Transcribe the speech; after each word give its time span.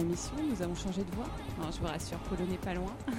nous 0.00 0.62
avons 0.62 0.74
changé 0.74 1.02
de 1.02 1.14
voix. 1.14 1.26
je 1.72 1.80
vous 1.80 1.86
rassure, 1.86 2.18
Polo 2.18 2.44
n'est 2.48 2.56
pas 2.56 2.74
loin. 2.74 2.92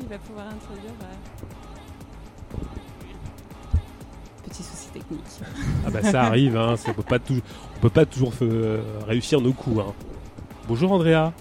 Il 0.00 0.08
va 0.08 0.18
pouvoir 0.18 0.46
introduire. 0.46 0.92
Euh, 1.02 2.56
petit 4.48 4.62
souci 4.62 4.88
technique. 4.92 5.20
Ah 5.86 5.90
bah 5.90 6.02
ça 6.02 6.22
arrive, 6.22 6.56
hein, 6.56 6.76
ça 6.76 6.92
peut 6.92 7.02
pas 7.02 7.18
toujours, 7.18 7.42
on 7.76 7.80
peut 7.80 7.90
pas 7.90 8.04
toujours 8.04 8.32
euh, 8.42 8.82
réussir 9.06 9.40
nos 9.40 9.52
coups. 9.52 9.80
Hein. 9.80 9.92
Bonjour 10.68 10.92
Andrea. 10.92 11.32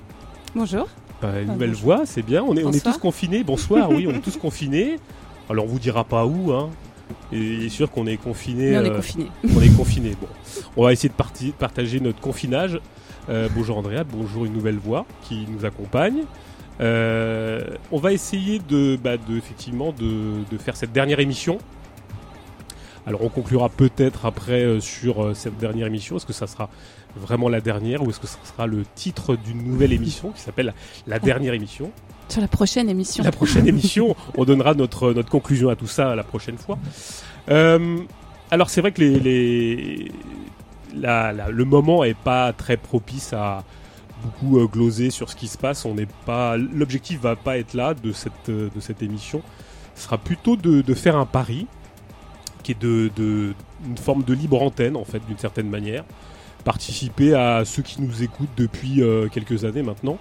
Bonjour. 0.55 0.87
Bah, 1.21 1.41
une 1.41 1.53
nouvelle 1.53 1.73
voix, 1.73 2.05
c'est 2.05 2.21
bien. 2.21 2.43
On 2.43 2.55
est, 2.55 2.63
on 2.63 2.71
est 2.71 2.83
tous 2.83 2.97
confinés. 2.97 3.43
Bonsoir, 3.43 3.89
oui, 3.89 4.07
on 4.07 4.11
est 4.11 4.21
tous 4.21 4.37
confinés. 4.37 4.99
Alors 5.49 5.65
on 5.65 5.67
vous 5.67 5.79
dira 5.79 6.03
pas 6.03 6.25
où, 6.25 6.53
hein. 6.53 6.69
Et 7.31 7.37
il 7.37 7.63
est 7.63 7.69
sûr 7.69 7.89
qu'on 7.89 8.05
est 8.05 8.17
confiné. 8.17 8.77
on 8.77 8.83
est 8.83 8.91
confiné. 8.91 9.31
on 9.43 9.61
est 9.61 9.75
confiné. 9.75 10.15
Bon, 10.21 10.27
on 10.77 10.83
va 10.83 10.93
essayer 10.93 11.09
de 11.09 11.51
partager 11.53 11.99
notre 11.99 12.19
confinage. 12.19 12.79
Bonjour 13.53 13.77
Andrea, 13.77 14.03
bonjour 14.03 14.45
une 14.45 14.53
nouvelle 14.53 14.77
voix 14.77 15.05
qui 15.21 15.45
nous 15.49 15.65
accompagne. 15.65 16.23
Euh, 16.81 17.61
on 17.91 17.99
va 17.99 18.13
essayer 18.13 18.59
de, 18.59 18.97
bah, 19.01 19.15
effectivement 19.35 19.91
de, 19.91 20.57
faire 20.57 20.75
cette 20.75 20.91
dernière 20.91 21.19
émission. 21.19 21.57
Alors 23.05 23.23
on 23.23 23.29
conclura 23.29 23.69
peut-être 23.69 24.25
après 24.25 24.63
euh, 24.63 24.79
sur 24.79 25.23
euh, 25.23 25.33
cette 25.33 25.57
dernière 25.57 25.87
émission. 25.87 26.17
Est-ce 26.17 26.25
que 26.25 26.33
ça 26.33 26.47
sera 26.47 26.69
vraiment 27.15 27.49
la 27.49 27.59
dernière 27.59 28.03
ou 28.03 28.09
est-ce 28.09 28.19
que 28.19 28.27
ça 28.27 28.37
sera 28.43 28.67
le 28.67 28.83
titre 28.95 29.35
d'une 29.35 29.63
nouvelle 29.63 29.93
émission 29.93 30.31
qui 30.31 30.41
s'appelle 30.41 30.73
la, 31.07 31.19
dernière 31.19 31.53
émission? 31.53 31.91
Sur 32.27 32.41
la 32.41 32.47
prochaine 32.47 32.87
émission. 32.87 33.23
La 33.23 33.31
prochaine 33.31 33.67
émission, 33.67 34.15
on 34.37 34.45
donnera 34.45 34.75
notre, 34.75 35.11
notre 35.13 35.29
conclusion 35.29 35.69
à 35.69 35.75
tout 35.75 35.87
ça 35.87 36.15
la 36.15 36.23
prochaine 36.23 36.57
fois. 36.57 36.77
alors 38.51 38.69
c'est 38.69 38.81
vrai 38.81 38.91
que 38.91 39.01
les, 39.01 40.11
le 40.93 41.63
moment 41.63 42.03
est 42.03 42.17
pas 42.17 42.53
très 42.53 42.77
propice 42.77 43.33
à, 43.33 43.63
beaucoup 44.21 44.59
euh, 44.59 44.67
glosé 44.67 45.09
sur 45.09 45.29
ce 45.29 45.35
qui 45.35 45.47
se 45.47 45.57
passe. 45.57 45.85
On 45.85 45.95
n'est 45.95 46.07
pas, 46.25 46.57
l'objectif 46.57 47.19
va 47.21 47.35
pas 47.35 47.57
être 47.57 47.73
là 47.73 47.93
de 47.93 48.11
cette 48.11 48.49
euh, 48.49 48.69
de 48.75 48.79
cette 48.79 49.01
émission. 49.01 49.41
Ce 49.95 50.03
sera 50.03 50.17
plutôt 50.17 50.55
de, 50.55 50.81
de 50.81 50.93
faire 50.93 51.17
un 51.17 51.25
pari 51.25 51.67
qui 52.63 52.71
est 52.73 52.81
de, 52.81 53.09
de, 53.15 53.53
une 53.85 53.97
forme 53.97 54.23
de 54.23 54.33
libre 54.33 54.61
antenne 54.61 54.95
en 54.95 55.05
fait 55.05 55.25
d'une 55.27 55.37
certaine 55.37 55.69
manière. 55.69 56.03
Participer 56.63 57.33
à 57.33 57.63
ceux 57.65 57.81
qui 57.81 58.01
nous 58.01 58.21
écoutent 58.21 58.49
depuis 58.57 59.01
euh, 59.01 59.27
quelques 59.29 59.63
années 59.65 59.83
maintenant, 59.83 60.17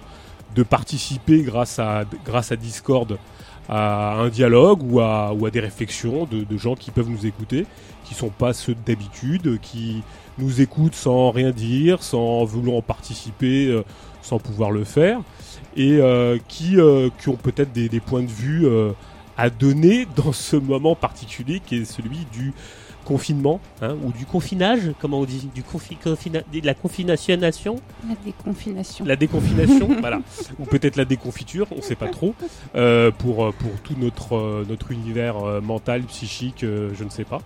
de 0.55 0.63
participer 0.63 1.43
grâce 1.43 1.79
à 1.79 2.03
grâce 2.25 2.51
à 2.51 2.55
Discord 2.55 3.17
à 3.69 4.15
un 4.15 4.29
dialogue 4.29 4.81
ou 4.83 4.99
à, 4.99 5.31
ou 5.33 5.45
à 5.45 5.51
des 5.51 5.59
réflexions 5.59 6.25
de, 6.25 6.43
de, 6.43 6.57
gens 6.57 6.75
qui 6.75 6.89
peuvent 6.89 7.09
nous 7.09 7.27
écouter, 7.27 7.67
qui 8.03 8.15
sont 8.15 8.29
pas 8.29 8.51
ceux 8.53 8.75
d'habitude, 8.85 9.59
qui 9.61 10.01
nous 10.39 10.61
écoutent 10.61 10.95
sans 10.95 11.29
rien 11.29 11.51
dire, 11.51 12.01
sans 12.01 12.43
vouloir 12.45 12.81
participer, 12.81 13.67
euh, 13.67 13.83
sans 14.23 14.39
pouvoir 14.39 14.71
le 14.71 14.83
faire, 14.83 15.21
et 15.77 15.97
euh, 15.99 16.37
qui, 16.47 16.79
euh, 16.79 17.09
qui 17.19 17.29
ont 17.29 17.35
peut-être 17.35 17.71
des, 17.71 17.89
des, 17.89 17.99
points 17.99 18.23
de 18.23 18.27
vue 18.27 18.67
à 19.37 19.49
donner 19.49 20.07
dans 20.15 20.33
ce 20.33 20.55
moment 20.55 20.95
particulier 20.95 21.61
qui 21.65 21.77
est 21.77 21.85
celui 21.85 22.25
du 22.33 22.53
confinement, 23.09 23.59
hein, 23.81 23.95
ou 24.03 24.11
du 24.11 24.27
confinage, 24.27 24.91
comment 25.01 25.21
on 25.21 25.25
dit, 25.25 25.49
du 25.55 25.63
confi 25.63 25.97
de 26.31 26.65
la 26.65 26.75
confination? 26.75 27.35
La 28.07 28.15
déconfination. 28.23 29.03
La 29.03 29.15
déconfination, 29.15 29.89
voilà. 29.99 30.21
Ou 30.59 30.65
peut-être 30.65 30.95
la 30.95 31.05
déconfiture, 31.05 31.65
on 31.71 31.77
ne 31.77 31.81
sait 31.81 31.95
pas 31.95 32.09
trop. 32.09 32.35
Euh, 32.75 33.09
pour, 33.09 33.45
euh, 33.45 33.51
pour 33.51 33.71
tout 33.81 33.95
notre, 33.97 34.35
euh, 34.35 34.63
notre 34.69 34.91
univers 34.91 35.37
mental, 35.63 36.03
psychique, 36.03 36.59
je 36.61 37.03
ne 37.03 37.09
sais 37.09 37.23
pas. 37.23 37.41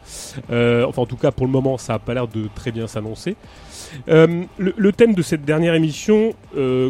enfin, 0.50 1.02
en 1.02 1.06
tout 1.06 1.16
cas, 1.16 1.32
pour 1.32 1.46
le 1.46 1.52
moment, 1.54 1.78
ça 1.78 1.94
n'a 1.94 2.00
pas 2.00 2.14
l'air 2.14 2.28
de 2.28 2.50
très 2.54 2.74
bien 2.74 2.88
s'annoncer. 2.88 3.38
Le, 4.08 4.48
le, 4.58 4.92
thème 4.92 5.14
de 5.14 5.22
cette 5.22 5.46
dernière 5.46 5.76
émission, 5.76 6.34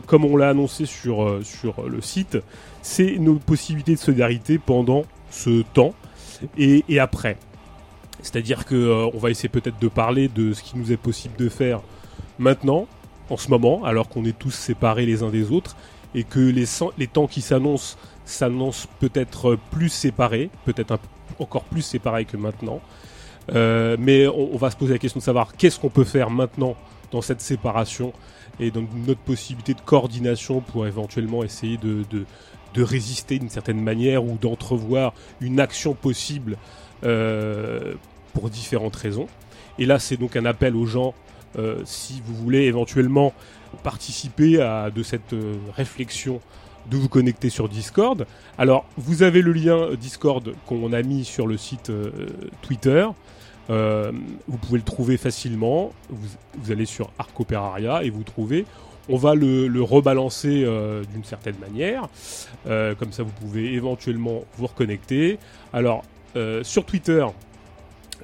comme 0.07 0.25
on 0.25 0.35
l'a 0.35 0.49
annoncé 0.49 0.87
sur, 0.87 1.39
sur 1.43 1.87
le 1.87 2.01
site, 2.01 2.39
c'est 2.81 3.17
nos 3.19 3.35
possibilités 3.35 3.93
de 3.93 3.99
solidarité 3.99 4.57
pendant 4.57 5.03
ce 5.29 5.61
temps 5.73 5.93
et, 6.57 6.83
et 6.89 6.99
après. 6.99 7.37
C'est-à-dire 8.23 8.65
que 8.65 8.73
euh, 8.73 9.09
va 9.13 9.29
essayer 9.29 9.49
peut-être 9.49 9.79
de 9.79 9.87
parler 9.87 10.29
de 10.29 10.53
ce 10.53 10.63
qui 10.63 10.77
nous 10.77 10.91
est 10.91 10.97
possible 10.97 11.35
de 11.37 11.49
faire 11.49 11.81
maintenant, 12.39 12.87
en 13.29 13.37
ce 13.37 13.49
moment, 13.49 13.83
alors 13.83 14.09
qu'on 14.09 14.25
est 14.25 14.37
tous 14.37 14.51
séparés 14.51 15.05
les 15.05 15.21
uns 15.21 15.29
des 15.29 15.51
autres, 15.51 15.75
et 16.15 16.23
que 16.23 16.39
les, 16.39 17.07
temps 17.07 17.27
qui 17.27 17.41
s'annoncent 17.41 17.97
s'annoncent 18.25 18.87
peut-être 18.99 19.57
plus 19.71 19.89
séparés, 19.89 20.49
peut-être 20.65 20.97
encore 21.39 21.63
plus 21.63 21.81
séparés 21.81 22.25
que 22.25 22.37
maintenant. 22.37 22.81
Euh, 23.53 23.97
mais 23.99 24.27
on, 24.27 24.55
va 24.55 24.71
se 24.71 24.77
poser 24.77 24.93
la 24.93 24.99
question 24.99 25.19
de 25.19 25.23
savoir 25.23 25.55
qu'est-ce 25.57 25.79
qu'on 25.79 25.89
peut 25.89 26.05
faire 26.05 26.29
maintenant 26.29 26.75
dans 27.11 27.21
cette 27.21 27.41
séparation 27.41 28.13
et 28.59 28.71
dans 28.71 28.83
notre 29.05 29.19
possibilité 29.19 29.73
de 29.73 29.81
coordination 29.81 30.61
pour 30.61 30.87
éventuellement 30.87 31.43
essayer 31.43 31.77
de, 31.77 32.03
de, 32.09 32.25
résister 32.81 33.37
d'une 33.37 33.49
certaine 33.49 33.81
manière 33.81 34.23
ou 34.23 34.37
d'entrevoir 34.37 35.13
une 35.41 35.59
action 35.59 35.93
possible 35.93 36.57
euh, 37.03 37.93
pour 38.33 38.49
différentes 38.49 38.95
raisons. 38.95 39.27
Et 39.79 39.85
là, 39.85 39.99
c'est 39.99 40.17
donc 40.17 40.35
un 40.35 40.45
appel 40.45 40.75
aux 40.75 40.85
gens, 40.85 41.13
euh, 41.57 41.81
si 41.85 42.21
vous 42.25 42.35
voulez 42.35 42.63
éventuellement 42.63 43.33
participer 43.83 44.61
à 44.61 44.91
de 44.91 45.03
cette 45.03 45.33
euh, 45.33 45.55
réflexion, 45.75 46.41
de 46.89 46.97
vous 46.97 47.09
connecter 47.09 47.49
sur 47.49 47.69
Discord. 47.69 48.25
Alors, 48.57 48.85
vous 48.97 49.23
avez 49.23 49.41
le 49.41 49.53
lien 49.53 49.93
Discord 49.99 50.53
qu'on 50.65 50.91
a 50.91 51.01
mis 51.01 51.23
sur 51.23 51.47
le 51.47 51.57
site 51.57 51.89
euh, 51.89 52.11
Twitter. 52.61 53.07
vous 53.69 54.57
pouvez 54.57 54.77
le 54.77 54.83
trouver 54.83 55.17
facilement. 55.17 55.93
Vous, 56.09 56.71
allez 56.71 56.85
sur 56.85 57.09
Arcoperaria 57.17 58.03
et 58.03 58.09
vous 58.09 58.23
trouvez. 58.23 58.65
On 59.09 59.17
va 59.17 59.33
le 59.35 59.81
rebalancer 59.81 60.65
d'une 61.11 61.23
certaine 61.23 61.57
manière. 61.59 62.07
comme 62.65 63.11
ça, 63.11 63.23
vous 63.23 63.31
pouvez 63.31 63.73
éventuellement 63.73 64.43
vous 64.57 64.67
reconnecter. 64.67 65.39
Alors, 65.71 66.03
sur 66.63 66.85
Twitter, 66.85 67.25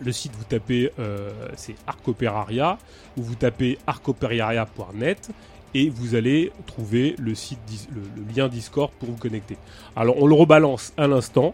le 0.02 0.12
site, 0.12 0.34
vous 0.36 0.44
tapez, 0.44 0.92
euh, 1.00 1.30
c'est 1.56 1.76
Arcoperaria, 1.88 2.78
ou 3.18 3.24
vous 3.24 3.36
tapez 3.36 3.78
arcoperaria.net, 3.88 5.30
et 5.74 5.90
vous 5.90 6.16
allez 6.16 6.52
trouver 6.66 7.16
le, 7.20 7.34
le, 7.34 8.36
lien 8.36 8.48
Discord 8.48 8.92
pour 9.00 9.10
vous 9.10 9.18
connecter. 9.18 9.58
Alors, 9.96 10.22
on 10.22 10.28
le 10.28 10.36
rebalance 10.36 10.94
à 10.98 11.08
l'instant. 11.08 11.54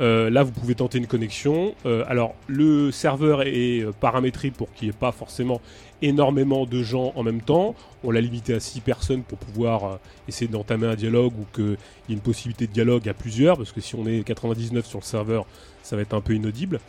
Euh, 0.00 0.30
là, 0.30 0.42
vous 0.42 0.52
pouvez 0.52 0.74
tenter 0.74 0.98
une 0.98 1.06
connexion. 1.06 1.74
Euh, 1.86 2.04
alors, 2.08 2.34
le 2.46 2.90
serveur 2.90 3.42
est 3.42 3.84
paramétré 4.00 4.50
pour 4.50 4.72
qu'il 4.72 4.88
n'y 4.88 4.94
ait 4.94 4.98
pas 4.98 5.12
forcément 5.12 5.60
énormément 6.02 6.66
de 6.66 6.82
gens 6.82 7.12
en 7.16 7.22
même 7.22 7.40
temps. 7.40 7.74
On 8.02 8.10
l'a 8.10 8.20
limité 8.20 8.54
à 8.54 8.60
6 8.60 8.80
personnes 8.80 9.22
pour 9.22 9.38
pouvoir 9.38 9.98
essayer 10.28 10.50
d'entamer 10.50 10.86
un 10.86 10.96
dialogue 10.96 11.32
ou 11.38 11.46
qu'il 11.54 11.76
y 12.08 12.12
ait 12.12 12.14
une 12.14 12.20
possibilité 12.20 12.66
de 12.66 12.72
dialogue 12.72 13.08
à 13.08 13.14
plusieurs, 13.14 13.56
parce 13.56 13.72
que 13.72 13.80
si 13.80 13.94
on 13.94 14.06
est 14.06 14.22
99 14.24 14.84
sur 14.84 14.98
le 14.98 15.04
serveur, 15.04 15.46
ça 15.84 15.96
va 15.96 16.02
être 16.02 16.14
un 16.14 16.20
peu 16.20 16.34
inaudible. 16.34 16.80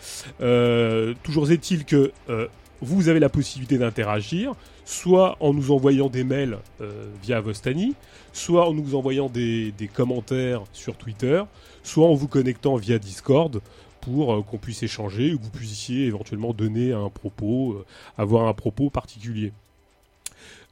Euh, 0.41 1.13
toujours 1.21 1.51
est-il 1.51 1.85
que 1.85 2.11
euh, 2.29 2.47
vous 2.81 3.09
avez 3.09 3.19
la 3.19 3.29
possibilité 3.29 3.77
d'interagir, 3.77 4.53
soit 4.85 5.37
en 5.39 5.53
nous 5.53 5.71
envoyant 5.71 6.09
des 6.09 6.23
mails 6.23 6.57
euh, 6.81 7.07
via 7.21 7.39
Vostani, 7.41 7.93
soit 8.33 8.67
en 8.67 8.73
nous 8.73 8.95
envoyant 8.95 9.29
des, 9.29 9.73
commentaires 9.93 10.63
sur 10.73 10.95
Twitter, 10.95 11.43
soit 11.85 12.07
en 12.07 12.13
vous 12.13 12.27
connectant 12.27 12.75
via 12.75 12.99
Discord 12.99 13.61
pour 14.01 14.45
qu'on 14.45 14.57
puisse 14.57 14.83
échanger 14.83 15.31
que 15.31 15.41
vous 15.41 15.49
puissiez 15.49 16.05
éventuellement 16.05 16.53
donner 16.53 16.93
un 16.93 17.09
propos, 17.09 17.83
avoir 18.17 18.47
un 18.47 18.53
propos 18.53 18.89
particulier. 18.89 19.51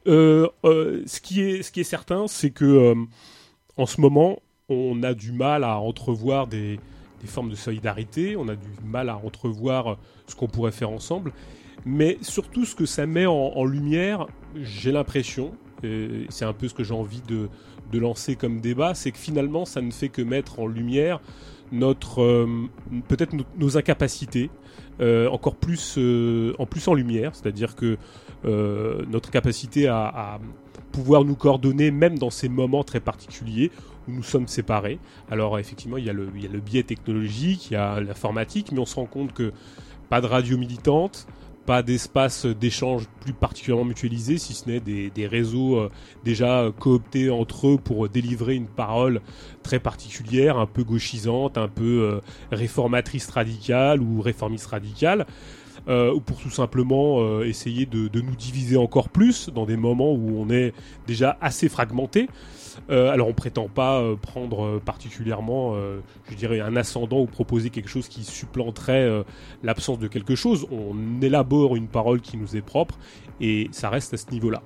ce, 0.06 1.20
qui 1.20 1.40
est, 1.40 1.62
ce 1.62 1.72
qui 1.72 1.80
est 1.80 1.84
certain, 1.84 2.28
c'est 2.28 2.50
que 2.50 2.94
en 3.76 3.86
ce 3.86 4.00
moment, 4.00 4.38
on 4.68 5.02
a 5.02 5.14
du 5.14 5.32
mal 5.32 5.64
à 5.64 5.78
entrevoir 5.78 6.46
des 6.46 6.78
formes 7.26 7.50
de 7.50 7.56
solidarité, 7.56 8.36
on 8.36 8.48
a 8.48 8.54
du 8.54 8.68
mal 8.84 9.08
à 9.08 9.16
entrevoir 9.16 9.98
ce 10.28 10.34
qu'on 10.36 10.46
pourrait 10.46 10.72
faire 10.72 10.90
ensemble, 10.90 11.32
mais 11.84 12.18
surtout 12.22 12.64
ce 12.64 12.74
que 12.74 12.86
ça 12.86 13.06
met 13.06 13.26
en, 13.26 13.64
lumière, 13.64 14.26
j'ai 14.56 14.92
l'impression, 14.92 15.52
c'est 16.28 16.44
un 16.44 16.52
peu 16.52 16.68
ce 16.68 16.74
que 16.74 16.84
j'ai 16.84 16.94
envie 16.94 17.22
de, 17.22 17.48
lancer 17.98 18.34
comme 18.34 18.60
débat, 18.60 18.94
c'est 18.94 19.12
que 19.12 19.18
finalement 19.18 19.64
ça 19.64 19.80
ne 19.80 19.92
fait 19.92 20.08
que 20.08 20.20
mettre 20.20 20.58
en 20.58 20.66
lumière 20.66 21.20
notre 21.70 22.22
euh, 22.22 22.68
peut-être 23.06 23.32
nos, 23.56 23.78
incapacités 23.78 24.50
euh, 25.00 25.28
encore 25.28 25.54
plus 25.54 25.94
euh, 25.96 26.54
en 26.58 26.66
plus 26.66 26.88
en 26.88 26.94
lumière, 26.94 27.36
c'est-à-dire 27.36 27.76
que 27.76 27.96
notre 28.44 29.30
capacité 29.30 29.86
à, 29.86 30.40
pouvoir 30.92 31.24
nous 31.24 31.34
coordonner 31.34 31.90
même 31.90 32.18
dans 32.18 32.30
ces 32.30 32.48
moments 32.48 32.84
très 32.84 33.00
particuliers 33.00 33.70
où 34.06 34.12
nous 34.12 34.22
sommes 34.22 34.48
séparés. 34.48 34.98
Alors 35.30 35.58
effectivement, 35.58 35.96
il 35.96 36.04
y 36.04 36.10
a 36.10 36.12
le 36.12 36.60
biais 36.60 36.82
technologique, 36.82 37.70
il 37.70 37.74
y 37.74 37.76
a 37.76 38.00
l'informatique, 38.00 38.70
mais 38.70 38.80
on 38.80 38.86
se 38.86 38.96
rend 38.96 39.06
compte 39.06 39.32
que 39.32 39.52
pas 40.08 40.20
de 40.20 40.26
radio 40.26 40.58
militante, 40.58 41.26
pas 41.66 41.82
d'espace 41.82 42.46
d'échange 42.46 43.04
plus 43.20 43.32
particulièrement 43.32 43.84
mutualisé, 43.84 44.38
si 44.38 44.54
ce 44.54 44.68
n'est 44.68 44.80
des, 44.80 45.10
des, 45.10 45.26
réseaux 45.26 45.78
euh, 45.78 45.90
déjà 46.24 46.70
cooptés 46.78 47.30
entre 47.30 47.68
eux 47.68 47.78
pour 47.78 48.08
délivrer 48.08 48.54
une 48.54 48.66
parole 48.66 49.20
très 49.62 49.78
particulière, 49.78 50.58
un 50.58 50.66
peu 50.66 50.84
gauchisante, 50.84 51.58
un 51.58 51.68
peu 51.68 51.84
euh, 51.84 52.20
réformatrice 52.52 53.28
radicale 53.30 54.00
ou 54.02 54.20
réformiste 54.20 54.66
radicale. 54.66 55.26
ou 55.88 56.20
pour 56.20 56.38
tout 56.38 56.50
simplement 56.50 57.42
essayer 57.42 57.84
de, 57.84 58.08
de, 58.08 58.20
nous 58.22 58.36
diviser 58.36 58.78
encore 58.78 59.10
plus 59.10 59.50
dans 59.50 59.66
des 59.66 59.76
moments 59.76 60.12
où 60.12 60.40
on 60.40 60.48
est 60.48 60.72
déjà 61.06 61.36
assez 61.42 61.68
fragmenté. 61.68 62.28
Euh, 62.90 63.10
alors 63.10 63.28
on 63.28 63.32
prétend 63.32 63.68
pas 63.68 64.00
euh, 64.00 64.16
prendre 64.16 64.64
euh, 64.64 64.82
particulièrement, 64.84 65.74
je 66.30 66.34
dirais, 66.34 66.60
un 66.60 66.76
ascendant 66.76 67.20
ou 67.20 67.26
proposer 67.26 67.70
quelque 67.70 67.88
chose 67.88 68.08
qui 68.08 68.24
supplanterait 68.24 69.24
l'absence 69.62 69.98
de 69.98 70.08
quelque 70.08 70.34
chose. 70.34 70.66
On 70.70 71.20
élabore 71.20 71.76
une 71.76 71.88
parole 71.88 72.20
qui 72.20 72.36
nous 72.36 72.56
est 72.56 72.62
propre 72.62 72.98
et 73.40 73.68
ça 73.72 73.88
reste 73.88 74.14
à 74.14 74.16
ce 74.16 74.30
niveau-là. 74.30 74.62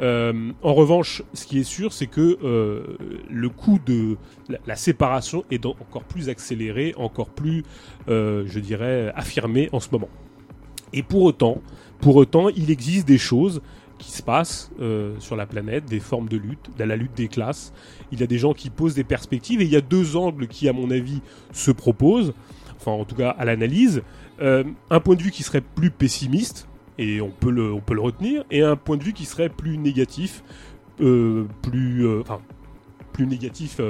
en 0.00 0.74
revanche, 0.74 1.22
ce 1.32 1.46
qui 1.46 1.58
est 1.58 1.64
sûr, 1.64 1.92
c'est 1.92 2.06
que 2.06 2.38
le 3.28 3.48
coût 3.48 3.78
de 3.84 4.16
la, 4.66 4.76
séparation 4.76 5.44
est 5.50 5.66
encore 5.66 6.04
plus 6.04 6.28
accéléré, 6.28 6.94
encore 6.96 7.30
plus, 7.30 7.64
je 8.08 8.58
dirais, 8.58 9.12
affirmé 9.14 9.68
en 9.72 9.80
ce 9.80 9.88
moment. 9.92 10.08
Et 10.92 11.02
pour 11.02 11.22
autant, 11.22 11.60
pour 12.00 12.16
autant, 12.16 12.48
il 12.48 12.70
existe 12.70 13.06
des 13.06 13.18
choses 13.18 13.60
qui 13.98 14.10
se 14.10 14.22
passe 14.22 14.70
euh, 14.80 15.14
sur 15.18 15.36
la 15.36 15.46
planète, 15.46 15.86
des 15.86 16.00
formes 16.00 16.28
de 16.28 16.36
lutte, 16.36 16.70
de 16.76 16.84
la 16.84 16.96
lutte 16.96 17.14
des 17.14 17.28
classes. 17.28 17.72
Il 18.12 18.20
y 18.20 18.22
a 18.22 18.26
des 18.26 18.38
gens 18.38 18.52
qui 18.52 18.70
posent 18.70 18.94
des 18.94 19.04
perspectives 19.04 19.60
et 19.60 19.64
il 19.64 19.70
y 19.70 19.76
a 19.76 19.80
deux 19.80 20.16
angles 20.16 20.46
qui, 20.46 20.68
à 20.68 20.72
mon 20.72 20.90
avis, 20.90 21.20
se 21.52 21.70
proposent, 21.70 22.34
enfin 22.76 22.92
en 22.92 23.04
tout 23.04 23.14
cas 23.14 23.30
à 23.30 23.44
l'analyse. 23.44 24.02
Euh, 24.40 24.64
un 24.90 25.00
point 25.00 25.16
de 25.16 25.22
vue 25.22 25.30
qui 25.30 25.42
serait 25.42 25.62
plus 25.62 25.90
pessimiste, 25.90 26.68
et 26.98 27.20
on 27.20 27.30
peut 27.30 27.50
le, 27.50 27.72
on 27.72 27.80
peut 27.80 27.94
le 27.94 28.00
retenir, 28.00 28.44
et 28.50 28.62
un 28.62 28.76
point 28.76 28.96
de 28.96 29.04
vue 29.04 29.12
qui 29.12 29.24
serait 29.24 29.48
plus 29.48 29.78
négatif, 29.78 30.42
euh, 31.00 31.44
plus, 31.62 32.20
enfin, 32.20 32.40
plus 33.12 33.26
négatif, 33.26 33.80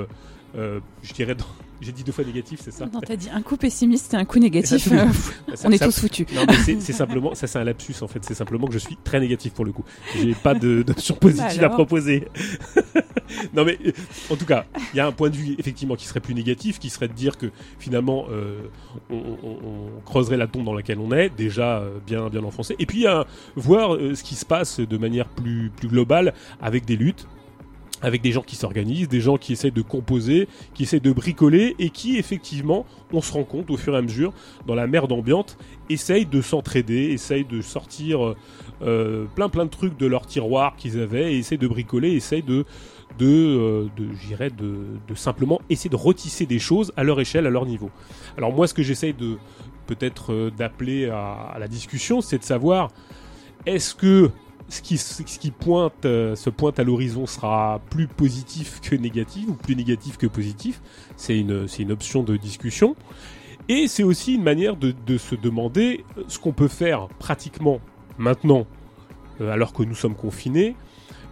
je 0.55 1.13
dirais, 1.13 1.35
dans, 1.35 1.45
j'ai 1.81 1.93
dit 1.93 2.05
deux 2.05 2.13
fois 2.13 2.25
négatif, 2.25 2.61
c'est 2.63 2.71
ça 2.71 2.87
Non, 2.87 3.01
t'as 3.01 3.17
dit 3.17 3.29
un 3.31 3.43
coup 3.43 3.57
pessimiste 3.57 4.15
et 4.15 4.17
un 4.17 4.25
coup 4.25 4.39
négatif. 4.39 4.89
Euh, 4.97 5.55
on 5.65 5.71
est 5.71 5.83
tous 5.83 6.01
foutus. 6.01 6.27
Non, 6.35 6.45
mais 6.49 6.81
c'est 6.81 6.93
simplement, 6.93 7.35
ça 7.35 7.47
c'est 7.47 7.59
un 7.59 7.65
lapsus 7.65 7.95
en 8.03 8.09
fait. 8.09 8.25
C'est 8.25 8.35
simplement 8.35 8.67
que 8.67 8.73
je 8.73 8.79
suis 8.79 8.97
très 8.97 9.21
négatif 9.21 9.53
pour 9.53 9.65
le 9.65 9.73
coup. 9.73 9.85
J'ai 10.17 10.35
pas 10.35 10.55
d'option 10.55 11.15
positive 11.15 11.63
à 11.65 11.69
proposer. 11.69 12.29
non, 13.55 13.65
mais 13.65 13.79
euh, 13.87 13.93
en 14.31 14.37
tout 14.37 14.45
cas, 14.45 14.65
il 14.93 14.97
y 14.97 15.01
a 15.01 15.07
un 15.07 15.13
point 15.13 15.31
de 15.31 15.37
vue 15.37 15.55
effectivement 15.59 15.95
qui 15.95 16.07
serait 16.07 16.21
plus 16.21 16.35
négatif, 16.35 16.79
qui 16.79 16.91
serait 16.91 17.09
de 17.09 17.13
dire 17.13 17.37
que 17.37 17.51
finalement, 17.79 18.27
euh, 18.31 18.63
on, 19.11 19.17
on, 19.43 20.01
creuserait 20.05 20.37
la 20.37 20.47
tombe 20.47 20.65
dans 20.65 20.75
laquelle 20.75 20.99
on 20.99 21.13
est, 21.13 21.31
déjà 21.31 21.83
bien, 22.07 22.29
bien 22.29 22.45
enfoncé. 22.45 22.75
Et 22.79 22.87
puis, 22.87 23.07
voir 23.55 23.97
ce 23.97 24.23
qui 24.23 24.35
se 24.35 24.45
passe 24.45 24.81
de 24.81 24.97
manière 24.97 25.29
plus, 25.29 25.71
plus 25.71 25.89
globale 25.89 26.35
avec 26.61 26.85
des 26.85 26.97
luttes 26.97 27.27
avec 28.03 28.23
des 28.23 28.33
gens 28.33 28.43
qui 28.43 28.57
s'organisent, 28.57 29.09
des 29.09 29.21
gens 29.21 29.37
qui 29.37 29.53
essaient 29.53 29.71
de 29.71 29.83
composer, 29.83 30.49
qui 30.75 30.83
essaient 30.83 31.01
de 31.01 31.13
bricoler 31.13 31.75
et 31.79 31.91
qui 31.91 32.17
effectivement, 32.19 32.87
on 33.13 33.21
se 33.21 33.33
rend 33.33 33.45
compte 33.45 33.71
au 33.71 33.77
fur 33.77 33.95
et 33.95 33.99
à 33.99 34.03
mesure, 34.03 34.33
dans 34.67 34.75
la 34.75 34.87
merde 34.87 35.13
ambiante, 35.13 35.57
essayent 35.89 36.27
de 36.27 36.41
s'entraider, 36.41 37.11
essayent 37.13 37.45
de 37.45 37.61
sortir 37.61 38.35
euh, 38.83 39.25
plein 39.35 39.49
plein 39.49 39.65
de 39.65 39.71
trucs 39.71 39.97
de 39.97 40.07
leur 40.07 40.27
tiroir 40.27 40.77
qu'ils 40.77 41.01
avaient 41.01 41.35
et 41.35 41.39
essayent 41.39 41.59
de 41.59 41.69
bricoler, 41.69 42.13
essayent 42.13 42.43
de 42.43 42.65
de, 43.19 43.27
euh, 43.27 43.87
de 43.97 44.09
j'irais 44.15 44.51
de, 44.51 44.85
de 45.09 45.15
simplement 45.15 45.61
essayer 45.71 45.89
de 45.89 45.97
retisser 45.97 46.45
des 46.45 46.59
choses 46.59 46.93
à 46.97 47.05
leur 47.05 47.19
échelle, 47.21 47.47
à 47.47 47.51
leur 47.51 47.65
niveau. 47.65 47.91
Alors 48.37 48.53
moi, 48.53 48.67
ce 48.67 48.75
que 48.75 48.83
j'essaye 48.83 49.15
de 49.15 49.39
peut-être 49.87 50.33
euh, 50.33 50.51
d'appeler 50.51 51.09
à, 51.09 51.33
à 51.55 51.59
la 51.59 51.69
discussion, 51.69 52.21
c'est 52.21 52.39
de 52.39 52.45
savoir 52.45 52.91
est-ce 53.65 53.95
que 53.95 54.31
ce 54.69 54.83
qui, 54.83 54.99
ce 54.99 55.23
qui 55.23 55.51
pointe, 55.51 56.05
euh, 56.05 56.35
se 56.35 56.51
pointe 56.51 56.79
à 56.79 56.85
l'horizon 56.85 57.27
sera 57.27 57.81
plus 57.91 58.09
positif 58.09 58.81
que 58.81 58.97
négatif 58.97 59.49
ou 59.49 59.55
plus 59.55 59.77
négatif 59.77 60.17
que 60.17 60.27
positif. 60.27 60.81
C'est 61.17 61.39
une, 61.39 61.67
une 61.79 61.93
option 61.93 62.23
de 62.23 62.37
discussion. 62.37 62.97
Et 63.69 63.89
c'est 63.89 64.03
aussi 64.03 64.35
une 64.35 64.43
manière 64.43 64.77
de, 64.77 64.95
de, 65.07 65.19
se 65.19 65.35
demander 65.35 66.05
ce 66.29 66.39
qu'on 66.39 66.53
peut 66.53 66.69
faire 66.69 67.09
pratiquement 67.19 67.81
maintenant, 68.19 68.67
euh, 69.41 69.51
alors 69.51 69.73
que 69.73 69.83
nous 69.83 69.95
sommes 69.95 70.15
confinés, 70.15 70.77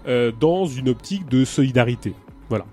euh, 0.06 0.32
dans 0.38 0.66
une 0.66 0.88
optique 0.88 1.28
de 1.28 1.44
solidarité. 1.44 2.12
Voilà. 2.48 2.66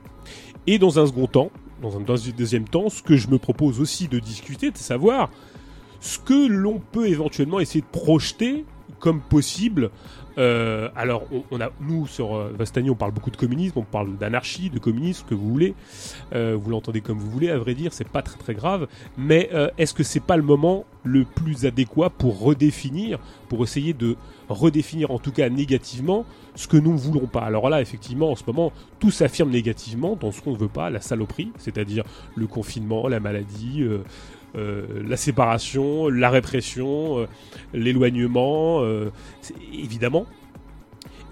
Et 0.68 0.80
dans 0.80 1.00
un 1.00 1.06
second 1.06 1.28
temps, 1.28 1.52
dans 1.82 1.98
un 1.98 2.02
deuxième 2.02 2.68
temps, 2.68 2.90
ce 2.90 3.02
que 3.02 3.16
je 3.16 3.28
me 3.28 3.38
propose 3.38 3.80
aussi 3.80 4.08
de 4.08 4.20
discuter, 4.20 4.70
de 4.72 4.78
savoir 4.78 5.30
ce 6.00 6.20
que 6.20 6.48
l'on 6.48 6.80
peut 6.80 7.08
éventuellement 7.08 7.60
essayer 7.60 7.82
de 7.82 8.00
projeter 8.00 8.66
comme 9.02 9.20
possible 9.20 9.92
euh, 10.38 10.90
alors, 10.96 11.24
on, 11.52 11.60
a, 11.62 11.70
nous, 11.82 12.08
sur 12.08 12.36
euh, 12.36 12.54
Vastani, 12.58 12.90
on 12.90 12.96
parle 12.96 13.12
beaucoup 13.12 13.32
de 13.32 13.38
communisme, 13.38 13.80
on 13.80 13.84
parle 13.84 14.18
d'anarchie, 14.18 14.70
de 14.70 14.80
communisme, 14.80 15.24
ce 15.26 15.30
que 15.30 15.36
vous 15.36 15.50
voulez. 15.50 15.76
Euh, 16.34 16.58
vous 16.60 16.70
l'entendez 16.70 17.02
comme 17.02 17.18
vous 17.18 17.30
voulez, 17.30 17.50
à 17.50 17.58
vrai 17.58 17.74
dire, 17.74 17.94
c'est 17.94 18.08
pas 18.08 18.22
très 18.22 18.38
très 18.38 18.54
grave. 18.54 18.88
Mais 19.18 19.50
est-ce 19.78 19.94
que 19.94 20.04
c'est 20.04 20.20
pas 20.20 20.38
le 20.38 20.44
moment 20.44 20.86
le 21.04 21.26
plus 21.26 21.66
adéquat 21.66 22.10
pour 22.10 22.40
redéfinir, 22.40 23.20
pour 23.50 23.64
essayer 23.64 23.94
de 23.94 24.16
redéfinir 24.50 25.12
en 25.12 25.20
tout 25.20 25.32
cas 25.32 25.50
négativement 25.50 26.26
ce 26.56 26.68
que 26.68 26.78
nous 26.78 26.94
ne 26.94 26.98
voulons 26.98 27.28
pas? 27.28 27.42
Alors 27.42 27.70
là, 27.70 27.82
effectivement, 27.82 28.32
en 28.32 28.36
ce 28.36 28.44
moment, 28.48 28.72
tout 29.00 29.12
s'affirme 29.12 29.50
négativement 29.50 30.16
dans 30.16 30.32
ce 30.32 30.42
qu'on 30.42 30.54
ne 30.54 30.58
veut 30.58 30.68
pas, 30.68 30.90
la 30.90 31.02
saloperie, 31.02 31.52
c'est-à-dire 31.58 32.04
le 32.36 32.48
confinement, 32.48 33.08
la 33.08 33.20
maladie. 33.20 33.84
Euh, 34.56 35.04
la 35.08 35.16
séparation, 35.16 36.10
la 36.10 36.30
répression, 36.30 37.20
euh, 37.20 37.28
l'éloignement, 37.74 38.82
euh, 38.82 39.10
évidemment. 39.74 40.26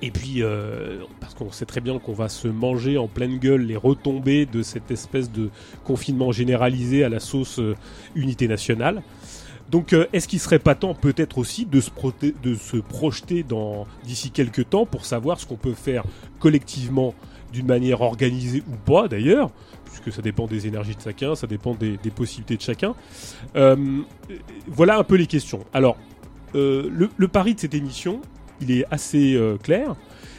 Et 0.01 0.11
puis, 0.11 0.41
parce 1.19 1.33
qu'on 1.33 1.51
sait 1.51 1.65
très 1.65 1.81
bien 1.81 1.99
qu'on 1.99 2.13
va 2.13 2.29
se 2.29 2.47
manger 2.47 2.97
en 2.97 3.09
pleine 3.09 3.37
gueule 3.37 3.63
les 3.63 3.75
retombées 3.75 4.45
de 4.45 4.61
cette 4.61 4.91
espèce 4.91 5.29
de 5.29 5.49
confinement 5.83 6.31
généralisé 6.31 7.03
à 7.03 7.09
la 7.09 7.19
sauce 7.19 7.59
unité 8.15 8.47
nationale. 8.47 9.03
Donc, 9.69 9.93
est-ce 10.13 10.29
qu'il 10.29 10.39
serait 10.39 10.57
pas 10.57 10.73
temps 10.73 10.93
peut-être 10.93 11.37
aussi 11.37 11.65
de 11.65 11.81
se, 11.81 11.91
de 12.41 12.55
se 12.55 12.77
projeter 12.77 13.43
dans 13.43 13.87
d'ici 14.05 14.31
quelques 14.31 14.69
temps 14.69 14.85
pour 14.85 15.03
savoir 15.03 15.37
ce 15.37 15.45
qu'on 15.45 15.57
peut 15.57 15.73
faire 15.73 16.05
collectivement 16.39 17.13
d'une 17.51 17.67
manière 17.67 17.99
organisée 17.99 18.63
ou 18.71 18.77
pas 18.77 19.09
d'ailleurs, 19.09 19.51
puisque 19.99 20.15
ça 20.15 20.21
dépend 20.21 20.47
des 20.47 20.67
énergies 20.67 20.95
de 20.95 21.01
chacun, 21.01 21.35
ça 21.35 21.47
dépend 21.47 21.75
des, 21.75 21.97
possibilités 22.15 22.57
de 22.57 22.61
chacun. 22.61 22.95
Euh, 23.55 24.01
voilà 24.67 24.97
un 24.97 25.03
peu 25.03 25.15
les 25.15 25.27
questions. 25.27 25.65
Alors, 25.73 25.97
euh, 26.55 26.89
le, 27.17 27.27
pari 27.27 27.55
de 27.55 27.59
cette 27.59 27.73
émission, 27.73 28.21
il 28.61 28.71
est 28.71 28.85
assez 28.91 29.35
euh, 29.35 29.57
clair, 29.57 29.95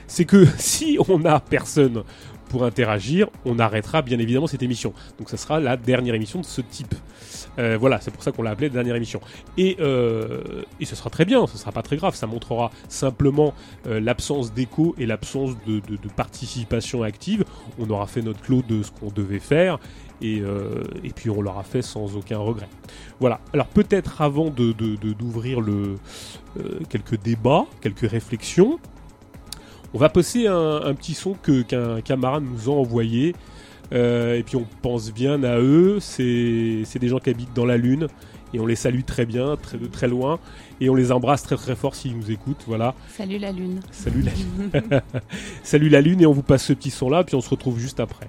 c'est 0.07 0.25
que 0.25 0.45
si 0.59 0.99
on 1.09 1.19
n'a 1.21 1.41
personne 1.41 2.03
pour 2.51 2.65
interagir, 2.65 3.29
on 3.45 3.59
arrêtera 3.61 4.03
bien 4.03 4.19
évidemment 4.19 4.49
cette 4.49 4.63
émission. 4.63 4.93
Donc 5.19 5.31
ça 5.31 5.37
sera 5.37 5.61
la 5.61 5.77
dernière 5.77 6.15
émission 6.15 6.41
de 6.41 6.45
ce 6.45 6.61
type. 6.61 6.95
Euh, 7.59 7.79
voilà, 7.79 8.01
c'est 8.01 8.11
pour 8.11 8.23
ça 8.23 8.33
qu'on 8.33 8.43
l'a 8.43 8.51
appelé 8.51 8.69
la 8.69 8.75
dernière 8.75 8.97
émission. 8.97 9.21
Et, 9.57 9.77
euh, 9.79 10.63
et 10.81 10.85
ce 10.85 10.97
sera 10.97 11.11
très 11.11 11.25
bien, 11.25 11.47
ce 11.47 11.57
sera 11.57 11.71
pas 11.71 11.83
très 11.83 11.97
grave, 11.97 12.17
ça 12.17 12.27
montrera 12.27 12.73
simplement 12.89 13.55
euh, 13.87 14.01
l'absence 14.01 14.53
d'écho 14.53 14.97
et 14.99 15.07
l'absence 15.07 15.53
de, 15.65 15.79
de, 15.79 16.09
participation 16.17 17.05
active. 17.05 17.45
On 17.79 17.89
aura 17.89 18.09
fait 18.09 18.21
notre 18.21 18.41
clos 18.41 18.63
de 18.69 18.83
ce 18.83 18.91
qu'on 18.91 19.11
devait 19.11 19.39
faire. 19.39 19.79
Et, 20.23 20.43
et, 21.03 21.11
puis 21.17 21.31
on 21.31 21.41
l'aura 21.41 21.63
fait 21.63 21.81
sans 21.81 22.15
aucun 22.15 22.37
regret. 22.37 22.69
Voilà. 23.21 23.41
Alors 23.55 23.69
peut-être 23.69 24.21
avant 24.21 24.51
de 24.51 24.73
d'ouvrir 24.73 25.63
le 25.63 25.95
quelques 26.91 27.19
débats, 27.23 27.65
quelques 27.81 28.11
réflexions, 28.11 28.79
on 29.95 29.99
va 29.99 30.09
passer 30.09 30.47
un, 30.47 30.95
petit 30.95 31.15
son 31.15 31.35
que 31.35 31.63
qu'un 31.63 32.01
camarade 32.01 32.45
nous 32.45 32.73
a 32.73 32.77
envoyé. 32.77 33.35
Euh, 33.93 34.37
et 34.37 34.43
puis 34.45 34.57
on 34.57 34.67
pense 34.83 35.13
bien 35.13 35.43
à 35.43 35.59
eux. 35.59 35.99
C'est 36.01 36.99
des 36.99 37.09
gens 37.09 37.19
qui 37.19 37.31
habitent 37.31 37.55
dans 37.55 37.67
la 37.67 37.77
Lune. 37.77 38.07
Et 38.53 38.59
on 38.59 38.67
les 38.67 38.77
salue 38.77 39.03
très 39.07 39.27
bien, 39.27 39.57
très, 39.57 39.79
de 39.79 39.87
très 39.87 40.09
loin. 40.09 40.41
Et 40.81 40.91
on 40.91 40.95
les 40.95 41.13
embrasse 41.13 41.43
très 41.43 41.57
très 41.57 41.77
fort 41.77 41.95
s'ils 41.95 42.17
nous 42.17 42.31
écoutent. 42.31 42.65
Voilà. 42.67 42.95
Salut 43.17 43.39
la 43.39 43.53
Lune. 43.53 43.81
Salut 43.91 44.23
la 44.23 44.33
Lune. 44.81 45.01
Salut 45.63 45.89
la 45.89 46.01
Lune. 46.01 46.21
Et 46.21 46.27
on 46.27 46.33
vous 46.33 46.43
passe 46.43 46.65
ce 46.65 46.73
petit 46.73 46.91
son 46.91 47.11
là. 47.11 47.25
Puis 47.25 47.35
on 47.37 47.41
se 47.41 47.51
retrouve 47.51 47.79
juste 47.79 48.01
après. 48.01 48.29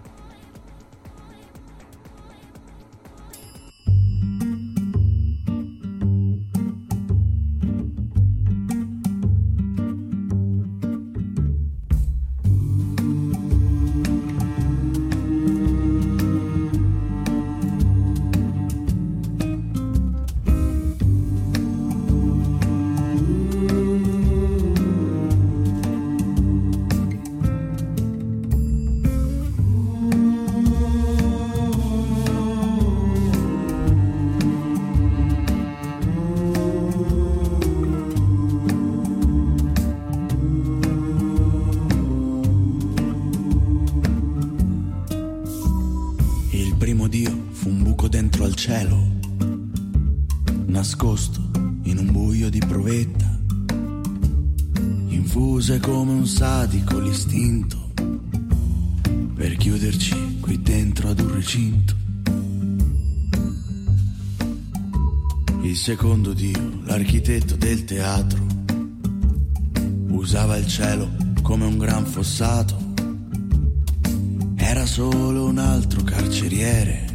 Carceriere 76.61 77.05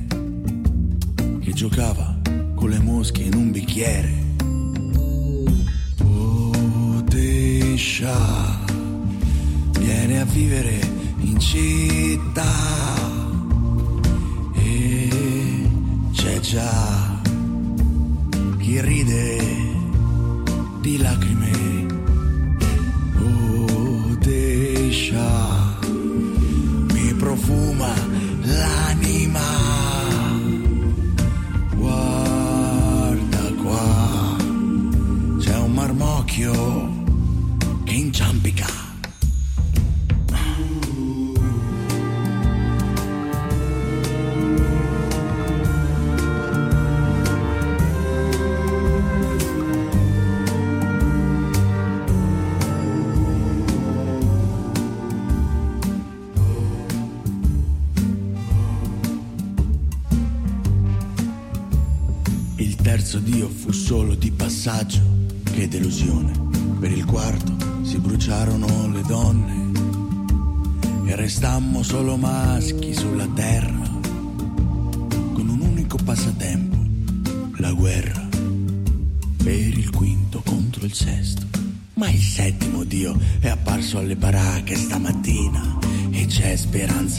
che 1.40 1.52
giocava 1.52 2.18
con 2.54 2.68
le 2.68 2.80
mosche 2.80 3.22
in 3.22 3.34
un 3.34 3.52
bicchiere. 3.52 4.24
Desha, 7.04 8.58
viene 9.78 10.20
a 10.20 10.24
vivere 10.24 10.80
in 11.20 11.38
città 11.38 12.42
e 14.54 15.68
c'è 16.12 16.40
già 16.40 17.20
chi 18.58 18.80
ride 18.80 19.38
di 20.80 20.98
lacrime. 20.98 21.84
Desha, 24.18 25.78
mi 26.92 27.14
profuma 27.14 27.94
l'anima. 28.42 29.15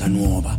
Nuova 0.08 0.56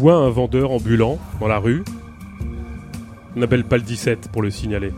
Vois 0.00 0.16
un 0.16 0.30
vendeur 0.30 0.70
ambulant 0.70 1.18
dans 1.40 1.46
la 1.46 1.58
rue, 1.58 1.84
n'appelle 3.36 3.64
pas 3.64 3.76
le 3.76 3.82
17 3.82 4.30
pour 4.32 4.40
le 4.40 4.48
signaler. 4.48 4.94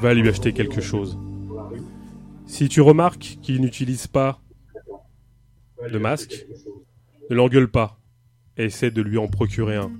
Va 0.00 0.14
lui 0.14 0.26
acheter 0.26 0.54
quelque 0.54 0.80
chose. 0.80 1.18
Si 2.46 2.70
tu 2.70 2.80
remarques 2.80 3.36
qu'il 3.42 3.60
n'utilise 3.60 4.06
pas 4.06 4.40
de 5.86 5.98
masque, 5.98 6.46
ne 7.28 7.36
l'engueule 7.36 7.68
pas. 7.68 8.00
et 8.56 8.64
Essaie 8.64 8.90
de 8.90 9.02
lui 9.02 9.18
en 9.18 9.28
procurer 9.28 9.76
un. 9.76 9.92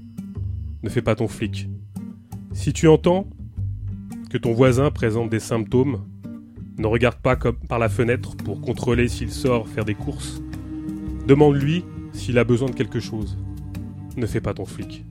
Ne 0.82 0.88
fais 0.88 1.02
pas 1.02 1.14
ton 1.14 1.28
flic. 1.28 1.68
Si 2.54 2.72
tu 2.72 2.88
entends 2.88 3.28
que 4.30 4.38
ton 4.38 4.54
voisin 4.54 4.90
présente 4.90 5.28
des 5.28 5.40
symptômes, 5.40 6.06
ne 6.78 6.86
regarde 6.86 7.20
pas 7.20 7.36
par 7.36 7.78
la 7.78 7.90
fenêtre 7.90 8.34
pour 8.38 8.62
contrôler 8.62 9.08
s'il 9.08 9.30
sort 9.30 9.68
faire 9.68 9.84
des 9.84 9.94
courses. 9.94 10.40
Demande-lui 11.26 11.84
s'il 12.14 12.38
a 12.38 12.44
besoin 12.44 12.70
de 12.70 12.74
quelque 12.74 12.98
chose. 12.98 13.36
Ne 14.16 14.26
fais 14.26 14.40
pas 14.40 14.54
ton 14.54 14.64
flic. 14.64 15.04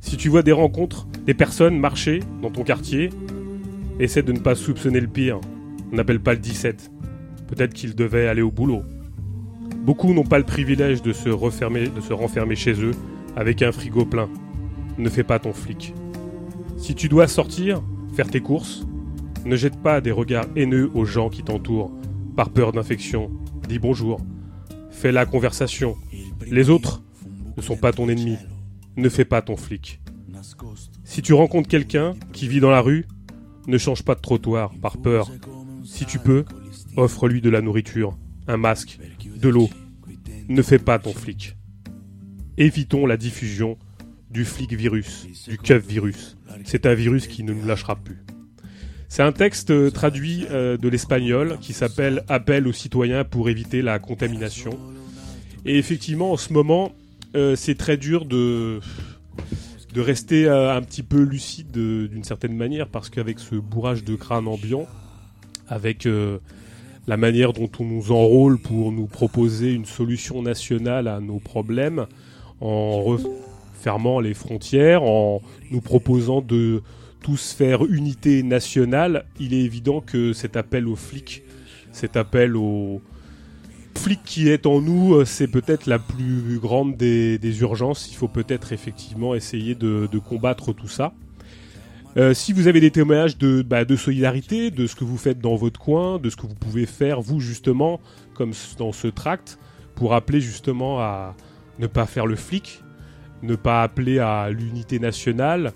Si 0.00 0.16
tu 0.16 0.28
vois 0.28 0.42
des 0.42 0.52
rencontres, 0.52 1.06
des 1.26 1.34
personnes 1.34 1.78
marcher 1.78 2.20
dans 2.42 2.50
ton 2.50 2.62
quartier, 2.62 3.10
essaie 3.98 4.22
de 4.22 4.32
ne 4.32 4.38
pas 4.38 4.54
soupçonner 4.54 5.00
le 5.00 5.08
pire. 5.08 5.40
N'appelle 5.92 6.20
pas 6.20 6.32
le 6.32 6.38
17. 6.38 6.90
Peut-être 7.48 7.74
qu'il 7.74 7.94
devait 7.94 8.28
aller 8.28 8.42
au 8.42 8.50
boulot. 8.50 8.82
Beaucoup 9.84 10.14
n'ont 10.14 10.24
pas 10.24 10.38
le 10.38 10.44
privilège 10.44 11.02
de 11.02 11.12
se, 11.12 11.28
refermer, 11.28 11.88
de 11.88 12.00
se 12.00 12.12
renfermer 12.12 12.54
chez 12.54 12.82
eux 12.82 12.92
avec 13.36 13.62
un 13.62 13.72
frigo 13.72 14.04
plein. 14.04 14.28
Ne 14.98 15.08
fais 15.08 15.24
pas 15.24 15.38
ton 15.38 15.52
flic. 15.52 15.94
Si 16.76 16.94
tu 16.94 17.08
dois 17.08 17.26
sortir, 17.26 17.82
faire 18.14 18.28
tes 18.28 18.40
courses, 18.40 18.86
ne 19.44 19.56
jette 19.56 19.76
pas 19.82 20.00
des 20.00 20.12
regards 20.12 20.46
haineux 20.56 20.90
aux 20.94 21.04
gens 21.04 21.28
qui 21.28 21.42
t'entourent 21.42 21.90
par 22.36 22.50
peur 22.50 22.72
d'infection. 22.72 23.30
Dis 23.68 23.78
bonjour. 23.78 24.20
Fais 24.90 25.12
la 25.12 25.26
conversation. 25.26 25.96
Les 26.50 26.70
autres 26.70 27.02
ne 27.60 27.64
sont 27.64 27.76
pas 27.76 27.92
ton 27.92 28.08
ennemi. 28.08 28.38
Ne 28.96 29.08
fais 29.08 29.24
pas 29.24 29.42
ton 29.42 29.56
flic. 29.56 30.00
Si 31.04 31.20
tu 31.20 31.34
rencontres 31.34 31.68
quelqu'un 31.68 32.14
qui 32.32 32.48
vit 32.48 32.60
dans 32.60 32.70
la 32.70 32.80
rue, 32.80 33.06
ne 33.66 33.76
change 33.76 34.02
pas 34.02 34.14
de 34.14 34.20
trottoir 34.20 34.72
par 34.80 34.96
peur. 34.96 35.30
Si 35.84 36.06
tu 36.06 36.18
peux, 36.18 36.44
offre-lui 36.96 37.40
de 37.40 37.50
la 37.50 37.60
nourriture, 37.60 38.16
un 38.48 38.56
masque, 38.56 38.98
de 39.36 39.48
l'eau. 39.48 39.68
Ne 40.48 40.62
fais 40.62 40.78
pas 40.78 40.98
ton 40.98 41.12
flic. 41.12 41.56
Évitons 42.56 43.06
la 43.06 43.16
diffusion 43.16 43.76
du 44.30 44.44
flic 44.44 44.72
virus, 44.72 45.26
du 45.48 45.58
keuf 45.58 45.86
virus. 45.86 46.36
C'est 46.64 46.86
un 46.86 46.94
virus 46.94 47.26
qui 47.26 47.44
ne 47.44 47.52
nous 47.52 47.66
lâchera 47.66 47.96
plus. 47.96 48.24
C'est 49.08 49.22
un 49.22 49.32
texte 49.32 49.70
euh, 49.70 49.90
traduit 49.90 50.46
euh, 50.50 50.76
de 50.76 50.88
l'espagnol 50.88 51.58
qui 51.60 51.72
s'appelle 51.72 52.22
Appel 52.28 52.68
aux 52.68 52.72
citoyens 52.72 53.24
pour 53.24 53.48
éviter 53.48 53.82
la 53.82 53.98
contamination. 53.98 54.78
Et 55.64 55.78
effectivement, 55.78 56.32
en 56.32 56.36
ce 56.36 56.52
moment, 56.52 56.92
euh, 57.34 57.56
c'est 57.56 57.76
très 57.76 57.96
dur 57.96 58.24
de, 58.24 58.80
de 59.94 60.00
rester 60.00 60.48
un 60.48 60.82
petit 60.82 61.02
peu 61.02 61.22
lucide 61.22 61.70
d'une 61.72 62.24
certaine 62.24 62.56
manière 62.56 62.88
parce 62.88 63.10
qu'avec 63.10 63.38
ce 63.38 63.54
bourrage 63.54 64.04
de 64.04 64.16
crâne 64.16 64.48
ambiant, 64.48 64.86
avec 65.68 66.08
la 67.06 67.16
manière 67.16 67.52
dont 67.52 67.70
on 67.78 67.84
nous 67.84 68.12
enrôle 68.12 68.58
pour 68.58 68.92
nous 68.92 69.06
proposer 69.06 69.72
une 69.72 69.84
solution 69.84 70.42
nationale 70.42 71.08
à 71.08 71.20
nos 71.20 71.38
problèmes, 71.38 72.06
en 72.60 73.02
refermant 73.02 74.20
les 74.20 74.34
frontières, 74.34 75.02
en 75.02 75.40
nous 75.70 75.80
proposant 75.80 76.40
de 76.40 76.82
tous 77.22 77.52
faire 77.52 77.84
unité 77.84 78.42
nationale, 78.42 79.24
il 79.38 79.54
est 79.54 79.62
évident 79.62 80.00
que 80.00 80.32
cet 80.32 80.56
appel 80.56 80.86
aux 80.86 80.96
flics, 80.96 81.42
cet 81.92 82.16
appel 82.16 82.56
aux 82.56 83.00
flics 84.00 84.22
qui 84.24 84.48
est 84.48 84.64
en 84.64 84.80
nous, 84.80 85.14
euh, 85.14 85.24
c'est 85.26 85.46
peut-être 85.46 85.86
la 85.86 85.98
plus 85.98 86.58
grande 86.58 86.96
des, 86.96 87.60
urgences. 87.60 88.10
Il 88.10 88.16
faut 88.16 88.28
peut-être 88.28 88.72
effectivement 88.72 89.34
essayer 89.34 89.74
de, 89.74 90.08
combattre 90.18 90.72
tout 90.72 90.88
ça. 90.88 91.12
Euh, 92.16 92.32
si 92.32 92.54
vous 92.54 92.66
avez 92.66 92.80
des 92.80 92.90
témoignages 92.90 93.36
bah, 93.38 93.84
de 93.84 93.96
solidarité, 93.96 94.70
de 94.70 94.86
ce 94.86 94.96
que 94.96 95.04
vous 95.04 95.18
faites 95.18 95.38
dans 95.38 95.54
votre 95.54 95.78
coin, 95.78 96.18
de 96.18 96.30
ce 96.30 96.36
que 96.36 96.46
vous 96.46 96.54
pouvez 96.54 96.86
faire 96.86 97.20
vous 97.20 97.40
justement, 97.40 98.00
comme 98.34 98.52
dans 98.78 98.92
ce 98.92 99.06
tract, 99.06 99.58
pour 99.94 100.14
appeler 100.14 100.40
justement 100.40 101.00
à 101.00 101.36
ne 101.78 101.86
pas 101.86 102.06
faire 102.06 102.26
le 102.26 102.36
flic, 102.36 102.82
ne 103.42 103.54
pas 103.54 103.82
appeler 103.82 104.18
à 104.18 104.48
l'unité 104.48 104.98
nationale 104.98 105.72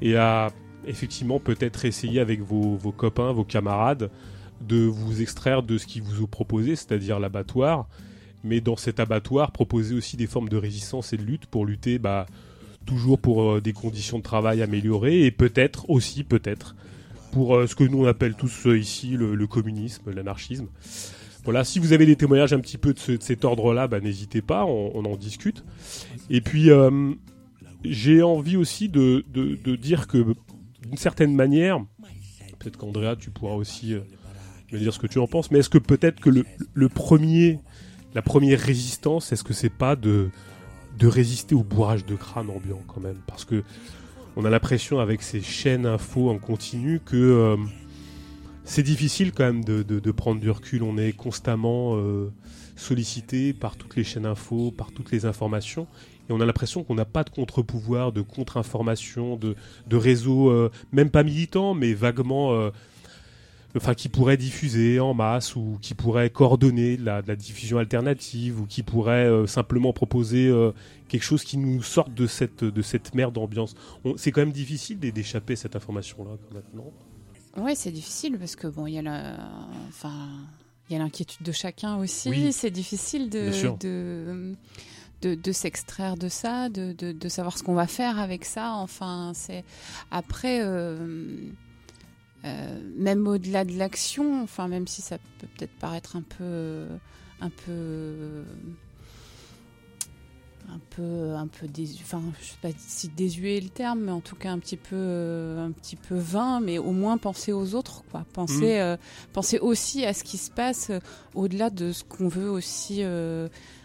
et 0.00 0.16
à 0.16 0.52
effectivement 0.86 1.40
peut-être 1.40 1.84
essayer 1.84 2.20
avec 2.20 2.40
vos, 2.40 2.78
copains, 2.96 3.32
vos 3.32 3.44
camarades, 3.44 4.10
de 4.66 4.84
vous 4.84 5.22
extraire 5.22 5.62
de 5.62 5.78
ce 5.78 5.86
qui 5.86 6.00
vous 6.00 6.24
est 6.24 6.26
proposé, 6.26 6.76
c'est-à-dire 6.76 7.20
l'abattoir, 7.20 7.88
mais 8.44 8.60
dans 8.60 8.76
cet 8.76 9.00
abattoir, 9.00 9.52
proposer 9.52 9.94
aussi 9.94 10.16
des 10.16 10.26
formes 10.26 10.48
de 10.48 10.56
résistance 10.56 11.12
et 11.12 11.16
de 11.16 11.22
lutte 11.22 11.46
pour 11.46 11.66
lutter 11.66 11.98
bah, 11.98 12.26
toujours 12.84 13.18
pour 13.18 13.42
euh, 13.42 13.60
des 13.60 13.72
conditions 13.72 14.18
de 14.18 14.22
travail 14.22 14.62
améliorées 14.62 15.24
et 15.24 15.30
peut-être 15.30 15.88
aussi, 15.88 16.24
peut-être, 16.24 16.76
pour 17.32 17.56
euh, 17.56 17.66
ce 17.66 17.74
que 17.74 17.84
nous 17.84 18.04
on 18.04 18.06
appelle 18.06 18.34
tous 18.34 18.66
euh, 18.66 18.78
ici 18.78 19.16
le, 19.16 19.46
communisme, 19.46 20.10
l'anarchisme. 20.10 20.68
Voilà, 21.44 21.64
si 21.64 21.78
vous 21.78 21.92
avez 21.92 22.06
des 22.06 22.16
témoignages 22.16 22.52
un 22.52 22.60
petit 22.60 22.78
peu 22.78 22.94
de, 22.94 23.18
cet 23.20 23.44
ordre-là, 23.44 23.88
bah, 23.88 24.00
n'hésitez 24.00 24.40
pas, 24.40 24.64
on, 24.64 25.04
en 25.04 25.16
discute. 25.16 25.62
Et 26.30 26.40
puis, 26.40 26.70
j'ai 27.84 28.22
envie 28.22 28.56
aussi 28.56 28.88
de, 28.88 29.26
de, 29.28 29.76
dire 29.76 30.06
que 30.06 30.24
d'une 30.80 30.96
certaine 30.96 31.34
manière, 31.34 31.84
peut-être 32.58 32.78
qu'Andrea, 32.78 33.14
tu 33.16 33.30
pourras 33.30 33.56
aussi 33.56 33.94
euh, 34.72 34.76
me 34.76 34.78
dire 34.78 34.92
ce 34.92 34.98
que 34.98 35.06
tu 35.06 35.18
en 35.18 35.26
penses, 35.26 35.50
mais 35.50 35.60
est-ce 35.60 35.70
que 35.70 35.78
peut-être 35.78 36.20
que 36.20 36.30
le, 36.30 36.88
premier, 36.88 37.60
la 38.14 38.22
première 38.22 38.60
résistance, 38.60 39.32
est-ce 39.32 39.44
que 39.44 39.52
c'est 39.52 39.70
pas 39.70 39.96
de, 39.96 40.30
de 40.98 41.06
résister 41.06 41.54
au 41.54 41.62
bourrage 41.62 42.04
de 42.04 42.14
crâne 42.14 42.50
ambiant 42.50 42.82
quand 42.86 43.00
même? 43.00 43.18
Parce 43.26 43.44
que 43.44 43.62
on 44.36 44.44
a 44.44 44.50
l'impression 44.50 44.98
avec 44.98 45.22
ces 45.22 45.40
chaînes 45.40 45.86
info 45.86 46.28
en 46.28 46.38
continu 46.38 47.00
que 47.04 47.16
euh, 47.16 47.56
c'est 48.64 48.82
difficile 48.82 49.32
quand 49.32 49.44
même 49.44 49.64
de, 49.64 50.10
prendre 50.10 50.40
du 50.40 50.50
recul. 50.50 50.82
On 50.82 50.98
est 50.98 51.12
constamment 51.12 51.96
euh, 51.96 52.32
sollicité 52.74 53.52
par 53.52 53.76
toutes 53.76 53.94
les 53.94 54.02
chaînes 54.02 54.26
info, 54.26 54.72
par 54.76 54.90
toutes 54.90 55.12
les 55.12 55.24
informations 55.24 55.86
et 56.28 56.32
on 56.32 56.40
a 56.40 56.46
l'impression 56.46 56.82
qu'on 56.82 56.94
n'a 56.94 57.04
pas 57.04 57.22
de 57.22 57.30
contre-pouvoir, 57.30 58.10
de 58.10 58.22
contre-information, 58.22 59.36
de, 59.36 59.56
de 59.86 59.96
réseaux, 59.96 60.50
euh, 60.50 60.70
même 60.90 61.10
pas 61.10 61.22
militants, 61.22 61.74
mais 61.74 61.92
vaguement, 61.92 62.70
enfin, 63.76 63.94
qui 63.94 64.08
pourraient 64.08 64.36
diffuser 64.36 65.00
en 65.00 65.14
masse 65.14 65.56
ou 65.56 65.78
qui 65.80 65.94
pourraient 65.94 66.30
coordonner 66.30 66.96
la, 66.96 67.22
la 67.22 67.36
diffusion 67.36 67.78
alternative 67.78 68.60
ou 68.60 68.66
qui 68.66 68.82
pourraient 68.82 69.26
euh, 69.26 69.46
simplement 69.46 69.92
proposer 69.92 70.52
quelque 71.08 71.22
chose 71.22 71.44
qui 71.44 71.58
nous 71.58 71.82
sorte 71.82 72.12
de 72.14 72.26
cette, 72.26 72.64
de 72.64 72.82
cette 72.82 73.14
merde 73.14 73.34
d'ambiance. 73.34 73.74
C'est 74.16 74.32
quand 74.32 74.42
même 74.42 74.52
difficile 74.52 74.98
d'échapper 74.98 75.54
à 75.54 75.56
cette 75.56 75.76
information-là 75.76 76.32
maintenant. 76.52 76.92
Ouais, 77.56 77.74
c'est 77.74 77.92
difficile 77.92 78.36
parce 78.38 78.56
que 78.56 78.66
bon, 78.66 78.86
il 78.86 78.94
y 78.94 78.98
a 78.98 79.02
la, 79.02 79.36
enfin, 79.88 80.28
il 80.88 80.94
y 80.94 80.96
a 80.96 80.98
l'inquiétude 80.98 81.44
de 81.46 81.52
chacun 81.52 81.96
aussi. 81.96 82.52
C'est 82.52 82.70
difficile 82.70 83.30
de, 83.30 83.50
de 83.80 84.56
de, 85.32 85.52
s'extraire 85.52 86.16
de 86.16 86.28
ça, 86.28 86.68
de, 86.68 87.28
savoir 87.28 87.56
ce 87.56 87.62
qu'on 87.62 87.74
va 87.74 87.86
faire 87.86 88.18
avec 88.18 88.44
ça. 88.44 88.72
Enfin, 88.74 89.32
c'est 89.34 89.64
après. 90.10 90.60
Euh, 90.60 90.64
euh, 90.64 91.26
même 92.96 93.26
au-delà 93.26 93.64
de 93.64 93.72
l'action, 93.72 94.42
enfin 94.42 94.68
même 94.68 94.86
si 94.86 95.02
ça 95.02 95.18
peut 95.38 95.46
peut-être 95.56 95.74
paraître 95.78 96.16
un 96.16 96.22
peu, 96.22 96.86
un 97.40 97.50
peu, 97.50 98.44
un 100.68 100.78
peu, 100.90 101.34
un 101.34 101.46
peu 101.46 101.66
désu... 101.66 102.02
enfin 102.02 102.22
je 102.40 102.46
sais 102.46 102.58
pas 102.60 102.68
si 102.76 103.08
désuet 103.08 103.60
le 103.60 103.70
terme, 103.70 104.00
mais 104.00 104.12
en 104.12 104.20
tout 104.20 104.36
cas 104.36 104.50
un 104.50 104.58
petit 104.58 104.76
peu, 104.76 105.56
un 105.58 105.70
petit 105.72 105.96
peu 105.96 106.16
vain, 106.16 106.60
mais 106.60 106.78
au 106.78 106.92
moins 106.92 107.16
penser 107.18 107.52
aux 107.52 107.74
autres, 107.74 108.02
quoi. 108.10 108.24
Penser, 108.32 108.76
mmh. 108.76 108.80
euh, 108.80 108.96
penser 109.32 109.58
aussi 109.58 110.04
à 110.04 110.12
ce 110.12 110.24
qui 110.24 110.36
se 110.36 110.50
passe 110.50 110.90
au-delà 111.34 111.70
de 111.70 111.92
ce 111.92 112.04
qu'on 112.04 112.28
veut 112.28 112.50
aussi 112.50 113.02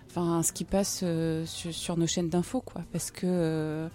enfin 0.10 0.44
ce 0.44 0.52
qui 0.52 0.64
passe 0.64 1.02
euh, 1.04 1.46
sur, 1.46 1.98
nos 1.98 2.08
chaînes 2.08 2.30
d'infos 2.30 2.62
quoi 2.62 2.84
parce 2.92 3.12
que 3.12 3.26
euh, 3.26 3.88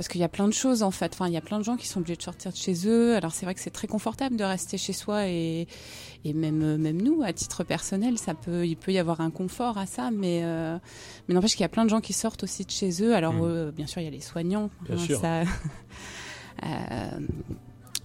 parce 0.00 0.08
qu'il 0.08 0.22
y 0.22 0.24
a 0.24 0.30
plein 0.30 0.48
de 0.48 0.54
choses 0.54 0.82
en 0.82 0.90
fait 0.90 1.12
enfin 1.12 1.26
il 1.26 1.34
y 1.34 1.36
a 1.36 1.42
plein 1.42 1.58
de 1.58 1.62
gens 1.62 1.76
qui 1.76 1.86
sont 1.86 2.00
obligés 2.00 2.16
de 2.16 2.22
sortir 2.22 2.52
de 2.52 2.56
chez 2.56 2.88
eux 2.88 3.16
alors 3.16 3.32
c'est 3.32 3.44
vrai 3.44 3.54
que 3.54 3.60
c'est 3.60 3.68
très 3.68 3.86
confortable 3.86 4.34
de 4.34 4.44
rester 4.44 4.78
chez 4.78 4.94
soi 4.94 5.26
et, 5.26 5.66
et 6.24 6.32
même 6.32 6.78
même 6.78 7.02
nous 7.02 7.22
à 7.22 7.34
titre 7.34 7.64
personnel 7.64 8.16
ça 8.16 8.32
peut 8.32 8.66
il 8.66 8.76
peut 8.76 8.92
y 8.92 8.98
avoir 8.98 9.20
un 9.20 9.30
confort 9.30 9.76
à 9.76 9.84
ça 9.84 10.10
mais 10.10 10.40
euh, 10.42 10.78
mais 11.28 11.34
n'empêche 11.34 11.52
qu'il 11.52 11.60
y 11.60 11.64
a 11.64 11.68
plein 11.68 11.84
de 11.84 11.90
gens 11.90 12.00
qui 12.00 12.14
sortent 12.14 12.44
aussi 12.44 12.64
de 12.64 12.70
chez 12.70 13.02
eux 13.02 13.14
alors 13.14 13.34
mmh. 13.34 13.72
bien 13.72 13.86
sûr 13.86 14.00
il 14.00 14.06
y 14.06 14.08
a 14.08 14.10
les 14.10 14.22
soignants 14.22 14.70
bien 14.88 14.96
hein, 14.96 14.98
sûr. 14.98 15.20
Ça, 15.20 15.42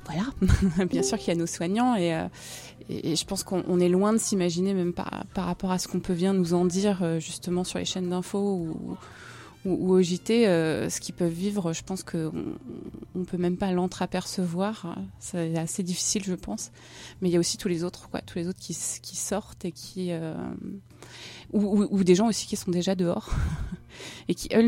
voilà, 0.05 0.25
bien 0.89 1.01
sûr 1.01 1.17
qu'il 1.17 1.29
y 1.29 1.31
a 1.31 1.39
nos 1.39 1.47
soignants 1.47 1.95
et, 1.95 2.13
euh, 2.13 2.27
et, 2.89 3.15
je 3.15 3.25
pense 3.25 3.45
qu'on 3.45 3.79
est 3.79 3.88
loin 3.88 4.12
de 4.12 4.17
s'imaginer 4.17 4.73
même 4.73 4.91
par, 4.91 5.23
par, 5.34 5.45
rapport 5.45 5.71
à 5.71 5.79
ce 5.79 5.88
qu'on 5.88 6.01
peut 6.01 6.13
bien 6.13 6.34
nous 6.34 6.53
en 6.53 6.65
dire 6.65 6.99
euh, 7.03 7.21
justement 7.21 7.63
sur 7.63 7.79
les 7.79 7.86
chaînes 7.86 8.10
d'infos 8.10 8.38
ou, 8.39 8.97
ou, 9.65 9.91
au 9.93 10.01
JT, 10.01 10.47
euh, 10.47 10.89
ce 10.89 11.01
qu'ils 11.01 11.15
peuvent 11.15 11.32
vivre, 11.32 11.73
je 11.73 11.84
pense 11.84 12.04
qu'on 12.04 12.32
ne 13.15 13.25
peut 13.25 13.38
même 13.38 13.58
pas 13.58 13.71
l'entreapercevoir. 13.71 14.95
C'est 15.19 15.58
assez 15.58 15.84
difficile, 15.84 16.23
je 16.23 16.36
pense. 16.36 16.71
Mais 17.21 17.30
il 17.30 17.32
y 17.32 17.36
a 17.36 17.39
aussi 17.39 17.58
tous 17.58 17.67
les 17.67 17.84
autres, 17.84 18.10
quoi, 18.10 18.21
tous 18.21 18.38
les 18.38 18.47
autres 18.47 18.60
qui, 18.60 18.73
sortent 18.73 19.65
et 19.65 19.71
qui 19.71 20.12
ou, 21.54 21.88
ou, 21.89 22.04
des 22.04 22.15
gens 22.15 22.28
aussi 22.28 22.47
qui 22.47 22.56
sont 22.56 22.71
déjà 22.71 22.95
dehors 22.95 23.30
et 24.28 24.36
qui 24.36 24.49
eux 24.54 24.62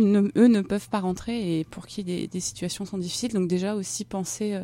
ne, 0.48 0.62
peuvent 0.62 0.90
pas 0.90 1.00
rentrer 1.00 1.60
et 1.60 1.64
pour 1.64 1.88
qui 1.88 2.04
des, 2.04 2.28
des 2.28 2.40
situations 2.40 2.86
sont 2.86 2.98
difficiles. 2.98 3.34
Donc 3.34 3.48
déjà 3.48 3.76
aussi 3.76 4.06
penser 4.06 4.60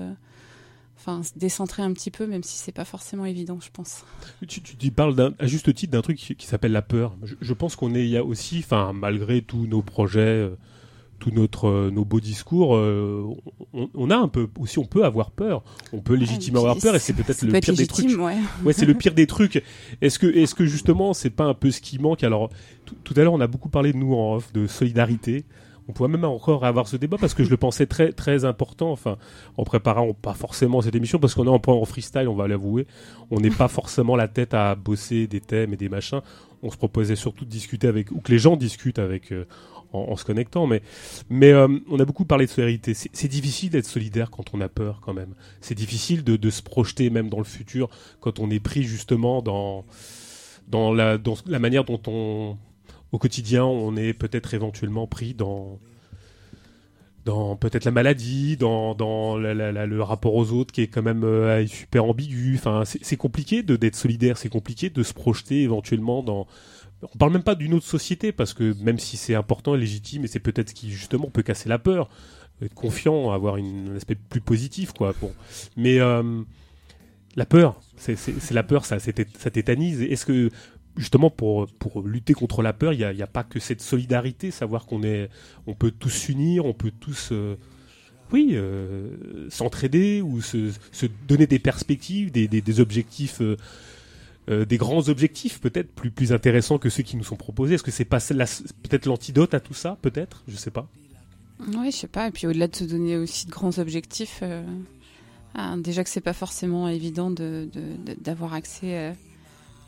enfin 1.05 1.23
se 1.23 1.37
décentrer 1.37 1.83
un 1.83 1.91
petit 1.93 2.11
peu, 2.11 2.27
même 2.27 2.43
si 2.43 2.57
c'est 2.57 2.71
pas 2.71 2.85
forcément 2.85 3.25
évident, 3.25 3.59
je 3.61 3.69
pense. 3.71 4.05
Tu, 4.47 4.61
tu, 4.61 4.91
parles 4.91 5.33
à 5.37 5.47
juste 5.47 5.73
titre 5.73 5.91
d'un 5.91 6.01
truc 6.01 6.17
qui, 6.17 6.45
s'appelle 6.45 6.71
la 6.71 6.81
peur. 6.81 7.15
Je, 7.41 7.53
pense 7.53 7.75
qu'on 7.75 7.93
est, 7.93 8.03
il 8.03 8.09
y 8.09 8.17
a 8.17 8.23
aussi, 8.23 8.59
enfin 8.59 8.93
malgré 8.93 9.41
tous 9.41 9.67
nos 9.67 9.81
projets, 9.81 10.19
euh, 10.21 10.55
tous 11.19 11.31
notre, 11.31 11.67
euh, 11.67 11.91
nos 11.91 12.05
beaux 12.05 12.21
discours, 12.21 12.75
euh, 12.75 13.25
on, 13.73 14.09
a 14.09 14.15
un 14.15 14.29
peu 14.29 14.47
aussi, 14.59 14.79
on 14.79 14.85
peut 14.85 15.03
avoir 15.03 15.31
peur. 15.31 15.63
On 15.91 15.99
peut 15.99 16.15
légitimement 16.15 16.61
avoir 16.61 16.77
peur 16.77 16.95
et 16.95 16.99
c'est 16.99 17.13
peut-être 17.13 17.41
le 17.41 17.59
pire 17.59 17.75
des 17.75 17.87
trucs. 17.87 18.17
Ouais, 18.17 18.37
ouais 18.63 18.73
c'est 18.73 18.85
le 18.85 18.93
pire 18.93 19.13
des 19.13 19.27
trucs. 19.27 19.61
Est-ce 20.01 20.19
que, 20.19 20.27
est-ce 20.27 20.55
que 20.55 20.65
justement, 20.65 21.13
c'est 21.13 21.29
pas 21.29 21.45
un 21.45 21.53
peu 21.53 21.71
ce 21.71 21.81
qui 21.81 21.99
manque? 21.99 22.23
Alors, 22.23 22.49
tout 23.03 23.13
à 23.17 23.23
l'heure, 23.23 23.33
on 23.33 23.41
a 23.41 23.47
beaucoup 23.47 23.69
parlé 23.69 23.91
de 23.91 23.97
nous 23.97 24.13
en 24.13 24.35
off, 24.35 24.53
de 24.53 24.67
solidarité 24.67 25.43
on 25.87 25.93
pourrait 25.93 26.09
même 26.09 26.23
encore 26.23 26.65
avoir 26.65 26.87
ce 26.87 26.95
débat 26.95 27.17
parce 27.19 27.33
que 27.33 27.43
je 27.43 27.49
le 27.49 27.57
pensais 27.57 27.85
très 27.85 28.11
très 28.11 28.45
important. 28.45 28.91
Enfin, 28.91 29.17
en 29.57 29.63
préparant 29.63 30.13
pas 30.13 30.33
forcément 30.33 30.81
cette 30.81 30.95
émission 30.95 31.19
parce 31.19 31.33
qu'on 31.33 31.45
est 31.45 31.49
en 31.49 31.61
en 31.65 31.85
freestyle, 31.85 32.27
on 32.27 32.35
va 32.35 32.47
l'avouer. 32.47 32.87
On 33.31 33.39
n'est 33.39 33.49
pas 33.49 33.67
forcément 33.67 34.15
la 34.15 34.27
tête 34.27 34.53
à 34.53 34.75
bosser 34.75 35.27
des 35.27 35.41
thèmes 35.41 35.73
et 35.73 35.77
des 35.77 35.89
machins. 35.89 36.21
On 36.61 36.71
se 36.71 36.77
proposait 36.77 37.15
surtout 37.15 37.45
de 37.45 37.49
discuter 37.49 37.87
avec 37.87 38.11
ou 38.11 38.21
que 38.21 38.31
les 38.31 38.39
gens 38.39 38.55
discutent 38.55 38.99
avec. 38.99 39.31
Euh, 39.31 39.45
en, 39.95 40.15
se 40.15 40.25
connectant, 40.25 40.65
mais 40.65 40.81
euh, 41.53 41.67
on 41.87 41.99
a 41.99 42.05
beaucoup 42.05 42.25
parlé 42.25 42.47
de 42.47 42.49
solidarité. 42.49 42.95
C'est 42.95 43.27
difficile 43.27 43.69
d'être 43.69 43.85
solidaire 43.85 44.31
quand 44.31 44.55
on 44.55 44.59
a 44.59 44.67
peur, 44.67 44.99
quand 45.05 45.13
même. 45.13 45.35
C'est 45.61 45.75
difficile 45.75 46.23
de, 46.23 46.49
se 46.49 46.63
projeter 46.63 47.11
même 47.11 47.29
dans 47.29 47.37
le 47.37 47.43
futur 47.43 47.91
quand 48.19 48.39
on 48.39 48.49
est 48.49 48.59
pris 48.59 48.81
justement 48.81 49.43
dans 49.43 49.85
la 50.71 51.59
manière 51.59 51.83
dont 51.83 52.01
on 52.07 52.57
au 53.13 53.19
quotidien, 53.19 53.63
on 53.63 53.95
est 53.95 54.13
peut-être 54.13 54.53
éventuellement 54.53 55.07
pris 55.07 55.33
dans 55.33 55.79
dans 57.25 57.55
peut-être 57.55 57.85
la 57.85 57.91
maladie, 57.91 58.57
dans, 58.57 58.95
dans 58.95 59.37
le 59.37 60.01
rapport 60.01 60.35
aux 60.35 60.51
autres 60.51 60.73
qui 60.73 60.81
est 60.81 60.87
quand 60.87 61.03
même 61.03 61.23
euh, 61.23 61.65
super 61.67 62.03
ambigu. 62.03 62.55
Enfin, 62.57 62.83
c'est 62.85 63.15
compliqué 63.15 63.63
d'être 63.63 63.95
solidaire, 63.95 64.37
c'est 64.37 64.49
compliqué 64.49 64.89
de 64.89 65.03
se 65.03 65.13
projeter 65.13 65.61
éventuellement 65.61 66.21
dans. 66.21 66.47
On 67.01 67.17
parle 67.17 67.31
même 67.33 67.43
pas 67.43 67.55
d'une 67.55 67.73
autre 67.73 67.85
société 67.85 68.31
parce 68.31 68.53
que 68.53 68.75
même 68.81 68.99
si 68.99 69.15
c'est 69.15 69.35
important 69.35 69.75
et 69.75 69.77
légitime, 69.77 70.25
et 70.25 70.27
c'est 70.27 70.39
peut-être 70.39 70.69
ce 70.69 70.73
qui 70.73 70.91
justement 70.91 71.29
peut 71.29 71.43
casser 71.43 71.69
la 71.69 71.79
peur, 71.79 72.09
être 72.61 72.73
confiant, 72.73 73.31
avoir 73.31 73.55
un 73.55 73.95
aspect 73.95 74.15
plus 74.15 74.41
positif, 74.41 74.91
quoi. 74.91 75.13
Mais 75.77 75.99
euh, 75.99 76.41
la 77.35 77.45
peur, 77.45 77.79
c'est 77.95 78.51
la 78.51 78.63
peur, 78.63 78.85
ça, 78.85 78.99
ça 78.99 79.51
tétanise. 79.51 80.01
Est-ce 80.01 80.25
que 80.25 80.49
justement 80.97 81.29
pour 81.29 81.67
pour 81.79 82.01
lutter 82.01 82.33
contre 82.33 82.61
la 82.61 82.73
peur, 82.73 82.93
il 82.93 82.99
y 82.99 83.03
a, 83.03 83.09
a 83.23 83.27
pas 83.27 83.43
que 83.43 83.59
cette 83.59 83.81
solidarité, 83.81 84.51
savoir 84.51 84.85
qu'on 84.85 85.03
est, 85.03 85.29
on 85.67 85.73
peut 85.73 85.91
tous 85.91 86.09
s'unir, 86.09 86.65
on 86.65 86.73
peut 86.73 86.91
tous 86.99 87.29
euh, 87.31 87.55
oui, 88.31 88.51
euh, 88.53 89.49
s'entraider 89.49 90.21
ou 90.21 90.41
se, 90.41 90.71
donner 91.27 91.45
des 91.47 91.59
perspectives, 91.59 92.31
des, 92.31 92.47
des, 92.47 92.79
objectifs, 92.79 93.41
euh, 93.41 94.65
des 94.65 94.77
grands 94.77 95.07
objectifs 95.09 95.59
peut-être 95.61 95.91
plus 95.93 96.11
plus 96.11 96.31
intéressants 96.33 96.77
que 96.77 96.89
ceux 96.89 97.03
qui 97.03 97.15
nous 97.15 97.23
sont 97.23 97.35
proposés. 97.35 97.75
Est-ce 97.75 97.83
que 97.83 97.91
c'est 97.91 98.05
pas 98.05 98.19
peut-être 98.19 99.05
l'antidote 99.05 99.53
à 99.53 99.59
tout 99.59 99.73
ça, 99.73 99.97
peut-être, 100.01 100.43
je 100.47 100.55
sais 100.55 100.71
pas. 100.71 100.87
Oui, 101.67 101.91
je 101.91 101.97
sais 101.97 102.07
pas. 102.07 102.27
Et 102.27 102.31
puis 102.31 102.47
au-delà 102.47 102.67
de 102.67 102.75
se 102.75 102.83
donner 102.83 103.17
aussi 103.17 103.45
de 103.45 103.51
grands 103.51 103.77
objectifs, 103.77 104.43
ah, 105.55 105.75
déjà 105.77 106.03
que 106.03 106.09
c'est 106.09 106.19
pas 106.21 106.33
forcément 106.33 106.87
évident 106.87 107.29
de- 107.29 107.69
de- 107.71 108.13
de- 108.13 108.19
d'avoir 108.19 108.53
accès 108.53 109.13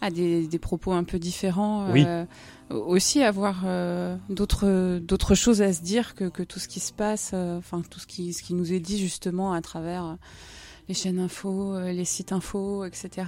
à 0.06 0.12
des, 0.12 0.48
des 0.48 0.60
propos 0.60 0.92
un 0.94 1.04
peu 1.04 1.20
différents. 1.20 1.92
Oui. 1.92 2.06
euh, 2.08 2.26
aussi 2.70 3.22
avoir 3.22 3.64
euh, 3.66 4.16
d'autres 4.30 5.00
d'autres 5.00 5.36
choses 5.36 5.62
à 5.62 5.74
se 5.74 5.82
dire 5.82 6.16
que, 6.16 6.26
que 6.26 6.44
tout 6.44 6.60
ce 6.60 6.68
qui 6.68 6.80
se 6.80 6.94
passe, 6.94 7.32
euh, 7.34 7.58
enfin 7.58 7.82
tout 7.90 8.00
ce 8.00 8.08
qui 8.08 8.34
ce 8.34 8.42
qui 8.42 8.54
nous 8.54 8.74
est 8.74 8.80
dit 8.80 8.98
justement 8.98 9.54
à 9.54 9.62
travers 9.62 10.18
les 10.88 10.94
chaînes 10.94 11.20
info, 11.20 11.80
les 11.80 12.06
sites 12.06 12.32
info, 12.32 12.86
etc. 12.86 13.26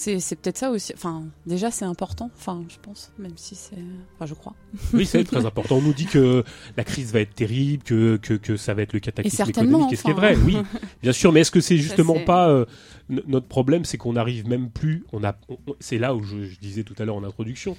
c'est 0.00 0.36
peut-être 0.36 0.56
ça 0.56 0.70
aussi. 0.70 0.92
Enfin, 0.94 1.24
déjà 1.46 1.70
c'est 1.70 1.84
important. 1.84 2.30
Enfin, 2.36 2.64
je 2.68 2.76
pense, 2.80 3.12
même 3.18 3.36
si 3.36 3.54
c'est, 3.54 3.76
enfin, 4.14 4.26
je 4.26 4.34
crois. 4.34 4.54
Oui, 4.94 5.04
c'est 5.04 5.22
très 5.24 5.44
important. 5.44 5.76
On 5.76 5.82
nous 5.82 5.92
dit 5.92 6.06
que 6.06 6.42
la 6.76 6.84
crise 6.84 7.12
va 7.12 7.20
être 7.20 7.34
terrible, 7.34 7.82
que, 7.82 8.16
que, 8.16 8.34
que 8.34 8.56
ça 8.56 8.72
va 8.72 8.82
être 8.82 8.94
le 8.94 9.00
cataclysme 9.00 9.50
économique. 9.50 9.92
Est-ce 9.92 10.02
qui 10.02 10.10
est 10.10 10.14
enfin. 10.14 10.32
vrai? 10.32 10.36
Oui, 10.44 10.56
bien 11.02 11.12
sûr. 11.12 11.32
Mais 11.32 11.40
est-ce 11.40 11.50
que 11.50 11.60
c'est 11.60 11.76
justement 11.76 12.18
pas 12.24 12.48
euh, 12.48 12.64
notre 13.08 13.46
problème, 13.46 13.84
c'est 13.84 13.98
qu'on 13.98 14.14
n'arrive 14.14 14.48
même 14.48 14.70
plus. 14.70 15.04
On 15.12 15.22
a, 15.22 15.36
c'est 15.80 15.98
là 15.98 16.14
où 16.14 16.22
je, 16.22 16.44
je 16.44 16.58
disais 16.58 16.84
tout 16.84 16.94
à 16.98 17.04
l'heure 17.04 17.16
en 17.16 17.24
introduction. 17.24 17.76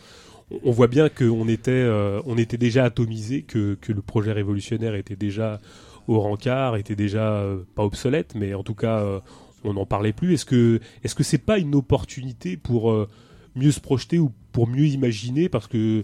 On, 0.51 0.59
on 0.65 0.71
voit 0.71 0.87
bien 0.87 1.09
qu'on 1.09 1.47
était, 1.47 1.71
euh, 1.71 2.21
on 2.25 2.37
était 2.37 2.57
déjà 2.57 2.83
atomisé, 2.83 3.41
que, 3.43 3.75
que 3.75 3.91
le 3.91 4.01
projet 4.01 4.31
révolutionnaire 4.31 4.95
était 4.95 5.15
déjà 5.15 5.59
au 6.07 6.19
rencard, 6.19 6.75
était 6.75 6.95
déjà 6.95 7.33
euh, 7.33 7.59
pas 7.75 7.83
obsolète, 7.83 8.33
mais 8.35 8.53
en 8.53 8.63
tout 8.63 8.75
cas, 8.75 8.99
euh, 8.99 9.19
on 9.63 9.73
n'en 9.73 9.85
parlait 9.85 10.13
plus. 10.13 10.33
Est-ce 10.33 10.45
que, 10.45 10.79
est-ce 11.03 11.15
que 11.15 11.23
c'est 11.23 11.37
pas 11.37 11.57
une 11.57 11.75
opportunité 11.75 12.57
pour 12.57 12.91
euh, 12.91 13.07
mieux 13.55 13.71
se 13.71 13.79
projeter 13.79 14.19
ou 14.19 14.31
pour 14.51 14.67
mieux 14.67 14.85
imaginer, 14.87 15.49
parce 15.49 15.67
que 15.67 16.03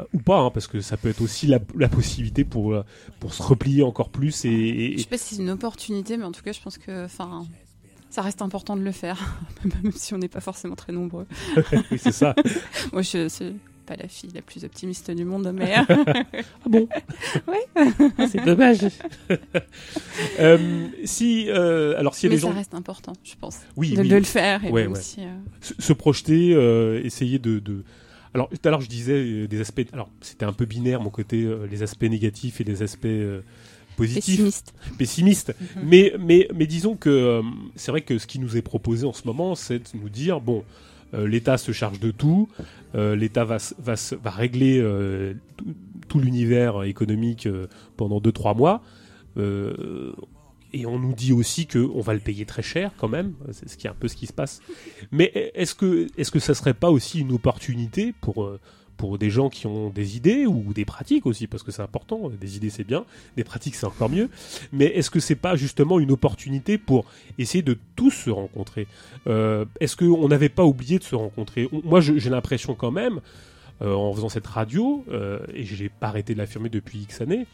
euh, 0.00 0.04
ou 0.14 0.18
pas, 0.20 0.40
hein, 0.40 0.50
parce 0.50 0.66
que 0.66 0.80
ça 0.80 0.96
peut 0.96 1.08
être 1.10 1.20
aussi 1.20 1.46
la, 1.46 1.58
la 1.76 1.88
possibilité 1.88 2.44
pour, 2.44 2.72
euh, 2.72 2.84
pour 3.20 3.34
se 3.34 3.42
replier 3.42 3.82
encore 3.82 4.08
plus 4.08 4.44
et, 4.44 4.48
et- 4.50 4.96
Je 4.96 5.02
sais 5.02 5.08
pas 5.08 5.18
si 5.18 5.34
c'est 5.34 5.42
une 5.42 5.50
opportunité, 5.50 6.16
mais 6.16 6.24
en 6.24 6.32
tout 6.32 6.42
cas, 6.42 6.52
je 6.52 6.60
pense 6.60 6.78
que, 6.78 7.04
enfin, 7.04 7.44
ça 8.08 8.22
reste 8.22 8.40
important 8.42 8.76
de 8.76 8.82
le 8.82 8.92
faire, 8.92 9.18
même 9.82 9.92
si 9.92 10.14
on 10.14 10.18
n'est 10.18 10.28
pas 10.28 10.40
forcément 10.40 10.74
très 10.76 10.92
nombreux. 10.92 11.26
oui, 11.90 11.98
c'est 11.98 12.12
ça. 12.12 12.34
Moi, 12.92 13.02
je 13.02 13.28
pas 13.82 13.96
la 13.96 14.08
fille 14.08 14.30
la 14.34 14.42
plus 14.42 14.64
optimiste 14.64 15.10
du 15.10 15.24
monde, 15.24 15.52
mais 15.54 15.74
Ah 15.88 16.24
bon 16.66 16.88
Ouais. 17.48 18.26
c'est 18.28 18.44
dommage. 18.44 18.80
Euh, 20.38 20.88
si, 21.04 21.46
euh, 21.48 21.98
alors 21.98 22.14
a 22.14 22.16
mais 22.22 22.28
des 22.30 22.36
ça 22.36 22.48
gens, 22.48 22.54
reste 22.54 22.74
important, 22.74 23.12
je 23.22 23.34
pense, 23.40 23.58
oui, 23.76 23.94
de, 23.94 24.02
oui, 24.02 24.08
de 24.08 24.16
le 24.16 24.22
faire 24.22 24.64
et 24.64 24.70
Ouais, 24.70 24.88
si, 24.94 25.20
euh, 25.20 25.24
se, 25.60 25.74
se 25.78 25.92
projeter, 25.92 26.52
euh, 26.54 27.02
essayer 27.04 27.38
de, 27.38 27.58
de... 27.58 27.84
Alors 28.34 28.48
tout 28.48 28.56
à 28.64 28.70
l'heure 28.70 28.80
je 28.80 28.88
disais 28.88 29.12
euh, 29.14 29.48
des 29.48 29.60
aspects. 29.60 29.82
Alors 29.92 30.08
c'était 30.20 30.44
un 30.46 30.52
peu 30.52 30.64
binaire 30.64 31.00
mon 31.00 31.10
côté, 31.10 31.42
euh, 31.42 31.66
les 31.70 31.82
aspects 31.82 32.04
négatifs 32.04 32.60
et 32.60 32.64
les 32.64 32.82
aspects 32.82 33.04
euh, 33.06 33.42
positifs. 33.96 34.36
pessimiste. 34.38 34.74
pessimiste. 34.98 35.54
Mhm. 35.76 35.82
Mais, 35.84 36.12
mais, 36.18 36.48
mais 36.54 36.66
disons 36.66 36.96
que 36.96 37.10
euh, 37.10 37.42
c'est 37.76 37.90
vrai 37.90 38.00
que 38.02 38.18
ce 38.18 38.26
qui 38.26 38.38
nous 38.38 38.56
est 38.56 38.62
proposé 38.62 39.06
en 39.06 39.12
ce 39.12 39.26
moment, 39.26 39.54
c'est 39.54 39.78
de 39.94 40.00
nous 40.00 40.08
dire 40.08 40.40
bon, 40.40 40.58
euh, 40.58 40.62
l'État 41.12 41.58
se 41.58 41.72
charge 41.72 42.00
de 42.00 42.10
tout, 42.10 42.48
euh, 42.94 43.16
l'État 43.16 43.44
va, 43.44 43.58
va, 43.78 43.94
va 44.22 44.30
régler 44.30 44.78
euh, 44.80 45.34
tout, 46.08 46.18
l'univers 46.18 46.82
économique 46.84 47.46
euh, 47.46 47.66
pendant 47.96 48.20
2-3 48.20 48.56
mois. 48.56 48.82
Euh, 49.38 50.12
et 50.74 50.86
on 50.86 50.98
nous 50.98 51.12
dit 51.12 51.32
aussi 51.32 51.66
que 51.66 51.78
on 51.78 52.00
va 52.00 52.14
le 52.14 52.20
payer 52.20 52.46
très 52.46 52.62
cher 52.62 52.92
quand 52.96 53.08
même, 53.08 53.34
c'est 53.52 53.68
ce 53.68 53.76
qui 53.76 53.86
est 53.86 53.90
un 53.90 53.94
peu 53.94 54.08
ce 54.08 54.16
qui 54.16 54.26
se 54.26 54.32
passe. 54.32 54.60
Mais 55.10 55.30
est-ce 55.54 55.74
que 55.74 56.06
est-ce 56.16 56.30
que 56.30 56.38
ça 56.38 56.54
serait 56.54 56.74
pas 56.74 56.90
aussi 56.90 57.20
une 57.20 57.32
opportunité 57.32 58.14
pour 58.20 58.44
euh, 58.44 58.58
pour 59.02 59.18
des 59.18 59.30
gens 59.30 59.48
qui 59.50 59.66
ont 59.66 59.90
des 59.90 60.16
idées 60.16 60.46
ou 60.46 60.72
des 60.72 60.84
pratiques 60.84 61.26
aussi 61.26 61.48
parce 61.48 61.64
que 61.64 61.72
c'est 61.72 61.82
important, 61.82 62.30
des 62.40 62.56
idées 62.56 62.70
c'est 62.70 62.84
bien, 62.84 63.04
des 63.36 63.42
pratiques 63.42 63.74
c'est 63.74 63.84
encore 63.92 64.08
mieux. 64.08 64.28
Mais 64.70 64.84
est-ce 64.96 65.10
que 65.10 65.18
c'est 65.18 65.34
pas 65.34 65.56
justement 65.56 65.98
une 65.98 66.12
opportunité 66.12 66.78
pour 66.78 67.04
essayer 67.36 67.62
de 67.62 67.76
tous 67.96 68.12
se 68.12 68.30
rencontrer? 68.30 68.86
Euh, 69.26 69.64
Est-ce 69.80 69.96
qu'on 69.96 70.28
n'avait 70.28 70.48
pas 70.60 70.64
oublié 70.64 71.00
de 71.00 71.04
se 71.04 71.16
rencontrer? 71.16 71.68
On- 71.72 71.82
Moi 71.84 72.00
je- 72.00 72.16
j'ai 72.16 72.30
l'impression 72.30 72.76
quand 72.76 72.92
même 72.92 73.20
euh, 73.82 73.92
en 73.92 74.12
faisant 74.14 74.28
cette 74.28 74.46
radio 74.46 75.04
euh, 75.10 75.40
et 75.52 75.64
j'ai 75.64 75.88
pas 75.88 76.06
arrêté 76.06 76.34
de 76.34 76.38
l'affirmer 76.38 76.68
depuis 76.68 77.00
X 77.00 77.20
années. 77.22 77.46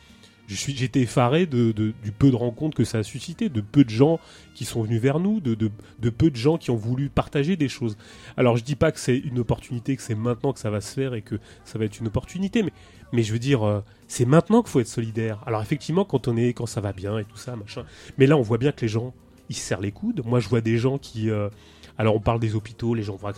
Je 0.49 0.55
suis, 0.55 0.75
j'étais 0.75 1.03
effaré 1.03 1.47
de, 1.47 1.73
du 1.73 2.13
peu 2.19 2.31
de 2.31 2.37
rencontres 2.37 2.77
que 2.77 2.85
ça 2.85 2.99
a 2.99 3.03
suscité, 3.03 3.51
de 3.51 3.61
peu 3.61 3.85
de 3.85 3.91
gens 3.91 4.19
qui 4.55 4.65
sont 4.65 4.83
venus 4.83 5.01
vers 5.01 5.21
nous, 5.21 5.41
de, 5.41 5.55
de, 5.55 5.71
de 6.01 6.11
peu 6.11 6.31
de 6.31 6.37
gens 6.37 6.57
qui 6.57 6.71
ont 6.71 6.77
voulu 6.77 7.11
partager 7.11 7.57
des 7.57 7.69
choses. 7.69 7.99
Alors 8.39 8.57
je 8.57 8.65
dis 8.65 8.75
pas 8.75 8.91
que 8.91 8.99
c'est 8.99 9.19
une 9.19 9.39
opportunité, 9.39 9.95
que 9.95 10.03
c'est 10.03 10.15
maintenant 10.15 10.55
que 10.55 10.59
ça 10.59 10.71
va 10.71 10.81
se 10.81 10.95
faire 10.95 11.13
et 11.13 11.21
que 11.21 11.39
ça 11.65 11.79
va 11.79 11.85
être 11.85 12.01
une 12.01 12.07
opportunité, 12.07 12.63
mais, 12.63 12.73
mais 13.13 13.23
je 13.23 13.33
veux 13.33 13.39
dire, 13.39 13.63
euh, 13.63 13.85
c'est 14.07 14.25
maintenant 14.25 14.63
qu'il 14.63 14.71
faut 14.71 14.81
être 14.81 14.89
solidaire. 14.89 15.43
Alors 15.47 15.61
effectivement, 15.61 16.07
quand 16.07 16.29
on 16.29 16.37
est, 16.37 16.55
quand 16.55 16.67
ça 16.67 16.81
va 16.81 16.95
bien 16.95 17.19
et 17.19 17.25
tout 17.25 17.37
ça, 17.37 17.55
machin. 17.55 17.85
Mais 18.17 18.27
là, 18.27 18.39
on 18.39 18.43
voit 18.43 18.59
bien 18.59 18.73
que 18.73 18.81
les 18.81 18.89
gens, 18.89 19.13
ils 19.51 19.55
se 19.55 19.61
serrent 19.61 19.83
les 19.83 19.93
coudes. 19.93 20.23
Moi, 20.25 20.41
je 20.41 20.49
vois 20.49 20.63
des 20.63 20.79
gens 20.79 20.97
qui, 20.97 21.29
euh, 21.29 21.51
alors 21.99 22.15
on 22.15 22.21
parle 22.21 22.39
des 22.41 22.55
hôpitaux, 22.55 22.95
les 22.95 23.03
gens 23.03 23.17
vont, 23.17 23.29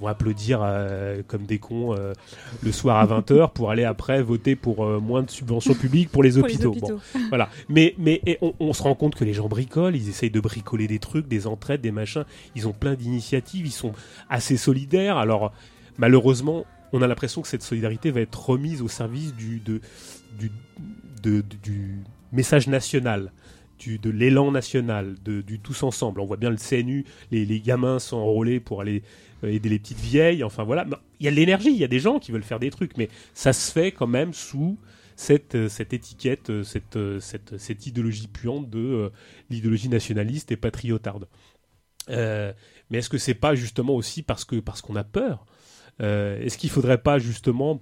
vont 0.00 0.06
applaudir 0.06 0.60
euh, 0.62 1.22
comme 1.26 1.44
des 1.46 1.58
cons 1.58 1.94
euh, 1.96 2.12
le 2.62 2.70
soir 2.70 2.98
à 2.98 3.06
20h 3.06 3.52
pour 3.52 3.70
aller 3.70 3.84
après 3.84 4.22
voter 4.22 4.56
pour 4.56 4.84
euh, 4.84 5.00
moins 5.00 5.22
de 5.22 5.30
subventions 5.30 5.74
publiques 5.74 6.10
pour 6.10 6.22
les 6.22 6.30
Pour 6.38 6.46
les 6.46 6.64
hôpitaux. 6.66 6.74
Bon, 6.80 7.00
voilà. 7.30 7.48
Mais, 7.68 7.94
mais 7.98 8.20
et 8.26 8.38
on, 8.42 8.54
on 8.60 8.72
se 8.72 8.82
rend 8.82 8.94
compte 8.94 9.14
que 9.14 9.24
les 9.24 9.32
gens 9.32 9.48
bricolent, 9.48 9.96
ils 9.96 10.08
essayent 10.08 10.30
de 10.30 10.40
bricoler 10.40 10.86
des 10.86 10.98
trucs, 10.98 11.26
des 11.28 11.46
entraides, 11.46 11.80
des 11.80 11.90
machins. 11.92 12.24
Ils 12.54 12.68
ont 12.68 12.72
plein 12.72 12.94
d'initiatives, 12.94 13.66
ils 13.66 13.72
sont 13.72 13.92
assez 14.28 14.56
solidaires. 14.56 15.16
Alors, 15.16 15.52
malheureusement, 15.98 16.66
on 16.92 17.02
a 17.02 17.06
l'impression 17.06 17.40
que 17.42 17.48
cette 17.48 17.62
solidarité 17.62 18.10
va 18.10 18.20
être 18.20 18.48
remise 18.50 18.82
au 18.82 18.88
service 18.88 19.34
du, 19.34 19.60
de, 19.60 19.80
du, 20.38 20.50
de- 21.22 21.40
de- 21.42 21.56
du 21.62 21.98
message 22.32 22.68
national. 22.68 23.32
De 23.80 24.10
l'élan 24.10 24.52
national, 24.52 25.16
de, 25.24 25.40
du 25.40 25.58
tous 25.58 25.82
ensemble. 25.82 26.20
On 26.20 26.26
voit 26.26 26.36
bien 26.36 26.50
le 26.50 26.56
CNU, 26.56 27.06
les, 27.30 27.46
les 27.46 27.60
gamins 27.60 27.98
sont 27.98 28.18
enrôlés 28.18 28.60
pour 28.60 28.82
aller 28.82 29.02
euh, 29.42 29.48
aider 29.48 29.70
les 29.70 29.78
petites 29.78 30.00
vieilles. 30.00 30.44
Enfin 30.44 30.64
voilà, 30.64 30.86
il 31.18 31.24
y 31.24 31.28
a 31.28 31.30
de 31.30 31.36
l'énergie, 31.36 31.70
il 31.70 31.78
y 31.78 31.84
a 31.84 31.88
des 31.88 31.98
gens 31.98 32.18
qui 32.18 32.30
veulent 32.30 32.42
faire 32.42 32.58
des 32.58 32.70
trucs, 32.70 32.98
mais 32.98 33.08
ça 33.32 33.54
se 33.54 33.72
fait 33.72 33.90
quand 33.90 34.06
même 34.06 34.34
sous 34.34 34.78
cette, 35.16 35.54
euh, 35.54 35.68
cette 35.70 35.94
étiquette, 35.94 36.50
euh, 36.50 36.62
cette, 36.62 36.98
cette, 37.20 37.56
cette 37.56 37.86
idéologie 37.86 38.28
puante 38.28 38.68
de 38.68 39.10
l'idéologie 39.48 39.88
nationaliste 39.88 40.52
et 40.52 40.56
patriotarde. 40.56 41.26
Mais 42.08 42.98
est-ce 42.98 43.08
que 43.08 43.18
c'est 43.18 43.34
pas 43.34 43.54
justement 43.54 43.94
aussi 43.94 44.22
parce 44.22 44.44
que 44.44 44.56
parce 44.56 44.82
qu'on 44.82 44.96
a 44.96 45.04
peur? 45.04 45.46
Est-ce 46.00 46.58
qu'il 46.58 46.70
faudrait 46.70 47.02
pas 47.02 47.18
justement, 47.18 47.80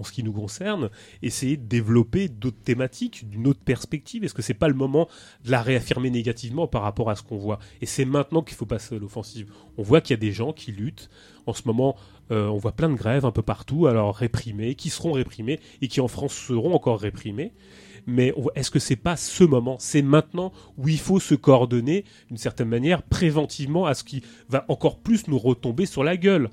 en 0.00 0.04
ce 0.04 0.12
qui 0.12 0.24
nous 0.24 0.32
concerne, 0.32 0.88
essayer 1.22 1.58
de 1.58 1.66
développer 1.66 2.28
d'autres 2.28 2.62
thématiques, 2.64 3.28
d'une 3.28 3.46
autre 3.46 3.60
perspective 3.60 4.24
Est-ce 4.24 4.32
que 4.32 4.40
c'est 4.42 4.54
pas 4.54 4.68
le 4.68 4.74
moment 4.74 5.08
de 5.44 5.50
la 5.50 5.60
réaffirmer 5.60 6.10
négativement 6.10 6.66
par 6.66 6.82
rapport 6.82 7.10
à 7.10 7.16
ce 7.16 7.22
qu'on 7.22 7.36
voit? 7.36 7.58
Et 7.82 7.86
c'est 7.86 8.06
maintenant 8.06 8.42
qu'il 8.42 8.56
faut 8.56 8.66
passer 8.66 8.96
à 8.96 8.98
l'offensive. 8.98 9.52
On 9.76 9.82
voit 9.82 10.00
qu'il 10.00 10.14
y 10.14 10.18
a 10.18 10.20
des 10.20 10.32
gens 10.32 10.54
qui 10.54 10.72
luttent. 10.72 11.10
En 11.46 11.52
ce 11.52 11.62
moment, 11.66 11.96
euh, 12.30 12.46
on 12.48 12.56
voit 12.56 12.72
plein 12.72 12.88
de 12.88 12.94
grèves 12.94 13.26
un 13.26 13.30
peu 13.30 13.42
partout, 13.42 13.86
alors 13.86 14.16
réprimées, 14.16 14.74
qui 14.74 14.88
seront 14.88 15.12
réprimées 15.12 15.60
et 15.82 15.88
qui 15.88 16.00
en 16.00 16.08
France 16.08 16.32
seront 16.32 16.74
encore 16.74 16.98
réprimées. 16.98 17.52
Mais 18.06 18.32
est-ce 18.54 18.70
que 18.70 18.78
c'est 18.78 18.96
pas 18.96 19.16
ce 19.16 19.44
moment, 19.44 19.76
c'est 19.78 20.00
maintenant 20.00 20.52
où 20.78 20.88
il 20.88 20.98
faut 20.98 21.20
se 21.20 21.34
coordonner 21.34 22.06
d'une 22.28 22.38
certaine 22.38 22.68
manière 22.68 23.02
préventivement 23.02 23.84
à 23.84 23.92
ce 23.92 24.04
qui 24.04 24.22
va 24.48 24.64
encore 24.68 25.00
plus 25.00 25.28
nous 25.28 25.38
retomber 25.38 25.84
sur 25.84 26.02
la 26.02 26.16
gueule 26.16 26.48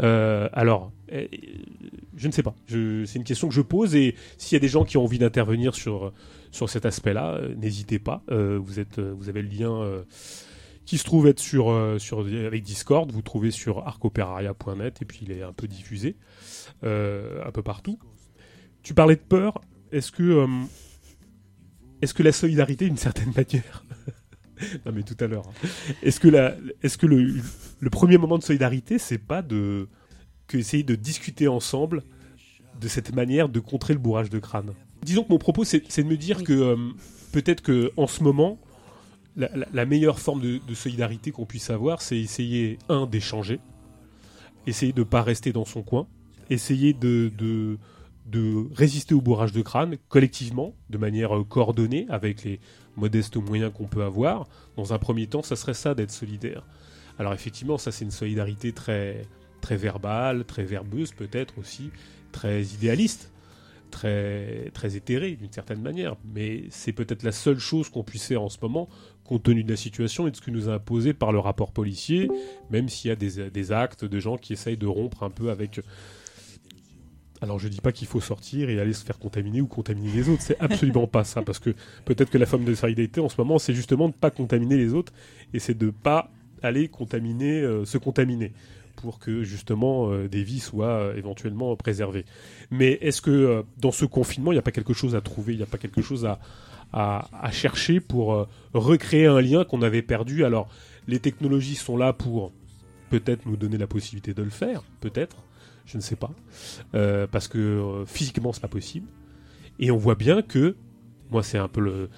Euh, 0.00 0.48
Alors, 0.52 0.92
je 1.10 2.26
ne 2.26 2.32
sais 2.32 2.42
pas. 2.42 2.54
C'est 2.68 3.14
une 3.16 3.24
question 3.24 3.48
que 3.48 3.54
je 3.54 3.60
pose 3.62 3.94
et 3.94 4.14
s'il 4.36 4.56
y 4.56 4.56
a 4.56 4.60
des 4.60 4.68
gens 4.68 4.84
qui 4.84 4.96
ont 4.96 5.04
envie 5.04 5.18
d'intervenir 5.18 5.74
sur 5.74 6.12
sur 6.50 6.70
cet 6.70 6.86
aspect-là, 6.86 7.34
euh, 7.34 7.54
n'hésitez 7.56 7.98
pas. 7.98 8.22
Euh, 8.30 8.58
vous 8.62 8.80
êtes, 8.80 8.98
euh, 8.98 9.12
vous 9.16 9.28
avez 9.28 9.42
le 9.42 9.48
lien. 9.48 9.82
euh, 9.82 10.02
qui 10.86 10.96
se 10.96 11.04
trouve 11.04 11.26
être 11.26 11.38
sur, 11.38 11.70
euh, 11.70 11.98
sur 11.98 12.20
avec 12.20 12.62
Discord, 12.62 13.12
vous 13.12 13.20
trouvez 13.20 13.50
sur 13.50 13.86
arcoperaria.net 13.86 15.02
et 15.02 15.04
puis 15.04 15.20
il 15.20 15.32
est 15.32 15.42
un 15.42 15.52
peu 15.52 15.68
diffusé 15.68 16.16
euh, 16.82 17.44
un 17.46 17.50
peu 17.50 17.62
partout. 17.62 17.98
Tu 18.82 18.94
parlais 18.94 19.16
de 19.16 19.20
peur, 19.20 19.60
est-ce 19.92 20.10
que 20.10 20.22
euh, 20.22 20.46
est-ce 22.00 22.14
que 22.14 22.22
la 22.22 22.32
solidarité, 22.32 22.86
d'une 22.86 22.96
certaine 22.96 23.32
manière, 23.36 23.84
non 24.86 24.92
mais 24.94 25.02
tout 25.02 25.16
à 25.20 25.26
l'heure, 25.26 25.46
hein. 25.48 25.68
est-ce 26.02 26.20
que 26.20 26.28
la, 26.28 26.56
est-ce 26.82 26.96
que 26.96 27.04
le, 27.06 27.34
le 27.80 27.90
premier 27.90 28.16
moment 28.16 28.38
de 28.38 28.42
solidarité, 28.42 28.98
c'est 28.98 29.18
pas 29.18 29.42
de 29.42 29.88
que 30.48 30.56
essayer 30.58 30.82
de 30.82 30.96
discuter 30.96 31.46
ensemble 31.46 32.02
de 32.80 32.88
cette 32.88 33.14
manière 33.14 33.48
de 33.48 33.60
contrer 33.60 33.92
le 33.94 34.00
bourrage 34.00 34.30
de 34.30 34.38
crâne. 34.40 34.72
Disons 35.02 35.22
que 35.24 35.30
mon 35.30 35.38
propos, 35.38 35.62
c'est, 35.64 35.80
de 35.80 36.08
me 36.08 36.16
dire 36.16 36.38
Oui. 36.38 36.44
que 36.44 36.52
euh, 36.52 36.76
peut-être 37.32 37.60
que 37.62 37.92
en 37.96 38.06
ce 38.08 38.22
moment, 38.24 38.58
la, 39.36 39.48
la- 39.56 39.68
la 39.72 39.84
meilleure 39.86 40.18
forme 40.18 40.40
de, 40.40 40.58
de 40.66 40.74
solidarité 40.74 41.30
qu'on 41.30 41.46
puisse 41.46 41.70
avoir, 41.70 42.02
c'est 42.02 42.18
essayer 42.18 42.78
un 42.88 43.06
d'échanger, 43.06 43.60
essayer 44.66 44.92
de 44.92 45.02
pas 45.04 45.22
rester 45.22 45.52
dans 45.52 45.64
son 45.64 45.82
coin, 45.82 46.06
essayer 46.50 46.92
de, 46.92 47.30
de 47.36 47.78
de 48.26 48.66
résister 48.74 49.14
au 49.14 49.22
bourrage 49.22 49.52
de 49.52 49.62
crâne 49.62 49.96
collectivement, 50.10 50.74
de 50.90 50.98
manière 50.98 51.34
euh, 51.34 51.44
coordonnée, 51.44 52.04
avec 52.10 52.44
les 52.44 52.60
modestes 52.94 53.38
moyens 53.38 53.72
qu'on 53.72 53.86
peut 53.86 54.02
avoir. 54.04 54.46
Dans 54.76 54.92
un 54.92 54.98
premier 54.98 55.26
temps, 55.26 55.42
ça 55.42 55.56
serait 55.56 55.72
ça 55.72 55.94
d'être 55.94 56.10
solidaire. 56.10 56.62
Alors 57.18 57.32
effectivement, 57.32 57.78
ça 57.78 57.90
c'est 57.90 58.04
une 58.04 58.10
solidarité 58.10 58.72
très 58.72 59.24
très 59.60 59.76
verbale, 59.76 60.44
très 60.44 60.64
verbeuse 60.64 61.12
peut-être 61.12 61.58
aussi, 61.58 61.90
très 62.32 62.62
idéaliste, 62.62 63.30
très 63.90 64.70
très 64.74 64.96
éthérée 64.96 65.36
d'une 65.36 65.52
certaine 65.52 65.80
manière. 65.80 66.16
Mais 66.34 66.64
c'est 66.70 66.92
peut-être 66.92 67.22
la 67.22 67.32
seule 67.32 67.58
chose 67.58 67.88
qu'on 67.88 68.04
puisse 68.04 68.26
faire 68.26 68.42
en 68.42 68.48
ce 68.48 68.58
moment, 68.60 68.88
compte 69.24 69.42
tenu 69.42 69.64
de 69.64 69.70
la 69.70 69.76
situation 69.76 70.26
et 70.26 70.30
de 70.30 70.36
ce 70.36 70.42
que 70.42 70.50
nous 70.50 70.68
a 70.68 70.74
imposé 70.74 71.12
par 71.12 71.32
le 71.32 71.38
rapport 71.38 71.72
policier, 71.72 72.30
même 72.70 72.88
s'il 72.88 73.08
y 73.08 73.12
a 73.12 73.16
des, 73.16 73.50
des 73.50 73.72
actes 73.72 74.04
de 74.04 74.20
gens 74.20 74.36
qui 74.36 74.52
essayent 74.52 74.76
de 74.76 74.86
rompre 74.86 75.22
un 75.22 75.30
peu 75.30 75.50
avec 75.50 75.80
alors 77.40 77.58
je 77.58 77.68
dis 77.68 77.80
pas 77.80 77.92
qu'il 77.92 78.08
faut 78.08 78.20
sortir 78.20 78.68
et 78.68 78.80
aller 78.80 78.92
se 78.92 79.04
faire 79.04 79.18
contaminer 79.18 79.60
ou 79.60 79.66
contaminer 79.66 80.10
les 80.12 80.28
autres, 80.28 80.42
c'est 80.42 80.58
absolument 80.60 81.06
pas 81.06 81.24
ça, 81.24 81.42
parce 81.42 81.58
que 81.58 81.70
peut-être 82.04 82.30
que 82.30 82.38
la 82.38 82.46
forme 82.46 82.64
de 82.64 82.74
solidarité 82.74 83.20
en 83.20 83.28
ce 83.28 83.36
moment, 83.38 83.58
c'est 83.58 83.74
justement 83.74 84.08
de 84.08 84.14
pas 84.14 84.30
contaminer 84.30 84.76
les 84.76 84.92
autres 84.94 85.12
et 85.54 85.58
c'est 85.58 85.76
de 85.76 85.90
pas 85.90 86.30
aller 86.62 86.88
contaminer, 86.88 87.60
euh, 87.60 87.84
se 87.84 87.98
contaminer 87.98 88.52
pour 89.00 89.18
que 89.18 89.42
justement 89.42 90.10
euh, 90.10 90.28
des 90.28 90.42
vies 90.42 90.60
soient 90.60 90.86
euh, 90.86 91.16
éventuellement 91.16 91.74
préservées. 91.76 92.24
Mais 92.70 92.98
est-ce 93.00 93.22
que 93.22 93.30
euh, 93.30 93.62
dans 93.78 93.92
ce 93.92 94.04
confinement, 94.04 94.52
il 94.52 94.56
n'y 94.56 94.60
a 94.60 94.62
pas 94.62 94.72
quelque 94.72 94.92
chose 94.92 95.14
à 95.14 95.20
trouver, 95.20 95.54
il 95.54 95.56
n'y 95.56 95.62
a 95.62 95.66
pas 95.66 95.78
quelque 95.78 96.02
chose 96.02 96.26
à, 96.26 96.38
à, 96.92 97.50
chercher 97.52 98.00
pour 98.00 98.48
recréer 98.72 99.26
un 99.26 99.40
lien 99.40 99.64
qu'on 99.64 99.82
avait 99.82 100.02
perdu? 100.02 100.44
Alors 100.44 100.68
les 101.06 101.20
technologies 101.20 101.76
sont 101.76 101.96
là 101.96 102.12
pour 102.12 102.52
peut-être 103.10 103.46
nous 103.46 103.56
donner 103.56 103.78
la 103.78 103.86
possibilité 103.86 104.34
de 104.34 104.42
le 104.42 104.50
faire, 104.50 104.82
peut-être, 105.00 105.36
je 105.86 105.96
ne 105.96 106.02
sais 106.02 106.16
pas, 106.16 106.30
parce 106.92 107.48
que 107.48 107.58
euh, 107.58 108.04
physiquement 108.04 108.52
c'est 108.52 108.60
pas 108.60 108.68
possible. 108.68 109.06
Et 109.78 109.90
on 109.90 109.96
voit 109.96 110.16
bien 110.16 110.42
que, 110.42 110.76
moi 111.30 111.42
c'est 111.42 111.58
un 111.58 111.68
peu 111.68 111.80
le, 111.80 112.10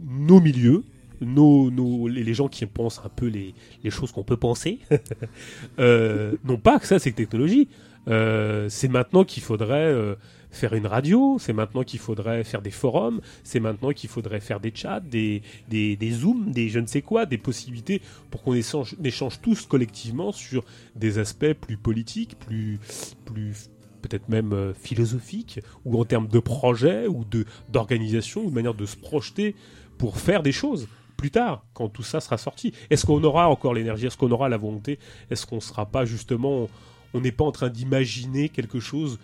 nos 0.00 0.40
milieux, 0.40 0.84
nos, 1.20 2.08
les 2.08 2.34
gens 2.34 2.48
qui 2.48 2.64
pensent 2.66 3.00
un 3.04 3.08
peu 3.08 3.26
les, 3.26 3.54
les 3.84 3.90
choses 3.90 4.12
qu'on 4.12 4.24
peut 4.24 4.36
penser, 4.36 4.80
euh, 5.78 6.36
n'ont 6.44 6.58
pas 6.58 6.76
accès 6.76 6.96
à 6.96 6.98
ces 6.98 7.12
technologies. 7.12 7.68
Euh, 8.08 8.68
c'est 8.68 8.88
maintenant 8.88 9.24
qu'il 9.24 9.42
faudrait 9.42 9.92
euh, 9.92 10.14
faire 10.50 10.74
une 10.74 10.86
radio, 10.86 11.38
c'est 11.40 11.52
maintenant 11.52 11.82
qu'il 11.82 11.98
faudrait 11.98 12.44
faire 12.44 12.62
des 12.62 12.70
forums, 12.70 13.20
c'est 13.42 13.60
maintenant 13.60 13.92
qu'il 13.92 14.08
faudrait 14.08 14.40
faire 14.40 14.60
des 14.60 14.72
chats, 14.74 15.00
des, 15.00 15.42
des, 15.68 15.96
des 15.96 16.10
zooms, 16.10 16.50
des 16.52 16.68
je 16.68 16.78
ne 16.78 16.86
sais 16.86 17.02
quoi, 17.02 17.26
des 17.26 17.38
possibilités 17.38 18.00
pour 18.30 18.42
qu'on 18.42 18.54
échange, 18.54 18.96
échange 19.02 19.40
tous 19.40 19.66
collectivement 19.66 20.32
sur 20.32 20.64
des 20.94 21.18
aspects 21.18 21.52
plus 21.52 21.76
politiques, 21.76 22.38
plus, 22.38 22.78
plus 23.24 23.70
peut-être 24.02 24.28
même 24.28 24.52
euh, 24.52 24.72
philosophiques, 24.72 25.60
ou 25.84 26.00
en 26.00 26.04
termes 26.04 26.28
de 26.28 26.38
projet, 26.38 27.06
ou 27.08 27.24
d'organisation, 27.68 28.44
ou 28.44 28.50
de 28.50 28.54
manière 28.54 28.74
de 28.74 28.86
se 28.86 28.96
projeter 28.96 29.56
pour 29.98 30.18
faire 30.18 30.42
des 30.42 30.52
choses 30.52 30.86
plus 31.16 31.30
tard, 31.30 31.64
quand 31.74 31.88
tout 31.88 32.02
ça 32.02 32.20
sera 32.20 32.38
sorti. 32.38 32.72
Est-ce 32.90 33.06
qu'on 33.06 33.22
aura 33.24 33.48
encore 33.48 33.74
l'énergie? 33.74 34.06
Est-ce 34.06 34.16
qu'on 34.16 34.30
aura 34.30 34.48
la 34.48 34.56
volonté? 34.56 34.98
Est-ce 35.30 35.46
qu'on 35.46 35.60
sera 35.60 35.86
pas 35.86 36.04
justement... 36.04 36.68
On 37.14 37.20
n'est 37.20 37.32
pas 37.32 37.44
en 37.44 37.52
train 37.52 37.70
d'imaginer 37.70 38.48
quelque 38.50 38.78
chose 38.80 39.18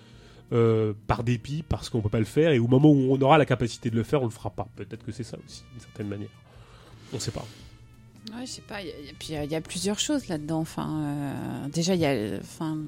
euh, 0.52 0.92
par 1.06 1.24
dépit, 1.24 1.62
parce 1.68 1.88
qu'on 1.90 2.00
peut 2.00 2.08
pas 2.08 2.18
le 2.20 2.24
faire, 2.24 2.52
et 2.52 2.58
au 2.58 2.68
moment 2.68 2.90
où 2.90 3.12
on 3.12 3.20
aura 3.20 3.36
la 3.38 3.44
capacité 3.46 3.90
de 3.90 3.96
le 3.96 4.02
faire, 4.02 4.22
on 4.22 4.26
le 4.26 4.30
fera 4.30 4.50
pas? 4.50 4.68
Peut-être 4.76 5.04
que 5.04 5.12
c'est 5.12 5.24
ça 5.24 5.36
aussi, 5.46 5.62
d'une 5.72 5.80
certaine 5.80 6.08
manière. 6.08 6.28
On 7.12 7.18
sait 7.18 7.30
pas. 7.32 7.44
Ouais, 8.34 8.46
je 8.46 8.50
sais 8.52 8.62
pas. 8.62 8.80
il 8.80 8.86
y 8.86 8.90
a- 8.90 8.94
Et 9.10 9.14
puis 9.18 9.28
il 9.34 9.50
y 9.50 9.54
a- 9.56 9.60
plusieurs 9.60 9.98
choses 9.98 10.28
là-dedans. 10.28 10.60
Enfin, 10.60 10.88
euh, 11.02 11.68
déjà, 11.68 11.94
il 11.94 12.00
y 12.00 12.06
a, 12.06 12.38
enfin, 12.40 12.78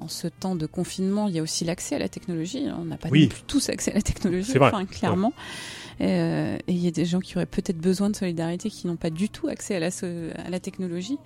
en 0.00 0.08
ce 0.08 0.26
temps 0.28 0.56
de 0.56 0.64
confinement, 0.66 1.28
il 1.28 1.34
y 1.34 1.38
a 1.38 1.42
aussi 1.42 1.64
l'accès 1.64 1.96
à 1.96 1.98
la 1.98 2.08
technologie. 2.08 2.64
On 2.76 2.86
n'a 2.86 2.96
pas 2.96 3.08
Oui. 3.10 3.24
non 3.24 3.28
plus 3.28 3.42
tous 3.46 3.68
accès 3.68 3.90
à 3.92 3.94
la 3.94 4.02
technologie. 4.02 4.52
Enfin, 4.58 4.86
clairement. 4.86 5.32
Et 6.00 6.58
il 6.68 6.78
y 6.78 6.88
a 6.88 6.90
des 6.90 7.04
gens 7.04 7.20
qui 7.20 7.36
auraient 7.36 7.46
peut-être 7.46 7.78
besoin 7.78 8.10
de 8.10 8.16
solidarité 8.16 8.70
qui 8.70 8.86
n'ont 8.86 8.96
pas 8.96 9.10
du 9.10 9.28
tout 9.28 9.48
accès 9.48 9.76
à 9.76 9.80
la, 9.80 9.90
à 10.44 10.50
la 10.50 10.60
technologie. 10.60 11.18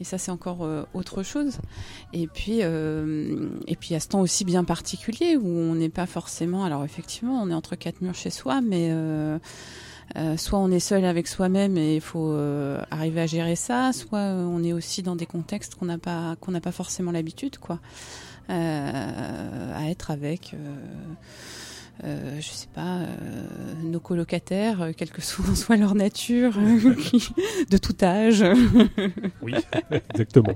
Et 0.00 0.04
ça, 0.04 0.18
c'est 0.18 0.30
encore 0.30 0.62
euh, 0.62 0.84
autre 0.92 1.22
chose. 1.22 1.58
Et 2.12 2.26
puis, 2.26 2.58
euh, 2.62 3.48
et 3.66 3.76
puis, 3.76 3.90
il 3.90 3.92
y 3.94 3.96
a 3.96 4.00
ce 4.00 4.08
temps 4.08 4.20
aussi 4.20 4.44
bien 4.44 4.64
particulier 4.64 5.36
où 5.36 5.46
on 5.48 5.74
n'est 5.74 5.88
pas 5.88 6.06
forcément. 6.06 6.64
Alors, 6.64 6.84
effectivement, 6.84 7.40
on 7.42 7.50
est 7.50 7.54
entre 7.54 7.76
quatre 7.76 8.02
murs 8.02 8.14
chez 8.14 8.30
soi, 8.30 8.60
mais 8.60 8.88
euh, 8.90 9.38
euh, 10.16 10.36
soit 10.36 10.58
on 10.58 10.70
est 10.70 10.80
seul 10.80 11.04
avec 11.04 11.26
soi-même 11.26 11.78
et 11.78 11.96
il 11.96 12.00
faut 12.00 12.30
euh, 12.30 12.82
arriver 12.90 13.22
à 13.22 13.26
gérer 13.26 13.56
ça, 13.56 13.92
soit 13.92 14.18
euh, 14.18 14.44
on 14.44 14.62
est 14.62 14.72
aussi 14.72 15.02
dans 15.02 15.16
des 15.16 15.26
contextes 15.26 15.76
qu'on 15.76 15.86
n'a 15.86 15.98
pas 15.98 16.36
qu'on 16.40 16.52
n'a 16.52 16.60
pas 16.60 16.72
forcément 16.72 17.10
l'habitude, 17.10 17.56
quoi, 17.58 17.80
euh, 18.50 19.74
à 19.74 19.90
être 19.90 20.10
avec. 20.10 20.54
Euh, 22.04 22.40
je 22.40 22.48
sais 22.50 22.66
pas, 22.74 22.98
euh, 22.98 23.06
nos 23.82 24.00
colocataires, 24.00 24.82
euh, 24.82 24.92
quelle 24.94 25.10
que 25.10 25.22
soit, 25.22 25.54
soit 25.54 25.76
leur 25.76 25.94
nature, 25.94 26.58
euh, 26.58 26.94
de 27.70 27.76
tout 27.78 27.96
âge. 28.02 28.44
Oui, 29.42 29.54
exactement. 30.10 30.52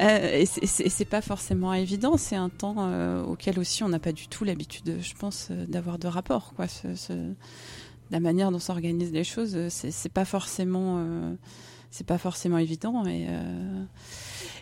Euh, 0.00 0.38
et 0.40 0.46
c'est- 0.46 1.04
pas 1.04 1.22
forcément 1.22 1.72
évident. 1.74 2.16
C'est 2.16 2.36
un 2.36 2.48
temps 2.48 3.22
auquel 3.24 3.58
aussi 3.58 3.82
on 3.82 3.88
n'a 3.88 3.98
pas 3.98 4.12
du 4.12 4.28
tout 4.28 4.44
l'habitude, 4.44 4.98
je 5.00 5.14
pense, 5.14 5.50
d'avoir 5.50 5.98
de 5.98 6.06
rapport. 6.08 6.52
Quoi. 6.54 6.68
Ce- 6.68 6.94
ce- 6.94 7.32
la 8.10 8.20
manière 8.20 8.50
dont 8.50 8.58
s'organisent 8.58 9.12
les 9.12 9.24
choses, 9.24 9.56
c'est 9.68 10.12
pas 10.12 10.24
forcément, 10.24 11.04
c'est 11.90 12.06
pas 12.06 12.18
forcément 12.18 12.58
évident. 12.58 13.04
Et 13.06 13.26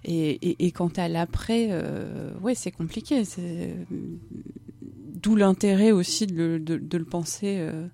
et, 0.04 0.30
et, 0.50 0.66
et 0.66 0.72
quant 0.72 0.90
à 0.96 1.08
l'après, 1.08 1.68
ouais, 2.42 2.54
c'est 2.54 2.70
compliqué. 2.70 3.24
D'où 4.82 5.36
l'intérêt 5.36 5.90
aussi 5.90 6.26
de 6.26 6.34
le, 6.34 6.58
de, 6.58 6.78
de 6.78 6.98
le 6.98 7.04
penser 7.04 7.58
euh, 7.58 7.86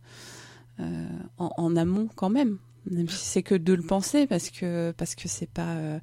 euh, 0.78 1.08
en, 1.38 1.50
en 1.56 1.76
amont 1.76 2.08
quand 2.14 2.30
même. 2.30 2.58
Même 2.88 3.08
si 3.08 3.24
c'est 3.24 3.42
que 3.42 3.56
de 3.56 3.72
le 3.72 3.82
penser, 3.82 4.28
parce 4.28 4.50
que 4.50 4.92
parce 4.96 5.16
que 5.16 5.26
c'est 5.26 5.50
pas 5.50 5.74
euh, 5.74 5.98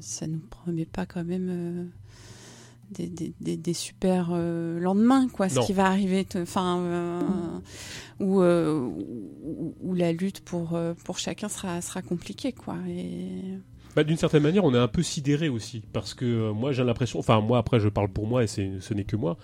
ça 0.00 0.26
nous 0.26 0.40
promet 0.40 0.86
pas 0.86 1.06
quand 1.06 1.22
même 1.22 1.92
des, 2.90 3.06
des, 3.06 3.32
des, 3.40 3.56
des 3.56 3.74
super 3.74 4.32
lendemains, 4.32 5.28
quoi. 5.28 5.46
Non. 5.46 5.62
Ce 5.62 5.66
qui 5.66 5.72
va 5.72 5.86
arriver, 5.86 6.26
enfin, 6.34 7.62
où, 8.18 8.42
où, 8.42 9.74
où 9.80 9.94
la 9.94 10.12
lutte 10.12 10.40
pour 10.40 10.76
pour 11.04 11.18
chacun 11.18 11.48
sera 11.48 11.80
sera 11.80 12.02
compliquée, 12.02 12.52
quoi. 12.52 12.78
Et 12.88 13.58
Bah, 13.96 14.04
D'une 14.04 14.16
certaine 14.16 14.42
manière, 14.42 14.64
on 14.64 14.74
est 14.74 14.78
un 14.78 14.88
peu 14.88 15.02
sidéré 15.02 15.48
aussi, 15.48 15.82
parce 15.92 16.14
que 16.14 16.24
euh, 16.24 16.52
moi 16.52 16.72
j'ai 16.72 16.84
l'impression, 16.84 17.18
enfin 17.18 17.40
moi 17.40 17.58
après 17.58 17.80
je 17.80 17.88
parle 17.88 18.08
pour 18.08 18.26
moi 18.26 18.44
et 18.44 18.46
ce 18.46 18.94
n'est 18.94 19.04
que 19.04 19.16
moi, 19.16 19.36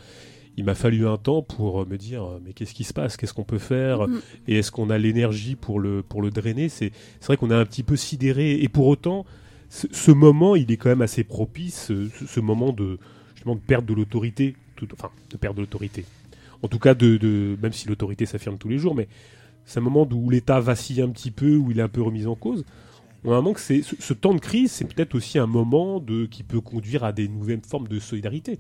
il 0.57 0.65
m'a 0.65 0.75
fallu 0.75 1.07
un 1.07 1.17
temps 1.17 1.43
pour 1.43 1.83
euh, 1.83 1.85
me 1.85 1.99
dire 1.99 2.25
mais 2.45 2.53
qu'est-ce 2.53 2.73
qui 2.75 2.85
se 2.85 2.93
passe, 2.95 3.17
qu'est-ce 3.17 3.35
qu'on 3.35 3.45
peut 3.45 3.59
faire, 3.59 4.07
Mhm. 4.07 4.21
et 4.49 4.59
est-ce 4.59 4.71
qu'on 4.71 4.89
a 4.91 4.99
l'énergie 4.99 5.57
pour 5.57 5.81
le, 5.81 6.03
pour 6.03 6.23
le 6.23 6.31
drainer? 6.31 6.69
C'est 6.69 6.93
vrai 7.27 7.37
qu'on 7.37 7.51
est 7.51 7.55
un 7.55 7.65
petit 7.67 7.83
peu 7.83 7.97
sidéré, 7.97 8.53
et 8.63 8.69
pour 8.69 8.87
autant, 8.87 9.27
ce, 9.69 10.13
moment 10.13 10.55
il 10.55 10.71
est 10.71 10.77
quand 10.77 10.89
même 10.91 11.03
assez 11.03 11.25
propice, 11.25 11.93
ce, 12.27 12.41
moment 12.41 12.73
de, 12.73 12.99
justement, 13.35 13.57
de 13.57 13.61
perte 13.61 13.85
de 13.85 13.95
l'autorité, 13.95 14.55
enfin 14.93 15.11
de 15.31 15.37
perte 15.37 15.57
de 15.57 15.63
l'autorité. 15.63 16.05
En 16.63 16.69
tout 16.69 16.79
cas, 16.79 16.95
de, 16.95 17.17
de, 17.17 17.57
même 17.61 17.73
si 17.73 17.89
l'autorité 17.89 18.27
s'affirme 18.27 18.59
tous 18.59 18.69
les 18.69 18.79
jours, 18.79 18.95
mais 18.95 19.09
c'est 19.65 19.81
un 19.81 19.83
moment 19.83 20.09
où 20.11 20.31
l'État 20.31 20.61
vacille 20.61 21.03
un 21.03 21.09
petit 21.09 21.33
peu, 21.33 21.57
où 21.57 21.73
il 21.73 21.81
est 21.81 21.83
un 21.83 21.89
peu 21.89 22.01
remis 22.01 22.27
en 22.27 22.37
cause. 22.37 22.65
Un 23.27 23.31
moment 23.37 23.53
que 23.53 23.61
c'est 23.61 23.83
ce, 23.83 24.13
temps 24.13 24.35
de 24.35 24.41
crise, 24.41 24.71
c'est 24.71 24.85
peut-être 24.85 25.15
aussi 25.15 25.39
un 25.39 25.47
moment 25.47 26.01
qui 26.31 26.43
peut 26.43 26.61
conduire 26.61 27.05
à 27.05 27.13
des 27.13 27.29
nouvelles 27.29 27.63
formes 27.67 27.89
de 27.89 27.99
solidarité. 27.99 28.59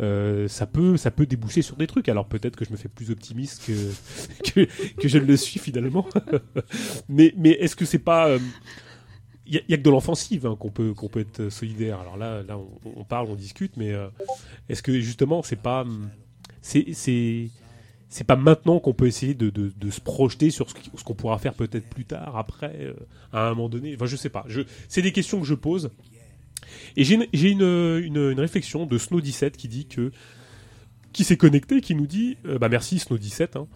Euh, 0.00 0.48
ça 0.48 0.66
peut 0.66 0.96
ça 0.96 1.10
peut 1.10 1.26
déboucher 1.26 1.62
sur 1.62 1.76
des 1.76 1.86
trucs. 1.86 2.08
Alors 2.08 2.26
peut-être 2.26 2.56
que 2.56 2.64
je 2.64 2.72
me 2.72 2.76
fais 2.76 2.88
plus 2.88 3.10
optimiste 3.10 3.64
que 3.66 4.64
que, 5.00 5.08
je 5.08 5.18
ne 5.18 5.24
le 5.24 5.36
suis 5.36 5.60
finalement. 5.60 6.06
mais 7.08 7.34
mais 7.36 7.50
est-ce 7.50 7.76
que 7.76 7.84
c'est 7.84 7.98
pas 7.98 8.36
il 9.46 9.54
y, 9.54 9.58
a- 9.58 9.62
y 9.68 9.74
a 9.74 9.76
que 9.76 9.82
de 9.82 9.90
l'offensive 9.90 10.46
hein, 10.46 10.56
qu'on 10.58 10.70
peut 10.70 10.94
qu'on 10.94 11.08
peut 11.08 11.20
être 11.20 11.48
solidaire. 11.50 12.00
Alors 12.00 12.16
là 12.16 12.42
là 12.42 12.58
on, 12.96 13.04
parle, 13.04 13.28
on 13.28 13.34
discute, 13.34 13.76
mais 13.76 13.92
euh, 13.92 14.08
est-ce 14.68 14.82
que 14.82 14.98
justement 15.00 15.42
c'est 15.42 15.56
pas 15.60 15.82
hum, 15.82 16.08
c'est 16.62 17.50
c'est 18.12 18.24
pas 18.24 18.36
maintenant 18.36 18.78
qu'on 18.78 18.92
peut 18.92 19.06
essayer 19.06 19.32
de, 19.32 19.48
de, 19.48 19.90
se 19.90 20.00
projeter 20.02 20.50
sur 20.50 20.68
ce 20.68 21.02
qu'on 21.02 21.14
pourra 21.14 21.38
faire 21.38 21.54
peut-être 21.54 21.88
plus 21.88 22.04
tard, 22.04 22.36
après, 22.36 22.76
euh, 22.80 22.92
à 23.32 23.46
un 23.46 23.54
moment 23.54 23.70
donné. 23.70 23.94
Enfin, 23.94 24.04
je 24.04 24.16
sais 24.16 24.28
pas. 24.28 24.44
C'est 24.88 25.00
des 25.00 25.12
questions 25.12 25.40
que 25.40 25.46
je 25.46 25.54
pose. 25.54 25.90
Et 26.96 27.04
j'ai 27.04 27.50
une, 27.50 27.62
une 27.62 28.38
réflexion 28.38 28.84
de 28.84 28.98
Snow17 28.98 29.52
qui 29.52 29.66
dit 29.66 29.86
que 29.86 30.12
qui 31.14 31.24
s'est 31.24 31.38
connecté, 31.38 31.80
qui 31.80 31.94
nous 31.94 32.06
dit, 32.06 32.36
euh, 32.46 32.58
bah 32.58 32.68
merci 32.68 32.96
Snow17, 32.96 33.58
hein, 33.58 33.66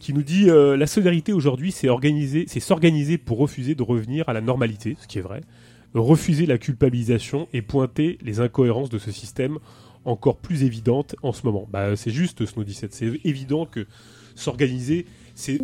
qui 0.00 0.12
nous 0.12 0.22
dit 0.22 0.48
euh, 0.48 0.76
la 0.76 0.86
solidarité 0.86 1.32
aujourd'hui, 1.32 1.72
c'est 1.72 1.88
organiser, 1.88 2.46
c'est 2.48 2.60
s'organiser 2.60 3.18
pour 3.18 3.38
refuser 3.38 3.74
de 3.74 3.82
revenir 3.82 4.28
à 4.28 4.32
la 4.32 4.40
normalité, 4.40 4.96
ce 5.00 5.06
qui 5.06 5.18
est 5.18 5.22
vrai, 5.22 5.40
refuser 5.94 6.46
la 6.46 6.58
culpabilisation 6.58 7.48
et 7.52 7.62
pointer 7.62 8.18
les 8.22 8.40
incohérences 8.40 8.90
de 8.90 8.98
ce 8.98 9.10
système 9.10 9.58
encore 10.04 10.36
plus 10.38 10.64
évidentes 10.64 11.16
en 11.22 11.32
ce 11.32 11.44
moment. 11.46 11.66
Bah 11.72 11.96
c'est 11.96 12.10
juste 12.10 12.42
Snow17, 12.44 12.88
c'est 12.90 13.20
évident 13.24 13.66
que 13.66 13.86
s'organiser, 14.34 15.06
c'est 15.34 15.60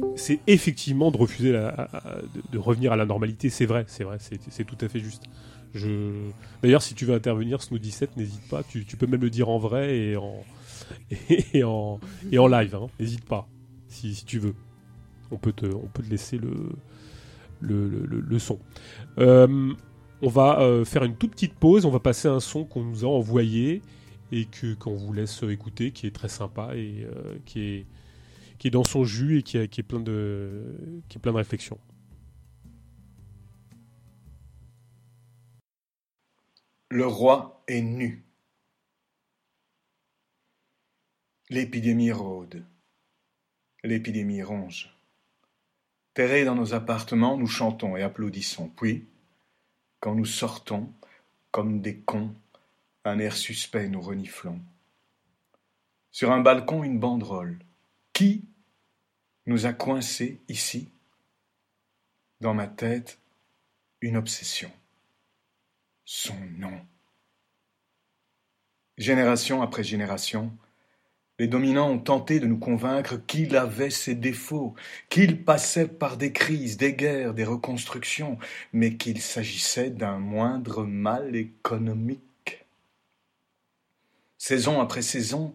effectivement 0.47 1.11
de 1.11 1.17
refuser 1.17 1.53
de, 1.53 2.59
revenir 2.59 2.93
à 2.93 2.97
la 2.97 3.07
normalité, 3.07 3.51
c'est 3.51 3.67
vrai, 3.67 3.85
c'est 3.89 4.05
vrai, 4.05 4.19
c'est 4.21 4.65
tout 4.65 4.79
à 4.81 4.89
fait 4.89 5.01
juste. 5.01 5.25
Je... 5.75 6.11
D'ailleurs, 6.63 6.83
si 6.83 6.95
tu 6.95 7.05
veux 7.05 7.15
intervenir, 7.15 7.59
Snow17, 7.59 8.09
n'hésite 8.17 8.49
pas. 8.49 8.63
Tu, 8.65 8.85
tu 8.85 8.97
peux 8.97 9.07
même 9.07 9.21
le 9.21 9.31
dire 9.31 9.49
en 9.49 9.59
vrai 9.59 9.97
et 9.97 10.17
en, 10.17 10.35
et 11.55 11.63
en, 11.63 12.01
et 12.33 12.39
en 12.39 12.49
live. 12.49 12.75
hein. 12.75 12.89
N'hésite 12.99 13.25
pas, 13.25 13.49
si, 13.89 14.15
si 14.17 14.25
tu 14.25 14.39
veux. 14.41 14.55
On 15.31 15.37
peut 15.37 15.53
te, 15.53 15.67
on 15.67 15.87
peut 15.87 16.03
te 16.03 16.11
laisser 16.11 16.39
le, 16.39 16.51
le, 17.61 17.89
le, 17.89 18.05
le- 18.07 18.21
le 18.21 18.39
son. 18.41 18.59
Euh, 19.19 19.73
on 20.23 20.29
va 20.29 20.61
euh, 20.61 20.85
faire 20.85 21.05
une 21.05 21.15
toute 21.15 21.31
petite 21.33 21.55
pause. 21.55 21.85
On 21.85 21.91
va 21.91 22.01
passer 22.01 22.27
un 22.27 22.41
son 22.41 22.65
qu'on 22.65 22.83
nous 22.83 23.05
a 23.05 23.09
envoyé 23.09 23.81
et 24.33 24.47
que 24.47 24.75
qu'on 24.75 24.95
vous 24.95 25.13
laisse 25.13 25.43
écouter, 25.43 25.93
qui 25.93 26.07
est 26.07 26.15
très 26.15 26.29
sympa 26.29 26.77
et 26.77 27.05
euh, 27.05 27.39
qui 27.45 27.61
est 27.61 27.87
qui 28.59 28.67
est 28.67 28.71
dans 28.71 28.85
son 28.85 29.05
jus 29.05 29.39
et 29.39 29.43
qui, 29.43 29.57
est 29.57 29.83
plein 29.83 30.01
de 30.01 31.03
qui 31.09 31.17
est 31.17 31.21
plein 31.21 31.33
de 31.33 31.39
réflexions. 31.39 31.79
Le 36.91 37.07
roi 37.07 37.63
est 37.69 37.81
nu. 37.81 38.25
L'épidémie 41.49 42.13
rôde. 42.13 42.65
L'épidémie 43.83 44.43
ronge. 44.43 44.95
Terrés 46.15 46.45
dans 46.45 46.55
nos 46.55 46.75
appartements, 46.75 47.39
nous 47.39 47.47
chantons 47.47 47.97
et 47.97 48.03
applaudissons. 48.03 48.69
Puis, 48.69 49.09
quand 50.01 50.15
nous 50.15 50.27
sortons, 50.27 50.93
comme 51.51 51.81
des 51.81 51.99
cons, 52.01 52.35
un 53.05 53.19
air 53.19 53.37
suspect 53.37 53.89
nous 53.89 54.01
reniflons. 54.01 54.61
Sur 56.11 56.33
un 56.33 56.41
balcon, 56.41 56.83
une 56.85 56.99
banderole. 56.99 57.59
Qui 58.13 58.45
nous 59.47 59.67
a 59.67 59.73
coincés 59.73 60.41
ici? 60.49 60.91
Dans 62.41 62.55
ma 62.55 62.67
tête, 62.67 63.19
une 64.01 64.17
obsession 64.17 64.71
son 66.13 66.35
nom. 66.59 66.73
Génération 68.99 69.63
après 69.63 69.85
génération, 69.85 70.51
les 71.39 71.47
dominants 71.47 71.89
ont 71.89 72.01
tenté 72.01 72.41
de 72.41 72.49
nous 72.49 72.59
convaincre 72.59 73.25
qu'il 73.29 73.57
avait 73.57 73.91
ses 73.91 74.17
défauts, 74.17 74.75
qu'il 75.09 75.45
passait 75.45 75.87
par 75.87 76.17
des 76.17 76.33
crises, 76.33 76.77
des 76.77 76.95
guerres, 76.95 77.33
des 77.33 77.45
reconstructions, 77.45 78.39
mais 78.73 78.97
qu'il 78.97 79.21
s'agissait 79.21 79.91
d'un 79.91 80.19
moindre 80.19 80.83
mal 80.83 81.37
économique. 81.37 82.25
Saison 84.43 84.81
après 84.81 85.03
saison, 85.03 85.53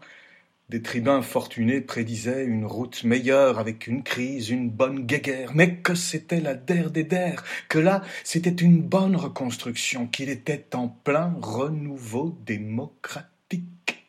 des 0.69 0.83
tribuns 0.83 1.23
fortunés 1.23 1.81
prédisaient 1.81 2.45
une 2.45 2.67
route 2.67 3.03
meilleure 3.03 3.57
avec 3.57 3.87
une 3.87 4.03
crise, 4.03 4.51
une 4.51 4.69
bonne 4.69 5.07
guéguerre, 5.07 5.55
mais 5.55 5.77
que 5.77 5.95
c'était 5.95 6.39
la 6.39 6.53
der 6.53 6.91
des 6.91 7.03
der, 7.03 7.43
que 7.67 7.79
là 7.79 8.03
c'était 8.23 8.51
une 8.51 8.83
bonne 8.83 9.15
reconstruction, 9.15 10.05
qu'il 10.05 10.29
était 10.29 10.75
en 10.75 10.87
plein 10.87 11.35
renouveau 11.41 12.37
démocratique. 12.45 14.05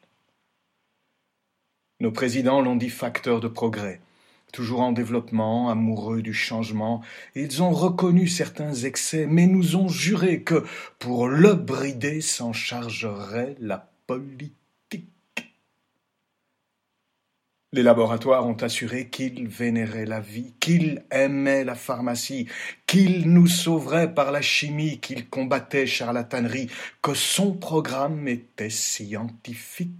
Nos 2.01 2.13
présidents 2.13 2.61
l'ont 2.61 2.77
dit 2.77 2.91
facteur 2.91 3.41
de 3.41 3.49
progrès, 3.49 4.03
toujours 4.53 4.83
en 4.83 4.93
développement, 4.93 5.71
amoureux 5.71 6.21
du 6.21 6.35
changement. 6.35 7.01
Ils 7.35 7.63
ont 7.63 7.73
reconnu 7.73 8.29
certains 8.29 8.75
excès, 8.75 9.27
mais 9.27 9.47
nous 9.47 9.77
ont 9.77 9.89
juré 9.89 10.43
que 10.43 10.67
pour 10.99 11.29
le 11.29 11.55
brider 11.55 12.21
s'en 12.21 12.53
chargerait 12.53 13.57
la 13.59 13.91
politique. 14.07 14.53
Les 17.77 17.83
laboratoires 17.83 18.47
ont 18.47 18.57
assuré 18.63 19.11
qu'ils 19.11 19.49
vénéraient 19.49 20.07
la 20.07 20.21
vie, 20.21 20.55
qu'ils 20.61 21.05
aimaient 21.11 21.63
la 21.63 21.75
pharmacie, 21.75 22.49
qu'ils 22.87 23.31
nous 23.31 23.47
sauveraient 23.47 24.15
par 24.15 24.33
la 24.33 24.41
chimie, 24.41 24.99
qu'ils 24.99 25.29
combattaient 25.29 25.87
charlatanerie, 25.87 26.71
que 27.03 27.13
son 27.13 27.53
programme 27.53 28.29
était 28.29 28.71
scientifique. 28.71 29.91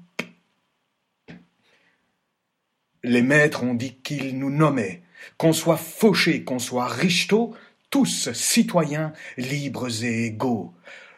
Les 3.05 3.21
maîtres 3.21 3.63
ont 3.63 3.75
dit 3.75 3.97
qu'ils 3.97 4.39
nous 4.39 4.51
nommaient, 4.51 5.03
qu'on 5.37 5.53
soit 5.53 5.77
fauché, 5.77 6.45
qu'on 6.45 6.59
soit 6.59 6.89
richetot, 6.89 7.55
tous 7.91 8.33
citoyens 8.33 9.13
libres 9.37 10.03
et 10.03 10.25
égaux. 10.25 10.73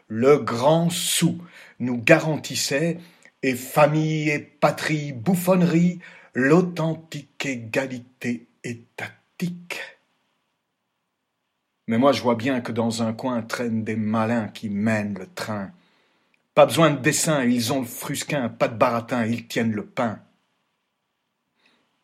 Le 0.08 0.38
grand 0.38 0.90
sou 0.90 1.40
nous 1.78 1.98
garantissait, 1.98 2.98
et 3.44 3.54
famille 3.54 4.30
et 4.30 4.40
patrie 4.40 5.12
bouffonnerie, 5.12 6.00
l'authentique 6.34 7.46
égalité 7.46 8.46
étatique. 8.64 9.80
Mais 11.86 11.98
moi 11.98 12.12
je 12.12 12.22
vois 12.22 12.34
bien 12.34 12.60
que 12.60 12.72
dans 12.72 13.02
un 13.02 13.12
coin 13.12 13.42
traînent 13.42 13.84
des 13.84 13.96
malins 13.96 14.48
qui 14.48 14.68
mènent 14.68 15.18
le 15.18 15.26
train. 15.26 15.72
Pas 16.54 16.66
besoin 16.66 16.90
de 16.90 16.98
dessin, 16.98 17.44
ils 17.44 17.72
ont 17.72 17.80
le 17.80 17.86
frusquin, 17.86 18.48
pas 18.48 18.68
de 18.68 18.76
baratin, 18.76 19.24
ils 19.26 19.46
tiennent 19.46 19.72
le 19.72 19.86
pain. 19.86 20.20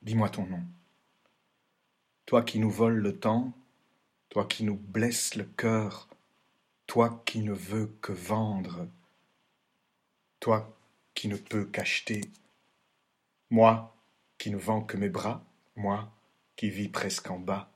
Dis-moi 0.03 0.29
ton 0.29 0.47
nom. 0.47 0.63
Toi 2.27 2.43
qui 2.43 2.59
nous 2.59 2.71
voles 2.71 2.99
le 2.99 3.19
temps, 3.19 3.53
toi 4.31 4.47
qui 4.47 4.65
nous 4.65 4.77
blesses 4.77 5.35
le 5.35 5.45
cœur, 5.45 6.09
toi 6.87 7.23
qui 7.27 7.41
ne 7.41 7.53
veux 7.53 7.87
que 8.01 8.13
vendre, 8.13 8.87
toi 10.41 10.77
qui 11.15 11.29
ne 11.29 11.37
peux 11.37 11.65
qu'acheter, 11.65 12.23
moi 13.51 13.94
qui 14.45 14.51
ne 14.51 14.59
vends 14.59 14.83
que 14.83 14.99
mes 14.99 15.09
bras, 15.09 15.43
moi 15.75 16.13
qui 16.55 16.69
vis 16.69 16.91
presque 16.91 17.31
en 17.31 17.39
bas, 17.39 17.71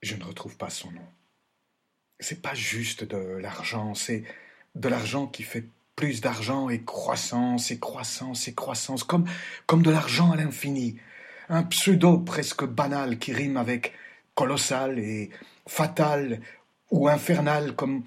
je 0.00 0.16
ne 0.16 0.24
retrouve 0.24 0.56
pas 0.56 0.70
son 0.70 0.90
nom. 0.90 1.06
C'est 2.18 2.40
pas 2.40 2.54
juste 2.54 3.04
de 3.04 3.18
l'argent, 3.18 3.94
c'est 3.94 4.24
de 4.74 4.88
l'argent 4.88 5.26
qui 5.26 5.42
fait 5.42 5.66
plus 5.96 6.22
d'argent 6.22 6.70
et 6.70 6.82
croissance 6.82 7.70
et 7.70 7.78
croissance 7.78 8.48
et 8.48 8.54
croissance, 8.54 9.04
comme, 9.04 9.28
comme 9.66 9.82
de 9.82 9.90
l'argent 9.90 10.32
à 10.32 10.36
l'infini. 10.36 10.96
Un 11.50 11.64
pseudo 11.64 12.16
presque 12.16 12.64
banal 12.64 13.18
qui 13.18 13.34
rime 13.34 13.58
avec 13.58 13.92
colossal 14.34 14.98
et 14.98 15.28
fatal 15.68 16.40
ou 16.90 17.06
infernal, 17.06 17.76
comme 17.76 18.02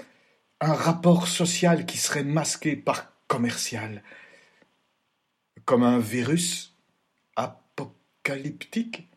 un 0.60 0.74
rapport 0.74 1.28
social 1.28 1.86
qui 1.86 2.00
serait 2.00 2.24
masqué 2.24 2.76
par 2.76 3.12
commercial. 3.28 4.02
Comme 5.66 5.84
un 5.84 6.00
virus 6.00 6.75
apocalyptique. 7.36 9.10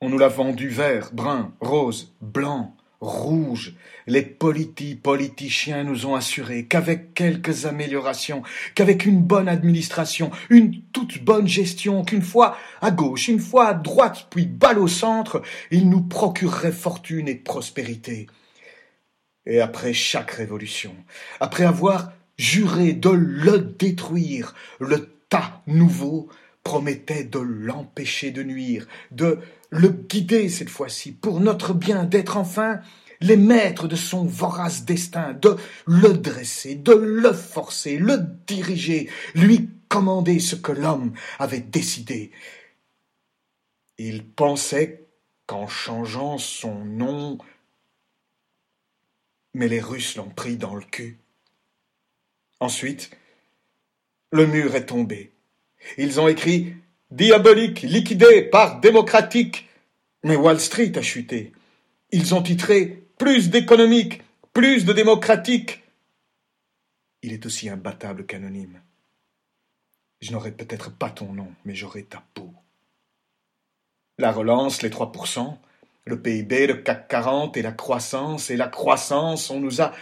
On 0.00 0.08
nous 0.08 0.18
l'a 0.18 0.28
vendu 0.28 0.68
vert, 0.68 1.10
brun, 1.12 1.52
rose, 1.60 2.14
blanc, 2.20 2.76
rouge. 3.00 3.74
Les 4.06 4.22
politis, 4.22 4.94
politiciens 4.94 5.84
nous 5.84 6.06
ont 6.06 6.14
assuré 6.14 6.66
qu'avec 6.66 7.14
quelques 7.14 7.66
améliorations, 7.66 8.42
qu'avec 8.74 9.06
une 9.06 9.22
bonne 9.22 9.48
administration, 9.48 10.30
une 10.50 10.82
toute 10.92 11.22
bonne 11.22 11.48
gestion, 11.48 12.04
qu'une 12.04 12.22
fois 12.22 12.56
à 12.80 12.90
gauche, 12.90 13.28
une 13.28 13.40
fois 13.40 13.68
à 13.68 13.74
droite, 13.74 14.28
puis 14.30 14.46
balle 14.46 14.78
au 14.78 14.88
centre, 14.88 15.42
ils 15.70 15.88
nous 15.88 16.02
procureraient 16.02 16.72
fortune 16.72 17.28
et 17.28 17.34
prospérité. 17.34 18.28
Et 19.46 19.60
après 19.60 19.92
chaque 19.92 20.30
révolution, 20.32 20.94
après 21.40 21.64
avoir 21.64 22.12
juré 22.36 22.92
de 22.92 23.10
le 23.10 23.58
détruire, 23.58 24.54
le 24.78 25.17
nouveau 25.66 26.28
promettait 26.64 27.24
de 27.24 27.38
l'empêcher 27.38 28.30
de 28.30 28.42
nuire, 28.42 28.86
de 29.10 29.38
le 29.70 29.88
guider 29.88 30.48
cette 30.48 30.70
fois-ci 30.70 31.12
pour 31.12 31.40
notre 31.40 31.74
bien, 31.74 32.04
d'être 32.04 32.36
enfin 32.36 32.80
les 33.20 33.36
maîtres 33.36 33.88
de 33.88 33.96
son 33.96 34.24
vorace 34.24 34.84
destin, 34.84 35.32
de 35.34 35.56
le 35.86 36.12
dresser, 36.12 36.74
de 36.76 36.92
le 36.92 37.32
forcer, 37.32 37.98
le 37.98 38.18
diriger, 38.46 39.10
lui 39.34 39.70
commander 39.88 40.38
ce 40.38 40.54
que 40.54 40.72
l'homme 40.72 41.12
avait 41.38 41.60
décidé. 41.60 42.30
Il 43.96 44.24
pensait 44.24 45.08
qu'en 45.46 45.66
changeant 45.66 46.38
son 46.38 46.84
nom, 46.84 47.38
mais 49.54 49.68
les 49.68 49.80
Russes 49.80 50.16
l'ont 50.16 50.28
pris 50.28 50.56
dans 50.56 50.74
le 50.74 50.84
cul. 50.84 51.18
Ensuite, 52.60 53.10
le 54.30 54.46
mur 54.46 54.74
est 54.74 54.86
tombé. 54.86 55.32
Ils 55.96 56.20
ont 56.20 56.28
écrit 56.28 56.74
Diabolique, 57.10 57.82
liquidé 57.82 58.42
par 58.42 58.80
démocratique. 58.80 59.68
Mais 60.24 60.36
Wall 60.36 60.60
Street 60.60 60.92
a 60.96 61.02
chuté. 61.02 61.52
Ils 62.10 62.34
ont 62.34 62.42
titré 62.42 63.02
Plus 63.18 63.50
d'économique, 63.50 64.22
plus 64.52 64.84
de 64.84 64.92
démocratique. 64.92 65.82
Il 67.22 67.32
est 67.32 67.46
aussi 67.46 67.68
imbattable 67.68 68.26
qu'anonyme. 68.26 68.80
Je 70.20 70.32
n'aurai 70.32 70.52
peut-être 70.52 70.90
pas 70.90 71.10
ton 71.10 71.32
nom, 71.32 71.52
mais 71.64 71.74
j'aurai 71.74 72.04
ta 72.04 72.22
peau. 72.34 72.52
La 74.18 74.32
relance, 74.32 74.82
les 74.82 74.90
3%, 74.90 75.56
le 76.04 76.20
PIB, 76.20 76.66
le 76.66 76.74
CAC 76.74 77.08
40 77.08 77.56
et 77.56 77.62
la 77.62 77.72
croissance, 77.72 78.50
et 78.50 78.56
la 78.56 78.68
croissance, 78.68 79.50
on 79.50 79.60
nous 79.60 79.80
a 79.80 79.92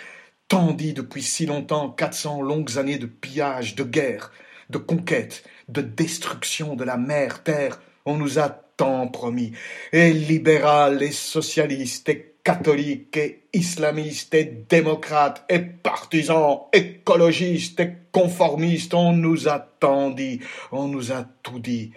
tant 0.49 0.73
dit 0.73 0.93
depuis 0.93 1.23
si 1.23 1.47
longtemps, 1.47 1.91
400 1.91 2.43
longues 2.43 2.79
années 2.79 2.99
de 2.99 3.07
pillage, 3.07 3.75
de 3.75 3.85
guerre, 3.85 4.33
de 4.71 4.79
conquête, 4.79 5.45
de 5.69 5.81
destruction 5.81 6.77
de 6.77 6.85
la 6.85 6.97
mère 6.97 7.43
terre, 7.43 7.81
on 8.05 8.17
nous 8.17 8.39
a 8.39 8.49
tant 8.49 9.09
promis, 9.09 9.53
et 9.93 10.13
libéral, 10.13 11.03
et 11.03 11.13
socialiste, 11.13 12.09
et 12.09 12.37
catholique, 12.45 13.17
et 13.17 13.49
islamiste, 13.53 14.35
et 14.35 14.45
démocrate, 14.45 15.45
et 15.49 15.59
partisan, 15.59 16.69
écologiste, 16.73 17.81
et 17.81 17.97
conformiste, 18.13 18.95
on 18.95 19.13
nous 19.13 19.49
a 19.49 19.59
tant 19.59 20.11
dit, 20.11 20.41
on 20.71 20.89
nous 20.89 21.13
a 21.13 21.25
tout 21.43 21.59
dit. 21.59 21.93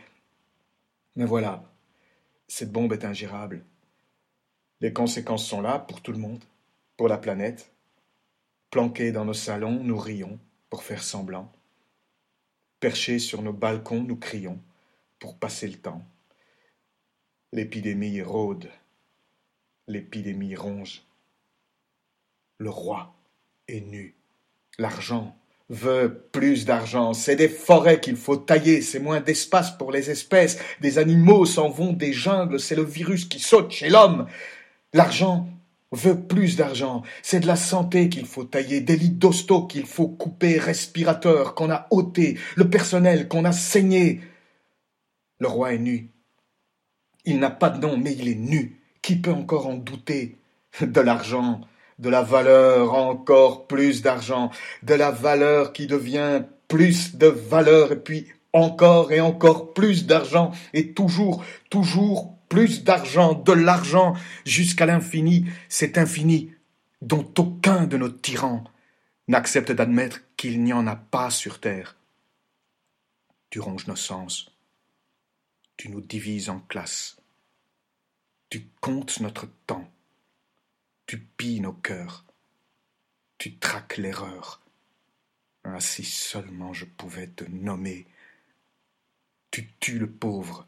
Mais 1.16 1.26
voilà, 1.26 1.64
cette 2.48 2.72
bombe 2.72 2.94
est 2.94 3.06
ingérable. 3.06 3.64
Les 4.82 4.94
conséquences 4.94 5.46
sont 5.46 5.62
là 5.62 5.78
pour 5.80 6.02
tout 6.02 6.14
le 6.14 6.18
monde, 6.18 6.44
pour 6.98 7.10
la 7.10 7.18
planète. 7.18 7.72
Planqués 8.72 9.12
dans 9.12 9.26
nos 9.26 9.34
salons, 9.34 9.84
nous 9.84 9.98
rions 9.98 10.40
pour 10.70 10.84
faire 10.84 11.04
semblant. 11.04 11.52
Perchés 12.80 13.20
sur 13.20 13.42
nos 13.42 13.54
balcons, 13.54 14.04
nous 14.04 14.16
crions 14.16 14.60
pour 15.20 15.38
passer 15.38 15.68
le 15.68 15.78
temps. 15.78 16.06
L'épidémie 17.52 18.22
rôde, 18.22 18.70
l'épidémie 19.88 20.56
ronge. 20.56 21.04
Le 22.60 22.70
roi 22.70 23.14
est 23.68 23.82
nu. 23.82 24.16
L'argent 24.78 25.36
veut 25.70 26.28
plus 26.32 26.66
d'argent. 26.66 27.14
C'est 27.14 27.36
des 27.36 27.50
forêts 27.50 28.00
qu'il 28.00 28.18
faut 28.18 28.38
tailler, 28.38 28.82
c'est 28.82 29.00
moins 29.00 29.20
d'espace 29.20 29.76
pour 29.78 29.92
les 29.92 30.12
espèces. 30.12 30.60
Des 30.80 31.00
animaux 31.00 31.46
s'en 31.46 31.70
vont 31.70 31.94
des 31.94 32.14
jungles, 32.14 32.60
c'est 32.60 32.76
le 32.76 32.84
virus 32.84 33.26
qui 33.26 33.40
saute 33.40 33.72
chez 33.72 33.90
l'homme. 33.90 34.28
L'argent 34.94 35.50
veut 35.92 36.28
plus 36.28 36.56
d'argent. 36.56 37.04
C'est 37.22 37.40
de 37.40 37.48
la 37.48 37.56
santé 37.56 38.10
qu'il 38.10 38.26
faut 38.26 38.44
tailler, 38.44 38.82
des 38.82 38.98
lits 38.98 39.10
d'hosto 39.10 39.66
qu'il 39.66 39.86
faut 39.86 40.08
couper, 40.08 40.60
respirateurs 40.60 41.56
qu'on 41.56 41.72
a 41.72 41.88
ôtés, 41.90 42.38
le 42.56 42.70
personnel 42.70 43.28
qu'on 43.28 43.46
a 43.46 43.52
saigné. 43.52 44.22
Le 45.40 45.48
roi 45.48 45.74
est 45.74 45.80
nu. 45.80 46.12
Il 47.26 47.40
n'a 47.40 47.52
pas 47.52 47.70
de 47.70 47.80
nom, 47.80 47.98
mais 47.98 48.14
il 48.14 48.28
est 48.28 48.36
nu. 48.36 48.82
Qui 49.02 49.16
peut 49.16 49.32
encore 49.32 49.68
en 49.68 49.76
douter 49.76 50.38
De 50.82 51.02
l'argent, 51.02 51.62
de 51.98 52.10
la 52.10 52.22
valeur, 52.22 52.94
encore 52.94 53.68
plus 53.68 54.02
d'argent, 54.02 54.52
de 54.84 54.94
la 54.94 55.12
valeur 55.12 55.74
qui 55.74 55.88
devient 55.88 56.44
plus 56.68 57.16
de 57.16 57.28
valeur, 57.28 57.92
et 57.92 58.00
puis 58.00 58.28
encore 58.54 59.12
et 59.12 59.22
encore 59.22 59.74
plus 59.74 60.06
d'argent, 60.06 60.52
et 60.74 60.94
toujours, 60.94 61.44
toujours 61.70 62.39
plus 62.50 62.84
d'argent, 62.84 63.34
de 63.34 63.54
l'argent, 63.54 64.16
jusqu'à 64.46 64.86
l'infini, 64.86 65.46
cet 65.70 65.98
infini 65.98 66.54
dont 67.02 67.32
aucun 67.38 67.86
de 67.86 67.98
nos 67.98 68.10
tyrans 68.10 68.64
n'accepte 69.28 69.72
d'admettre 69.72 70.22
qu'il 70.36 70.64
n'y 70.64 70.74
en 70.74 70.88
a 70.88 70.96
pas 70.96 71.30
sur 71.30 71.60
terre. 71.60 71.96
Tu 73.50 73.60
ronges 73.60 73.88
nos 73.88 73.96
sens, 73.96 74.52
tu 75.78 75.90
nous 75.90 76.02
divises 76.02 76.50
en 76.50 76.60
classes, 76.60 77.18
tu 78.50 78.68
comptes 78.82 79.20
notre 79.20 79.48
temps, 79.68 79.90
tu 81.06 81.20
pilles 81.20 81.62
nos 81.62 81.74
cœurs, 81.74 82.26
tu 83.38 83.58
traques 83.58 83.98
l'erreur. 83.98 84.62
Ah, 85.64 85.80
si 85.80 86.04
seulement 86.04 86.74
je 86.74 86.86
pouvais 86.86 87.28
te 87.28 87.44
nommer. 87.44 88.08
Tu 89.52 89.70
tues 89.80 90.00
le 90.00 90.10
pauvre, 90.10 90.68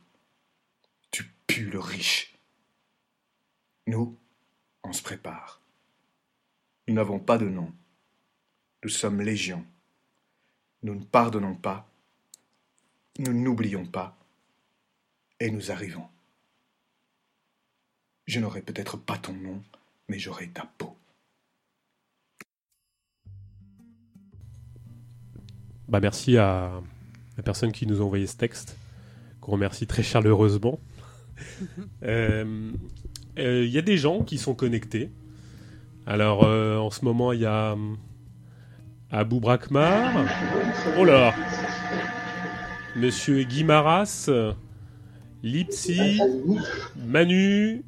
le 1.60 1.80
riche. 1.80 2.34
Nous, 3.88 4.18
on 4.84 4.94
se 4.94 5.02
prépare. 5.02 5.60
Nous 6.88 6.96
n'avons 6.96 7.20
pas 7.20 7.38
de 7.38 7.48
nom. 7.48 7.72
Nous 8.84 8.90
sommes 8.90 9.22
légion. 9.22 9.66
Nous 10.84 10.96
ne 10.96 11.04
pardonnons 11.04 11.56
pas. 11.56 11.88
Nous 13.20 13.34
n'oublions 13.34 13.86
pas. 13.86 14.18
Et 15.40 15.52
nous 15.52 15.72
arrivons. 15.72 16.08
Je 18.26 18.40
n'aurai 18.40 18.62
peut-être 18.62 18.98
pas 18.98 19.18
ton 19.18 19.34
nom, 19.34 19.62
mais 20.08 20.20
j'aurai 20.20 20.50
ta 20.50 20.66
peau. 20.78 20.96
Bah 25.88 26.00
merci 26.00 26.38
à 26.38 26.82
la 27.36 27.44
personne 27.44 27.74
qui 27.74 27.86
nous 27.86 28.00
a 28.00 28.06
envoyé 28.06 28.26
ce 28.26 28.38
texte, 28.38 28.78
qu'on 29.42 29.52
remercie 29.52 29.88
très 29.88 30.04
chaleureusement. 30.04 30.80
Il 31.62 32.08
euh, 32.08 32.72
euh, 33.40 33.66
y 33.66 33.78
a 33.78 33.82
des 33.82 33.98
gens 33.98 34.24
qui 34.24 34.38
sont 34.38 34.54
connectés. 34.54 35.10
Alors 36.06 36.44
euh, 36.44 36.78
en 36.78 36.90
ce 36.90 37.06
moment 37.06 37.32
il 37.32 37.42
y 37.42 37.46
a 37.46 37.76
Abou 39.12 39.40
Brakmar. 39.40 40.26
Oh 40.98 41.06
Monsieur 42.96 43.44
Guimaras, 43.44 44.30
Lipsy, 45.44 46.20
Manu 47.06 47.84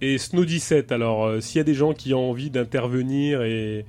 et 0.00 0.16
Snow17. 0.16 0.92
Alors 0.92 1.42
s'il 1.42 1.58
y 1.58 1.60
a 1.60 1.64
des 1.64 1.74
gens 1.74 1.92
qui 1.92 2.14
ont 2.14 2.30
envie 2.30 2.50
d'intervenir 2.50 3.42
et, 3.42 3.84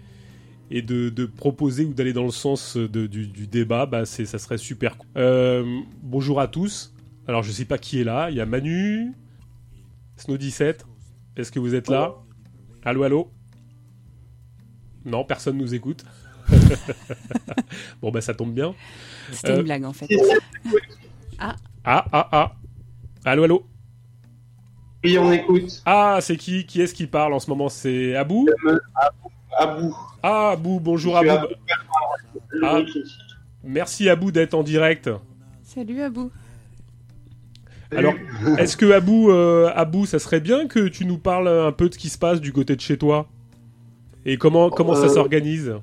de, 0.71 1.25
proposer 1.25 1.85
ou 1.85 1.93
d'aller 1.93 2.13
dans 2.13 2.23
le 2.23 2.31
sens 2.31 2.77
du, 2.77 3.47
débat, 3.47 3.85
bah 3.85 4.05
ça 4.05 4.39
serait 4.39 4.57
super. 4.57 4.97
cool. 4.97 5.07
Euh, 5.17 5.81
bonjour 6.01 6.39
à 6.39 6.47
tous. 6.47 6.93
Alors 7.29 7.43
je 7.43 7.51
sais 7.51 7.65
pas 7.65 7.77
qui 7.77 8.01
est 8.01 8.03
là. 8.03 8.31
Il 8.31 8.37
y 8.37 8.41
a 8.41 8.47
Manu, 8.47 9.13
Snow17. 10.17 10.77
Est-ce 11.37 11.51
que 11.51 11.59
vous 11.59 11.75
êtes 11.75 11.87
là? 11.87 12.15
Allô, 12.83 13.03
allô? 13.03 13.31
Non, 15.05 15.23
personne 15.23 15.55
nous 15.55 15.75
écoute. 15.75 16.03
bon 18.01 18.09
bah 18.09 18.21
ça 18.21 18.33
tombe 18.33 18.51
bien. 18.51 18.73
C'était 19.31 19.51
Euh, 19.51 19.57
une 19.57 19.61
blague 19.61 19.83
en 19.83 19.93
fait. 19.93 20.07
Ah 21.37 21.55
ah 21.83 22.29
ah. 22.31 22.55
Allô, 23.23 23.43
allô? 23.43 23.63
Oui, 25.03 25.15
on 25.19 25.31
écoute. 25.31 25.83
Ah 25.85 26.17
c'est 26.21 26.35
qui? 26.35 26.65
Qui 26.65 26.81
est-ce 26.81 26.95
qui 26.95 27.05
parle 27.05 27.33
en 27.33 27.39
ce 27.39 27.47
moment? 27.47 27.69
C'est 27.69 28.15
Abou? 28.15 28.47
Abou. 29.55 29.95
Ah 30.23 30.49
Abou, 30.53 30.79
bonjour 30.79 31.15
Abou. 31.15 31.45
Ah. 32.63 32.77
Abou. 32.77 32.89
Merci 33.63 34.09
Abou 34.09 34.31
d'être 34.31 34.55
en 34.55 34.63
direct. 34.63 35.11
Salut 35.61 36.01
Abou. 36.01 36.31
Alors, 37.95 38.13
est-ce 38.57 38.77
que 38.77 38.91
Abou, 38.91 39.29
euh, 39.31 39.71
Abou, 39.75 40.05
ça 40.05 40.19
serait 40.19 40.39
bien 40.39 40.67
que 40.67 40.87
tu 40.87 41.05
nous 41.05 41.17
parles 41.17 41.47
un 41.47 41.71
peu 41.71 41.89
de 41.89 41.93
ce 41.93 41.99
qui 41.99 42.09
se 42.09 42.17
passe 42.17 42.39
du 42.41 42.53
côté 42.53 42.75
de 42.75 42.81
chez 42.81 42.97
toi 42.97 43.27
Et 44.25 44.37
comment, 44.37 44.69
comment 44.69 44.95
ça 44.95 45.05
Euh, 45.05 45.09
s'organise? 45.09 45.73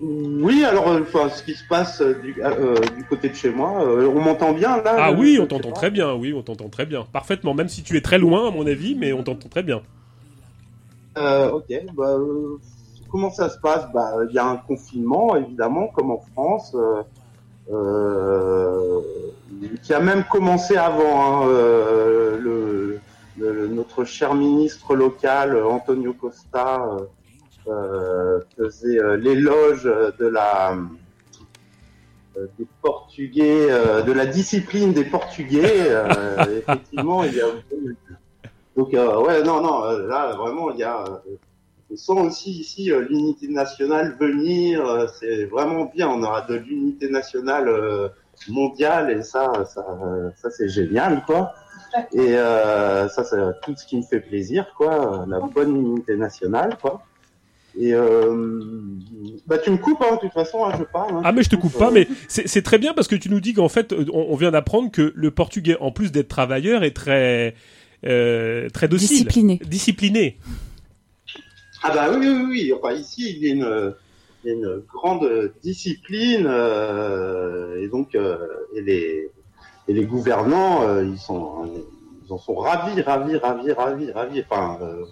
Oui, 0.00 0.64
alors, 0.64 0.88
euh, 0.88 1.00
enfin, 1.02 1.28
ce 1.28 1.42
qui 1.42 1.54
se 1.54 1.66
passe 1.66 2.00
du, 2.22 2.34
du 2.34 3.04
côté 3.08 3.30
de 3.30 3.34
chez 3.34 3.50
moi, 3.50 3.70
on 3.82 4.20
m'entend 4.20 4.52
bien 4.52 4.80
là 4.82 4.94
Ah 4.98 5.12
oui, 5.12 5.38
on 5.40 5.46
t'entend 5.46 5.72
très 5.72 5.90
bien, 5.90 6.14
oui, 6.14 6.32
on 6.32 6.42
t'entend 6.42 6.68
très 6.68 6.86
bien. 6.86 7.04
Parfaitement, 7.12 7.52
même 7.54 7.68
si 7.68 7.82
tu 7.82 7.96
es 7.96 8.00
très 8.00 8.18
loin 8.18 8.48
à 8.48 8.50
mon 8.52 8.64
avis, 8.66 8.94
mais 8.94 9.12
on 9.12 9.24
t'entend 9.24 9.48
très 9.48 9.64
bien. 9.64 9.80
Euh, 11.16 11.50
ok, 11.50 11.66
bah, 11.96 12.16
comment 13.10 13.30
ça 13.32 13.48
se 13.48 13.58
passe? 13.58 13.86
Bah, 13.92 14.12
il 14.28 14.34
y 14.34 14.38
a 14.38 14.46
un 14.46 14.56
confinement, 14.56 15.34
évidemment, 15.34 15.88
comme 15.88 16.12
en 16.12 16.18
France, 16.32 16.76
euh, 16.76 17.02
qui 19.82 19.94
a 19.94 20.00
même 20.00 20.24
commencé 20.24 20.76
avant. 20.76 21.42
hein, 21.44 21.48
euh, 21.48 22.38
le, 22.38 22.98
le- 23.38 23.68
notre 23.68 24.04
cher 24.04 24.34
ministre 24.34 24.96
local, 24.96 25.56
Antonio 25.62 26.12
Costa, 26.12 26.82
euh, 27.66 27.70
euh, 27.70 28.40
faisait 28.56 28.98
euh, 28.98 29.16
l'éloge 29.16 29.84
de 29.84 30.26
la 30.26 30.74
euh, 32.36 32.46
des 32.58 32.66
Portugais, 32.82 33.66
euh, 33.70 34.02
de 34.02 34.12
la 34.12 34.26
discipline 34.26 34.92
des 34.92 35.04
Portugais. 35.04 35.88
euh, 35.90 36.58
effectivement, 36.58 37.22
il 37.24 37.34
y 37.34 37.40
a 37.40 37.46
donc 38.76 38.94
euh, 38.94 39.20
ouais 39.22 39.42
non 39.42 39.60
non 39.60 39.84
euh, 39.84 40.06
là 40.06 40.34
vraiment 40.36 40.70
il 40.70 40.78
y 40.78 40.84
a 40.84 41.02
euh, 41.02 41.36
on 41.90 41.96
sent 41.96 42.20
aussi 42.20 42.50
ici 42.50 42.90
euh, 42.92 43.06
l'unité 43.08 43.48
nationale 43.48 44.16
venir. 44.20 44.84
euh, 44.86 45.06
c'est 45.18 45.44
vraiment 45.46 45.90
bien. 45.94 46.08
On 46.08 46.22
aura 46.22 46.42
de 46.42 46.54
l'unité 46.56 47.08
nationale 47.10 47.68
euh, 47.68 48.08
mondiale 48.48 49.10
et 49.10 49.22
ça 49.22 49.52
ça 49.72 49.84
euh, 50.04 50.30
ça 50.36 50.50
c'est 50.50 50.68
génial 50.68 51.22
quoi. 51.26 51.52
Et 52.12 52.36
euh, 52.36 53.08
ça 53.08 53.24
c'est 53.24 53.38
tout 53.62 53.74
ce 53.76 53.86
qui 53.86 53.96
me 53.96 54.02
fait 54.02 54.20
plaisir 54.20 54.66
quoi. 54.76 55.24
La 55.28 55.40
bonne 55.40 55.74
unité 55.76 56.16
nationale 56.16 56.76
quoi. 56.80 57.02
Et 57.78 57.94
euh, 57.94 58.34
bah 59.46 59.58
tu 59.58 59.70
me 59.70 59.76
coupes 59.76 60.02
hein, 60.02 60.16
de 60.16 60.20
toute 60.20 60.32
façon 60.32 60.64
hein, 60.64 60.72
je 60.78 60.84
parle. 60.84 61.14
hein. 61.16 61.22
Ah 61.24 61.32
mais 61.32 61.42
je 61.42 61.50
te 61.50 61.56
coupe 61.56 61.74
Euh, 61.76 61.78
pas, 61.78 61.90
mais 61.90 62.08
c'est 62.28 62.62
très 62.62 62.78
bien 62.78 62.92
parce 62.92 63.06
que 63.08 63.14
tu 63.16 63.30
nous 63.30 63.40
dis 63.40 63.54
qu'en 63.54 63.68
fait, 63.68 63.92
on, 63.92 64.26
on 64.32 64.36
vient 64.36 64.50
d'apprendre 64.50 64.90
que 64.90 65.12
le 65.14 65.30
portugais, 65.30 65.76
en 65.80 65.92
plus 65.92 66.10
d'être 66.10 66.28
travailleur, 66.28 66.82
est 66.82 66.90
très, 66.96 67.54
euh, 68.04 68.68
très 68.70 68.88
docile. 68.88 69.08
Discipliné. 69.08 69.60
Discipliné. 69.64 70.38
Ah 71.82 71.92
bah 71.94 72.10
oui, 72.10 72.26
oui, 72.26 72.44
oui. 72.48 72.72
Enfin, 72.72 72.92
ici, 72.94 73.30
il 73.36 73.44
y 73.44 73.50
a 73.50 73.54
une, 73.54 73.94
il 74.44 74.48
y 74.48 74.50
a 74.50 74.54
une 74.54 74.82
grande 74.92 75.52
discipline 75.62 76.46
euh, 76.46 77.82
et 77.82 77.88
donc 77.88 78.14
euh, 78.14 78.38
et 78.74 78.80
les 78.82 79.30
et 79.88 79.92
les 79.92 80.04
gouvernants 80.04 80.82
euh, 80.82 81.04
ils 81.04 81.18
sont 81.18 81.70
ils 82.24 82.32
en 82.32 82.38
sont 82.38 82.54
ravis 82.56 83.00
ravis 83.02 83.36
ravis 83.36 83.72
ravis 83.72 84.10
ravis 84.12 84.40
enfin 84.42 84.78
euh, 84.82 85.04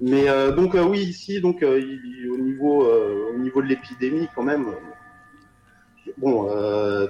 mais 0.00 0.28
euh, 0.28 0.52
donc 0.52 0.74
euh, 0.74 0.84
oui 0.84 1.00
ici 1.00 1.40
donc 1.40 1.58
il- 1.62 2.28
au 2.30 2.36
niveau 2.38 2.84
au 2.86 3.38
niveau 3.38 3.62
de 3.62 3.66
l'épidémie 3.68 4.28
quand 4.34 4.42
même 4.42 4.66
bon 6.18 6.48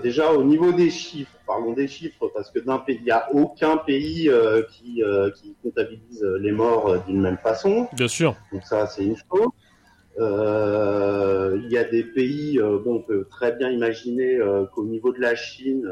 déjà 0.02 0.32
au 0.32 0.44
niveau 0.44 0.72
des 0.72 0.90
chiffres 0.90 1.33
parlons 1.46 1.72
des 1.72 1.88
chiffres 1.88 2.30
parce 2.34 2.50
que 2.50 2.58
d'un 2.58 2.78
pays 2.78 2.98
il 3.00 3.06
y 3.06 3.10
a 3.10 3.28
aucun 3.32 3.76
pays 3.76 4.28
euh, 4.28 4.62
qui 4.70 5.02
euh, 5.02 5.30
qui 5.30 5.54
comptabilise 5.62 6.22
les 6.40 6.52
morts 6.52 6.88
euh, 6.88 6.98
d'une 7.06 7.20
même 7.20 7.38
façon 7.38 7.88
Bien 7.92 8.08
sûr. 8.08 8.34
donc 8.52 8.62
ça, 8.64 8.86
c'est 8.86 9.04
une 9.04 9.16
chose. 9.16 9.48
Il 10.16 11.70
y 11.70 11.76
a 11.78 11.84
des 11.84 12.04
pays, 12.04 12.58
bon, 12.58 12.96
on 12.96 13.00
peut 13.00 13.26
très 13.30 13.52
bien 13.52 13.70
imaginer 13.70 14.38
qu'au 14.72 14.84
niveau 14.84 15.12
de 15.12 15.20
la 15.20 15.34
Chine, 15.34 15.88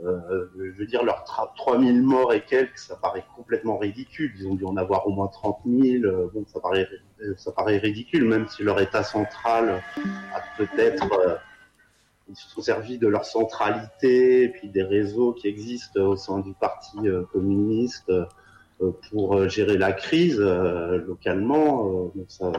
je 0.00 0.78
veux 0.78 0.86
dire, 0.86 1.02
leurs 1.04 1.24
tra- 1.24 1.50
3000 1.56 2.02
morts 2.02 2.32
et 2.32 2.40
quelques, 2.42 2.78
ça 2.78 2.96
paraît 2.96 3.24
complètement 3.36 3.78
ridicule. 3.78 4.32
Ils 4.38 4.46
ont 4.46 4.54
dû 4.54 4.64
en 4.64 4.76
avoir 4.76 5.06
au 5.06 5.10
moins 5.10 5.26
30 5.28 5.58
000. 5.66 6.04
euh, 6.04 6.30
bon, 6.32 6.44
ça 6.46 6.60
paraît, 6.60 6.88
ça 7.36 7.50
paraît 7.52 7.78
ridicule, 7.78 8.24
même 8.24 8.46
si 8.48 8.62
leur 8.62 8.80
État 8.80 9.02
central 9.02 9.82
a 10.34 10.40
peut-être... 10.56 11.40
ils 12.32 12.36
se 12.36 12.48
sont 12.48 12.62
servis 12.62 12.98
de 12.98 13.06
leur 13.08 13.26
centralité 13.26 14.44
et 14.44 14.48
puis 14.48 14.70
des 14.70 14.82
réseaux 14.82 15.34
qui 15.34 15.48
existent 15.48 16.00
au 16.00 16.16
sein 16.16 16.38
du 16.40 16.54
Parti 16.54 16.96
euh, 17.04 17.24
communiste 17.30 18.08
euh, 18.08 18.24
pour 19.10 19.36
euh, 19.36 19.48
gérer 19.48 19.76
la 19.76 19.92
crise 19.92 20.40
localement. 20.40 22.10
ça, 22.28 22.52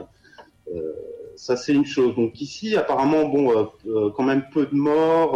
ça 1.35 1.57
c'est 1.57 1.73
une 1.73 1.85
chose. 1.85 2.15
Donc 2.15 2.39
ici, 2.39 2.77
apparemment, 2.77 3.27
bon, 3.27 3.71
quand 4.15 4.23
même 4.23 4.45
peu 4.53 4.67
de 4.67 4.75
morts, 4.75 5.33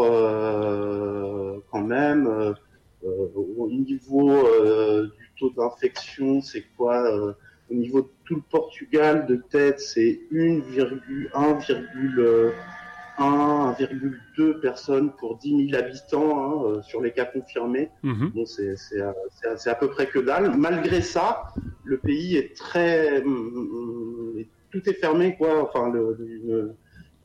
quand 1.71 1.81
même. 1.81 2.53
au 3.03 3.69
niveau 3.69 4.43
du 5.17 5.31
taux 5.37 5.49
d'infection, 5.49 6.41
c'est 6.41 6.63
quoi 6.77 7.35
Au 7.69 7.73
niveau 7.73 8.03
de 8.03 8.07
tout 8.23 8.35
le 8.35 8.43
Portugal, 8.49 9.25
de 9.25 9.35
tête, 9.35 9.81
c'est 9.81 10.21
1,1,1 10.31 12.53
1,2 13.17 14.59
personnes 14.59 15.11
pour 15.17 15.37
10 15.37 15.69
000 15.71 15.81
habitants 15.83 16.39
hein, 16.39 16.65
euh, 16.77 16.81
sur 16.83 17.01
les 17.01 17.11
cas 17.11 17.25
confirmés. 17.25 17.89
Mhm. 18.03 18.31
Bon, 18.33 18.45
c'est 18.45 18.75
c'est 18.77 19.01
à, 19.01 19.15
c'est 19.31 19.47
à- 19.47 19.57
c'est 19.57 19.69
à 19.69 19.75
peu 19.75 19.89
près 19.89 20.07
que 20.07 20.19
dalle. 20.19 20.55
Malgré 20.57 21.01
ça, 21.01 21.47
le 21.83 21.97
pays 21.97 22.35
est 22.37 22.55
très, 22.55 23.21
hum, 23.23 23.33
hum, 24.35 24.43
tout 24.71 24.89
est 24.89 24.93
fermé 24.93 25.35
quoi. 25.37 25.63
Enfin, 25.63 25.89
le, 25.91 26.15
le- 26.19 26.25
une, 26.27 26.75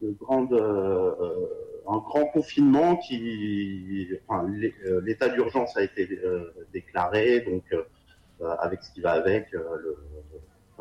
une 0.03 0.15
grande, 0.15 0.53
euh, 0.53 1.13
euh, 1.21 1.47
un 1.89 1.99
grand 1.99 2.27
confinement 2.27 2.97
qui, 2.97 4.09
enfin, 4.27 4.49
euh, 4.87 5.01
l'état 5.05 5.29
d'urgence 5.29 5.77
a 5.77 5.83
été 5.83 6.09
euh, 6.25 6.53
déclaré, 6.73 7.41
donc 7.41 7.65
euh, 7.73 7.83
euh, 8.41 8.49
avec 8.61 8.83
ce 8.83 8.93
qui 8.93 9.01
va 9.01 9.13
avec, 9.13 9.53
euh, 9.55 9.59
le- 9.83 9.97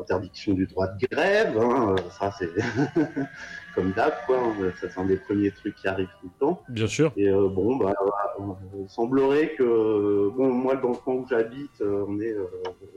l'interdiction 0.02 0.54
du 0.54 0.66
droit 0.66 0.88
de 0.88 1.06
grève. 1.10 1.56
hein, 1.58 1.94
euh, 1.98 2.10
ça 2.10 2.32
c'est 2.38 2.50
comme 3.74 3.92
d'hab 3.92 4.12
quoi. 4.26 4.38
hein, 4.38 4.72
Ça 4.80 4.88
c'est 4.90 5.00
un 5.00 5.04
des 5.06 5.16
premiers 5.16 5.50
trucs 5.50 5.74
qui 5.76 5.88
arrivent 5.88 6.08
tout 6.20 6.26
le 6.32 6.38
temps. 6.38 6.62
Bien 6.68 6.86
sûr. 6.86 7.12
Et 7.16 7.28
euh, 7.28 7.48
bon, 7.48 7.76
bah, 7.76 7.92
euh, 8.40 8.42
il 8.82 8.88
semblerait 8.88 9.54
que, 9.54 10.28
bon, 10.30 10.50
moi, 10.52 10.76
dans 10.76 10.90
le 10.90 10.96
coin 10.96 11.14
où 11.14 11.26
j'habite, 11.28 11.80
euh, 11.80 12.04
on 12.08 12.18
est 12.20 12.32
euh, 12.32 12.46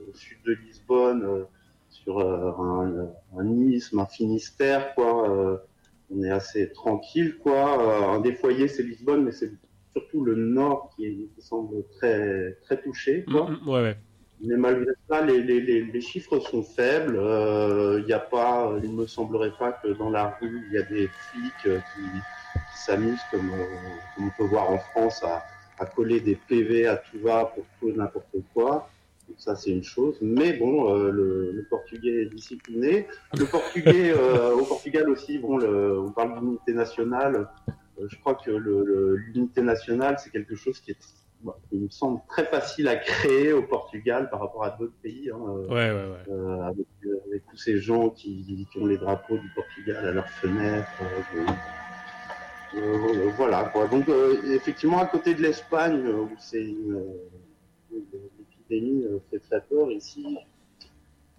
au 0.10 0.14
sud 0.14 0.38
de 0.46 0.54
Lisbonne, 0.54 1.24
euh, 1.24 1.44
sur 1.90 2.20
euh, 2.20 2.52
un, 2.60 3.10
un 3.40 4.00
un 4.00 4.06
Finistère, 4.06 4.94
quoi. 4.96 5.30
euh, 5.30 5.58
on 6.14 6.22
est 6.24 6.30
assez 6.30 6.72
tranquille, 6.72 7.38
quoi. 7.42 7.82
Euh, 7.82 8.16
un 8.16 8.20
des 8.22 8.34
foyers, 8.34 8.68
c'est 8.68 8.84
Lisbonne, 8.84 9.24
mais 9.24 9.32
c'est 9.32 9.52
surtout 9.96 10.24
le 10.24 10.36
nord 10.36 10.92
qui, 10.96 11.06
est- 11.06 11.30
qui 11.36 11.42
semble 11.42 11.84
très, 11.98 12.58
très 12.64 12.82
touché, 12.82 13.26
quoi. 13.26 13.50
Ouais, 13.66 13.82
ouais. 13.82 13.98
Mais 14.42 14.58
malgré 14.58 14.92
ça, 15.10 15.22
les, 15.26 15.42
les, 15.42 15.62
les, 15.62 15.86
les 15.86 16.02
chiffres 16.02 16.40
sont 16.40 16.64
faibles. 16.64 17.16
Euh, 17.18 18.00
Il 18.04 18.10
y 18.10 18.14
a 18.14 18.20
pas, 18.20 18.74
il 18.84 18.94
me 18.94 19.08
semblerait 19.08 19.54
pas 19.58 19.72
que 19.72 19.88
dans 19.90 20.10
la 20.10 20.38
rue 20.42 20.66
il 20.68 20.74
y 20.74 20.78
a 20.78 20.84
des 20.84 21.08
flics 21.08 21.66
euh, 21.66 21.80
qui, 21.94 22.24
qui 22.70 22.78
s'amusent 22.78 23.24
comme, 23.32 23.54
euh, 23.54 23.66
comme 24.14 24.28
on 24.28 24.32
peut 24.32 24.44
voir 24.44 24.70
en 24.72 24.78
France 24.80 25.24
à, 25.24 25.46
à 25.80 25.86
coller 25.86 26.20
des 26.20 26.36
PV 26.36 26.86
à 26.88 26.98
tout 26.98 27.20
va 27.20 27.46
pour 27.46 27.66
tout 27.80 27.92
n'importe 27.92 28.36
quoi. 28.54 28.90
Donc 29.28 29.38
ça 29.40 29.56
c'est 29.56 29.72
une 29.72 29.84
chose. 29.84 30.18
Mais 30.22 30.54
bon, 30.54 30.94
euh, 30.94 31.12
le, 31.12 31.52
le 31.54 31.64
portugais 31.70 32.24
est 32.24 32.30
discipliné. 32.30 33.08
Le 33.40 33.46
portugais 33.46 34.12
euh, 34.16 34.54
au 34.54 34.66
Portugal 34.66 35.10
aussi, 35.10 35.38
bon, 35.40 35.58
le, 35.58 36.00
on 36.00 36.12
parle 36.12 36.40
d'unité 36.40 36.74
nationale. 36.74 37.48
Euh, 38.00 38.08
je 38.10 38.18
crois 38.20 38.36
que 38.36 38.52
le- 38.52 38.84
le- 38.84 39.16
l'unité 39.16 39.62
nationale 39.62 40.18
c'est 40.20 40.30
quelque 40.30 40.56
chose 40.56 40.80
qui 40.82 40.92
est 40.92 40.98
il 41.72 41.82
me 41.82 41.90
semble 41.90 42.20
très 42.28 42.46
facile 42.46 42.88
à 42.88 42.96
créer 42.96 43.54
au 43.54 43.62
Portugal 43.64 44.30
par 44.30 44.40
rapport 44.40 44.64
à 44.64 44.72
d'autres 44.72 44.96
pays, 45.02 45.30
hein, 45.34 45.40
euh, 45.40 45.68
Ouais, 45.68 45.92
ouais, 45.92 46.12
ouais. 46.12 46.34
euh, 46.34 46.62
avec, 46.64 46.88
euh, 47.06 47.20
avec 47.28 47.46
tous 47.50 47.58
ces 47.58 47.80
gens 47.80 48.10
qui, 48.10 48.68
qui 48.72 48.80
ont 48.80 48.86
les 48.86 48.98
drapeaux 48.98 49.38
du 49.38 49.50
Portugal 49.50 50.06
à 50.08 50.12
leurs 50.12 50.30
fenêtres. 50.30 50.88
euh, 51.02 52.78
euh, 52.78 53.30
voilà 53.38 53.70
quoi. 53.72 53.88
Donc 53.88 54.06
effectivement 54.46 55.00
à 55.00 55.06
côté 55.06 55.34
de 55.34 55.42
l'Espagne 55.42 56.08
où 56.08 56.30
c'est 56.38 56.62
une, 56.64 57.02
l'épidémie 58.38 59.06
fait 59.32 59.40
très 59.40 59.62
peur 59.62 59.92
ici. 59.92 60.38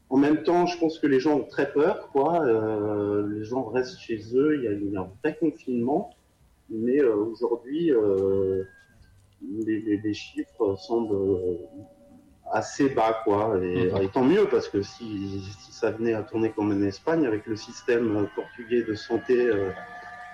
En 0.09 0.17
même 0.17 0.45
temps, 0.45 0.67
je 0.67 0.79
pense 0.79 0.99
que 1.01 1.07
les 1.09 1.19
gens 1.19 1.35
ont 1.35 1.45
très 1.45 1.73
peur, 1.73 2.09
quoi. 2.13 2.43
Les 3.29 3.45
gens 3.45 3.65
restent 3.65 3.99
chez 3.99 4.21
eux. 4.35 4.57
Il 4.57 4.93
y 4.93 4.97
a, 4.97 5.01
un 5.01 5.09
vrai 5.23 5.37
confinement, 5.37 6.15
mais 6.71 7.03
aujourd'hui, 7.03 7.91
euh, 7.93 8.65
les, 9.43 9.81
les- 9.81 9.99
les 9.99 10.15
chiffres 10.15 10.77
semblent 10.77 11.15
euh, 11.15 11.57
assez 12.53 12.89
bas, 12.91 13.21
quoi. 13.25 13.59
Et, 13.63 13.91
Mhm. 13.91 14.03
et 14.03 14.09
tant 14.09 14.25
mieux, 14.25 14.47
parce 14.49 14.69
que 14.69 14.83
si, 14.83 15.41
si 15.61 15.73
ça 15.73 15.91
venait 15.91 16.15
à 16.15 16.23
tourner 16.23 16.51
comme 16.53 16.71
en 16.73 16.83
Espagne, 16.83 17.27
avec 17.27 17.47
le 17.47 17.57
système 17.57 18.17
euh, 18.17 18.25
portugais 18.35 18.83
de 18.83 18.95
santé 18.95 19.47
euh, 19.47 19.71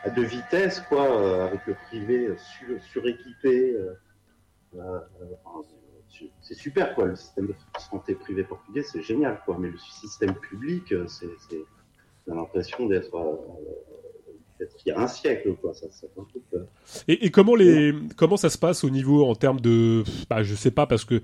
à 0.04 0.10
deux 0.10 0.24
vitesses, 0.24 0.80
quoi, 0.80 1.44
avec 1.46 1.66
le 1.66 1.74
privé 1.74 2.28
sur- 2.36 2.82
suréquipé, 2.82 3.74
euh, 3.76 3.94
c'est- 6.42 6.54
super, 6.54 6.94
quoi. 6.94 7.06
Le 7.06 7.16
système 7.16 7.46
de 7.46 7.54
santé 7.78 8.14
privé 8.14 8.44
portugais, 8.44 8.82
c'est 8.82 9.02
génial, 9.02 9.40
quoi. 9.44 9.56
Mais 9.58 9.68
le 9.70 9.78
système 9.78 10.34
public, 10.34 10.94
c'est, 11.08 11.30
c'est, 11.48 11.64
on 12.26 12.32
a 12.32 12.36
l'impression 12.36 12.86
d'être, 12.86 13.14
euh, 13.16 13.36
il 14.84 14.88
y 14.88 14.92
a 14.92 15.00
un 15.00 15.06
siècle, 15.08 15.54
quoi. 15.60 15.72
Ça, 15.74 15.86
ça 15.90 16.06
fait 16.14 16.20
un 16.20 16.26
peu 16.32 16.40
peur. 16.50 16.66
Et, 17.08 17.26
et 17.26 17.30
comment 17.30 17.54
les 17.54 17.94
comment 18.16 18.36
ça 18.36 18.50
se 18.50 18.58
passe 18.58 18.84
au 18.84 18.90
niveau 18.90 19.24
en 19.26 19.34
termes 19.34 19.60
de 19.60 20.04
bah 20.28 20.42
je 20.42 20.54
sais 20.54 20.70
pas 20.70 20.86
parce 20.86 21.04
que 21.04 21.22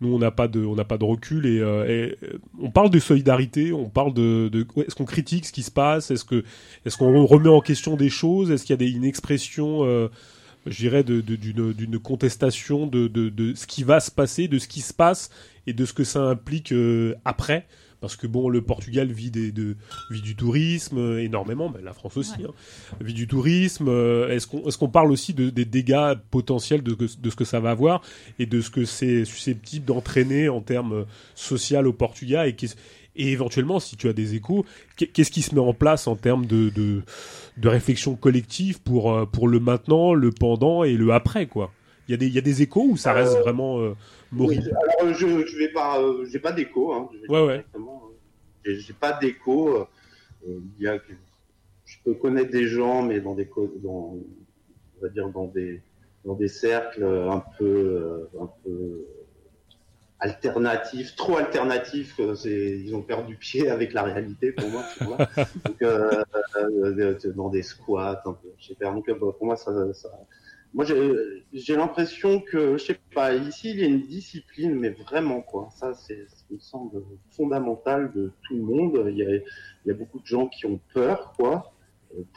nous 0.00 0.14
on 0.14 0.18
n'a 0.18 0.30
pas 0.30 0.46
de 0.48 0.64
on 0.64 0.76
n'a 0.76 0.84
pas 0.84 0.96
de 0.98 1.04
recul 1.04 1.44
et, 1.46 1.58
euh, 1.60 1.84
et, 1.86 2.16
euh, 2.24 2.38
on 2.60 2.70
parle 2.70 2.90
de 2.90 2.98
solidarité 3.00 3.72
on 3.72 3.88
parle 3.88 4.14
de, 4.14 4.48
est-ce 4.86 4.94
qu'on 4.94 5.04
critique 5.04 5.46
ce 5.46 5.52
qui 5.52 5.62
se 5.64 5.72
passe 5.72 6.10
est-ce 6.12 6.24
que 6.24 6.44
est-ce 6.86 6.96
qu'on 6.96 7.26
remet 7.26 7.48
en 7.48 7.60
question 7.60 7.96
des 7.96 8.08
choses 8.10 8.50
est-ce 8.52 8.64
qu'il 8.64 8.74
y 8.74 8.74
a 8.74 8.76
des, 8.76 8.90
une 8.90 9.04
expression 9.04 9.84
euh, 9.84 10.08
je 10.66 10.76
dirais 10.76 11.02
de- 11.02 11.20
de- 11.20 11.34
d'une 11.36 11.72
d'une 11.72 11.98
contestation 11.98 12.86
de, 12.86 13.08
de, 13.08 13.28
de 13.28 13.54
ce 13.54 13.66
qui 13.66 13.82
va 13.82 13.98
se 14.00 14.10
passer 14.12 14.46
de 14.46 14.58
ce 14.58 14.68
qui 14.68 14.80
se 14.82 14.94
passe 14.94 15.30
et 15.66 15.72
de 15.72 15.84
ce 15.84 15.92
que 15.92 16.04
ça 16.04 16.22
implique 16.22 16.70
euh, 16.72 17.14
après? 17.24 17.66
Parce 18.00 18.16
que 18.16 18.26
bon 18.26 18.48
le 18.48 18.62
Portugal 18.62 19.10
vit 19.12 19.30
des 19.30 19.50
de 19.52 19.76
vit 20.10 20.22
du 20.22 20.36
tourisme 20.36 20.98
euh, 20.98 21.22
énormément 21.22 21.72
mais 21.74 21.82
la 21.82 21.92
France 21.92 22.16
aussi 22.16 22.32
Ouais. 22.40 22.46
hein 22.48 22.96
vie 23.00 23.14
du 23.14 23.26
tourisme 23.26 23.88
euh, 23.88 24.28
Est-ce 24.34 24.46
qu'on 24.46 24.66
est-ce 24.68 24.78
qu'on 24.78 24.88
parle 24.88 25.10
aussi 25.10 25.34
de, 25.34 25.50
des 25.50 25.64
dégâts 25.64 26.14
potentiels 26.30 26.82
de, 26.82 26.94
de 26.94 27.30
ce 27.30 27.36
que 27.36 27.44
ça 27.44 27.60
va 27.60 27.70
avoir 27.70 28.02
et 28.38 28.46
de 28.46 28.60
ce 28.60 28.70
que 28.70 28.84
c'est 28.84 29.24
susceptible 29.24 29.84
d'entraîner 29.84 30.48
en 30.48 30.60
termes 30.60 30.92
euh, 30.92 31.04
social 31.34 31.86
au 31.86 31.92
Portugal 31.92 32.48
et, 32.48 32.56
et 33.20 33.32
éventuellement, 33.32 33.80
si 33.80 33.96
tu 33.96 34.08
as 34.08 34.12
des 34.12 34.36
échos, 34.36 34.64
qu'est- 34.96 35.08
qu'est-ce 35.08 35.32
qui 35.32 35.42
se 35.42 35.52
met 35.54 35.60
en 35.60 35.74
place 35.74 36.06
en 36.06 36.14
termes 36.14 36.46
de, 36.46 36.68
de, 36.70 37.02
de 37.56 37.68
réflexion 37.68 38.14
collective 38.14 38.80
pour, 38.80 39.28
pour 39.32 39.48
le 39.48 39.58
maintenant, 39.58 40.14
le 40.14 40.30
pendant 40.30 40.84
et 40.84 40.92
le 40.94 41.12
après 41.12 41.46
quoi? 41.46 41.72
Il 42.08 42.12
y, 42.12 42.14
a 42.14 42.16
des- 42.16 42.26
il 42.26 42.32
y 42.34 42.38
a 42.38 42.42
des 42.42 42.62
échos 42.62 42.86
ou 42.88 42.96
ça 42.96 43.12
reste 43.12 43.36
Euh, 43.36 43.40
vraiment 43.42 43.80
euh, 43.80 43.94
moribond 44.32 44.64
Alors, 45.00 45.12
je, 45.14 45.46
je 45.46 45.58
vais 45.58 45.68
pas, 45.68 46.00
euh, 46.00 46.24
j'ai 46.24 46.38
pas 46.38 46.52
d'écho, 46.52 46.92
hein. 46.94 47.08
Ouais, 47.28 47.44
ouais. 47.44 47.64
euh, 47.74 47.80
J'ai 48.64 48.94
pas 48.94 49.12
d'écho. 49.12 49.76
euh, 49.76 49.84
euh, 50.48 50.60
y 50.78 50.86
a, 50.88 50.98
que- 50.98 51.12
je 51.84 51.96
peux 52.04 52.14
connaître 52.14 52.50
des 52.50 52.66
gens, 52.66 53.02
mais 53.02 53.20
dans 53.20 53.34
des, 53.34 53.48
dans, 53.82 54.16
on 54.16 55.02
va 55.02 55.08
dire 55.10 55.28
dans 55.28 55.46
des, 55.46 55.82
dans 56.24 56.34
des 56.34 56.48
cercles 56.48 57.04
un 57.04 57.42
peu, 57.58 57.64
euh, 58.34 58.42
un 58.42 58.50
peu 58.64 59.06
alternatifs, 60.20 61.14
trop 61.16 61.36
alternatifs. 61.36 62.18
euh, 62.20 62.34
ils 62.46 62.94
ont 62.94 63.02
perdu 63.02 63.36
pied 63.36 63.68
avec 63.68 63.92
la 63.92 64.02
réalité 64.02 64.52
pour 64.52 64.68
moi. 64.70 64.84
Donc, 65.66 65.82
euh, 65.82 66.22
euh, 66.56 67.16
euh, 67.26 67.32
dans 67.34 67.48
des 67.50 67.62
squats, 67.62 68.22
un 68.24 68.32
peu, 68.32 68.48
je 68.58 68.68
sais 68.68 68.74
pas. 68.74 68.90
Donc, 68.92 69.08
euh, 69.08 69.14
pour 69.14 69.44
moi, 69.44 69.56
ça, 69.56 69.72
ça, 69.92 70.08
moi, 70.74 70.84
j'ai 70.84 71.76
l'impression 71.76 72.40
que, 72.40 72.76
je 72.76 72.84
sais 72.84 72.98
pas, 73.14 73.34
ici, 73.34 73.70
il 73.70 73.80
y 73.80 73.84
a 73.84 73.86
une 73.86 74.06
discipline, 74.06 74.74
mais 74.74 74.90
vraiment, 74.90 75.40
quoi. 75.40 75.68
Ça, 75.74 75.94
c'est 75.94 76.26
me 76.50 76.58
semble 76.58 77.02
fondamental 77.30 78.12
de 78.12 78.32
tout 78.42 78.54
le 78.54 78.62
monde. 78.62 79.06
Il 79.08 79.16
y 79.16 79.22
a, 79.22 79.30
il 79.30 79.42
y 79.86 79.90
a 79.90 79.94
beaucoup 79.94 80.20
de 80.20 80.26
gens 80.26 80.46
qui 80.46 80.66
ont 80.66 80.80
peur, 80.92 81.32
quoi. 81.36 81.72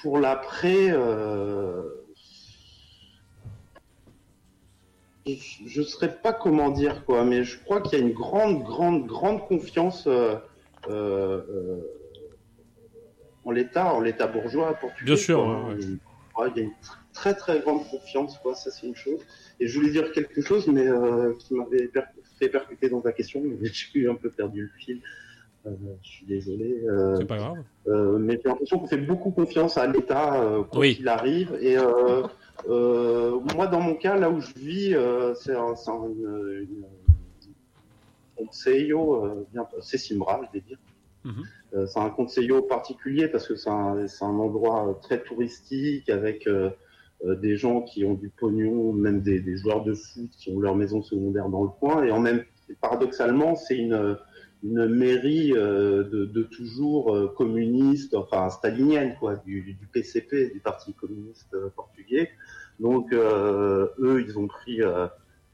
Pour 0.02 0.18
l'après, 0.18 0.92
euh, 0.92 1.84
je 5.26 5.80
ne 5.80 5.86
saurais 5.86 6.16
pas 6.16 6.34
comment 6.34 6.70
dire, 6.70 7.06
quoi, 7.06 7.24
mais 7.24 7.44
je 7.44 7.60
crois 7.60 7.82
qu'il 7.82 8.00
y 8.00 8.02
a 8.02 8.06
une 8.06 8.14
grande, 8.14 8.64
grande, 8.64 9.06
grande 9.06 9.46
confiance 9.48 10.08
euh, 10.08 10.36
euh, 10.90 11.42
euh, 11.50 11.82
en 13.46 13.52
l'État, 13.52 13.94
en 13.94 14.00
l'État 14.00 14.28
bourgeois 14.28 14.74
portugais. 14.74 15.06
Bien 15.06 15.16
sûr, 15.16 15.40
ouais, 16.38 16.50
il 16.56 16.58
y 16.58 16.60
a 16.62 16.64
une 16.64 16.74
très, 17.22 17.36
très 17.36 17.60
grande 17.60 17.84
confiance, 17.90 18.38
quoi. 18.40 18.56
Ça, 18.56 18.72
c'est 18.72 18.88
une 18.88 18.96
chose. 18.96 19.20
Et 19.60 19.68
je 19.68 19.78
voulais 19.78 19.92
dire 19.92 20.12
quelque 20.12 20.42
chose, 20.42 20.66
mais 20.68 20.88
euh, 20.88 21.34
qui 21.40 21.54
m'avait 21.54 21.88
per- 21.88 22.12
fait 22.40 22.50
percuter 22.50 22.90
dans 22.90 23.02
ta 23.02 23.12
question, 23.12 23.42
mais 23.44 23.58
j'ai 23.94 24.08
un 24.08 24.16
peu 24.16 24.30
perdu 24.32 24.62
le 24.64 24.72
fil. 24.80 25.00
Euh, 25.68 25.70
je 26.02 26.10
suis 26.10 26.26
désolé. 26.26 26.82
Euh, 26.90 27.18
C'est 27.18 27.26
pas 27.26 27.38
grave. 27.38 27.58
mais 28.20 28.40
j'ai 28.42 28.50
l'impression 28.50 28.80
qu'on 28.80 28.88
fait 28.88 28.98
beaucoup 29.12 29.30
confiance 29.30 29.78
à 29.78 29.86
l'État 29.86 30.30
quoi 30.72 30.80
Oui. 30.82 30.96
qu'il 30.96 31.08
arrive. 31.08 31.52
Et 31.62 31.78
moi, 33.56 33.68
dans 33.68 33.82
mon 33.82 33.96
cas, 33.96 34.18
là 34.18 34.30
où 34.32 34.42
je 34.42 34.54
vis, 34.56 34.96
c'est 35.42 35.56
un, 35.56 35.74
un, 35.88 36.06
une, 36.64 36.86
c'est 39.82 39.98
Simbra, 39.98 40.42
je 40.48 40.58
vais 40.60 40.66
dire. 40.66 40.78
Mhm. 41.24 41.44
Euh, 41.76 41.86
c'est 41.86 42.00
un 42.00 42.10
conseillo 42.10 42.64
particulier 42.64 43.28
parce 43.28 43.48
que 43.48 43.56
c'est 43.56 43.70
un, 43.70 43.96
un 44.22 44.40
endroit 44.40 45.00
très 45.04 45.22
touristique 45.22 46.10
avec 46.10 46.48
euh, 46.48 46.70
des 47.24 47.56
gens 47.56 47.82
qui 47.82 48.04
ont 48.04 48.16
du 48.16 48.30
pognon, 48.30 48.94
même 48.94 49.22
des, 49.22 49.58
joueurs 49.58 49.84
de 49.84 49.94
foot 49.94 50.30
qui 50.38 50.50
ont 50.52 50.60
leur 50.60 50.76
maison 50.76 51.02
secondaire 51.02 51.50
dans 51.50 51.64
le 51.64 51.70
coin. 51.70 52.04
Et 52.04 52.12
en 52.12 52.20
même, 52.20 52.44
paradoxalement, 52.82 53.56
c'est 53.56 53.78
une 53.78 54.18
une 54.64 54.88
mairie 54.88 55.54
euh, 55.54 56.04
de, 56.04 56.44
toujours 56.44 57.16
euh, 57.16 57.34
communiste, 57.36 58.14
enfin 58.14 58.50
stalinienne, 58.50 59.16
quoi, 59.20 59.36
du, 59.38 59.74
du 59.74 59.88
PCP, 59.88 60.52
du 60.54 60.60
Parti 60.60 60.94
communiste 60.94 61.54
euh, 61.54 61.70
portugais. 61.76 62.30
Donc 62.80 63.12
euh, 63.14 63.88
eux, 64.00 64.24
ils 64.26 64.38
ont 64.38 64.48
pris, 64.48 64.82
euh, 64.82 65.08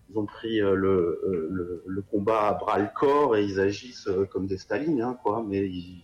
ils 0.10 0.18
ont 0.18 0.26
pris 0.26 0.62
euh, 0.62 0.76
le, 0.76 1.22
euh, 1.24 1.84
le, 1.86 2.02
combat 2.02 2.48
à 2.48 2.54
bras 2.54 2.80
le 2.80 2.90
corps 2.94 3.36
et 3.38 3.44
ils 3.44 3.60
agissent 3.60 4.08
euh, 4.08 4.26
comme 4.26 4.48
des 4.48 4.58
Stalines, 4.58 5.02
hein, 5.02 5.18
quoi. 5.24 5.44
Mais 5.48 5.68
ils, 5.68 6.04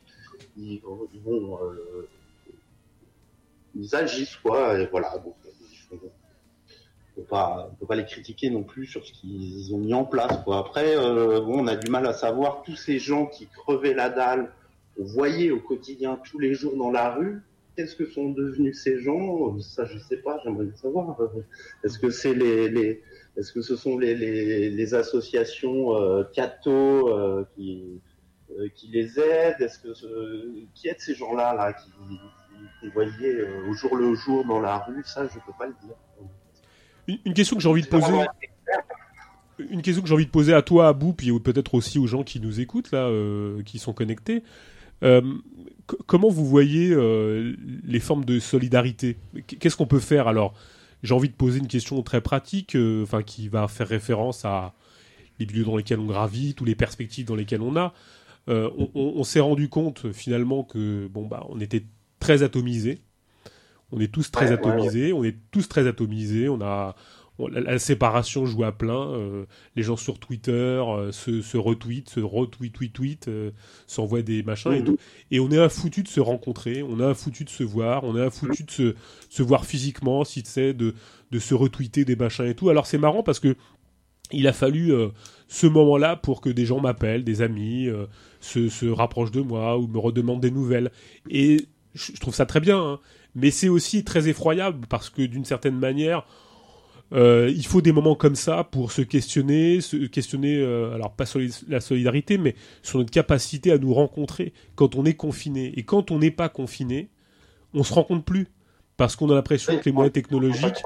ils, 0.57 0.81
euh, 0.85 2.07
agissent, 3.93 4.37
quoi. 4.37 4.79
Et 4.79 4.87
voilà. 4.87 5.13
On 5.93 7.21
peut 7.21 7.27
pas, 7.27 7.69
peut 7.79 7.85
pas 7.85 7.95
les 7.95 8.05
critiquer 8.05 8.49
non 8.49 8.63
plus 8.63 8.85
sur 8.85 9.05
ce 9.05 9.11
qu'ils 9.11 9.73
ont 9.73 9.77
mis 9.77 9.93
en 9.93 10.05
place. 10.05 10.33
Après, 10.51 10.97
euh, 10.97 11.41
bon, 11.41 11.63
on 11.63 11.67
a 11.67 11.75
du 11.75 11.89
mal 11.89 12.05
à 12.07 12.13
savoir 12.13 12.63
tous 12.63 12.75
ces 12.75 12.99
gens 12.99 13.27
qui 13.27 13.47
crevaient 13.47 13.93
la 13.93 14.09
dalle, 14.09 14.51
on 14.99 15.03
voyait 15.03 15.51
au 15.51 15.59
quotidien 15.59 16.19
tous 16.23 16.39
les 16.39 16.53
jours 16.53 16.75
dans 16.75 16.91
la 16.91 17.13
rue. 17.13 17.41
Qu'est-ce 17.75 17.95
que 17.95 18.05
sont 18.05 18.29
devenus 18.29 18.79
ces 18.79 18.99
gens? 18.99 19.59
Ça, 19.59 19.85
je 19.85 19.97
sais 19.97 20.17
pas. 20.17 20.39
J'aimerais 20.43 20.67
savoir. 20.75 21.17
Est-ce 21.83 21.97
que 21.97 22.11
c'est 22.11 22.35
les, 22.35 23.01
est-ce 23.35 23.51
que 23.51 23.61
ce 23.61 23.75
sont 23.75 23.97
les, 23.97 24.93
associations 24.93 25.95
euh, 25.95 26.23
euh, 26.67 27.43
qui 27.55 27.99
euh, 28.59 28.69
les 28.91 29.19
aident? 29.19 29.71
Qui 30.75 30.87
aident 30.87 30.99
ces 30.99 31.15
gens-là 31.15 31.55
là 31.55 31.75
qui 32.79 32.87
voyaient 32.89 33.35
euh, 33.39 33.69
au 33.69 33.73
jour 33.73 33.95
le 33.95 34.13
jour 34.15 34.45
dans 34.45 34.59
la 34.59 34.77
rue 34.79 35.01
Ça, 35.05 35.25
je 35.27 35.39
peux 35.45 35.51
pas 35.57 35.67
le 35.67 35.75
dire. 35.83 35.95
Une, 37.07 37.17
une 37.25 37.33
question 37.33 37.55
que 37.55 37.61
j'ai 37.61 37.69
envie 37.69 37.81
de 37.81 37.87
poser. 37.87 38.13
Une 39.69 39.81
question 39.81 40.01
que 40.01 40.07
j'ai 40.07 40.13
envie 40.15 40.25
de 40.25 40.31
poser 40.31 40.53
à 40.53 40.61
toi, 40.61 40.87
Abou, 40.87 41.13
puis 41.13 41.37
peut-être 41.39 41.75
aussi 41.75 41.99
aux 41.99 42.07
gens 42.07 42.23
qui 42.23 42.39
nous 42.39 42.59
écoutent 42.59 42.91
là, 42.91 43.07
euh, 43.07 43.61
qui 43.63 43.77
sont 43.77 43.93
connectés. 43.93 44.43
Euh, 45.03 45.21
comment 46.07 46.29
vous 46.29 46.45
voyez 46.45 46.95
les 47.83 47.99
formes 47.99 48.25
de 48.25 48.39
solidarité? 48.39 49.17
Qu- 49.47 49.57
Qu'est-ce 49.57 49.75
qu'on 49.77 49.85
peut 49.85 49.99
faire? 49.99 50.27
Alors 50.27 50.53
J'ai 51.03 51.13
envie 51.13 51.29
de 51.29 51.33
poser 51.35 51.59
une 51.59 51.67
question 51.67 52.01
très 52.01 52.21
pratique, 52.21 52.75
enfin 53.03 53.21
qui 53.21 53.47
va 53.49 53.67
faire 53.67 53.87
référence 53.87 54.45
à 54.45 54.73
les 55.39 55.45
lieux 55.45 55.63
dans 55.65 55.75
lesquels 55.77 55.99
on 55.99 56.05
gravite 56.05 56.61
ou 56.61 56.65
les 56.65 56.75
perspectives 56.75 57.25
dans 57.25 57.35
lesquelles 57.35 57.61
on 57.61 57.75
a. 57.75 57.93
Euh, 58.49 58.69
on 58.77 58.89
on- 58.95 59.13
on 59.17 59.23
s'est 59.23 59.39
rendu 59.39 59.67
compte 59.69 60.11
finalement 60.13 60.63
que 60.63 61.07
bon 61.07 61.25
bah 61.27 61.45
on 61.49 61.59
était 61.59 61.83
très 62.23 62.43
atomisés. 62.43 62.99
On 63.91 63.99
est 63.99 64.07
tous 64.11 64.31
très 64.31 64.45
Ouais, 64.51 64.57
ouais, 64.59 64.71
atomisés. 64.71 65.13
On 65.13 65.23
est 65.23 65.35
tous 65.51 65.67
très 65.69 65.85
atomisés. 65.87 66.49
On 66.49 66.61
a 66.61 66.95
on- 67.39 67.47
la, 67.47 67.61
la 67.61 67.79
séparation 67.79 68.45
joue 68.45 68.63
à 68.63 68.71
plein. 68.71 69.07
euh, 69.13 69.45
les 69.75 69.81
gens 69.83 69.95
sur 69.97 70.19
Twitter 70.19 70.51
euh, 70.51 71.11
se, 71.11 71.41
se 71.41 71.57
retweetent, 71.57 72.09
se 72.09 72.19
retweet, 72.19 72.71
tweet, 72.73 72.93
tweet, 72.93 73.27
euh, 73.27 73.49
s'envoient 73.87 74.21
des 74.21 74.43
machins 74.43 74.71
et 74.71 74.79
Mhm. 74.81 74.85
tout. 74.85 74.97
Et 75.31 75.39
on 75.39 75.49
est 75.49 75.57
un 75.57 75.67
foutu 75.69 76.03
de 76.03 76.07
se 76.07 76.19
rencontrer, 76.19 76.83
on 76.83 76.99
est 76.99 77.03
un 77.03 77.15
foutu 77.15 77.43
de 77.43 77.49
se 77.49 77.63
voir, 77.63 78.03
on 78.03 78.15
est 78.15 78.21
un 78.21 78.29
foutu 78.29 78.63
de 78.63 78.71
se, 78.71 78.95
se 79.29 79.41
voir 79.43 79.65
physiquement, 79.65 80.23
si 80.23 80.43
tu 80.43 80.51
sais, 80.51 80.73
de, 80.75 80.93
de 81.31 81.39
se 81.39 81.55
retweeter 81.55 82.05
des 82.05 82.15
machins 82.15 82.45
et 82.45 82.53
tout. 82.55 82.69
Alors 82.69 82.85
c'est 82.85 82.99
marrant 82.99 83.23
parce 83.23 83.39
que 83.39 83.55
il 84.31 84.47
a 84.47 84.53
fallu 84.53 84.91
ce 85.47 85.67
moment-là 85.67 86.15
pour 86.15 86.39
que 86.41 86.49
des 86.49 86.65
gens 86.65 86.79
m'appellent, 86.79 87.23
des 87.23 87.41
amis, 87.41 87.87
se, 88.39 88.69
se 88.69 88.85
rapprochent 88.85 89.31
de 89.31 89.41
moi 89.41 89.77
ou 89.77 89.87
me 89.87 89.97
redemandent 89.99 90.41
des 90.41 90.49
nouvelles. 90.51 90.91
Et 91.29 91.65
je, 91.93 92.13
trouve 92.19 92.33
ça 92.35 92.45
très 92.45 92.59
bien, 92.59 92.79
hein. 92.79 92.99
mais 93.35 93.51
c'est 93.51 93.69
aussi 93.69 94.03
très 94.03 94.27
effroyable 94.27 94.85
parce 94.89 95.09
que 95.09 95.21
d'une 95.21 95.45
certaine 95.45 95.77
manière, 95.77 96.25
euh, 97.13 97.51
il 97.55 97.65
faut 97.65 97.81
des 97.81 97.91
moments 97.91 98.15
comme 98.15 98.35
ça 98.35 98.63
pour 98.63 98.91
se 98.91 99.01
questionner, 99.01 99.81
se 99.81 99.97
questionner, 100.07 100.57
euh, 100.57 100.93
alors 100.95 101.11
pas 101.11 101.25
sur 101.27 101.39
les- 101.39 101.49
la 101.67 101.79
solidarité, 101.79 102.37
mais 102.39 102.55
sur 102.81 102.97
notre 102.97 103.11
capacité 103.11 103.71
à 103.71 103.77
nous 103.77 103.93
rencontrer 103.93 104.53
quand 104.75 104.95
on 104.95 105.05
est 105.05 105.13
confiné. 105.13 105.71
Et 105.77 105.83
quand 105.83 106.09
on 106.09 106.19
n'est 106.19 106.31
pas 106.31 106.49
confiné, 106.49 107.09
on 107.75 107.83
se 107.83 107.93
rencontre 107.93 108.23
plus 108.23 108.47
parce 108.97 109.15
qu'on 109.15 109.29
a 109.29 109.35
l'impression 109.35 109.77
que 109.77 109.85
les 109.85 109.91
moyens 109.91 110.13
technologiques 110.13 110.81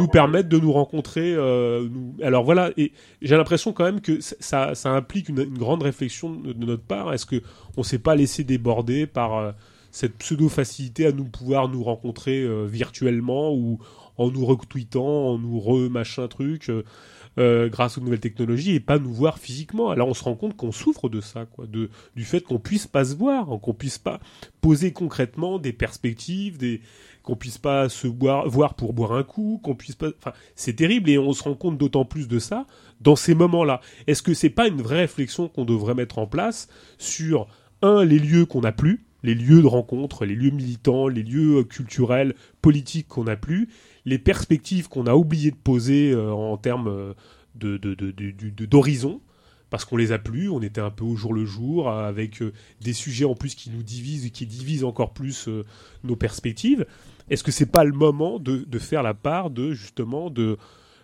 nous 0.00 0.08
permettent 0.08 0.48
de 0.48 0.58
nous 0.58 0.72
rencontrer. 0.72 1.34
euh, 1.34 1.86
nous- 1.88 2.14
Alors 2.22 2.42
voilà, 2.44 2.70
et 2.76 2.92
j'ai 3.20 3.36
l'impression 3.36 3.72
quand 3.72 3.84
même 3.84 4.00
que 4.00 4.18
ça, 4.20 4.74
ça 4.74 4.90
implique 4.90 5.28
une, 5.28 5.40
une 5.40 5.58
grande 5.58 5.82
réflexion 5.82 6.30
de, 6.30 6.52
notre 6.64 6.82
part. 6.82 7.12
Est-ce 7.12 7.26
que 7.26 7.42
on 7.76 7.82
s'est 7.84 7.98
pas 7.98 8.16
laissé 8.16 8.42
déborder 8.42 9.06
par 9.06 9.54
cette 9.92 10.16
pseudo 10.16 10.48
facilité 10.48 11.06
à 11.06 11.12
nous 11.12 11.26
pouvoir 11.26 11.68
nous 11.68 11.84
rencontrer 11.84 12.40
euh, 12.42 12.64
virtuellement 12.64 13.54
ou 13.54 13.78
en 14.16 14.30
nous 14.30 14.44
retweetant, 14.44 15.28
en 15.28 15.38
nous 15.38 15.60
re-machin 15.60 16.28
truc, 16.28 16.68
euh, 16.68 16.82
euh, 17.38 17.68
grâce 17.68 17.96
aux 17.96 18.00
nouvelles 18.00 18.20
technologies, 18.20 18.74
et 18.74 18.80
pas 18.80 18.98
nous 18.98 19.12
voir 19.12 19.38
physiquement. 19.38 19.90
Alors 19.90 20.08
on 20.08 20.14
se 20.14 20.24
rend 20.24 20.34
compte 20.34 20.56
qu'on 20.56 20.72
souffre 20.72 21.08
de 21.08 21.20
ça, 21.20 21.46
quoi, 21.46 21.66
de, 21.66 21.90
du 22.16 22.24
fait 22.24 22.40
qu'on 22.40 22.58
puisse 22.58 22.86
pas 22.86 23.04
se 23.04 23.14
voir, 23.14 23.46
qu'on 23.60 23.74
puisse 23.74 23.98
pas 23.98 24.18
poser 24.60 24.92
concrètement 24.92 25.58
des 25.58 25.72
perspectives, 25.72 26.58
des 26.58 26.80
qu'on 27.22 27.36
puisse 27.36 27.58
pas 27.58 27.88
se 27.88 28.08
voir 28.08 28.74
pour 28.74 28.94
boire 28.94 29.12
un 29.12 29.22
coup, 29.22 29.60
qu'on 29.62 29.76
puisse 29.76 29.94
pas. 29.94 30.08
Enfin, 30.18 30.32
c'est 30.56 30.74
terrible 30.74 31.08
et 31.08 31.18
on 31.18 31.32
se 31.32 31.44
rend 31.44 31.54
compte 31.54 31.78
d'autant 31.78 32.04
plus 32.04 32.26
de 32.26 32.40
ça 32.40 32.66
dans 33.00 33.14
ces 33.14 33.34
moments-là. 33.34 33.80
Est-ce 34.08 34.22
que 34.22 34.34
c'est 34.34 34.50
pas 34.50 34.66
une 34.66 34.82
vraie 34.82 35.02
réflexion 35.02 35.48
qu'on 35.48 35.64
devrait 35.64 35.94
mettre 35.94 36.18
en 36.18 36.26
place 36.26 36.68
sur 36.98 37.46
un 37.80 38.04
les 38.04 38.18
lieux 38.18 38.44
qu'on 38.44 38.62
n'a 38.62 38.72
plus, 38.72 39.04
les 39.22 39.34
lieux 39.34 39.62
de 39.62 39.66
rencontre, 39.66 40.24
les 40.24 40.34
lieux 40.34 40.50
militants, 40.50 41.08
les 41.08 41.22
lieux 41.22 41.58
euh, 41.58 41.64
culturels, 41.64 42.34
politiques 42.60 43.08
qu'on 43.08 43.24
n'a 43.24 43.36
plus, 43.36 43.68
les 44.04 44.18
perspectives 44.18 44.88
qu'on 44.88 45.06
a 45.06 45.14
oublié 45.14 45.50
de 45.50 45.56
poser 45.56 46.12
euh, 46.12 46.32
en 46.32 46.56
termes 46.56 46.88
euh, 46.88 47.14
de, 47.54 47.76
d'horizon, 48.64 49.20
parce 49.70 49.84
qu'on 49.84 49.96
les 49.96 50.12
a 50.12 50.18
plus, 50.18 50.48
on 50.50 50.60
était 50.60 50.80
un 50.80 50.90
peu 50.90 51.04
au 51.04 51.16
jour 51.16 51.32
le 51.32 51.44
jour, 51.44 51.88
avec 51.90 52.42
des 52.80 52.92
sujets 52.92 53.24
en 53.24 53.34
plus 53.34 53.54
qui 53.54 53.70
nous 53.70 53.82
divisent 53.82 54.26
et 54.26 54.30
qui 54.30 54.44
divisent 54.44 54.84
encore 54.84 55.14
plus 55.14 55.48
nos 56.04 56.16
perspectives. 56.16 56.84
Est-ce 57.30 57.42
que 57.42 57.52
c'est 57.52 57.70
pas 57.70 57.84
le 57.84 57.92
moment 57.92 58.38
de 58.38 58.78
faire 58.78 59.02
la 59.02 59.14
part 59.14 59.48
de 59.50 59.72
justement 59.72 60.28
de 60.28 60.58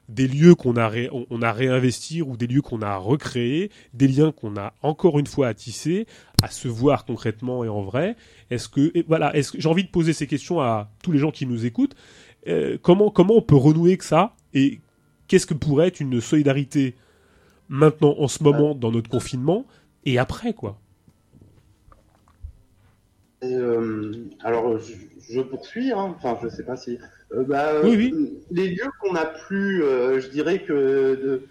des 0.08 0.26
lieux 0.26 0.54
qu'on 0.54 0.76
a 0.76 0.88
ré- 0.88 1.10
réinvestir 1.30 2.28
ou 2.28 2.36
des 2.36 2.46
lieux 2.46 2.62
qu'on 2.62 2.80
a 2.80 2.96
recréés, 2.96 3.70
des 3.92 4.08
liens 4.08 4.32
qu'on 4.32 4.56
a 4.56 4.72
encore 4.82 5.18
une 5.18 5.26
fois 5.26 5.48
à 5.48 5.54
tisser, 5.54 6.06
à 6.42 6.48
se 6.48 6.68
voir 6.68 7.04
concrètement 7.04 7.64
et 7.64 7.68
en 7.68 7.82
vrai. 7.82 8.16
Est-ce 8.50 8.68
j'ai 9.58 9.68
envie 9.68 9.84
de 9.84 9.90
poser 9.90 10.12
ces 10.12 10.26
questions 10.26 10.60
à 10.60 10.90
tous 11.02 11.12
les 11.12 11.18
gens 11.18 11.30
qui 11.30 11.46
nous 11.46 11.66
écoutent. 11.66 11.94
Euh, 12.46 12.78
comment 12.80 13.10
comment 13.10 13.34
on 13.36 13.42
peut 13.42 13.56
renouer 13.56 13.96
que 13.98 14.04
ça 14.04 14.34
et 14.54 14.80
qu'est-ce 15.26 15.46
que 15.46 15.54
pourrait 15.54 15.88
être 15.88 16.00
une 16.00 16.20
solidarité 16.20 16.94
maintenant 17.68 18.14
en 18.18 18.28
ce 18.28 18.42
moment 18.42 18.74
dans 18.74 18.90
notre 18.90 19.10
confinement 19.10 19.66
et 20.04 20.18
après 20.18 20.54
quoi? 20.54 20.80
Euh, 23.44 24.12
alors, 24.40 24.78
je, 24.78 24.94
je 25.30 25.40
poursuis, 25.40 25.92
hein. 25.92 26.16
enfin, 26.18 26.36
je 26.42 26.48
sais 26.48 26.64
pas 26.64 26.76
si. 26.76 26.98
Euh, 27.32 27.44
bah, 27.44 27.80
Oui, 27.82 27.92
euh, 27.94 27.96
oui. 27.96 28.38
Les 28.50 28.68
lieux 28.68 28.90
qu'on 29.00 29.14
a 29.14 29.26
plus, 29.26 29.82
euh, 29.82 30.20
je 30.20 30.28
dirais 30.28 30.62
que 30.64 30.72
de, 30.72 31.42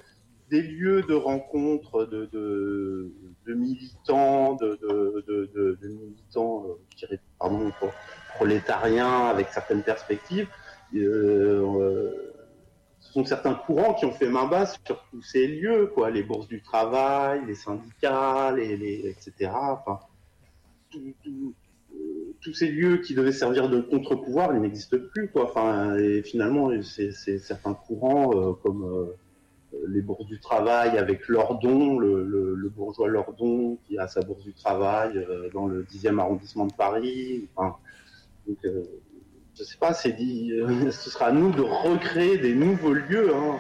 des 0.50 0.62
lieux 0.62 1.04
de 1.04 1.14
rencontre 1.14 2.06
de, 2.06 2.26
de, 2.32 3.12
de 3.46 3.54
militants, 3.54 4.56
de, 4.56 4.80
militants, 5.88 6.66
je 6.92 6.98
dirais, 6.98 7.20
pardon, 7.40 7.70
pro- 7.72 7.92
prolétariens 8.36 9.28
avec 9.28 9.50
certaines 9.50 9.84
perspectives. 9.84 10.48
Euh, 10.96 12.12
ce 13.00 13.14
sont 13.14 13.26
certains 13.26 13.54
courants 13.54 13.94
qui 13.94 14.06
ont 14.06 14.12
fait 14.12 14.30
main 14.30 14.48
basse 14.48 14.80
sur, 14.86 15.04
tous 15.12 15.22
ces 15.22 15.48
lieux, 15.48 15.88
quoi, 15.94 16.10
les 16.12 16.24
bourses 16.24 16.48
du 16.48 16.62
travail, 16.62 17.42
les 17.46 17.56
syndicats, 17.56 18.52
les, 18.56 18.78
les 18.78 19.08
etc. 19.10 19.52
Enfin, 19.54 20.00
tout, 20.90 21.14
tout, 21.24 21.54
tous 22.42 22.54
ces 22.54 22.68
lieux 22.70 22.98
qui 22.98 23.16
devaient 23.16 23.32
servir 23.32 23.70
de 23.70 23.80
contre-pouvoir, 23.82 24.54
ils 24.54 24.62
n'existent 24.62 24.98
plus, 25.14 25.30
quoi. 25.30 25.46
Enfin, 25.46 25.96
et 25.98 26.22
finalement, 26.22 26.72
c'est 26.82 27.12
certains 27.40 27.74
courants 27.74 28.32
euh, 28.34 28.54
comme 28.54 28.84
euh, 28.84 29.78
les 29.88 30.02
bourses 30.02 30.26
du 30.26 30.40
travail 30.40 30.98
avec 30.98 31.28
Lordon, 31.28 32.00
le, 32.00 32.24
le, 32.24 32.70
bourgeois 32.70 33.08
Lordon 33.08 33.78
qui 33.88 33.98
a 33.98 34.08
sa 34.08 34.22
bourse 34.22 34.44
du 34.44 34.54
travail 34.54 35.18
euh, 35.18 35.50
dans 35.54 35.66
le 35.66 35.84
10e 35.84 36.20
arrondissement 36.20 36.68
de 36.68 36.74
Paris. 36.74 37.48
Enfin, 37.56 37.76
donc, 38.48 38.58
je 38.64 39.64
sais 39.64 39.78
pas, 39.78 39.94
c'est 39.94 40.14
dit, 40.14 40.54
ce 40.92 41.10
sera 41.10 41.28
à 41.28 41.32
nous 41.32 41.52
de 41.52 41.62
recréer 41.62 42.38
des 42.38 42.54
nouveaux 42.54 42.94
lieux. 42.94 43.34
Hein. 43.34 43.58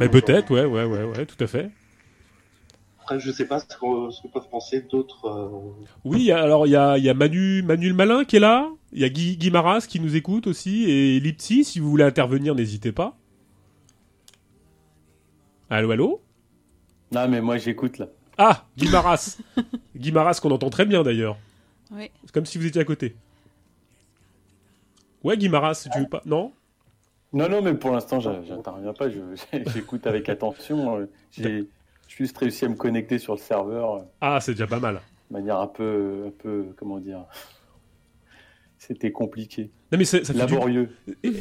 Mais 0.00 0.08
peut-être, 0.08 0.50
ouais, 0.50 0.64
ouais, 0.64 0.84
ouais, 0.84 1.04
ouais, 1.04 1.26
tout 1.26 1.42
à 1.42 1.46
fait. 1.46 1.70
Après, 3.04 3.20
je 3.20 3.30
sais 3.30 3.44
pas 3.46 3.60
ce 3.60 3.66
que, 3.66 4.10
ce 4.10 4.22
que 4.22 4.28
peuvent 4.28 4.48
penser 4.48 4.80
d'autres. 4.80 5.26
euh, 5.26 5.84
Oui, 6.06 6.32
alors 6.32 6.66
il 6.66 6.70
y 6.70 6.76
a, 6.76 6.96
il 6.96 7.04
y 7.04 7.10
a 7.10 7.12
Manu, 7.14 7.62
Manu 7.62 7.88
le 7.90 7.94
Malin 7.94 8.24
qui 8.24 8.36
est 8.36 8.40
là. 8.40 8.70
Il 8.92 9.00
y 9.00 9.04
a 9.04 9.10
Guy, 9.10 9.36
Guy 9.36 9.50
Maras 9.50 9.84
qui 9.86 10.00
nous 10.00 10.16
écoute 10.16 10.46
aussi. 10.46 10.84
Et 10.90 11.20
Lipsy, 11.20 11.64
si 11.64 11.80
vous 11.80 11.90
voulez 11.90 12.04
intervenir, 12.04 12.54
n'hésitez 12.54 12.92
pas. 12.92 13.14
Allô, 15.68 15.90
allô? 15.90 16.22
Non, 17.12 17.28
mais 17.28 17.42
moi 17.42 17.58
j'écoute 17.58 17.98
là. 17.98 18.06
Ah, 18.38 18.64
Guy 18.78 18.88
Maras. 18.88 19.36
Guy 19.96 20.10
Maras 20.10 20.38
qu'on 20.40 20.50
entend 20.50 20.70
très 20.70 20.86
bien 20.86 21.02
d'ailleurs. 21.02 21.36
Oui. 21.92 22.10
C'est 22.24 22.32
comme 22.32 22.46
si 22.46 22.56
vous 22.56 22.64
étiez 22.66 22.80
à 22.80 22.84
côté. 22.84 23.16
Ouais, 25.22 25.36
Guy 25.36 25.50
Maras, 25.50 25.86
tu 25.92 25.98
veux 25.98 26.08
pas 26.08 26.22
Non? 26.24 26.52
Non, 27.34 27.50
non, 27.50 27.60
mais 27.60 27.74
pour 27.74 27.90
l'instant, 27.90 28.18
j'interviens 28.20 28.94
pas. 28.94 29.08
J'écoute 29.74 30.06
avec 30.06 30.30
attention. 30.30 31.06
J'ai 32.08 32.16
juste 32.24 32.36
réussi 32.38 32.64
à 32.64 32.68
me 32.68 32.74
connecter 32.76 33.18
sur 33.18 33.34
le 33.34 33.38
serveur 33.40 33.94
euh, 33.94 34.00
Ah, 34.20 34.38
c'est 34.40 34.52
déjà 34.52 34.66
pas 34.66 34.80
mal. 34.80 35.00
de 35.30 35.36
manière 35.36 35.58
un 35.58 35.66
peu, 35.66 36.24
un 36.28 36.32
peu, 36.42 36.66
comment 36.76 36.98
dire. 36.98 37.24
C'était 38.78 39.12
compliqué, 39.12 39.70
Non, 39.92 39.98
mais 39.98 40.04
ça 40.04 40.18
fait, 40.22 40.32
du- 40.34 40.38
laborieux. 40.38 40.90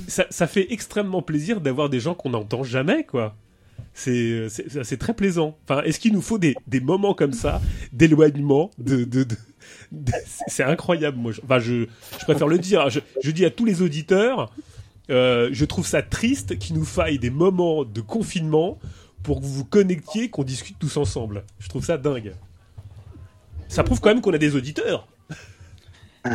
ça, 0.07 0.25
ça 0.29 0.47
fait 0.47 0.71
extrêmement 0.71 1.21
plaisir 1.21 1.59
d'avoir 1.59 1.89
des 1.89 1.99
gens 1.99 2.13
qu'on 2.15 2.29
n'entend 2.29 2.63
jamais, 2.63 3.03
quoi. 3.03 3.35
C'est 3.93 4.47
c'est- 4.49 4.83
c'est 4.83 4.97
très 4.97 5.13
plaisant. 5.13 5.57
Enfin, 5.67 5.83
est-ce 5.83 5.99
qu'il 5.99 6.13
nous 6.13 6.21
faut 6.21 6.37
des, 6.37 6.55
des 6.67 6.79
moments 6.79 7.13
comme 7.13 7.33
ça, 7.33 7.61
d'éloignement, 7.91 8.71
de, 8.77 9.03
de, 9.03 9.25
c'est- 10.25 10.43
c'est 10.47 10.63
incroyable. 10.63 11.17
Moi, 11.17 11.33
je, 11.33 11.41
enfin, 11.43 11.59
je, 11.59 11.85
je 12.17 12.23
préfère 12.23 12.47
le 12.47 12.59
dire. 12.59 12.89
Je, 12.89 13.01
je 13.21 13.31
dis 13.31 13.43
à 13.45 13.49
tous 13.51 13.65
les 13.65 13.81
auditeurs, 13.81 14.53
euh, 15.09 15.49
je 15.51 15.65
trouve 15.65 15.85
ça 15.85 16.01
triste 16.01 16.57
qu'il 16.57 16.75
nous 16.77 16.85
faille 16.85 17.19
des 17.19 17.29
moments 17.29 17.83
de 17.83 17.99
confinement 17.99 18.79
pour 19.23 19.39
que 19.39 19.45
vous 19.45 19.53
vous 19.53 19.65
connectiez, 19.65 20.29
qu'on 20.29 20.43
discute 20.43 20.77
tous 20.77 20.97
ensemble. 20.97 21.43
Je 21.59 21.69
trouve 21.69 21.83
ça 21.85 21.97
dingue. 21.97 22.33
Ça 23.69 23.83
prouve 23.83 23.99
quand 24.01 24.09
même 24.09 24.21
qu'on 24.21 24.33
a 24.33 24.37
des 24.37 24.55
auditeurs. 24.55 25.07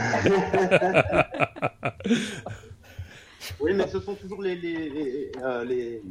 Oui, 3.60 3.72
mais 3.72 3.86
ce 3.88 3.98
sont 4.00 4.14
toujours 4.14 4.42
les, 4.42 4.54
les, 4.56 4.90
les, 4.90 5.32
euh, 5.42 5.64
les- 5.64 6.02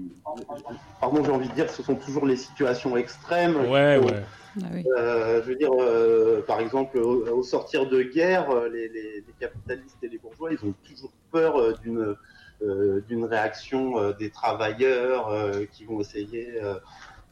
pardon, 1.00 1.24
j'ai 1.24 1.32
envie 1.32 1.48
de 1.50 1.54
dire, 1.54 1.70
ce 1.70 1.84
sont 1.84 1.96
toujours 1.96 2.26
les 2.26 2.36
situations 2.36 2.98
extrêmes. 2.98 3.56
Ouais, 3.70 3.98
ouais. 3.98 4.24
Ah. 4.62 4.66
Euh, 4.98 5.42
je 5.44 5.50
veux 5.50 5.56
dire, 5.56 5.70
euh, 5.80 6.42
par 6.48 6.60
exemple, 6.60 6.98
au, 6.98 7.28
au 7.28 7.44
sortir 7.44 7.88
de 7.88 8.02
guerre, 8.02 8.48
les, 8.72 8.88
les, 8.90 9.24
les 9.28 9.34
capitalistes 9.40 9.98
et 10.02 10.08
les 10.08 10.18
bourgeois, 10.18 10.50
ils 10.52 10.68
ont 10.68 10.74
toujours 10.88 11.12
peur 11.32 11.78
d'une 11.80 12.00
euh, 12.00 12.18
d'une 12.60 13.26
réaction 13.26 14.00
euh, 14.00 14.14
des 14.14 14.30
travailleurs 14.30 15.30
euh, 15.30 15.66
qui 15.74 15.86
vont 15.86 16.02
essayer 16.02 16.48
euh, 16.62 16.76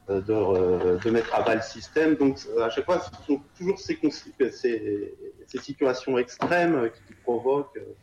euh, 0.09 0.21
de, 0.21 0.33
euh, 0.33 0.97
de 0.97 1.09
mettre 1.09 1.33
à 1.33 1.41
bas 1.41 1.55
le 1.55 1.61
système. 1.61 2.15
Donc, 2.15 2.37
euh, 2.55 2.63
à 2.63 2.69
chaque 2.69 2.85
fois, 2.85 2.99
ce 2.99 3.09
sont 3.25 3.41
toujours 3.57 3.79
ces, 3.79 3.97
ces, 4.51 5.13
ces 5.47 5.59
situations 5.59 6.17
extrêmes 6.17 6.75
euh, 6.75 6.89
qui 6.89 7.13
provoquent 7.23 7.77
euh, 7.77 7.95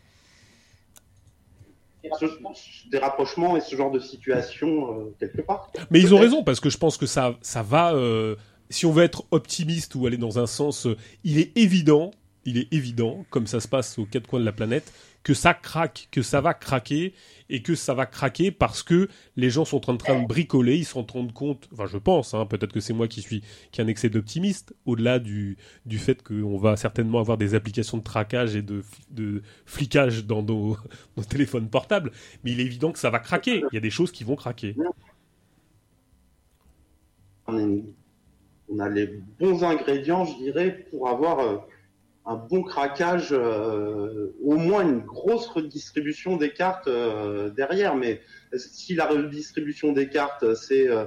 des 2.90 2.98
rapprochements 2.98 3.56
et 3.56 3.60
ce 3.60 3.76
genre 3.76 3.92
de 3.92 4.00
situation 4.00 4.68
euh, 4.98 5.14
quelque 5.20 5.42
part. 5.42 5.70
Mais 5.90 6.00
ils 6.00 6.12
ont 6.12 6.18
raison 6.18 6.42
parce 6.42 6.58
que 6.58 6.70
je 6.70 6.78
pense 6.78 6.96
que 6.96 7.06
ça, 7.06 7.36
ça 7.42 7.62
va. 7.62 7.94
euh, 7.94 8.34
si 8.70 8.86
on 8.86 8.90
veut 8.90 9.04
être 9.04 9.24
optimiste 9.30 9.94
ou 9.94 10.06
aller 10.06 10.16
dans 10.16 10.38
un 10.38 10.46
sens, 10.46 10.86
euh, 10.86 10.96
il 11.22 11.38
est 11.38 11.56
évident, 11.56 12.10
il 12.44 12.58
est 12.58 12.72
évident, 12.72 13.24
comme 13.30 13.46
ça 13.46 13.60
se 13.60 13.68
passe 13.68 13.98
aux 13.98 14.06
quatre 14.06 14.26
coins 14.26 14.40
de 14.40 14.44
la 14.44 14.52
planète, 14.52 14.92
que 15.22 15.34
ça 15.34 15.54
craque, 15.54 16.08
que 16.10 16.22
ça 16.22 16.40
va 16.40 16.54
craquer 16.54 17.14
et 17.48 17.62
que 17.62 17.74
ça 17.74 17.94
va 17.94 18.06
craquer 18.06 18.50
parce 18.50 18.82
que 18.82 19.08
les 19.36 19.50
gens 19.50 19.64
sont 19.64 19.90
en 19.90 19.96
train 19.96 20.20
de 20.20 20.26
bricoler, 20.26 20.76
ils 20.76 20.84
s'en 20.84 21.02
rendent 21.02 21.32
compte. 21.32 21.68
Enfin, 21.72 21.86
je 21.86 21.98
pense. 21.98 22.34
Hein, 22.34 22.46
Peut-être 22.46 22.72
que 22.72 22.80
c'est 22.80 22.92
moi 22.92 23.08
qui 23.08 23.22
suis 23.22 23.42
qui 23.70 23.80
un 23.82 23.86
excès 23.86 24.08
d'optimiste, 24.08 24.74
au-delà 24.86 25.18
du 25.18 25.56
du 25.86 25.98
fait 25.98 26.22
qu'on 26.22 26.56
va 26.56 26.76
certainement 26.76 27.20
avoir 27.20 27.38
des 27.38 27.54
applications 27.54 27.98
de 27.98 28.02
traquage 28.02 28.56
et 28.56 28.62
de 28.62 28.82
de 29.10 29.42
flicage 29.66 30.24
dans 30.24 30.42
nos, 30.42 30.76
nos 31.16 31.24
téléphones 31.24 31.68
portables. 31.68 32.10
Mais 32.44 32.52
il 32.52 32.60
est 32.60 32.64
évident 32.64 32.92
que 32.92 32.98
ça 32.98 33.10
va 33.10 33.18
craquer. 33.18 33.62
Il 33.70 33.74
y 33.74 33.78
a 33.78 33.80
des 33.80 33.90
choses 33.90 34.12
qui 34.12 34.24
vont 34.24 34.36
craquer. 34.36 34.74
on 37.46 38.78
a 38.78 38.88
les 38.88 39.20
bons 39.38 39.62
ingrédients, 39.62 40.24
je 40.24 40.36
dirais, 40.38 40.86
pour 40.90 41.08
avoir 41.08 41.40
euh, 41.40 41.58
un 42.24 42.36
bon 42.36 42.62
craquage, 42.62 43.28
euh, 43.32 44.34
au 44.42 44.56
moins 44.56 44.82
une 44.82 45.00
grosse 45.00 45.48
redistribution 45.48 46.36
des 46.36 46.52
cartes 46.52 46.86
euh, 46.88 47.50
derrière. 47.50 47.96
Mais 47.96 48.20
si 48.56 48.94
la 48.94 49.06
redistribution 49.06 49.92
des 49.92 50.08
cartes, 50.08 50.54
c'est 50.54 50.88
euh, 50.88 51.04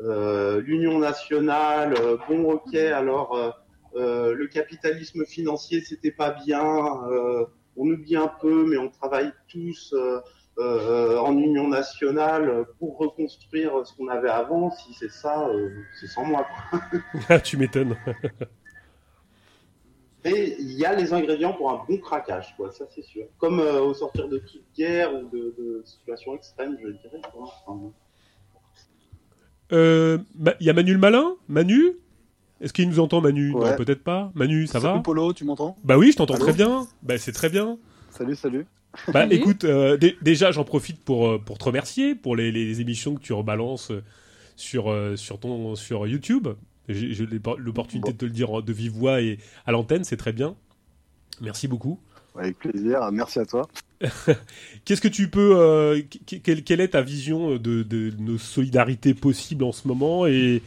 euh, 0.00 0.60
l'union 0.60 0.98
nationale, 0.98 1.94
euh, 2.00 2.16
bon 2.28 2.50
ok, 2.52 2.74
alors 2.74 3.34
euh, 3.36 3.50
euh, 3.96 4.34
le 4.34 4.46
capitalisme 4.46 5.24
financier, 5.24 5.80
c'était 5.80 6.10
pas 6.12 6.30
bien, 6.30 6.64
euh, 7.10 7.44
on 7.76 7.86
oublie 7.88 8.16
un 8.16 8.30
peu, 8.40 8.66
mais 8.68 8.76
on 8.76 8.90
travaille 8.90 9.32
tous. 9.48 9.92
euh, 9.96 10.20
euh, 10.58 11.18
en 11.18 11.36
union 11.36 11.66
nationale 11.66 12.64
pour 12.78 12.96
reconstruire 12.98 13.84
ce 13.84 13.92
qu'on 13.96 14.06
avait 14.06 14.28
avant. 14.30 14.70
Si 14.70 14.94
c'est 14.94 15.10
ça, 15.10 15.48
euh, 15.48 15.68
c'est 15.98 16.06
sans 16.06 16.24
moi. 16.24 16.46
quoi. 16.70 16.80
Ah, 17.28 17.40
tu 17.40 17.56
m'étonnes. 17.56 17.96
Mais 20.24 20.56
il 20.58 20.72
y 20.72 20.84
a 20.86 20.94
les 20.94 21.12
ingrédients 21.12 21.52
pour 21.52 21.70
un 21.70 21.84
bon 21.86 21.98
craquage, 21.98 22.54
quoi, 22.56 22.70
ça 22.72 22.86
c'est 22.94 23.04
sûr. 23.04 23.24
Comme 23.38 23.60
euh, 23.60 23.80
au 23.82 23.92
sortir 23.92 24.26
de 24.28 24.38
toute 24.38 24.64
guerre 24.76 25.12
ou 25.14 25.28
de, 25.28 25.54
de 25.58 25.82
situations 25.84 26.34
extrêmes, 26.34 26.76
je 26.82 26.88
dirais. 26.88 27.20
quoi. 27.32 27.42
Enfin, 27.66 27.92
Euh, 29.72 30.18
Ma- 30.38 30.54
Il 30.60 30.66
y 30.66 30.70
a 30.70 30.72
Manu 30.72 30.92
le 30.92 30.98
malin 30.98 31.36
Manu? 31.48 31.92
Est-ce 32.60 32.72
qu'il 32.72 32.88
nous 32.88 33.00
entend 33.00 33.20
Manu? 33.20 33.52
Non, 33.52 33.74
peut-être 33.76 34.02
pas. 34.02 34.30
Manu, 34.34 34.66
ça 34.66 34.80
Salut 34.80 34.94
va 34.94 35.00
Polo, 35.00 35.32
tu 35.32 35.44
m'entends? 35.44 35.76
Bah 35.84 35.98
oui, 35.98 36.12
je 36.12 36.16
t'entends 36.16 36.34
Allô? 36.34 36.44
très 36.44 36.52
bien. 36.54 36.86
Bah 37.02 37.18
c'est 37.18 37.32
très 37.32 37.50
bien. 37.50 37.78
Salut, 38.10 38.36
salut. 38.36 38.66
Bah 39.08 39.20
Salut. 39.22 39.34
écoute, 39.34 39.64
euh, 39.64 39.96
dé- 39.96 40.16
déjà 40.22 40.52
j'en 40.52 40.64
profite 40.64 41.00
pour 41.04 41.38
pour 41.44 41.58
te 41.58 41.64
remercier 41.64 42.14
pour 42.14 42.36
les, 42.36 42.52
les 42.52 42.80
émissions 42.80 43.14
que 43.14 43.20
tu 43.20 43.32
rebalances 43.32 43.90
sur 44.56 44.90
euh, 44.90 45.16
sur 45.16 45.38
ton 45.40 45.74
sur 45.74 46.06
YouTube. 46.06 46.48
J'ai 46.88 47.26
l'opportunité 47.58 48.12
de 48.12 48.18
te 48.18 48.24
le 48.24 48.30
dire 48.30 48.62
de 48.62 48.72
vive 48.72 48.92
voix 48.92 49.20
et 49.20 49.38
à 49.66 49.72
l'antenne, 49.72 50.04
c'est 50.04 50.16
très 50.16 50.32
bien. 50.32 50.54
Merci 51.40 51.66
beaucoup. 51.68 51.98
Avec 52.36 52.58
plaisir, 52.58 53.00
merci 53.12 53.38
à 53.38 53.46
toi. 53.46 53.68
Qu'est-ce 54.84 55.00
que 55.00 55.08
tu 55.08 55.28
peux, 55.30 55.56
euh, 55.56 56.02
qu- 56.26 56.40
quelle, 56.40 56.62
quelle 56.64 56.80
est 56.80 56.88
ta 56.88 57.00
vision 57.02 57.52
de, 57.56 57.82
de 57.82 58.12
nos 58.18 58.38
solidarités 58.38 59.14
possibles 59.14 59.64
en 59.64 59.72
ce 59.72 59.86
moment 59.88 60.26
et 60.26 60.60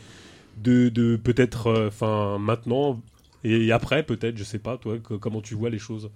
de, 0.63 0.89
de 0.89 1.17
peut-être, 1.17 1.67
euh, 1.67 1.87
enfin 1.89 2.37
maintenant 2.39 3.01
et 3.43 3.71
après 3.71 4.03
peut-être, 4.03 4.37
je 4.37 4.43
sais 4.43 4.59
pas, 4.59 4.77
toi, 4.77 4.97
que- 4.97 5.13
comment 5.13 5.41
tu 5.41 5.55
vois 5.55 5.69
les 5.69 5.77
choses? 5.79 6.09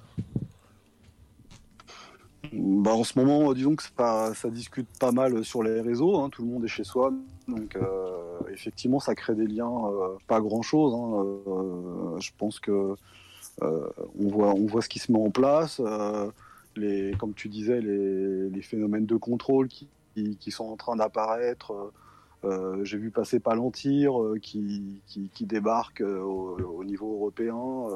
Bah, 2.53 2.91
en 2.91 3.03
ce 3.03 3.19
moment, 3.19 3.53
disons 3.53 3.75
que 3.75 3.83
ça 3.83 4.49
discute 4.49 4.87
pas 4.99 5.11
mal 5.11 5.43
sur 5.45 5.61
les 5.61 5.79
réseaux, 5.79 6.17
hein, 6.17 6.29
tout 6.29 6.41
le 6.41 6.47
monde 6.49 6.65
est 6.65 6.69
chez 6.69 6.83
soi, 6.83 7.13
donc 7.47 7.75
euh, 7.75 8.39
effectivement 8.51 8.99
ça 8.99 9.13
crée 9.13 9.35
des 9.35 9.45
liens, 9.45 9.71
euh, 9.85 10.17
pas 10.27 10.41
grand-chose. 10.41 10.93
hein, 10.93 11.23
euh, 11.47 12.19
je 12.19 12.31
pense 12.37 12.59
que 12.59 12.95
on, 13.61 14.67
voit, 14.67 14.81
ce 14.81 14.89
qui 14.89 14.97
se 14.97 15.11
met 15.11 15.19
en 15.19 15.29
place, 15.29 15.79
comme 17.19 17.33
tu 17.35 17.47
disais, 17.47 17.79
les, 17.79 18.61
phénomènes 18.63 19.05
de 19.05 19.17
contrôle 19.17 19.67
qui, 19.67 20.51
sont 20.51 20.65
en 20.65 20.77
train 20.77 20.95
d'apparaître. 20.95 21.91
J'ai 22.81 22.97
vu 22.97 23.11
passer 23.11 23.39
Palantir 23.39 24.13
qui, 24.41 25.01
débarque 25.41 26.01
au, 26.01 26.57
au 26.59 26.83
niveau 26.83 27.13
européen 27.13 27.87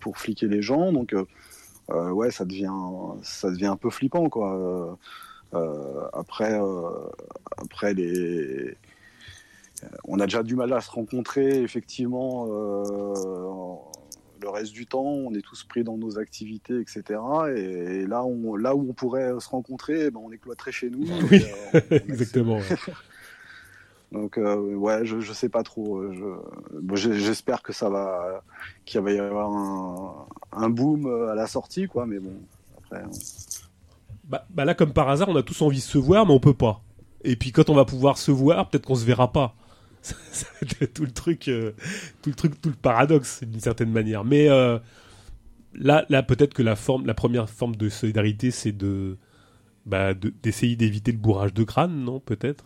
pour 0.00 0.16
fliquer 0.16 0.48
les 0.48 0.62
gens, 0.62 0.92
donc 0.92 1.14
ouais, 1.90 2.30
ça 2.30 2.44
devient, 2.44 2.70
ça 3.22 3.50
devient 3.50 3.66
un 3.66 3.76
peu 3.76 3.90
flippant, 3.90 4.28
quoi. 4.28 4.54
Euh, 4.56 4.94
euh, 5.54 6.08
après, 6.12 6.52
euh, 6.60 6.90
après 7.58 7.94
les, 7.94 8.76
euh, 9.82 9.88
on 10.04 10.18
a 10.20 10.24
déjà 10.26 10.42
du 10.42 10.56
mal 10.56 10.72
à 10.72 10.80
se 10.80 10.90
rencontrer, 10.90 11.62
effectivement. 11.62 12.46
euh, 12.48 13.74
le 14.42 14.50
reste 14.50 14.72
du 14.72 14.86
temps, 14.86 15.04
on 15.04 15.32
est 15.32 15.40
tous 15.40 15.64
pris 15.64 15.84
dans 15.84 15.96
nos 15.96 16.18
activités, 16.18 16.78
etc. 16.78 17.02
Et 17.56 18.04
là, 18.06 18.24
on, 18.24 18.56
là 18.56 18.74
où 18.74 18.86
on 18.90 18.92
pourrait 18.92 19.32
se 19.40 19.48
rencontrer, 19.48 20.06
eh 20.06 20.10
ben, 20.10 20.20
on 20.22 20.30
est 20.32 20.38
cloîtré 20.38 20.70
chez 20.70 20.90
nous. 20.90 21.00
Oui, 21.30 21.36
Et, 21.36 21.44
euh, 21.44 21.46
on- 21.72 21.78
on 21.78 21.96
Exactement. 22.08 22.58
ouais. 22.58 22.76
Donc 24.14 24.38
euh, 24.38 24.56
ouais, 24.76 25.04
je, 25.04 25.18
je 25.20 25.32
sais 25.32 25.48
pas 25.48 25.64
trop. 25.64 25.98
euh, 25.98 26.40
j'espère 26.94 27.62
que 27.62 27.72
ça 27.72 27.90
va, 27.90 28.42
qu'il 28.84 29.00
va 29.00 29.10
y 29.10 29.18
avoir 29.18 29.50
un, 30.52 30.70
boom 30.70 31.06
euh, 31.06 31.32
à 31.32 31.34
la 31.34 31.48
sortie, 31.48 31.88
quoi. 31.88 32.06
Mais 32.06 32.20
bon, 32.20 32.32
après. 32.78 33.02
Bah, 34.22 34.46
bah 34.50 34.64
là, 34.64 34.74
comme 34.74 34.92
par 34.92 35.08
hasard, 35.10 35.28
on 35.28 35.36
a 35.36 35.42
tous 35.42 35.60
envie 35.62 35.78
de 35.78 35.82
se 35.82 35.98
voir, 35.98 36.26
mais 36.26 36.32
on 36.32 36.38
peut 36.38 36.54
pas. 36.54 36.80
Et 37.24 37.34
puis 37.34 37.50
quand 37.50 37.68
on 37.70 37.74
va 37.74 37.84
pouvoir 37.84 38.16
se 38.16 38.30
voir, 38.30 38.68
peut-être 38.70 38.86
qu'on 38.86 38.94
se 38.94 39.04
verra 39.04 39.32
pas. 39.32 39.56
Tout 40.94 41.04
le 41.04 41.10
truc, 41.10 41.50
tout 42.20 42.28
le 42.30 42.34
truc, 42.34 42.60
tout 42.60 42.68
le 42.68 42.74
paradoxe 42.74 43.42
d'une 43.42 43.60
certaine 43.60 43.90
manière. 43.90 44.22
Mais 44.22 44.48
là, 45.74 46.04
là, 46.08 46.22
peut-être 46.22 46.52
que 46.52 46.62
la 46.62 46.76
forme, 46.76 47.06
la 47.06 47.14
première 47.14 47.48
forme 47.48 47.74
de 47.76 47.88
solidarité, 47.88 48.50
c'est 48.50 48.72
de, 48.72 49.16
bah, 49.86 50.12
de- 50.12 50.34
d'essayer 50.42 50.76
d'éviter 50.76 51.10
le 51.12 51.18
bourrage 51.18 51.54
de 51.54 51.64
crâne, 51.64 52.04
non 52.04 52.20
Peut-être? 52.20 52.64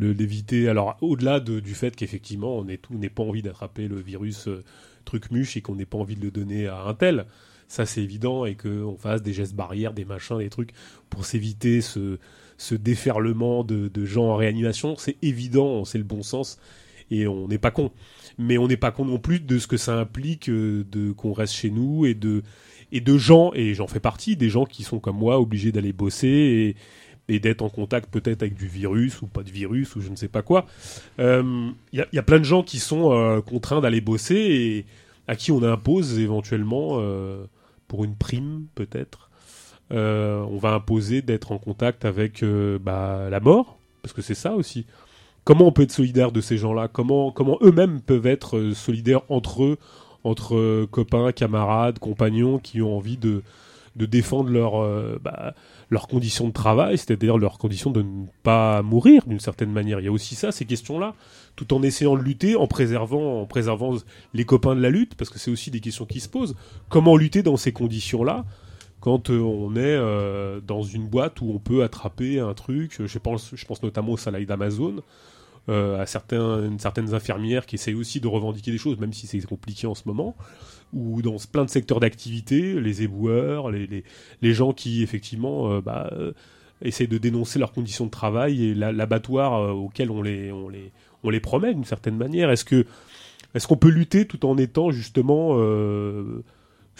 Le 0.00 0.14
d'éviter. 0.14 0.68
Alors, 0.68 0.96
au-delà 1.00 1.40
de- 1.40 1.58
du 1.60 1.74
fait 1.74 1.96
qu'effectivement, 1.96 2.56
on 2.56 2.68
est 2.68 2.76
tout, 2.76 2.94
n'ait 2.94 3.08
pas 3.08 3.24
envie 3.24 3.42
d'attraper 3.42 3.88
le 3.88 4.00
virus 4.00 4.46
euh, 4.46 4.62
truc 5.04 5.30
muche 5.32 5.56
et 5.56 5.60
qu'on 5.60 5.74
n'ait 5.74 5.86
pas 5.86 5.98
envie 5.98 6.14
de 6.14 6.20
le 6.22 6.30
donner 6.30 6.68
à 6.68 6.82
un 6.84 6.94
tel. 6.94 7.26
Ça, 7.66 7.84
c'est 7.84 8.02
évident 8.02 8.44
et 8.44 8.54
qu'on 8.54 8.96
fasse 8.96 9.22
des 9.22 9.32
gestes 9.32 9.54
barrières, 9.54 9.92
des 9.92 10.04
machins, 10.04 10.38
des 10.38 10.50
trucs 10.50 10.70
pour 11.10 11.24
s'éviter 11.26 11.80
ce, 11.80 12.18
ce 12.58 12.74
déferlement 12.76 13.64
de, 13.64 13.88
de 13.88 14.04
gens 14.04 14.26
en 14.26 14.36
réanimation. 14.36 14.94
C'est 14.96 15.16
évident, 15.22 15.84
c'est 15.84 15.98
le 15.98 16.04
bon 16.04 16.22
sens 16.22 16.58
et 17.10 17.26
on 17.26 17.48
n'est 17.48 17.58
pas 17.58 17.70
con. 17.72 17.90
Mais 18.38 18.56
on 18.56 18.68
n'est 18.68 18.76
pas 18.76 18.92
con 18.92 19.04
non 19.04 19.18
plus 19.18 19.40
de 19.40 19.58
ce 19.58 19.66
que 19.66 19.76
ça 19.76 19.98
implique 19.98 20.48
euh, 20.48 20.84
de 20.92 21.10
qu'on 21.12 21.32
reste 21.32 21.54
chez 21.54 21.70
nous 21.70 22.06
et 22.06 22.14
de 22.14 22.42
et 22.90 23.00
de 23.02 23.18
gens 23.18 23.52
et 23.54 23.74
j'en 23.74 23.86
fais 23.86 24.00
partie 24.00 24.36
des 24.36 24.48
gens 24.48 24.64
qui 24.64 24.82
sont 24.82 24.98
comme 24.98 25.18
moi 25.18 25.38
obligés 25.40 25.72
d'aller 25.72 25.92
bosser 25.92 26.28
et, 26.28 26.76
et 27.28 27.40
d'être 27.40 27.62
en 27.62 27.68
contact 27.68 28.10
peut-être 28.10 28.42
avec 28.42 28.54
du 28.54 28.66
virus 28.66 29.22
ou 29.22 29.26
pas 29.26 29.42
de 29.42 29.50
virus 29.50 29.96
ou 29.96 30.00
je 30.00 30.08
ne 30.08 30.16
sais 30.16 30.28
pas 30.28 30.42
quoi. 30.42 30.66
Euh, 31.18 31.70
Il 31.92 32.06
il 32.12 32.16
y 32.16 32.18
a 32.18 32.22
plein 32.22 32.38
de 32.38 32.44
gens 32.44 32.62
qui 32.62 32.78
sont 32.78 33.12
euh, 33.12 33.40
contraints 33.40 33.80
d'aller 33.80 34.00
bosser 34.00 34.36
et 34.36 34.86
à 35.26 35.36
qui 35.36 35.52
on 35.52 35.62
impose 35.62 36.18
éventuellement 36.18 36.98
euh, 37.00 37.44
pour 37.86 38.04
une 38.04 38.16
prime 38.16 38.66
peut-être 38.74 39.28
euh, 39.92 40.44
on 40.50 40.58
va 40.58 40.74
imposer 40.74 41.22
d'être 41.22 41.52
en 41.52 41.58
contact 41.58 42.04
avec 42.04 42.42
euh, 42.42 42.78
bah, 42.78 43.28
la 43.30 43.40
mort, 43.40 43.78
parce 44.02 44.12
que 44.12 44.22
c'est 44.22 44.34
ça 44.34 44.54
aussi. 44.54 44.86
Comment 45.44 45.66
on 45.66 45.72
peut 45.72 45.82
être 45.82 45.92
solidaire 45.92 46.30
de 46.30 46.40
ces 46.40 46.58
gens-là? 46.58 46.88
Comment, 46.88 47.30
comment 47.32 47.58
eux-mêmes 47.62 48.00
peuvent 48.02 48.26
être 48.26 48.58
euh, 48.58 48.74
solidaires 48.74 49.22
entre 49.30 49.64
eux, 49.64 49.78
entre 50.24 50.56
euh, 50.56 50.86
copains, 50.90 51.32
camarades, 51.32 51.98
compagnons 51.98 52.58
qui 52.58 52.82
ont 52.82 52.96
envie 52.96 53.16
de, 53.16 53.42
de 53.98 54.06
défendre 54.06 54.50
leur, 54.50 54.80
euh, 54.80 55.18
bah, 55.22 55.54
leurs 55.90 56.06
conditions 56.06 56.46
de 56.48 56.52
travail, 56.52 56.96
c'est-à-dire 56.96 57.36
leurs 57.36 57.58
conditions 57.58 57.90
de 57.90 58.02
ne 58.02 58.26
pas 58.42 58.82
mourir 58.82 59.24
d'une 59.26 59.40
certaine 59.40 59.70
manière. 59.70 60.00
Il 60.00 60.04
y 60.04 60.08
a 60.08 60.12
aussi 60.12 60.34
ça, 60.34 60.52
ces 60.52 60.64
questions-là, 60.64 61.14
tout 61.56 61.74
en 61.74 61.82
essayant 61.82 62.16
de 62.16 62.22
lutter, 62.22 62.56
en 62.56 62.66
préservant, 62.66 63.46
les 64.32 64.44
copains 64.44 64.76
de 64.76 64.80
la 64.80 64.90
lutte, 64.90 65.14
parce 65.16 65.28
que 65.30 65.38
c'est 65.38 65.50
aussi 65.50 65.70
des 65.70 65.80
questions 65.80 66.06
qui 66.06 66.20
se 66.20 66.28
posent. 66.28 66.54
Comment 66.88 67.16
lutter 67.16 67.42
dans 67.42 67.56
ces 67.56 67.72
conditions-là 67.72 68.44
quand 69.00 69.30
euh, 69.30 69.38
on 69.38 69.76
est 69.76 69.78
euh, 69.78 70.60
dans 70.60 70.82
une 70.82 71.06
boîte 71.06 71.40
où 71.40 71.52
on 71.54 71.60
peut 71.60 71.84
attraper 71.84 72.40
un 72.40 72.52
truc, 72.52 73.00
je 73.06 73.18
pense, 73.18 73.54
je 73.54 73.64
pense 73.64 73.80
notamment 73.80 74.12
au 74.12 74.16
salaire 74.16 74.44
d'Amazon, 74.44 74.96
à 75.68 76.06
certains, 76.06 76.76
certaines 76.78 77.14
infirmières 77.14 77.66
qui 77.66 77.76
essayent 77.76 77.94
aussi 77.94 78.20
de 78.20 78.28
revendiquer 78.28 78.70
des 78.70 78.78
choses, 78.78 78.98
même 78.98 79.12
si 79.12 79.26
c'est 79.26 79.40
compliqué 79.46 79.86
en 79.86 79.94
ce 79.94 80.02
moment, 80.06 80.34
ou 80.92 81.22
dans 81.22 81.36
plein 81.50 81.64
de 81.64 81.70
secteurs 81.70 82.00
d'activité, 82.00 82.80
les 82.80 83.02
éboueurs, 83.02 83.70
les, 83.70 84.04
gens 84.54 84.72
qui 84.72 85.02
effectivement 85.02 85.70
euh, 85.72 85.80
bah, 85.80 86.10
euh, 86.12 86.32
essaient 86.82 87.06
de 87.06 87.18
dénoncer 87.18 87.58
leurs 87.58 87.72
conditions 87.72 88.06
de 88.06 88.10
travail 88.10 88.64
et 88.64 88.74
la- 88.74 88.92
l'abattoir 88.92 89.54
euh, 89.54 89.72
auquel 89.72 90.10
on 90.10 90.22
les, 90.22 91.40
promet 91.40 91.74
d'une 91.74 91.84
certaine 91.84 92.16
manière. 92.16 92.50
Est-ce 92.50 92.64
que 92.64 92.86
est-ce 93.54 93.66
qu'on 93.66 93.76
peut 93.76 93.88
lutter 93.88 94.26
tout 94.26 94.44
en 94.44 94.58
étant 94.58 94.90
justement 94.90 95.56
euh, 95.56 96.42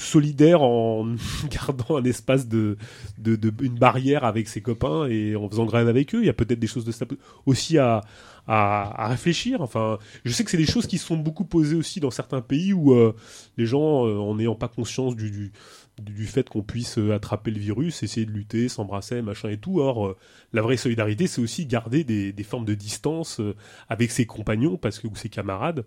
solidaire 0.00 0.62
en 0.62 1.06
gardant 1.50 1.96
un 1.96 2.04
espace 2.04 2.46
de, 2.48 2.76
de, 3.18 3.36
de- 3.36 3.52
une 3.64 3.78
barrière 3.78 4.24
avec 4.24 4.48
ses 4.48 4.60
copains 4.60 5.06
et 5.08 5.34
en 5.36 5.48
faisant 5.48 5.66
grève 5.66 5.88
avec 5.88 6.14
eux 6.14 6.20
Il 6.22 6.26
y 6.26 6.30
a 6.30 6.34
peut-être 6.34 6.58
des 6.60 6.66
choses 6.68 6.84
de 6.84 6.92
ça 6.92 7.04
aussi 7.46 7.78
à, 7.78 8.02
à, 8.46 9.04
à 9.04 9.08
réfléchir. 9.08 9.60
Enfin, 9.60 9.98
je 10.24 10.32
sais 10.32 10.44
que 10.44 10.50
c'est 10.50 10.56
des 10.56 10.66
choses 10.66 10.86
qui 10.86 10.98
sont 10.98 11.16
beaucoup 11.16 11.44
posées 11.44 11.76
aussi 11.76 12.00
dans 12.00 12.10
certains 12.12 12.40
pays 12.40 12.72
où 12.72 12.92
euh, 12.92 13.14
les 13.56 13.66
gens, 13.66 14.06
euh, 14.06 14.16
en 14.18 14.36
n'ayant 14.36 14.54
pas 14.54 14.68
conscience 14.68 15.16
du, 15.16 15.30
du, 15.30 15.52
du 16.00 16.26
fait 16.26 16.48
qu'on 16.48 16.62
puisse 16.62 16.98
euh, 16.98 17.12
attraper 17.12 17.50
le 17.50 17.58
virus, 17.58 18.02
essayer 18.04 18.24
de 18.24 18.30
lutter, 18.30 18.68
s'embrasser, 18.68 19.20
machin 19.20 19.48
et 19.48 19.58
tout. 19.58 19.80
Or, 19.80 20.06
euh, 20.06 20.16
la 20.52 20.62
vraie 20.62 20.76
solidarité, 20.76 21.26
c'est 21.26 21.40
aussi 21.42 21.66
garder 21.66 22.04
des, 22.04 22.32
des 22.32 22.44
formes 22.44 22.64
de 22.64 22.74
distance 22.74 23.40
euh, 23.40 23.54
avec 23.88 24.12
ses 24.12 24.26
compagnons 24.26 24.76
parce 24.76 25.00
que, 25.00 25.08
ou 25.08 25.16
ses 25.16 25.28
camarades 25.28 25.84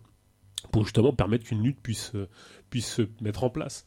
pour 0.72 0.84
justement 0.84 1.12
permettre 1.12 1.46
qu'une 1.46 1.64
lutte 1.64 1.80
puisse, 1.82 2.12
euh, 2.14 2.28
puisse 2.72 2.92
se 2.92 3.04
mettre 3.22 3.44
en 3.44 3.52
place. 3.52 3.86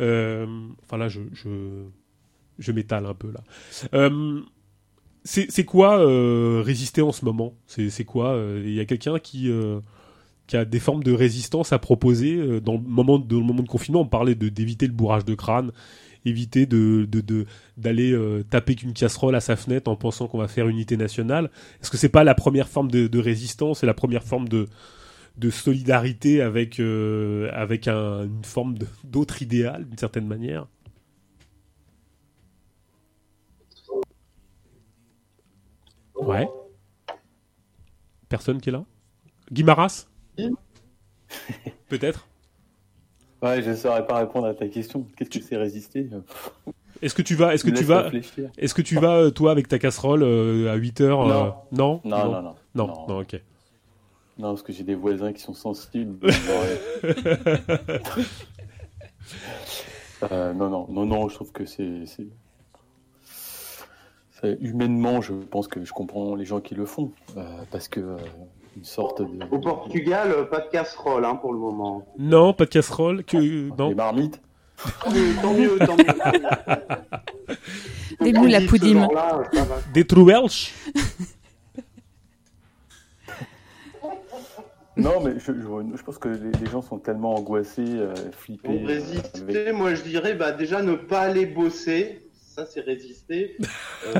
Euh, 0.00 0.46
enfin 0.84 0.96
là, 0.96 1.08
je, 1.08 1.20
je, 1.32 2.70
m'étale 2.72 3.06
un 3.06 3.14
peu 3.14 3.32
là. 3.32 3.40
Euh, 3.94 4.40
c'est 5.24 5.64
quoi 5.64 5.98
euh, 5.98 6.62
résister 6.64 7.02
en 7.02 7.10
ce 7.10 7.24
moment? 7.24 7.54
C'est 7.66 8.04
quoi 8.04 8.34
euh, 8.34 8.62
Il 8.64 8.72
y 8.72 8.80
a 8.80 8.84
quelqu'un 8.84 9.18
qui, 9.18 9.50
qui 10.46 10.56
a 10.56 10.64
des 10.64 10.78
formes 10.78 11.02
de 11.02 11.12
résistance 11.12 11.72
à 11.72 11.80
proposer 11.80 12.60
dans 12.60 12.74
le 12.74 12.80
moment 12.80 13.18
de, 13.18 13.26
de 13.26 13.68
confinement? 13.68 14.02
On 14.02 14.06
parlait 14.06 14.36
de 14.36 14.48
d'éviter 14.48 14.86
le 14.86 14.92
bourrage 14.92 15.24
de 15.24 15.34
crâne, 15.34 15.72
éviter 16.24 16.64
de 16.66 17.06
de- 17.10 17.20
de- 17.20 17.46
d'aller 17.76 18.12
euh, 18.12 18.44
taper 18.48 18.76
qu'une 18.76 18.92
casserole 18.94 19.34
à 19.34 19.40
sa 19.40 19.56
fenêtre 19.56 19.90
en 19.90 19.96
pensant 19.96 20.28
qu'on 20.28 20.38
va 20.38 20.48
faire 20.48 20.68
unité 20.68 20.96
nationale. 20.96 21.50
Est-ce 21.82 21.90
que 21.90 21.96
c'est 21.96 22.08
pas 22.08 22.24
la 22.24 22.34
première 22.34 22.68
forme 22.68 22.90
de, 22.90 23.08
de 23.08 23.18
résistance? 23.18 23.82
Et 23.82 23.86
la 23.86 23.94
première 23.94 24.22
forme 24.24 24.48
de 24.48 24.66
de 25.38 25.50
solidarité 25.50 26.42
avec 26.42 26.80
euh, 26.80 27.48
avec 27.52 27.86
un- 27.88 28.24
une 28.24 28.44
forme 28.44 28.76
d'autre 29.04 29.40
idéal 29.42 29.84
d'une 29.88 29.98
certaine 29.98 30.26
manière 30.26 30.66
Ouais. 36.16 36.48
Personne 38.28 38.60
qui 38.60 38.68
est 38.68 38.72
là? 38.72 38.84
Guimaras 39.52 40.06
Peut-être? 41.88 42.26
Ouais, 43.42 43.62
je 43.62 43.70
ne 43.70 43.76
saurais 43.76 44.04
pas 44.06 44.18
répondre 44.18 44.46
à 44.46 44.54
ta 44.54 44.66
question. 44.68 45.06
Qu'est-ce 45.16 45.30
que 45.30 45.40
c'est 45.40 45.56
résister? 45.56 46.10
Est-ce 47.00 47.14
que 47.14 47.22
tu 47.22 47.36
vas 47.36 47.54
est-ce 47.54 47.64
que 47.64 47.70
tu 47.70 47.84
vas 47.84 48.10
est-ce 48.58 48.74
que 48.74 48.82
tu 48.82 48.96
vas 48.96 49.14
euh, 49.18 49.30
toi 49.30 49.52
avec 49.52 49.68
ta 49.68 49.78
casserole 49.78 50.22
euh, 50.24 50.72
à 50.72 50.74
8 50.74 51.00
heures 51.02 51.20
euh, 51.22 51.28
Non? 51.28 51.54
non 51.72 52.00
Non, 52.04 52.24
non, 52.32 52.42
non. 52.42 52.54
non 52.74 52.86
Non. 52.88 53.06
non, 53.08 53.18
OK. 53.20 53.40
Non, 54.38 54.50
parce 54.50 54.62
que 54.62 54.72
j'ai 54.72 54.84
des 54.84 54.94
voisins 54.94 55.32
qui 55.32 55.42
sont 55.42 55.54
sensibles. 55.54 56.18
Euh, 60.32 60.52
non, 60.52 60.68
non, 60.68 60.86
non, 60.90 61.06
non, 61.06 61.28
je 61.28 61.34
trouve 61.36 61.52
que 61.52 61.64
c'est. 61.64 62.04
Humainement, 64.60 65.20
je 65.20 65.32
pense 65.32 65.68
que 65.68 65.84
je 65.84 65.92
comprends 65.92 66.34
les 66.34 66.44
gens 66.44 66.60
qui 66.60 66.74
le 66.74 66.86
font. 66.86 67.12
euh, 67.36 67.42
parce 67.70 67.86
que 67.88 68.00
euh, 68.00 68.16
une 68.76 68.84
sorte 68.84 69.22
de. 69.22 69.44
Au 69.50 69.58
Portugal, 69.58 70.30
euh, 70.32 70.44
pas 70.44 70.60
de 70.60 70.68
casserole 70.70 71.24
hein, 71.24 71.36
pour 71.36 71.52
le 71.52 71.58
moment. 71.60 72.04
Non, 72.18 72.52
pas 72.52 72.64
de 72.64 72.70
casserole 72.70 73.22
que 73.24 73.68
non. 73.76 73.90
Les 73.90 73.94
marmites 73.94 74.40
Tant 75.02 75.10
mieux, 75.10 75.34
tant 75.40 75.54
mieux. 75.54 75.76
tant 75.76 75.96
mieux. 75.96 76.04
Des 78.20 78.32
moules 78.32 78.54
à 78.54 78.60
poudim. 78.62 79.08
Des 79.92 80.04
trouvelches 80.06 80.72
Non, 84.98 85.20
mais 85.22 85.34
je, 85.38 85.52
je- 85.52 85.96
je 85.96 86.02
pense 86.02 86.18
que 86.18 86.28
les, 86.28 86.50
les 86.50 86.66
gens 86.70 86.82
sont 86.82 86.98
tellement 86.98 87.34
angoissés, 87.36 87.84
euh, 87.86 88.14
flippés. 88.32 88.68
Pour 88.68 88.74
euh, 88.82 88.86
résister, 88.86 89.40
avec- 89.60 89.74
moi 89.74 89.94
je 89.94 90.02
dirais 90.02 90.34
bah, 90.34 90.52
déjà 90.52 90.82
ne 90.82 90.94
pas 90.94 91.20
aller 91.20 91.46
bosser. 91.46 92.24
Ça, 92.34 92.66
c'est 92.66 92.80
résister. 92.80 93.56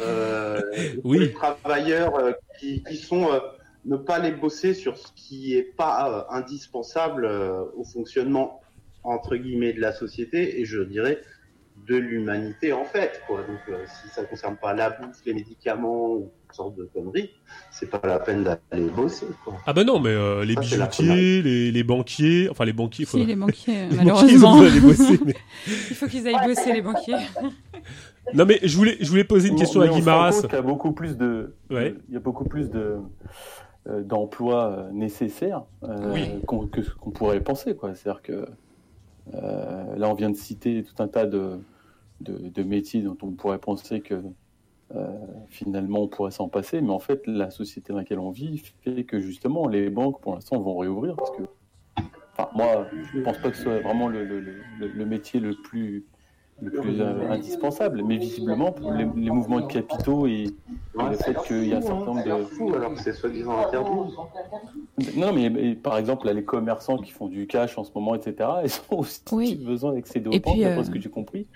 Euh, 0.03 0.61
Oui. 1.05 1.19
Les 1.21 1.33
travailleurs 1.33 2.17
euh, 2.17 2.33
qui, 2.59 2.83
qui 2.83 2.97
sont 2.97 3.33
euh, 3.33 3.39
ne 3.85 3.97
pas 3.97 4.17
aller 4.17 4.33
bosser 4.33 4.75
sur 4.75 4.97
ce 4.99 5.09
qui 5.15 5.55
est 5.57 5.63
pas 5.77 6.27
euh, 6.31 6.35
indispensable 6.37 7.25
euh, 7.25 7.63
au 7.77 7.85
fonctionnement 7.85 8.61
entre 9.05 9.37
guillemets 9.37 9.73
de 9.73 9.81
la 9.81 9.93
société 9.93 10.61
et 10.61 10.65
je 10.65 10.83
dirais 10.83 11.21
de 11.87 11.97
l'humanité 11.97 12.73
en 12.73 12.85
fait. 12.85 13.23
Quoi. 13.29 13.39
Donc, 13.43 13.61
euh, 13.69 13.85
si 13.87 14.09
ça 14.09 14.25
concerne 14.25 14.57
pas 14.57 14.75
la 14.75 14.91
bouffe, 14.91 15.25
les 15.25 15.33
médicaments 15.35 16.11
ou 16.15 16.31
sortes 16.55 16.77
de 16.77 16.85
conneries, 16.93 17.31
c'est 17.71 17.91
pas 17.91 18.01
la 18.05 18.19
peine 18.19 18.45
d'aller 18.45 18.89
bosser. 18.91 19.27
Quoi. 19.45 19.55
Ah 19.67 19.73
bah 19.73 19.85
non, 19.85 20.01
mais 20.01 20.11
euh, 20.11 20.45
les 20.45 20.55
Ça, 20.55 20.61
bijoutiers, 20.61 21.43
les, 21.43 21.71
les 21.73 21.83
banquiers, 21.85 22.49
enfin 22.51 22.65
les 22.65 22.73
banquiers, 22.73 23.05
Si, 23.05 23.11
faudrait- 23.11 23.27
les 23.27 23.37
banquiers, 23.37 23.87
les 23.91 23.97
banquiers, 24.05 24.29
ils 24.33 24.45
ont 24.45 24.55
malheureusement. 24.57 24.89
bosser, 24.89 25.21
mais- 25.25 25.35
Il 25.67 25.97
faut 25.97 26.07
qu'ils 26.07 26.27
aillent 26.29 26.47
bosser, 26.47 26.73
les 26.73 26.83
banquiers. 26.83 27.15
Non 28.35 28.45
mais 28.45 28.59
je 28.63 28.77
voulais 28.77 28.99
je 29.01 29.09
voulais 29.09 29.25
poser 29.25 29.49
une 29.49 29.57
question 29.57 29.81
on- 29.81 29.85
à 29.85 29.89
Guimaras. 29.89 30.43
qu'il 30.43 30.53
y 30.53 30.57
a 30.57 30.61
beaucoup 30.61 30.93
plus 30.93 31.17
de, 31.17 31.55
Ouais. 31.71 31.95
il 32.09 32.13
y 32.15 32.17
a 32.19 32.21
beaucoup 32.21 32.45
plus 32.45 32.69
de 32.69 32.97
euh, 33.89 34.03
d'emplois 34.03 34.67
euh, 34.71 34.91
nécessaires 34.93 35.63
euh, 35.85 36.13
Oui. 36.13 36.29
qu'on 36.47 36.67
que 36.67 36.83
qu'on 37.01 37.11
pourrait 37.11 37.41
penser 37.41 37.75
quoi. 37.75 37.95
C'est-à-dire 37.95 38.21
que 38.21 38.45
euh, 39.35 39.97
là 39.97 40.11
on 40.11 40.15
vient 40.15 40.29
de 40.29 40.37
citer 40.37 40.83
tout 40.85 41.03
un 41.03 41.09
tas 41.09 41.25
de, 41.25 41.53
de, 42.21 42.37
de 42.49 42.63
métiers 42.63 43.01
dont 43.01 43.17
on 43.23 43.31
pourrait 43.31 43.59
penser 43.59 44.01
que 44.01 44.21
finalement, 45.49 46.01
on 46.03 46.09
pourrait 46.09 46.31
s'en 46.31 46.49
passer, 46.49 46.81
mais 46.81 46.93
en 46.93 46.99
fait, 46.99 47.27
la 47.27 47.51
société 47.51 47.93
dans 47.93 47.99
laquelle 47.99 48.19
on 48.19 48.31
vit 48.31 48.63
fait 48.85 49.05
que 49.05 49.21
justement, 49.21 49.69
les 49.69 49.91
banques, 49.91 50.21
pour 50.21 50.35
l'instant, 50.35 50.59
vont 50.61 50.77
réouvrir 50.79 51.15
parce 51.17 51.31
que, 51.33 51.43
enfin, 52.33 52.49
moi, 52.55 52.87
je 53.13 53.19
ne 53.19 53.25
pense 53.25 53.39
pas 53.39 53.51
que 53.51 53.57
ce 53.57 53.65
soit 53.65 53.81
vraiment 53.81 54.09
le, 54.09 54.25
le, 54.25 54.41
le, 54.41 54.53
le 54.89 55.07
métier 55.07 55.41
le 55.41 55.55
plus 55.55 56.05
le 56.61 56.73
plus 56.73 57.01
euh, 57.01 57.31
indispensable. 57.31 58.03
Mais 58.03 58.17
visiblement, 58.17 58.73
pour 58.73 58.91
les, 58.93 59.07
les 59.15 59.31
mouvements 59.31 59.61
de 59.61 59.67
capitaux 59.67 60.27
et, 60.27 60.43
et 60.43 60.49
le 60.97 61.17
fait 61.17 61.37
qu'il 61.47 61.69
y 61.69 61.73
a 61.73 61.77
un 61.77 61.81
certain 61.83 62.05
nombre 62.07 62.25
de. 62.25 62.45
fou 62.45 62.75
alors 62.75 62.95
que 62.95 63.01
c'est 63.01 63.13
soi-disant 63.13 63.59
interdit. 63.59 63.91
Non, 65.17 65.33
mais, 65.33 65.51
mais 65.51 65.75
par 65.77 65.99
exemple, 65.99 66.27
là, 66.27 66.33
les 66.33 66.45
commerçants 66.45 66.97
qui 66.99 67.13
font 67.13 67.29
du 67.29 67.47
cash 67.47 67.79
en 67.79 67.85
ce 67.85 67.93
moment, 67.95 68.15
etc., 68.17 68.35
ils 68.65 68.73
ont 68.91 68.99
aussi 69.01 69.23
Oui. 69.31 69.55
besoin 69.55 69.93
d'accéder 69.93 70.29
aux 70.29 70.33
Et 70.33 70.41
banques, 70.41 70.55
puis, 70.55 70.63
d'après 70.65 70.81
euh, 70.81 70.85
ce 70.85 70.91
que 70.91 71.01
j'ai 71.01 71.11
compris. 71.11 71.47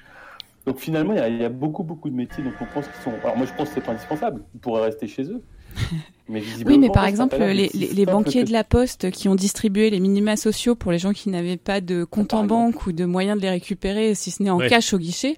Donc 0.67 0.79
finalement, 0.79 1.13
il 1.13 1.19
y, 1.19 1.23
a, 1.23 1.29
il 1.29 1.41
y 1.41 1.45
a 1.45 1.49
beaucoup, 1.49 1.83
beaucoup 1.83 2.09
de 2.09 2.15
métiers 2.15 2.43
dont 2.45 2.53
on 2.61 2.65
pense 2.67 2.87
qu'ils 2.87 3.03
sont. 3.03 3.13
Alors 3.25 3.37
moi, 3.37 3.47
je 3.47 3.53
pense 3.53 3.69
que 3.71 3.75
c'est 3.77 3.81
pas 3.81 3.93
indispensable. 3.93 4.43
Ils 4.55 4.61
pourraient 4.61 4.83
rester 4.85 5.09
chez 5.09 5.25
eux. 5.25 5.43
Mais 6.29 6.41
Oui, 6.65 6.79
mais 6.79 6.89
par 6.89 7.05
exemple, 7.05 7.37
les, 7.37 8.07
banquiers 8.07 8.43
que 8.43 8.49
de 8.49 8.53
la 8.53 8.63
Poste 8.63 9.11
qui 9.11 9.29
ont 9.29 9.35
distribué 9.35 9.91
les 9.91 9.99
minima 9.99 10.37
sociaux 10.37 10.77
pour 10.77 10.93
les 10.93 10.99
gens 10.99 11.13
qui 11.13 11.29
n'avaient 11.31 11.57
pas 11.57 11.81
de 11.81 12.05
compte 12.05 12.31
Par 12.31 12.41
en 12.41 12.45
banque 12.45 12.87
ou 12.87 12.93
de 12.93 13.05
moyens 13.05 13.37
de 13.37 13.43
les 13.43 13.51
récupérer, 13.51 14.15
si 14.15 14.31
ce 14.31 14.43
n'est 14.43 14.49
en 14.49 14.59
Ouais. 14.59 14.69
cash 14.69 14.95
au 14.95 14.99
guichet, 14.99 15.37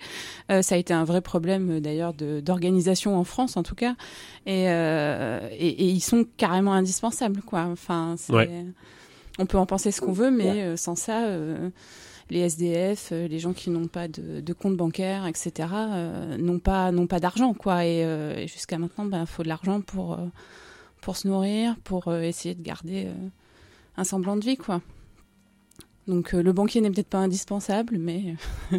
euh, 0.53 0.61
ça 0.61 0.75
a 0.75 0.79
été 0.79 0.93
un 0.93 1.05
vrai 1.05 1.22
problème 1.22 1.70
euh, 1.70 1.81
d'ailleurs 1.81 2.12
d'organisation 2.12 3.16
en 3.16 3.25
France 3.25 3.57
en 3.57 3.62
tout 3.62 3.75
cas. 3.75 3.95
Et, 4.45 4.68
euh, 4.68 5.49
et, 5.53 5.68
et 5.68 5.87
ils 5.89 6.03
sont 6.03 6.27
carrément 6.37 6.75
indispensables, 6.75 7.41
quoi. 7.41 7.62
Enfin, 7.72 8.16
Ouais. 8.29 8.66
on 9.39 9.47
peut 9.47 9.59
en 9.59 9.66
penser 9.66 9.91
ce 9.91 10.03
qu'on 10.03 10.12
veut, 10.12 10.31
mais 10.31 10.77
sans 10.77 10.97
ça, 10.97 11.25
euh, 11.25 11.70
les 12.31 12.41
SDF, 12.41 13.11
euh, 13.12 13.29
les 13.29 13.39
gens 13.39 13.53
qui 13.53 13.70
n'ont 13.70 13.87
pas 13.87 14.09
de, 14.09 14.41
de 14.41 14.53
compte 14.53 14.77
bancaire, 14.77 15.27
etc., 15.27 15.53
euh, 15.72 16.37
n'ont 16.37 16.59
pas 16.59 16.91
n'ont 16.93 17.07
pas 17.07 17.20
d'argent, 17.20 17.55
quoi. 17.55 17.85
Et, 17.85 18.05
euh, 18.05 18.37
et 18.37 18.49
jusqu'à 18.49 18.79
maintenant, 18.79 19.05
ben, 19.05 19.27
faut 19.27 19.43
de 19.43 19.49
l'argent 19.49 19.81
pour 19.81 20.14
euh, 20.14 20.27
pour 21.01 21.16
se 21.16 21.29
nourrir, 21.29 21.77
pour 21.85 22.09
euh, 22.09 22.22
essayer 22.22 22.55
de 22.55 22.62
garder 22.62 23.07
euh, 23.07 23.29
un 23.97 24.05
semblant 24.05 24.37
de 24.37 24.45
vie, 24.45 24.57
quoi. 24.57 24.81
Donc 26.07 26.35
euh, 26.35 26.43
le 26.43 26.53
banquier 26.53 26.81
n'est 26.81 26.91
peut-être 26.91 27.09
pas 27.09 27.18
indispensable, 27.18 27.97
mais 27.99 28.35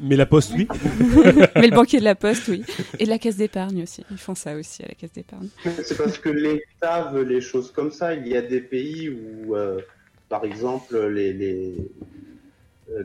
Mais 0.00 0.16
la 0.16 0.26
poste, 0.26 0.52
oui. 0.56 0.66
mais 1.56 1.68
le 1.68 1.74
banquier 1.74 2.00
de 2.00 2.04
la 2.04 2.14
poste, 2.14 2.48
oui, 2.48 2.64
et 2.98 3.04
de 3.04 3.10
la 3.10 3.18
caisse 3.18 3.36
d'épargne 3.36 3.82
aussi. 3.82 4.04
Ils 4.10 4.18
font 4.18 4.34
ça 4.34 4.56
aussi 4.56 4.82
à 4.82 4.88
la 4.88 4.94
caisse 4.94 5.12
d'épargne. 5.12 5.48
C'est 5.84 5.96
parce 5.96 6.18
que 6.18 6.28
l'État 6.28 7.10
veut 7.12 7.22
les 7.22 7.40
choses 7.40 7.70
comme 7.70 7.92
ça. 7.92 8.14
Il 8.14 8.26
y 8.26 8.36
a 8.36 8.42
des 8.42 8.60
pays 8.60 9.08
où, 9.08 9.54
euh, 9.54 9.80
par 10.28 10.44
exemple, 10.44 10.98
les, 11.06 11.32
les, 11.32 11.76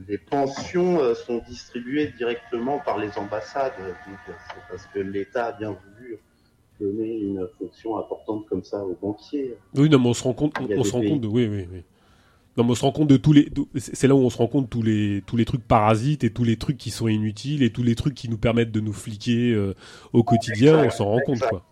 les 0.08 0.18
pensions 0.18 1.00
euh, 1.00 1.14
sont 1.14 1.42
distribuées 1.48 2.14
directement 2.18 2.80
par 2.80 2.98
les 2.98 3.18
ambassades. 3.18 3.74
Euh, 3.80 3.94
C'est 4.28 4.62
parce 4.70 4.86
que 4.88 5.00
l'État 5.00 5.48
a 5.48 5.52
bien 5.54 5.72
voulu 5.72 6.18
donner 6.80 7.18
une 7.20 7.48
fonction 7.58 7.98
importante 7.98 8.46
comme 8.48 8.64
ça 8.64 8.84
aux 8.84 8.98
banquiers. 9.02 9.56
Oui, 9.76 9.90
non, 9.90 10.00
mais 10.00 10.10
on 10.10 10.14
se 10.14 10.24
rend 10.24 10.34
compte, 10.34 10.54
on 10.60 10.84
se 10.84 10.92
rend 10.92 11.02
compte 11.02 11.22
de, 11.22 11.28
oui, 11.28 11.48
oui, 11.48 11.68
oui. 11.72 11.84
Non, 12.56 12.64
mais 12.64 12.72
on 12.72 12.76
se 12.76 12.82
rend 12.82 12.92
compte 12.92 13.08
de 13.08 13.18
tous 13.18 13.34
les, 13.34 13.50
c'est 13.76 14.08
là 14.08 14.16
où 14.16 14.20
on 14.20 14.32
se 14.32 14.38
rend 14.38 14.48
compte 14.48 14.66
de 14.66 14.70
tous 14.70 14.82
les, 14.82 15.24
tous 15.28 15.38
les 15.38 15.46
trucs 15.46 15.64
parasites 15.64 16.24
et 16.24 16.32
tous 16.32 16.44
les 16.44 16.58
trucs 16.58 16.78
qui 16.78 16.90
sont 16.90 17.08
inutiles 17.08 17.62
et 17.62 17.72
tous 17.72 17.84
les 17.84 17.94
trucs 17.94 18.16
qui 18.16 18.30
nous 18.30 18.38
permettent 18.38 18.72
de 18.72 18.80
nous 18.80 18.94
fliquer 18.94 19.52
euh, 19.54 19.76
au 20.12 20.24
quotidien. 20.24 20.84
Exact, 20.84 20.88
on 20.88 20.98
s'en 20.98 21.06
rend 21.06 21.20
compte, 21.26 21.40
quoi. 21.40 21.64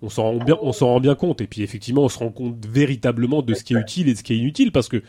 On 0.00 0.08
s'en 0.08 0.22
rend 0.24 0.36
bien, 0.38 0.58
on 0.62 0.72
s'en 0.72 0.86
rend 0.88 1.00
bien 1.00 1.14
compte. 1.14 1.40
Et 1.40 1.46
puis 1.46 1.62
effectivement, 1.62 2.04
on 2.04 2.08
se 2.08 2.18
rend 2.18 2.30
compte 2.30 2.64
véritablement 2.66 3.42
de 3.42 3.54
ce 3.54 3.64
qui 3.64 3.74
est 3.74 3.78
utile 3.78 4.08
et 4.08 4.12
de 4.12 4.18
ce 4.18 4.22
qui 4.22 4.32
est 4.32 4.38
inutile 4.38 4.72
parce 4.72 4.88
que 4.88 5.02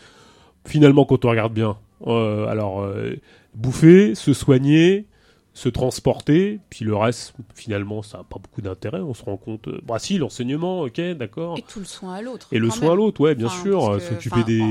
finalement, 0.66 1.06
quand 1.06 1.24
on 1.26 1.30
regarde 1.30 1.54
bien, 1.54 1.70
euh, 1.70 1.95
alors 2.06 2.82
euh, 2.82 3.16
bouffer, 3.54 4.16
se 4.16 4.34
soigner, 4.34 5.06
se 5.54 5.70
transporter, 5.70 6.60
puis 6.70 6.84
le 6.86 6.96
reste, 6.96 7.34
finalement, 7.54 8.02
ça 8.02 8.18
n'a 8.20 8.24
pas 8.26 8.38
beaucoup 8.40 8.62
d'intérêt. 8.62 9.00
On 9.00 9.14
se 9.14 9.24
rend 9.24 9.38
compte. 9.38 9.68
euh, 9.70 9.80
bah 9.86 10.00
si, 10.00 10.18
l'enseignement, 10.18 10.82
ok, 10.82 11.00
d'accord. 11.18 11.58
Et 11.58 11.62
tout 11.62 11.80
le 11.80 11.86
soin 11.86 12.16
à 12.16 12.22
l'autre. 12.22 12.48
Et 12.52 12.60
le 12.60 12.70
soin 12.70 12.92
à 12.92 12.96
l'autre, 12.96 13.22
ouais, 13.22 13.36
bien 13.36 13.48
Enfin, 13.48 13.64
sûr. 13.64 13.90
euh, 13.90 14.00
S'occuper 14.00 14.44
des, 14.44 14.62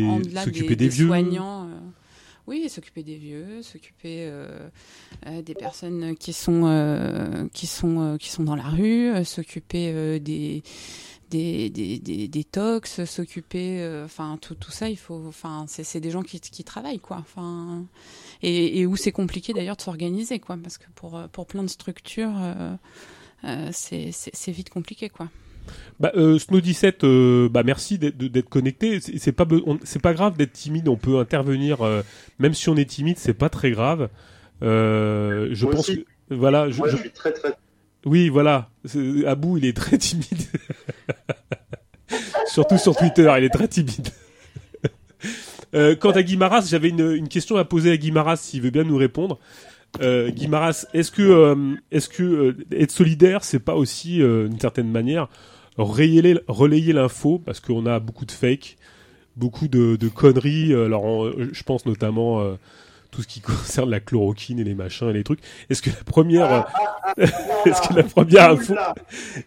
s'occuper 0.45 0.77
des, 0.77 0.89
vieux. 0.89 1.07
soignants. 1.07 1.65
euh, 1.65 1.79
oui, 2.47 2.69
s'occuper 2.69 3.03
des 3.03 3.17
vieux, 3.17 3.63
s'occuper 3.63 4.27
euh, 4.29 4.69
euh, 5.27 5.41
des 5.41 5.55
personnes 5.55 6.15
qui 6.17 6.35
sont 6.35 6.67
euh, 6.67 7.47
qui 7.55 7.67
sont 7.67 8.01
euh, 8.01 8.17
qui 8.19 8.29
sont 8.29 8.43
dans 8.45 8.55
la 8.57 8.65
rue, 8.69 9.11
euh, 9.15 9.25
s'occuper 9.25 9.91
euh, 9.95 10.19
des 10.19 10.63
des, 11.35 11.71
des, 11.71 11.99
des, 11.99 12.29
des 12.29 12.45
tox, 12.45 13.05
s'occuper, 13.05 13.81
euh, 13.83 14.05
enfin 14.05 14.39
tout, 14.41 14.55
tout 14.55 14.71
ça, 14.71 14.89
il 14.89 14.97
faut, 14.99 15.23
enfin 15.29 15.65
c'est 15.69 15.85
c'est 15.85 16.01
des 16.01 16.11
gens 16.11 16.23
qui, 16.23 16.39
qui 16.41 16.65
travaillent 16.65 17.01
quoi, 17.01 17.19
enfin 17.19 17.85
et, 18.43 18.81
et 18.81 18.87
où 18.87 18.97
c'est 18.97 19.13
compliqué 19.13 19.53
d'ailleurs 19.53 19.77
de 19.77 19.83
s'organiser 19.83 20.39
quoi, 20.39 20.57
parce 20.63 20.79
que 20.79 20.85
pour 20.95 21.17
euh, 21.17 21.27
pour 21.31 21.47
plein 21.47 21.63
de 21.63 21.69
structures, 21.69 22.33
euh, 22.39 22.75
euh, 23.45 23.69
c'est 23.73 24.53
vite 24.53 24.71
compliqué 24.71 25.09
quoi. 25.09 25.29
Bah, 25.99 26.13
euh, 26.15 26.39
Snow 26.39 26.61
17, 26.61 27.05
euh, 27.05 27.49
bah 27.49 27.63
merci 27.63 27.99
d'être 27.99 28.49
connecté. 28.51 29.01
C'est 29.01 29.33
pas 29.33 29.47
c'est 29.85 30.03
pas 30.03 30.13
grave 30.13 30.37
d'être 30.37 30.53
timide. 30.53 30.89
On 30.89 30.97
peut 30.97 31.19
intervenir, 31.19 31.81
euh, 31.83 32.03
même 32.39 32.53
si 32.55 32.69
on 32.69 32.77
est 32.77 32.85
timide, 32.89 33.17
c'est 33.19 33.33
pas 33.35 33.49
très 33.49 33.71
grave. 33.71 34.11
Euh, 34.63 35.49
je 35.53 35.65
Moi 35.65 35.75
pense 35.75 35.89
aussi. 35.89 36.05
que 36.29 36.35
voilà. 36.35 36.71
Je, 36.71 36.79
Moi, 36.79 36.89
je- 36.89 36.97
je 36.97 37.01
suis 37.03 37.11
très 37.13 37.33
très. 37.33 37.55
Oui, 38.05 38.29
voilà. 38.29 38.71
Abou, 39.27 39.59
il 39.59 39.65
est 39.65 39.77
très 39.77 39.99
timide. 39.99 40.27
Surtout 42.47 42.79
sur 42.79 42.97
Twitter, 42.97 43.33
il 43.39 43.45
est 43.45 43.51
très 43.51 43.69
timide. 43.69 44.09
Euh, 45.75 45.97
quant 45.97 46.13
à 46.13 46.23
Guimaras, 46.23 46.69
j'avais 46.71 46.91
une, 46.91 47.27
question 47.27 47.57
à 47.57 47.65
poser 47.65 47.91
à 47.91 47.97
Guimaras 47.97 48.37
s'il 48.37 48.63
veut 48.63 48.71
bien 48.71 48.85
nous 48.85 48.97
répondre. 48.97 49.41
Euh, 50.03 50.31
Guimaras, 50.31 50.87
est-ce 50.95 51.11
que, 51.11 51.23
euh, 51.23 51.75
est-ce 51.91 52.09
que 52.09 52.57
être 52.71 52.93
solidaire, 52.93 53.43
c'est 53.43 53.59
pas 53.59 53.75
aussi, 53.75 54.19
d'une 54.19 54.61
certaine 54.61 54.89
manière, 54.89 55.29
relayer, 55.77 56.93
l'info? 56.93 57.41
Parce 57.45 57.59
qu'on 57.59 57.87
a 57.87 57.99
beaucoup 57.99 58.25
de 58.25 58.31
fake, 58.31 58.77
beaucoup 59.35 59.67
de, 59.67 59.97
de 59.97 60.09
conneries. 60.09 60.73
Alors, 60.73 61.03
on- 61.03 61.33
je 61.51 61.63
pense 61.65 61.87
notamment 61.87 62.57
tout 63.15 63.23
ce 63.23 63.29
qui 63.29 63.41
concerne 63.41 63.91
la 63.91 64.01
chloroquine 64.01 64.59
et 64.59 64.65
les 64.65 64.75
machins 64.75 65.09
et 65.09 65.13
les 65.13 65.25
trucs. 65.25 65.41
Est-ce 65.71 65.83
que 65.83 65.91
la 65.91 66.05
première, 66.05 66.53
euh, 67.19 67.27
est-ce 67.67 67.89
que 67.89 67.95
la 67.95 68.03
première 68.03 68.51
info, 68.51 68.75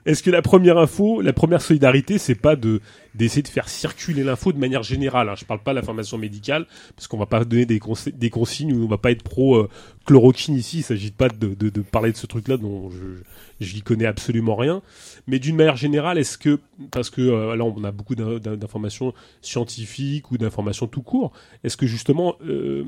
est-ce 0.06 0.24
que 0.24 0.32
la 0.32 0.42
première 0.42 0.78
info, 0.78 1.22
la 1.22 1.34
première 1.34 1.62
solidarité, 1.62 2.18
c'est 2.18 2.36
pas 2.36 2.56
de 2.56 2.82
d'essayer 3.18 3.42
de 3.42 3.48
faire 3.48 3.68
circuler 3.70 4.24
l'info 4.24 4.54
de 4.54 4.60
manière 4.60 4.84
générale 4.84 5.30
hein. 5.30 5.36
Je 5.38 5.46
parle 5.46 5.62
pas 5.64 5.72
de 5.72 5.80
l'information 5.80 6.18
médicale 6.18 6.66
parce 6.96 7.08
qu'on 7.08 7.18
va 7.18 7.26
pas 7.26 7.44
donner 7.44 7.66
des, 7.66 7.80
conse- 7.80 8.12
des 8.16 8.30
consignes 8.30 8.74
ou 8.74 8.84
on 8.86 8.88
va 8.88 8.98
pas 8.98 9.12
être 9.12 9.24
pro 9.24 9.56
euh, 9.58 9.70
chloroquine 10.06 10.56
ici. 10.56 10.78
Il 10.80 10.84
s'agit 10.84 11.12
pas 11.12 11.28
de, 11.30 11.54
de, 11.54 11.82
parler 11.82 12.12
de 12.12 12.18
ce 12.18 12.28
truc-là 12.28 12.58
dont 12.58 12.90
je 12.92 13.22
je 13.60 13.74
n'y 13.74 13.82
connais 13.82 14.06
absolument 14.06 14.56
rien. 14.56 14.84
Mais 15.26 15.40
d'une 15.40 15.56
manière 15.56 15.76
générale, 15.78 16.20
est-ce 16.20 16.38
que 16.38 16.60
parce 16.92 17.10
que 17.10 17.22
euh, 17.22 17.56
là 17.56 17.64
on 17.66 17.84
a 17.84 17.92
beaucoup 17.92 18.14
d'in- 18.16 18.38
d'in- 18.38 18.56
d'informations 18.56 19.14
scientifiques 19.42 20.32
ou 20.32 20.38
d'informations 20.38 20.86
tout 20.88 21.02
court, 21.02 21.32
est-ce 21.64 21.76
que 21.78 21.88
justement 21.88 22.36
euh, 22.46 22.84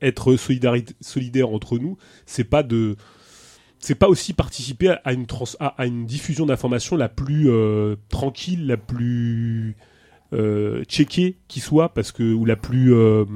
être 0.00 0.36
solidaire 1.00 1.48
entre 1.50 1.78
nous, 1.78 1.98
c'est 2.26 2.44
pas 2.44 2.62
de 2.62 2.96
c'est 3.84 3.94
pas 3.94 4.08
aussi 4.08 4.32
participer 4.32 4.96
à- 5.04 5.12
une, 5.12 6.06
diffusion 6.06 6.46
d'informations 6.46 6.96
la 6.96 7.10
plus 7.10 7.50
euh, 7.50 7.96
tranquille, 8.08 8.66
la 8.66 8.78
plus 8.78 9.76
euh, 10.32 10.84
checkée 10.84 11.36
qui 11.48 11.60
soit, 11.60 11.92
parce 11.92 12.10
que 12.10 12.22
ou 12.22 12.46
la 12.46 12.56
plus 12.56 12.94
euh, 12.94 13.26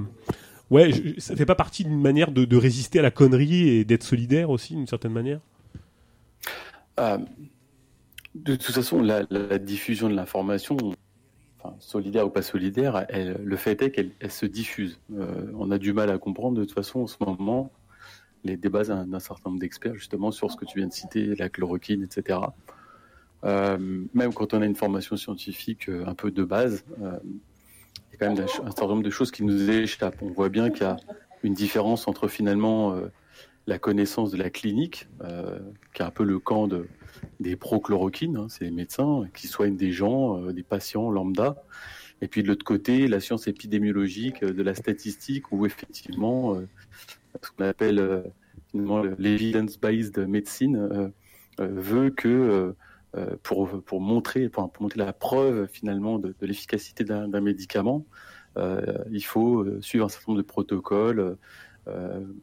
ouais, 0.71 0.91
ça 1.19 1.37
fait 1.37 1.45
pas 1.45 1.55
partie 1.55 1.85
d'une 1.85 2.01
manière 2.01 2.33
de, 2.33 2.57
résister 2.57 2.99
à 2.99 3.03
la 3.03 3.11
connerie 3.11 3.69
et 3.69 3.85
d'être 3.85 4.03
solidaire 4.03 4.49
aussi 4.49 4.75
d'une 4.75 4.87
certaine 4.87 5.13
manière? 5.13 5.41
De 6.97 8.57
toute 8.57 8.75
façon, 8.75 9.03
la, 9.03 9.25
diffusion 9.59 10.09
de 10.09 10.15
l'information, 10.15 10.79
enfin, 11.59 11.77
solidaire 11.79 12.27
ou 12.27 12.31
pas 12.31 12.41
solidaire, 12.41 13.07
le 13.13 13.57
fait 13.57 13.83
est 13.83 13.91
qu'elle 13.91 14.13
elle 14.19 14.33
se 14.33 14.47
diffuse. 14.47 14.99
On 15.59 15.71
a 15.71 15.77
du 15.77 15.93
mal 15.93 16.09
à 16.09 16.17
comprendre 16.17 16.57
de 16.57 16.65
toute 16.65 16.75
façon 16.75 17.01
en 17.01 17.07
ce 17.07 17.17
moment 17.21 17.71
les 18.45 18.57
débats 18.57 18.85
d'un 18.85 19.21
certain 19.21 19.51
nombre 19.51 19.61
d'experts 19.61 19.95
justement 19.95 20.31
sur 20.31 20.51
ce 20.51 20.57
que 20.57 20.65
tu 20.65 20.79
viens 20.79 20.89
de 20.89 20.93
citer, 20.93 21.35
la 21.37 21.49
chloroquine, 21.49 22.03
etc. 22.03 22.39
Euh, 23.45 23.79
même 24.15 24.35
quand 24.35 24.55
on 24.55 24.63
a 24.63 24.67
une 24.67 24.75
formation 24.75 25.17
scientifique 25.17 25.89
euh, 25.89 26.07
un 26.07 26.15
peu 26.15 26.31
de 26.31 26.43
base, 26.43 26.85
euh, 27.01 27.19
il 27.25 28.13
y 28.13 28.15
a 28.15 28.19
quand 28.19 28.35
même 28.35 28.45
un 28.45 28.71
certain 28.71 28.89
nombre 28.89 29.03
de 29.03 29.11
choses 29.11 29.31
qui 29.31 29.45
nous 29.45 29.71
échappent. 29.71 30.21
On 30.23 30.31
voit 30.31 30.49
bien 30.49 30.71
qu'il 30.71 30.83
y 30.83 30.87
a 30.87 30.97
une 31.45 31.55
différence 31.55 32.09
entre 32.09 32.27
finalement 32.27 33.01
la 33.69 33.79
connaissance 33.79 34.33
de 34.33 34.37
la 34.37 34.51
clinique, 34.51 35.07
qui 35.95 36.03
est 36.03 36.05
un 36.05 36.11
peu 36.11 36.25
le 36.25 36.41
camp 36.41 36.67
de, 36.67 36.89
des 37.39 37.55
pro-chloroquine, 37.55 38.37
hein, 38.37 38.47
c'est 38.49 38.65
les 38.65 38.73
médecins 38.73 39.29
qui 39.35 39.47
soignent 39.47 39.77
des 39.77 39.93
gens, 39.93 40.41
des 40.51 40.65
patients 40.65 41.11
lambda, 41.11 41.63
et 42.23 42.27
puis 42.27 42.43
de 42.43 42.49
l'autre 42.49 42.65
côté, 42.65 43.07
la 43.07 43.21
science 43.21 43.47
épidémiologique, 43.47 44.45
de 44.45 44.63
la 44.65 44.75
statistique, 44.75 45.53
où 45.53 45.65
effectivement, 45.65 46.61
ce 47.43 47.51
qu'on 47.51 47.65
appelle 47.65 47.99
euh, 47.99 48.23
l'evidence-based 48.75 50.19
medicine 50.19 50.77
euh, 50.77 51.09
euh, 51.61 51.69
veut 51.71 52.11
que 52.11 52.75
pour, 53.43 53.83
pour, 53.83 54.01
montrer, 54.01 54.49
pour, 54.49 54.71
montrer 54.81 54.99
la 54.99 55.13
preuve 55.13 55.67
finalement 55.67 56.19
de, 56.19 56.35
l'efficacité 56.43 57.05
d'un 57.05 57.41
médicament, 57.41 58.07
il 59.11 59.25
faut 59.25 59.65
suivre 59.81 60.05
un 60.05 60.09
certain 60.09 60.33
nombre 60.33 60.43
de 60.43 60.47
protocoles, 60.47 61.37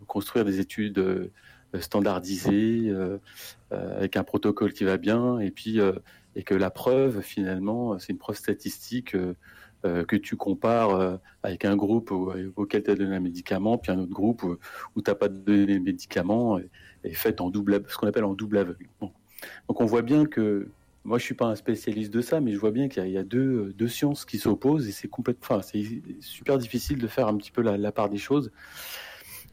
construire 0.08 0.44
des 0.44 0.60
études 0.60 0.98
euh, 0.98 1.32
standardisé, 1.80 2.92
avec 3.70 4.18
un 4.18 4.24
protocole 4.24 4.74
qui 4.74 4.84
va 4.84 4.98
bien, 4.98 5.40
et 5.40 5.52
puis 5.52 5.80
et 6.36 6.44
que 6.44 6.56
la 6.56 6.72
preuve 6.72 7.22
finalement, 7.22 7.98
c'est 8.00 8.12
une 8.12 8.18
preuve 8.18 8.36
statistique 8.36 9.16
que 10.08 10.16
tu 10.16 10.36
compares 10.36 11.20
avec 11.44 11.66
un 11.66 11.76
groupe 11.76 12.12
auquel 12.56 12.84
tu 12.84 12.92
as 12.92 12.96
donné 12.96 13.16
un 13.16 13.20
médicament, 13.20 13.78
puis 13.78 13.92
un 13.92 14.00
autre 14.00 14.14
groupe 14.14 14.44
où, 14.44 15.02
tu 15.02 15.12
n'as 15.12 15.16
pas 15.16 15.30
donné 15.30 15.76
le 15.76 15.80
médicament, 15.80 16.60
et, 17.04 17.14
fait 17.14 17.40
en 17.42 17.50
double, 17.50 17.84
ce 17.88 17.98
qu'on 17.98 18.08
appelle 18.08 18.24
en 18.24 18.34
double 18.34 18.58
aveugle. 18.58 18.88
Donc 19.02 19.82
on 19.82 19.86
voit 19.86 20.02
bien 20.02 20.26
que 20.26 20.68
moi, 21.06 21.20
je 21.20 21.24
suis 21.24 21.36
pas 21.36 21.46
un 21.46 21.56
spécialiste 21.56 22.12
de 22.12 22.22
ça, 22.22 22.42
mais 22.42 22.52
je 22.52 22.58
vois 22.58 22.72
bien 22.72 22.90
qu'il 22.90 23.08
y, 23.08 23.18
a 23.18 23.24
deux, 23.24 23.72
deux 23.78 23.88
sciences 23.88 24.26
qui 24.26 24.40
s'opposent 24.40 24.88
et 24.90 24.92
c'est 24.92 25.08
complètement, 25.08 25.62
c'est 25.62 25.84
super 26.20 26.58
difficile 26.58 26.98
de 26.98 27.08
faire 27.08 27.28
un 27.28 27.38
petit 27.38 27.52
peu 27.52 27.62
la, 27.62 27.92
part 27.92 28.10
des 28.10 28.18
choses 28.18 28.52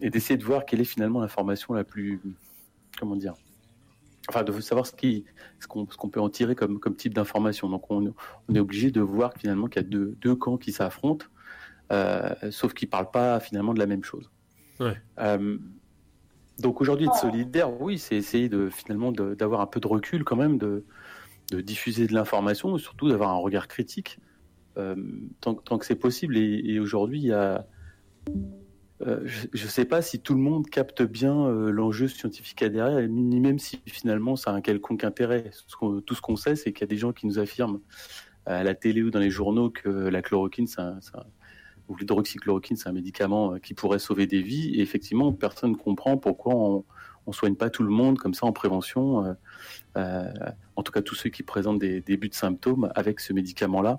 et 0.01 0.09
d'essayer 0.09 0.39
de 0.39 0.45
voir 0.45 0.65
quelle 0.65 0.81
est 0.81 0.87
finalement 0.87 1.21
l'information 1.21 1.75
la 1.75 1.85
plus, 1.85 2.21
comment 2.99 3.17
dire, 3.17 3.35
enfin, 4.29 4.43
de 4.43 4.61
savoir 4.61 4.87
ce 4.87 4.93
qui, 4.93 5.25
ce 5.61 5.67
qu'on, 5.67 5.87
peut 5.87 6.21
en 6.21 6.29
tirer 6.29 6.55
comme, 6.55 6.79
comme 6.79 6.97
type 6.97 7.15
d'information. 7.15 7.69
Donc, 7.69 7.91
on, 7.91 8.15
on 8.49 8.55
est 8.55 8.61
obligé 8.61 8.91
de 8.91 9.01
voir 9.01 9.33
finalement 9.37 9.67
qu'il 9.67 9.83
y 9.83 9.85
a 9.85 9.89
deux, 9.89 10.17
deux 10.21 10.35
camps 10.35 10.59
qui 10.59 10.73
s'affrontent, 10.73 11.27
euh, 11.93 12.35
sauf 12.51 12.75
qu'ils 12.75 12.89
parlent 12.89 13.11
pas 13.11 13.41
finalement 13.41 13.75
de 13.75 13.79
la 13.79 13.87
même 13.87 14.05
chose. 14.05 14.31
Ouais. 14.81 14.97
Euh, 15.19 15.59
donc 16.59 16.81
aujourd'hui, 16.81 17.07
être 17.07 17.17
solidaire, 17.17 17.81
oui, 17.81 17.99
c'est 17.99 18.17
essayer 18.17 18.49
de 18.49 18.69
finalement 18.69 19.13
d'avoir 19.13 19.61
un 19.61 19.67
peu 19.67 19.81
de 19.81 19.87
recul 19.87 20.25
quand 20.25 20.37
même, 20.37 20.59
de, 20.59 20.85
de 21.51 21.61
diffuser 21.61 22.07
de 22.07 22.15
l'information, 22.15 22.77
et 22.77 22.81
surtout 22.81 23.09
d'avoir 23.09 23.31
un 23.31 23.39
regard 23.39 23.69
critique 23.69 24.19
euh, 24.79 24.97
tant, 25.41 25.55
tant, 25.55 25.79
que 25.79 25.87
c'est 25.87 25.97
possible. 25.97 26.37
Et, 26.37 26.79
aujourd'hui, 26.79 27.19
il 27.19 27.27
y 27.27 27.33
a, 27.33 27.67
euh, 29.07 29.21
je 29.25 29.65
ne 29.65 29.69
sais 29.69 29.85
pas 29.85 30.03
si 30.03 30.21
tout 30.21 30.35
le 30.35 30.41
monde 30.41 30.69
capte 30.69 31.03
bien 31.03 31.47
euh, 31.47 31.71
l'enjeu 31.71 32.09
scientifique 32.09 32.65
derrière, 32.65 33.09
ni 33.09 33.41
même 33.41 33.59
si 33.59 33.81
finalement 33.87 34.37
ça 34.37 34.51
a 34.51 34.55
un 34.55 34.61
quelconque 34.61 35.05
intérêt. 35.05 35.51
tout 35.79 36.15
ce 36.15 36.21
qu'on 36.21 36.37
sait, 36.37 36.57
c'est 36.57 36.73
qu'il 36.73 36.83
y 36.83 36.85
a 36.85 36.89
des 36.89 36.97
gens 36.97 37.13
qui 37.13 37.27
nous 37.27 37.39
affirment 37.39 37.81
à 38.47 38.65
la 38.65 38.75
télé 38.75 39.03
ou 39.03 39.11
dans 39.11 39.21
les 39.21 39.31
journaux 39.31 39.71
que 39.71 39.89
la 39.89 40.23
chloroquine, 40.23 40.67
ou 41.89 41.97
l'hydroxychloroquine, 41.97 42.77
c'est 42.77 42.89
un 42.89 42.93
médicament 42.93 43.59
qui 43.59 43.75
pourrait 43.75 43.99
sauver 43.99 44.27
des 44.27 44.43
vies. 44.43 44.75
Et 44.75 44.81
effectivement, 44.81 45.33
personne 45.33 45.73
ne 45.73 45.77
comprend 45.77 46.17
pourquoi 46.17 46.55
on, 46.55 46.85
on 47.27 47.33
soigne 47.33 47.55
pas 47.55 47.71
tout 47.71 47.83
le 47.83 47.91
monde 47.91 48.19
comme 48.19 48.35
ça 48.35 48.47
en 48.47 48.53
prévention, 48.53 49.25
euh, 49.25 49.33
euh, 49.97 50.33
en 50.77 50.83
tout 50.83 50.93
cas 50.93 51.03
tous 51.03 51.15
ceux 51.15 51.31
qui 51.31 51.43
présentent 51.43 51.79
des 51.79 52.01
débuts 52.01 52.29
de 52.29 52.35
symptômes 52.35 52.91
avec 52.95 53.21
ce 53.21 53.33
médicament-là. 53.33 53.99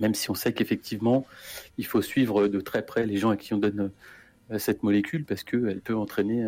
Même 0.00 0.14
si 0.14 0.30
on 0.30 0.34
sait 0.34 0.52
qu'effectivement, 0.52 1.26
il 1.76 1.86
faut 1.86 2.02
suivre 2.02 2.48
de 2.48 2.60
très 2.60 2.84
près 2.84 3.06
les 3.06 3.16
gens 3.16 3.30
à 3.30 3.36
qui 3.36 3.54
on 3.54 3.58
donne 3.58 3.90
euh, 4.50 4.58
cette 4.58 4.82
molécule 4.82 5.24
parce 5.24 5.42
qu'elle 5.42 5.80
peut 5.80 5.96
entraîner 5.96 6.46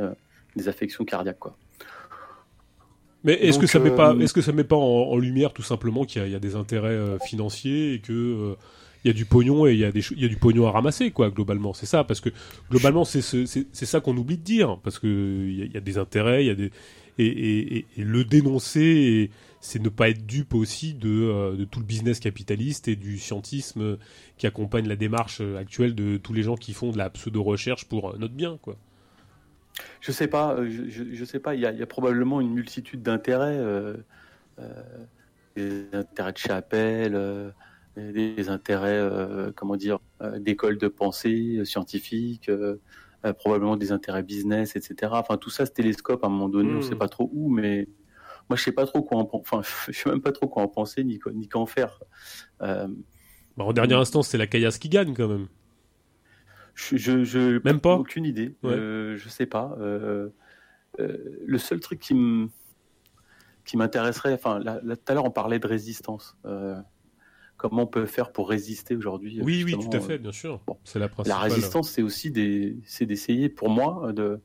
des 0.56 0.68
affections 0.68 1.04
cardiaques. 1.04 1.38
Quoi. 1.38 1.56
Mais 3.24 3.34
est-ce 3.34 3.58
que 3.58 3.66
ça 3.66 3.78
met 3.78 3.90
pas, 3.90 4.14
est-ce 4.14 4.32
que 4.32 4.40
ça 4.40 4.52
met 4.52 4.64
pas 4.64 4.76
en, 4.76 5.16
lumière 5.18 5.52
tout 5.52 5.62
simplement 5.62 6.04
qu'il 6.04 6.26
y, 6.26 6.34
a 6.34 6.38
des 6.38 6.56
intérêts 6.56 7.18
financiers 7.26 7.94
et 7.94 7.98
que 7.98 8.56
il 9.04 9.08
y 9.08 9.10
a 9.10 9.14
du 9.14 9.24
pognon 9.24 9.66
et 9.66 9.72
il 9.72 9.78
y 9.78 9.84
a 9.84 9.92
des 9.92 10.02
il 10.12 10.20
y 10.20 10.24
a 10.24 10.28
du 10.28 10.36
pognon 10.36 10.66
à 10.66 10.70
ramasser 10.70 11.10
quoi 11.10 11.30
globalement? 11.30 11.72
C'est 11.72 11.86
ça 11.86 12.04
parce 12.04 12.20
que 12.20 12.30
globalement 12.70 13.04
c'est 13.04 13.22
c'est 13.22 13.86
ça 13.86 14.00
qu'on 14.00 14.16
oublie 14.16 14.36
de 14.36 14.42
dire 14.42 14.78
parce 14.82 14.98
que 14.98 15.06
il 15.06 15.72
y, 15.72 15.76
a, 15.76 15.80
des 15.80 15.98
intérêts 15.98 16.44
il 16.44 16.48
y 16.48 16.50
a 16.50 16.54
des 16.54 16.70
et, 17.18 17.26
et, 17.26 17.86
et, 17.98 18.04
le 18.04 18.24
dénoncer 18.24 19.30
c'est 19.60 19.80
ne 19.80 19.88
pas 19.88 20.08
être 20.08 20.26
dupe 20.26 20.54
aussi 20.54 20.94
de, 20.94 21.08
euh, 21.08 21.56
de 21.56 21.64
tout 21.64 21.80
le 21.80 21.84
business 21.84 22.20
capitaliste 22.20 22.88
et 22.88 22.96
du 22.96 23.18
scientisme 23.18 23.98
qui 24.36 24.46
accompagne 24.46 24.88
la 24.88 24.96
démarche 24.96 25.40
actuelle 25.40 25.94
de 25.94 26.16
tous 26.16 26.32
les 26.32 26.42
gens 26.42 26.56
qui 26.56 26.72
font 26.72 26.90
de 26.90 26.98
la 26.98 27.10
pseudo 27.10 27.42
recherche 27.42 27.84
pour 27.86 28.18
notre 28.18 28.34
bien 28.34 28.58
quoi 28.62 28.76
je 30.00 30.12
sais 30.12 30.28
pas 30.28 30.54
euh, 30.54 30.68
je, 30.88 31.04
je, 31.12 31.24
sais 31.24 31.38
pas 31.38 31.54
il 31.54 31.60
y 31.60 31.66
a, 31.66 31.72
il 31.72 31.78
y 31.78 31.82
a 31.82 31.86
probablement 31.86 32.40
une 32.40 32.52
multitude 32.52 33.02
d'intérêts 33.02 33.56
euh, 33.58 33.96
euh, 34.58 34.82
des 35.56 35.86
intérêts 35.92 36.32
de 36.32 36.38
chapelle 36.38 37.52
des 37.96 38.48
intérêts, 38.48 38.98
euh, 38.98 39.52
comment 39.54 39.76
dire, 39.76 39.98
euh, 40.22 40.38
d'écoles 40.38 40.78
de 40.78 40.88
pensée 40.88 41.56
euh, 41.58 41.64
scientifiques, 41.64 42.50
probablement 43.38 43.76
des 43.76 43.92
intérêts 43.92 44.22
business, 44.22 44.76
etc. 44.76 45.12
Enfin, 45.14 45.36
tout 45.36 45.50
ça 45.50 45.66
se 45.66 45.72
télescope 45.72 46.24
à 46.24 46.28
un 46.28 46.30
moment 46.30 46.48
donné, 46.48 46.72
on 46.72 46.78
ne 46.78 46.80
sait 46.80 46.94
hmm. 46.94 46.98
pas 46.98 47.08
trop 47.08 47.30
où, 47.34 47.50
mais 47.50 47.86
moi, 48.50 48.56
je 48.56 48.62
sais 48.62 48.72
pas 48.72 48.84
trop 48.84 49.02
quoi 49.02 49.18
en, 49.18 49.30
enfin, 49.32 49.62
je 49.88 49.92
sais 49.92 50.10
même 50.10 50.20
pas 50.20 50.32
trop 50.32 50.48
quoi 50.48 50.62
en 50.62 50.68
penser 50.68 51.04
ni, 51.04 51.18
ni 51.32 51.48
qu'en 51.48 51.64
faire. 51.64 52.00
Bah, 52.60 52.86
en 53.56 53.72
dernière 53.72 53.98
instance, 53.98 54.28
c'est 54.28 54.38
la 54.38 54.46
caillasse 54.46 54.78
qui 54.78 54.88
gagne 54.90 55.14
quand 55.14 55.28
même. 55.28 55.48
Je, 56.74 56.96
je, 56.96 57.60
même 57.64 57.80
pas 57.80 57.94
aucune 57.94 58.24
idée. 58.24 58.54
Je 58.62 59.16
je 59.16 59.28
sais 59.28 59.46
pas. 59.46 59.76
le 59.78 61.58
seul 61.58 61.80
truc 61.80 62.00
qui 62.00 62.14
me 62.14 62.48
qui 63.64 63.76
m'intéresserait, 63.76 64.34
enfin, 64.34 64.60
tout 64.60 64.98
à 65.06 65.14
l'heure 65.14 65.24
on 65.24 65.30
parlait 65.30 65.58
de 65.58 65.66
résistance 65.66 66.36
comment 67.60 67.82
on 67.82 67.86
peut 67.86 68.06
faire 68.06 68.32
pour 68.32 68.48
résister 68.48 68.96
aujourd'hui. 68.96 69.40
Oui, 69.42 69.62
oui, 69.64 69.76
tout 69.78 69.94
à 69.94 70.00
fait, 70.00 70.18
bien 70.18 70.32
sûr. 70.32 70.60
c'est 70.84 70.98
la 70.98 71.10
La 71.26 71.36
résistance, 71.36 71.90
c'est 71.90 72.02
aussi 72.02 72.30
d'essayer, 72.30 73.50
pour 73.50 73.68
moi, 73.68 74.12
de, 74.12 74.40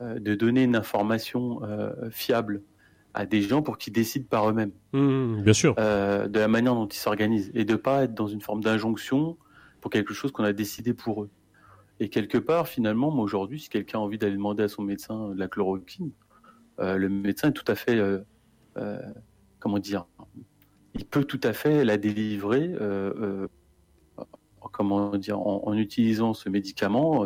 euh, 0.00 0.18
de 0.18 0.34
donner 0.34 0.62
une 0.62 0.76
information 0.76 1.62
euh, 1.62 1.92
fiable 2.10 2.62
à 3.14 3.26
des 3.26 3.42
gens 3.42 3.62
pour 3.62 3.78
qu'ils 3.78 3.92
décident 3.92 4.26
par 4.28 4.48
eux-mêmes. 4.48 4.72
Mmh, 4.92 5.42
bien 5.42 5.52
sûr. 5.52 5.74
Euh, 5.78 6.28
de 6.28 6.38
la 6.38 6.48
manière 6.48 6.74
dont 6.74 6.86
ils 6.86 6.98
s'organisent 6.98 7.50
et 7.54 7.64
de 7.64 7.76
pas 7.76 8.04
être 8.04 8.14
dans 8.14 8.28
une 8.28 8.40
forme 8.40 8.62
d'injonction 8.62 9.36
pour 9.80 9.90
quelque 9.90 10.14
chose 10.14 10.32
qu'on 10.32 10.44
a 10.44 10.52
décidé 10.52 10.94
pour 10.94 11.24
eux. 11.24 11.30
Et 11.98 12.08
quelque 12.08 12.38
part, 12.38 12.68
finalement, 12.68 13.10
moi 13.10 13.24
aujourd'hui, 13.24 13.60
si 13.60 13.68
quelqu'un 13.68 13.98
a 13.98 14.02
envie 14.02 14.18
d'aller 14.18 14.36
demander 14.36 14.62
à 14.62 14.68
son 14.68 14.82
médecin 14.82 15.30
de 15.30 15.38
la 15.38 15.48
chloroquine, 15.48 16.12
le 16.78 17.08
médecin 17.10 17.48
est 17.48 17.52
tout 17.52 17.70
à 17.70 17.74
fait, 17.74 18.00
comment 19.58 19.78
dire, 19.78 20.06
il 20.94 21.04
peut 21.04 21.24
tout 21.24 21.40
à 21.42 21.52
fait 21.52 21.84
la 21.84 21.96
délivrer 21.96 22.70
euh, 22.80 23.12
euh, 23.20 23.48
comment 24.72 25.16
dire, 25.16 25.38
en, 25.40 25.74
utilisant 25.74 26.34
ce 26.34 26.48
médicament 26.48 27.24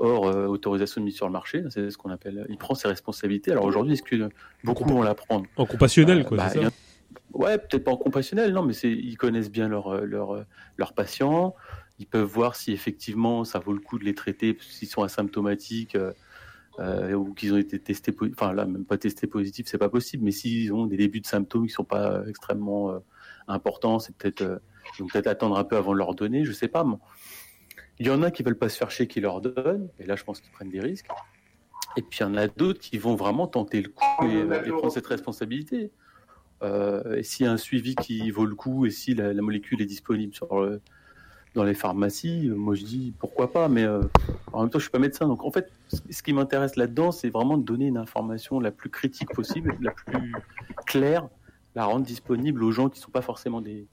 euh, 0.00 0.04
hors 0.04 0.50
autorisation 0.50 1.00
de 1.00 1.06
mise 1.06 1.16
sur 1.16 1.26
le 1.26 1.32
marché. 1.32 1.64
C'est 1.70 1.90
ce 1.90 1.98
qu'on 1.98 2.10
appelle. 2.10 2.46
Il 2.48 2.56
prend 2.56 2.74
ses 2.74 2.88
responsabilités. 2.88 3.52
Alors 3.52 3.64
aujourd'hui, 3.64 3.94
est-ce 3.94 4.02
que 4.02 4.28
beaucoup 4.64 4.84
vont 4.84 5.02
la 5.02 5.14
prendre? 5.14 5.46
En 5.56 5.66
compassionnel, 5.66 6.24
quoi. 6.24 6.36
Bah, 6.36 6.50
ouais, 7.34 7.58
peut-être 7.58 7.84
pas 7.84 7.92
en 7.92 7.96
compassionnel, 7.96 8.52
non, 8.52 8.62
mais 8.62 8.74
ils 8.74 9.16
connaissent 9.16 9.50
bien 9.50 9.68
leurs 9.68 10.04
leur, 10.04 10.44
leur 10.76 10.92
patients. 10.94 11.54
Ils 11.98 12.06
peuvent 12.06 12.22
voir 12.22 12.56
si 12.56 12.72
effectivement 12.72 13.44
ça 13.44 13.58
vaut 13.58 13.74
le 13.74 13.80
coup 13.80 13.98
de 13.98 14.04
les 14.04 14.14
traiter 14.14 14.56
s'ils 14.60 14.88
sont 14.88 15.02
asymptomatiques. 15.02 15.96
Euh, 16.80 17.12
ou 17.12 17.34
qu'ils 17.34 17.52
ont 17.52 17.58
été 17.58 17.78
testés, 17.78 18.14
enfin 18.32 18.54
là 18.54 18.64
même 18.64 18.86
pas 18.86 18.96
testés 18.96 19.26
positifs, 19.26 19.66
c'est 19.68 19.76
pas 19.76 19.90
possible. 19.90 20.24
Mais 20.24 20.30
s'ils 20.30 20.72
ont 20.72 20.86
des 20.86 20.96
débuts 20.96 21.20
de 21.20 21.26
symptômes 21.26 21.66
qui 21.66 21.72
sont 21.72 21.84
pas 21.84 22.22
extrêmement 22.26 22.90
euh, 22.90 22.98
importants, 23.48 23.98
c'est 23.98 24.16
peut-être 24.16 24.40
euh, 24.42 24.58
peut-être 25.12 25.26
attendre 25.26 25.58
un 25.58 25.64
peu 25.64 25.76
avant 25.76 25.92
de 25.92 25.98
leur 25.98 26.14
donner, 26.14 26.44
je 26.44 26.52
sais 26.52 26.68
pas. 26.68 26.86
Il 28.00 28.06
y 28.06 28.10
en 28.10 28.22
a 28.22 28.32
qui 28.32 28.42
veulent 28.42 28.58
pas 28.58 28.68
se 28.68 28.76
faire 28.76 28.90
chier, 28.90 29.06
qui 29.06 29.20
leur 29.20 29.40
donnent, 29.40 29.88
et 30.00 30.06
là 30.06 30.16
je 30.16 30.24
pense 30.24 30.40
qu'ils 30.40 30.50
prennent 30.50 30.70
des 30.70 30.80
risques. 30.80 31.06
Et 31.96 32.02
puis 32.02 32.20
il 32.20 32.22
y 32.22 32.26
en 32.26 32.36
a 32.36 32.48
d'autres 32.48 32.80
qui 32.80 32.98
vont 32.98 33.14
vraiment 33.14 33.46
tenter 33.46 33.80
le 33.80 33.90
coup 33.90 34.26
et, 34.26 34.44
prendre 34.70 34.90
cette 34.90 35.06
responsabilité. 35.06 35.92
et 36.62 37.22
s'il 37.22 37.46
y 37.46 37.48
a 37.48 37.52
un 37.52 37.56
suivi 37.56 37.94
qui 37.94 38.30
vaut 38.30 38.46
le 38.46 38.56
coup 38.56 38.86
et 38.86 38.90
si 38.90 39.14
la, 39.14 39.32
la 39.32 39.42
molécule 39.42 39.80
est 39.80 39.86
disponible 39.86 40.34
sur 40.34 40.60
le, 40.60 40.80
dans 41.54 41.64
les 41.64 41.74
pharmacies, 41.74 42.48
euh, 42.48 42.54
moi 42.54 42.74
je 42.74 42.84
dis 42.84 43.12
pourquoi 43.18 43.52
pas, 43.52 43.68
mais 43.68 43.84
euh, 43.84 44.02
en 44.52 44.62
même 44.62 44.70
temps 44.70 44.78
je 44.78 44.84
suis 44.84 44.90
pas 44.90 44.98
médecin, 44.98 45.26
donc 45.26 45.44
en 45.44 45.50
fait 45.50 45.72
ce 45.88 46.22
qui 46.22 46.32
m'intéresse 46.32 46.76
là-dedans, 46.76 47.12
c'est 47.12 47.30
vraiment 47.30 47.58
de 47.58 47.64
donner 47.64 47.86
une 47.86 47.96
information 47.96 48.60
la 48.60 48.70
plus 48.70 48.90
critique 48.90 49.30
possible, 49.32 49.76
la 49.80 49.90
plus 49.90 50.32
claire, 50.86 51.28
la 51.74 51.84
rendre 51.84 52.04
disponible 52.04 52.62
aux 52.62 52.70
gens 52.70 52.88
qui 52.88 53.00
sont 53.00 53.10
pas 53.10 53.22
forcément 53.22 53.60
des 53.60 53.86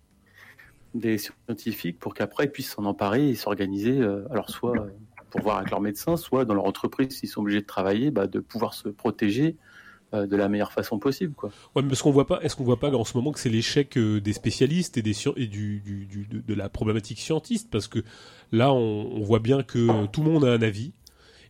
des 0.99 1.17
scientifiques, 1.17 1.99
pour 1.99 2.13
qu'après 2.13 2.45
ils 2.45 2.51
puissent 2.51 2.71
s'en 2.71 2.85
emparer 2.85 3.29
et 3.29 3.35
s'organiser, 3.35 3.99
euh, 3.99 4.25
alors 4.31 4.49
soit 4.49 4.87
pour 5.29 5.41
voir 5.41 5.57
avec 5.57 5.71
leur 5.71 5.81
médecin, 5.81 6.17
soit 6.17 6.45
dans 6.45 6.53
leur 6.53 6.65
entreprise 6.65 7.09
s'ils 7.09 7.29
sont 7.29 7.41
obligés 7.41 7.61
de 7.61 7.65
travailler, 7.65 8.11
bah, 8.11 8.27
de 8.27 8.39
pouvoir 8.39 8.73
se 8.73 8.89
protéger 8.89 9.55
euh, 10.13 10.25
de 10.25 10.35
la 10.37 10.47
meilleure 10.47 10.71
façon 10.71 10.99
possible 10.99 11.33
quoi. 11.33 11.51
Ouais, 11.75 11.81
mais 11.81 11.95
qu'on 11.95 12.11
voit 12.11 12.27
pas 12.27 12.39
est-ce 12.41 12.55
qu'on 12.55 12.63
voit 12.63 12.79
pas 12.79 12.89
en 12.91 13.03
ce 13.03 13.17
moment 13.17 13.31
que 13.31 13.39
c'est 13.39 13.49
l'échec 13.49 13.97
euh, 13.97 14.21
des 14.21 14.33
spécialistes 14.33 14.97
et 14.97 15.01
des 15.01 15.13
et 15.35 15.47
du, 15.47 15.81
de, 16.29 16.53
la 16.53 16.69
problématique 16.69 17.19
scientiste? 17.19 17.69
Parce 17.69 17.87
que 17.87 17.99
là 18.51 18.71
on, 18.71 19.11
on, 19.13 19.23
voit 19.23 19.39
bien 19.39 19.63
que 19.63 20.05
tout 20.07 20.23
le 20.23 20.31
monde 20.31 20.45
a 20.45 20.51
un 20.53 20.61
avis 20.61 20.93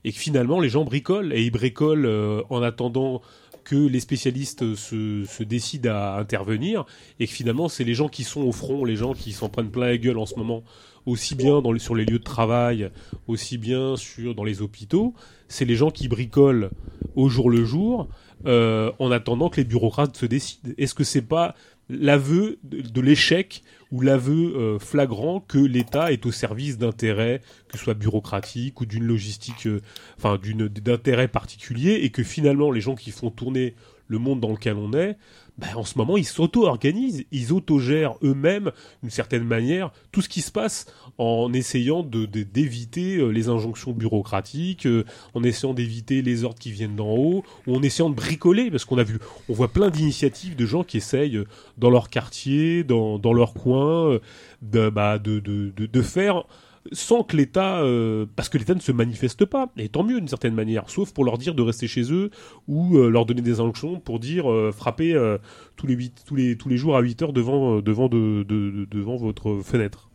et 0.04 0.12
que 0.12 0.18
finalement 0.18 0.60
les 0.60 0.70
gens 0.70 0.86
bricolent 0.86 1.34
et 1.34 1.44
ils 1.44 1.52
bricolent 1.52 2.06
euh, 2.06 2.42
en 2.50 2.62
attendant 2.62 3.22
que 3.68 3.76
les 3.76 4.00
spécialistes 4.00 4.76
se, 4.76 5.44
décident 5.44 5.92
à 5.92 6.20
intervenir 6.20 6.86
et 7.20 7.28
que 7.28 7.34
finalement 7.34 7.68
c'est 7.68 7.84
les 7.84 7.94
gens 7.94 8.08
qui 8.08 8.24
sont 8.24 8.42
au 8.42 8.54
front, 8.54 8.86
les 8.86 8.96
gens 8.96 9.14
qui 9.14 9.34
s'en 9.34 9.50
prennent 9.50 9.70
plein 9.70 9.88
la 9.88 9.98
gueule 9.98 10.18
en 10.18 10.26
ce 10.26 10.36
moment, 10.36 10.64
aussi 11.06 11.36
bien 11.36 11.62
sur 11.78 11.94
les 11.94 12.06
lieux 12.06 12.20
de 12.20 12.24
travail, 12.24 12.90
aussi 13.28 13.58
bien 13.58 13.98
sur 13.98 14.36
dans 14.36 14.46
les 14.46 14.62
hôpitaux, 14.62 15.14
c'est 15.50 15.66
les 15.66 15.76
gens 15.76 15.92
qui 15.92 16.08
bricolent 16.08 16.70
au 17.16 17.28
jour 17.28 17.50
le 17.50 17.66
jour 17.66 18.08
euh, 18.46 18.92
en 19.00 19.12
attendant 19.12 19.50
que 19.50 19.58
les 19.58 19.66
bureaucrates 19.66 20.16
se 20.16 20.26
décident. 20.26 20.72
Est-ce 20.78 20.96
que 20.96 21.04
c'est 21.04 21.22
pas 21.22 21.54
l'aveu 21.90 22.60
de, 22.64 23.02
l'échec 23.02 23.64
ou 23.92 24.02
l'aveu 24.02 24.56
euh, 24.56 24.80
flagrant 24.80 25.40
que 25.40 25.58
l'État 25.58 26.12
est 26.12 26.26
au 26.26 26.32
service 26.32 26.78
d'intérêts, 26.78 27.42
que 27.70 27.78
ce 27.78 27.84
soit 27.84 27.94
bureaucratiques 27.94 28.82
ou 28.82 28.86
d'une 28.86 29.06
logistique, 29.06 29.68
euh, 29.68 29.82
enfin 30.18 30.38
d'une 30.38 30.68
d'intérêts 30.68 31.30
particuliers, 31.30 32.00
et 32.04 32.10
que 32.10 32.24
finalement 32.24 32.72
les 32.72 32.82
gens 32.82 32.96
qui 32.96 33.12
font 33.12 33.32
tourner 33.32 33.76
le 34.08 34.20
monde 34.20 34.40
dans 34.40 34.52
lequel 34.52 34.76
on 34.76 34.94
est, 34.94 35.18
ben, 35.58 35.70
en 35.76 35.84
ce 35.84 35.98
moment 35.98 36.18
ils 36.18 36.26
s'auto-organisent, 36.26 37.24
ils 37.32 37.52
autogèrent 37.54 38.16
eux-mêmes 38.24 38.72
d'une 39.02 39.10
certaine 39.12 39.44
manière 39.44 39.92
tout 40.12 40.22
ce 40.22 40.30
qui 40.30 40.42
se 40.42 40.52
passe 40.52 40.86
en 41.18 41.52
essayant 41.54 42.04
de 42.04 42.26
de- 42.26 42.44
d'éviter 42.44 43.18
euh, 43.18 43.30
les 43.30 43.50
injonctions 43.50 43.92
bureaucratiques, 43.92 44.86
euh, 44.86 45.04
en 45.34 45.44
essayant 45.44 45.74
d'éviter 45.74 46.22
les 46.22 46.44
ordres 46.44 46.60
qui 46.60 46.72
viennent 46.72 46.96
d'en 46.96 47.10
haut, 47.16 47.44
ou 47.66 47.76
en 47.76 47.82
essayant 47.82 48.10
de 48.10 48.16
bricoler, 48.16 48.70
parce 48.70 48.86
qu'on 48.86 48.98
a 49.00 49.04
vu, 49.04 49.18
on 49.50 49.54
voit 49.54 49.70
plein 49.70 49.90
d'initiatives 49.90 50.56
de 50.56 50.66
gens 50.66 50.84
qui 50.84 50.98
essayent 50.98 51.38
euh, 51.38 51.46
dans 51.78 51.90
leur 51.90 52.10
quartier, 52.10 52.84
dans, 52.84 53.18
dans 53.18 53.34
leur 53.34 53.54
coin, 53.54 54.20
bah, 54.62 55.18
de, 55.20 55.40
de, 55.40 55.72
de 55.76 56.02
faire 56.02 56.44
sans 56.92 57.24
que 57.24 57.36
l'État, 57.38 57.82
euh, 57.82 58.26
parce 58.36 58.50
que 58.50 58.58
l'État 58.58 58.74
ne 58.76 58.80
se 58.80 58.92
manifeste 58.92 59.46
pas, 59.46 59.72
et 59.78 59.90
tant 59.90 60.04
mieux 60.04 60.20
d'une 60.20 60.28
certaine 60.28 60.54
manière, 60.56 60.90
sauf 60.90 61.14
pour 61.14 61.24
leur 61.26 61.38
dire 61.38 61.56
de 61.56 61.62
rester 61.62 61.88
chez 61.88 62.12
eux 62.14 62.30
ou 62.68 62.98
euh, 62.98 63.10
leur 63.10 63.26
donner 63.26 63.42
des 63.42 63.60
injonctions 63.60 64.00
pour 64.00 64.20
dire 64.20 64.52
euh, 64.52 64.72
frappez 64.72 65.14
euh, 65.14 65.38
tous 65.76 65.88
les 65.88 65.94
huit, 65.96 66.24
tous 66.26 66.36
les 66.36 66.58
tous 66.58 66.70
les 66.70 66.78
jours 66.78 66.96
à 66.98 67.02
8 67.02 67.22
heures 67.22 67.34
devant 67.34 67.82
devant 67.82 68.08
de, 68.10 68.44
de- 68.48 68.72
de- 68.72 68.86
devant 68.86 69.16
votre 69.18 69.60
fenêtre. 69.64 70.10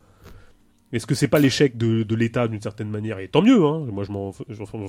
Est-ce 0.92 1.06
que 1.06 1.14
c'est 1.14 1.28
pas 1.28 1.38
l'échec 1.38 1.78
de, 1.78 2.02
de 2.02 2.14
l'État 2.14 2.48
d'une 2.48 2.60
certaine 2.60 2.90
manière? 2.90 3.18
Et 3.18 3.28
tant 3.28 3.40
mieux, 3.40 3.64
hein, 3.64 3.86
moi 3.90 4.04
je 4.04 4.12
m'en 4.12 4.30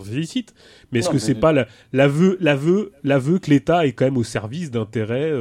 félicite. 0.04 0.54
Mais 0.92 1.00
est-ce 1.00 1.10
que 1.10 1.18
c'est 1.18 1.36
pas 1.36 1.54
la- 1.54 1.68
l'aveu 1.94 2.38
l'aveu 2.42 2.92
l'aveu 3.04 3.40
que 3.40 3.50
l'État 3.50 3.86
est 3.88 3.94
quand 3.94 4.04
même 4.06 4.18
au 4.18 4.24
service 4.24 4.70
d'intérêts 4.70 5.32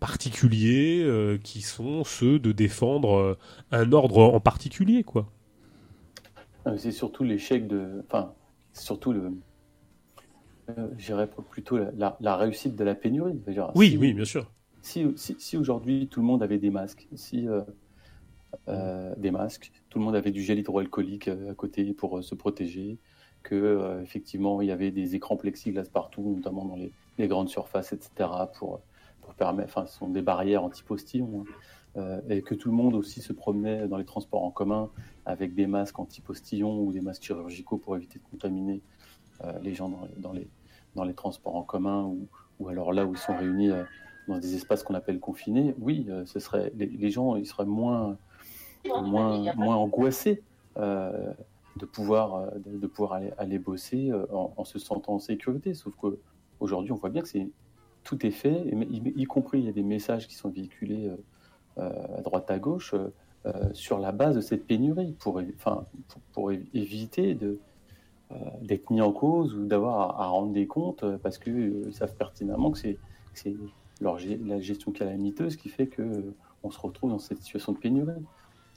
particuliers 0.00 1.38
qui 1.42 1.62
sont 1.62 2.04
ceux 2.04 2.38
de 2.38 2.52
défendre 2.52 3.38
un 3.72 3.92
ordre 3.92 4.18
en 4.22 4.40
particulier, 4.40 5.02
quoi? 5.04 5.30
C'est 6.76 6.92
surtout 6.92 7.24
l'échec 7.24 7.66
de. 7.66 8.02
Enfin, 8.06 8.32
c'est 8.72 8.84
surtout 8.84 9.12
le. 9.12 9.32
euh, 10.70 10.88
je 10.98 11.06
dirais 11.06 11.28
plutôt 11.50 11.78
la, 11.78 11.90
la- 11.96 12.16
la 12.20 12.36
réussite 12.36 12.76
de 12.76 12.84
la 12.84 12.94
pénurie. 12.94 13.34
Dire, 13.46 13.72
Oui, 13.74 13.90
si- 13.90 13.96
oui, 13.98 14.12
bien 14.12 14.24
sûr. 14.24 14.50
Si, 14.82 15.06
si, 15.16 15.36
si 15.38 15.56
aujourd'hui 15.56 16.08
tout 16.08 16.20
le 16.20 16.26
monde 16.26 16.42
avait 16.42 16.58
des 16.58 16.70
masques, 16.70 17.08
si 17.16 17.48
euh, 17.48 17.62
euh, 18.68 19.14
des 19.16 19.30
masques, 19.30 19.70
tout 19.90 19.98
le 19.98 20.04
monde 20.04 20.16
avait 20.16 20.30
du 20.30 20.42
gel 20.42 20.58
hydroalcoolique 20.58 21.28
euh, 21.28 21.50
à 21.50 21.54
côté 21.54 21.92
pour 21.94 22.18
euh, 22.18 22.22
se 22.22 22.34
protéger, 22.34 22.98
que 23.42 23.54
euh, 23.54 24.02
effectivement 24.02 24.60
il 24.62 24.68
y 24.68 24.72
avait 24.72 24.90
des 24.90 25.14
écrans 25.14 25.36
plexiglas 25.36 25.88
partout, 25.92 26.22
notamment 26.36 26.64
dans 26.64 26.76
les, 26.76 26.92
les 27.18 27.28
grandes 27.28 27.48
surfaces, 27.48 27.92
etc. 27.92 28.46
pour 28.52 28.80
pour 29.20 29.34
permettre, 29.34 29.68
enfin, 29.76 29.86
ce 29.86 29.98
sont 29.98 30.08
des 30.08 30.22
barrières 30.22 30.64
anti-postillons, 30.64 31.42
hein, 31.42 31.46
euh, 31.50 31.54
et 32.28 32.42
que 32.42 32.54
tout 32.54 32.70
le 32.70 32.76
monde 32.76 32.94
aussi 32.94 33.20
se 33.20 33.32
promenait 33.32 33.88
dans 33.88 33.96
les 33.96 34.04
transports 34.04 34.44
en 34.44 34.50
commun 34.50 34.90
avec 35.26 35.54
des 35.54 35.66
masques 35.66 35.98
anti-postillons 35.98 36.80
ou 36.80 36.92
des 36.92 37.00
masques 37.00 37.22
chirurgicaux 37.22 37.76
pour 37.76 37.96
éviter 37.96 38.18
de 38.18 38.24
contaminer 38.30 38.82
euh, 39.44 39.52
les 39.62 39.74
gens 39.74 39.90
dans 40.16 40.32
les, 41.04 41.14
transports 41.14 41.56
en 41.56 41.62
commun 41.62 42.12
ou, 42.58 42.68
alors 42.68 42.92
là 42.92 43.06
où 43.06 43.12
ils 43.12 43.18
sont 43.18 43.36
réunis 43.36 43.70
euh, 43.70 43.84
dans 44.26 44.38
des 44.38 44.54
espaces 44.54 44.82
qu'on 44.82 44.94
appelle 44.94 45.20
confinés, 45.20 45.74
oui, 45.78 46.06
euh, 46.08 46.26
ce 46.26 46.38
serait, 46.38 46.72
les, 46.76 47.10
gens 47.10 47.36
ils 47.36 47.46
seraient 47.46 47.64
moins, 47.64 48.18
moins, 48.86 49.54
moins 49.54 49.76
angoissés 49.76 50.42
euh, 50.76 51.32
de 51.78 51.86
pouvoir, 51.86 52.34
euh, 52.34 52.50
de, 52.66 52.86
pouvoir 52.86 53.20
aller, 53.38 53.58
bosser 53.58 54.10
euh, 54.10 54.26
en, 54.32 54.64
se 54.64 54.78
sentant 54.78 55.14
en 55.14 55.18
sécurité. 55.18 55.72
Sauf 55.74 55.94
qu'aujourd'hui, 55.96 56.92
on 56.92 56.96
voit 56.96 57.10
bien 57.10 57.22
que 57.22 57.28
tout 58.04 58.26
est 58.26 58.30
fait, 58.30 58.64
y, 58.90 59.24
compris 59.24 59.60
il 59.60 59.64
y 59.66 59.68
a 59.68 59.72
des 59.72 59.82
messages 59.82 60.26
qui 60.28 60.34
sont 60.34 60.50
véhiculés 60.50 61.06
euh, 61.06 61.16
euh, 61.16 61.16
à 61.78 62.20
droite 62.22 62.50
à 62.50 62.58
gauche 62.58 62.94
euh, 62.94 63.12
euh, 63.46 63.52
sur 63.72 63.98
la 63.98 64.12
base 64.12 64.36
de 64.36 64.40
cette 64.40 64.66
pénurie 64.66 65.14
pour, 65.20 65.40
enfin, 65.56 65.84
pour, 66.08 66.20
pour 66.32 66.52
éviter 66.52 67.34
de, 67.34 67.58
euh, 68.30 68.34
d'être 68.60 68.90
mis 68.90 69.00
en 69.00 69.10
cause 69.10 69.54
ou 69.54 69.64
d'avoir 69.64 70.20
à, 70.20 70.24
à, 70.24 70.26
rendre 70.26 70.52
des 70.52 70.66
comptes 70.66 71.02
euh, 71.02 71.16
parce 71.22 71.38
qu'ils 71.38 71.88
savent 71.92 72.14
pertinemment 72.14 72.70
que 72.70 72.78
c'est, 72.78 72.98
c'est 73.32 73.54
leur, 74.02 74.18
la 74.44 74.60
gestion 74.60 74.92
calamiteuse 74.92 75.56
qui 75.56 75.70
fait 75.70 75.86
que 75.86 76.02
euh, 76.02 76.34
on 76.62 76.70
se 76.70 76.78
retrouve 76.78 77.10
dans 77.10 77.18
cette 77.18 77.40
situation 77.42 77.72
de 77.72 77.78
pénurie. 77.78 78.12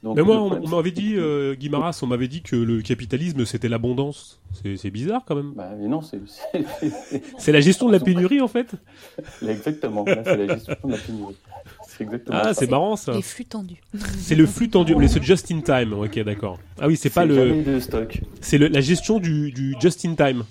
Donc, 0.04 0.16
mais 0.16 0.24
moi, 0.24 0.42
on, 0.42 0.68
m'avait 0.68 0.92
dit, 0.92 1.16
euh, 1.16 1.54
Guy 1.54 1.70
Maras, 1.70 2.00
on 2.02 2.08
m'avait 2.08 2.28
dit 2.28 2.42
que 2.42 2.56
le 2.56 2.82
capitalisme 2.82 3.46
c'était 3.46 3.70
l'abondance. 3.70 4.42
C'est, 4.54 4.76
c'est 4.76 4.90
bizarre 4.90 5.24
quand 5.26 5.36
même. 5.36 5.54
Bah, 5.54 5.74
mais 5.78 5.88
non, 5.88 6.02
c'est. 6.02 6.20
C'est 7.38 7.52
la 7.52 7.60
gestion 7.60 7.88
de 7.88 7.92
la 7.92 8.00
pénurie 8.00 8.42
en 8.42 8.48
fait 8.48 8.72
Exactement, 9.48 10.04
là, 10.06 10.24
c'est 10.24 10.38
la 10.38 10.56
gestion 10.56 10.76
de 10.86 10.92
la 10.92 10.98
pénurie. 10.98 11.36
C'est 11.98 12.04
exactement 12.04 12.38
ah, 12.42 12.54
c'est 12.54 12.70
marrant 12.70 12.96
ça. 12.96 13.12
Les 13.14 13.22
flux 13.22 13.46
tendus. 13.46 13.82
C'est 14.18 14.36
le 14.36 14.46
flux 14.46 14.70
tendu, 14.70 14.96
mais 14.96 15.08
c'est 15.10 15.22
just 15.22 15.52
in 15.52 15.60
time. 15.62 15.94
Ok, 15.94 16.18
d'accord. 16.24 16.58
Ah 16.80 16.88
oui, 16.88 16.96
c'est 16.96 17.10
pas 17.10 17.26
le. 17.26 17.64
de 17.64 17.80
stock. 17.80 18.22
C'est 18.40 18.58
le, 18.58 18.68
la 18.68 18.80
gestion 18.82 19.20
du, 19.20 19.52
du 19.52 19.76
just 19.80 20.06
in 20.06 20.16
time. 20.16 20.44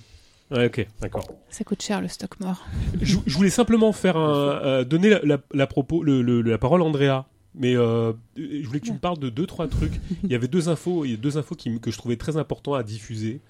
Ouais, 0.50 0.66
ok, 0.66 0.86
d'accord. 1.00 1.24
Ça 1.48 1.64
coûte 1.64 1.80
cher 1.82 2.00
le 2.00 2.08
stock 2.08 2.38
mort. 2.40 2.66
je, 3.00 3.16
je 3.26 3.36
voulais 3.36 3.50
simplement 3.50 3.92
faire 3.92 4.16
un, 4.16 4.60
euh, 4.62 4.84
donner 4.84 5.08
la, 5.08 5.20
la, 5.22 5.38
la 5.54 5.66
propos, 5.66 6.02
le, 6.02 6.20
le, 6.22 6.42
la 6.42 6.58
parole 6.58 6.82
à 6.82 6.84
Andrea. 6.84 7.24
Mais 7.54 7.74
euh, 7.74 8.12
je 8.36 8.64
voulais 8.66 8.78
que 8.80 8.86
tu 8.86 8.92
me 8.92 8.98
parles 8.98 9.18
de 9.18 9.28
deux 9.28 9.46
trois 9.46 9.66
trucs. 9.66 10.00
Il 10.22 10.30
y 10.30 10.34
avait 10.34 10.46
deux 10.46 10.68
infos, 10.68 11.04
il 11.04 11.12
y 11.12 11.14
a 11.14 11.16
deux 11.16 11.38
infos 11.38 11.54
qui, 11.54 11.80
que 11.80 11.90
je 11.90 11.98
trouvais 11.98 12.16
très 12.16 12.36
important 12.36 12.74
à 12.74 12.82
diffuser, 12.82 13.40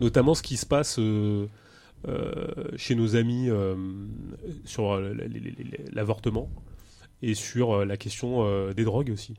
notamment 0.00 0.34
ce 0.34 0.42
qui 0.42 0.56
se 0.56 0.66
passe 0.66 0.98
euh, 0.98 1.46
euh, 2.06 2.46
chez 2.76 2.94
nos 2.94 3.16
amis 3.16 3.48
euh, 3.48 3.74
sur 4.64 5.00
l'avortement 5.92 6.48
et 7.22 7.34
sur 7.34 7.72
euh, 7.72 7.84
la 7.84 7.96
question 7.96 8.44
euh, 8.46 8.72
des 8.72 8.84
drogues 8.84 9.10
aussi. 9.12 9.34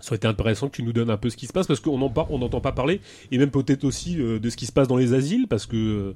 Ça 0.00 0.08
aurait 0.10 0.16
été 0.16 0.26
intéressant 0.26 0.68
que 0.68 0.76
tu 0.76 0.82
nous 0.82 0.94
donnes 0.94 1.10
un 1.10 1.18
peu 1.18 1.28
ce 1.28 1.36
qui 1.36 1.46
se 1.46 1.52
passe 1.52 1.66
parce 1.66 1.80
qu'on 1.80 1.98
n'entend 1.98 2.60
pas 2.60 2.72
parler 2.72 3.00
et 3.30 3.38
même 3.38 3.50
peut-être 3.50 3.84
aussi 3.84 4.18
euh, 4.18 4.38
de 4.38 4.48
ce 4.48 4.56
qui 4.56 4.64
se 4.64 4.72
passe 4.72 4.88
dans 4.88 4.96
les 4.96 5.12
asiles 5.12 5.46
parce 5.46 5.66
que 5.66 6.14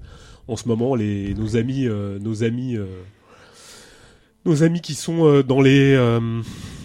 en 0.49 0.57
ce 0.57 0.69
moment 0.69 0.95
les 0.95 1.35
nos 1.35 1.57
amis 1.57 1.87
nos 1.87 2.45
amis 2.45 2.77
nos 4.45 4.63
amis 4.63 4.81
qui 4.83 4.95
sont 4.95 5.43
dans 5.43 5.61
les 5.63 5.97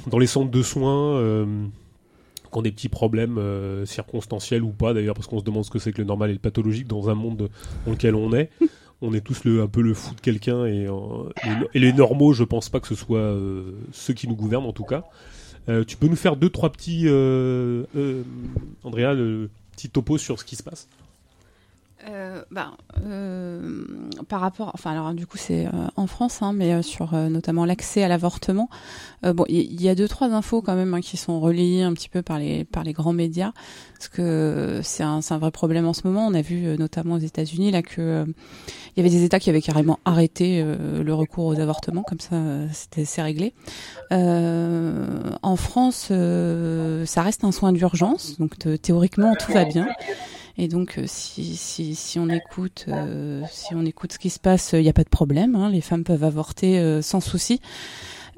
dans 0.08 0.20
les 0.20 0.28
centres 0.28 0.52
de 0.52 0.62
soins 0.62 1.46
qui 2.52 2.58
ont 2.58 2.62
des 2.62 2.72
petits 2.72 2.90
problèmes 2.90 3.38
circonstanciels 3.86 4.64
ou 4.64 4.72
pas 4.72 4.94
d'ailleurs 4.94 5.16
parce 5.16 5.28
qu'on 5.28 5.40
se 5.40 5.44
demande 5.44 5.66
ce 5.66 5.72
que 5.72 5.80
c'est 5.80 5.92
que 5.92 6.00
le 6.00 6.08
normal 6.08 6.30
et 6.30 6.34
le 6.34 6.40
pathologique 6.40 6.88
dans 6.88 7.10
un 7.10 7.16
monde 7.16 7.50
dans 7.86 7.92
lequel 7.92 8.16
on 8.16 8.34
est 8.34 8.50
on 9.02 9.14
est 9.14 9.22
tous 9.22 9.44
le 9.46 9.62
un 9.62 9.68
peu 9.68 9.82
le 9.82 9.94
fou 9.94 10.14
de 10.16 10.22
quelqu'un 10.22 10.66
et, 10.66 10.88
euh, 10.88 11.30
les 11.74 11.94
normaux 11.94 12.34
je 12.34 12.44
pense 12.44 12.70
pas 12.70 12.80
que 12.80 12.88
ce 12.88 12.96
soit 12.96 13.20
euh, 13.20 13.72
ceux 13.92 14.14
qui 14.14 14.28
nous 14.28 14.36
gouvernent 14.36 14.66
en 14.66 14.74
tout 14.74 14.84
cas. 14.84 15.06
Euh, 15.68 15.84
tu 15.84 15.98
peux 15.98 16.08
nous 16.08 16.16
faire 16.16 16.36
deux 16.36 16.50
trois 16.50 16.72
petits 16.72 17.04
euh, 17.06 17.84
Andrea 18.84 19.14
le 19.14 19.50
petit 19.72 19.90
topo 19.90 20.18
sur 20.18 20.40
ce 20.40 20.46
qui 20.46 20.56
se 20.56 20.64
passe? 20.64 20.88
Euh, 22.08 22.44
bah, 22.50 22.78
euh, 23.06 23.84
par 24.30 24.40
rapport, 24.40 24.72
enfin 24.74 24.92
alors 24.92 25.14
du 25.14 25.28
coup 25.28 25.38
c'est 25.38 25.66
euh, 25.66 25.72
en 25.98 26.08
France, 26.08 26.42
hein, 26.42 26.54
mais 26.54 26.82
sur 26.82 27.14
notamment 27.14 27.66
l'accès 27.66 28.04
à 28.04 28.08
l'avortement. 28.08 28.70
bon, 29.24 29.44
il 29.50 29.82
y, 29.82 29.90
a 29.90 29.96
deux 29.96 30.08
trois 30.08 30.30
infos 30.30 30.62
quand 30.62 30.76
même 30.76 30.94
hein, 30.94 31.02
qui 31.02 31.18
sont 31.18 31.42
relayées 31.42 31.84
un 31.84 31.94
petit 31.94 32.08
peu 32.08 32.22
par 32.22 32.40
les 32.40 32.64
par 32.64 32.86
les 32.86 32.94
grands 32.94 33.12
médias, 33.12 33.52
parce 33.98 34.08
que 34.08 34.80
c'est 34.82 35.04
un, 35.04 35.20
un 35.30 35.38
vrai 35.38 35.52
problème 35.52 35.86
en 35.86 35.94
ce 35.94 36.08
moment. 36.08 36.26
On 36.26 36.34
a 36.34 36.42
vu 36.42 36.78
notamment 36.78 37.16
aux 37.16 37.20
États-Unis 37.20 37.72
là 37.72 37.82
que 37.82 38.26
il 38.96 38.98
y 38.98 39.00
avait 39.02 39.10
des 39.10 39.26
États 39.26 39.40
qui 39.40 39.50
avaient 39.50 39.62
carrément 39.62 40.00
arrêté 40.06 40.64
le 40.64 41.14
recours 41.14 41.48
aux 41.48 41.60
avortements, 41.60 42.04
comme 42.04 42.22
ça 42.22 42.38
c'était 42.72 43.04
c'est 43.04 43.22
réglé. 43.22 43.54
en 44.12 45.56
France, 45.58 46.14
ça 47.06 47.22
reste 47.22 47.44
un 47.44 47.52
soin 47.52 47.74
d'urgence, 47.74 48.38
donc 48.40 48.56
théoriquement 48.82 49.36
tout 49.36 49.52
va 49.52 49.66
bien. 49.66 49.88
Et 50.60 50.68
donc, 50.68 50.98
euh, 50.98 51.04
si, 51.06 51.56
si, 51.56 51.96
si 51.96 52.20
on 52.20 52.30
écoute, 52.30 52.86
euh, 52.90 53.42
si 53.50 53.74
on 53.76 53.86
écoute 53.86 54.14
ce 54.14 54.20
qui 54.20 54.30
se 54.30 54.40
passe, 54.40 54.74
il 54.74 54.82
n'y 54.82 54.90
a 54.90 54.94
pas 54.94 55.06
de 55.06 55.10
problème. 55.10 55.56
Hein, 55.56 55.70
les 55.70 55.82
femmes 55.82 56.04
peuvent 56.04 56.24
avorter 56.24 56.80
euh, 56.80 57.02
sans 57.02 57.22
souci. 57.22 57.62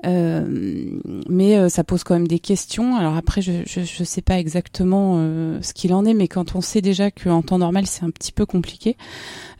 mais 0.03 1.69
ça 1.69 1.83
pose 1.83 2.03
quand 2.03 2.13
même 2.13 2.27
des 2.27 2.39
questions. 2.39 2.95
Alors 2.95 3.15
après, 3.15 3.41
je 3.41 3.51
je, 3.65 3.81
je 3.81 4.03
sais 4.03 4.21
pas 4.21 4.39
exactement 4.39 5.15
ce 5.61 5.73
qu'il 5.73 5.93
en 5.93 6.05
est, 6.05 6.15
mais 6.15 6.27
quand 6.27 6.55
on 6.55 6.61
sait 6.61 6.81
déjà 6.81 7.11
qu'en 7.11 7.43
temps 7.43 7.59
normal 7.59 7.85
c'est 7.85 8.03
un 8.03 8.09
petit 8.09 8.31
peu 8.31 8.47
compliqué, 8.47 8.97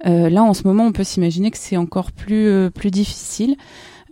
là 0.04 0.42
en 0.42 0.56
ce 0.56 0.64
moment 0.64 0.86
on 0.88 0.94
peut 0.94 1.04
s'imaginer 1.04 1.52
que 1.52 1.60
c'est 1.60 1.78
encore 1.78 2.12
plus 2.12 2.72
plus 2.72 2.90
difficile. 2.90 3.56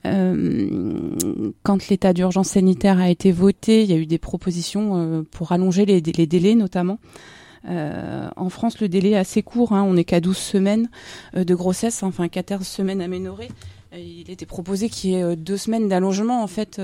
Euh, 0.06 1.16
quand 1.64 1.90
l'état 1.90 2.14
d'urgence 2.14 2.50
sanitaire 2.50 3.00
a 3.00 3.10
été 3.10 3.32
voté, 3.32 3.84
il 3.84 3.90
y 3.90 3.94
a 3.94 3.98
eu 3.98 4.06
des 4.06 4.18
propositions 4.18 4.96
euh, 4.96 5.22
pour 5.30 5.52
allonger 5.52 5.86
les, 5.86 6.02
les 6.02 6.28
délais 6.28 6.56
notamment. 6.56 7.00
Euh, 7.68 8.30
en 8.36 8.50
France, 8.50 8.80
le 8.80 8.90
délai 8.90 9.12
est 9.12 9.18
assez 9.18 9.44
court. 9.44 9.74
Hein, 9.74 9.84
on 9.84 9.94
n'est 9.94 10.04
qu'à 10.04 10.22
12 10.22 10.38
semaines 10.38 10.90
euh, 11.36 11.44
de 11.44 11.56
grossesse, 11.56 12.04
enfin 12.04 12.28
14 12.28 12.66
semaines 12.66 13.02
aménorées. 13.02 13.50
Il 13.92 14.30
était 14.30 14.46
proposé 14.46 14.88
qu'il 14.88 15.12
y 15.12 15.16
ait 15.16 15.24
euh, 15.24 15.36
deux 15.36 15.58
semaines 15.58 15.88
d'allongement 15.88 16.44
en 16.44 16.48
fait 16.48 16.82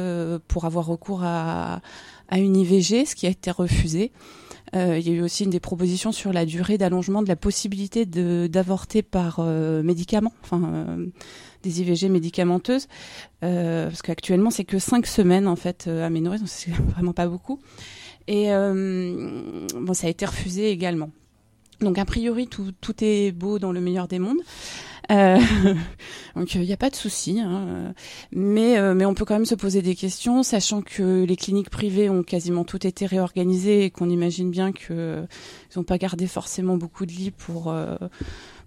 pour 0.47 0.65
avoir 0.65 0.85
recours 0.87 1.23
à, 1.23 1.81
à 2.29 2.39
une 2.39 2.55
IVG, 2.55 3.05
ce 3.05 3.15
qui 3.15 3.27
a 3.27 3.29
été 3.29 3.51
refusé. 3.51 4.11
Euh, 4.75 4.97
il 4.97 5.07
y 5.07 5.11
a 5.11 5.13
eu 5.13 5.21
aussi 5.21 5.43
une 5.43 5.49
des 5.49 5.59
propositions 5.59 6.11
sur 6.11 6.33
la 6.33 6.45
durée 6.45 6.77
d'allongement 6.77 7.21
de 7.21 7.27
la 7.27 7.35
possibilité 7.35 8.05
d'avorter 8.05 9.03
par 9.03 9.37
euh, 9.39 9.83
médicament, 9.83 10.33
enfin 10.43 10.61
euh, 10.63 11.05
des 11.63 11.81
IVG 11.81 12.09
médicamenteuses, 12.09 12.87
parce 13.41 14.01
qu'actuellement 14.01 14.49
c'est 14.49 14.65
que 14.65 14.79
cinq 14.79 15.05
semaines 15.05 15.47
en 15.47 15.55
fait 15.55 15.87
aménorrhées, 15.87 16.39
donc 16.39 16.49
c'est 16.49 16.71
vraiment 16.93 17.13
pas 17.13 17.27
beaucoup. 17.27 17.59
Et 18.27 18.51
euh, 18.51 19.67
bon, 19.75 19.93
ça 19.93 20.07
a 20.07 20.09
été 20.09 20.25
refusé 20.25 20.69
également. 20.69 21.11
Donc 21.81 21.97
a 21.97 22.05
priori 22.05 22.47
tout, 22.47 22.71
tout 22.79 22.95
est 23.03 23.31
beau 23.31 23.59
dans 23.59 23.71
le 23.71 23.81
meilleur 23.81 24.07
des 24.07 24.19
mondes. 24.19 24.39
Euh, 25.11 25.39
donc 26.35 26.55
il 26.55 26.61
n'y 26.61 26.73
a 26.73 26.77
pas 26.77 26.89
de 26.89 26.95
souci, 26.95 27.39
hein. 27.39 27.93
mais 28.31 28.77
euh, 28.77 28.95
mais 28.95 29.05
on 29.05 29.13
peut 29.13 29.25
quand 29.25 29.35
même 29.35 29.45
se 29.45 29.55
poser 29.55 29.81
des 29.81 29.95
questions, 29.95 30.41
sachant 30.41 30.81
que 30.81 31.23
les 31.23 31.35
cliniques 31.35 31.69
privées 31.69 32.09
ont 32.09 32.23
quasiment 32.23 32.63
toutes 32.63 32.85
été 32.85 33.05
réorganisées 33.05 33.85
et 33.85 33.91
qu'on 33.91 34.09
imagine 34.09 34.49
bien 34.49 34.71
que 34.71 34.87
euh, 34.91 35.25
n'ont 35.75 35.83
pas 35.83 35.97
gardé 35.97 36.27
forcément 36.27 36.77
beaucoup 36.77 37.05
de 37.05 37.11
lits 37.11 37.31
pour 37.31 37.71
euh, 37.71 37.97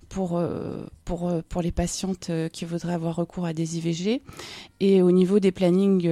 pour 0.09 0.39
euh, 0.39 0.87
pour 1.05 1.29
euh, 1.29 1.41
pour 1.49 1.63
les 1.63 1.73
patientes 1.73 2.31
euh, 2.31 2.49
qui 2.49 2.65
voudraient 2.65 2.95
avoir 2.95 3.17
recours 3.17 3.45
à 3.45 3.53
des 3.53 3.77
IVG. 3.79 4.23
Et 4.81 5.03
au 5.03 5.11
niveau 5.11 5.39
des 5.41 5.53
plannings 5.53 6.09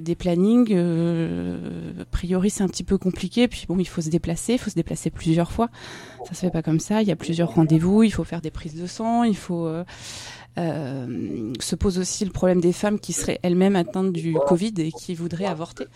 des 0.00 0.14
plannings, 0.14 0.74
a 0.74 2.04
priori 2.10 2.50
c'est 2.50 2.62
un 2.62 2.68
petit 2.68 2.84
peu 2.84 2.98
compliqué. 2.98 3.48
Puis 3.48 3.64
bon, 3.68 3.78
il 3.78 3.88
faut 3.88 4.00
se 4.00 4.10
déplacer, 4.10 4.54
il 4.54 4.58
faut 4.58 4.70
se 4.70 4.74
déplacer 4.74 5.10
plusieurs 5.10 5.52
fois. 5.52 5.68
Ça 6.26 6.34
se 6.34 6.40
fait 6.40 6.50
pas 6.50 6.62
comme 6.62 6.80
ça. 6.80 7.02
Il 7.02 7.08
y 7.08 7.12
a 7.12 7.16
plusieurs 7.16 7.54
rendez-vous, 7.54 8.02
il 8.02 8.10
faut 8.10 8.24
faire 8.24 8.40
des 8.40 8.50
prises 8.50 8.80
de 8.80 8.86
sang, 8.86 9.24
il 9.24 9.36
faut 9.36 9.68
se 10.56 11.74
pose 11.74 11.98
aussi 11.98 12.24
le 12.24 12.30
problème 12.30 12.60
des 12.60 12.72
femmes 12.72 12.98
qui 13.00 13.12
seraient 13.12 13.40
elles-mêmes 13.42 13.76
atteintes 13.76 14.12
du 14.12 14.34
Covid 14.46 14.74
et 14.78 14.92
qui 14.92 15.14
voudraient 15.14 15.46
avorter, 15.46 15.86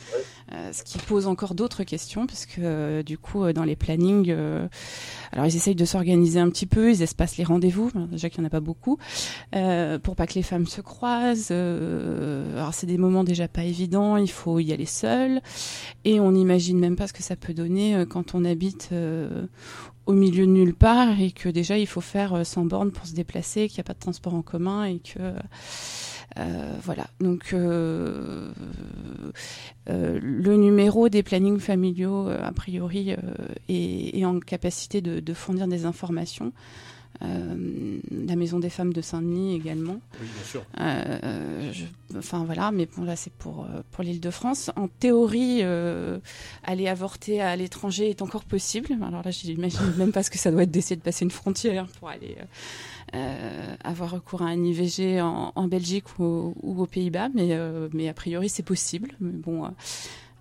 Euh, 0.50 0.72
ce 0.72 0.82
qui 0.82 0.96
pose 0.96 1.26
encore 1.26 1.54
d'autres 1.54 1.84
questions 1.84 2.26
parce 2.26 2.46
que 2.46 2.62
euh, 2.62 3.02
du 3.02 3.18
coup 3.18 3.44
euh, 3.44 3.52
dans 3.52 3.64
les 3.64 3.76
plannings, 3.76 4.30
euh, 4.30 4.66
alors 5.30 5.44
ils 5.44 5.54
essayent 5.54 5.74
de 5.74 5.84
s'organiser 5.84 6.40
un 6.40 6.48
petit 6.48 6.64
peu, 6.64 6.90
ils 6.90 7.02
espacent 7.02 7.36
les 7.36 7.44
rendez-vous, 7.44 7.90
hein, 7.94 8.08
déjà 8.10 8.30
qu'il 8.30 8.40
y 8.40 8.42
en 8.42 8.46
a 8.46 8.50
pas 8.50 8.60
beaucoup, 8.60 8.96
euh, 9.54 9.98
pour 9.98 10.16
pas 10.16 10.26
que 10.26 10.34
les 10.34 10.42
femmes 10.42 10.66
se 10.66 10.80
croisent. 10.80 11.48
euh, 11.50 12.56
alors 12.56 12.72
c'est 12.72 12.86
des 12.86 12.96
moments 12.96 13.24
déjà 13.24 13.46
pas 13.46 13.62
évidents, 13.62 14.16
il 14.16 14.30
faut 14.30 14.58
y 14.58 14.72
aller 14.72 14.86
seul 14.86 15.42
et 16.06 16.18
on 16.18 16.32
n'imagine 16.32 16.78
même 16.78 16.96
pas 16.96 17.06
ce 17.08 17.12
que 17.12 17.22
ça 17.22 17.36
peut 17.36 17.52
donner 17.52 17.94
euh, 17.94 18.06
quand 18.06 18.34
on 18.34 18.42
habite 18.46 18.88
euh, 18.92 19.46
au 20.08 20.14
milieu 20.14 20.46
de 20.46 20.50
nulle 20.50 20.74
part 20.74 21.20
et 21.20 21.30
que 21.30 21.50
déjà 21.50 21.76
il 21.76 21.86
faut 21.86 22.00
faire 22.00 22.32
euh, 22.32 22.42
100 22.42 22.64
bornes 22.64 22.90
pour 22.90 23.06
se 23.06 23.14
déplacer, 23.14 23.68
qu'il 23.68 23.76
n'y 23.76 23.82
a 23.82 23.84
pas 23.84 23.92
de 23.92 23.98
transport 23.98 24.34
en 24.34 24.40
commun 24.40 24.84
et 24.84 25.00
que 25.00 25.34
euh, 26.38 26.78
voilà. 26.82 27.08
Donc 27.20 27.52
euh, 27.52 28.50
euh, 29.90 30.18
le 30.22 30.56
numéro 30.56 31.10
des 31.10 31.22
plannings 31.22 31.60
familiaux 31.60 32.26
euh, 32.26 32.40
a 32.42 32.52
priori 32.52 33.12
euh, 33.12 33.16
est, 33.68 34.24
en 34.24 34.40
capacité 34.40 35.02
de 35.02 35.34
fournir 35.34 35.68
des 35.68 35.84
informations. 35.84 36.52
Euh, 37.22 37.98
la 38.26 38.36
maison 38.36 38.60
des 38.60 38.70
femmes 38.70 38.92
de 38.92 39.00
Saint-Denis 39.00 39.56
également. 39.56 40.00
Oui, 40.20 40.26
bien 40.32 40.44
sûr. 40.44 40.64
Euh, 40.78 41.72
je- 41.72 42.16
enfin 42.16 42.44
voilà, 42.44 42.70
mais 42.70 42.86
bon 42.96 43.02
là 43.02 43.16
c'est 43.16 43.32
pour 43.32 43.64
euh, 43.64 43.82
pour 43.90 44.04
l'Île-de-France. 44.04 44.70
En 44.76 44.86
théorie, 44.86 45.58
euh, 45.62 46.18
aller 46.62 46.86
avorter 46.86 47.40
à 47.40 47.56
l'étranger 47.56 48.08
est 48.08 48.22
encore 48.22 48.44
possible. 48.44 48.96
Alors 49.04 49.22
là, 49.24 49.32
j'imagine 49.32 49.80
même 49.96 50.12
pas 50.12 50.22
ce 50.22 50.30
que 50.30 50.38
ça 50.38 50.52
doit 50.52 50.62
être 50.62 50.70
d'essayer 50.70 50.94
de 50.94 51.02
passer 51.02 51.24
une 51.24 51.32
frontière 51.32 51.86
pour 51.98 52.08
aller 52.08 52.36
avoir 53.84 54.10
recours 54.12 54.42
à 54.42 54.46
un 54.46 54.62
IVG 54.62 55.20
en, 55.20 55.52
en 55.54 55.66
Belgique 55.68 56.18
ou, 56.18 56.54
ou 56.62 56.80
aux 56.82 56.86
Pays-Bas, 56.86 57.30
mais 57.34 57.58
mais 57.92 58.08
a 58.08 58.14
priori 58.14 58.48
c'est 58.48 58.62
possible. 58.62 59.12
Mais 59.20 59.32
bon. 59.32 59.64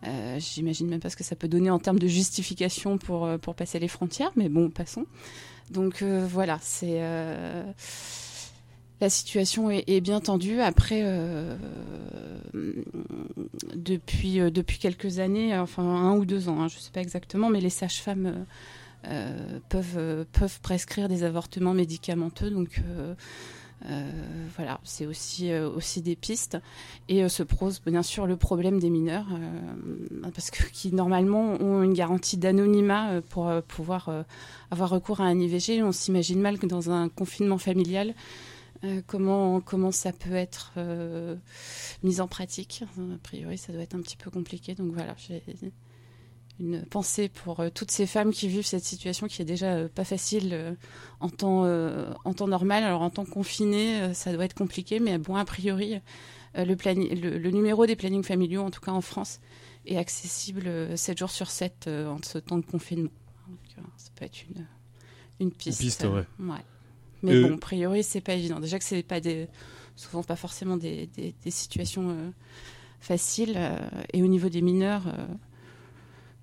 euh, 0.05 0.39
J'imagine 0.39 0.87
même 0.87 0.99
pas 0.99 1.09
ce 1.09 1.15
que 1.15 1.23
ça 1.23 1.35
peut 1.35 1.47
donner 1.47 1.69
en 1.71 1.79
termes 1.79 1.99
de 1.99 2.07
justification 2.07 2.97
pour, 2.97 3.27
pour 3.41 3.55
passer 3.55 3.79
les 3.79 3.87
frontières, 3.87 4.31
mais 4.35 4.47
bon, 4.49 4.69
passons. 4.69 5.05
Donc 5.71 6.01
euh, 6.01 6.25
voilà, 6.29 6.59
c'est 6.61 6.97
euh, 7.01 7.63
la 9.01 9.09
situation 9.09 9.69
est, 9.69 10.01
bien 10.01 10.19
tendue. 10.19 10.61
Après, 10.61 11.01
euh, 11.03 11.55
depuis 13.75 14.77
quelques 14.79 15.19
années, 15.19 15.57
enfin 15.57 15.83
un 15.83 16.15
ou 16.15 16.25
deux 16.25 16.49
ans, 16.49 16.61
hein, 16.61 16.67
je 16.67 16.77
sais 16.77 16.91
pas 16.91 17.01
exactement, 17.01 17.49
mais 17.49 17.61
les 17.61 17.69
sages-femmes 17.69 18.45
peuvent 19.69 20.25
peuvent 20.31 20.59
prescrire 20.61 21.07
des 21.09 21.23
avortements 21.23 21.73
médicamenteux, 21.73 22.49
donc. 22.49 22.81
Euh, 23.85 24.11
voilà, 24.55 24.79
c'est 24.83 25.05
aussi 25.05 25.51
euh, 25.51 25.69
aussi 25.69 26.01
des 26.01 26.15
pistes 26.15 26.57
et 27.09 27.23
euh, 27.23 27.29
se 27.29 27.43
pose 27.43 27.79
bien 27.85 28.01
sûr 28.01 28.25
le 28.25 28.35
problème 28.35 28.79
des 28.79 28.89
mineurs 28.89 29.27
parce 30.33 30.49
que 30.49 30.63
qui 30.73 30.93
normalement 30.93 31.53
ont 31.61 31.83
une 31.83 31.93
garantie 31.93 32.37
d'anonymat 32.37 33.21
pour 33.29 33.51
pouvoir 33.67 34.25
avoir 34.71 34.89
recours 34.89 35.21
à 35.21 35.25
un 35.25 35.39
IVG. 35.39 35.83
On 35.83 35.91
s'imagine 35.91 36.41
mal 36.41 36.57
que 36.57 36.65
dans 36.65 36.89
un 36.89 37.09
confinement 37.09 37.57
familial, 37.57 38.15
comment 39.05 39.61
comment 39.61 39.91
ça 39.91 40.11
peut 40.11 40.35
être 40.35 40.73
mis 42.03 42.19
en 42.19 42.27
pratique. 42.27 42.83
A 42.97 43.17
priori, 43.21 43.57
ça 43.57 43.73
doit 43.73 43.83
être 43.83 43.95
un 43.95 44.01
petit 44.01 44.17
peu 44.17 44.31
compliqué. 44.31 44.75
Donc 44.75 44.93
voilà, 44.93 45.15
j'ai 45.17 45.41
une 46.59 46.83
pensée 46.85 47.29
pour 47.29 47.59
euh, 47.59 47.69
toutes 47.73 47.91
ces 47.91 48.07
femmes 48.07 48.31
qui 48.31 48.47
vivent 48.47 48.65
cette 48.65 48.83
situation 48.83 49.27
qui 49.27 49.41
est 49.41 49.45
déjà 49.45 49.73
euh, 49.75 49.87
pas 49.87 50.03
facile 50.03 50.49
euh, 50.53 50.73
en 51.19 51.29
temps 51.29 51.65
en 51.65 52.33
temps 52.33 52.47
normal. 52.47 52.83
Alors 52.83 53.01
en 53.01 53.09
temps 53.09 53.25
confiné, 53.25 54.13
ça 54.13 54.33
doit 54.33 54.45
être 54.45 54.53
compliqué, 54.55 54.99
mais 54.99 55.17
bon 55.17 55.35
a 55.35 55.45
priori. 55.45 55.99
le, 56.55 56.75
plani- 56.75 57.13
le, 57.15 57.37
le 57.37 57.51
numéro 57.51 57.85
des 57.85 57.95
plannings 57.95 58.23
familiaux, 58.23 58.63
en 58.63 58.71
tout 58.71 58.81
cas 58.81 58.91
en 58.91 59.01
France, 59.01 59.39
est 59.85 59.97
accessible 59.97 60.63
euh, 60.67 60.95
7 60.97 61.17
jours 61.17 61.29
sur 61.31 61.49
7 61.49 61.85
euh, 61.87 62.07
en 62.09 62.17
ce 62.23 62.37
temps 62.39 62.57
de 62.57 62.65
confinement. 62.65 63.11
Donc, 63.47 63.85
ça 63.97 64.09
peut 64.15 64.25
être 64.25 64.43
une, 64.49 64.65
une 65.39 65.51
piste. 65.51 65.79
piste, 65.81 66.05
euh, 66.05 66.23
ouais. 66.39 66.55
Mais 67.23 67.33
Euh, 67.33 67.47
bon, 67.47 67.55
a 67.55 67.57
priori, 67.59 68.03
c'est 68.03 68.21
pas 68.21 68.33
évident. 68.33 68.59
Déjà 68.59 68.77
que 68.79 68.85
c'est 68.85 69.03
pas 69.03 69.19
des, 69.19 69.47
souvent 69.95 70.23
pas 70.23 70.35
forcément 70.35 70.77
des, 70.77 71.07
des, 71.15 71.33
des 71.43 71.51
situations 71.51 72.09
euh, 72.09 72.29
faciles. 72.99 73.53
euh, 73.55 73.77
et 74.13 74.23
au 74.23 74.27
niveau 74.27 74.49
des 74.49 74.61
mineurs, 74.61 75.03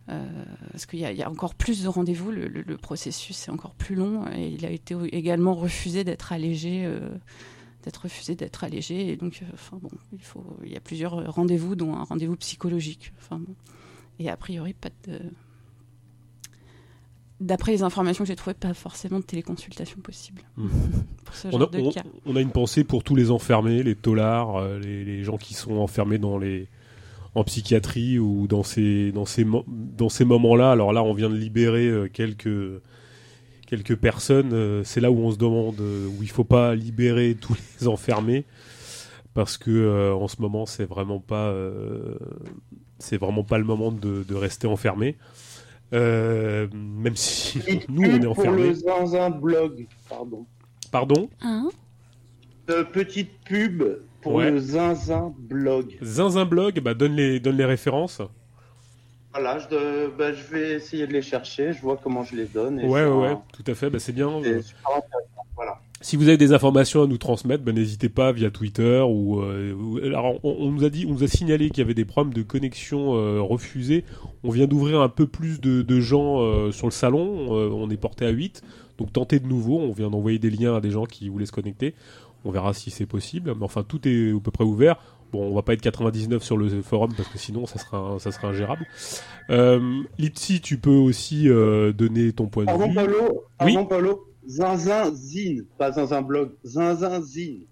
parce 0.06 0.86
qu'il 0.86 0.98
y, 1.00 1.04
a- 1.04 1.12
il 1.12 1.18
y 1.18 1.22
a 1.22 1.30
encore 1.30 1.54
plus 1.54 1.82
de 1.82 1.88
rendez-vous, 1.88 2.30
le, 2.30 2.46
le- 2.48 2.62
le 2.62 2.76
processus 2.76 3.48
est 3.48 3.50
encore 3.50 3.74
plus 3.74 3.94
long. 3.94 4.26
Et 4.34 4.48
il 4.48 4.64
a 4.66 4.70
été 4.70 4.94
également 5.12 5.54
refusé 5.54 6.04
d'être 6.04 6.32
allégé. 6.32 6.84
euh, 6.84 7.08
d'être 7.84 8.04
refusé 8.04 8.34
d'être 8.34 8.64
allégé 8.64 9.10
et 9.10 9.16
donc 9.18 9.40
euh, 9.42 9.46
enfin 9.52 9.76
bon 9.78 9.90
il 10.14 10.22
faut 10.22 10.42
il 10.64 10.72
y 10.72 10.76
a 10.76 10.80
plusieurs 10.80 11.30
rendez-vous 11.34 11.76
dont 11.76 11.94
un 11.94 12.02
rendez-vous 12.04 12.34
psychologique 12.36 13.12
enfin 13.18 13.38
bon 13.38 13.54
et 14.18 14.30
a 14.30 14.38
priori 14.38 14.72
pas 14.72 14.88
de 15.06 15.20
d'après 17.40 17.72
les 17.72 17.82
informations 17.82 18.24
que 18.24 18.28
j'ai 18.28 18.36
trouvées 18.36 18.54
pas 18.54 18.72
forcément 18.74 19.18
de 19.18 19.24
téléconsultation 19.24 20.00
possible 20.00 20.42
pour 21.26 21.34
ce 21.34 21.48
On 21.48 21.60
a, 21.60 21.66
de 21.66 21.78
on- 21.80 21.90
cas 21.90 22.04
on 22.24 22.36
a 22.36 22.40
une 22.40 22.52
pensée 22.52 22.84
pour 22.84 23.04
tous 23.04 23.16
les 23.16 23.30
enfermés, 23.30 23.82
les 23.82 23.94
euh, 24.56 24.78
les, 24.78 25.04
les 25.04 25.22
gens 25.22 25.36
qui 25.36 25.52
sont 25.54 25.74
enfermés 25.76 26.16
dans 26.18 26.38
les 26.38 26.68
en 27.34 27.44
psychiatrie 27.44 28.18
ou 28.18 28.46
dans 28.46 28.62
ces 28.62 29.12
dans 29.12 29.24
ces 29.26 29.44
dans 29.66 30.08
ces 30.08 30.24
moments-là. 30.24 30.70
Alors 30.72 30.92
là, 30.92 31.02
on 31.02 31.14
vient 31.14 31.30
de 31.30 31.36
libérer 31.36 31.86
euh, 31.88 32.08
quelques 32.12 32.80
quelques 33.66 33.96
personnes. 33.96 34.52
euh, 34.52 34.82
C'est 34.84 35.00
là 35.00 35.10
où 35.10 35.18
on 35.18 35.32
se 35.32 35.38
demande 35.38 35.80
euh, 35.80 36.06
où 36.08 36.22
il 36.22 36.30
faut 36.30 36.44
pas 36.44 36.74
libérer 36.74 37.34
tous 37.40 37.56
les 37.80 37.88
enfermés 37.88 38.44
parce 39.34 39.58
que 39.58 39.70
euh, 39.70 40.14
en 40.14 40.28
ce 40.28 40.40
moment, 40.40 40.64
c'est 40.66 40.84
vraiment 40.84 41.18
pas 41.18 41.48
euh, 41.48 42.14
c'est 42.98 43.16
vraiment 43.18 43.42
pas 43.42 43.58
le 43.58 43.64
moment 43.64 43.90
de, 43.90 44.22
de 44.22 44.34
rester 44.34 44.66
enfermé. 44.68 45.16
Euh, 45.92 46.66
même 46.72 47.16
si 47.16 47.60
nous 47.88 48.02
on 48.02 48.14
est 48.14 48.26
pour 48.34 48.52
le 48.52 48.70
enfermés. 48.70 48.74
zinzin 48.74 49.30
blog, 49.30 49.86
pardon. 50.08 50.46
Pardon? 50.92 51.28
Hein? 51.42 51.68
Euh, 52.70 52.84
petite 52.84 53.30
pub 53.44 53.82
pour 54.24 54.34
Ouais. 54.34 54.50
le 54.50 54.58
zinzin 54.58 55.32
blog. 55.38 55.96
Zinzin 56.02 56.44
blog, 56.46 56.80
bah 56.80 56.94
donne 56.94 57.14
les 57.14 57.38
donne 57.38 57.56
les 57.56 57.64
références. 57.64 58.20
Voilà, 59.32 59.58
je, 59.58 59.68
de- 59.68 60.10
bah, 60.16 60.32
je 60.32 60.42
vais 60.54 60.72
essayer 60.74 61.06
de 61.06 61.12
les 61.12 61.22
chercher, 61.22 61.72
je 61.72 61.80
vois 61.80 61.96
comment 62.02 62.22
je 62.24 62.36
les 62.36 62.44
donne. 62.46 62.80
et 62.80 62.86
Ouais, 62.88 63.04
ouais, 63.04 63.36
tout 63.52 63.64
à 63.70 63.74
fait, 63.74 63.90
bah, 63.90 63.98
c'est 63.98 64.12
bien. 64.12 64.30
c'est 64.42 64.62
super 64.62 64.90
intéressant, 64.90 65.42
Voilà. 65.56 65.78
Si 66.00 66.16
vous 66.16 66.28
avez 66.28 66.36
des 66.36 66.52
informations 66.52 67.02
à 67.02 67.06
nous 67.06 67.16
transmettre, 67.18 67.64
bah, 67.64 67.72
n'hésitez 67.72 68.08
pas 68.10 68.30
via 68.30 68.50
Twitter 68.50 69.00
ou, 69.08 69.40
euh, 69.40 70.00
alors 70.04 70.34
on, 70.44 70.56
on 70.60 70.70
nous 70.70 70.84
a 70.84 70.90
dit, 70.90 71.06
on 71.08 71.12
nous 71.14 71.24
a 71.24 71.28
signalé 71.28 71.70
qu'il 71.70 71.78
y 71.78 71.80
avait 71.82 71.94
des 71.94 72.04
problèmes 72.04 72.34
de 72.34 72.42
connexion 72.42 73.14
euh, 73.16 73.40
refusés. 73.40 74.04
On 74.44 74.50
vient 74.50 74.66
d'ouvrir 74.66 75.00
un 75.00 75.08
peu 75.08 75.26
plus 75.26 75.60
de, 75.60 75.82
de 75.82 76.00
gens 76.00 76.40
euh, 76.42 76.70
sur 76.72 76.86
le 76.86 76.92
salon. 76.92 77.56
euh, 77.58 77.70
on 77.72 77.90
est 77.90 77.96
porté 77.96 78.24
à 78.26 78.30
8 78.30 78.62
donc 78.96 79.12
tentez 79.12 79.40
de 79.40 79.48
nouveau. 79.48 79.80
On 79.80 79.90
vient 79.92 80.08
d'envoyer 80.10 80.38
des 80.38 80.50
liens 80.50 80.76
à 80.76 80.80
des 80.80 80.90
gens 80.92 81.04
qui 81.06 81.28
voulaient 81.28 81.46
se 81.46 81.50
connecter. 81.52 81.94
On 82.44 82.50
verra 82.50 82.74
si 82.74 82.90
c'est 82.90 83.06
possible. 83.06 83.54
Mais 83.56 83.64
enfin, 83.64 83.82
tout 83.82 84.06
est 84.06 84.32
à 84.34 84.40
peu 84.40 84.50
près 84.50 84.64
ouvert. 84.64 84.96
Bon, 85.32 85.50
on 85.50 85.54
va 85.54 85.62
pas 85.62 85.72
être 85.72 85.80
99 85.80 86.42
sur 86.44 86.56
le 86.56 86.68
forum 86.82 87.12
parce 87.16 87.28
que 87.28 87.38
sinon 87.38 87.66
ça 87.66 87.78
sera 87.78 88.18
ça 88.20 88.30
sera 88.30 88.48
ingérable. 88.48 88.86
Euh, 89.50 90.02
Lipsy, 90.18 90.60
tu 90.60 90.78
peux 90.78 90.90
aussi 90.90 91.48
euh, 91.48 91.92
donner 91.92 92.32
ton 92.32 92.46
point 92.46 92.64
de 92.64 92.66
Pardon, 92.68 92.88
vue. 92.88 92.94
Paolo, 92.94 93.16
Oui. 93.62 93.72
pardon, 93.74 93.86
Paolo, 93.86 94.28
zinzin 94.46 95.12
zine, 95.14 95.64
pas 95.78 95.90
zinzin 95.92 96.22
blog, 96.22 96.52
zinzin 96.64 97.20
zine. 97.22 97.64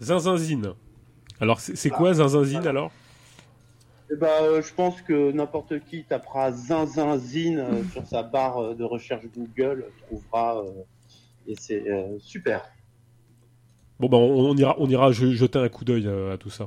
Zinzinzine. 0.00 0.74
Alors 1.40 1.58
c'est 1.60 1.90
quoi 1.90 2.14
Zinzinzine 2.14 2.66
alors? 2.66 2.92
Eh 4.12 4.16
ben, 4.16 4.28
euh, 4.42 4.62
je 4.62 4.72
pense 4.72 5.02
que 5.02 5.32
n'importe 5.32 5.84
qui 5.84 6.04
tapera 6.04 6.50
zinzinzine 6.52 7.58
euh, 7.58 7.82
sur 7.92 8.06
sa 8.06 8.22
barre 8.22 8.74
de 8.74 8.84
recherche 8.84 9.24
Google 9.36 9.86
trouvera 10.06 10.62
et 11.46 11.54
c'est 11.58 11.84
super. 12.20 12.62
Bon, 14.00 14.08
bah, 14.08 14.16
on, 14.16 14.50
on 14.50 14.56
ira, 14.56 14.76
on 14.78 14.88
ira 14.88 15.10
je- 15.12 15.32
jeter 15.32 15.58
un 15.58 15.68
coup 15.68 15.84
d'œil 15.84 16.06
euh, 16.06 16.32
à 16.34 16.38
tout 16.38 16.50
ça. 16.50 16.66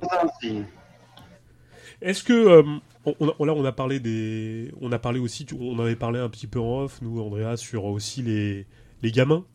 Est-ce 2.02 2.24
que 2.24 2.34
euh, 2.34 2.64
on, 3.06 3.46
là 3.46 3.54
on 3.54 3.64
a 3.64 3.72
parlé 3.72 4.00
des, 4.00 4.72
on 4.82 4.92
a 4.92 5.00
parlé 5.00 5.20
aussi, 5.20 5.46
on 5.60 5.80
avait 5.80 5.96
parlé 5.96 6.20
un 6.20 6.30
petit 6.30 6.48
peu 6.48 6.60
en 6.60 6.82
off, 6.84 7.00
nous 7.02 7.22
Andrea, 7.22 7.58
sur 7.58 7.86
aussi 7.86 8.22
les 8.24 8.66
les 9.04 9.12
gamins, 9.12 9.46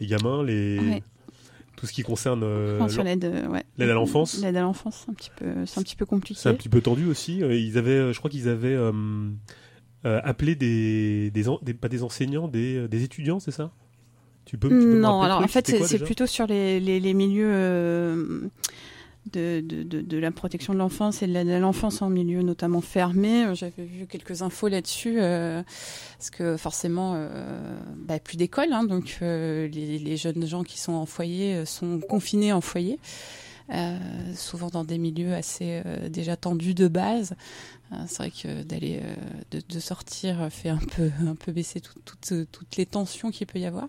les 0.00 0.06
gamins, 0.06 0.44
les 0.44 0.78
Ouais. 0.78 1.02
tout 1.76 1.86
ce 1.86 1.92
qui 1.92 2.02
concerne 2.02 2.42
euh, 2.44 2.78
Enfin, 2.80 3.02
l'aide, 3.02 3.24
ouais. 3.50 3.64
à 3.90 3.92
l'enfance. 3.94 4.40
L'aide 4.42 4.56
à 4.56 4.62
l'enfance, 4.62 5.02
c'est 5.04 5.10
un 5.10 5.14
petit 5.14 5.30
peu, 5.36 5.66
c'est 5.66 5.80
un 5.80 5.82
petit 5.82 5.96
peu 5.96 6.04
compliqué. 6.06 6.38
C'est 6.40 6.48
un 6.50 6.54
petit 6.54 6.68
peu 6.68 6.80
tendu 6.82 7.06
aussi. 7.06 7.38
Ils 7.38 7.78
avaient, 7.78 8.12
je 8.12 8.18
crois 8.18 8.30
qu'ils 8.30 8.48
avaient 8.48 8.74
euh, 8.74 8.92
euh, 10.04 10.20
appelé 10.24 10.54
des, 10.56 11.30
des, 11.30 11.48
en- 11.48 11.58
des- 11.62 11.74
pas 11.74 11.88
des 11.88 12.02
enseignants, 12.02 12.48
des, 12.48 12.86
des 12.88 13.02
étudiants, 13.02 13.40
c'est 13.40 13.50
ça? 13.50 13.72
Tu 14.46 14.56
peux, 14.56 14.68
tu 14.68 14.74
peux 14.74 14.80
me 14.94 15.00
Non, 15.00 15.20
alors 15.22 15.38
en 15.42 15.48
fait, 15.48 15.66
c'est 15.84 15.98
plutôt 16.06 16.26
sur 16.26 16.46
les, 16.46 16.80
les, 16.80 16.98
les 17.00 17.14
milieux 17.14 17.50
euh, 17.52 18.40
de, 19.32 19.60
de, 19.60 19.82
de, 19.82 20.00
de 20.00 20.16
la 20.18 20.30
protection 20.30 20.72
de 20.72 20.78
l'enfance 20.78 21.20
et 21.22 21.26
de 21.26 21.58
l'enfance 21.58 22.00
en 22.00 22.08
milieu 22.08 22.42
notamment 22.42 22.80
fermé. 22.80 23.44
Euh, 23.44 23.54
J'avais 23.56 23.84
vu 23.84 24.06
quelques 24.06 24.42
infos 24.42 24.68
là-dessus, 24.68 25.16
euh, 25.20 25.62
parce 26.16 26.30
que 26.30 26.56
forcément, 26.56 27.14
euh, 27.16 27.76
bah, 27.96 28.20
plus 28.20 28.36
d'école, 28.36 28.72
hein, 28.72 28.84
donc 28.84 29.18
les, 29.20 29.68
les 29.98 30.16
jeunes 30.16 30.46
gens 30.46 30.62
qui 30.62 30.78
sont 30.78 30.92
en 30.92 31.06
foyer 31.06 31.66
sont 31.66 31.98
confinés 31.98 32.52
en 32.52 32.60
foyer. 32.60 32.98
Souvent 34.36 34.68
dans 34.68 34.84
des 34.84 34.96
milieux 34.96 35.34
assez 35.34 35.82
déjà 36.08 36.36
tendus 36.36 36.74
de 36.74 36.86
base. 36.86 37.34
C'est 38.06 38.18
vrai 38.18 38.30
que 38.30 38.62
d'aller 38.62 39.00
de, 39.50 39.60
de 39.68 39.80
sortir 39.80 40.46
fait 40.50 40.68
un 40.68 40.78
peu 40.96 41.10
un 41.26 41.34
peu 41.34 41.50
baisser 41.50 41.80
tout- 41.80 41.98
toutes 42.04 42.48
toutes 42.52 42.76
les 42.76 42.86
tensions 42.86 43.32
qu'il 43.32 43.48
peut 43.48 43.58
y 43.58 43.66
avoir. 43.66 43.88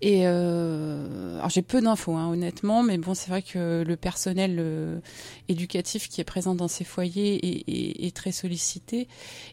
Et 0.00 0.28
euh, 0.28 1.38
alors 1.38 1.50
j'ai 1.50 1.62
peu 1.62 1.80
d'infos 1.80 2.14
hein, 2.14 2.28
honnêtement, 2.28 2.84
mais 2.84 2.98
bon 2.98 3.14
c'est 3.14 3.30
vrai 3.30 3.42
que 3.42 3.82
le 3.84 3.96
personnel 3.96 4.56
euh, 4.60 5.00
éducatif 5.48 6.08
qui 6.08 6.20
est 6.20 6.24
présent 6.24 6.54
dans 6.54 6.68
ces 6.68 6.84
foyers 6.84 7.34
est, 7.44 7.68
est- 7.68 8.06
est 8.06 8.14
très 8.14 8.30
sollicité 8.30 9.08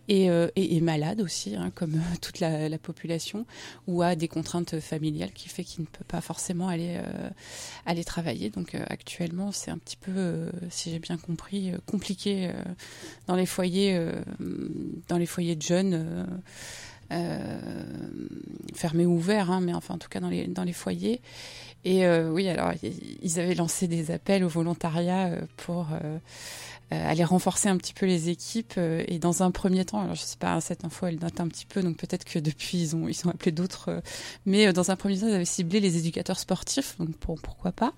et, 0.08 0.30
euh, 0.30 0.48
est 0.56 0.82
malade 0.82 1.20
aussi, 1.22 1.56
hein, 1.56 1.72
comme 1.74 1.96
euh, 1.96 2.16
toute 2.22 2.40
la, 2.42 2.70
la 2.70 2.78
population, 2.78 3.48
ou 3.88 4.04
a 4.04 4.16
des 4.16 4.28
contraintes 4.28 4.80
familiales 4.80 5.32
qui 5.32 5.50
fait 5.50 5.64
qu'il 5.64 5.82
ne 5.82 5.88
peut 5.88 6.06
pas 6.08 6.22
forcément 6.22 6.68
aller 6.68 6.98
euh, 7.04 7.30
aller 7.88 8.04
travailler. 8.04 8.52
Donc 8.52 8.76
euh, 8.76 8.84
actuellement 8.88 9.52
c'est 9.52 9.72
un 9.72 9.80
petit 9.80 9.98
peu, 9.98 10.52
si 10.70 10.92
j'ai 10.92 11.00
bien 11.00 11.18
compris, 11.18 11.72
compliqué 11.88 12.52
dans 13.26 13.36
les 13.36 13.48
foyers 13.48 14.00
dans 15.08 15.18
les 15.18 15.26
foyers 15.26 15.56
de 15.56 15.62
jeunes. 15.64 16.28
Euh, 17.12 17.60
fermés 18.74 19.06
ou 19.06 19.16
ouverts, 19.16 19.52
hein, 19.52 19.62
mais 19.62 19.74
enfin 19.74 19.94
en 19.94 19.98
tout 19.98 20.10
cas 20.10 20.20
dans 20.20 20.30
les, 20.30 20.48
dans 20.48 20.64
les 20.64 20.74
foyers. 20.74 21.22
Et 21.84 22.06
euh, 22.06 22.32
oui, 22.32 22.48
alors 22.50 22.72
ils 23.22 23.40
avaient 23.40 23.54
lancé 23.54 23.88
des 23.88 24.10
appels 24.10 24.44
au 24.44 24.48
volontariat 24.50 25.28
euh, 25.28 25.42
pour 25.56 25.88
aller 26.92 27.24
renforcer 27.24 27.68
un 27.68 27.78
petit 27.78 27.94
peu 27.94 28.06
les 28.06 28.30
équipes. 28.30 28.78
et 28.78 29.20
dans 29.20 29.44
un 29.44 29.52
premier 29.52 29.86
temps, 29.86 30.02
alors 30.02 30.16
je 30.16 30.22
sais 30.22 30.38
pas, 30.38 30.62
cette 30.62 30.86
info 30.86 31.08
elle 31.08 31.18
date 31.18 31.40
un 31.40 31.48
petit 31.48 31.66
peu, 31.66 31.82
donc 31.82 31.98
peut-être 31.98 32.24
que 32.26 32.40
depuis 32.40 32.80
ils 32.80 32.96
ont 32.96 33.08
ils 33.08 33.28
ont 33.28 33.32
appelé 33.32 33.52
d'autres. 33.52 34.02
mais 34.46 34.72
dans 34.72 34.92
un 34.92 34.96
premier 34.96 35.20
temps, 35.20 35.28
ils 35.28 35.34
avaient 35.34 35.46
ciblé 35.46 35.80
les 35.80 35.98
éducateurs 35.98 36.40
sportifs, 36.40 36.96
donc 37.00 37.12
pour, 37.18 37.40
pourquoi 37.42 37.72
pas. 37.72 37.94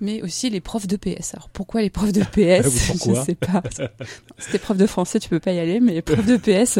Mais 0.00 0.22
aussi 0.22 0.50
les 0.50 0.60
profs 0.60 0.86
de 0.86 0.96
PS. 0.96 1.34
Alors 1.34 1.48
pourquoi 1.50 1.82
les 1.82 1.90
profs 1.90 2.12
de 2.12 2.22
PS 2.22 2.90
Ah 2.90 3.14
Je 3.14 3.24
sais 3.24 3.34
pas. 3.34 3.62
T'es 4.52 4.58
prof 4.58 4.76
de 4.76 4.86
français, 4.86 5.18
tu 5.20 5.28
peux 5.28 5.40
pas 5.40 5.52
y 5.52 5.58
aller, 5.58 5.80
mais 5.80 5.92
les 5.92 6.02
profs 6.02 6.26
de 6.26 6.36
PS. 6.36 6.78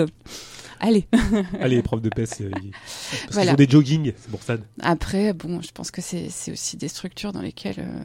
Allez. 0.80 1.06
Allez, 1.60 1.82
prof 1.82 2.00
de 2.00 2.08
PS, 2.08 2.40
euh, 2.40 2.50
parce 2.50 3.36
qu'ils 3.36 3.48
font 3.48 3.54
des 3.54 3.68
jogging, 3.68 4.12
c'est 4.16 4.30
pour 4.30 4.42
ça. 4.42 4.56
Après, 4.80 5.32
bon, 5.32 5.60
je 5.62 5.70
pense 5.72 5.90
que 5.90 6.00
c'est 6.00 6.28
aussi 6.52 6.76
des 6.76 6.88
structures 6.88 7.32
dans 7.32 7.42
lesquelles, 7.42 7.78
euh, 7.78 8.02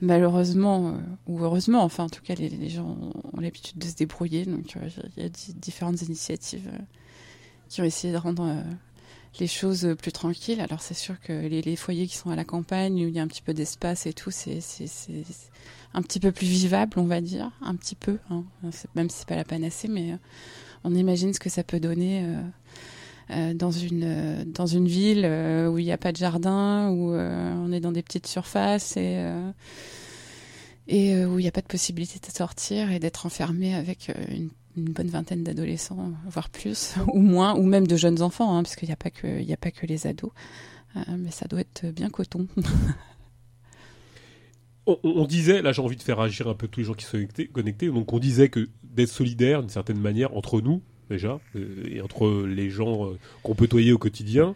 malheureusement, 0.00 0.88
euh, 0.88 0.92
ou 1.26 1.40
heureusement, 1.42 1.82
enfin, 1.82 2.04
en 2.04 2.08
tout 2.08 2.22
cas, 2.22 2.34
les, 2.34 2.48
les 2.48 2.68
gens 2.70 2.96
ont 3.32 3.40
l'habitude 3.40 3.78
de 3.78 3.86
se 3.86 3.94
débrouiller. 3.94 4.44
Donc, 4.46 4.76
euh, 4.76 4.88
il 5.16 5.22
y 5.22 5.26
a 5.26 5.28
di- 5.28 5.54
différentes 5.54 6.00
initiatives 6.02 6.70
qui 7.68 7.80
ont 7.80 7.84
essayé 7.84 8.12
de 8.12 8.18
rendre 8.18 8.62
les 9.38 9.46
choses 9.46 9.94
plus 10.00 10.10
tranquilles. 10.12 10.60
Alors, 10.60 10.80
c'est 10.80 10.94
sûr 10.94 11.20
que 11.20 11.32
les, 11.32 11.62
les 11.62 11.76
foyers 11.76 12.06
qui 12.06 12.16
sont 12.16 12.30
à 12.30 12.36
la 12.36 12.44
campagne, 12.44 13.04
où 13.04 13.08
il 13.08 13.14
y 13.14 13.18
a 13.20 13.22
un 13.22 13.28
petit 13.28 13.42
peu 13.42 13.54
d'espace 13.54 14.06
et 14.06 14.12
tout, 14.12 14.30
c'est 14.32 14.58
un 15.94 16.02
petit 16.02 16.18
peu 16.20 16.32
plus 16.32 16.46
vivable, 16.46 16.98
on 16.98 17.04
va 17.04 17.20
dire. 17.20 17.50
Un 17.62 17.76
petit 17.76 17.94
peu, 17.94 18.18
hein. 18.30 18.44
Même 18.96 19.08
si 19.10 19.18
c'est 19.18 19.28
pas 19.28 19.36
la 19.36 19.44
panacée, 19.44 19.86
mais 19.88 20.18
on 20.84 20.94
imagine 20.94 21.32
ce 21.32 21.40
que 21.40 21.50
ça 21.50 21.62
peut 21.64 21.80
donner. 21.80 22.24
euh, 22.24 22.42
euh, 23.32 23.54
dans 23.54 23.70
une 23.70 24.02
euh, 24.04 24.44
dans 24.44 24.66
une 24.66 24.88
ville 24.88 25.24
où 25.70 25.78
il 25.78 25.84
n'y 25.84 25.92
a 25.92 25.98
pas 25.98 26.10
de 26.10 26.16
jardin, 26.16 26.90
où 26.90 27.12
on 27.12 27.72
est 27.72 27.80
dans 27.80 27.92
des 27.92 28.02
petites 28.02 28.26
surfaces 28.26 28.96
et 28.96 29.24
où 31.24 31.38
il 31.38 31.42
n'y 31.42 31.48
a 31.48 31.52
pas 31.52 31.60
de 31.60 31.66
possibilité 31.66 32.18
de 32.18 32.32
sortir 32.32 32.90
et 32.90 32.98
d'être 32.98 33.26
enfermé 33.26 33.74
avec 33.74 34.10
une, 34.28 34.50
bonne 34.76 35.08
vingtaine 35.08 35.44
d'adolescents, 35.44 36.12
voire 36.28 36.48
plus, 36.48 36.94
ou 37.12 37.20
moins, 37.20 37.54
ou 37.54 37.62
même 37.62 37.86
de 37.86 37.96
jeunes 37.96 38.22
enfants, 38.22 38.56
hein, 38.56 38.62
parce 38.62 38.74
qu'il 38.74 38.88
n'y 38.88 38.92
a 38.92 38.94
a 38.94 39.56
pas 39.56 39.70
que 39.70 39.86
les 39.86 40.06
ados, 40.06 40.32
mais 40.96 41.30
ça 41.30 41.46
doit 41.46 41.60
être 41.60 41.86
bien 41.86 42.10
coton. 42.10 42.48
On, 45.04 45.26
disait, 45.26 45.62
là 45.62 45.72
j'ai 45.72 45.82
envie 45.82 45.96
de 45.96 46.02
faire 46.02 46.20
agir 46.20 46.48
un 46.48 46.54
peu 46.54 46.68
tous 46.68 46.80
les 46.80 46.86
gens 46.86 46.94
qui 46.94 47.04
sont 47.04 47.18
connectés, 47.52 47.88
donc 47.88 48.12
on 48.12 48.18
disait 48.18 48.48
que 48.48 48.68
d'être 48.82 49.08
solidaire 49.08 49.60
d'une 49.60 49.70
certaine 49.70 50.00
manière 50.00 50.36
entre 50.36 50.60
nous 50.60 50.82
déjà 51.08 51.40
euh, 51.56 51.84
et 51.88 52.00
entre 52.00 52.44
les 52.46 52.70
gens 52.70 53.06
euh, 53.06 53.18
qu'on 53.42 53.54
côtoyait 53.54 53.92
au 53.92 53.98
quotidien, 53.98 54.54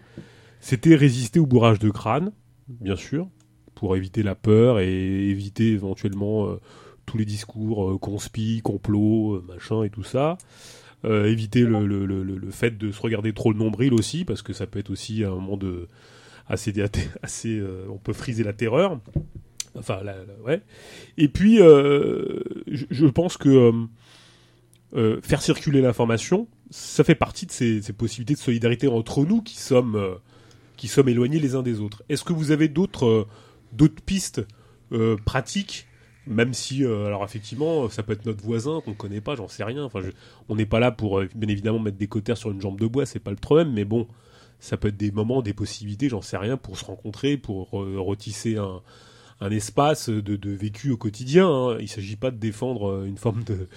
c'était 0.60 0.94
résister 0.94 1.40
au 1.40 1.46
bourrage 1.46 1.78
de 1.78 1.90
crâne, 1.90 2.32
bien 2.68 2.96
sûr, 2.96 3.28
pour 3.74 3.96
éviter 3.96 4.22
la 4.22 4.34
peur 4.34 4.78
et 4.78 5.28
éviter 5.28 5.72
éventuellement 5.72 6.46
euh, 6.46 6.60
tous 7.06 7.18
les 7.18 7.24
discours 7.24 7.90
euh, 7.90 7.98
conspi, 7.98 8.60
complot, 8.62 9.42
machin 9.42 9.82
et 9.82 9.90
tout 9.90 10.04
ça. 10.04 10.38
Éviter 11.06 11.60
le, 11.64 11.86
le, 11.86 12.06
le, 12.06 12.22
le- 12.22 12.50
fait 12.50 12.78
de 12.78 12.90
se 12.90 12.98
regarder 13.02 13.34
trop 13.34 13.52
le 13.52 13.58
nombril 13.58 13.92
aussi, 13.92 14.24
parce 14.24 14.40
que 14.40 14.54
ça 14.54 14.66
peut 14.66 14.78
être 14.78 14.88
aussi 14.88 15.22
un 15.22 15.32
moment 15.34 15.58
de 15.58 15.86
assez, 16.48 16.72
assez 17.22 17.62
on 17.90 17.98
peut 17.98 18.14
friser 18.14 18.42
la 18.42 18.54
terreur. 18.54 18.98
Enfin, 19.76 20.02
la- 20.04 20.14
la- 20.24 20.42
ouais. 20.44 20.62
Et 21.18 21.28
puis, 21.28 21.60
euh, 21.60 22.40
je, 22.68 22.84
je 22.90 23.06
pense 23.06 23.36
que 23.36 23.48
euh, 23.48 23.72
euh, 24.94 25.20
faire 25.22 25.42
circuler 25.42 25.80
l'information, 25.80 26.46
ça 26.70 27.02
fait 27.04 27.14
partie 27.16 27.46
de 27.46 27.50
ces, 27.52 27.82
ces 27.82 27.92
possibilités 27.92 28.34
de 28.34 28.38
solidarité 28.38 28.86
entre 28.88 29.24
nous 29.24 29.42
qui 29.42 29.56
sommes, 29.58 29.96
euh, 29.96 30.14
qui 30.76 30.86
sommes 30.88 31.08
éloignés 31.08 31.40
les 31.40 31.54
uns 31.56 31.62
des 31.62 31.80
autres. 31.80 32.02
Est-ce 32.08 32.24
que 32.24 32.32
vous 32.32 32.50
avez 32.52 32.68
d'autres 32.68 33.06
euh, 33.06 33.26
d'autres 33.72 34.02
pistes 34.02 34.42
pratiques? 35.24 35.86
Même 36.26 36.54
si, 36.54 36.84
euh, 36.84 37.04
alors 37.06 37.22
effectivement, 37.24 37.88
ça 37.90 38.02
peut 38.02 38.12
être 38.14 38.24
notre 38.24 38.42
voisin 38.42 38.80
qu'on 38.82 38.94
connaît 38.94 39.20
pas, 39.20 39.34
j'en 39.34 39.48
sais 39.48 39.62
rien. 39.64 39.84
Enfin, 39.84 40.00
je- 40.00 40.10
on 40.48 40.54
n'est 40.56 40.64
pas 40.64 40.80
là 40.80 40.90
pour, 40.90 41.18
euh, 41.18 41.28
bien 41.34 41.48
évidemment, 41.50 41.78
mettre 41.78 41.98
des 41.98 42.06
cotères 42.06 42.38
sur 42.38 42.50
une 42.50 42.60
jambe 42.62 42.80
de 42.80 42.86
bois, 42.86 43.04
c'est 43.04 43.18
pas 43.18 43.30
le 43.30 43.36
problème. 43.36 43.72
Mais 43.74 43.84
bon, 43.84 44.08
ça 44.58 44.78
peut 44.78 44.88
être 44.88 44.96
des 44.96 45.10
moments, 45.10 45.42
des 45.42 45.52
possibilités, 45.52 46.08
j'en 46.08 46.22
sais 46.22 46.38
rien, 46.38 46.56
pour 46.56 46.78
se 46.78 46.84
rencontrer, 46.86 47.36
pour 47.36 47.68
euh, 47.82 47.96
retisser 47.98 48.56
un, 48.56 48.80
un 49.44 49.50
espace 49.50 50.08
de, 50.08 50.50
vécu 50.50 50.90
au 50.90 50.96
quotidien. 50.96 51.48
hein. 51.48 51.76
Il 51.80 51.88
s'agit 51.88 52.16
pas 52.16 52.30
de 52.30 52.36
défendre 52.36 52.90
euh, 52.90 53.04
une 53.04 53.18
forme 53.18 53.44
de, 53.44 53.68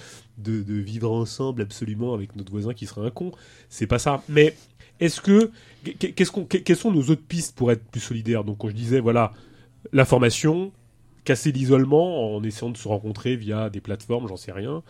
vivre 0.82 1.12
ensemble 1.12 1.62
absolument 1.62 2.14
avec 2.14 2.36
notre 2.36 2.52
voisin 2.52 2.74
qui 2.74 2.86
serait 2.86 3.06
un 3.06 3.12
con. 3.12 3.32
C'est 3.70 3.88
pas 3.88 4.00
ça. 4.00 4.24
Mais 4.30 4.56
est-ce 5.00 5.20
que 5.20 5.52
qu'est- 6.00 6.14
qu'est-ce 6.14 6.32
qu'on, 6.32 6.46
que- 6.46 6.58
quelles 6.58 6.78
sont 6.78 6.92
nos 6.92 7.04
autres 7.10 7.26
pistes 7.28 7.56
pour 7.56 7.72
être 7.72 7.84
plus 7.92 8.00
solidaires? 8.00 8.44
Donc, 8.46 8.60
quand 8.60 8.70
je 8.70 8.76
disais, 8.76 9.00
voilà, 9.02 9.34
la 9.92 10.06
formation, 10.06 10.72
casser 11.26 11.52
l'isolement 11.52 12.34
en 12.36 12.42
essayant 12.44 12.70
de 12.72 12.78
se 12.78 12.88
rencontrer 12.88 13.36
via 13.36 13.70
des 13.70 13.82
plateformes, 13.82 14.28
j'en 14.30 14.38
sais 14.38 14.54
rien. 14.54 14.84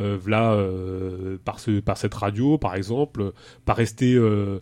Euh, 0.00 0.16
voilà, 0.18 0.52
euh, 0.54 1.36
par, 1.44 1.60
ce, 1.60 1.80
par 1.80 1.98
cette 1.98 2.14
radio, 2.14 2.56
par 2.56 2.74
exemple, 2.74 3.32
par 3.66 3.76
rester 3.76 4.14
euh, 4.14 4.60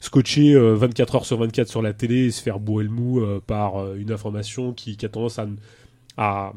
scotché 0.00 0.54
euh, 0.54 0.74
24 0.74 1.16
heures 1.16 1.26
sur 1.26 1.38
24 1.38 1.68
sur 1.68 1.82
la 1.82 1.92
télé 1.92 2.26
et 2.26 2.30
se 2.30 2.42
faire 2.42 2.60
bourrer 2.60 2.84
le 2.84 2.90
mou 2.90 3.20
euh, 3.20 3.40
par 3.44 3.76
euh, 3.76 3.96
une 3.96 4.12
information 4.12 4.72
qui, 4.72 4.96
qui 4.96 5.06
a 5.06 5.08
tendance 5.08 5.38
à, 5.38 5.46
à 6.16 6.52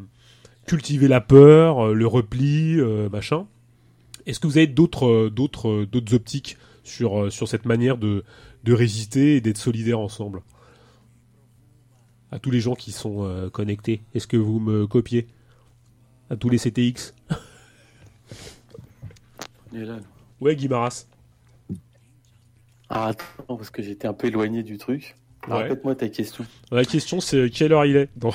cultiver 0.65 1.07
la 1.07 1.21
peur, 1.21 1.87
euh, 1.87 1.93
le 1.93 2.07
repli, 2.07 2.79
euh, 2.79 3.09
machin. 3.09 3.47
Est-ce 4.25 4.39
que 4.39 4.47
vous 4.47 4.57
avez 4.57 4.67
d'autres 4.67 5.07
euh, 5.07 5.29
d'autres 5.29 5.69
euh, 5.69 5.85
d'autres 5.87 6.13
optiques 6.13 6.57
sur 6.83 7.23
euh, 7.23 7.29
sur 7.29 7.47
cette 7.47 7.65
manière 7.65 7.97
de 7.97 8.23
de 8.63 8.73
résister 8.73 9.35
et 9.37 9.41
d'être 9.41 9.57
solidaires 9.57 9.99
ensemble? 9.99 10.43
À 12.31 12.39
tous 12.39 12.51
les 12.51 12.61
gens 12.61 12.75
qui 12.75 12.91
sont 12.91 13.23
euh, 13.25 13.49
connectés, 13.49 14.01
est-ce 14.13 14.27
que 14.27 14.37
vous 14.37 14.59
me 14.59 14.87
copiez? 14.87 15.27
À 16.29 16.37
tous 16.37 16.47
les 16.47 16.57
CTX 16.59 17.13
On 19.73 19.77
est 19.77 19.85
là, 19.85 19.97
nous. 19.97 20.05
Ouais, 20.45 20.55
Guimaras. 20.55 21.07
Ah, 22.91 23.07
attends, 23.07 23.55
parce 23.55 23.69
que 23.69 23.81
j'étais 23.81 24.07
un 24.07 24.13
peu 24.13 24.27
éloigné 24.27 24.63
du 24.63 24.77
truc. 24.77 25.15
Ouais. 25.47 25.63
Répète-moi 25.63 25.95
ta 25.95 26.09
question. 26.09 26.45
La 26.71 26.85
question 26.85 27.19
c'est 27.19 27.49
quelle 27.49 27.73
heure 27.73 27.85
il 27.85 27.95
est? 27.95 28.09
Dans... 28.15 28.33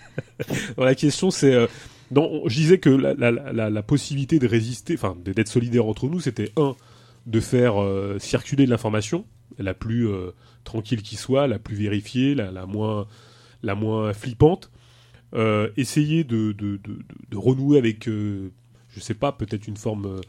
Dans 0.76 0.84
la 0.84 0.94
question 0.94 1.30
c'est 1.30 1.52
euh, 1.52 1.66
Non, 2.10 2.42
je 2.46 2.54
disais 2.54 2.78
que 2.78 2.88
la, 2.88 3.14
la, 3.14 3.30
la, 3.30 3.70
la 3.70 3.82
possibilité 3.82 4.38
de 4.38 4.46
résister, 4.46 4.94
enfin 4.94 5.16
d'être 5.24 5.48
solidaire 5.48 5.86
entre 5.86 6.06
nous, 6.06 6.20
c'était 6.20 6.50
un 6.56 6.74
de 7.26 7.40
faire 7.40 7.80
euh, 7.80 8.18
circuler 8.18 8.64
de 8.64 8.70
l'information 8.70 9.24
la 9.58 9.74
plus 9.74 10.08
euh, 10.08 10.30
tranquille 10.64 11.02
qui 11.02 11.16
soit, 11.16 11.46
la 11.46 11.58
plus 11.58 11.76
vérifiée, 11.76 12.34
la, 12.34 12.50
la 12.50 12.66
moins 12.66 13.06
la 13.62 13.74
moins 13.74 14.12
flippante. 14.12 14.70
Euh, 15.34 15.70
essayer 15.76 16.24
de, 16.24 16.52
de, 16.52 16.78
de, 16.82 16.98
de, 17.30 17.36
renouer 17.36 17.78
avec, 17.78 18.06
je 18.06 18.50
sais 18.98 19.14
pas, 19.14 19.32
peut-être 19.32 19.66
une 19.66 19.76
forme 19.78 20.20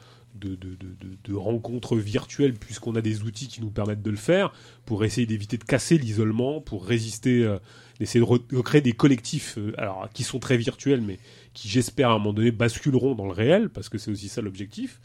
de, 0.47 1.33
rencontres 1.33 1.95
virtuelles, 1.95 2.53
puisqu'on 2.53 2.95
a 2.95 3.01
des 3.01 3.23
outils 3.23 3.47
qui 3.47 3.61
nous 3.61 3.69
permettent 3.69 4.01
de 4.01 4.11
le 4.11 4.17
faire, 4.17 4.53
pour 4.85 5.03
essayer 5.03 5.25
d'éviter 5.25 5.57
de 5.57 5.63
casser 5.63 5.97
l'isolement, 5.97 6.61
pour 6.61 6.85
résister, 6.85 7.43
euh, 7.43 7.57
d'essayer 7.99 8.19
de 8.19 8.55
recréer 8.55 8.81
des 8.81 8.93
collectifs, 8.93 9.57
euh, 9.57 9.73
alors 9.77 10.09
qui 10.13 10.23
sont 10.23 10.39
très 10.39 10.57
virtuels, 10.57 11.01
mais 11.01 11.19
qui 11.53 11.69
j'espère 11.69 12.09
à 12.09 12.13
un 12.13 12.17
moment 12.17 12.33
donné 12.33 12.51
basculeront 12.51 13.15
dans 13.15 13.25
le 13.25 13.31
réel, 13.31 13.69
parce 13.69 13.89
que 13.89 13.97
c'est 13.97 14.11
aussi 14.11 14.29
ça 14.29 14.41
l'objectif. 14.41 14.99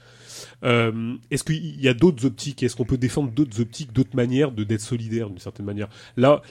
Euh, 0.65 1.15
Est-ce 1.31 1.45
qu'il 1.45 1.81
y 1.81 1.89
a 1.89 1.95
d'autres 1.95 2.25
optiques? 2.27 2.63
Est-ce 2.63 2.77
qu'on 2.77 2.85
peut 2.85 2.99
défendre 2.99 3.31
d'autres 3.31 3.61
optiques, 3.61 3.93
d'autres 3.93 4.17
manières 4.17 4.53
de 4.53 4.65
d'être 4.65 4.81
solidaire 4.81 5.29
d'une 5.29 5.39
certaine 5.39 5.67
manière? 5.67 5.89
Là, 6.17 6.43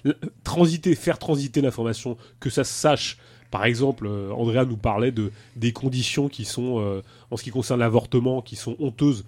transiter, 0.44 0.96
faire 0.96 1.20
transiter 1.20 1.62
l'information, 1.62 2.18
que 2.40 2.50
ça 2.50 2.64
se 2.64 2.74
sache 2.74 3.18
par 3.52 3.66
exemple, 3.66 4.08
euh, 4.08 4.32
Andrea 4.32 4.66
nous 4.66 4.78
parlait 4.78 5.12
de 5.12 5.32
des 5.56 5.72
conditions 5.72 6.28
qui 6.28 6.46
sont, 6.46 6.80
euh, 6.80 7.02
en 7.32 7.38
ce 7.38 7.44
qui 7.44 7.50
concerne 7.50 7.80
l'avortement, 7.80 8.42
qui 8.42 8.56
sont 8.56 8.76
honteuses. 8.80 9.26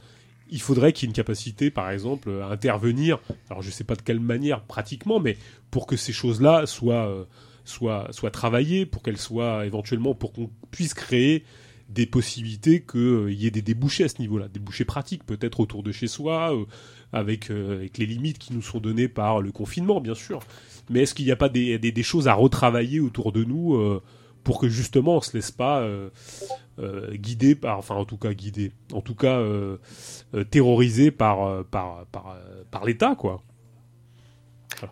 Il 0.51 0.61
faudrait 0.61 0.93
qu'il 0.93 1.03
y 1.03 1.07
ait 1.07 1.11
une 1.11 1.15
capacité, 1.15 1.69
par 1.69 1.89
exemple, 1.91 2.31
à 2.43 2.47
intervenir. 2.47 3.19
Alors, 3.49 3.61
je 3.61 3.67
ne 3.67 3.71
sais 3.71 3.83
pas 3.83 3.95
de 3.95 4.01
quelle 4.01 4.19
manière, 4.19 4.63
pratiquement, 4.63 5.19
mais 5.19 5.37
pour 5.69 5.85
que 5.85 5.95
ces 5.95 6.11
choses-là 6.11 6.65
soient, 6.65 7.07
euh, 7.07 7.25
soient, 7.65 8.07
soient 8.11 8.31
travaillées, 8.31 8.85
pour 8.85 9.03
qu'elles 9.03 9.19
soient 9.19 9.65
éventuellement, 9.65 10.15
pour 10.15 10.33
qu'on 10.33 10.49
puisse 10.71 10.93
créer 10.93 11.43
des 11.87 12.05
possibilités 12.05 12.83
qu'il 12.83 13.33
y 13.33 13.47
ait 13.47 13.51
des 13.51 13.61
débouchés 13.61 14.03
à 14.03 14.09
ce 14.09 14.19
niveau-là, 14.19 14.47
des 14.47 14.59
débouchés 14.59 14.85
pratiques, 14.85 15.23
peut-être 15.23 15.59
autour 15.59 15.81
de 15.81 15.91
chez 15.91 16.07
soi, 16.07 16.55
avec, 17.13 17.49
avec 17.49 17.97
les 17.97 18.05
limites 18.05 18.37
qui 18.37 18.53
nous 18.53 18.61
sont 18.61 18.79
données 18.79 19.07
par 19.07 19.41
le 19.41 19.51
confinement, 19.51 19.99
bien 19.99 20.13
sûr 20.13 20.41
mais 20.89 21.01
est-ce 21.01 21.13
qu'il 21.13 21.25
n'y 21.25 21.31
a 21.31 21.35
pas 21.35 21.49
des, 21.49 21.77
des, 21.79 21.91
des, 21.91 22.03
choses 22.03 22.27
à 22.27 22.33
retravailler 22.33 22.99
autour 22.99 23.31
de 23.31 23.43
nous 23.43 23.75
euh, 23.75 24.01
pour 24.43 24.59
que 24.59 24.69
justement 24.69 25.17
on 25.17 25.21
se 25.21 25.35
laisse 25.35 25.51
pas 25.51 25.81
euh, 25.81 26.09
euh, 26.79 27.15
guider 27.15 27.55
par, 27.55 27.77
enfin 27.77 27.95
en 27.95 28.05
tout 28.05 28.17
cas 28.17 28.33
guider, 28.33 28.71
en 28.93 29.01
tout 29.01 29.15
cas 29.15 29.41
terroriser 30.49 31.11
par 31.11 31.63
par 31.65 32.05
par, 32.07 32.37
par 32.71 32.85
l'État 32.85 33.15
quoi. 33.15 33.43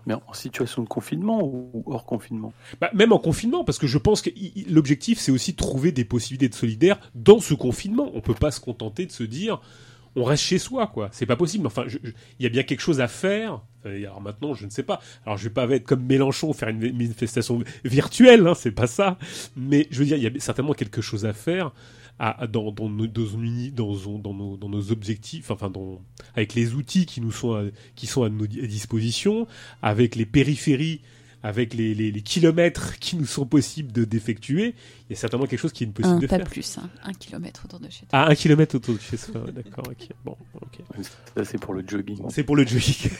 Mais 0.06 0.14
en 0.14 0.34
situation 0.34 0.84
de 0.84 0.88
confinement 0.88 1.42
ou 1.44 1.84
hors 1.86 2.06
confinement? 2.06 2.54
Bah, 2.82 2.90
Même 2.94 3.14
en 3.14 3.20
confinement, 3.20 3.64
parce 3.64 3.78
que 3.78 3.88
je 3.88 3.98
pense 3.98 4.22
que 4.22 4.30
l'objectif, 4.70 5.18
c'est 5.20 5.32
aussi 5.32 5.54
de 5.54 5.58
trouver 5.58 5.94
des 5.94 6.04
possibilités 6.04 6.50
de 6.50 6.56
solidaire 6.56 7.00
dans 7.16 7.40
ce 7.40 7.54
confinement. 7.54 8.12
On 8.14 8.20
peut 8.20 8.34
pas 8.34 8.52
se 8.52 8.60
contenter 8.60 9.06
de 9.06 9.12
se 9.14 9.24
dire, 9.24 9.62
on 10.18 10.24
reste 10.24 10.44
chez 10.44 10.58
soi, 10.58 10.88
quoi. 10.88 11.10
C'est 11.12 11.26
pas 11.26 11.36
possible. 11.36 11.68
Enfin, 11.68 11.86
il 11.88 12.44
y 12.44 12.46
a 12.46 12.50
bien 12.50 12.64
quelque 12.64 12.82
chose 12.82 13.00
à 13.00 13.08
faire. 13.08 13.62
Alors 13.86 14.20
maintenant, 14.20 14.54
je 14.54 14.66
ne 14.66 14.72
sais 14.72 14.84
pas. 14.84 15.00
Alors, 15.26 15.38
je 15.38 15.46
vais 15.46 15.54
pas 15.54 15.70
être 15.70 15.86
comme 15.86 16.04
Mélenchon, 16.04 16.52
faire 16.54 16.70
une 16.70 16.80
manifestation 16.80 17.64
virtuelle, 17.86 18.46
hein, 18.48 18.54
c'est 18.56 18.72
pas 18.72 18.88
ça. 18.88 19.18
Mais 19.56 19.88
je 19.92 20.00
veux 20.00 20.06
dire, 20.06 20.18
il 20.18 20.24
y 20.24 20.28
a 20.28 20.40
certainement 20.40 20.74
quelque 20.74 21.02
chose 21.02 21.26
à 21.26 21.34
faire 21.34 21.72
à, 22.20 22.48
dans, 22.48 22.74
nos, 22.90 23.08
dans, 23.08 24.70
nos, 24.70 24.92
objectifs, 24.92 25.52
enfin, 25.52 25.72
avec 26.36 26.56
les 26.56 26.74
outils 26.74 27.06
qui 27.06 27.22
nous 27.22 27.32
sont 27.32 27.54
à, 27.54 27.64
qui 27.96 28.08
sont 28.08 28.24
à 28.24 28.30
nos 28.30 28.48
dispositions, 28.48 29.48
avec 29.84 30.16
les 30.16 30.26
périphéries 30.26 31.02
avec 31.44 31.74
les, 31.74 31.94
les, 31.94 32.12
les, 32.12 32.22
kilomètres 32.22 32.98
qui 33.00 33.16
nous 33.16 33.26
sont 33.26 33.46
possibles 33.46 33.92
de 33.92 34.06
d'effectuer, 34.06 34.74
il 35.10 35.12
y 35.12 35.14
a 35.14 35.16
certainement 35.16 35.46
quelque 35.46 35.60
chose 35.60 35.72
qui 35.72 35.84
est 35.84 35.88
possible 35.88 36.16
un, 36.16 36.20
de 36.20 36.28
pas 36.28 36.38
faire. 36.38 36.48
plus, 36.48 36.78
hein. 36.78 36.90
un 37.04 37.14
kilomètre 37.14 37.66
autour 37.66 37.80
de 37.80 37.90
chez 37.90 38.06
toi. 38.06 38.10
Ah, 38.12 38.30
un 38.30 38.36
kilomètre 38.36 38.76
autour 38.76 38.96
de 38.96 39.00
chez 39.00 39.18
soi, 39.18 39.42
d'accord, 39.54 39.86
ok. 39.88 40.10
Bon, 40.26 40.36
ok. 40.56 40.80
Ça, 41.36 41.46
c'est 41.46 41.60
pour 41.60 41.74
le 41.74 41.84
jogging. 41.88 42.18
C'est 42.30 42.44
pour 42.44 42.56
le 42.56 42.66
jogging. 42.66 43.12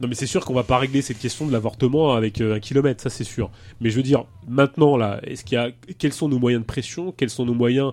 non, 0.00 0.08
mais 0.08 0.14
c'est 0.14 0.26
sûr 0.26 0.44
qu'on 0.44 0.54
va 0.54 0.62
pas 0.62 0.78
régler 0.78 1.02
cette 1.02 1.18
question 1.18 1.46
de 1.46 1.52
l'avortement 1.52 2.14
avec 2.14 2.40
euh, 2.40 2.56
un 2.56 2.60
kilomètre, 2.60 3.02
ça 3.02 3.10
c'est 3.10 3.24
sûr. 3.24 3.50
Mais 3.80 3.90
je 3.90 3.96
veux 3.96 4.02
dire, 4.02 4.24
maintenant, 4.46 4.96
là, 4.96 5.20
est-ce 5.24 5.44
qu'il 5.44 5.56
y 5.56 5.58
a, 5.58 5.70
quels 5.98 6.12
sont 6.12 6.28
nos 6.28 6.38
moyens 6.38 6.62
de 6.62 6.66
pression? 6.66 7.12
Quels 7.12 7.30
sont 7.30 7.46
nos 7.46 7.54
moyens 7.54 7.92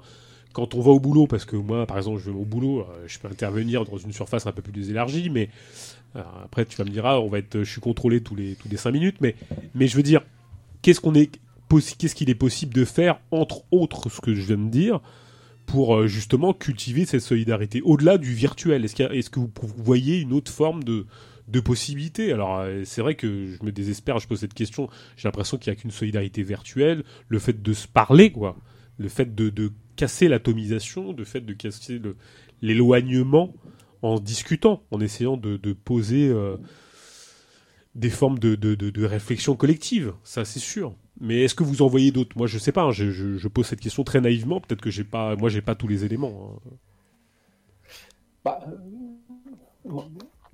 quand 0.57 0.73
on 0.73 0.81
va 0.81 0.89
au 0.89 0.99
boulot, 0.99 1.27
parce 1.27 1.45
que 1.45 1.55
moi, 1.55 1.85
par 1.85 1.97
exemple, 1.97 2.19
je 2.19 2.31
vais 2.31 2.35
au 2.35 2.43
boulot, 2.43 2.79
euh, 2.79 3.03
je 3.05 3.19
peux 3.19 3.27
intervenir 3.27 3.85
dans 3.85 3.97
une 3.97 4.11
surface 4.11 4.47
un 4.47 4.51
peu 4.51 4.63
plus 4.63 4.89
élargie, 4.89 5.29
mais 5.29 5.49
après, 6.15 6.65
tu 6.65 6.77
vas 6.77 6.83
me 6.83 6.89
dire, 6.89 7.05
ah, 7.05 7.19
on 7.21 7.29
va 7.29 7.39
être, 7.39 7.59
je 7.59 7.71
suis 7.71 7.81
contrôlé 7.81 8.21
tous 8.21 8.35
les 8.35 8.55
tous 8.55 8.69
les 8.69 8.77
cinq 8.77 8.91
minutes, 8.91 9.17
mais 9.21 9.35
mais 9.75 9.87
je 9.87 9.95
veux 9.95 10.03
dire, 10.03 10.21
qu'est-ce 10.81 10.99
qu'on 10.99 11.13
est 11.13 11.39
qu'est-ce 11.97 12.15
qu'il 12.15 12.29
est 12.29 12.35
possible 12.35 12.73
de 12.73 12.85
faire 12.85 13.19
entre 13.31 13.63
autres 13.71 14.09
ce 14.09 14.21
que 14.21 14.33
je 14.33 14.41
viens 14.41 14.57
de 14.57 14.69
dire 14.69 15.01
pour 15.65 15.97
euh, 15.97 16.07
justement 16.07 16.53
cultiver 16.53 17.05
cette 17.05 17.21
solidarité 17.21 17.81
au-delà 17.81 18.17
du 18.17 18.33
virtuel? 18.33 18.85
Est-ce 18.85 19.03
est 19.03 19.29
que 19.29 19.39
vous 19.39 19.49
voyez 19.77 20.19
une 20.19 20.33
autre 20.33 20.51
forme 20.51 20.83
de 20.83 21.05
de 21.47 21.59
possibilités. 21.59 22.33
Alors 22.33 22.59
euh, 22.59 22.83
c'est 22.85 23.01
vrai 23.01 23.15
que 23.15 23.45
je 23.45 23.65
me 23.65 23.71
désespère, 23.71 24.19
je 24.19 24.27
pose 24.27 24.39
cette 24.39 24.53
question. 24.53 24.89
J'ai 25.15 25.27
l'impression 25.27 25.57
qu'il 25.57 25.71
n'y 25.71 25.77
a 25.77 25.81
qu'une 25.81 25.91
solidarité 25.91 26.43
virtuelle, 26.43 27.03
le 27.27 27.39
fait 27.39 27.61
de 27.61 27.73
se 27.73 27.87
parler, 27.87 28.31
quoi, 28.31 28.57
le 28.97 29.09
fait 29.09 29.33
de, 29.33 29.49
de 29.49 29.71
casser 29.95 30.27
l'atomisation, 30.27 31.13
le 31.13 31.23
fait 31.23 31.41
de 31.41 31.53
casser 31.53 32.01
l'éloignement 32.61 33.53
en 34.07 34.19
discutant, 34.19 34.83
en 34.91 34.99
essayant 34.99 35.37
de, 35.37 35.73
poser 35.73 36.29
euh, 36.29 36.57
des 37.95 38.09
formes 38.09 38.39
de, 38.39 39.05
réflexion 39.05 39.55
collective, 39.55 40.13
ça 40.23 40.45
c'est 40.45 40.59
sûr. 40.59 40.93
Mais 41.19 41.43
est-ce 41.43 41.55
que 41.55 41.63
vous 41.63 41.81
en 41.81 41.87
voyez 41.87 42.11
d'autres? 42.11 42.37
Moi, 42.37 42.45
je 42.45 42.59
sais 42.59 42.71
pas. 42.71 42.83
Hein, 42.83 42.91
je, 42.91 43.47
pose 43.47 43.65
cette 43.65 43.79
question 43.79 44.03
très 44.03 44.21
naïvement. 44.21 44.61
Peut-être 44.61 44.81
que 44.81 44.91
j'ai 44.91 45.03
pas, 45.03 45.35
moi, 45.35 45.49
pas 45.65 45.73
tous 45.73 45.87
les 45.87 46.05
éléments. 46.05 46.59
Hein. 46.67 46.71
Bah, 48.45 48.59
euh, 48.67 50.01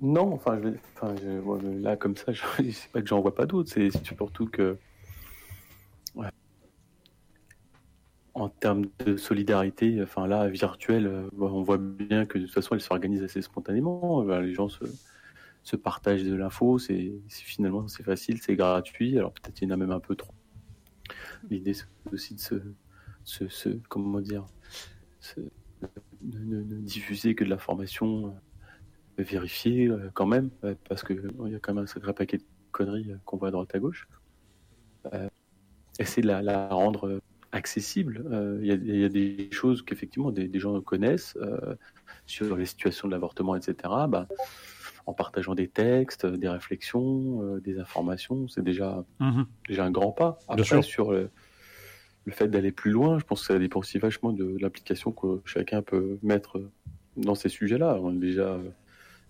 non, 0.00 0.32
enfin, 0.32 0.58
je, 0.62 0.70
enfin 0.96 1.14
je, 1.22 1.82
là 1.82 1.96
comme 1.96 2.16
ça, 2.16 2.32
je 2.32 2.40
sais 2.70 2.88
pas 2.92 3.02
que 3.02 3.08
j'en 3.08 3.20
vois 3.20 3.34
pas 3.34 3.46
d'autres. 3.46 3.70
C'est 3.70 3.90
surtout 4.04 4.46
que 4.46 4.78
en 8.34 8.48
termes 8.48 8.86
de 9.06 9.16
solidarité, 9.16 10.02
enfin 10.02 10.26
là, 10.26 10.48
virtuelle, 10.48 11.06
euh, 11.06 11.28
on 11.38 11.62
voit 11.62 11.78
bien 11.78 12.26
que 12.26 12.38
de 12.38 12.44
toute 12.44 12.54
façon, 12.54 12.74
elle 12.74 12.80
s'organise 12.80 13.22
assez 13.22 13.40
spontanément. 13.42 14.24
Les 14.24 14.52
gens 14.52 14.68
se, 14.68 15.76
partagent 15.76 16.24
de 16.24 16.34
l'info, 16.34 16.78
c'est 16.78 17.12
finalement 17.28 17.86
c'est 17.88 18.02
facile, 18.02 18.40
c'est 18.42 18.56
gratuit. 18.56 19.16
Alors 19.18 19.32
peut-être 19.32 19.62
il 19.62 19.68
y 19.68 19.72
en 19.72 19.74
a 19.74 19.76
même 19.76 19.92
un 19.92 20.00
peu 20.00 20.16
trop. 20.16 20.34
L'idée 21.48 21.74
c'est 21.74 21.86
aussi 22.12 22.34
de 22.34 22.74
se, 23.24 23.68
comment 23.88 24.20
dire, 24.20 24.46
se, 25.20 25.40
ne, 26.22 26.62
diffuser 26.62 27.34
que 27.34 27.44
de 27.44 27.50
l'information 27.50 28.34
euh, 29.18 29.22
vérifiée 29.22 29.88
euh, 29.88 30.10
quand 30.12 30.26
même, 30.26 30.50
parce 30.88 31.02
que 31.02 31.12
il 31.46 31.52
y 31.52 31.54
a 31.54 31.60
quand 31.60 31.72
même 31.72 31.84
un 31.84 31.86
sacré 31.86 32.12
paquet 32.12 32.38
de 32.38 32.44
conneries 32.72 33.14
qu'on 33.24 33.36
voit 33.36 33.48
à 33.48 33.50
droite 33.52 33.74
à 33.74 33.78
gauche. 33.78 34.08
Euh, 35.12 35.28
essayer 35.98 36.22
de 36.22 36.28
la 36.28 36.68
rendre 36.68 37.20
accessible. 37.54 38.24
Euh, 38.30 38.58
il 38.60 38.66
y, 38.66 39.00
y, 39.00 39.04
a 39.04 39.08
des 39.08 39.48
choses 39.52 39.82
qu'effectivement 39.82 40.30
des, 40.30 40.48
des, 40.48 40.58
gens 40.58 40.80
connaissent 40.80 41.36
euh, 41.40 41.76
sur 42.26 42.56
les 42.56 42.66
situations 42.66 43.08
de 43.08 43.12
l'avortement, 43.12 43.54
etc. 43.54 43.76
Bah, 44.08 44.26
en 45.06 45.12
partageant 45.12 45.54
des 45.54 45.68
textes, 45.68 46.26
des 46.26 46.48
réflexions, 46.48 47.42
euh, 47.42 47.60
des 47.60 47.78
informations, 47.78 48.48
c'est 48.48 48.64
déjà, 48.64 49.04
mmh. 49.20 49.42
déjà 49.68 49.84
un 49.84 49.90
grand 49.90 50.12
pas. 50.12 50.38
Après, 50.48 50.82
sur 50.82 51.12
le, 51.12 51.30
le 52.24 52.32
fait 52.32 52.48
d'aller 52.48 52.72
plus 52.72 52.90
loin, 52.90 53.18
je 53.18 53.24
pense 53.24 53.40
que 53.42 53.46
ça 53.52 53.58
dépend 53.58 53.80
aussi 53.80 53.98
vachement 53.98 54.32
de 54.32 54.56
l'application 54.60 55.12
que 55.12 55.40
chacun 55.44 55.82
peut 55.82 56.18
mettre 56.22 56.60
dans 57.16 57.34
ces 57.34 57.48
sujets-là. 57.48 57.98
On 58.02 58.16
est 58.16 58.20
déjà 58.20 58.58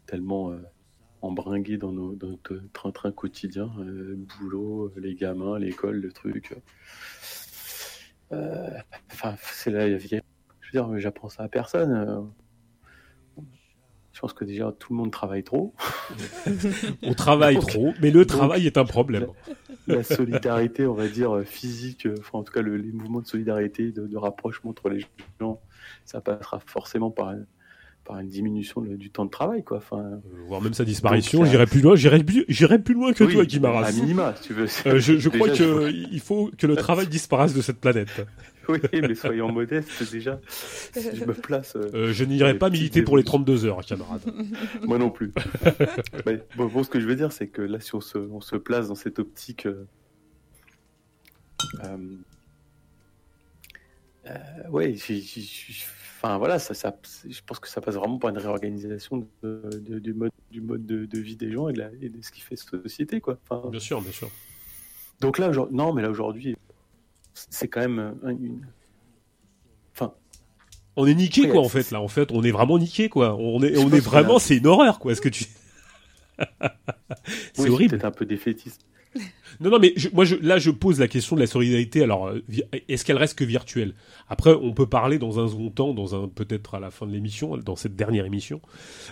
tellement 0.06 0.54
embringué 1.20 1.76
dans, 1.76 1.92
nos, 1.92 2.14
dans 2.14 2.28
notre 2.28 2.62
train-train 2.72 3.10
quotidien, 3.10 3.70
boulot, 4.38 4.92
les 4.96 5.14
gamins, 5.14 5.58
l'école, 5.58 5.96
le 5.96 6.12
truc. 6.12 6.54
Euh, 8.32 8.70
enfin, 9.12 9.34
c'est 9.40 9.70
la 9.70 9.88
Je 9.98 10.04
veux 10.04 10.20
dire, 10.72 10.98
j'apprends 10.98 11.28
ça 11.28 11.44
à 11.44 11.48
personne. 11.48 11.92
Euh. 11.92 12.20
Je 14.12 14.20
pense 14.20 14.32
que 14.32 14.44
déjà 14.44 14.70
tout 14.70 14.92
le 14.92 14.98
monde 14.98 15.10
travaille 15.10 15.42
trop. 15.42 15.74
on 17.02 17.14
travaille 17.14 17.56
donc, 17.56 17.68
trop, 17.68 17.92
mais 18.00 18.12
le 18.12 18.24
travail 18.24 18.66
est 18.66 18.78
un 18.78 18.84
problème. 18.84 19.26
La, 19.88 19.96
la, 19.96 20.02
solidarité, 20.04 20.86
on 20.86 20.94
va 20.94 21.08
dire 21.08 21.42
physique, 21.44 22.06
enfin 22.20 22.38
en 22.38 22.42
tout 22.44 22.52
cas 22.52 22.62
le, 22.62 22.76
les 22.76 22.92
mouvements 22.92 23.20
de 23.20 23.26
solidarité, 23.26 23.90
de, 23.90 24.06
de, 24.06 24.16
rapprochement 24.16 24.70
entre 24.70 24.88
les 24.88 25.04
gens, 25.40 25.60
ça 26.04 26.20
passera 26.20 26.60
forcément 26.60 27.10
par 27.10 27.34
par 28.04 28.18
une 28.20 28.28
diminution 28.28 28.80
de, 28.82 28.96
du 28.96 29.10
temps 29.10 29.24
de 29.24 29.30
travail, 29.30 29.64
quoi. 29.64 29.78
Enfin, 29.78 29.98
euh, 29.98 30.16
voire 30.46 30.60
même 30.60 30.74
sa 30.74 30.84
disparition. 30.84 31.44
J'irai 31.44 31.66
plus 31.66 31.80
loin. 31.80 31.96
J'irai 31.96 32.22
plus, 32.22 32.44
j'irai 32.48 32.78
plus 32.78 32.94
loin 32.94 33.12
que 33.12 33.24
oui, 33.24 33.32
toi, 33.32 33.44
Guimaras. 33.44 33.86
À 33.86 33.92
minima, 33.92 34.34
si 34.36 34.48
tu 34.48 34.52
veux. 34.54 34.66
Euh, 34.86 34.98
je, 34.98 35.18
je 35.18 35.28
crois 35.30 35.48
que 35.48 35.90
il 35.90 36.20
faut 36.20 36.50
que 36.56 36.66
le 36.66 36.76
travail 36.76 37.06
disparaisse 37.06 37.54
de 37.54 37.62
cette 37.62 37.80
planète. 37.80 38.26
oui, 38.68 38.78
mais 38.92 39.14
soyons 39.14 39.50
modestes 39.50 40.10
déjà. 40.12 40.38
Si 40.48 41.16
je 41.16 41.24
me 41.24 41.32
place. 41.34 41.76
Euh, 41.76 41.90
euh, 41.94 42.12
je 42.12 42.24
n'irai 42.24 42.58
pas 42.58 42.70
militer 42.70 43.02
pour 43.02 43.16
les 43.16 43.24
32 43.24 43.64
heures, 43.64 43.84
camarade. 43.84 44.20
Moi 44.82 44.98
non 44.98 45.10
plus. 45.10 45.32
mais, 46.26 46.40
bon, 46.56 46.66
bon, 46.66 46.82
ce 46.84 46.90
que 46.90 47.00
je 47.00 47.06
veux 47.06 47.16
dire, 47.16 47.32
c'est 47.32 47.48
que 47.48 47.62
là, 47.62 47.80
si 47.80 47.94
on 47.94 48.00
se, 48.00 48.18
on 48.18 48.40
se 48.40 48.56
place 48.56 48.88
dans 48.88 48.94
cette 48.94 49.18
optique. 49.18 49.66
Euh, 49.66 49.84
Euh, 54.26 54.36
ouais, 54.70 54.94
j'ai- 54.96 55.22
enfin 56.24 56.38
voilà, 56.38 56.58
ça, 56.58 56.72
ça, 56.74 56.96
je 57.28 57.40
pense 57.46 57.58
que 57.58 57.68
ça 57.68 57.80
passe 57.80 57.94
vraiment 57.96 58.18
par 58.18 58.30
une 58.30 58.38
réorganisation 58.38 59.26
de- 59.42 59.60
de- 59.78 59.98
du 59.98 60.14
mode, 60.14 60.32
du 60.50 60.60
mode 60.62 60.86
de, 60.86 61.04
de 61.04 61.18
vie 61.18 61.36
des 61.36 61.52
gens 61.52 61.68
et 61.68 61.72
de, 61.74 61.78
la- 61.80 61.90
et 62.00 62.08
de 62.08 62.22
ce 62.22 62.30
qui 62.32 62.40
fait 62.40 62.56
société, 62.56 63.20
quoi. 63.20 63.38
Enfin, 63.48 63.68
Bien 63.68 63.80
sûr, 63.80 64.00
bien 64.00 64.12
sûr. 64.12 64.30
donc 65.20 65.38
là, 65.38 65.50
non, 65.70 65.92
mais 65.92 66.00
là 66.02 66.10
aujourd'hui, 66.10 66.56
c'est 67.34 67.68
quand 67.68 67.80
même 67.80 68.14
un- 68.22 68.30
une. 68.30 68.66
Enfin, 69.94 70.14
On 70.96 71.06
est 71.06 71.14
niqué 71.14 71.42
Ouais, 71.42 71.48
quoi 71.50 71.60
en 71.60 71.68
fait 71.68 71.90
là. 71.90 72.00
En 72.00 72.08
fait, 72.08 72.30
on 72.32 72.42
est 72.42 72.52
vraiment 72.52 72.78
niqué 72.78 73.08
quoi. 73.08 73.34
On 73.36 73.62
est, 73.62 73.76
on 73.76 73.90
est 73.90 74.00
vraiment, 74.00 74.38
c'est 74.38 74.56
une 74.56 74.66
horreur 74.66 74.98
quoi. 75.00 75.12
Est-ce 75.12 75.20
que 75.20 75.28
tu 75.28 75.44
C'est 77.52 77.62
oui, 77.62 77.68
horrible. 77.70 77.90
Peut-être 77.90 78.04
un 78.04 78.10
peu 78.10 78.24
défaitiste. 78.26 78.86
Non, 79.60 79.70
non, 79.70 79.78
mais 79.78 79.92
je- 79.96 80.08
moi, 80.12 80.24
je, 80.24 80.34
là, 80.36 80.58
je 80.58 80.70
pose 80.70 80.98
la 80.98 81.06
question 81.06 81.36
de 81.36 81.40
la 81.40 81.46
solidarité. 81.46 82.02
Alors, 82.02 82.26
euh, 82.26 82.40
est-ce 82.88 83.04
qu'elle 83.04 83.16
reste 83.18 83.38
que 83.38 83.44
virtuelle? 83.44 83.94
Après, 84.28 84.52
on 84.52 84.72
peut 84.72 84.88
parler 84.88 85.18
dans 85.18 85.38
un 85.38 85.46
second 85.46 85.70
temps, 85.70 85.94
dans 85.94 86.20
un 86.20 86.26
peut-être 86.28 86.74
à 86.74 86.80
la 86.80 86.90
fin 86.90 87.06
de 87.06 87.12
l'émission, 87.12 87.56
dans 87.58 87.76
cette 87.76 87.94
dernière 87.94 88.26
émission, 88.26 88.60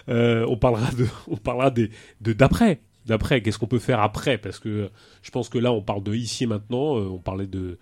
euh, 0.09 0.45
on 0.49 0.57
parlera 0.57 0.91
de, 0.93 1.07
on 1.29 1.37
parlera 1.37 1.71
des, 1.71 1.91
de 2.23 2.33
d'après, 2.33 2.81
d'après. 3.07 3.41
Qu'est-ce 3.41 3.59
qu'on 3.59 3.69
peut 3.69 3.79
faire 3.79 4.01
après? 4.01 4.37
Parce 4.37 4.59
que 4.59 4.91
je 5.23 5.31
pense 5.31 5.49
que 5.49 5.59
là, 5.59 5.73
on 5.73 5.81
parle 5.81 6.03
de 6.03 6.13
ici 6.15 6.43
et 6.45 6.47
maintenant. 6.49 6.99
euh, 6.99 7.03
on 7.09 7.19
parlait 7.19 7.47
de, 7.47 7.79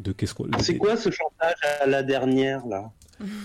de 0.00 0.10
qu'est-ce 0.10 0.34
qu'on. 0.34 0.48
C'est 0.58 0.78
quoi 0.78 0.96
ce 0.96 1.10
chantage 1.10 1.54
à 1.80 1.86
la 1.86 2.02
dernière 2.02 2.66
là? 2.66 2.90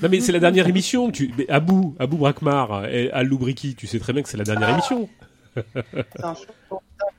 Non, 0.02 0.10
mais 0.10 0.20
c'est 0.22 0.32
la 0.32 0.40
dernière 0.40 0.68
émission. 0.68 1.12
Tu, 1.12 1.32
mais 1.38 1.48
Abou, 1.50 1.96
Abou 2.00 2.18
Brakmar 2.18 2.86
et 2.88 3.12
Al 3.12 3.28
Loubriki, 3.28 3.76
tu 3.76 3.86
sais 3.86 4.00
très 4.00 4.14
bien 4.14 4.24
que 4.24 4.30
c'est 4.30 4.38
la 4.38 4.44
dernière 4.44 4.70
émission. 4.70 5.08
C'est 5.56 6.24
un 6.24 6.36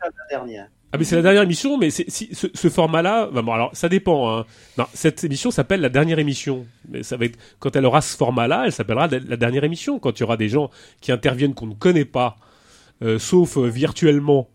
la 0.04 0.38
dernière. 0.38 0.68
Ah 0.92 0.96
mais 0.96 1.04
c'est 1.04 1.16
la 1.16 1.22
dernière 1.22 1.42
émission, 1.42 1.76
mais 1.76 1.90
si, 1.90 2.06
ce, 2.08 2.46
ce 2.54 2.68
format-là, 2.68 3.28
bah 3.32 3.42
bon, 3.42 3.52
alors 3.52 3.70
ça 3.74 3.88
dépend. 3.88 4.30
Hein. 4.30 4.46
Non, 4.78 4.86
cette 4.94 5.24
émission 5.24 5.50
s'appelle 5.50 5.80
la 5.80 5.88
dernière 5.88 6.20
émission. 6.20 6.66
Mais 6.88 7.02
ça 7.02 7.16
va 7.16 7.24
être 7.24 7.36
quand 7.58 7.74
elle 7.74 7.84
aura 7.84 8.00
ce 8.00 8.16
format-là, 8.16 8.62
elle 8.66 8.72
s'appellera 8.72 9.08
la, 9.08 9.36
dernière 9.36 9.64
émission. 9.64 9.98
Quand 9.98 10.18
il 10.18 10.20
y 10.20 10.22
aura 10.22 10.36
des 10.36 10.48
gens 10.48 10.70
qui 11.00 11.10
interviennent 11.10 11.54
qu'on 11.54 11.66
ne 11.66 11.74
connaît 11.74 12.04
pas, 12.04 12.36
euh, 13.02 13.18
sauf 13.18 13.56
euh, 13.56 13.66
virtuellement, 13.66 14.48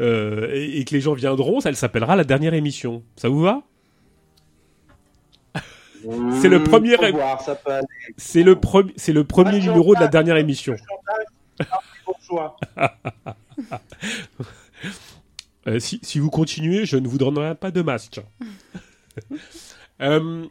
euh, 0.00 0.50
et, 0.52 0.80
et 0.80 0.84
que 0.84 0.94
les 0.94 1.00
gens 1.00 1.14
viendront, 1.14 1.60
ça 1.60 1.68
elle 1.68 1.76
s'appellera 1.76 2.16
la 2.16 2.24
dernière 2.24 2.54
émission. 2.54 3.04
Ça 3.14 3.28
vous 3.28 3.40
va? 3.40 3.62
C'est 6.40 6.48
le 6.48 6.58
Hmm, 6.58 6.64
premier-. 6.64 6.96
C'est 8.16 8.42
le 8.42 8.56
premier, 8.56 8.92
c'est 8.96 9.12
le 9.12 9.24
premier 9.24 9.60
numéro 9.60 9.94
de 9.94 10.00
la 10.00 10.08
dernière 10.08 10.36
émission. 10.36 10.74
Chantage, 10.76 11.26
c'est 11.58 11.66
un 11.72 11.78
bourgeois. 12.04 12.56
Euh, 15.66 15.78
si, 15.78 15.98
si 16.02 16.18
vous 16.18 16.30
continuez, 16.30 16.84
je 16.86 16.96
ne 16.96 17.08
vous 17.08 17.18
donnerai 17.18 17.54
pas 17.54 17.70
de 17.70 17.80
masque. 17.82 18.20
euh, 20.00 20.44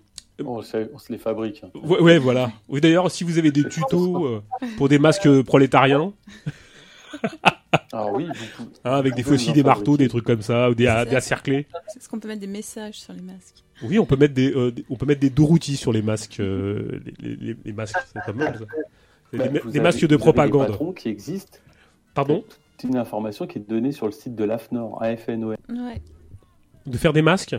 On, 0.44 0.61
se- 0.61 0.90
on 0.94 0.98
se 0.98 1.11
les 1.11 1.18
fabrique. 1.19 1.64
hein. 1.64 1.69
Ouais, 1.84 1.99
ouais, 1.99 2.18
voilà. 2.18 2.52
Oui, 2.68 2.81
d'ailleurs, 2.81 3.10
si 3.11 3.23
vous 3.23 3.38
avez 3.38 3.52
des 3.52 3.68
tutos 3.68 4.26
euh, 4.26 4.41
pour 4.77 4.90
des 4.90 4.99
masques 4.99 5.41
prolétariens, 5.44 6.14
Ah 7.91 8.07
oui, 8.11 8.26
vous- 8.26 8.65
hein, 8.85 8.94
avec 8.94 9.14
des 9.15 9.23
en 9.27 9.53
des 9.53 9.64
marteaux, 9.64 9.84
fabriquer. 9.94 9.98
des 10.03 10.10
trucs 10.10 10.26
comme 10.26 10.41
ça, 10.41 10.69
ou 10.69 10.76
des, 10.76 10.84
des 10.85 11.15
acerclés. 11.15 11.68
Est-ce 11.95 12.10
qu'on 12.10 12.19
peut 12.19 12.27
mettre 12.27 12.41
des 12.41 12.48
messages 12.48 12.95
sur 12.95 13.14
les 13.14 13.22
masques 13.22 13.64
Oui, 13.84 13.99
on 13.99 14.06
peut 14.06 14.15
mettre 14.15 14.34
des, 14.34 14.52
euh, 14.52 14.72
des- 14.72 14.84
on 14.90 14.95
peut 14.95 15.06
mettre 15.06 15.22
des 15.22 15.30
Dorouti 15.30 15.76
sur 15.77 15.91
les 15.94 16.02
masques, 16.02 16.40
euh, 16.40 16.99
les, 17.19 17.35
les- 17.35 17.56
les 17.64 17.73
masques, 17.73 17.98
c'est 18.07 18.19
pas 18.26 18.34
mal 18.34 18.57
ça. 18.57 18.65
Bah, 18.65 19.48
des, 19.48 19.60
avez- 19.60 19.80
masques 19.80 20.02
de 20.02 20.06
vous 20.06 20.06
avez 20.06 20.07
Des 20.07 20.18
propagande. 20.18 20.68
patrons 20.68 20.91
qui 20.94 21.10
existent. 21.10 21.57
Pardon? 22.15 22.44
C'est 22.78 22.88
une 22.88 22.98
information 22.98 23.48
qui 23.48 23.60
est 23.60 23.70
donnée 23.70 23.91
sur 23.91 24.06
le 24.08 24.12
site 24.12 24.36
de 24.36 24.44
l'AFNOR, 24.44 25.02
AFNOR. 25.02 25.56
Ouais. 25.70 26.02
De 26.86 26.98
faire 26.98 27.14
des 27.14 27.22
masques 27.22 27.56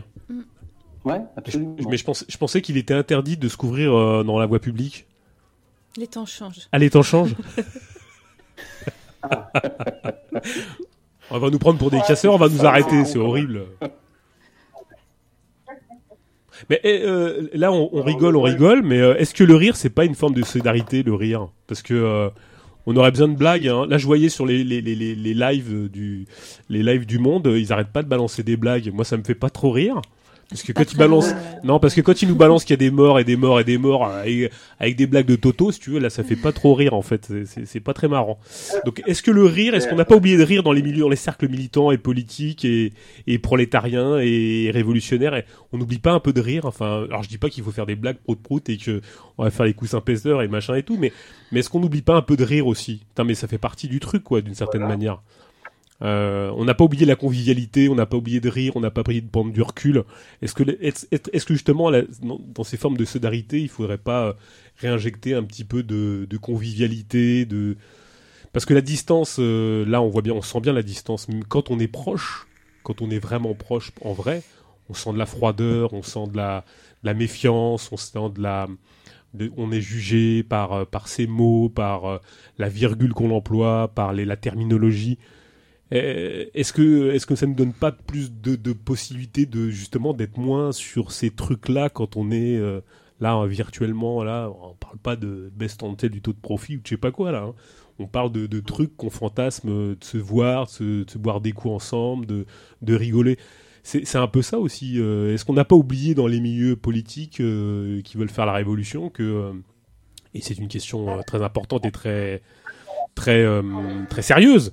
Ouais, 1.03 1.19
Je- 1.19 1.39
absolument. 1.39 1.75
Mais 1.89 1.97
je, 1.97 2.03
pense, 2.03 2.25
je 2.27 2.37
pensais 2.37 2.61
qu'il 2.61 2.77
était 2.77 2.93
interdit 2.93 3.37
de 3.37 3.47
se 3.47 3.57
couvrir 3.57 3.93
euh, 3.95 4.23
dans 4.23 4.39
la 4.39 4.45
voie 4.45 4.59
publique. 4.59 5.05
Les 5.97 6.07
temps 6.07 6.25
changent. 6.25 6.67
Allez, 6.71 6.89
t'en 6.89 7.01
changes 7.03 7.35
On 11.31 11.39
va 11.39 11.49
nous 11.49 11.57
prendre 11.59 11.79
pour 11.79 11.89
des 11.89 12.01
casseurs, 12.01 12.33
on 12.33 12.37
va 12.37 12.49
nous 12.49 12.65
arrêter, 12.65 13.03
c'est 13.05 13.17
horrible. 13.17 13.63
Mais 16.69 16.79
eh, 16.83 17.01
euh, 17.03 17.49
là, 17.53 17.71
on, 17.71 17.89
on 17.91 18.01
rigole, 18.01 18.35
on 18.37 18.41
rigole, 18.41 18.81
mais 18.83 18.99
euh, 18.99 19.15
est-ce 19.17 19.33
que 19.33 19.43
le 19.43 19.55
rire, 19.55 19.75
c'est 19.75 19.89
pas 19.89 20.05
une 20.05 20.15
forme 20.15 20.33
de 20.33 20.43
solidarité, 20.43 21.03
le 21.03 21.13
rire? 21.13 21.49
Parce 21.67 21.81
que 21.81 21.93
euh, 21.93 22.29
on 22.85 22.95
aurait 22.95 23.11
besoin 23.11 23.27
de 23.27 23.35
blagues. 23.35 23.67
hein. 23.67 23.85
Là, 23.87 23.97
je 23.97 24.05
voyais 24.05 24.29
sur 24.29 24.45
les, 24.45 24.63
les, 24.63 24.81
les, 24.81 24.95
les, 24.95 25.33
lives 25.33 25.89
du 25.89 26.25
les 26.69 26.83
lives 26.83 27.05
du 27.05 27.19
monde, 27.19 27.47
ils 27.55 27.71
arrêtent 27.73 27.91
pas 27.91 28.03
de 28.03 28.07
balancer 28.07 28.43
des 28.43 28.57
blagues. 28.57 28.91
Moi, 28.93 29.05
ça 29.05 29.17
me 29.17 29.23
fait 29.23 29.35
pas 29.35 29.49
trop 29.49 29.71
rire. 29.71 30.01
Parce 30.49 30.61
que 30.61 30.71
quand 30.73 30.81
drôle, 30.83 30.99
ouais. 31.25 31.59
non, 31.63 31.79
parce 31.79 31.95
que 31.95 32.01
quand 32.01 32.21
ils 32.21 32.27
nous 32.29 32.35
balancent 32.35 32.63
qu'il 32.65 32.73
y 32.73 32.75
a 32.75 32.77
des 32.77 32.91
morts 32.91 33.19
et 33.19 33.23
des 33.23 33.35
morts 33.35 33.59
et 33.59 33.63
des 33.63 33.79
morts 33.79 34.09
et- 34.25 34.51
avec 34.79 34.95
des 34.95 35.07
blagues 35.07 35.25
de 35.25 35.35
Toto, 35.35 35.71
si 35.71 35.79
tu 35.79 35.89
veux, 35.89 35.99
là, 35.99 36.11
ça 36.11 36.23
fait 36.23 36.35
pas 36.35 36.51
trop 36.51 36.75
rire 36.75 36.93
en 36.93 37.01
fait. 37.01 37.31
C'est- 37.45 37.79
pas 37.79 37.93
très 37.93 38.07
marrant. 38.07 38.39
Donc, 38.85 39.01
est-ce 39.07 39.23
que 39.23 39.31
le 39.31 39.43
rire, 39.45 39.73
est-ce 39.73 39.87
qu'on 39.87 39.95
n'a 39.95 40.05
pas 40.05 40.15
oublié 40.15 40.37
de 40.37 40.43
rire 40.43 40.61
dans 40.63 40.71
les 40.71 40.81
milieux, 40.83 41.01
dans 41.01 41.09
les 41.09 41.15
cercles 41.15 41.49
militants 41.49 41.89
et 41.91 41.97
politiques 41.97 42.63
et, 42.63 42.93
et 43.27 43.39
prolétariens 43.39 44.17
et 44.19 44.69
révolutionnaires? 44.71 45.35
Et 45.35 45.45
On 45.73 45.77
n'oublie 45.79 45.99
pas 45.99 46.11
un 46.13 46.19
peu 46.19 46.31
de 46.31 46.41
rire. 46.41 46.65
Enfin, 46.65 47.05
alors 47.09 47.23
je 47.23 47.29
dis 47.29 47.37
pas 47.39 47.49
qu'il 47.49 47.63
faut 47.63 47.71
faire 47.71 47.85
des 47.87 47.95
blagues 47.95 48.17
prout 48.17 48.39
prout 48.41 48.69
et 48.69 48.77
que 48.77 49.01
on 49.37 49.43
va 49.43 49.49
faire 49.51 49.65
les 49.65 49.73
coussins 49.73 49.99
pesteurs 50.01 50.41
et 50.43 50.47
machin 50.47 50.75
et 50.75 50.83
tout, 50.83 50.97
mais 50.97 51.11
mais 51.51 51.59
est-ce 51.61 51.69
qu'on 51.69 51.79
n'oublie 51.79 52.01
pas 52.03 52.15
un 52.15 52.21
peu 52.21 52.37
de 52.37 52.43
rire 52.43 52.67
aussi? 52.67 53.01
Putain, 53.09 53.23
mais 53.23 53.33
ça 53.33 53.47
fait 53.47 53.57
partie 53.57 53.87
du 53.87 53.99
truc 53.99 54.23
quoi, 54.23 54.41
d'une 54.41 54.55
certaine 54.55 54.81
manière. 54.87 55.21
Euh, 56.01 56.51
on 56.55 56.65
n'a 56.65 56.73
pas 56.73 56.83
oublié 56.83 57.05
la 57.05 57.15
convivialité, 57.15 57.87
on 57.87 57.95
n'a 57.95 58.05
pas 58.05 58.17
oublié 58.17 58.41
de 58.41 58.49
rire, 58.49 58.73
on 58.75 58.81
n'a 58.81 58.91
pas 58.91 59.01
oublié 59.01 59.21
de 59.21 59.29
prendre 59.29 59.51
du 59.51 59.61
recul. 59.61 60.03
Est-ce 60.41 60.53
que, 60.53 60.63
est-ce 60.81 61.45
que 61.45 61.53
justement, 61.53 61.91
dans, 62.21 62.63
ces 62.63 62.77
formes 62.77 62.97
de 62.97 63.05
solidarité, 63.05 63.61
il 63.61 63.69
faudrait 63.69 63.97
pas 63.97 64.25
euh, 64.25 64.33
réinjecter 64.77 65.33
un 65.33 65.43
petit 65.43 65.63
peu 65.63 65.83
de, 65.83 66.37
convivialité, 66.37 67.45
de 67.45 67.77
parce 68.51 68.65
que 68.65 68.73
la 68.73 68.81
distance, 68.81 69.37
euh, 69.39 69.85
là, 69.85 70.01
on 70.01 70.07
voit 70.07 70.21
bien, 70.21 70.33
on 70.33 70.41
sent 70.41 70.61
bien 70.61 70.71
la 70.71 70.83
distance. 70.83 71.27
Quand 71.49 71.71
on 71.71 71.79
est 71.79 71.89
proche, 71.89 72.47
quand 72.83 73.01
on 73.01 73.09
est 73.09 73.19
vraiment 73.19 73.53
proche, 73.53 73.91
en 74.01 74.13
vrai, 74.13 74.43
on 74.89 74.93
sent 74.93 75.11
de 75.13 75.17
la 75.17 75.25
froideur, 75.25 75.93
on 75.93 76.03
sent 76.03 76.27
de 76.31 76.37
la, 76.37 76.63
la 77.03 77.13
méfiance, 77.13 77.89
on 77.91 77.97
sent 77.97 78.29
de 78.33 78.41
la, 78.41 78.67
on 79.57 79.71
est 79.73 79.81
jugé 79.81 80.43
par 80.43 80.87
par 80.87 81.09
ses 81.09 81.27
mots, 81.27 81.67
par 81.67 82.21
la 82.57 82.69
virgule 82.69 83.13
qu'on 83.13 83.31
emploie, 83.31 83.91
par 83.93 84.13
la 84.13 84.37
terminologie. 84.37 85.17
Euh, 85.93 86.45
Est-ce 86.53 86.73
que, 86.73 87.11
est-ce 87.11 87.25
que 87.25 87.35
ça 87.35 87.45
ne 87.45 87.53
donne 87.53 87.73
pas 87.73 87.91
plus 87.91 88.31
de, 88.31 88.73
possibilités 88.73 89.45
de 89.45 89.69
justement 89.69 90.13
d'être 90.13 90.37
moins 90.37 90.71
sur 90.71 91.11
ces 91.11 91.29
trucs-là 91.29 91.89
quand 91.89 92.17
on 92.17 92.31
est 92.31 92.57
euh, 92.57 92.81
là 93.19 93.45
virtuellement 93.45 94.23
là 94.23 94.49
On 94.63 94.73
parle 94.75 94.97
pas 94.97 95.15
de 95.15 95.51
baisse 95.55 95.77
tentelle 95.77 96.09
du 96.09 96.21
taux 96.21 96.33
de 96.33 96.39
profit 96.39 96.77
ou 96.77 96.81
je 96.83 96.89
sais 96.89 96.97
pas 96.97 97.11
quoi 97.11 97.31
là. 97.31 97.43
hein. 97.43 97.53
On 97.97 98.07
parle 98.07 98.31
de, 98.31 98.59
trucs 98.59 98.97
qu'on 98.97 99.09
fantasme, 99.09 99.69
euh, 99.69 99.95
de 99.95 100.03
se 100.03 100.17
voir, 100.17 100.65
de 100.65 101.05
se, 101.07 101.17
boire 101.17 101.39
des 101.39 101.51
coups 101.53 101.75
ensemble, 101.75 102.25
de, 102.25 102.45
de 102.81 102.95
rigoler. 102.95 103.37
C'est 103.83 104.15
un 104.15 104.27
peu 104.27 104.41
ça 104.41 104.57
aussi. 104.57 104.99
euh, 104.99 105.33
Est-ce 105.33 105.45
qu'on 105.45 105.53
n'a 105.53 105.63
pas 105.65 105.75
oublié 105.75 106.15
dans 106.15 106.25
les 106.25 106.39
milieux 106.41 106.75
politiques 106.75 107.33
qui 107.37 108.17
veulent 108.17 108.29
faire 108.29 108.47
la 108.47 108.53
révolution 108.53 109.09
que 109.11 109.51
et 110.33 110.41
c'est 110.41 110.55
une 110.57 110.67
question 110.67 111.21
très 111.23 111.41
importante 111.43 111.85
et 111.85 111.91
très 111.91 112.41
très 113.13 113.45
très 114.09 114.21
sérieuse. 114.23 114.71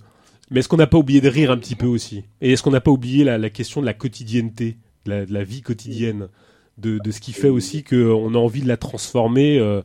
Mais 0.53 0.61
est-ce 0.61 0.69
qu'on 0.69 0.77
n'a 0.77 0.87
pas 0.87 0.99
oublié 0.99 1.23
de 1.23 1.31
rire 1.31 1.51
un 1.51 1.57
petit 1.57 1.75
peu 1.75 1.87
aussi? 1.87 2.25
Et 2.43 2.53
est-ce 2.53 2.63
qu'on 2.63 2.71
n'a 2.71 2.83
pas 2.83 2.91
oublié 2.91 3.25
la, 3.25 3.51
question 3.51 3.81
de 3.81 3.87
la 3.87 3.95
quotidienneté, 3.95 4.77
de 5.07 5.27
la, 5.29 5.45
vie 5.45 5.63
quotidienne, 5.63 6.29
de, 6.77 7.01
ce 7.11 7.21
qui 7.21 7.33
fait 7.33 7.49
aussi 7.49 7.83
qu'on 7.83 8.35
a 8.35 8.39
envie 8.39 8.61
de 8.61 8.69
la 8.69 8.77
transformer, 8.77 9.59
euh, 9.59 9.81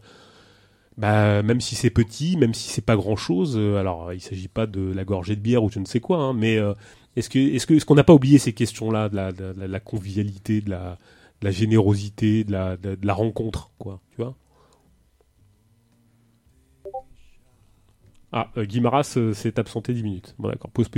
bah, 0.98 1.42
même 1.42 1.62
si 1.62 1.76
c'est 1.76 1.90
petit, 1.90 2.36
même 2.36 2.54
si 2.54 2.70
c'est 2.70 2.82
pas 2.82 2.98
grand-chose. 2.98 3.56
euh, 3.58 3.78
alors, 3.78 4.12
il 4.12 4.20
s'agit 4.20 4.50
pas 4.50 4.68
de 4.68 4.92
la 4.94 5.06
gorgée 5.06 5.38
de 5.38 5.42
bière 5.42 5.64
ou 5.64 5.72
je 5.72 5.80
ne 5.80 5.86
sais 5.86 6.02
quoi, 6.02 6.18
hein, 6.18 6.34
mais 6.34 6.58
euh, 6.58 6.74
est-ce 7.16 7.30
que 7.30 7.40
est-ce 7.40 7.66
que 7.66 7.74
est-ce 7.74 7.86
qu'on 7.86 7.96
n'a 7.96 8.04
pas 8.04 8.14
oublié 8.14 8.38
ces 8.38 8.52
questions-là, 8.52 9.08
de 9.08 9.16
la, 9.66 9.80
convivialité, 9.80 10.60
de 10.60 10.70
la, 10.70 10.98
générosité, 11.52 12.44
de 12.44 12.52
la, 12.52 12.76
de 12.76 12.98
la 13.04 13.14
rencontre, 13.14 13.72
quoi, 13.80 14.02
tu 14.12 14.22
vois? 14.22 14.36
Ah, 18.34 18.50
euh, 18.58 18.66
Guimaras 18.66 19.14
euh, 19.18 19.34
s'est 19.34 19.60
absenté 19.60 19.94
10 19.94 20.04
minutes. 20.04 20.36
Bon, 20.38 20.50
d'accord, 20.50 20.70
pause. 20.72 20.90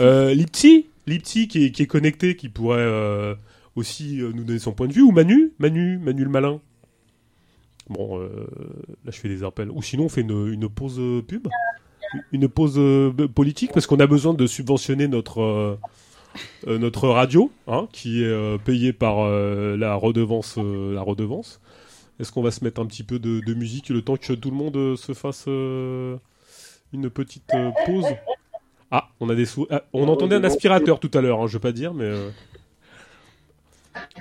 Euh, 0.00 0.34
Lipti, 0.34 0.86
Lipti 1.06 1.48
qui 1.48 1.64
est, 1.64 1.86
connecté, 1.86 2.36
qui 2.36 2.48
pourrait 2.48 2.78
euh, 2.80 3.34
aussi 3.74 4.18
nous 4.18 4.44
donner 4.44 4.58
son 4.58 4.72
point 4.72 4.86
de 4.86 4.92
vue, 4.92 5.02
ou 5.02 5.12
Manu, 5.12 5.52
Manu, 5.58 5.98
Manu 5.98 6.24
le 6.24 6.30
malin. 6.30 6.60
Bon, 7.88 8.18
là 8.18 8.28
je 9.10 9.18
fais 9.18 9.28
des 9.28 9.42
appels. 9.42 9.70
Ou 9.70 9.82
sinon 9.82 10.04
on 10.04 10.08
fait 10.08 10.20
une, 10.20 10.68
pause 10.68 11.00
pub, 11.26 11.48
une 12.32 12.48
pause 12.48 12.80
politique, 13.34 13.72
parce 13.72 13.86
qu'on 13.86 13.98
a 13.98 14.06
besoin 14.06 14.34
de 14.34 14.46
subventionner 14.46 15.08
notre 15.08 15.78
notre 16.66 17.08
radio, 17.08 17.50
hein, 17.66 17.88
qui 17.92 18.22
est 18.22 18.58
payée 18.64 18.92
par 18.92 19.28
la 19.28 19.94
redevance, 19.94 20.56
la 20.58 21.02
redevance. 21.02 21.60
Est-ce 22.20 22.30
qu'on 22.30 22.42
va 22.42 22.52
se 22.52 22.62
mettre 22.62 22.80
un 22.80 22.86
petit 22.86 23.02
peu 23.02 23.18
de, 23.18 23.54
musique 23.54 23.88
le 23.88 24.00
temps 24.00 24.16
que 24.16 24.32
tout 24.32 24.50
le 24.50 24.56
monde 24.56 24.96
se 24.96 25.12
fasse 25.12 25.48
une 26.92 27.10
petite 27.10 27.52
euh, 27.54 27.70
pause 27.86 28.06
Ah, 28.90 29.08
on 29.20 29.28
a 29.30 29.34
des 29.34 29.46
sou- 29.46 29.66
ah, 29.70 29.82
on 29.92 30.08
entendait 30.08 30.36
un 30.36 30.44
aspirateur 30.44 31.00
tout 31.00 31.10
à 31.14 31.20
l'heure, 31.20 31.40
hein, 31.40 31.46
je 31.46 31.54
veux 31.54 31.60
pas 31.60 31.72
dire, 31.72 31.94
mais. 31.94 32.04
euh. 32.04 32.30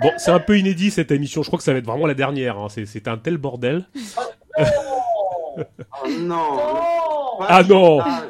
Bon, 0.02 0.12
c'est 0.18 0.32
un 0.32 0.40
peu 0.40 0.58
inédit 0.60 0.92
cette 0.92 1.12
émission. 1.12 1.44
Je 1.44 1.48
crois 1.48 1.58
que 1.58 1.64
ça 1.64 1.72
va 1.74 1.80
être 1.80 1.86
vraiment 1.86 2.08
la 2.08 2.14
dernière. 2.14 2.58
hein. 2.58 2.68
C'est- 2.70 2.86
C'est 2.86 3.08
un 3.08 3.18
tel 3.18 3.38
bordel. 3.38 3.86
Oh, 4.58 6.08
non. 6.20 6.58
Ah 7.48 7.64
non 7.64 8.00
Ah, 8.02 8.24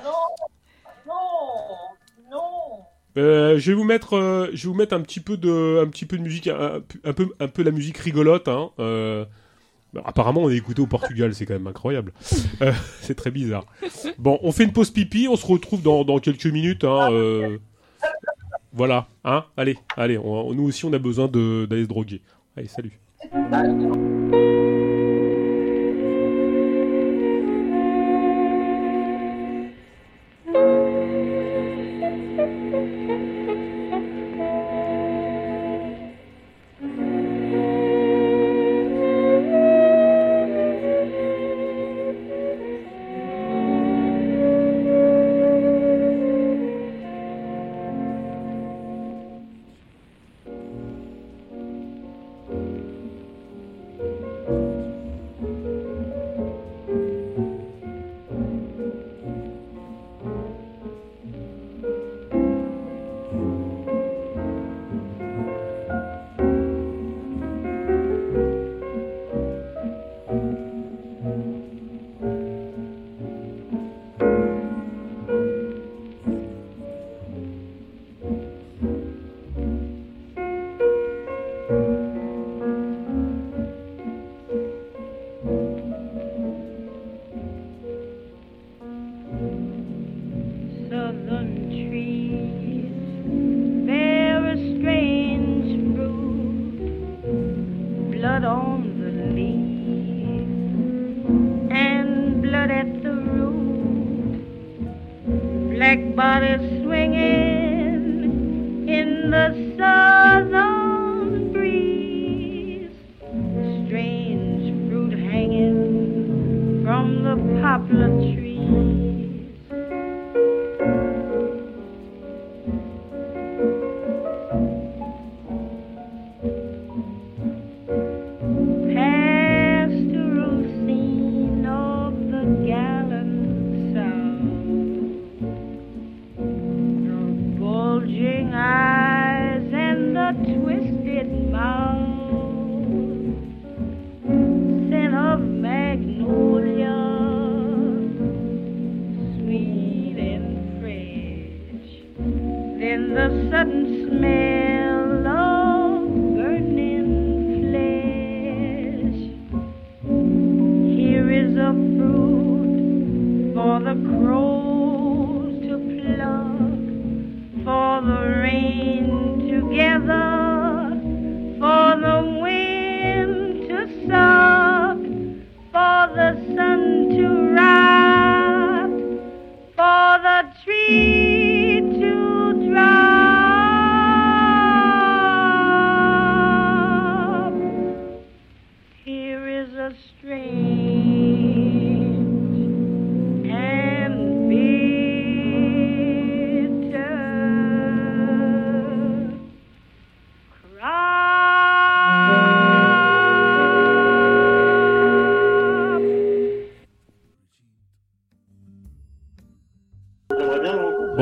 Euh, 3.18 3.58
je 3.60 3.72
vais 3.72 3.76
vous 3.76 3.84
mettre, 3.84 4.16
euh, 4.16 4.50
je 4.54 4.64
vais 4.68 4.72
vous 4.72 4.78
mettre 4.78 4.94
un 4.96 5.02
petit 5.02 5.20
peu 5.20 5.36
de, 5.36 5.84
un 5.86 5.90
petit 5.90 6.06
peu 6.06 6.18
de 6.18 6.22
musique, 6.24 6.48
un, 6.48 6.82
un 7.04 7.14
peu, 7.14 7.28
un 7.42 7.48
peu 7.50 7.62
la 7.62 7.72
musique 7.72 7.98
rigolote. 7.98 8.48
Hein. 8.48 8.72
Euh, 8.80 9.26
bah, 9.94 10.02
apparemment, 10.06 10.42
on 10.42 10.50
est 10.50 10.56
écouté 10.56 10.82
au 10.82 10.88
Portugal, 10.88 11.34
c'est 11.34 11.46
quand 11.46 11.54
même 11.54 11.68
incroyable. 11.68 12.14
Euh, 12.62 12.72
c'est 13.02 13.16
très 13.16 13.32
bizarre. 13.32 13.66
Bon, 14.18 14.40
on 14.42 14.52
fait 14.52 14.64
une 14.64 14.74
pause 14.74 14.92
pipi, 14.92 15.28
on 15.30 15.36
se 15.36 15.46
retrouve 15.46 15.82
dans, 15.82 16.20
quelques 16.20 16.46
minutes. 16.46 16.84
Hein, 16.84 17.12
euh, 17.12 17.58
voilà, 18.74 19.08
hein. 19.26 19.46
Allez, 19.58 19.78
allez, 19.98 20.18
nous 20.18 20.64
aussi, 20.64 20.86
on 20.86 20.94
a 20.94 21.00
besoin 21.00 21.28
d'aller 21.28 21.84
se 21.84 21.90
droguer. 21.90 22.22
Allez, 22.56 22.68
salut. 22.68 23.00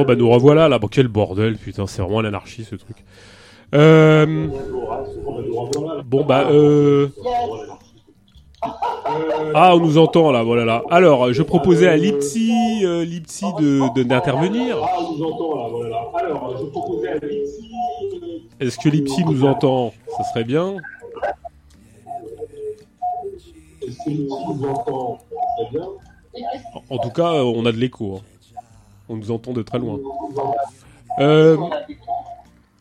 Bah 0.09 0.15
nous 0.15 0.29
revoilà 0.29 0.67
là. 0.67 0.79
Bon 0.79 0.87
quel 0.87 1.07
bordel, 1.07 1.57
putain, 1.57 1.85
c'est 1.87 2.01
vraiment 2.01 2.21
l'anarchie 2.21 2.63
ce 2.63 2.75
truc. 2.75 2.97
Euh, 3.75 4.47
bon 6.05 6.25
bah 6.25 6.47
euh... 6.51 7.07
Ah, 9.55 9.73
on 9.75 9.79
nous 9.79 9.97
entend 9.97 10.31
là, 10.31 10.43
voilà 10.43 10.65
là. 10.65 10.83
Alors, 10.89 11.31
je 11.31 11.41
proposais 11.43 11.87
à 11.87 11.95
Lipsy, 11.95 12.81
euh, 12.83 13.05
Lipsy 13.05 13.45
de 13.59 14.03
d'intervenir. 14.03 14.77
Est-ce 18.59 18.77
que 18.77 18.89
Lipsy 18.89 19.23
nous 19.23 19.45
entend? 19.45 19.93
Ça 20.17 20.23
serait 20.25 20.43
bien. 20.43 20.75
En- 26.73 26.95
En 26.95 26.97
tout 26.97 27.09
cas, 27.09 27.33
euh, 27.35 27.43
on 27.55 27.65
a 27.65 27.71
de 27.71 27.77
l'écho. 27.77 28.17
hein. 28.17 28.38
On 29.09 29.17
nous 29.17 29.31
entend 29.31 29.53
de 29.53 29.63
très 29.63 29.79
loin. 29.79 29.99
Euh, 31.19 31.57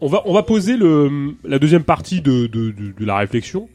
on 0.00 0.06
va 0.06 0.22
on 0.26 0.34
va 0.34 0.42
poser 0.42 0.76
le 0.76 1.34
la 1.42 1.58
deuxième 1.58 1.84
partie 1.84 2.20
de 2.20 2.46
de, 2.46 3.04
la 3.04 3.16
réflexion. 3.16 3.68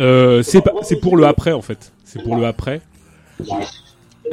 Euh, 0.00 0.42
c'est 0.42 1.00
pour 1.00 1.16
le 1.16 1.26
après 1.26 1.52
en 1.52 1.60
fait. 1.60 1.92
C'est 2.04 2.22
pour 2.22 2.36
le 2.36 2.46
après. 2.46 2.80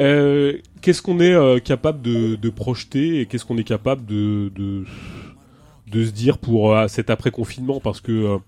Euh, 0.00 0.58
qu'est-ce 0.80 1.02
qu'on 1.02 1.18
est 1.18 1.60
capable 1.62 2.00
de, 2.02 2.50
projeter 2.50 3.20
et 3.20 3.26
qu'est-ce 3.26 3.44
qu'on 3.44 3.58
est 3.58 3.64
capable 3.64 4.06
de, 4.06 4.50
de 4.54 6.04
se 6.04 6.10
dire 6.10 6.38
pour 6.38 6.76
cet 6.88 7.10
après 7.10 7.32
confinement 7.32 7.80
parce 7.80 8.00
que 8.00 8.38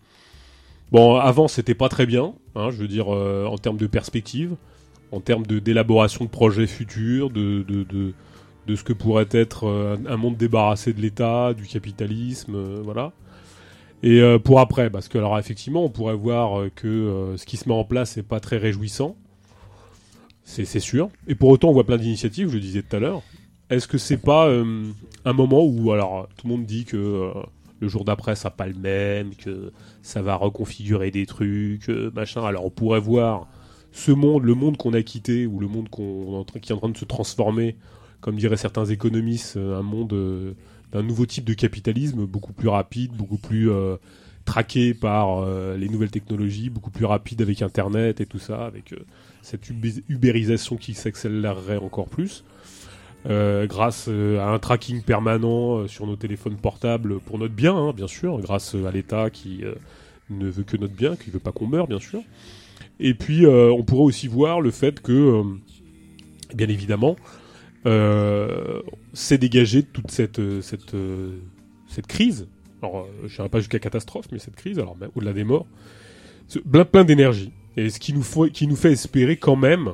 bon 0.92 1.16
avant 1.16 1.48
c'était 1.48 1.74
pas 1.74 1.88
très 1.88 2.06
bien 2.06 2.34
hein, 2.54 2.70
je 2.70 2.76
veux 2.76 2.88
dire 2.88 3.08
en 3.08 3.58
termes 3.58 3.78
de 3.78 3.88
perspective 3.88 4.54
en 5.12 5.20
termes 5.20 5.46
de 5.46 5.58
d'élaboration 5.58 6.24
de 6.24 6.30
projets 6.30 6.66
futurs 6.66 7.30
de, 7.30 7.62
de, 7.62 7.84
de 7.84 8.14
de 8.66 8.76
ce 8.76 8.84
que 8.84 8.92
pourrait 8.92 9.28
être 9.30 9.66
euh, 9.66 9.96
un, 10.08 10.16
monde 10.16 10.36
débarrassé 10.36 10.92
de 10.92 11.00
l'État 11.00 11.52
du 11.52 11.66
capitalisme 11.66 12.54
euh, 12.54 12.80
voilà. 12.82 13.12
Et 14.02 14.20
euh, 14.20 14.38
pour 14.38 14.60
après 14.60 14.90
parce 14.90 15.08
que 15.08 15.18
alors 15.18 15.38
effectivement 15.38 15.84
on 15.84 15.88
pourrait 15.88 16.16
voir 16.16 16.64
que 16.74 17.34
ce 17.36 17.44
qui 17.44 17.56
se 17.56 17.68
met 17.68 17.74
en 17.74 17.84
place 17.84 18.16
n'est 18.16 18.22
pas 18.22 18.40
très 18.40 18.56
réjouissant. 18.56 19.16
C'est 20.44 20.80
sûr. 20.80 21.08
Et 21.28 21.36
pour 21.36 21.50
autant 21.50 21.68
on 21.68 21.72
voit 21.72 21.86
plein 21.86 21.98
d'initiatives 21.98 22.48
je 22.48 22.54
le 22.54 22.60
disais 22.60 22.82
tout 22.82 22.96
à 22.96 22.98
l'heure. 22.98 23.22
Est-ce 23.70 23.86
que 23.86 23.98
c'est 23.98 24.18
pas 24.18 24.50
un 25.24 25.32
moment 25.32 25.64
où 25.64 25.92
alors 25.92 26.28
tout 26.36 26.48
le 26.48 26.54
monde 26.54 26.66
dit 26.66 26.84
que 26.84 27.32
le 27.80 27.88
jour 27.88 28.04
d'après 28.04 28.34
ça 28.34 28.50
pas 28.50 28.66
le 28.66 28.74
même, 28.74 29.34
que 29.36 29.72
ça 30.02 30.20
va 30.20 30.34
reconfigurer 30.34 31.12
des 31.12 31.26
trucs, 31.26 31.88
machin. 31.88 32.44
Alors 32.44 32.66
on 32.66 32.70
pourrait 32.70 33.00
voir 33.00 33.46
ce 33.92 34.10
monde, 34.10 34.44
le 34.44 34.54
monde 34.54 34.76
qu'on 34.76 34.94
a 34.94 35.02
quitté 35.02 35.46
ou 35.46 35.60
le 35.60 35.68
monde 35.68 35.88
qu'on 35.88 36.44
qui 36.60 36.72
est 36.72 36.74
en 36.74 36.78
train 36.78 36.88
de 36.88 36.96
se 36.96 37.04
transformer, 37.04 37.76
comme 38.20 38.36
diraient 38.36 38.56
certains 38.56 38.86
économistes, 38.86 39.56
euh, 39.56 39.78
un 39.78 39.82
monde 39.82 40.12
euh, 40.14 40.52
d'un 40.92 41.02
nouveau 41.02 41.26
type 41.26 41.44
de 41.44 41.54
capitalisme, 41.54 42.24
beaucoup 42.26 42.52
plus 42.52 42.68
rapide, 42.68 43.12
beaucoup 43.12 43.36
plus 43.36 43.70
euh, 43.70 43.96
traqué 44.44 44.94
par 44.94 45.40
euh, 45.40 45.76
les 45.76 45.88
nouvelles 45.88 46.10
technologies, 46.10 46.70
beaucoup 46.70 46.90
plus 46.90 47.04
rapide 47.04 47.42
avec 47.42 47.62
Internet 47.62 48.20
et 48.20 48.26
tout 48.26 48.38
ça, 48.38 48.64
avec 48.64 48.92
euh, 48.92 48.96
cette 49.42 49.68
ubé- 49.70 50.02
ubérisation 50.08 50.76
qui 50.76 50.94
s'accélérerait 50.94 51.78
encore 51.78 52.08
plus. 52.08 52.44
Euh, 53.26 53.66
grâce 53.68 54.08
à 54.08 54.48
un 54.48 54.58
tracking 54.58 55.02
permanent 55.02 55.86
sur 55.86 56.06
nos 56.08 56.16
téléphones 56.16 56.56
portables 56.56 57.20
pour 57.20 57.38
notre 57.38 57.54
bien, 57.54 57.76
hein, 57.76 57.92
bien 57.92 58.08
sûr, 58.08 58.40
grâce 58.40 58.74
à 58.74 58.90
l'État 58.90 59.30
qui 59.30 59.62
ne 60.28 60.48
veut 60.48 60.64
que 60.64 60.76
notre 60.76 60.94
bien, 60.94 61.14
qui 61.14 61.30
veut 61.30 61.38
pas 61.38 61.52
qu'on 61.52 61.68
meure, 61.68 61.86
bien 61.86 62.00
sûr. 62.00 62.22
Et 63.00 63.14
puis, 63.14 63.44
euh, 63.44 63.70
on 63.72 63.82
pourrait 63.82 64.04
aussi 64.04 64.28
voir 64.28 64.60
le 64.60 64.70
fait 64.70 65.00
que, 65.00 65.12
euh, 65.12 65.42
bien 66.54 66.68
évidemment, 66.68 67.16
euh, 67.86 68.80
s'est 69.12 69.38
dégagé 69.38 69.82
de 69.82 69.88
toute 69.88 70.10
cette, 70.10 70.38
euh, 70.38 70.60
cette, 70.60 70.94
euh, 70.94 71.38
cette 71.88 72.06
crise. 72.06 72.48
Alors, 72.82 73.00
euh, 73.00 73.26
je 73.26 73.36
n'irai 73.36 73.48
pas 73.48 73.58
jusqu'à 73.58 73.78
catastrophe, 73.78 74.26
mais 74.32 74.38
cette 74.38 74.56
crise, 74.56 74.78
alors 74.78 74.96
au-delà 75.14 75.32
des 75.32 75.44
morts, 75.44 75.66
plein, 76.70 76.84
plein 76.84 77.04
d'énergie. 77.04 77.52
Et 77.76 77.90
ce 77.90 77.98
qui 77.98 78.12
nous, 78.12 78.22
faut, 78.22 78.46
qui 78.46 78.66
nous 78.66 78.76
fait 78.76 78.92
espérer 78.92 79.36
quand 79.36 79.56
même 79.56 79.92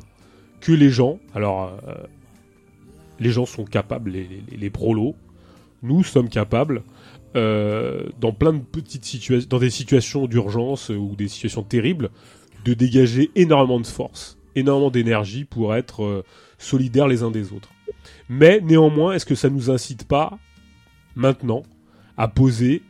que 0.61 0.73
les 0.73 0.91
gens, 0.91 1.19
alors, 1.35 1.79
euh, 1.87 1.95
les 3.21 3.31
gens 3.31 3.47
sont 3.47 3.65
capables, 3.65 4.11
les, 4.11 4.43
les, 4.57 4.71
prolos, 4.71 5.15
nous 5.83 6.03
sommes 6.03 6.29
capables, 6.29 6.83
euh, 7.37 8.09
dans 8.21 8.33
plein 8.33 8.53
de 8.53 8.61
petites 8.61 9.05
situations, 9.05 9.47
dans 9.49 9.59
des 9.59 9.71
situations 9.71 10.27
d'urgence 10.27 10.91
euh, 10.91 10.97
ou 10.97 11.15
des 11.15 11.29
situations 11.29 11.63
terribles, 11.63 12.11
de 12.65 12.75
dégager 12.75 13.31
énormément 13.35 13.81
de 13.81 13.87
force, 13.87 14.39
énormément 14.55 14.91
d'énergie 14.91 15.45
pour 15.45 15.75
être 15.75 16.03
euh, 16.03 16.25
solidaires 16.59 17.09
les 17.09 17.23
uns 17.23 17.31
des 17.31 17.53
autres. 17.53 17.71
Mais 18.29 18.61
néanmoins, 18.61 19.15
est-ce 19.15 19.27
que 19.27 19.35
ça 19.35 19.51
nous 19.51 19.71
incite 19.71 20.07
pas 20.07 20.39
maintenant 21.17 21.63
à 22.17 22.29
poser 22.29 22.83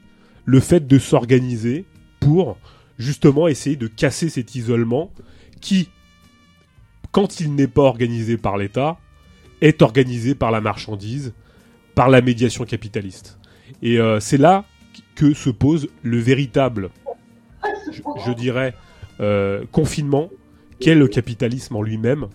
le 0.45 0.61
fait 0.61 0.87
de 0.87 0.99
s'organiser 0.99 1.85
pour 2.21 2.57
justement 2.99 3.49
essayer 3.49 3.77
de 3.77 3.87
casser 3.87 4.29
cet 4.29 4.55
isolement 4.55 5.13
qui, 5.61 5.89
quand 7.13 7.41
il 7.41 7.55
n'est 7.55 7.69
pas 7.69 7.83
organisé 7.83 8.37
par 8.37 8.57
l'État, 8.57 8.99
est 9.61 9.83
organisé 9.83 10.35
par 10.35 10.51
la 10.51 10.61
marchandise, 10.61 11.35
par 11.95 12.09
la 12.09 12.21
médiation 12.21 12.65
capitaliste. 12.65 13.39
Et 13.83 13.99
euh, 13.99 14.21
c'est 14.21 14.39
là 14.39 14.65
que 15.15 15.35
se 15.35 15.51
pose 15.51 15.89
le 16.03 16.19
véritable, 16.19 16.91
je 18.27 18.33
dirais, 18.33 18.75
euh, 19.21 19.65
confinement 19.73 20.31
qu'est 20.81 20.95
le 20.95 21.09
capitalisme 21.09 21.77
en 21.77 21.83
lui-même, 21.83 22.27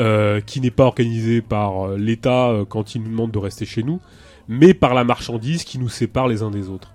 euh, 0.00 0.40
qui 0.40 0.60
n'est 0.60 0.70
pas 0.70 0.84
organisé 0.84 1.40
par 1.40 1.90
euh, 1.90 1.96
l'État 1.96 2.48
euh, 2.50 2.64
quand 2.64 2.94
il 2.94 3.02
nous 3.02 3.10
demande 3.10 3.30
de 3.30 3.38
rester 3.38 3.64
chez 3.64 3.82
nous, 3.82 4.00
mais 4.48 4.74
par 4.74 4.92
la 4.92 5.04
marchandise 5.04 5.64
qui 5.64 5.78
nous 5.78 5.88
sépare 5.88 6.28
les 6.28 6.42
uns 6.42 6.50
des 6.50 6.68
autres. 6.68 6.92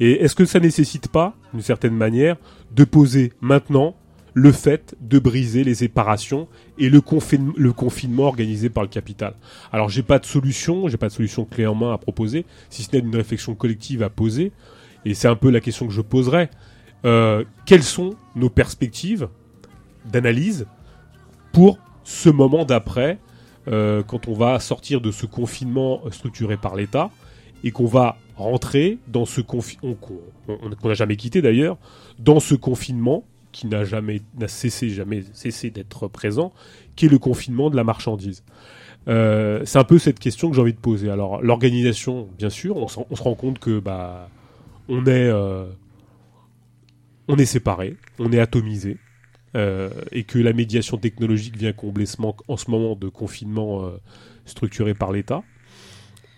Et 0.00 0.22
est-ce 0.22 0.34
que 0.34 0.44
ça 0.44 0.60
nécessite 0.60 1.08
pas, 1.08 1.34
d'une 1.52 1.62
certaine 1.62 1.94
manière, 1.94 2.36
de 2.74 2.84
poser 2.84 3.32
maintenant 3.40 3.94
le 4.34 4.52
fait 4.52 4.96
de 5.00 5.18
briser 5.18 5.64
les 5.64 5.74
séparations 5.74 6.48
et 6.78 6.88
le, 6.88 7.02
le 7.56 7.72
confinement 7.72 8.24
organisé 8.24 8.68
par 8.68 8.82
le 8.82 8.88
capital? 8.88 9.34
Alors 9.72 9.88
j'ai 9.88 10.02
pas 10.02 10.18
de 10.18 10.26
solution, 10.26 10.88
j'ai 10.88 10.96
pas 10.96 11.08
de 11.08 11.12
solution 11.12 11.44
clé 11.44 11.66
en 11.66 11.74
main 11.74 11.92
à 11.92 11.98
proposer, 11.98 12.46
si 12.68 12.82
ce 12.82 12.88
n'est 12.92 13.02
une 13.02 13.14
réflexion 13.14 13.54
collective 13.54 14.02
à 14.02 14.10
poser, 14.10 14.52
et 15.04 15.14
c'est 15.14 15.28
un 15.28 15.36
peu 15.36 15.50
la 15.50 15.60
question 15.60 15.86
que 15.86 15.92
je 15.92 16.02
poserai. 16.02 16.50
Euh, 17.04 17.44
quelles 17.66 17.82
sont 17.82 18.14
nos 18.36 18.50
perspectives 18.50 19.28
d'analyse 20.04 20.66
pour 21.52 21.78
ce 22.04 22.28
moment 22.28 22.64
d'après, 22.64 23.18
euh, 23.68 24.02
quand 24.02 24.28
on 24.28 24.34
va 24.34 24.58
sortir 24.60 25.00
de 25.00 25.10
ce 25.10 25.26
confinement 25.26 26.02
structuré 26.10 26.56
par 26.56 26.76
l'État 26.76 27.10
et 27.64 27.70
qu'on 27.70 27.86
va 27.86 28.16
rentrer 28.36 28.98
dans 29.08 29.24
ce 29.26 29.40
confinement 29.40 29.94
qu'on 29.94 30.18
on- 30.48 30.70
qu'on 30.70 30.88
n'a 30.88 30.94
jamais 30.94 31.16
quitté 31.16 31.42
d'ailleurs, 31.42 31.76
dans 32.18 32.40
ce 32.40 32.54
confinement 32.54 33.24
qui 33.52 33.66
n'a 33.66 33.84
jamais 33.84 34.22
n'a 34.38 34.48
cessé 34.48 34.88
jamais 34.90 35.24
cessé 35.32 35.70
d'être 35.70 36.06
présent, 36.08 36.52
qui 36.96 37.06
est 37.06 37.08
le 37.08 37.18
confinement 37.18 37.68
de 37.68 37.76
la 37.76 37.84
marchandise. 37.84 38.44
Euh, 39.08 39.62
c'est 39.64 39.78
un 39.78 39.84
peu 39.84 39.98
cette 39.98 40.18
question 40.18 40.48
que 40.50 40.56
j'ai 40.56 40.62
envie 40.62 40.72
de 40.74 40.78
poser. 40.78 41.10
Alors 41.10 41.42
l'organisation, 41.42 42.28
bien 42.38 42.50
sûr, 42.50 42.76
on, 42.76 42.86
se 42.88 43.22
rend 43.22 43.34
compte 43.34 43.58
que 43.58 43.80
bah 43.80 44.28
on 44.88 45.04
est 45.06 45.30
on 47.30 47.36
est 47.36 47.44
séparés, 47.46 47.96
on 48.18 48.32
est 48.32 48.40
atomisés, 48.40 48.98
euh, 49.56 49.90
et 50.12 50.24
que 50.24 50.38
la 50.38 50.52
médiation 50.52 50.96
technologique 50.96 51.56
vient 51.56 51.72
combler 51.72 52.06
ce 52.06 52.20
manque 52.20 52.40
en 52.48 52.56
ce 52.56 52.70
moment 52.70 52.94
de 52.96 53.08
confinement 53.08 53.84
euh, 53.84 53.90
structuré 54.44 54.94
par 54.94 55.12
l'État, 55.12 55.42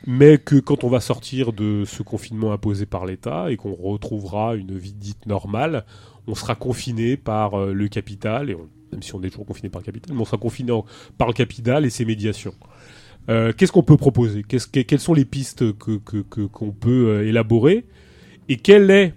mais 0.06 0.38
que 0.38 0.56
quand 0.56 0.84
on 0.84 0.88
va 0.88 1.00
sortir 1.00 1.52
de 1.52 1.84
ce 1.86 2.02
confinement 2.02 2.52
imposé 2.52 2.86
par 2.86 3.06
l'État 3.06 3.50
et 3.50 3.56
qu'on 3.56 3.74
retrouvera 3.74 4.54
une 4.56 4.76
vie 4.76 4.92
dite 4.94 5.26
normale, 5.26 5.84
on 6.26 6.34
sera 6.34 6.54
confiné 6.54 7.16
par 7.16 7.54
euh, 7.54 7.72
le 7.72 7.88
capital, 7.88 8.50
et 8.50 8.56
même 8.92 9.02
si 9.02 9.14
on 9.14 9.22
est 9.22 9.30
toujours 9.30 9.46
confiné 9.46 9.68
par 9.68 9.80
le 9.80 9.86
capital, 9.86 10.14
mais 10.14 10.20
on 10.22 10.24
sera 10.26 10.38
confiné 10.38 10.72
par 11.18 11.28
le 11.28 11.34
capital 11.34 11.84
et 11.84 11.90
ses 11.90 12.04
médiations. 12.04 12.54
Qu'est-ce 13.28 13.70
qu'on 13.70 13.84
peut 13.84 13.96
proposer? 13.96 14.42
Que- 14.42 14.82
Quelles 14.82 14.98
sont 14.98 15.14
les 15.14 15.24
pistes 15.24 15.72
que 15.78 15.92
que- 15.98 16.22
que- 16.28 16.40
qu'on 16.48 16.72
peut 16.72 17.24
élaborer? 17.24 17.84
Et 18.48 18.56
quelle 18.56 18.90
est 18.90 19.14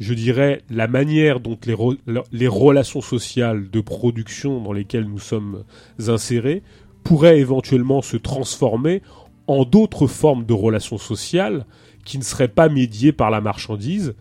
je 0.00 0.12
dirais, 0.14 0.62
la 0.70 0.88
manière 0.88 1.38
dont 1.38 1.56
les, 1.66 1.74
re- 1.74 1.98
les 2.32 2.48
relations 2.48 3.00
sociales 3.00 3.70
de 3.70 3.80
production 3.80 4.60
dans 4.60 4.72
lesquelles 4.72 5.06
nous 5.06 5.20
sommes 5.20 5.64
insérés 6.08 6.62
pourraient 7.04 7.38
éventuellement 7.38 8.02
se 8.02 8.16
transformer 8.16 9.02
en 9.46 9.64
d'autres 9.64 10.06
formes 10.08 10.44
de 10.46 10.52
relations 10.52 10.98
sociales 10.98 11.66
qui 12.04 12.18
ne 12.18 12.24
seraient 12.24 12.48
pas 12.48 12.68
médiées 12.68 13.12
par 13.12 13.30
la 13.30 13.40
marchandise 13.40 14.14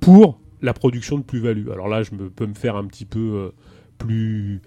pour 0.00 0.40
la 0.60 0.72
production 0.72 1.18
de 1.18 1.22
plus-value. 1.22 1.68
Alors 1.70 1.88
là, 1.88 2.02
je 2.02 2.14
me, 2.14 2.28
peux 2.28 2.46
me 2.46 2.54
faire 2.54 2.76
un 2.76 2.86
petit 2.86 3.04
peu 3.04 3.20
euh, 3.20 3.54
plus 3.98 4.60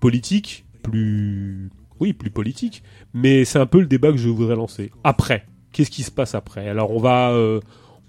politique, 0.00 0.64
plus... 0.82 1.70
Oui, 2.00 2.12
plus 2.12 2.30
politique, 2.30 2.82
mais 3.12 3.44
c'est 3.44 3.58
un 3.58 3.66
peu 3.66 3.80
le 3.80 3.86
débat 3.86 4.12
que 4.12 4.18
je 4.18 4.28
voudrais 4.28 4.56
lancer. 4.56 4.90
Après, 5.04 5.44
qu'est-ce 5.72 5.90
qui 5.90 6.04
se 6.04 6.12
passe 6.12 6.34
après? 6.34 6.68
Alors 6.68 6.92
on 6.92 7.00
va... 7.00 7.32
euh, 7.32 7.60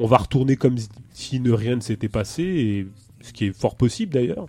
on 0.01 0.07
va 0.07 0.15
retourner 0.15 0.55
comme 0.55 0.77
si 1.19 1.39
ne 1.39 1.51
rien 1.51 1.75
ne 1.75 1.81
s'était 1.81 2.09
passé, 2.09 2.87
ce 3.21 3.33
qui 3.33 3.45
est 3.45 3.53
fort 3.53 3.75
possible 3.75 4.13
d'ailleurs. 4.13 4.47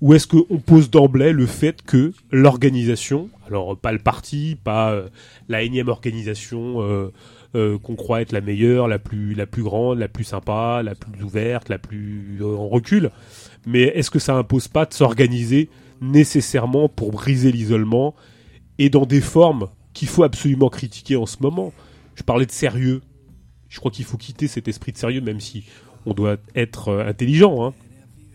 Ou 0.00 0.14
est-ce 0.14 0.26
qu'on 0.26 0.58
pose 0.58 0.90
d'emblée 0.90 1.32
le 1.32 1.46
fait 1.46 1.80
que 1.82 2.12
l'organisation, 2.32 3.30
alors 3.46 3.78
pas 3.78 3.92
le 3.92 4.00
parti, 4.00 4.56
pas 4.62 4.90
euh, 4.90 5.08
la 5.48 5.62
énième 5.62 5.86
organisation 5.86 6.82
euh, 6.82 7.12
euh, 7.54 7.78
qu'on 7.78 7.94
croit 7.94 8.20
être 8.20 8.32
la 8.32 8.40
meilleure, 8.40 8.88
la 8.88 8.98
plus, 8.98 9.34
la 9.34 9.46
plus 9.46 9.62
grande, 9.62 10.00
la 10.00 10.08
plus 10.08 10.24
sympa, 10.24 10.82
la 10.82 10.96
plus 10.96 11.22
ouverte, 11.22 11.68
la 11.68 11.78
plus 11.78 12.40
en 12.42 12.68
recul, 12.68 13.12
mais 13.64 13.82
est-ce 13.82 14.10
que 14.10 14.18
ça 14.18 14.34
impose 14.34 14.66
pas 14.66 14.86
de 14.86 14.92
s'organiser 14.92 15.70
nécessairement 16.00 16.88
pour 16.88 17.12
briser 17.12 17.52
l'isolement 17.52 18.16
et 18.78 18.90
dans 18.90 19.06
des 19.06 19.20
formes 19.20 19.68
qu'il 19.94 20.08
faut 20.08 20.24
absolument 20.24 20.68
critiquer 20.68 21.14
en 21.14 21.26
ce 21.26 21.36
moment? 21.40 21.72
Je 22.16 22.24
parlais 22.24 22.46
de 22.46 22.50
sérieux, 22.50 23.02
je 23.68 23.78
crois 23.78 23.92
qu'il 23.92 24.04
faut 24.04 24.18
quitter 24.18 24.48
cet 24.48 24.66
esprit 24.66 24.90
de 24.90 24.98
sérieux, 24.98 25.20
même 25.20 25.40
si 25.40 25.64
on 26.06 26.14
doit 26.14 26.36
être 26.54 26.88
euh, 26.88 27.08
intelligent. 27.08 27.64
hein. 27.64 27.74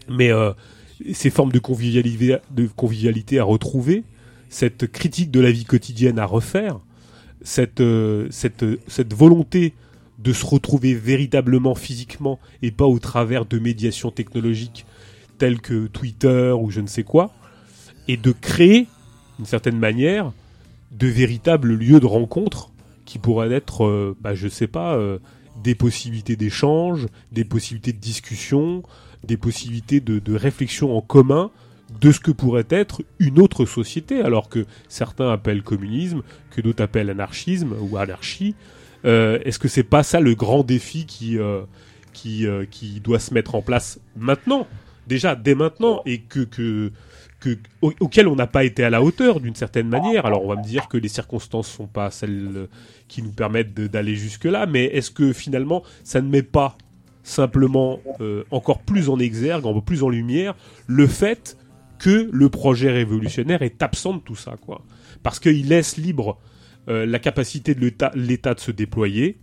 Mais 0.10 0.32
euh, 0.32 0.52
ces 1.14 1.30
formes 1.30 1.52
de 1.52 1.60
convivialité, 1.60 3.40
à 3.40 3.44
retrouver, 3.44 4.04
cette 4.50 4.92
critique 4.92 5.32
de 5.32 5.40
la 5.40 5.52
vie 5.52 5.66
quotidienne 5.66 6.20
à 6.20 6.26
refaire, 6.26 6.80
cette, 7.42 7.82
euh, 7.82 8.28
cette, 8.30 9.14
volonté 9.14 9.74
de 10.20 10.34
se 10.34 10.46
retrouver 10.46 10.96
véritablement 10.96 11.76
physiquement 11.76 12.40
et 12.62 12.72
pas 12.72 12.86
au 12.86 13.00
travers 13.00 13.46
de 13.46 13.60
médiations 13.60 14.12
technologiques 14.12 14.86
telles 15.38 15.62
que 15.62 15.88
Twitter 15.88 16.54
ou 16.60 16.72
je 16.72 16.82
ne 16.82 16.88
sais 16.88 17.04
quoi, 17.04 17.32
et 18.08 18.18
de 18.18 18.32
créer, 18.32 18.88
d'une 19.38 19.46
certaine 19.46 19.78
manière, 19.78 20.32
de 20.92 21.08
véritables 21.08 21.74
lieux 21.74 22.00
de 22.00 22.08
rencontre 22.08 22.72
qui 23.06 23.20
pourraient 23.20 23.52
être, 23.52 23.86
euh, 23.86 24.18
bah, 24.20 24.34
je 24.34 24.48
sais 24.48 24.68
pas, 24.68 24.98
des 25.64 25.76
possibilités 25.76 26.36
d'échange, 26.36 27.08
des 27.32 27.44
possibilités 27.44 27.94
de 27.94 28.00
discussion, 28.00 28.84
des 29.24 29.38
possibilités 29.38 30.00
de, 30.00 30.36
réflexion 30.36 30.96
en 30.96 31.02
commun 31.02 31.52
de 32.02 32.12
ce 32.12 32.20
que 32.20 32.32
pourrait 32.32 32.68
être 32.70 33.02
une 33.20 33.40
autre 33.40 33.66
société, 33.66 34.22
alors 34.22 34.50
que 34.50 34.66
certains 34.90 35.32
appellent 35.32 35.64
communisme, 35.64 36.22
que 36.52 36.62
d'autres 36.62 36.84
appellent 36.84 37.10
anarchisme 37.10 37.74
ou 37.80 37.98
anarchie. 37.98 38.56
Euh, 39.06 39.40
Est-ce 39.46 39.58
que 39.58 39.68
c'est 39.68 39.84
pas 39.84 40.04
ça 40.04 40.20
le 40.20 40.36
grand 40.36 40.64
défi 40.64 41.06
qui, 41.06 41.38
euh, 41.38 41.62
qui, 42.14 42.46
euh, 42.46 42.66
qui 42.70 43.00
doit 43.00 43.20
se 43.20 43.34
mettre 43.34 43.56
en 43.56 43.62
place 43.62 44.00
maintenant, 44.18 44.68
déjà 45.08 45.36
dès 45.36 45.56
maintenant, 45.56 46.02
et 46.06 46.20
que, 46.20 46.42
que, 46.42 46.92
que, 47.40 47.58
au- 47.82 47.94
auquel 48.00 48.28
on 48.28 48.36
n'a 48.36 48.48
pas 48.48 48.64
été 48.64 48.84
à 48.84 48.90
la 48.90 49.02
hauteur 49.04 49.40
d'une 49.40 49.56
certaine 49.56 49.88
manière. 49.90 50.26
Alors 50.26 50.44
on 50.44 50.50
va 50.50 50.56
me 50.56 50.64
dire 50.64 50.88
que 50.88 50.98
les 50.98 51.08
circonstances 51.08 51.68
sont 51.68 51.88
pas 51.88 52.10
celles 52.12 52.52
euh, 52.56 52.68
qui 53.08 53.22
nous 53.22 53.32
permettent 53.32 53.74
d'aller 53.74 54.16
jusque-là, 54.16 54.66
mais 54.66 54.86
est-ce 54.86 55.12
que 55.12 55.34
finalement 55.34 55.84
ça 56.04 56.22
ne 56.22 56.30
met 56.30 56.44
pas 56.44 56.78
simplement 57.24 58.00
euh, 58.22 58.44
encore 58.52 58.80
plus 58.80 59.10
en 59.10 59.20
exergue, 59.20 59.66
encore 59.66 59.84
plus 59.84 60.02
en 60.02 60.10
lumière, 60.10 60.56
le 60.88 61.08
fait 61.08 61.58
que 62.00 62.30
le 62.32 62.50
projet 62.50 62.90
révolutionnaire 62.92 63.62
est 63.64 63.84
absent 63.84 64.14
de 64.16 64.20
tout 64.22 64.36
ça, 64.36 64.56
quoi? 64.62 64.82
Parce 65.24 65.40
qu'il 65.40 65.68
laisse 65.68 65.98
libre 65.98 66.38
euh, 66.90 67.06
la 67.06 67.20
capacité 67.20 67.76
de 67.76 67.92
l'État 68.16 68.54
de 68.54 68.60
se 68.60 68.72
déployer, 68.72 69.40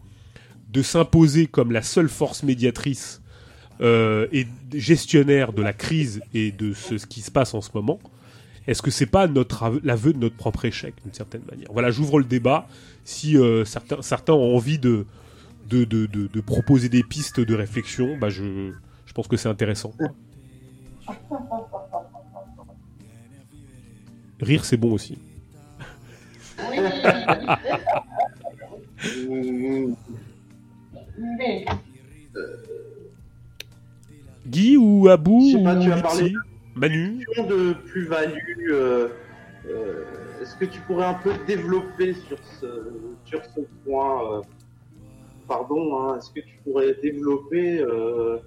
de 0.71 0.83
s'imposer 0.83 1.47
comme 1.47 1.73
la 1.73 1.83
seule 1.83 2.09
force 2.09 2.43
médiatrice 2.43 3.21
euh, 3.81 4.27
et 4.33 4.47
gestionnaire 4.73 5.53
de 5.53 5.63
la 5.63 5.73
crise 5.73 6.23
et 6.33 6.53
de 6.53 6.73
ce, 6.73 6.99
ce 6.99 7.07
qui 7.07 7.21
se 7.21 7.31
passe 7.31 7.55
en 7.55 7.61
ce 7.61 7.71
moment. 7.75 7.99
Est-ce 8.67 8.81
que 8.83 8.91
c'est 8.91 9.07
pas 9.07 9.27
notre 9.27 9.63
aveu- 9.65 9.81
l'aveu 9.85 10.13
de 10.13 10.19
notre 10.19 10.37
propre 10.37 10.65
échec 10.65 10.95
d'une 11.05 11.13
certaine 11.13 11.43
manière? 11.51 11.69
Voilà, 11.73 11.91
j'ouvre 11.91 12.19
le 12.19 12.25
débat. 12.25 12.67
Si 13.05 13.37
euh, 13.37 13.65
certains, 13.65 14.01
certains 14.03 14.33
ont 14.33 14.55
envie 14.57 14.79
de 14.79 15.07
de, 15.69 15.85
de, 15.85 16.07
de, 16.07 16.27
de 16.27 16.41
proposer 16.41 16.89
des 16.91 17.03
pistes 17.03 17.41
de 17.41 17.55
réflexion, 17.55 18.17
bah 18.19 18.29
je, 18.29 18.73
je 19.07 19.13
pense 19.15 19.29
que 19.29 19.37
c'est 19.37 19.49
intéressant. 19.49 19.93
Rire, 24.41 24.65
c'est 24.65 24.77
bon 24.77 24.93
aussi. 24.93 25.19
Mais 31.19 31.65
Guy 34.47 34.77
ou 34.77 35.09
Abou 35.09 35.41
Je 35.51 35.57
sais 35.57 35.63
pas, 35.63 35.77
ou 35.77 35.83
tu 35.83 35.93
as 35.93 36.03
parlé 36.03 36.33
Manu 36.75 37.25
question 37.25 37.47
de 37.47 37.73
plus-value, 37.73 38.71
euh, 38.71 39.09
euh, 39.69 40.05
est-ce 40.43 40.57
que 40.57 40.65
tu 40.65 40.81
pourrais 40.81 41.07
un 41.07 41.15
peu 41.15 41.33
développer 41.47 42.15
sur 42.15 42.39
ce, 42.61 42.93
sur 43.25 43.45
ce 43.45 43.61
point 43.85 44.39
euh, 44.39 44.43
Pardon, 45.47 45.99
hein, 45.99 46.19
est-ce 46.19 46.31
que 46.31 46.41
tu 46.41 46.59
pourrais 46.65 46.95
développer 46.95 47.79
euh, 47.81 48.39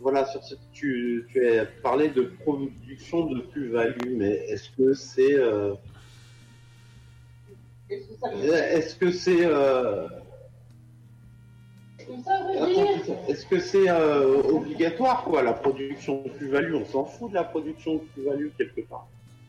voilà, 0.00 0.26
sur 0.26 0.44
ce 0.44 0.54
tu, 0.72 1.26
tu 1.32 1.48
as 1.48 1.64
parlé 1.82 2.10
de 2.10 2.22
production 2.22 3.26
de 3.26 3.40
plus-value, 3.40 4.16
mais 4.16 4.32
est-ce 4.48 4.70
que 4.76 4.92
c'est 4.92 5.34
euh, 5.34 5.74
est-ce 7.90 8.96
que 8.96 9.10
c'est 9.10 9.44
euh, 9.44 10.06
Est-ce 13.28 13.46
que 13.46 13.58
c'est 13.58 13.88
euh, 13.88 14.40
obligatoire, 14.42 15.24
quoi, 15.24 15.42
la 15.42 15.52
production 15.52 16.22
de 16.24 16.30
plus-value? 16.30 16.74
On 16.74 16.84
s'en 16.84 17.04
fout 17.04 17.30
de 17.30 17.34
la 17.34 17.44
production 17.44 17.94
de 17.94 18.00
plus-value 18.14 18.48
quelque 18.58 18.80
part. 18.88 19.06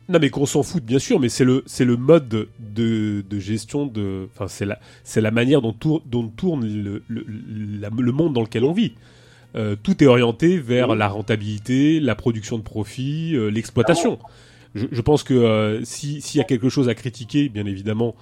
Non, 0.08 0.20
mais 0.22 0.30
qu'on 0.30 0.46
s'en 0.46 0.62
foute, 0.62 0.84
bien 0.84 1.00
sûr, 1.00 1.20
mais 1.20 1.30
c'est 1.30 1.46
le, 1.46 1.64
le 1.80 1.98
mode 1.98 2.28
de, 2.60 3.24
de 3.28 3.40
gestion 3.40 3.88
de. 3.88 4.30
C'est 4.48 4.66
la, 4.66 4.80
la 5.16 5.32
manière 5.32 5.62
dont, 5.62 5.74
tour- 5.74 6.04
dont 6.06 6.28
tourne 6.28 6.66
le, 6.68 7.02
le, 7.08 8.12
monde 8.12 8.34
dans 8.34 8.42
lequel 8.44 8.64
on 8.66 8.72
vit. 8.72 8.94
Euh, 9.56 9.76
tout 9.82 10.04
est 10.04 10.08
orienté 10.08 10.58
vers 10.60 10.96
la 10.96 11.08
rentabilité, 11.08 12.00
la 12.00 12.14
production 12.14 12.58
de 12.58 12.64
profit, 12.64 13.36
euh, 13.36 13.48
l'exploitation. 13.50 14.20
Je, 14.76 14.86
pense 15.02 15.24
que 15.24 15.80
si- 15.86 16.22
s'il 16.22 16.38
y 16.38 16.42
a 16.42 16.44
quelque 16.44 16.68
chose 16.70 16.90
à 16.90 16.94
critiquer, 16.96 17.48
bien 17.50 17.66
évidemment, 17.66 18.14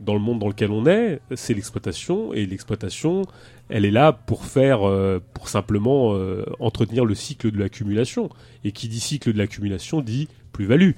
dans 0.00 0.14
le 0.14 0.20
monde 0.20 0.38
dans 0.38 0.48
lequel 0.48 0.70
on 0.70 0.86
est, 0.86 1.20
c'est 1.34 1.54
l'exploitation. 1.54 2.32
Et 2.34 2.46
l'exploitation, 2.46 3.22
elle 3.68 3.84
est 3.84 3.90
là 3.90 4.12
pour 4.12 4.44
faire, 4.44 4.88
euh, 4.88 5.20
pour 5.34 5.48
simplement 5.48 6.14
euh, 6.14 6.44
entretenir 6.60 7.04
le 7.04 7.14
cycle 7.14 7.50
de 7.50 7.58
l'accumulation. 7.58 8.28
Et 8.64 8.72
qui 8.72 8.88
dit 8.88 9.00
cycle 9.00 9.32
de 9.32 9.38
l'accumulation 9.38 10.00
dit 10.00 10.28
plus-value. 10.52 10.92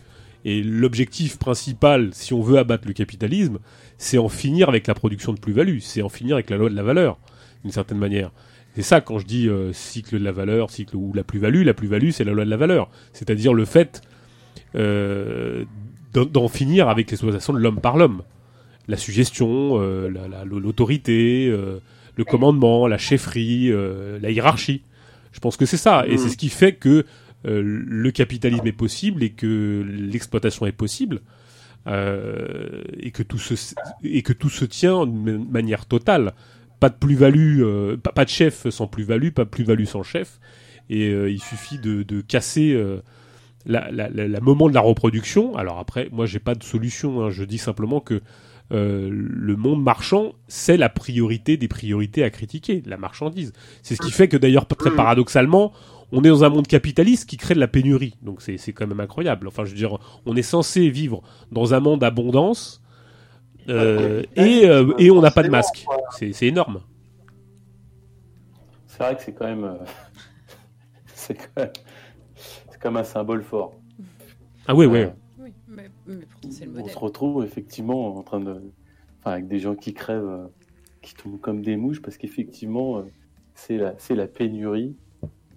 Et 0.44 0.62
l'objectif 0.62 1.38
principal, 1.38 2.10
si 2.12 2.32
on 2.32 2.40
veut 2.40 2.58
abattre 2.58 2.86
le 2.86 2.92
capitalisme, 2.92 3.58
c'est 3.98 4.18
en 4.18 4.28
finir 4.28 4.68
avec 4.68 4.86
la 4.86 4.94
production 4.94 5.32
de 5.32 5.40
plus-value, 5.40 5.78
c'est 5.80 6.02
en 6.02 6.08
finir 6.08 6.36
avec 6.36 6.50
la 6.50 6.56
loi 6.56 6.70
de 6.70 6.76
la 6.76 6.84
valeur, 6.84 7.18
d'une 7.64 7.72
certaine 7.72 7.98
manière. 7.98 8.30
C'est 8.76 8.82
ça 8.82 9.00
quand 9.00 9.18
je 9.18 9.26
dis 9.26 9.48
euh, 9.48 9.72
cycle 9.72 10.18
de 10.18 10.24
la 10.24 10.32
valeur, 10.32 10.70
cycle 10.70 10.94
ou 10.96 11.12
la 11.14 11.24
plus-value, 11.24 11.64
la 11.64 11.74
plus-value 11.74 12.10
c'est 12.10 12.24
la 12.24 12.32
loi 12.32 12.44
de 12.44 12.50
la 12.50 12.56
valeur, 12.56 12.90
c'est-à-dire 13.12 13.54
le 13.54 13.64
fait 13.64 14.02
euh, 14.76 15.64
d'en 16.12 16.26
d'en 16.26 16.48
finir 16.48 16.88
avec 16.88 17.10
l'exploitation 17.10 17.52
de 17.52 17.58
l'homme 17.58 17.80
par 17.80 17.96
l'homme. 17.96 18.22
La 18.88 18.96
suggestion, 18.96 19.80
euh, 19.80 20.08
la- 20.08 20.28
la- 20.28 20.44
l'autorité, 20.44 21.48
euh, 21.50 21.78
le 22.16 22.24
commandement, 22.24 22.86
la 22.86 22.98
chefferie, 22.98 23.70
euh, 23.70 24.18
la 24.20 24.30
hiérarchie. 24.30 24.82
Je 25.32 25.40
pense 25.40 25.56
que 25.56 25.66
c'est 25.66 25.76
ça, 25.76 26.04
et 26.06 26.16
c'est 26.16 26.28
ce 26.30 26.36
qui 26.36 26.48
fait 26.48 26.72
que 26.74 27.04
le 27.44 28.10
capitalisme 28.10 28.66
est 28.66 28.72
possible 28.72 29.22
et 29.22 29.30
que 29.30 29.84
l'exploitation 29.86 30.66
est 30.66 30.72
possible 30.72 31.20
euh, 31.86 32.82
et 32.98 33.10
que 33.12 33.22
tout 33.22 33.38
se 33.38 33.54
et 34.02 34.22
que 34.22 34.32
tout 34.32 34.48
se 34.50 34.64
tient 34.64 35.06
de 35.06 35.36
manière 35.36 35.86
totale. 35.86 36.32
Pas 36.80 36.88
de 36.88 36.94
plus-value, 36.96 37.62
euh, 37.62 37.96
pas, 37.96 38.12
pas 38.12 38.24
de 38.24 38.30
chef 38.30 38.68
sans 38.70 38.86
plus-value, 38.86 39.30
pas 39.30 39.44
de 39.44 39.48
plus-value 39.50 39.84
sans 39.84 40.02
chef. 40.02 40.40
Et 40.90 41.08
euh, 41.10 41.30
il 41.30 41.40
suffit 41.40 41.78
de, 41.78 42.02
de 42.02 42.20
casser 42.20 42.74
la, 43.66 43.90
la, 43.90 44.08
la- 44.08 44.28
la 44.28 44.40
moment 44.40 44.68
de 44.68 44.74
la 44.74 44.80
reproduction. 44.80 45.56
Alors 45.56 45.78
après, 45.78 46.08
moi 46.12 46.26
j'ai 46.26 46.38
pas 46.38 46.54
de 46.54 46.62
solution. 46.64 47.22
hein. 47.24 47.30
Je 47.30 47.44
dis 47.44 47.58
simplement 47.58 48.00
que 48.00 48.20
euh, 48.72 49.08
le 49.10 49.56
monde 49.56 49.82
marchand, 49.82 50.32
c'est 50.48 50.76
la 50.76 50.88
priorité 50.88 51.56
des 51.56 51.68
priorités 51.68 52.24
à 52.24 52.30
critiquer, 52.30 52.82
la 52.86 52.96
marchandise. 52.96 53.52
C'est 53.82 53.94
ce 53.94 54.02
qui 54.02 54.10
fait 54.10 54.28
que 54.28 54.36
d'ailleurs, 54.36 54.66
très 54.66 54.90
paradoxalement, 54.90 55.72
on 56.12 56.22
est 56.24 56.28
dans 56.28 56.44
un 56.44 56.48
monde 56.48 56.66
capitaliste 56.66 57.28
qui 57.28 57.36
crée 57.36 57.54
de 57.54 57.60
la 57.60 57.68
pénurie. 57.68 58.16
Donc 58.22 58.42
c'est 58.42 58.72
quand 58.72 58.86
même 58.86 59.00
incroyable. 59.00 59.48
Enfin, 59.48 59.64
je 59.64 59.70
veux 59.70 59.76
dire, 59.76 59.98
on 60.24 60.36
est 60.36 60.42
censé 60.42 60.88
vivre 60.88 61.22
dans 61.52 61.74
un 61.74 61.80
monde 61.80 62.00
d'abondance 62.00 62.82
euh, 63.68 64.22
et, 64.36 64.68
euh, 64.68 64.92
et 64.98 65.10
on 65.10 65.20
n'a 65.20 65.30
pas 65.30 65.42
de 65.42 65.48
masque. 65.48 65.86
C'est 66.10 66.46
énorme. 66.46 66.80
C'est 68.86 69.02
vrai 69.02 69.16
que 69.16 69.22
c'est 69.22 69.32
quand 69.32 69.46
même. 69.46 69.78
c'est 71.14 71.34
quand 71.34 71.68
quand 72.80 72.90
même 72.90 73.00
un 73.00 73.04
symbole 73.04 73.42
fort. 73.42 73.74
Ah 74.66 74.74
ouais. 74.74 74.86
Oui, 74.86 75.06
mais, 75.76 75.90
mais 76.06 76.26
pourtant 76.26 76.50
c'est 76.50 76.64
le 76.66 76.80
On 76.80 76.88
se 76.88 76.98
retrouve 76.98 77.44
effectivement 77.44 78.16
en 78.16 78.22
train 78.22 78.40
de. 78.40 78.60
Enfin, 79.20 79.32
avec 79.32 79.46
des 79.48 79.58
gens 79.58 79.74
qui 79.74 79.94
crèvent, 79.94 80.24
euh, 80.28 80.46
qui 81.02 81.14
tombent 81.14 81.40
comme 81.40 81.62
des 81.62 81.76
mouches, 81.76 82.00
parce 82.02 82.16
qu'effectivement, 82.16 82.98
euh, 82.98 83.02
c'est 83.54 83.76
la, 83.76 83.94
la 84.10 84.26
pénurie, 84.28 84.96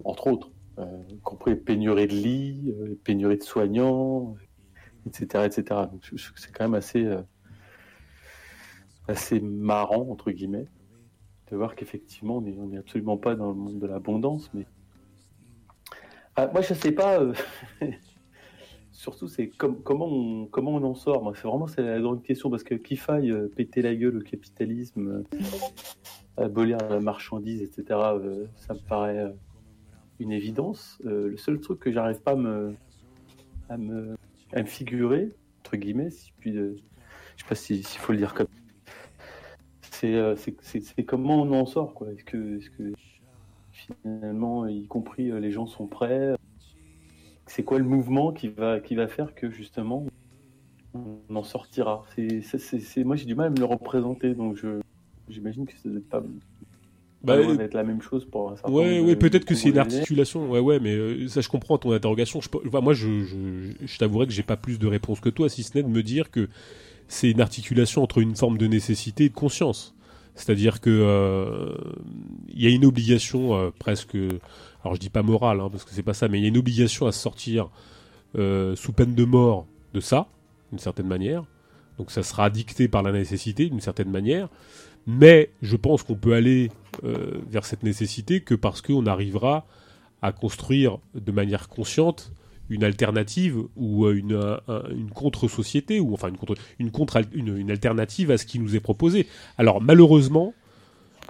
entre 0.04 0.28
autres, 0.28 0.50
euh, 0.78 1.02
y 1.08 1.18
compris 1.20 1.52
les 1.52 1.56
pénuries 1.56 2.06
de 2.06 2.14
lits, 2.14 2.74
euh, 2.80 2.88
les 2.88 2.94
pénuries 2.96 3.38
de 3.38 3.42
soignants, 3.42 4.36
etc. 5.06 5.46
etc. 5.46 5.86
Donc, 5.86 6.02
je- 6.14 6.30
c'est 6.36 6.52
quand 6.52 6.64
même 6.64 6.74
assez, 6.74 7.04
euh, 7.04 7.22
assez 9.08 9.40
marrant, 9.40 10.08
entre 10.10 10.30
guillemets, 10.30 10.66
de 11.50 11.56
voir 11.56 11.74
qu'effectivement, 11.74 12.36
on 12.38 12.66
n'est 12.66 12.78
absolument 12.78 13.16
pas 13.16 13.34
dans 13.34 13.48
le 13.48 13.54
monde 13.54 13.78
de 13.78 13.86
l'abondance, 13.86 14.50
mais. 14.54 14.66
Ah, 16.36 16.48
moi, 16.52 16.60
je 16.62 16.74
sais 16.74 16.92
pas. 16.92 17.20
euh, 17.20 17.34
surtout 19.00 19.28
c'est 19.28 19.48
comme, 19.48 19.82
comment 19.82 20.06
on 20.08 20.44
comment 20.44 20.72
on 20.72 20.84
en 20.84 20.94
sort 20.94 21.32
c'est 21.34 21.48
vraiment 21.48 21.66
la 21.78 22.00
grande 22.00 22.22
question 22.22 22.50
parce 22.50 22.62
que 22.62 22.74
qu'il 22.74 22.98
faille 22.98 23.30
euh, 23.30 23.48
péter 23.48 23.80
la 23.80 23.94
gueule 23.94 24.18
au 24.18 24.20
capitalisme 24.20 25.24
euh, 25.32 26.44
abolir 26.44 26.76
la 26.76 27.00
marchandise 27.00 27.62
etc 27.62 27.82
euh, 27.90 28.44
ça 28.56 28.74
me 28.74 28.78
paraît 28.78 29.34
une 30.18 30.32
évidence. 30.32 30.98
Le 31.02 31.34
seul 31.38 31.60
truc 31.62 31.78
que 31.80 31.90
j'arrive 31.90 32.20
pas 32.20 32.32
à 32.32 32.36
me 32.36 32.74
à 33.70 33.78
me 33.78 34.16
à 34.52 34.60
me 34.60 34.66
figurer 34.66 35.32
entre 35.60 35.76
guillemets 35.78 36.10
si 36.10 36.32
puis 36.38 36.52
je 36.54 36.74
sais 37.38 37.48
pas 37.48 37.54
si- 37.54 37.82
s'il 37.82 38.00
faut 38.00 38.12
le 38.12 38.18
dire 38.18 38.34
comme 38.34 38.48
c'est 39.92 41.04
comment 41.06 41.40
on 41.40 41.52
en 41.58 41.64
sort 41.64 41.94
quoi. 41.94 42.08
Est-ce 42.12 42.24
que 42.70 42.92
finalement 43.72 44.66
y 44.66 44.86
compris 44.86 45.30
les 45.40 45.50
gens 45.50 45.66
sont 45.66 45.86
prêts 45.86 46.34
c'est 47.50 47.64
quoi 47.64 47.78
le 47.78 47.84
mouvement 47.84 48.32
qui 48.32 48.48
va, 48.48 48.80
qui 48.80 48.94
va 48.94 49.08
faire 49.08 49.34
que 49.34 49.50
justement 49.50 50.06
on 50.94 51.34
en 51.34 51.42
sortira? 51.42 52.04
C'est, 52.16 53.04
Moi 53.04 53.16
j'ai 53.16 53.24
du 53.26 53.34
mal 53.34 53.48
à 53.48 53.50
me 53.50 53.58
le 53.58 53.64
représenter, 53.64 54.34
donc 54.34 54.56
je, 54.56 54.80
j'imagine 55.28 55.66
que 55.66 55.72
ça 55.72 55.88
doit 55.88 56.00
pas, 56.10 56.22
Bah, 57.22 57.36
la 57.72 57.82
même 57.82 58.00
chose 58.00 58.24
pour 58.24 58.50
un 58.50 58.56
certain 58.56 58.72
Ouais, 58.72 59.00
ouais, 59.00 59.16
peut-être 59.16 59.44
que 59.44 59.54
c'est 59.54 59.68
une 59.68 59.76
Congolais. 59.76 59.96
articulation. 59.96 60.50
Ouais, 60.50 60.60
ouais, 60.60 60.80
mais 60.80 60.94
euh, 60.94 61.28
ça, 61.28 61.40
je 61.40 61.48
comprends 61.48 61.76
ton 61.78 61.92
interrogation. 61.92 62.40
Je, 62.40 62.48
enfin, 62.66 62.80
moi, 62.80 62.94
je, 62.94 63.24
je, 63.24 63.36
je 63.86 63.98
t'avouerai 63.98 64.26
que 64.26 64.32
j'ai 64.32 64.42
pas 64.42 64.56
plus 64.56 64.78
de 64.78 64.86
réponse 64.86 65.20
que 65.20 65.28
toi, 65.28 65.48
si 65.48 65.62
ce 65.62 65.76
n'est 65.76 65.82
de 65.82 65.88
me 65.88 66.02
dire 66.02 66.30
que 66.30 66.48
c'est 67.08 67.30
une 67.30 67.40
articulation 67.40 68.02
entre 68.02 68.18
une 68.18 68.36
forme 68.36 68.58
de 68.58 68.66
nécessité 68.68 69.26
et 69.26 69.28
de 69.30 69.34
conscience. 69.34 69.94
C'est-à-dire 70.34 70.80
que 70.80 70.90
euh, 70.90 71.74
il 72.48 72.62
y 72.62 72.66
a 72.66 72.70
une 72.70 72.84
obligation 72.84 73.54
euh, 73.54 73.70
presque, 73.76 74.14
alors 74.82 74.94
je 74.94 75.00
dis 75.00 75.10
pas 75.10 75.22
morale, 75.22 75.60
hein, 75.60 75.68
parce 75.70 75.84
que 75.84 75.90
c'est 75.92 76.02
pas 76.02 76.14
ça, 76.14 76.28
mais 76.28 76.38
il 76.38 76.42
y 76.42 76.44
a 76.46 76.48
une 76.48 76.58
obligation 76.58 77.06
à 77.06 77.12
sortir 77.12 77.68
euh, 78.38 78.76
sous 78.76 78.92
peine 78.92 79.14
de 79.14 79.24
mort 79.24 79.66
de 79.92 80.00
ça, 80.00 80.28
d'une 80.70 80.78
certaine 80.78 81.08
manière. 81.08 81.44
Donc 81.98 82.10
ça 82.10 82.22
sera 82.22 82.48
dicté 82.48 82.88
par 82.88 83.02
la 83.02 83.12
nécessité, 83.12 83.68
d'une 83.68 83.80
certaine 83.80 84.10
manière. 84.10 84.48
Mais 85.06 85.50
je 85.62 85.76
pense 85.76 86.02
qu'on 86.02 86.14
peut 86.14 86.34
aller 86.34 86.70
vers 87.02 87.64
cette 87.64 87.82
nécessité 87.82 88.42
que 88.42 88.54
parce 88.54 88.82
qu'on 88.82 89.06
arrivera 89.06 89.66
à 90.20 90.32
construire 90.32 90.98
de 91.14 91.32
manière 91.32 91.68
consciente 91.68 92.32
une 92.70 92.82
alternative 92.84 93.58
ou 93.76 94.06
euh, 94.06 94.58
un- 94.68 94.82
une 94.90 95.10
contre-société 95.10 96.00
ou 96.00 96.14
enfin 96.14 96.28
une 96.28 96.38
contre 96.38 96.54
une 96.78 96.90
contre 96.90 97.20
une, 97.34 97.70
alternative 97.70 98.30
à 98.30 98.38
ce 98.38 98.46
qui 98.46 98.58
nous 98.58 98.74
est 98.76 98.80
proposé. 98.80 99.26
Alors 99.58 99.82
malheureusement, 99.82 100.54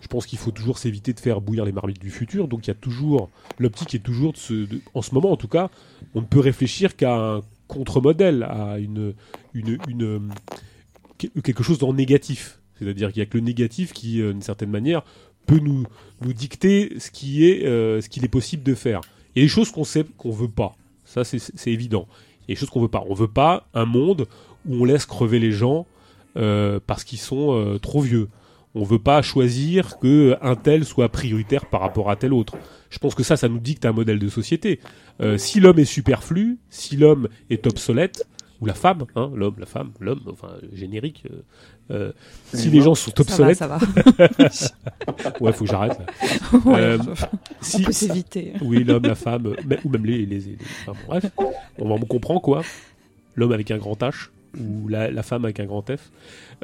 je 0.02 0.06
pense 0.08 0.26
qu'il 0.26 0.38
faut 0.38 0.50
toujours 0.52 0.78
s'éviter 0.78 1.12
de 1.12 1.20
faire 1.20 1.40
bouillir 1.40 1.64
les 1.64 1.72
marmites 1.72 2.00
du 2.00 2.10
futur. 2.10 2.46
Donc 2.46 2.66
il 2.66 2.68
y 2.68 2.70
a 2.70 2.74
toujours 2.74 3.30
l'optique 3.58 3.94
est 3.94 3.98
toujours 4.04 4.32
de 4.34 4.66
de- 4.66 4.80
en 4.94 5.02
ce 5.02 5.14
moment 5.14 5.32
en 5.32 5.36
tout 5.36 5.48
cas, 5.48 5.70
on 6.14 6.20
ne 6.20 6.26
peut 6.26 6.40
réfléchir 6.40 6.94
qu'à 6.96 7.14
un 7.16 7.40
contre-modèle, 7.68 8.42
à 8.44 8.78
une 8.78 9.14
une, 9.54 9.78
une 9.88 10.02
euh, 10.04 10.18
que- 11.18 11.40
quelque 11.40 11.62
chose 11.62 11.78
d'en 11.78 11.92
négatif. 11.92 12.58
C'est-à-dire 12.78 13.08
qu'il 13.12 13.18
y 13.18 13.22
a 13.22 13.26
que 13.26 13.36
le 13.36 13.44
négatif 13.44 13.92
qui, 13.92 14.22
euh, 14.22 14.32
d'une 14.32 14.40
certaine 14.42 14.70
manière, 14.70 15.02
peut 15.46 15.58
nous, 15.58 15.84
nous 16.22 16.32
dicter 16.32 16.94
ce 16.98 17.10
qui 17.10 17.46
est 17.46 17.66
euh, 17.66 18.00
ce 18.00 18.08
qu'il 18.08 18.24
est 18.24 18.28
possible 18.28 18.62
de 18.62 18.74
faire. 18.74 19.00
Il 19.34 19.40
y 19.40 19.42
a 19.42 19.44
des 19.44 19.48
choses 19.48 19.70
qu'on 19.70 19.84
sait 19.84 20.04
qu'on 20.16 20.30
veut 20.30 20.48
pas. 20.48 20.74
Ça, 21.10 21.24
c'est 21.24 21.72
évident. 21.72 22.06
Il 22.38 22.42
y 22.42 22.52
a 22.52 22.54
des 22.54 22.60
choses 22.60 22.70
qu'on 22.70 22.80
veut 22.80 22.88
pas. 22.88 23.02
On 23.08 23.14
veut 23.14 23.26
pas 23.26 23.66
un 23.74 23.84
monde 23.84 24.28
où 24.64 24.76
on 24.76 24.84
laisse 24.84 25.06
crever 25.06 25.40
les 25.40 25.50
gens 25.50 25.86
euh, 26.36 26.78
parce 26.86 27.02
qu'ils 27.02 27.18
sont 27.18 27.52
euh, 27.52 27.78
trop 27.78 28.00
vieux. 28.00 28.28
On 28.76 28.84
veut 28.84 29.00
pas 29.00 29.20
choisir 29.20 29.98
que 29.98 30.36
un 30.40 30.54
tel 30.54 30.84
soit 30.84 31.08
prioritaire 31.08 31.66
par 31.66 31.80
rapport 31.80 32.10
à 32.10 32.14
tel 32.14 32.32
autre. 32.32 32.56
Je 32.90 32.98
pense 32.98 33.16
que 33.16 33.24
ça, 33.24 33.36
ça 33.36 33.48
nous 33.48 33.58
dicte 33.58 33.84
un 33.86 33.92
modèle 33.92 34.20
de 34.20 34.28
société. 34.28 34.78
Euh, 35.20 35.36
si 35.36 35.58
l'homme 35.58 35.80
est 35.80 35.84
superflu, 35.84 36.58
si 36.68 36.96
l'homme 36.96 37.28
est 37.50 37.66
obsolète, 37.66 38.28
ou 38.60 38.66
la 38.66 38.74
femme, 38.74 39.04
hein, 39.16 39.30
l'homme, 39.34 39.54
la 39.58 39.66
femme, 39.66 39.90
l'homme, 40.00 40.20
enfin 40.30 40.48
générique. 40.72 41.24
euh, 41.30 41.42
euh, 41.92 42.12
si 42.52 42.68
les 42.70 42.82
gens 42.82 42.94
sont 42.94 43.10
Ça 43.16 43.22
va, 43.22 43.50
obsolètes, 43.50 43.56
ça 43.56 43.66
va. 43.66 43.78
ouais, 45.40 45.52
faut 45.52 45.64
que 45.64 45.70
j'arrête. 45.70 45.98
Ouais, 46.64 46.74
Euh, 46.80 46.98
on 47.74 47.78
peut 47.82 47.92
s'éviter. 47.92 48.52
Oui, 48.62 48.84
l'homme, 48.84 49.04
la 49.04 49.14
femme, 49.14 49.54
mais- 49.66 49.78
ou 49.84 49.88
même 49.88 50.04
les, 50.04 50.26
les, 50.26 50.38
les- 50.40 50.56
enfin, 50.86 50.92
bon, 50.92 51.06
bref, 51.08 51.24
on, 51.78 51.90
on 51.90 51.98
comprend 52.00 52.38
quoi. 52.40 52.62
L'homme 53.36 53.52
avec 53.52 53.70
un 53.70 53.78
grand 53.78 53.98
H 54.00 54.28
ou 54.60 54.88
la, 54.88 55.10
la 55.10 55.22
femme 55.22 55.44
avec 55.44 55.60
un 55.60 55.64
grand 55.66 55.84
F. 55.88 56.10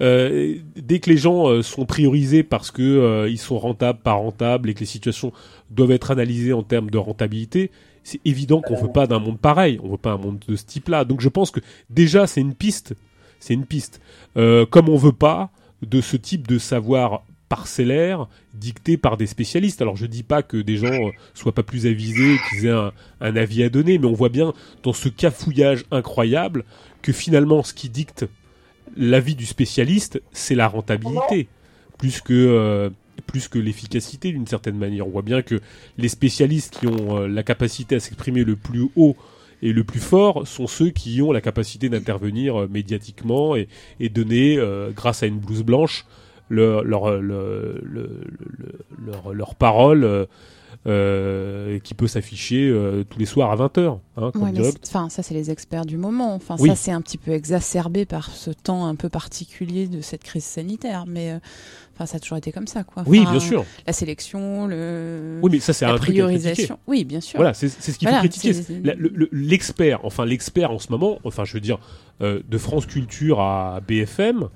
Euh, 0.00 0.56
dès 0.76 0.98
que 0.98 1.08
les 1.08 1.16
gens 1.16 1.48
euh, 1.48 1.62
sont 1.62 1.86
priorisés 1.86 2.42
parce 2.42 2.70
que 2.72 2.82
euh, 2.82 3.28
ils 3.30 3.38
sont 3.38 3.58
rentables, 3.58 4.00
pas 4.00 4.12
rentables, 4.14 4.68
et 4.70 4.74
que 4.74 4.80
les 4.80 4.86
situations 4.86 5.32
doivent 5.70 5.92
être 5.92 6.10
analysées 6.10 6.52
en 6.52 6.62
termes 6.64 6.90
de 6.90 6.98
rentabilité, 6.98 7.70
c'est 8.06 8.20
évident 8.24 8.60
qu'on 8.60 8.76
veut 8.76 8.92
pas 8.92 9.08
d'un 9.08 9.18
monde 9.18 9.40
pareil. 9.40 9.80
On 9.82 9.88
veut 9.88 9.96
pas 9.96 10.12
un 10.12 10.16
monde 10.16 10.38
de 10.46 10.54
ce 10.54 10.64
type-là. 10.64 11.04
Donc 11.04 11.20
je 11.20 11.28
pense 11.28 11.50
que 11.50 11.58
déjà 11.90 12.28
c'est 12.28 12.40
une 12.40 12.54
piste. 12.54 12.94
C'est 13.40 13.52
une 13.52 13.66
piste. 13.66 14.00
Euh, 14.36 14.64
comme 14.64 14.88
on 14.88 14.96
veut 14.96 15.10
pas 15.10 15.50
de 15.82 16.00
ce 16.00 16.16
type 16.16 16.46
de 16.46 16.58
savoir 16.58 17.24
parcellaire 17.48 18.28
dicté 18.54 18.96
par 18.96 19.16
des 19.16 19.26
spécialistes. 19.26 19.82
Alors 19.82 19.96
je 19.96 20.06
dis 20.06 20.22
pas 20.22 20.44
que 20.44 20.56
des 20.56 20.76
gens 20.76 20.86
euh, 20.86 21.10
soient 21.34 21.52
pas 21.52 21.64
plus 21.64 21.86
avisés, 21.86 22.36
qu'ils 22.48 22.66
aient 22.66 22.70
un, 22.70 22.92
un 23.20 23.34
avis 23.34 23.64
à 23.64 23.70
donner, 23.70 23.98
mais 23.98 24.06
on 24.06 24.12
voit 24.12 24.28
bien 24.28 24.52
dans 24.84 24.92
ce 24.92 25.08
cafouillage 25.08 25.84
incroyable 25.90 26.64
que 27.02 27.12
finalement 27.12 27.64
ce 27.64 27.74
qui 27.74 27.88
dicte 27.88 28.24
l'avis 28.96 29.34
du 29.34 29.46
spécialiste, 29.46 30.22
c'est 30.30 30.54
la 30.54 30.68
rentabilité, 30.68 31.48
plus 31.98 32.20
que 32.20 32.32
euh, 32.32 32.90
plus 33.26 33.48
que 33.48 33.58
l'efficacité 33.58 34.32
d'une 34.32 34.46
certaine 34.46 34.76
manière. 34.76 35.06
On 35.06 35.10
voit 35.10 35.22
bien 35.22 35.42
que 35.42 35.60
les 35.98 36.08
spécialistes 36.08 36.78
qui 36.78 36.86
ont 36.86 37.18
euh, 37.18 37.28
la 37.28 37.42
capacité 37.42 37.96
à 37.96 38.00
s'exprimer 38.00 38.44
le 38.44 38.56
plus 38.56 38.88
haut 38.96 39.16
et 39.62 39.72
le 39.72 39.84
plus 39.84 40.00
fort 40.00 40.46
sont 40.46 40.66
ceux 40.66 40.90
qui 40.90 41.22
ont 41.22 41.32
la 41.32 41.40
capacité 41.40 41.88
d'intervenir 41.88 42.62
euh, 42.62 42.68
médiatiquement 42.68 43.56
et, 43.56 43.68
donner, 44.10 44.58
euh, 44.58 44.90
grâce 44.94 45.22
à 45.22 45.26
une 45.26 45.38
blouse 45.38 45.62
blanche, 45.62 46.04
leur, 46.50 46.84
leur, 46.84 47.10
le- 47.20 47.80
le- 47.82 47.82
le- 47.82 48.20
le- 48.58 48.78
leur, 49.06 49.32
leur 49.32 49.54
parole 49.54 50.26
euh, 50.86 51.78
qui 51.80 51.94
peut 51.94 52.06
s'afficher 52.06 52.68
euh, 52.68 53.02
tous 53.08 53.18
les 53.18 53.24
soirs 53.26 53.50
à 53.50 53.56
20h. 53.56 53.98
Hein, 54.16 54.30
Ouais, 54.36 54.52
mais 54.52 54.60
enfin, 54.86 55.08
ça, 55.08 55.22
c'est 55.22 55.34
les 55.34 55.50
experts 55.50 55.84
du 55.84 55.96
moment. 55.96 56.34
Enfin, 56.34 56.54
Oui. 56.60 56.68
ça, 56.68 56.76
c'est 56.76 56.90
un 56.92 57.00
petit 57.00 57.18
peu 57.18 57.32
exacerbé 57.32 58.04
par 58.06 58.30
ce 58.30 58.50
temps 58.50 58.86
un 58.86 58.94
peu 58.94 59.08
particulier 59.08 59.88
de 59.88 60.00
cette 60.00 60.22
crise 60.22 60.44
sanitaire. 60.44 61.04
Mais 61.08 61.32
euh, 61.32 61.38
enfin, 61.94 62.06
ça 62.06 62.18
a 62.18 62.20
toujours 62.20 62.38
été 62.38 62.52
comme 62.52 62.68
ça, 62.68 62.84
quoi. 62.84 63.02
Oui, 63.06 63.20
bien 63.28 63.40
sûr. 63.40 63.64
La 63.86 63.92
sélection, 63.92 64.66
le. 64.68 65.40
Oui, 65.42 65.50
mais 65.52 65.58
ça, 65.58 65.72
c'est 65.72 65.86
la 65.86 65.92
un 65.92 65.96
truc 65.96 66.10
à 66.10 66.12
critiquer. 66.12 66.22
priorisation. 66.22 66.78
Oui, 66.86 67.04
bien 67.04 67.20
sûr. 67.20 67.36
Voilà, 67.38 67.52
c'est 67.52 67.68
ce 67.68 67.98
qu'il 67.98 68.06
Voilà, 68.08 68.22
faut 68.22 68.28
critiquer. 68.28 68.54
le- 68.82 68.94
le- 69.12 69.28
L'expert, 69.32 70.00
enfin 70.04 70.24
l'expert 70.24 70.70
en 70.70 70.78
ce 70.78 70.90
moment, 70.92 71.18
enfin 71.24 71.44
je 71.44 71.52
veux 71.54 71.60
dire, 71.60 71.78
de 72.20 72.58
France 72.58 72.86
Culture 72.86 73.40
à 73.40 73.80
BFM, 73.86 74.48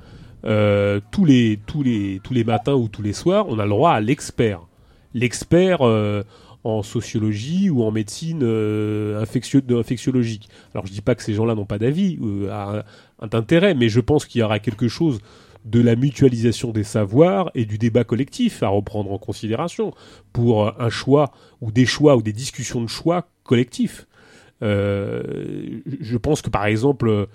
tous 1.10 1.24
les 1.24 1.58
tous 1.66 1.82
les 1.82 2.20
tous 2.22 2.34
les 2.34 2.44
matins 2.44 2.74
ou 2.74 2.88
tous 2.88 3.02
les 3.02 3.12
soirs, 3.12 3.46
on 3.48 3.58
a 3.58 3.64
le 3.64 3.70
droit 3.70 3.90
à 3.92 4.00
l'expert. 4.00 4.60
L'expert 5.14 5.82
euh, 5.82 6.22
en 6.64 6.82
sociologie 6.82 7.70
ou 7.70 7.82
en 7.82 7.90
médecine 7.90 8.40
euh, 8.42 9.20
infectiologique. 9.20 10.48
Alors 10.74 10.86
je 10.86 10.92
dis 10.92 11.00
pas 11.00 11.14
que 11.14 11.22
ces 11.22 11.34
gens-là 11.34 11.54
n'ont 11.54 11.66
pas 11.66 11.78
d'avis, 11.78 12.18
euh, 12.22 12.82
d'intérêt, 13.30 13.74
mais 13.74 13.88
je 13.88 14.00
pense 14.00 14.26
qu'il 14.26 14.40
y 14.40 14.44
aura 14.44 14.58
quelque 14.58 14.88
chose 14.88 15.20
de 15.64 15.80
la 15.80 15.96
mutualisation 15.96 16.70
des 16.70 16.84
savoirs 16.84 17.50
et 17.54 17.64
du 17.64 17.78
débat 17.78 18.04
collectif 18.04 18.62
à 18.62 18.68
reprendre 18.68 19.12
en 19.12 19.18
considération 19.18 19.92
pour 20.32 20.66
euh, 20.66 20.72
un 20.78 20.88
choix 20.88 21.32
ou 21.60 21.70
des 21.70 21.86
choix 21.86 22.16
ou 22.16 22.22
des 22.22 22.32
discussions 22.32 22.80
de 22.80 22.88
choix 22.88 23.26
collectifs. 23.44 24.06
Euh, 24.62 25.80
je 26.00 26.16
pense 26.16 26.42
que 26.42 26.50
par 26.50 26.66
exemple, 26.66 27.08
euh, 27.08 27.26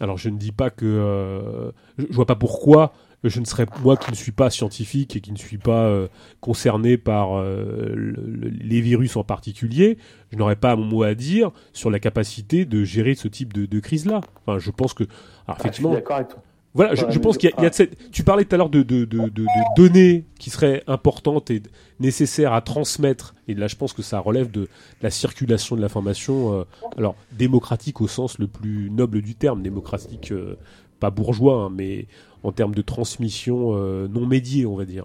alors 0.00 0.18
je 0.18 0.28
ne 0.28 0.36
dis 0.36 0.52
pas 0.52 0.70
que 0.70 1.72
je 1.98 2.04
je 2.08 2.14
vois 2.14 2.26
pas 2.26 2.36
pourquoi 2.36 2.92
je 3.24 3.38
ne 3.40 3.44
serais 3.44 3.66
moi 3.82 3.96
qui 3.96 4.10
ne 4.10 4.16
suis 4.16 4.32
pas 4.32 4.48
scientifique 4.50 5.14
et 5.16 5.20
qui 5.20 5.30
ne 5.32 5.36
suis 5.36 5.58
pas 5.58 5.84
euh, 5.86 6.08
concerné 6.40 6.96
par 6.96 7.34
euh, 7.38 7.92
le- 7.94 8.12
le- 8.26 8.48
les 8.48 8.80
virus 8.80 9.16
en 9.16 9.24
particulier, 9.24 9.98
je 10.32 10.38
n'aurais 10.38 10.56
pas 10.56 10.74
mon 10.76 10.84
mot 10.86 11.02
à 11.02 11.14
dire 11.14 11.50
sur 11.72 11.90
la 11.90 11.98
capacité 12.00 12.64
de 12.64 12.82
gérer 12.84 13.14
ce 13.14 13.28
type 13.28 13.52
de, 13.52 13.66
de 13.66 13.80
crise-là. 13.80 14.20
Enfin, 14.46 14.58
je 14.58 14.70
pense 14.70 14.94
que, 14.94 15.04
alors 15.04 15.12
Ah, 15.46 15.52
je 15.52 15.52
suis 15.54 15.60
effectivement, 15.68 15.92
d'accord 15.92 16.16
avec 16.16 16.28
toi. 16.28 16.42
voilà, 16.72 16.94
je, 16.94 17.04
je 17.10 17.18
pense 17.18 17.36
qu'il 17.36 17.50
y 17.50 17.52
a, 17.52 17.62
y 17.62 17.66
a 17.66 17.70
de 17.70 17.74
cette... 17.74 18.10
Tu 18.10 18.22
parlais 18.22 18.44
tout 18.46 18.54
à 18.54 18.58
l'heure 18.58 18.70
de, 18.70 18.82
de, 18.82 19.04
de, 19.04 19.18
de- 19.18 19.28
de 19.28 19.46
données 19.76 20.24
qui 20.38 20.48
seraient 20.48 20.82
importantes 20.86 21.50
et 21.50 21.62
nécessaires 21.98 22.54
à 22.54 22.62
transmettre. 22.62 23.34
Et 23.48 23.54
là, 23.54 23.66
je 23.66 23.76
pense 23.76 23.92
que 23.92 24.00
ça 24.02 24.18
relève 24.18 24.50
de 24.50 24.68
la 25.02 25.10
circulation 25.10 25.76
de 25.76 25.82
l'information, 25.82 26.54
euh, 26.60 26.64
alors 26.96 27.16
démocratique 27.32 28.00
au 28.00 28.08
sens 28.08 28.38
le 28.38 28.46
plus 28.46 28.88
noble 28.90 29.20
du 29.20 29.34
terme, 29.34 29.60
démocratique, 29.62 30.32
euh, 30.32 30.56
pas 31.00 31.10
bourgeois, 31.10 31.64
hein, 31.64 31.72
mais 31.74 32.06
en 32.42 32.52
termes 32.52 32.74
de 32.74 32.82
transmission 32.82 33.72
euh, 33.74 34.08
non 34.08 34.26
médiée, 34.26 34.66
on 34.66 34.76
va 34.76 34.84
dire, 34.84 35.04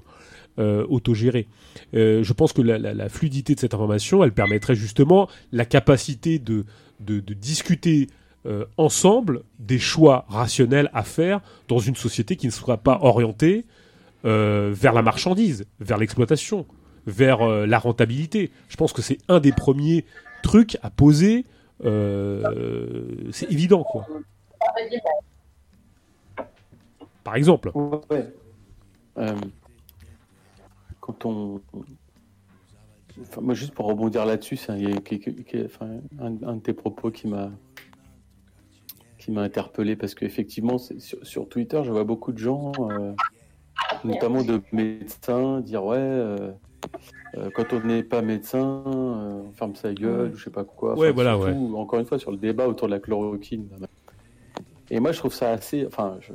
euh, 0.59 0.85
autogérée. 0.89 1.47
Euh, 1.93 2.23
je 2.23 2.34
pense 2.34 2.53
que 2.53 2.61
la, 2.61 3.09
fluidité 3.09 3.55
de 3.55 3.59
cette 3.59 3.73
information, 3.73 4.23
elle 4.23 4.31
permettrait 4.31 4.76
justement 4.76 5.30
la 5.51 5.65
capacité 5.65 6.39
de, 6.39 6.65
discuter 6.99 8.07
ensemble 8.77 9.41
des 9.57 9.80
choix 9.80 10.26
rationnels 10.30 10.91
à 10.93 11.01
faire 11.01 11.41
dans 11.67 11.80
une 11.80 11.95
société 11.95 12.35
qui 12.35 12.45
ne 12.45 12.51
sera 12.51 12.77
pas 12.77 12.99
orientée 13.01 13.65
vers 14.23 14.93
la 14.93 15.01
marchandise, 15.01 15.65
vers 15.80 15.97
l'exploitation, 15.97 16.67
vers 17.07 17.45
la 17.65 17.80
rentabilité. 17.80 18.51
Je 18.69 18.77
pense 18.77 18.93
que 18.93 19.01
c'est 19.01 19.17
un 19.27 19.39
des 19.39 19.51
premiers 19.51 20.05
trucs 20.43 20.77
à 20.84 20.91
poser. 20.91 21.45
c'est 21.84 23.51
évident, 23.51 23.84
quoi. 23.84 24.07
Par 27.26 27.35
exemple. 27.35 27.72
Ouais. 27.76 28.34
Euh, 29.18 29.35
quand 31.02 31.26
on. 31.26 31.60
Enfin, 33.19 33.41
moi, 33.41 33.56
juste 33.56 33.73
pour 33.73 33.88
rebondir 33.88 34.26
là-dessus, 34.26 34.57
c'est 34.57 34.72
un, 34.72 34.77
de 34.77 36.60
tes 36.60 36.73
propos 36.73 37.11
qui 37.11 37.27
m'a 37.27 37.49
qui 39.18 39.31
m'a 39.31 39.41
interpellé 39.41 39.95
parce 39.95 40.14
qu'effectivement, 40.14 40.77
sur, 40.77 41.26
sur 41.26 41.49
Twitter, 41.49 41.81
je 41.84 41.91
vois 41.91 42.03
beaucoup 42.03 42.31
de 42.31 42.38
gens, 42.38 42.73
euh, 42.80 43.14
notamment 44.03 44.43
de 44.43 44.61
médecins, 44.72 45.61
dire 45.61 45.84
ouais, 45.84 45.97
euh, 45.97 46.52
quand 47.56 47.73
on 47.73 47.80
n'est 47.80 48.03
pas 48.03 48.22
médecin, 48.22 48.84
on 48.85 49.52
ferme 49.53 49.73
sa 49.73 49.95
gueule, 49.95 50.34
ou 50.34 50.38
je 50.38 50.43
sais 50.43 50.52
pas 50.52 50.64
quoi. 50.64 50.95
Ouais, 50.95 51.11
voilà, 51.11 51.38
surtout, 51.38 51.76
Encore 51.76 51.99
une 51.99 52.06
fois, 52.06 52.19
sur 52.19 52.30
le 52.30 52.38
débat 52.38 52.68
autour 52.68 52.88
de 52.88 52.93
la 52.93 52.99
chloroquine. 52.99 53.68
Et 54.91 54.99
moi, 54.99 55.11
je 55.11 55.18
trouve 55.18 55.34
ça 55.34 55.49
assez. 55.49 55.88
Enfin, 55.88 56.19
je, 56.19 56.34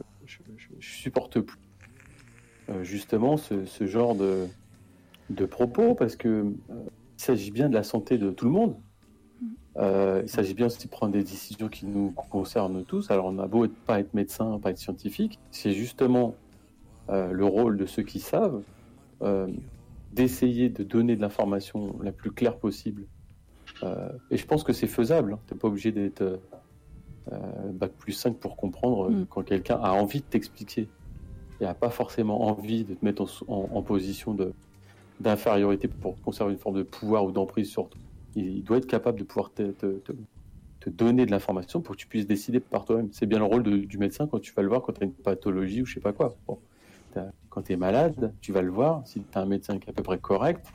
je, 0.80 0.90
supporte 0.90 1.40
plus 1.40 1.58
euh, 2.68 2.82
justement 2.82 3.36
ce, 3.36 3.64
ce 3.64 3.86
genre 3.86 4.14
de, 4.14 4.46
de 5.30 5.44
propos 5.44 5.94
parce 5.94 6.16
que 6.16 6.28
euh, 6.28 6.52
il 7.18 7.22
s'agit 7.22 7.50
bien 7.50 7.68
de 7.68 7.74
la 7.74 7.82
santé 7.82 8.18
de 8.18 8.30
tout 8.30 8.46
le 8.46 8.50
monde. 8.50 8.76
Euh, 9.76 10.20
il 10.22 10.28
s'agit 10.28 10.54
bien 10.54 10.66
aussi 10.66 10.86
de 10.86 10.90
prendre 10.90 11.12
des 11.12 11.22
décisions 11.22 11.68
qui 11.68 11.86
nous 11.86 12.10
concernent 12.12 12.84
tous. 12.84 13.10
Alors, 13.10 13.26
on 13.26 13.38
a 13.38 13.46
beau 13.46 13.64
être, 13.64 13.74
pas 13.86 14.00
être 14.00 14.14
médecin, 14.14 14.58
pas 14.58 14.70
être 14.70 14.78
scientifique, 14.78 15.38
c'est 15.50 15.72
justement 15.72 16.34
euh, 17.08 17.30
le 17.32 17.44
rôle 17.44 17.76
de 17.76 17.86
ceux 17.86 18.02
qui 18.02 18.20
savent 18.20 18.62
euh, 19.22 19.48
d'essayer 20.12 20.68
de 20.68 20.82
donner 20.82 21.16
de 21.16 21.20
l'information 21.20 21.96
la 22.02 22.12
plus 22.12 22.30
claire 22.30 22.56
possible. 22.56 23.04
Et 24.30 24.36
je 24.36 24.44
pense 24.44 24.62
que 24.62 24.74
c'est 24.74 24.88
faisable. 24.88 25.38
Tu 25.46 25.54
n'es 25.54 25.60
pas 25.60 25.68
obligé 25.68 25.90
d'être 25.90 26.38
bac 27.72 27.92
plus 27.98 28.12
5 28.12 28.36
pour 28.38 28.56
comprendre 28.56 29.06
euh, 29.08 29.10
Mm. 29.10 29.26
quand 29.30 29.42
quelqu'un 29.42 29.76
a 29.82 29.92
envie 29.92 30.20
de 30.20 30.24
t'expliquer 30.24 30.88
et 31.60 31.64
a 31.66 31.74
pas 31.74 31.90
forcément 31.90 32.42
envie 32.48 32.84
de 32.84 32.94
te 32.94 33.04
mettre 33.04 33.22
en, 33.22 33.52
en- 33.54 33.68
en 33.76 33.82
position 33.82 34.34
de 34.34 34.52
d'infériorité 35.20 35.86
pour 35.86 36.18
conserver 36.22 36.54
une 36.54 36.58
forme 36.58 36.76
de 36.78 36.82
pouvoir 36.82 37.26
ou 37.26 37.30
d'emprise 37.30 37.68
sur 37.68 37.90
toi. 37.90 38.00
Il, 38.36 38.46
il 38.56 38.64
doit 38.64 38.78
être 38.78 38.86
capable 38.86 39.18
de 39.18 39.24
pouvoir 39.24 39.52
te, 39.52 39.70
te- 39.72 39.98
te- 39.98 40.12
te 40.80 40.88
donner 40.88 41.26
de 41.26 41.30
l'information 41.30 41.82
pour 41.82 41.94
que 41.94 42.00
tu 42.00 42.06
puisses 42.06 42.26
décider 42.26 42.58
par 42.58 42.86
toi-même. 42.86 43.10
C'est 43.12 43.26
bien 43.26 43.38
le 43.38 43.44
rôle 43.44 43.62
de- 43.62 43.76
du 43.76 43.98
médecin 43.98 44.26
quand 44.26 44.38
tu 44.40 44.54
vas 44.54 44.62
le 44.62 44.68
voir 44.68 44.80
quand 44.80 44.94
tu 44.94 45.02
as 45.02 45.04
une 45.04 45.12
pathologie 45.12 45.82
ou 45.82 45.84
je 45.84 45.92
sais 45.92 46.00
pas 46.00 46.14
quoi. 46.14 46.34
Bon, 46.46 46.58
quand 47.50 47.60
tu 47.62 47.72
es 47.72 47.76
malade, 47.76 48.32
tu 48.40 48.50
vas 48.50 48.62
le 48.62 48.70
voir. 48.70 49.02
Si 49.06 49.20
tu 49.20 49.38
as 49.38 49.42
un 49.42 49.46
médecin 49.46 49.78
qui 49.78 49.88
est 49.88 49.90
à 49.90 49.92
peu 49.92 50.02
près 50.02 50.16
correct, 50.18 50.66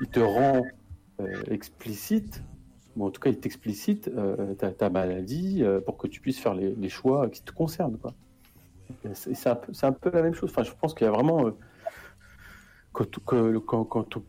il 0.00 0.08
te 0.08 0.20
rend 0.20 0.62
euh, 1.20 1.42
explicite, 1.50 2.42
en 3.04 3.10
tout 3.10 3.20
cas 3.20 3.30
il 3.30 3.38
t'explicite 3.38 4.08
euh, 4.08 4.54
ta, 4.54 4.90
maladie 4.90 5.62
euh, 5.62 5.80
pour 5.80 5.96
que 5.96 6.06
tu 6.06 6.20
puisses 6.20 6.38
faire 6.38 6.54
les, 6.54 6.88
choix 6.88 7.28
qui 7.28 7.42
te 7.42 7.52
concernent. 7.52 7.98
C'est 9.14 9.46
un, 9.48 9.92
peu- 9.92 10.10
la 10.10 10.22
même 10.22 10.34
chose. 10.34 10.50
Enfin, 10.50 10.62
je 10.62 10.72
pense 10.80 10.94
qu'il 10.94 11.06
y 11.06 11.08
a 11.08 11.12
vraiment. 11.12 11.46
euh, 11.46 11.50
quand, 12.92 13.06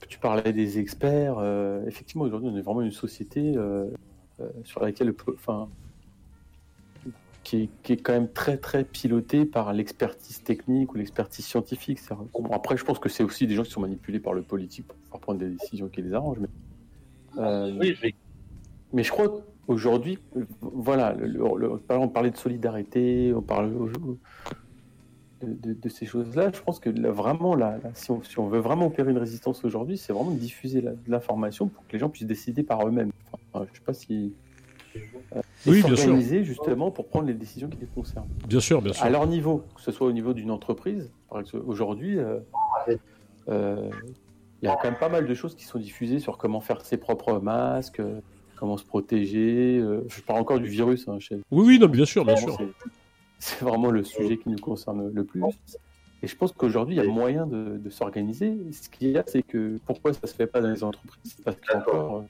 tu 0.09 0.19
parlais 0.19 0.51
des 0.51 0.79
experts, 0.79 1.41
effectivement, 1.87 2.25
aujourd'hui, 2.25 2.49
on 2.51 2.57
est 2.57 2.61
vraiment 2.61 2.81
une 2.81 2.91
société 2.91 3.55
sur 4.65 4.81
laquelle, 4.81 5.13
qui 7.43 7.69
est, 7.87 7.97
quand 8.03 8.11
même 8.11 8.29
très 8.29 8.57
très 8.57 8.83
pilotée 8.83 9.45
par 9.45 9.71
l'expertise 9.71 10.43
technique 10.43 10.93
ou 10.93 10.97
l'expertise 10.97 11.45
scientifique. 11.45 11.99
Après, 12.51 12.75
je 12.75 12.83
pense 12.83 12.99
que 12.99 13.07
c'est 13.07 13.23
aussi 13.23 13.47
des 13.47 13.55
gens 13.55 13.63
qui 13.63 13.71
sont 13.71 13.79
manipulés 13.79 14.19
par 14.19 14.33
le 14.33 14.41
politique 14.41 14.85
pour 14.85 14.97
pouvoir 14.97 15.21
prendre 15.21 15.39
des 15.39 15.49
décisions 15.51 15.87
qui 15.87 16.01
les 16.01 16.13
arrangent. 16.13 16.39
Mais, 16.41 16.49
Oui, 17.37 17.95
mais 18.97 19.03
je 19.03 19.11
crois 19.11 19.27
qu'aujourd'hui, 19.67 20.17
euh, 20.35 20.43
voilà, 20.61 21.13
le, 21.13 21.27
le- 21.27 21.79
on 21.91 22.07
parlait 22.07 22.31
de 22.31 22.35
solidarité, 22.37 23.31
on 23.35 23.43
parle 23.43 23.71
de, 25.43 25.53
de- 25.53 25.73
de 25.79 25.89
ces 25.89 26.07
choses-là. 26.07 26.49
Je 26.51 26.59
pense 26.61 26.79
que 26.79 26.89
là, 26.89 27.11
vraiment, 27.11 27.53
là, 27.53 27.77
là, 27.83 27.91
si, 27.93 28.09
on, 28.09 28.23
si 28.23 28.39
on 28.39 28.47
veut 28.47 28.57
vraiment 28.57 28.87
opérer 28.87 29.11
une 29.11 29.19
résistance 29.19 29.63
aujourd'hui, 29.63 29.99
c'est 29.99 30.13
vraiment 30.13 30.31
de 30.31 30.39
diffuser 30.39 30.81
la- 30.81 30.93
de 30.93 31.11
l'information 31.11 31.67
pour 31.67 31.85
que 31.85 31.93
les 31.93 31.99
gens 31.99 32.09
puissent 32.09 32.25
décider 32.25 32.63
par 32.63 32.87
eux-mêmes. 32.87 33.11
Enfin, 33.53 33.67
je 33.71 33.77
sais 33.77 33.85
pas 33.85 33.93
si. 33.93 34.33
euh, 35.35 35.41
Oui, 35.67 35.83
bien 35.83 35.95
sûr. 35.95 36.43
justement 36.43 36.89
pour 36.89 37.07
prendre 37.07 37.27
les 37.27 37.35
décisions 37.35 37.67
qui 37.69 37.77
les 37.79 37.85
concernent. 37.85 38.25
Bien 38.47 38.59
sûr, 38.59 38.81
bien 38.81 38.93
sûr. 38.93 39.03
À 39.05 39.11
leur 39.11 39.27
niveau, 39.27 39.63
que 39.75 39.81
ce 39.83 39.91
soit 39.91 40.07
au 40.07 40.11
niveau 40.11 40.33
d'une 40.33 40.49
entreprise, 40.49 41.11
par 41.29 41.39
exemple, 41.41 41.63
aujourd'hui, 41.67 42.17
euh, 42.17 42.39
euh, 43.49 43.91
il 44.63 44.65
y 44.65 44.67
a 44.71 44.75
quand 44.75 44.89
même 44.89 44.99
pas 44.99 45.09
mal 45.09 45.27
de 45.27 45.33
choses 45.35 45.55
qui 45.55 45.65
sont 45.65 45.77
diffusées 45.77 46.17
sur 46.17 46.39
comment 46.39 46.61
faire 46.61 46.83
ses 46.83 46.97
propres 46.97 47.37
masques, 47.39 47.99
euh, 47.99 48.21
comment 48.57 48.77
se 48.77 48.85
protéger. 48.85 49.77
euh, 49.79 50.01
je 50.09 50.21
parle 50.21 50.39
encore 50.41 50.59
du 50.59 50.67
virus. 50.67 51.07
Hein, 51.07 51.19
chez- 51.19 51.35
Oui, 51.51 51.65
oui, 51.67 51.79
non, 51.79 51.87
bien 51.87 52.05
sûr, 52.05 52.25
bien 52.25 52.35
sûr. 52.35 52.57
c'est- 53.39 53.63
vraiment 53.63 53.91
le 53.91 54.03
sujet 54.03 54.37
qui 54.37 54.49
nous 54.49 54.57
concerne 54.57 55.11
le 55.13 55.23
plus. 55.23 55.41
Et 56.23 56.27
je 56.27 56.35
pense 56.35 56.51
qu'aujourd'hui, 56.51 56.95
il 56.95 57.03
y 57.03 57.07
a 57.07 57.11
moyen 57.11 57.45
de, 57.45 57.77
de 57.77 57.89
s'organiser. 57.91 58.57
Ce 58.71 58.89
qu'il 58.89 59.09
y 59.11 59.17
a, 59.17 59.23
c'est 59.27 59.43
que 59.43 59.77
pourquoi 59.85 60.13
ça 60.13 60.25
se 60.25 60.33
fait 60.33 60.47
pas 60.47 60.59
dans 60.61 60.71
les 60.71 60.83
entreprises? 60.83 61.35
C'est 61.37 61.43
parce 61.45 61.57
qu'il 61.57 61.69
y 61.71 61.75
a 61.75 61.79
encore 61.79 62.15
euh, 62.17 62.21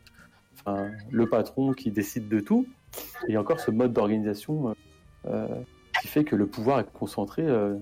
enfin, 0.66 0.92
le 1.10 1.30
patron 1.30 1.72
qui 1.72 1.92
décide 1.92 2.28
de 2.28 2.42
tout. 2.42 2.68
Et 3.24 3.30
il 3.30 3.34
y 3.34 3.38
a 3.38 3.42
encore 3.42 3.60
ce 3.62 3.72
mode 3.72 3.94
d'organisation 3.94 4.76
euh, 5.28 5.48
qui 6.02 6.08
fait 6.10 6.26
que 6.26 6.36
le 6.36 6.48
pouvoir 6.48 6.82
est 6.82 6.92
concentré 6.92 7.44
euh, 7.44 7.76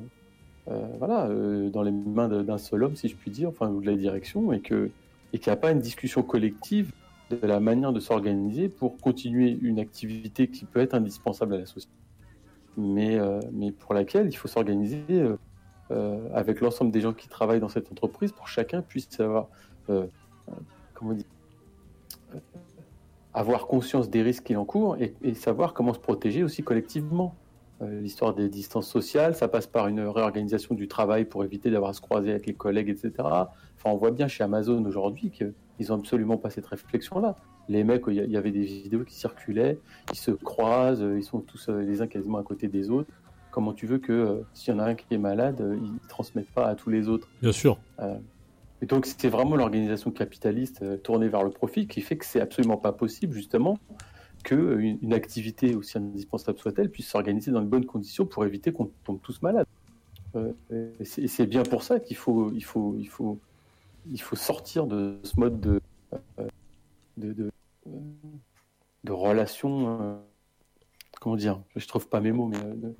euh, 0.67 0.87
voilà, 0.99 1.25
euh, 1.27 1.69
dans 1.71 1.81
les 1.81 1.91
mains 1.91 2.27
d'un 2.27 2.57
seul 2.59 2.83
homme, 2.83 2.95
si 2.95 3.07
je 3.07 3.15
puis 3.15 3.31
dire, 3.31 3.49
enfin, 3.49 3.69
ou 3.69 3.81
de 3.81 3.87
la 3.87 3.95
direction, 3.95 4.53
et 4.53 4.61
que 4.61 4.91
et 5.33 5.39
qu'il 5.39 5.49
n'y 5.51 5.53
a 5.53 5.59
pas 5.59 5.71
une 5.71 5.79
discussion 5.79 6.21
collective 6.23 6.91
de 7.35 7.47
la 7.47 7.59
manière 7.59 7.93
de 7.93 7.99
s'organiser 7.99 8.69
pour 8.69 8.97
continuer 8.97 9.57
une 9.61 9.79
activité 9.79 10.47
qui 10.47 10.65
peut 10.65 10.79
être 10.79 10.93
indispensable 10.93 11.55
à 11.55 11.57
la 11.59 11.65
société 11.65 11.95
mais, 12.77 13.17
euh, 13.17 13.39
mais 13.51 13.71
pour 13.71 13.93
laquelle 13.93 14.27
il 14.27 14.35
faut 14.35 14.47
s'organiser 14.47 15.03
euh, 15.09 15.37
euh, 15.91 16.27
avec 16.33 16.61
l'ensemble 16.61 16.91
des 16.91 17.01
gens 17.01 17.13
qui 17.13 17.27
travaillent 17.27 17.59
dans 17.59 17.69
cette 17.69 17.91
entreprise 17.91 18.31
pour 18.31 18.45
que 18.45 18.51
chacun 18.51 18.81
puisse 18.81 19.19
euh, 19.19 20.07
comment 20.93 21.13
dire, 21.13 21.25
avoir 23.33 23.67
conscience 23.67 24.09
des 24.09 24.21
risques 24.21 24.43
qu'il 24.43 24.57
encourt 24.57 24.97
et, 24.97 25.13
et 25.21 25.33
savoir 25.33 25.73
comment 25.73 25.93
se 25.93 25.99
protéger 25.99 26.43
aussi 26.43 26.63
collectivement. 26.63 27.35
L'histoire 27.81 28.33
des 28.33 28.47
distances 28.47 28.87
sociales, 28.87 29.35
ça 29.35 29.49
passe 29.49 29.67
par 29.67 29.89
une 29.89 29.99
réorganisation 29.99 30.75
du 30.75 30.87
travail 30.87 31.25
pour 31.25 31.43
éviter 31.43 31.69
d'avoir 31.69 31.89
à 31.89 31.93
se 31.93 31.99
croiser 31.99 32.31
avec 32.31 32.45
les 32.45 32.53
collègues, 32.53 32.87
etc. 32.87 33.11
Enfin, 33.17 33.49
on 33.87 33.97
voit 33.97 34.11
bien 34.11 34.29
chez 34.29 34.45
Amazon 34.45 34.85
aujourd'hui 34.85 35.29
qu'ils 35.77 35.87
n'ont 35.89 35.99
absolument 35.99 36.37
pas 36.37 36.49
cette 36.49 36.65
réflexion-là. 36.65 37.35
Les 37.67 37.83
mecs, 37.83 38.03
il 38.07 38.15
y 38.15 38.37
avait 38.37 38.51
des 38.51 38.65
vidéos 38.65 39.03
qui 39.03 39.15
circulaient, 39.15 39.79
ils 40.11 40.17
se 40.17 40.31
croisent, 40.31 41.01
euh, 41.01 41.17
ils 41.17 41.23
sont 41.23 41.39
tous 41.39 41.69
euh, 41.69 41.81
les 41.81 42.01
uns 42.01 42.07
quasiment 42.07 42.37
à 42.37 42.43
côté 42.43 42.67
des 42.67 42.91
autres. 42.91 43.09
Comment 43.49 43.73
tu 43.73 43.87
veux 43.87 43.97
que 43.97 44.11
euh, 44.11 44.41
s'il 44.53 44.73
y 44.73 44.77
en 44.77 44.79
a 44.79 44.85
un 44.85 44.95
qui 44.95 45.05
est 45.13 45.17
malade, 45.17 45.57
ils 45.59 45.93
ne 45.93 46.07
transmettent 46.07 46.51
pas 46.51 46.67
à 46.67 46.75
tous 46.75 46.89
les 46.89 47.07
autres? 47.09 47.27
Bien 47.41 47.51
sûr. 47.51 47.79
Euh, 47.99 48.17
Et 48.81 48.85
donc 48.85 49.05
c'est 49.05 49.29
vraiment 49.29 49.55
l'organisation 49.55 50.11
capitaliste 50.11 50.81
euh, 50.81 50.97
tournée 50.97 51.27
vers 51.29 51.43
le 51.43 51.49
profit 51.49 51.87
qui 51.87 52.01
fait 52.01 52.17
que 52.17 52.25
c'est 52.25 52.41
absolument 52.41 52.77
pas 52.77 52.91
possible 52.91 53.33
justement 53.33 53.79
que 54.43 54.55
euh, 54.55 54.95
une, 55.01 55.13
activité 55.13 55.75
aussi 55.75 55.97
indispensable 55.97 56.59
soit-elle 56.59 56.89
puisse 56.89 57.07
s'organiser 57.07 57.51
dans 57.51 57.61
de 57.61 57.67
bonnes 57.67 57.85
conditions 57.85 58.25
pour 58.25 58.45
éviter 58.45 58.71
qu'on 58.71 58.91
tombe 59.03 59.19
tous 59.21 59.41
malades. 59.41 59.65
Et 60.69 61.05
c'est 61.05 61.21
et 61.23 61.27
c'est 61.27 61.45
bien 61.45 61.63
pour 61.63 61.81
ça 61.81 62.01
qu'il 62.01 62.17
faut, 62.17 62.51
il 62.53 62.63
faut, 62.63 62.95
il 62.99 63.07
faut, 63.07 63.39
il 64.11 64.21
faut 64.21 64.35
sortir 64.35 64.85
de 64.87 65.19
ce 65.23 65.39
mode 65.39 65.59
de, 65.59 65.81
euh, 66.39 66.47
de, 67.17 67.33
de, 67.33 67.49
de 69.03 69.11
relation. 69.11 70.01
euh, 70.01 70.15
comment 71.21 71.35
dire 71.35 71.61
Je 71.75 71.87
trouve 71.87 72.07
pas 72.07 72.21
mes 72.21 72.31
mots, 72.31 72.47
mais 72.47 72.57
euh, 72.57 72.93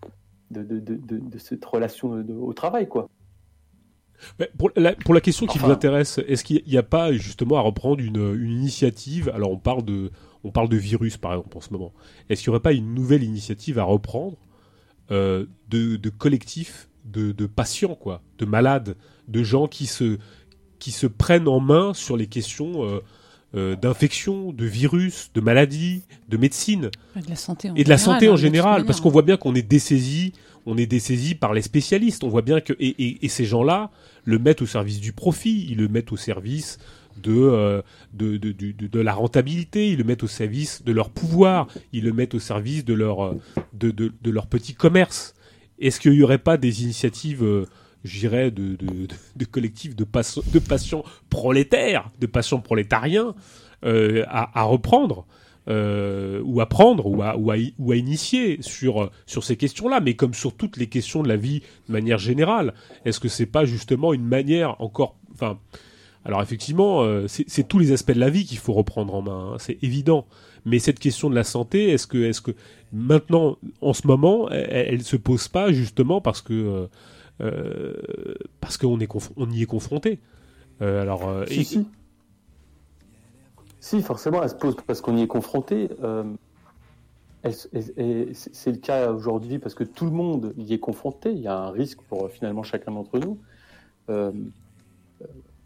de, 0.52 0.64
de, 0.64 0.80
de, 0.80 0.96
de, 0.96 1.18
de 1.18 1.38
cette 1.38 1.64
relation 1.66 2.12
au 2.12 2.54
travail, 2.54 2.88
quoi. 2.88 3.10
Mais 4.40 4.50
pour, 4.58 4.72
la, 4.78 4.94
pour 4.96 5.14
la 5.14 5.20
question 5.20 5.46
qui 5.46 5.58
Enfin- 5.58 5.68
nous 5.68 5.74
intéresse, 5.74 6.20
est-ce 6.28 6.44
qu'il 6.46 6.64
n'y 6.66 6.78
a 6.78 6.84
pas 6.84 7.12
justement 7.12 7.58
à 7.58 7.62
reprendre 7.62 8.00
une, 8.02 8.34
une 8.40 8.52
initiative? 8.52 9.30
Alors 9.30 9.52
on 9.52 9.58
parle 9.60 9.84
de, 9.84 10.10
on 10.46 10.52
parle 10.52 10.70
de 10.70 10.78
virus 10.78 11.18
par 11.18 11.34
exemple 11.34 11.58
en 11.58 11.62
ce 11.62 11.72
moment. 11.74 11.94
Est-ce 12.30 12.42
qu'il 12.42 12.50
n'y 12.52 12.56
aurait 12.56 12.64
pas 12.64 12.72
une 12.72 12.94
nouvelle 12.94 13.24
initiative 13.24 13.78
à 13.78 13.84
reprendre 13.84 14.38
euh, 15.12 15.46
de, 15.70 15.98
de 15.98 16.10
collectifs, 16.10 16.90
de, 17.04 17.34
de 17.34 17.46
patients 17.46 17.96
quoi, 17.96 18.22
de 18.38 18.46
malades, 18.46 18.96
de 19.28 19.44
gens 19.44 19.68
qui 19.68 19.86
se, 19.86 20.18
qui 20.80 20.92
se 20.92 21.08
prennent 21.08 21.48
en 21.48 21.60
main 21.60 21.94
sur 21.94 22.18
les 22.18 22.28
questions 22.28 22.84
euh, 22.86 23.00
euh, 23.56 23.76
d'infection, 23.76 24.52
de 24.52 24.66
virus, 24.66 25.32
de 25.34 25.42
maladies, 25.42 26.04
de 26.30 26.38
médecine. 26.38 26.90
Et 27.16 27.22
de 27.22 27.30
la 27.30 27.36
santé 27.36 27.70
en 27.70 27.76
et 27.76 27.84
de 27.84 27.90
la 27.90 27.96
général, 27.98 28.16
santé 28.16 28.28
hein, 28.28 28.32
en 28.34 28.36
général, 28.38 28.86
parce 28.86 29.00
qu'on 29.02 29.10
voit 29.10 29.22
bien 29.22 29.38
qu'on 29.38 29.56
est 29.56 29.62
dessaisi, 29.68 30.34
on 30.66 30.78
est 30.78 30.88
dessaisi 30.88 31.36
par 31.36 31.54
les 31.54 31.62
spécialistes. 31.62 32.24
On 32.24 32.30
voit 32.30 32.42
bien 32.42 32.60
que 32.60 32.74
et, 32.80 32.88
et- 33.04 33.26
et 33.26 33.30
ces 33.30 33.46
gens-là 33.46 33.92
le 34.26 34.40
mettent 34.40 34.62
au 34.62 34.66
service 34.66 35.00
du 35.00 35.14
profit, 35.14 35.68
ils 35.70 35.78
le 35.78 35.88
mettent 35.88 36.12
au 36.12 36.18
service 36.18 36.80
de 37.24 37.32
euh, 37.34 37.82
de, 38.14 38.36
de, 38.36 38.52
du- 38.52 38.74
de- 38.74 38.88
de 38.88 39.00
la 39.00 39.14
rentabilité, 39.14 39.90
ils 39.90 39.98
le 40.00 40.04
mettent 40.04 40.24
au 40.24 40.28
service 40.28 40.84
de 40.84 40.92
leur 40.92 41.10
pouvoir, 41.10 41.68
ils 41.94 42.04
le 42.04 42.12
mettent 42.12 42.34
au 42.34 42.40
service 42.40 42.84
de 42.84 42.94
leur 42.94 43.36
de, 43.74 43.92
de, 43.92 44.12
de 44.22 44.32
leur 44.32 44.48
petit 44.48 44.74
commerce. 44.74 45.34
Est-ce 45.80 46.00
qu'il 46.02 46.12
n'y 46.12 46.24
aurait 46.24 46.40
pas 46.40 46.58
des 46.58 46.84
initiatives, 46.84 47.44
euh, 47.44 47.68
je 48.06 48.20
dirais, 48.20 48.52
de, 48.52 48.76
de, 48.76 49.08
de, 49.36 49.46
collectifs 49.46 49.96
de, 49.96 50.06
de 50.06 50.60
patients 50.60 51.04
prolétaires, 51.30 52.12
de 52.20 52.28
patients 52.28 52.60
prolétariens 52.60 53.36
euh, 53.84 54.24
à, 54.28 54.64
reprendre 54.64 55.26
euh, 55.68 56.40
ou 56.46 56.62
à 56.62 56.68
prendre 56.68 57.08
ou 57.08 57.24
à, 57.24 57.36
ou 57.36 57.52
à, 57.52 57.96
initier 57.96 58.60
sur, 58.62 59.12
sur 59.26 59.44
ces 59.44 59.58
questions-là, 59.58 60.00
mais 60.00 60.14
comme 60.14 60.36
sur 60.36 60.56
toutes 60.56 60.78
les 60.78 60.88
questions 60.88 61.24
de 61.24 61.28
la 61.28 61.36
vie 61.36 61.62
de 61.88 61.94
manière 61.94 62.20
générale. 62.20 62.76
Est-ce 63.06 63.20
que 63.20 63.28
c'est 63.28 63.48
pas 63.48 63.66
justement 63.66 64.14
une 64.14 64.26
manière 64.26 64.80
encore, 64.82 65.18
enfin, 65.34 65.58
alors 66.26 66.42
effectivement, 66.42 67.02
euh, 67.04 67.26
c'est 67.28 67.68
tous 67.68 67.80
les 67.80 67.92
aspects 67.92 68.14
de 68.14 68.20
la 68.20 68.30
vie 68.30 68.46
qu'il 68.46 68.60
faut 68.60 68.74
reprendre 68.74 69.16
en 69.16 69.24
main, 69.24 69.54
hein, 69.54 69.58
c'est 69.58 69.84
évident. 69.84 70.28
Mais 70.66 70.80
cette 70.80 71.00
question 71.00 71.30
de 71.30 71.36
la 71.36 71.44
santé, 71.44 71.90
est-ce 71.90 72.08
que, 72.08 72.18
est-ce 72.18 72.42
que 72.42 72.52
maintenant, 72.92 73.58
en 73.82 73.94
ce 73.94 74.08
moment, 74.08 74.50
elle, 74.50 74.88
elle 74.94 75.04
se 75.04 75.16
pose 75.16 75.48
pas 75.48 75.72
justement 75.72 76.22
parce 76.22 76.42
que 76.42 76.88
parce 78.60 78.78
qu'on 78.78 78.98
on 79.38 79.50
y 79.52 79.62
est 79.62 79.66
confronté. 79.66 80.20
Euh, 80.82 81.02
alors, 81.02 81.28
euh, 81.28 81.46
Si, 81.48 81.62
et- 81.62 81.64
si. 81.64 81.88
Si, 83.80 84.02
forcément, 84.02 84.42
elle 84.42 84.50
se 84.50 84.56
pose 84.56 84.76
parce 84.88 85.02
qu'on 85.02 85.16
y 85.16 85.22
est 85.22 85.28
confronté. 85.28 85.90
euh, 86.04 86.24
c'est 87.44 88.72
le 88.72 88.78
cas 88.78 89.12
aujourd'hui 89.12 89.60
parce 89.60 89.76
que 89.76 89.84
tout 89.84 90.06
le 90.06 90.12
monde 90.12 90.54
y 90.58 90.74
est 90.74 90.80
confronté. 90.80 91.32
Il 91.32 91.40
y 91.40 91.48
a 91.48 91.56
un 91.56 91.70
risque 91.70 92.02
pour 92.10 92.26
euh, 92.26 92.28
finalement 92.30 92.64
chacun 92.64 92.92
d'entre 92.92 93.20
nous. 93.20 93.38
Euh, 94.10 94.32
euh, 95.22 95.26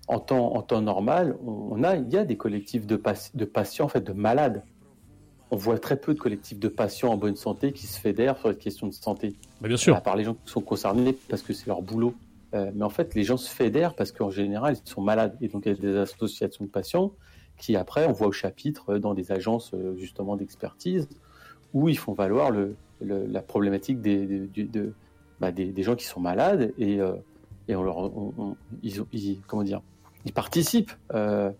en, 0.10 0.20
temps, 0.20 0.56
en 0.56 0.62
temps 0.62 0.82
normal, 0.82 1.38
on, 1.46 1.70
on 1.72 1.84
a, 1.84 1.96
il 1.96 2.10
y 2.10 2.18
a 2.18 2.26
des 2.26 2.36
collectifs 2.36 2.86
de, 2.86 2.98
pas- 2.98 3.30
de 3.34 3.46
patients, 3.46 3.86
en 3.86 3.90
fait, 3.90 4.02
de 4.02 4.12
malades. 4.12 4.64
On 5.52 5.56
voit 5.58 5.80
très 5.80 5.98
peu 5.98 6.14
de 6.14 6.20
collectifs 6.20 6.60
de 6.60 6.68
patients 6.68 7.12
en 7.12 7.18
bonne 7.18 7.36
santé 7.36 7.72
qui 7.72 7.88
se 7.88 8.00
fédèrent 8.00 8.38
sur 8.38 8.50
les 8.50 8.56
questions 8.56 8.88
de 8.88 8.94
santé. 8.94 9.36
bah, 9.62 9.68
bien 9.68 9.78
sûr. 9.78 9.96
À 9.96 10.02
part 10.02 10.16
les 10.16 10.24
gens 10.24 10.36
qui 10.36 10.52
sont 10.52 10.62
concernés 10.62 11.18
parce 11.30 11.42
que 11.42 11.54
c'est 11.54 11.68
leur 11.68 11.82
boulot. 11.82 12.14
Euh, 12.56 12.72
mais 12.76 12.84
en 12.84 12.90
fait, 12.90 13.14
les 13.16 13.24
gens 13.24 13.38
se 13.38 13.50
fédèrent 13.50 13.94
parce 13.96 14.12
qu'en 14.12 14.30
général, 14.32 14.76
ils 14.84 14.90
sont 14.90 15.02
malades. 15.02 15.36
Et 15.42 15.48
donc, 15.48 15.66
il 15.66 15.70
y 15.70 15.72
a 15.72 15.76
des 15.80 15.98
associations 15.98 16.66
de 16.66 16.70
patients 16.70 17.12
qui, 17.58 17.76
après, 17.76 18.06
on 18.08 18.12
voit 18.12 18.28
au 18.28 18.32
chapitre 18.32 18.94
euh, 18.94 19.00
dans 19.00 19.14
des 19.14 19.32
agences 19.32 19.72
euh, 19.74 19.96
justement 19.98 20.36
d'expertise 20.36 21.08
où 21.74 21.90
ils 21.90 21.98
font 21.98 22.14
valoir 22.14 22.50
le, 22.52 22.76
le- 23.02 23.26
la 23.28 23.42
problématique 23.42 24.02
des, 24.02 24.26
des, 24.26 24.40
du- 24.48 24.64
de- 24.64 24.94
bah, 25.40 25.52
des, 25.52 25.66
des 25.66 25.84
gens 25.84 25.96
qui 25.96 26.06
sont 26.06 26.20
malades 26.20 26.74
et, 26.80 27.00
euh, 27.00 27.14
et 27.68 27.76
on 27.76 27.84
leur, 27.84 27.98
on- 27.98 28.34
on- 28.38 28.56
ils, 28.82 29.02
ont- 29.02 29.08
ils- 29.14 29.40
comment 29.48 29.64
dire, 29.64 29.82
ils 30.26 30.34
participent 30.34 30.92
euh, 31.14 31.52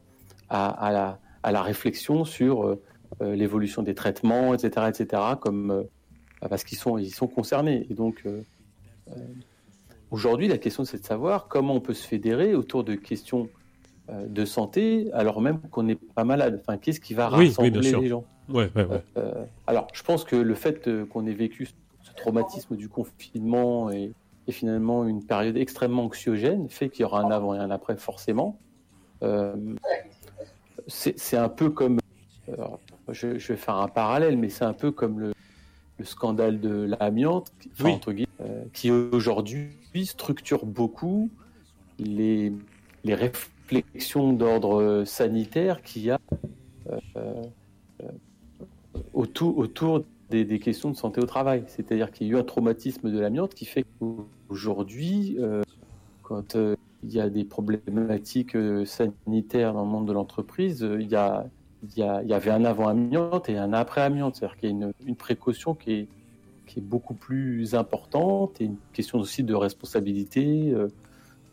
à, 0.50 0.70
à 0.70 0.92
la, 0.92 1.20
à 1.44 1.52
la 1.52 1.62
réflexion 1.62 2.26
sur 2.26 2.78
l'évolution 3.22 3.84
des 3.84 3.96
traitements, 3.96 4.54
etc., 4.54 4.88
etc., 4.90 5.22
comme 5.42 5.72
euh, 5.72 5.84
parce 6.48 6.64
qu'ils 6.64 6.78
sont 6.78 6.98
ils 6.98 7.14
sont 7.14 7.28
concernés. 7.28 7.86
Et 7.90 7.94
donc 7.94 8.22
euh, 8.26 8.42
euh, 9.10 9.16
aujourd'hui, 10.12 10.48
la 10.48 10.58
question 10.58 10.86
c'est 10.86 11.00
de 11.00 11.06
savoir 11.06 11.48
comment 11.48 11.76
on 11.76 11.82
peut 11.82 11.94
se 11.94 12.08
fédérer 12.08 12.56
autour 12.56 12.84
de 12.84 12.96
questions 12.96 13.50
euh, 14.10 14.26
de 14.28 14.46
santé 14.46 15.10
alors 15.14 15.42
même 15.42 15.60
qu'on 15.72 15.84
n'est 15.84 15.96
pas 15.96 16.24
malade. 16.24 16.62
Enfin, 16.62 16.78
qu'est-ce 16.78 17.00
qui 17.00 17.14
va 17.14 17.30
Oui, 17.32 17.38
oui, 17.38 17.48
rassembler 17.48 17.92
les 17.92 18.08
gens 18.08 18.24
Ouais, 18.50 18.72
ouais, 18.76 18.86
ouais. 18.86 19.04
euh, 19.18 19.46
alors, 19.68 19.88
je 19.94 20.02
pense 20.02 20.24
que 20.24 20.36
le 20.36 20.56
fait 20.56 20.88
euh, 20.88 21.06
qu'on 21.06 21.28
ait 21.28 21.34
vécu 21.34 21.68
ce 22.02 22.14
traumatisme 22.16 22.76
du 22.76 22.90
confinement 22.90 23.92
et, 23.92 24.12
et 24.48 24.52
finalement 24.52 25.06
une 25.06 25.24
période 25.24 25.56
extrêmement 25.56 26.06
anxiogène 26.06 26.68
fait 26.68 26.90
qu'il 26.90 27.02
y 27.02 27.06
aura 27.06 27.22
un 27.22 27.30
avant 27.30 27.54
et 27.54 27.60
un 27.60 27.70
après 27.70 27.96
forcément. 27.98 28.58
Euh, 29.22 29.56
c'est 30.88 31.20
c'est 31.20 31.38
un 31.38 31.50
peu 31.50 31.70
comme, 31.70 32.00
alors, 32.52 32.80
je, 33.12 33.38
je 33.38 33.48
vais 33.54 33.58
faire 33.58 33.76
un 33.76 33.88
parallèle, 33.88 34.38
mais 34.38 34.50
c'est 34.50 34.66
un 34.66 34.74
peu 34.74 34.92
comme 34.92 35.20
le, 35.20 35.34
le 35.98 36.06
scandale 36.06 36.60
de 36.60 36.96
l'amiante, 37.00 37.52
enfin, 37.74 38.00
Oui. 38.08 38.28
euh, 38.42 38.64
qui 38.74 38.92
aujourd'hui 38.92 39.70
structure 40.06 40.66
beaucoup 40.66 41.30
les, 42.00 42.54
les 43.04 43.16
réflexions 43.16 44.34
d'ordre 44.34 45.04
sanitaire 45.06 45.82
qu'il 45.82 46.04
y 46.04 46.12
a 46.12 46.20
euh, 46.90 46.98
euh, 47.18 47.44
autour, 49.14 49.58
autour 49.58 50.04
des, 50.30 50.46
des 50.46 50.60
questions 50.60 50.90
de 50.92 50.96
santé 50.96 51.22
au 51.22 51.26
travail. 51.26 51.64
C'est-à-dire 51.68 52.12
qu'il 52.12 52.28
y 52.28 52.30
a 52.30 52.34
eu 52.34 52.38
un 52.40 52.44
traumatisme 52.44 53.12
de 53.12 53.20
l'amiante 53.20 53.54
qui 53.54 53.66
fait 53.66 53.84
qu'aujourd'hui, 54.00 55.36
euh, 55.40 55.64
quand 56.24 56.56
euh, 56.56 56.76
il 57.04 57.12
y 57.14 57.20
a 57.20 57.30
des 57.30 57.44
problématiques 57.44 58.56
euh, 58.56 58.86
sanitaires 58.86 59.74
dans 59.74 59.84
le 59.84 59.90
monde 59.90 60.08
de 60.08 60.14
l'entreprise, 60.14 60.84
euh, 60.84 61.02
il 61.02 61.10
y, 61.10 61.16
a, 61.16 61.46
il, 61.84 61.98
y 61.98 62.34
avait 62.34 62.52
un 62.52 62.66
avant 62.66 62.88
amiante 62.88 63.50
et 63.50 63.58
un 63.58 63.74
après 63.74 64.02
amiante. 64.02 64.36
C'est-à-dire 64.36 64.58
qu'il 64.58 64.70
y 64.70 64.84
a 64.84 64.92
une, 65.06 65.16
précaution 65.16 65.74
qui 65.74 65.94
est, 65.94 66.08
beaucoup 66.82 67.16
plus 67.16 67.74
importante 67.74 68.62
et 68.62 68.66
une 68.66 68.78
question 68.94 69.18
aussi 69.18 69.44
de 69.44 69.56
responsabilité 69.56 70.72
euh, 70.72 70.88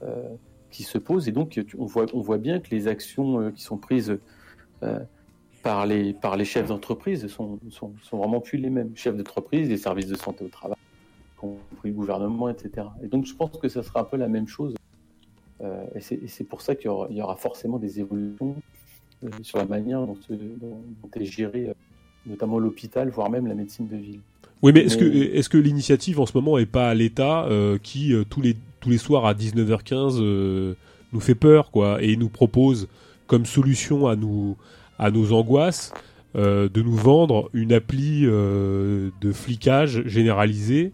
euh, 0.03 0.23
qui 0.71 0.83
se 0.83 0.99
pose. 0.99 1.27
Et 1.27 1.33
donc, 1.33 1.59
on 1.79 1.87
voit, 1.87 2.07
on 2.13 2.21
voit 2.21 2.39
bien 2.39 2.61
que 2.61 2.71
les 2.71 2.87
actions 2.87 3.41
euh, 3.41 3.51
qui 3.51 3.63
sont 3.63 3.79
prises 3.79 4.19
par 5.63 5.87
les, 5.87 6.13
par 6.13 6.37
les 6.37 6.45
chefs 6.45 6.69
d'entreprise 6.69 7.27
sont, 7.29 7.59
sont, 7.71 7.95
vraiment 8.13 8.41
plus 8.41 8.59
les 8.59 8.71
mêmes. 8.71 8.95
Chefs 8.95 9.17
d'entreprise, 9.17 9.69
les 9.69 9.79
services 9.79 10.07
de 10.07 10.17
santé 10.17 10.45
au 10.45 10.49
travail, 10.49 10.77
compris 11.37 11.89
le 11.89 11.93
gouvernement, 11.93 12.49
etc. 12.51 12.87
Et 13.03 13.09
donc 13.09 13.25
je 13.25 13.35
pense 13.35 13.57
que 13.57 13.69
ça 13.69 13.83
sera 13.83 14.01
un 14.01 14.05
peu 14.05 14.19
la 14.19 14.29
même 14.29 14.47
chose. 14.47 14.75
Et 15.95 16.29
c'est 16.29 16.45
pour 16.45 16.61
ça 16.61 16.77
qu'il 16.77 16.91
y, 17.11 17.23
aura- 17.23 17.37
forcément 17.37 17.79
des 17.79 17.99
évolutions 17.99 18.55
sur 19.43 19.59
la 19.59 19.65
manière 19.65 20.01
dont, 20.01 20.17
dont 20.31 21.11
est 21.15 21.25
géré 21.25 21.69
euh, 21.69 21.75
notamment 22.27 22.59
l'hôpital, 22.59 23.09
voire 23.09 23.31
même 23.31 23.47
la 23.47 23.55
médecine 23.55 23.89
de 23.89 23.97
ville. 23.97 24.21
Oui, 24.63 24.73
mais 24.73 24.81
est-ce 24.81 24.97
que, 24.97 25.05
est-ce 25.05 25.49
que 25.49 25.59
l'initiative 25.59 26.19
en 26.19 26.27
ce 26.27 26.37
moment 26.37 26.59
est 26.59 26.67
pas 26.67 26.89
à 26.89 26.95
l'État 26.95 27.45
euh, 27.45 27.79
qui, 27.83 28.13
euh, 28.13 28.25
tous, 28.29 28.41
les, 28.41 28.57
tous 28.81 28.91
les 28.91 28.99
soirs 28.99 29.27
à 29.27 29.35
19h15, 29.35 30.19
euh, 30.21 30.75
nous 31.13 31.21
fait 31.21 31.35
peur, 31.35 31.71
quoi, 31.71 32.03
et 32.03 32.17
nous 32.17 32.29
propose 32.29 32.89
comme 33.27 33.47
solution 33.47 34.07
à, 34.07 34.17
nous, 34.17 34.57
à 34.99 35.11
nos 35.11 35.33
angoisses 35.33 35.93
euh, 36.37 36.69
de 36.69 36.83
nous 36.83 36.95
vendre 36.95 37.49
une 37.55 37.73
appli 37.73 38.23
euh, 38.25 39.11
de 39.21 39.33
flicage 39.33 40.03
généralisé 40.07 40.93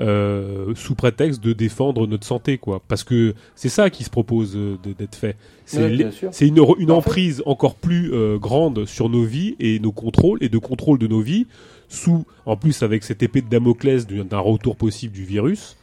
euh, 0.00 0.74
sous 0.74 0.94
prétexte 0.94 1.42
de 1.44 1.52
défendre 1.52 2.06
notre 2.06 2.26
santé, 2.26 2.56
quoi. 2.58 2.80
Parce 2.88 3.04
que 3.04 3.34
c'est 3.54 3.68
ça 3.68 3.90
qui 3.90 4.02
se 4.02 4.10
propose 4.10 4.56
euh, 4.56 4.76
d'être 4.98 5.14
fait. 5.14 5.36
C'est 5.66 5.82
Ouais, 5.84 6.10
une, 6.78 6.90
emprise 6.90 7.42
encore 7.46 7.74
plus 7.74 8.10
euh, 8.12 8.38
grande 8.38 8.86
sur 8.86 9.08
nos 9.10 9.24
vies 9.24 9.56
et 9.60 9.78
nos 9.78 9.92
contrôles 9.92 10.38
et 10.42 10.48
de 10.48 10.58
contrôle 10.58 10.98
de 10.98 11.06
nos 11.06 11.20
vies 11.20 11.46
sous, 11.88 12.24
en 12.46 12.56
plus 12.56 12.82
avec 12.82 13.04
cette 13.04 13.22
épée 13.22 13.42
de 13.42 13.48
Damoclès 13.48 14.06
du- 14.06 14.24
d'un 14.24 14.38
retour 14.38 14.76
possible 14.76 15.12
du 15.12 15.24
virus, 15.24 15.76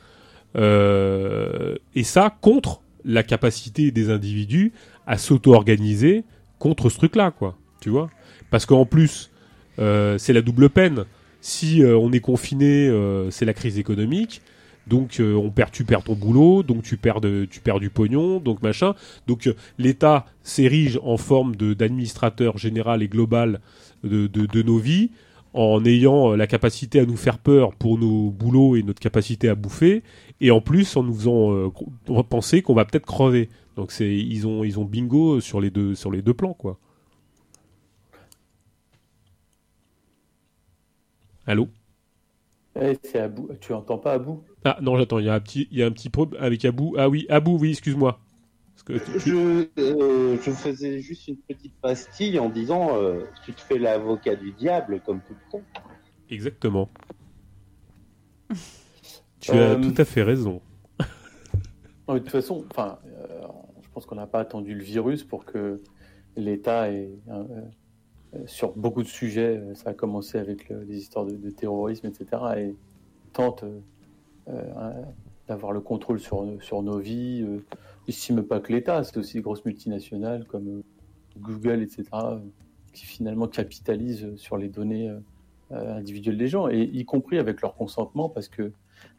euh, 0.55 1.75
et 1.95 2.03
ça 2.03 2.35
contre 2.41 2.81
la 3.05 3.23
capacité 3.23 3.91
des 3.91 4.09
individus 4.09 4.71
à 5.05 5.17
s'auto-organiser 5.17 6.23
contre 6.59 6.89
ce 6.89 6.97
truc-là, 6.97 7.31
quoi. 7.31 7.55
Tu 7.81 7.89
vois? 7.89 8.09
Parce 8.49 8.65
qu'en 8.65 8.85
plus, 8.85 9.29
euh, 9.79 10.17
c'est 10.17 10.33
la 10.33 10.41
double 10.41 10.69
peine. 10.69 11.05
Si 11.47 11.81
euh, 11.81 11.97
on 11.97 12.11
est 12.11 12.19
confiné, 12.19 12.89
euh, 12.89 13.31
c'est 13.31 13.45
la 13.45 13.53
crise 13.53 13.79
économique. 13.79 14.41
Donc 14.85 15.21
euh, 15.21 15.33
on 15.33 15.49
perd, 15.49 15.71
tu 15.71 15.85
perds 15.85 16.03
ton 16.03 16.13
boulot, 16.13 16.61
donc 16.61 16.83
tu 16.83 16.97
perds, 16.97 17.21
tu 17.21 17.61
perds 17.61 17.79
du 17.79 17.89
pognon, 17.89 18.41
donc 18.41 18.61
machin. 18.61 18.95
Donc 19.27 19.49
l'État 19.77 20.25
s'érige 20.43 20.99
en 21.03 21.15
forme 21.15 21.55
d'administrateur 21.55 22.57
général 22.57 23.01
et 23.01 23.07
global 23.07 23.61
de, 24.03 24.27
de, 24.27 24.45
de 24.45 24.61
nos 24.61 24.77
vies, 24.77 25.11
en 25.53 25.85
ayant 25.85 26.35
la 26.35 26.47
capacité 26.47 26.99
à 26.99 27.05
nous 27.05 27.15
faire 27.15 27.37
peur 27.37 27.73
pour 27.75 27.97
nos 27.97 28.29
boulots 28.29 28.75
et 28.75 28.83
notre 28.83 28.99
capacité 28.99 29.47
à 29.47 29.55
bouffer, 29.55 30.03
et 30.41 30.51
en 30.51 30.59
plus 30.59 30.97
en 30.97 31.03
nous 31.03 31.13
faisant 31.13 31.71
penser 32.29 32.61
qu'on 32.61 32.73
va 32.73 32.83
peut-être 32.83 33.05
crever. 33.05 33.47
Donc 33.77 33.93
c'est 33.93 34.13
ils 34.13 34.45
ont 34.47 34.65
ils 34.65 34.79
ont 34.79 34.85
bingo 34.85 35.39
sur 35.39 35.61
les 35.61 35.69
deux 35.69 35.95
sur 35.95 36.11
les 36.11 36.21
deux 36.21 36.33
plans 36.33 36.53
quoi. 36.53 36.77
Allô 41.47 41.67
Eh. 42.75 42.97
Tu 43.59 43.73
entends 43.73 43.97
pas 43.97 44.13
à 44.13 44.19
bout 44.19 44.43
Ah 44.63 44.77
non 44.81 44.97
j'attends 44.97 45.19
il 45.19 45.25
y 45.25 45.29
a 45.29 45.33
un 45.33 45.39
petit 45.39 45.67
il 45.71 45.79
y 45.79 45.83
a 45.83 45.87
un 45.87 45.91
petit 45.91 46.09
problème 46.09 46.41
avec 46.43 46.63
Abou 46.65 46.95
ah 46.97 47.09
oui 47.09 47.25
Abou 47.29 47.57
oui 47.57 47.71
excuse-moi. 47.71 48.19
Tu- 48.85 48.99
Je, 49.19 49.67
euh, 49.79 50.37
je 50.41 50.51
faisais 50.51 51.01
juste 51.01 51.27
une 51.27 51.37
petite 51.37 51.73
pastille 51.81 52.39
en 52.39 52.49
disant 52.49 52.95
euh, 52.95 53.25
tu 53.45 53.53
te 53.53 53.61
fais 53.61 53.77
l'avocat 53.79 54.35
du 54.35 54.51
diable 54.53 55.01
comme 55.01 55.21
tout 55.21 55.33
le 55.33 55.51
temps. 55.51 55.65
Exactement. 56.29 56.89
Tu 59.39 59.51
Euh, 59.55 59.73
as 59.73 59.75
tout 59.75 59.93
à 59.97 60.05
fait 60.05 60.23
raison. 60.23 60.61
Non, 62.07 62.13
mais 62.13 62.19
de 62.19 62.25
toute 62.25 62.31
façon, 62.31 62.65
enfin, 62.71 62.99
euh, 63.05 63.41
je 63.81 63.89
pense 63.89 64.05
qu'on 64.05 64.15
n'a 64.15 64.27
pas 64.27 64.39
attendu 64.39 64.73
le 64.73 64.83
virus 64.83 65.23
pour 65.23 65.45
que 65.45 65.81
l'État 66.35 66.91
ait, 66.91 67.09
euh, 67.29 67.43
euh, 67.51 67.61
sur 68.45 68.73
beaucoup 68.73 69.03
de 69.03 69.07
sujets, 69.07 69.57
euh, 69.57 69.75
ça 69.75 69.91
a 69.91 69.93
commencé 69.93 70.37
avec 70.37 70.69
le- 70.69 70.83
les 70.83 70.97
histoires 70.97 71.25
de, 71.25 71.49
terrorisme, 71.49 72.07
etc., 72.07 72.25
et 72.57 72.75
tente 73.33 73.63
euh, 73.63 73.79
euh, 74.49 74.91
d'avoir 75.47 75.71
le 75.71 75.81
contrôle 75.81 76.19
sur, 76.19 76.45
sur 76.61 76.81
nos 76.83 76.99
vies. 76.99 77.43
Euh, 77.43 77.59
même 78.33 78.45
pas 78.45 78.59
que 78.59 78.71
l'État, 78.71 79.03
c'est 79.03 79.17
aussi 79.17 79.35
des 79.35 79.41
grosses 79.41 79.65
multinationales 79.65 80.45
comme 80.45 80.67
euh, 80.67 80.81
Google, 81.39 81.81
etc., 81.81 82.03
euh, 82.13 82.39
qui 82.93 83.05
finalement 83.05 83.47
capitalisent 83.47 84.35
sur 84.37 84.57
les 84.57 84.69
données 84.69 85.09
euh, 85.09 85.19
euh, 85.71 85.97
individuelles 85.97 86.37
des 86.37 86.47
gens, 86.47 86.69
et 86.69 86.81
y 86.81 87.05
compris 87.05 87.37
avec 87.37 87.61
leur 87.61 87.75
consentement, 87.75 88.29
parce 88.29 88.47
que 88.47 88.71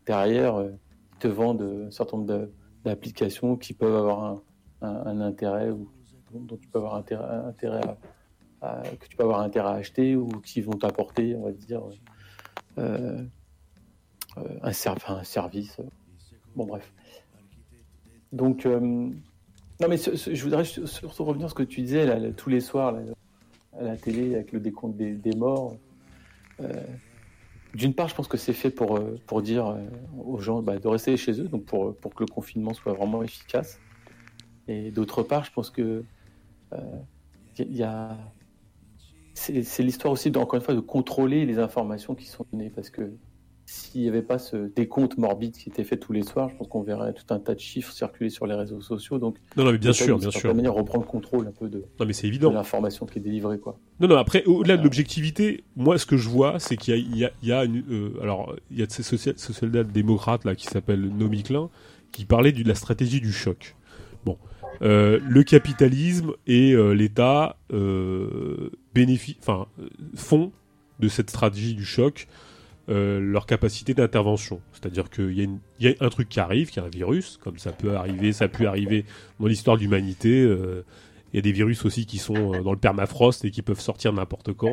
derrière, 0.06 0.56
euh, 0.56 0.70
ils 1.14 1.18
te 1.18 1.28
vendent 1.28 1.62
euh, 1.62 1.88
un 1.88 1.90
certain 1.90 2.16
nombre 2.16 2.48
d'applications 2.84 3.56
qui 3.56 3.74
peuvent 3.74 3.96
avoir 3.96 4.40
un 4.80 5.20
intérêt 5.20 5.70
ou 5.70 5.88
dont 6.32 6.56
tu 6.56 6.68
peux 6.68 6.78
avoir 6.78 6.94
intérêt, 6.94 7.24
intérêt 7.46 7.80
à, 7.84 7.98
à- 8.60 8.82
que 8.98 9.06
tu 9.06 9.16
peux 9.16 9.24
avoir 9.24 9.40
intérêt 9.40 9.68
à 9.68 9.72
acheter 9.72 10.16
ou 10.16 10.28
qui 10.28 10.60
vont 10.60 10.72
t'apporter, 10.72 11.34
on 11.36 11.44
va 11.44 11.52
dire, 11.52 11.82
euh, 12.78 13.24
euh, 14.38 14.58
un, 14.62 14.72
un 15.08 15.24
service. 15.24 15.76
Bon, 16.54 16.66
bref. 16.66 16.92
Donc, 18.32 18.66
euh, 18.66 18.80
non, 18.80 19.88
mais 19.88 19.96
je 19.96 20.42
voudrais 20.42 20.64
su- 20.64 20.86
surtout 20.86 21.24
revenir 21.24 21.48
sur 21.48 21.58
ce 21.58 21.62
que 21.62 21.68
tu 21.68 21.80
disais 21.82 22.04
là, 22.04 22.32
tous 22.32 22.50
les 22.50 22.60
soirs 22.60 22.96
à 23.78 23.82
la 23.82 23.96
télé 23.96 24.34
avec 24.34 24.52
le 24.52 24.60
décompte 24.60 24.96
des, 24.96 25.34
morts. 25.36 25.76
Euh, 26.60 26.72
d'une 27.74 27.94
part, 27.94 28.08
je 28.08 28.14
pense 28.14 28.28
que 28.28 28.36
c'est 28.36 28.52
fait 28.52 28.70
pour, 28.70 28.96
euh, 28.96 29.18
pour 29.26 29.40
dire 29.42 29.66
euh, 29.68 29.84
aux 30.18 30.40
gens 30.40 30.62
bah, 30.62 30.78
de 30.78 30.88
rester 30.88 31.16
chez 31.16 31.40
eux, 31.40 31.48
donc 31.48 31.64
pour, 31.64 31.94
pour 31.96 32.14
que 32.14 32.24
le 32.24 32.28
confinement 32.28 32.74
soit 32.74 32.92
vraiment 32.92 33.22
efficace. 33.22 33.78
Et 34.66 34.90
d'autre 34.90 35.22
part, 35.22 35.44
je 35.44 35.52
pense 35.52 35.70
que 35.70 36.04
euh, 36.72 36.98
il 37.58 37.76
y 37.76 37.82
a 37.82 38.16
c'est 39.62 39.82
l'histoire 39.82 40.12
aussi, 40.12 40.30
de- 40.30 40.38
encore 40.38 40.56
une 40.58 40.64
fois, 40.64 40.74
de 40.74 40.80
contrôler 40.80 41.46
les 41.46 41.58
informations 41.58 42.14
qui 42.14 42.26
sont 42.26 42.44
données, 42.52 42.70
parce 42.74 42.90
que 42.90 43.12
s'il 43.70 44.00
n'y 44.00 44.08
avait 44.08 44.22
pas 44.22 44.38
ce 44.38 44.56
décompte 44.74 45.18
morbide 45.18 45.52
qui 45.52 45.68
était 45.68 45.84
fait 45.84 45.98
tous 45.98 46.12
les 46.14 46.22
soirs, 46.22 46.48
je 46.48 46.56
pense 46.56 46.68
qu'on 46.68 46.80
verrait 46.82 47.12
tout 47.12 47.26
un 47.34 47.38
tas 47.38 47.54
de 47.54 47.60
chiffres 47.60 47.92
circuler 47.92 48.30
sur 48.30 48.46
les 48.46 48.54
réseaux 48.54 48.80
sociaux. 48.80 49.18
Donc, 49.18 49.36
Non 49.58 49.64
non 49.64 49.72
mais 49.72 49.76
bien 49.78 49.92
sûr 49.92 50.18
bien 50.18 50.30
sûr. 50.30 50.54
manière, 50.54 50.72
reprendre 50.72 51.04
le 51.04 51.10
contrôle 51.10 51.46
un 51.46 51.52
peu 51.52 51.68
de, 51.68 51.84
Non 52.00 52.06
mais 52.06 52.14
c'est 52.14 52.22
de 52.22 52.28
évident. 52.28 52.50
l'information 52.50 53.04
qui 53.04 53.18
est 53.18 53.22
délivrée, 53.22 53.58
quoi. 53.58 53.78
Non, 54.00 54.08
non, 54.08 54.16
après, 54.16 54.42
au-delà 54.44 54.76
de 54.76 54.80
Euh. 54.80 54.84
l'objectivité, 54.84 55.64
moi, 55.76 55.98
ce 55.98 56.06
que 56.06 56.16
je 56.16 56.30
vois, 56.30 56.58
c'est 56.58 56.76
qu'il 56.78 56.94
y 57.14 57.24
a, 57.26 57.30
y 57.42 57.46
y 57.46 57.52
une, 57.52 57.84
euh, 57.90 58.12
alors, 58.22 58.56
il 58.70 58.78
y 58.78 58.82
a 58.82 58.86
ces 58.88 59.02
social, 59.02 59.34
social-démocrates, 59.38 60.44
là, 60.46 60.54
qui 60.54 60.66
s'appelle 60.66 61.00
Nomi 61.02 61.42
Klein, 61.42 61.68
qui 62.10 62.24
parlait 62.24 62.52
de 62.52 62.66
la 62.66 62.74
stratégie 62.74 63.20
du 63.20 63.32
choc. 63.32 63.76
Bon. 64.24 64.38
Euh, 64.82 65.18
le 65.28 65.42
capitalisme 65.42 66.32
et 66.46 66.72
euh, 66.72 66.92
l'État, 66.92 67.56
euh, 67.72 68.70
enfin, 69.40 69.66
font 70.14 70.52
de 71.00 71.08
cette 71.08 71.30
stratégie 71.30 71.74
du 71.74 71.84
choc 71.84 72.28
euh, 72.88 73.20
leur 73.20 73.46
capacité 73.46 73.92
d'intervention. 73.92 74.60
C'est-à-dire 74.72 75.10
qu'il 75.10 75.38
y, 75.38 75.84
y 75.84 75.88
a 75.88 75.94
un 76.00 76.08
truc 76.08 76.28
qui 76.28 76.40
arrive, 76.40 76.70
qui 76.70 76.78
est 76.78 76.82
un 76.82 76.88
virus, 76.88 77.38
comme 77.42 77.58
ça 77.58 77.72
peut 77.72 77.96
arriver, 77.96 78.32
ça 78.32 78.44
a 78.46 78.48
pu 78.48 78.66
arriver 78.66 79.04
dans 79.40 79.46
l'histoire 79.46 79.76
de 79.76 79.82
l'humanité, 79.82 80.48
Il 81.32 81.36
y 81.36 81.38
a 81.38 81.42
des 81.42 81.52
virus 81.52 81.84
aussi 81.84 82.06
qui 82.06 82.18
sont 82.18 82.54
euh, 82.54 82.62
dans 82.62 82.72
le 82.72 82.78
permafrost 82.78 83.44
et 83.44 83.50
qui 83.50 83.62
peuvent 83.62 83.80
sortir 83.80 84.12
n'importe 84.12 84.52
quand. 84.52 84.72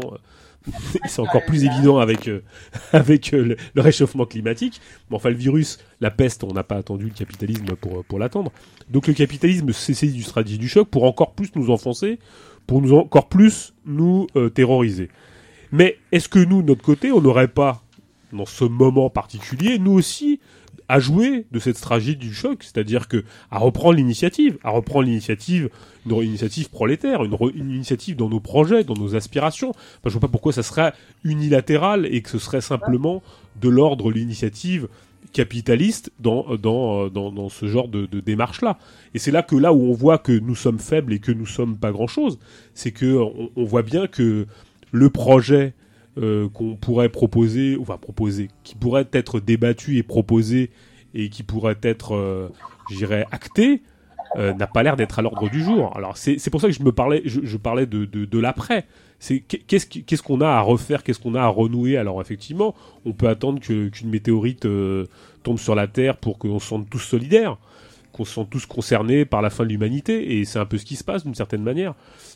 c'est 1.05 1.21
encore 1.21 1.45
plus 1.45 1.63
évident 1.63 1.99
avec 1.99 2.27
euh, 2.27 2.43
avec 2.91 3.33
euh, 3.33 3.43
le, 3.43 3.57
le 3.73 3.81
réchauffement 3.81 4.25
climatique. 4.25 4.81
Mais 5.09 5.17
enfin, 5.17 5.29
le 5.29 5.35
virus, 5.35 5.79
la 6.01 6.11
peste, 6.11 6.43
on 6.43 6.53
n'a 6.53 6.63
pas 6.63 6.77
attendu 6.77 7.05
le 7.05 7.11
capitalisme 7.11 7.75
pour 7.75 8.03
pour 8.05 8.19
l'attendre. 8.19 8.51
Donc 8.89 9.07
le 9.07 9.13
capitalisme 9.13 9.71
s'est 9.73 9.93
saisi 9.93 10.13
du 10.13 10.23
stratégie 10.23 10.57
du 10.57 10.67
choc 10.67 10.87
pour 10.87 11.03
encore 11.03 11.33
plus 11.33 11.49
nous 11.55 11.69
enfoncer, 11.69 12.19
pour 12.67 12.81
nous 12.81 12.93
encore 12.93 13.29
plus 13.29 13.73
nous 13.85 14.27
euh, 14.35 14.49
terroriser. 14.49 15.09
Mais 15.71 15.97
est-ce 16.11 16.29
que 16.29 16.39
nous, 16.39 16.61
de 16.61 16.67
notre 16.67 16.83
côté, 16.83 17.11
on 17.11 17.21
n'aurait 17.21 17.47
pas, 17.47 17.83
dans 18.31 18.45
ce 18.45 18.63
moment 18.63 19.09
particulier, 19.09 19.79
nous 19.79 19.93
aussi, 19.93 20.39
à 20.87 20.99
jouer 20.99 21.45
de 21.51 21.59
cette 21.59 21.77
stratégie 21.77 22.15
du 22.15 22.33
choc, 22.33 22.63
c'est-à-dire 22.63 23.07
que 23.07 23.23
à 23.51 23.59
reprendre 23.59 23.95
l'initiative, 23.95 24.57
à 24.63 24.69
reprendre 24.69 25.05
l'initiative, 25.05 25.69
une 26.05 26.21
initiative 26.21 26.69
prolétaire, 26.69 27.23
une, 27.23 27.35
une 27.55 27.71
initiative 27.71 28.15
dans 28.15 28.29
nos 28.29 28.39
projets, 28.39 28.83
dans 28.83 28.93
nos 28.93 29.15
aspirations. 29.15 29.69
Enfin, 29.69 30.05
je 30.05 30.11
vois 30.11 30.21
pas 30.21 30.27
pourquoi 30.27 30.53
ça 30.53 30.63
serait 30.63 30.93
unilatéral 31.23 32.05
et 32.05 32.21
que 32.21 32.29
ce 32.29 32.37
serait 32.37 32.61
simplement 32.61 33.23
de 33.61 33.69
l'ordre 33.69 34.11
l'initiative 34.11 34.87
capitaliste 35.33 36.11
dans 36.19 36.55
dans 36.55 37.09
dans, 37.09 37.31
dans 37.31 37.49
ce 37.49 37.65
genre 37.65 37.87
de, 37.87 38.05
de 38.05 38.19
démarche 38.19 38.61
là. 38.61 38.77
Et 39.13 39.19
c'est 39.19 39.31
là 39.31 39.41
que 39.41 39.55
là 39.55 39.73
où 39.73 39.89
on 39.89 39.93
voit 39.93 40.17
que 40.17 40.31
nous 40.31 40.55
sommes 40.55 40.79
faibles 40.79 41.13
et 41.13 41.19
que 41.19 41.31
nous 41.31 41.47
sommes 41.47 41.77
pas 41.77 41.91
grand 41.91 42.07
chose, 42.07 42.39
c'est 42.73 42.91
que 42.91 43.17
on 43.55 43.63
voit 43.63 43.81
bien 43.81 44.07
que 44.07 44.45
le 44.91 45.09
projet 45.09 45.73
euh, 46.17 46.47
qu'on 46.49 46.75
pourrait 46.75 47.09
proposer, 47.09 47.77
enfin 47.79 47.97
proposer, 47.97 48.49
qui 48.63 48.75
pourrait 48.75 49.07
être 49.11 49.39
débattu 49.39 49.97
et 49.97 50.03
proposé 50.03 50.71
et 51.13 51.29
qui 51.29 51.43
pourrait 51.43 51.77
être, 51.81 52.15
euh, 52.15 52.49
je 52.89 52.97
dirais, 52.97 53.25
acté, 53.31 53.81
euh, 54.37 54.53
n'a 54.53 54.67
pas 54.67 54.83
l'air 54.83 54.97
d'être 54.97 55.19
à 55.19 55.21
l'ordre 55.21 55.49
du 55.49 55.63
jour. 55.63 55.95
Alors 55.95 56.17
c'est 56.17 56.49
pour 56.49 56.59
ça 56.61 56.67
que 56.67 56.73
je 56.73 56.83
me 56.83 56.91
parlais, 56.91 57.21
je, 57.25 57.57
parlais 57.57 57.85
de, 57.85 58.05
de, 58.05 58.25
de 58.25 58.39
l'après. 58.39 58.85
C'est 59.17 59.39
qu'est- 59.39 59.59
qu'est-ce 59.65 59.87
qu'est-ce 59.87 60.21
qu'on 60.21 60.41
a 60.41 60.49
à 60.49 60.59
refaire, 60.59 61.01
qu'est-ce 61.03 61.19
qu'on 61.19 61.35
a 61.35 61.41
à 61.41 61.47
renouer? 61.47 61.95
Alors 61.95 62.19
effectivement, 62.19 62.75
on 63.05 63.13
peut 63.13 63.29
attendre 63.29 63.61
qu'une 63.61 64.09
météorite 64.09 64.65
euh, 64.65 65.05
tombe 65.43 65.57
sur 65.57 65.73
la 65.73 65.87
Terre 65.87 66.17
pour 66.17 66.37
qu'on 66.37 66.59
se 66.59 66.67
sente 66.67 66.89
tous 66.89 66.99
solidaires, 66.99 67.57
qu'on 68.11 68.25
se 68.25 68.33
sente 68.33 68.49
tous 68.49 68.65
concernés 68.65 69.23
par 69.23 69.41
la 69.41 69.49
fin 69.49 69.63
de 69.63 69.69
l'humanité, 69.69 70.37
et 70.37 70.43
c'est 70.43 70.59
un 70.59 70.65
peu 70.65 70.77
ce 70.77 70.85
qui 70.85 70.97
se 70.97 71.03
passe 71.05 71.23
d'une 71.23 71.35
certaine 71.35 71.63
manière. 71.63 71.93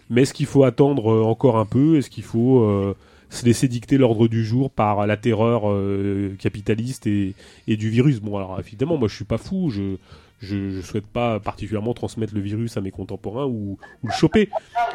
Mais 0.09 0.21
est-ce 0.21 0.33
qu'il 0.33 0.45
faut 0.45 0.63
attendre 0.63 1.25
encore 1.25 1.57
un 1.57 1.65
peu? 1.65 1.97
Est-ce 1.97 2.09
qu'il 2.09 2.23
faut 2.23 2.95
se 3.29 3.45
laisser 3.45 3.67
dicter 3.67 3.97
l'ordre 3.97 4.27
du 4.27 4.43
jour 4.43 4.71
par 4.71 5.05
la 5.05 5.17
terreur 5.17 5.69
euh, 5.69 6.35
capitaliste 6.39 7.07
et, 7.07 7.35
du 7.67 7.89
virus 7.89 8.19
Bon, 8.19 8.37
alors 8.37 8.59
évidemment, 8.59 8.97
moi 8.97 9.07
je 9.07 9.15
suis 9.15 9.25
pas 9.25 9.37
fou, 9.37 9.69
je 9.69 9.97
je, 10.41 10.81
souhaite 10.81 11.05
pas 11.05 11.39
particulièrement 11.39 11.93
transmettre 11.93 12.33
le 12.33 12.39
virus 12.39 12.77
à 12.77 12.81
mes 12.81 12.91
contemporains 12.91 13.45
ou, 13.45 13.77
le 14.03 14.11
choper. 14.11 14.49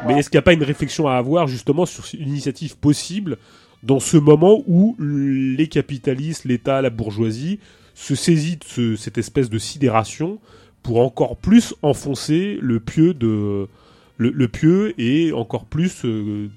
Mais 0.06 0.18
est-ce 0.18 0.30
qu'il 0.30 0.38
n'y 0.38 0.40
a 0.40 0.42
pas 0.42 0.54
une 0.54 0.62
réflexion 0.62 1.06
à 1.06 1.14
avoir 1.16 1.46
justement 1.46 1.84
sur 1.84 2.04
une 2.18 2.28
initiative 2.28 2.76
possible 2.78 3.36
dans 3.82 4.00
ce 4.00 4.16
moment 4.16 4.62
où 4.66 4.96
les 4.98 5.68
capitalistes, 5.68 6.46
l'État, 6.46 6.80
la 6.80 6.88
bourgeoisie 6.88 7.58
se 7.94 8.14
saisit 8.14 8.56
de 8.56 8.64
ce- 8.64 8.96
cette 8.96 9.18
espèce 9.18 9.50
de 9.50 9.58
sidération 9.58 10.38
pour 10.82 11.00
encore 11.00 11.36
plus 11.36 11.74
enfoncer 11.82 12.58
le 12.60 12.80
pieu 12.80 13.12
de 13.14 13.68
le 14.16 14.48
pieu 14.48 14.94
et 14.98 15.32
encore 15.32 15.64
plus, 15.64 16.04
euh, 16.04 16.48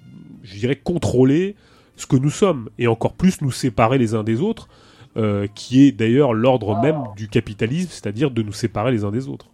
je 0.47 0.59
dirais, 0.59 0.75
contrôler 0.75 1.55
ce 1.95 2.05
que 2.05 2.15
nous 2.15 2.29
sommes 2.29 2.69
et 2.77 2.87
encore 2.87 3.13
plus 3.13 3.41
nous 3.41 3.51
séparer 3.51 3.97
les 3.97 4.15
uns 4.15 4.23
des 4.23 4.41
autres, 4.41 4.69
euh, 5.17 5.47
qui 5.55 5.81
est 5.83 5.91
d'ailleurs 5.91 6.33
l'ordre 6.33 6.79
même 6.81 7.03
du 7.15 7.27
capitalisme, 7.27 7.89
c'est-à-dire 7.89 8.31
de 8.31 8.41
nous 8.41 8.53
séparer 8.53 8.91
les 8.91 9.03
uns 9.03 9.11
des 9.11 9.27
autres. 9.27 9.47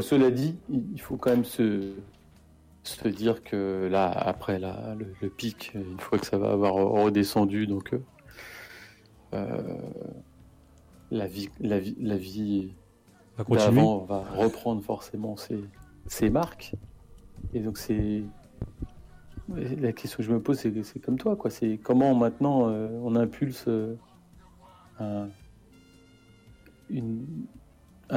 Cela 0.00 0.30
dit, 0.30 0.56
il 0.68 1.00
faut 1.00 1.16
quand 1.16 1.30
même 1.30 1.46
se, 1.46 1.94
se 2.82 3.08
dire 3.08 3.42
que 3.42 3.88
là, 3.90 4.10
après 4.10 4.58
la, 4.58 4.94
le, 4.94 5.06
le 5.22 5.30
pic, 5.30 5.72
une 5.74 5.98
fois 5.98 6.18
que 6.18 6.26
ça 6.26 6.36
va 6.36 6.50
avoir 6.52 6.74
redescendu, 6.74 7.66
donc 7.66 7.94
euh, 7.94 7.98
euh, 9.32 9.78
la 11.10 11.26
vie, 11.26 11.48
la 11.60 11.78
vie, 11.78 11.96
la 11.98 12.18
vie 12.18 12.72
Va 13.38 13.44
va 13.44 14.24
reprendre 14.34 14.82
forcément 14.82 15.36
ses, 15.36 15.60
ses 16.08 16.30
marques. 16.30 16.74
Et 17.54 17.60
donc 17.60 17.78
c'est 17.78 18.22
la 19.48 19.92
question 19.92 20.18
que 20.18 20.22
je 20.24 20.32
me 20.32 20.40
pose, 20.40 20.58
c'est 20.58 21.00
comme 21.00 21.18
toi, 21.18 21.36
quoi. 21.36 21.50
C'est 21.50 21.78
comment 21.78 22.14
maintenant 22.14 22.68
euh, 22.68 22.88
on 23.02 23.14
impulse 23.14 23.66
euh, 23.68 23.94
un, 25.00 25.28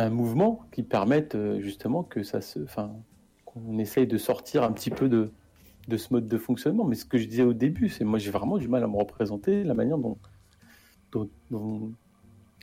mouvement 0.10 0.66
qui 0.72 0.84
permette 0.84 1.36
euh, 1.36 1.60
justement 1.60 2.04
que 2.04 2.24
ça 2.24 2.42
se, 2.42 2.60
enfin, 2.60 2.92
qu'on 3.46 3.78
essaye 3.78 4.08
de 4.08 4.18
sortir 4.18 4.64
un 4.64 4.72
petit 4.72 4.90
peu 4.90 5.08
de, 5.08 5.32
ce 5.96 6.14
mode 6.14 6.28
de 6.28 6.38
fonctionnement. 6.38 6.84
Mais 6.84 6.96
ce 6.96 7.06
que 7.06 7.18
je 7.18 7.28
disais 7.28 7.44
au 7.44 7.54
début, 7.54 7.90
c'est 7.90 8.04
moi 8.04 8.20
j'ai 8.20 8.32
vraiment 8.32 8.58
du 8.58 8.68
mal 8.68 8.84
à 8.84 8.88
me 8.88 8.98
représenter 8.98 9.64
la 9.64 9.74
manière 9.74 9.98
dont- 9.98 10.18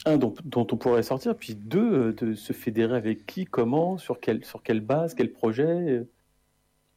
un 0.04 0.18
dont, 0.18 0.34
dont 0.44 0.66
on 0.70 0.76
pourrait 0.76 1.02
sortir, 1.02 1.34
puis 1.36 1.54
deux 1.54 1.92
euh, 1.92 2.12
de 2.12 2.34
se 2.34 2.52
fédérer 2.52 2.96
avec 2.96 3.26
qui, 3.26 3.44
comment, 3.44 3.98
sur 3.98 4.20
quelle 4.20 4.44
sur 4.44 4.62
quelle 4.62 4.80
base, 4.80 5.14
quel 5.14 5.32
projet. 5.32 5.64
euh. 5.64 6.08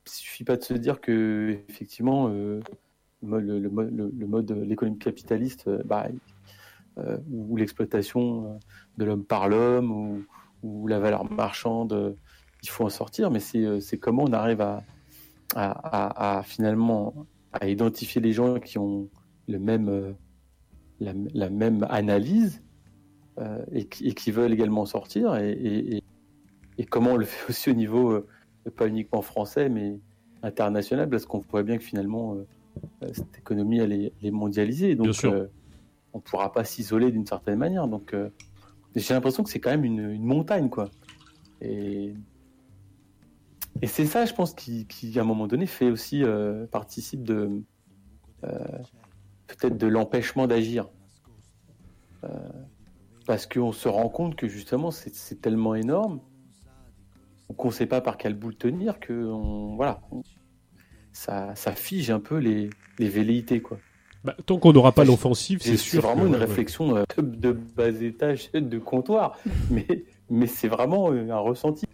Il 0.06 0.12
suffit 0.12 0.44
pas 0.44 0.58
de 0.58 0.64
se 0.64 0.74
dire 0.74 1.02
que 1.02 1.60
effectivement 1.70 2.30
euh, 2.30 2.62
le, 3.22 3.70
mode- 3.70 4.52
l'économie 4.52 4.98
capitaliste, 4.98 5.70
bah, 5.86 6.08
ou 7.32 7.56
l'exploitation 7.58 8.60
de 8.98 9.06
l'homme 9.06 9.24
par 9.24 9.48
l'homme 9.50 10.26
ou, 10.64 10.88
la 10.88 11.00
valeur 11.00 11.30
marchande, 11.32 12.18
il 12.64 12.70
faut 12.70 12.86
en 12.86 12.90
sortir, 12.90 13.30
mais 13.30 13.40
c'est 13.40 13.98
comment 14.00 14.24
on 14.24 14.34
arrive 14.34 14.62
à, 15.56 16.42
finalement 16.44 17.28
à 17.54 17.68
identifier 17.68 18.20
les 18.20 18.34
gens 18.34 18.60
qui 18.60 18.78
ont 18.78 19.10
le 19.48 19.60
même, 19.60 20.16
la, 21.00 21.50
même 21.50 21.86
analyse 21.90 22.62
et, 23.72 23.86
qui, 23.86 24.08
et 24.08 24.14
qui 24.14 24.32
veulent 24.32 24.54
également 24.54 24.82
en 24.82 24.86
sortir, 24.86 25.36
et, 25.36 25.52
et- 25.52 25.96
et- 25.98 26.04
et 26.78 26.86
comment 26.86 27.12
on 27.12 27.18
le 27.18 27.26
fait 27.26 27.50
aussi 27.50 27.70
au 27.70 27.74
niveau, 27.74 28.12
euh, 28.12 28.28
pas 28.76 28.88
uniquement 28.88 29.22
français, 29.22 29.70
mais 29.70 30.00
international, 30.44 31.10
parce 31.10 31.26
qu'on 31.26 31.40
voit 31.40 31.64
bien 31.64 31.78
que 31.78 31.84
finalement, 31.84 32.36
euh, 32.36 32.46
euh, 33.04 33.10
cette 33.14 33.38
économie, 33.38 33.80
elle 33.80 33.92
est, 33.92 34.14
elle 34.22 34.28
est 34.28 34.32
mondialisée, 34.32 34.96
donc 34.96 35.08
euh, 35.34 35.48
on 36.14 36.20
ne 36.20 36.24
pourra 36.24 36.52
pas 36.54 36.64
s'isoler 36.64 37.12
d'une 37.12 37.26
certaine 37.26 37.58
manière. 37.58 37.88
Donc, 37.88 38.14
euh, 38.14 38.30
j'ai 38.96 39.14
l'impression 39.14 39.44
que 39.44 39.50
c'est 39.50 39.60
quand 39.60 39.72
même 39.72 39.84
une, 39.86 40.10
une 40.12 40.24
montagne, 40.24 40.70
quoi. 40.70 40.90
Et, 41.62 42.14
et 43.82 43.88
c'est 43.88 44.06
ça, 44.06 44.26
je 44.26 44.34
pense, 44.34 44.54
qui, 44.54 44.86
qui, 44.88 45.18
à 45.20 45.22
un 45.22 45.26
moment 45.26 45.48
donné, 45.48 45.66
fait 45.66 45.92
aussi 45.92 46.24
euh, 46.24 46.66
participe 46.68 47.24
de 47.24 47.62
euh, 48.46 48.78
peut-être 49.48 49.78
de 49.78 49.88
l'empêchement 49.88 50.48
d'agir, 50.48 50.88
Euh, 52.24 52.28
parce 53.30 53.46
qu'on 53.46 53.72
se 53.72 53.88
rend 53.88 54.10
compte 54.10 54.36
que 54.36 54.48
justement, 54.48 54.90
c'est 54.90 55.40
tellement 55.40 55.76
énorme 55.76 56.20
qu'on 57.58 57.68
ne 57.68 57.74
sait 57.74 57.86
pas 57.86 58.02
par 58.02 58.18
quel 58.18 58.34
bout 58.34 58.48
le 58.50 58.56
tenir 58.56 59.00
que 59.00 59.14
on, 59.14 59.76
voilà, 59.76 60.02
on- 60.12 60.24
ça, 61.12 61.54
ça 61.54 61.74
fige 61.74 62.10
un 62.10 62.20
peu 62.20 62.38
les, 62.38 62.72
les 62.98 63.08
velléités, 63.08 63.62
quoi. 63.62 63.78
Bah, 64.24 64.36
tant 64.48 64.58
qu'on 64.58 64.74
n'aura 64.74 64.94
pas 64.94 65.04
l'offensive, 65.04 65.60
c'est 65.62 65.70
C'est 65.72 65.78
sûr. 65.78 66.02
vraiment 66.02 66.24
que- 66.24 66.28
une 66.30 66.34
ouais, 66.34 66.40
réflexion 66.40 66.96
euh, 66.98 67.04
de, 67.18 67.22
de 67.22 67.52
bas 67.52 67.90
étage 67.90 68.52
de 68.52 68.80
comptoir, 68.80 69.38
mais, 69.70 70.06
mais 70.32 70.48
c'est 70.48 70.68
vraiment 70.68 71.12
euh, 71.12 71.30
un 71.30 71.38
ressenti. 71.40 71.86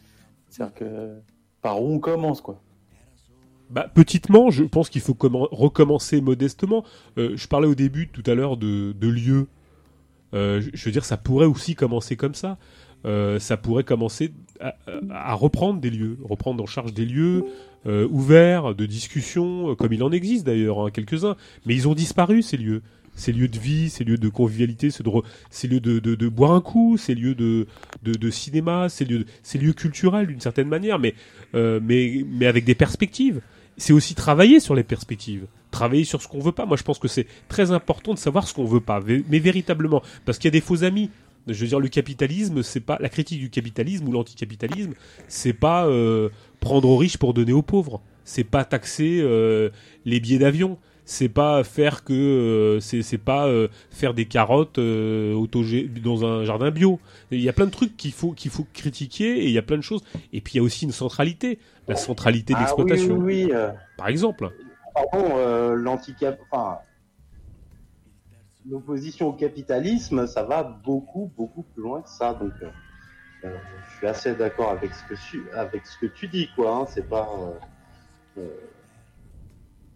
C'est-à-dire 0.49 0.73
que 0.73 1.15
par 1.61 1.83
où 1.83 1.87
on 1.91 1.99
commence, 1.99 2.39
quoi. 2.39 2.61
Bah, 3.69 3.89
petitement, 3.93 4.51
je 4.51 4.63
pense 4.63 4.89
qu'il 4.89 5.01
faut 5.01 5.15
commen- 5.15 5.49
recommencer 5.51 6.21
modestement. 6.21 6.85
Euh, 7.17 7.33
je 7.35 7.47
parlais 7.49 7.67
au 7.67 7.75
début 7.75 8.07
tout 8.07 8.23
à 8.25 8.35
l'heure 8.35 8.55
de, 8.55 8.93
de 8.93 9.07
lieux. 9.09 9.47
Euh, 10.33 10.61
je- 10.73 10.85
veux 10.85 10.91
dire, 10.91 11.05
ça 11.05 11.17
pourrait 11.17 11.45
aussi 11.45 11.75
commencer 11.75 12.15
comme 12.15 12.35
ça. 12.35 12.57
Euh, 13.05 13.39
ça 13.39 13.57
pourrait 13.57 13.83
commencer 13.83 14.33
à, 14.59 15.33
reprendre 15.35 15.79
des 15.79 15.91
lieux, 15.91 16.17
reprendre 16.23 16.63
en 16.63 16.65
charge 16.65 16.93
des 16.93 17.05
lieux 17.05 17.45
euh, 17.85 18.07
ouverts, 18.09 18.73
de 18.73 18.85
discussion, 18.85 19.75
comme 19.75 19.93
il 19.93 20.01
en 20.01 20.11
existe 20.11 20.45
d'ailleurs, 20.45 20.79
hein, 20.79 20.89
quelques-uns. 20.91 21.35
Mais 21.65 21.75
ils 21.75 21.87
ont 21.87 21.93
disparu, 21.93 22.41
ces 22.41 22.57
lieux. 22.57 22.81
Ces 23.17 23.31
lieux 23.31 23.47
de 23.47 23.57
vie, 23.57 23.89
ces 23.89 24.03
lieux 24.03 24.17
de 24.17 24.27
convivialité, 24.27 24.89
ces, 24.89 25.01
lieux 25.67 25.79
de, 25.79 26.27
boire 26.27 26.51
un 26.51 26.59
coup, 26.59 26.97
ces 26.97 27.15
lieux 27.15 27.33
de, 27.33 28.29
cinéma, 28.29 28.89
ces 28.89 29.05
lieux, 29.05 29.73
culturels 29.73 30.27
d'une 30.27 30.41
certaine 30.41 30.67
manière, 30.67 30.99
mais 30.99 31.15
avec 32.41 32.65
des 32.65 32.75
perspectives 32.75 33.39
c'est 33.77 33.93
aussi 33.93 34.15
travailler 34.15 34.59
sur 34.59 34.75
les 34.75 34.83
perspectives, 34.83 35.45
travailler 35.79 36.05
sur 36.05 36.21
ce 36.21 36.27
qu'on 36.27 36.39
veut 36.39 36.51
pas. 36.59 36.65
Moi, 36.65 36.77
je 36.77 36.83
pense 36.83 36.99
que 36.99 37.07
c'est 37.07 37.27
très 37.47 37.67
important 37.71 38.13
de 38.13 38.19
savoir 38.19 38.47
ce 38.47 38.53
qu'on 38.53 38.65
veut 38.65 38.79
pas, 38.91 38.99
mais 39.29 39.39
véritablement, 39.39 40.01
parce 40.25 40.37
qu'il 40.39 40.47
y 40.49 40.53
a 40.53 40.57
des 40.59 40.65
faux 40.69 40.83
amis. 40.83 41.09
Je 41.47 41.53
veux 41.61 41.67
dire, 41.67 41.79
le 41.79 41.89
capitalisme, 41.89 42.63
c'est 42.63 42.79
pas 42.79 42.97
la 42.99 43.09
critique 43.09 43.39
du 43.39 43.49
capitalisme 43.51 44.07
ou 44.07 44.11
l'anticapitalisme, 44.11 44.93
c'est 45.27 45.53
pas 45.53 45.85
euh, 45.85 46.29
prendre 46.59 46.89
aux 46.89 46.97
riches 46.97 47.17
pour 47.17 47.35
donner 47.35 47.53
aux 47.53 47.61
pauvres, 47.61 48.01
c'est 48.23 48.43
pas 48.55 48.63
taxer 48.65 49.19
euh, 49.21 49.69
les 50.05 50.19
billets 50.19 50.39
d'avion, 50.39 50.79
c'est 51.07 51.29
pas 51.29 51.63
faire 51.63 52.03
que 52.03 52.13
euh, 52.13 52.79
c'est 52.79 53.03
c'est 53.03 53.19
pas 53.19 53.45
euh, 53.45 53.67
faire 53.91 54.15
des 54.15 54.25
carottes 54.25 54.79
euh, 54.79 55.35
autogé- 55.35 55.87
dans 56.01 56.25
un 56.25 56.45
jardin 56.45 56.71
bio. 56.71 56.99
Il 57.29 57.41
y 57.41 57.49
a 57.49 57.53
plein 57.53 57.67
de 57.67 57.75
trucs 57.79 57.95
qu'il 57.95 58.11
faut 58.19 58.31
qu'il 58.31 58.49
faut 58.49 58.65
critiquer 58.73 59.29
et 59.43 59.45
il 59.45 59.51
y 59.51 59.59
a 59.59 59.65
plein 59.69 59.77
de 59.77 59.83
choses. 59.83 60.03
Et 60.33 60.41
puis 60.41 60.53
il 60.53 60.57
y 60.57 60.61
a 60.61 60.63
aussi 60.63 60.85
une 60.85 60.91
centralité, 61.03 61.59
la 61.87 61.95
centralité 61.95 62.53
de 62.53 62.57
Ah 62.57 62.61
oui, 62.61 62.65
l'exploitation, 62.65 63.17
oui, 63.19 63.43
oui. 63.45 63.51
euh, 63.53 63.69
par 63.97 64.07
exemple. 64.07 64.49
Pardon, 64.95 65.37
euh, 65.37 65.75
l'anticap, 65.75 66.39
enfin, 66.49 66.79
l'opposition 68.69 69.27
au 69.27 69.33
capitalisme, 69.33 70.25
ça 70.25 70.43
va 70.43 70.63
beaucoup, 70.63 71.31
beaucoup 71.37 71.63
plus 71.63 71.83
loin 71.83 72.01
que 72.01 72.09
ça. 72.09 72.33
Donc, 72.33 72.53
euh, 72.63 72.69
euh, 73.43 73.55
je 73.91 73.97
suis 73.97 74.07
assez 74.07 74.33
d'accord 74.33 74.71
avec 74.71 74.91
ce 74.93 75.03
que 75.13 75.19
tu, 75.29 75.43
avec 75.53 75.85
ce 75.85 75.97
que 75.99 76.07
tu 76.07 76.27
dis, 76.27 76.49
quoi. 76.55 76.77
hein, 76.77 76.85
c'est 76.89 77.07
pas. 77.07 77.29
euh, 77.37 78.41
euh, 78.41 78.49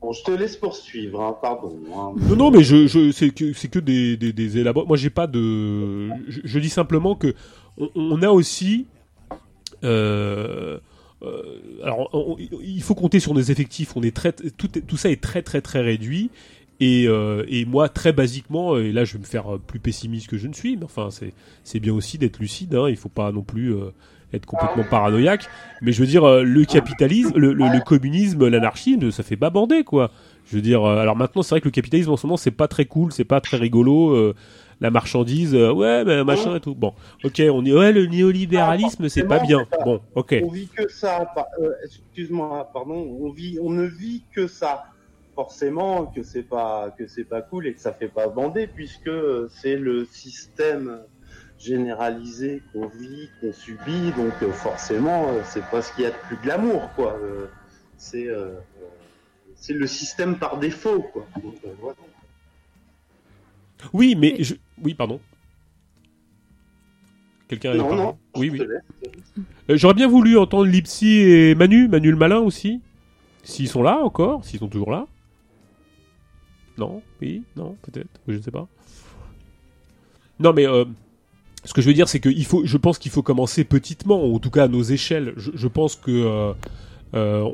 Bon, 0.01 0.13
je 0.13 0.23
te 0.23 0.31
laisse 0.31 0.55
poursuivre, 0.55 1.21
hein, 1.21 1.35
pardon. 1.41 1.77
hein. 1.93 2.13
Non, 2.29 2.35
non, 2.37 2.51
mais 2.51 2.63
je, 2.63 2.87
je, 2.87 3.11
c'est 3.11 3.31
que, 3.31 3.51
c'est 3.51 3.67
que 3.67 3.79
des, 3.79 4.15
des, 4.15 4.31
des 4.31 4.57
élabos. 4.57 4.85
Moi, 4.85 4.95
j'ai 4.95 5.09
pas 5.09 5.27
de. 5.27 6.07
Je, 6.29 6.39
je 6.45 6.59
dis 6.59 6.69
simplement 6.69 7.15
que 7.15 7.33
on, 7.77 7.89
on 7.95 8.21
a 8.21 8.29
aussi. 8.29 8.87
Euh, 9.83 10.79
alors, 11.83 12.09
on- 12.13 12.37
il 12.37 12.81
faut 12.81 12.95
compter 12.95 13.19
sur 13.19 13.33
nos 13.33 13.41
effectifs. 13.41 13.95
On 13.95 14.03
est 14.03 14.15
très, 14.15 14.31
tout, 14.31 14.67
tout 14.67 14.97
ça 14.97 15.09
est 15.09 15.21
très, 15.21 15.41
très, 15.41 15.61
très 15.61 15.81
réduit. 15.81 16.29
Et, 16.81 17.07
euh, 17.07 17.43
et 17.49 17.65
moi, 17.65 17.89
très 17.89 18.13
basiquement, 18.13 18.77
et 18.77 18.93
là, 18.93 19.03
je 19.03 19.13
vais 19.13 19.19
me 19.19 19.25
faire 19.25 19.55
euh, 19.55 19.57
plus 19.57 19.79
pessimiste 19.79 20.27
que 20.27 20.37
je 20.37 20.47
ne 20.47 20.53
suis. 20.53 20.77
Mais 20.77 20.85
enfin, 20.85 21.09
c'est, 21.11 21.79
bien 21.79 21.93
aussi 21.93 22.17
d'être 22.17 22.39
lucide. 22.39 22.73
Hein, 22.75 22.87
il 22.89 22.95
faut 22.95 23.09
pas 23.09 23.33
non 23.33 23.41
plus 23.41 23.73
euh, 23.73 23.91
être 24.31 24.45
complètement 24.45 24.85
paranoïaque. 24.89 25.47
Mais 25.81 25.91
je 25.91 25.99
veux 25.99 26.07
dire, 26.07 26.23
euh, 26.23 26.43
le 26.43 26.63
capitalisme, 26.63 27.33
le, 27.37 27.51
le, 27.51 27.67
le 27.67 27.81
communisme, 27.81 28.47
l'anarchie, 28.47 28.97
ça 29.11 29.23
fait 29.23 29.35
pas 29.35 29.49
bander, 29.49 29.83
quoi. 29.83 30.11
Je 30.49 30.55
veux 30.55 30.61
dire, 30.61 30.85
euh, 30.85 30.99
alors 30.99 31.17
maintenant, 31.17 31.41
c'est 31.41 31.49
vrai 31.49 31.59
que 31.59 31.65
le 31.67 31.71
capitalisme 31.71 32.11
en 32.11 32.17
ce 32.17 32.25
moment, 32.25 32.37
c'est 32.37 32.49
pas 32.49 32.69
très 32.69 32.85
cool, 32.85 33.11
c'est 33.11 33.25
pas 33.25 33.41
très 33.41 33.57
rigolo. 33.57 34.33
La 34.81 34.91
marchandise, 34.91 35.53
euh, 35.55 35.71
ouais, 35.73 36.05
mais 36.05 36.23
machin 36.23 36.55
et 36.55 36.59
tout. 36.59 36.75
Bon, 36.75 36.93
ok, 37.23 37.41
on 37.51 37.61
dit, 37.61 37.73
ouais, 37.73 37.91
le 37.91 38.05
néolibéralisme, 38.05 39.09
c'est 39.09 39.23
pas 39.23 39.39
bien. 39.39 39.65
Bon, 39.83 40.01
ok. 40.15 40.35
On 40.43 40.49
vit 40.49 40.67
que 40.67 40.87
ça. 40.89 41.33
euh, 41.61 41.71
Excuse-moi, 41.83 42.69
pardon. 42.73 43.17
On 43.21 43.29
vit, 43.31 43.59
on 43.61 43.69
ne 43.69 43.85
vit 43.85 44.23
que 44.33 44.47
ça. 44.47 44.85
Forcément 45.35 46.05
que 46.07 46.21
c'est 46.23 46.43
pas 46.43 46.93
que 46.97 47.07
c'est 47.07 47.23
pas 47.23 47.41
cool 47.41 47.67
et 47.67 47.73
que 47.73 47.79
ça 47.79 47.93
fait 47.93 48.09
pas 48.09 48.27
bander 48.27 48.67
puisque 48.67 49.11
c'est 49.49 49.77
le 49.77 50.05
système 50.05 50.99
généralisé 51.57 52.61
qu'on 52.73 52.87
vit, 52.87 53.29
qu'on 53.39 53.53
subit. 53.53 54.11
Donc 54.17 54.33
euh, 54.41 54.51
forcément, 54.51 55.27
c'est 55.45 55.63
pas 55.65 55.81
ce 55.81 55.93
qu'il 55.93 56.03
y 56.03 56.07
a 56.07 56.11
de 56.11 56.15
plus 56.27 56.37
glamour, 56.43 56.89
quoi. 56.95 57.17
Euh, 57.23 57.47
C'est 57.97 58.27
c'est 59.61 59.73
le 59.73 59.87
système 59.87 60.37
par 60.37 60.57
défaut, 60.57 61.01
quoi. 61.13 61.25
Donc, 61.43 61.55
euh, 61.65 61.69
voilà. 61.81 61.97
Oui, 63.93 64.15
mais 64.15 64.35
je... 64.39 64.55
oui, 64.83 64.93
pardon. 64.93 65.19
Quelqu'un 67.47 67.71
a 67.71 67.75
Non, 67.75 67.95
non. 67.95 68.17
Oui, 68.35 68.49
oui. 68.49 68.61
Euh, 69.69 69.77
J'aurais 69.77 69.93
bien 69.95 70.07
voulu 70.07 70.37
entendre 70.37 70.65
Lipsy 70.65 71.15
et 71.15 71.55
Manu, 71.55 71.87
Manu 71.87 72.11
le 72.11 72.17
malin 72.17 72.39
aussi. 72.39 72.81
S'ils 73.43 73.67
sont 73.69 73.81
là 73.81 73.99
encore, 74.03 74.45
s'ils 74.45 74.59
sont 74.59 74.67
toujours 74.67 74.91
là. 74.91 75.07
Non, 76.77 77.01
oui, 77.21 77.43
non, 77.57 77.75
peut-être, 77.81 78.21
je 78.27 78.35
ne 78.35 78.41
sais 78.41 78.51
pas. 78.51 78.67
Non, 80.39 80.53
mais 80.53 80.67
euh, 80.67 80.85
ce 81.65 81.73
que 81.73 81.81
je 81.81 81.87
veux 81.87 81.93
dire, 81.93 82.07
c'est 82.07 82.19
que 82.19 82.29
il 82.29 82.45
faut, 82.45 82.65
je 82.65 82.77
pense 82.77 82.97
qu'il 82.99 83.11
faut 83.11 83.23
commencer 83.23 83.63
petitement, 83.63 84.25
ou 84.25 84.35
en 84.35 84.39
tout 84.39 84.49
cas 84.51 84.65
à 84.65 84.67
nos 84.67 84.83
échelles. 84.83 85.33
Je, 85.35 85.51
je 85.55 85.67
pense 85.67 85.95
que 85.95 86.11
euh, 86.11 86.53
euh, 87.15 87.49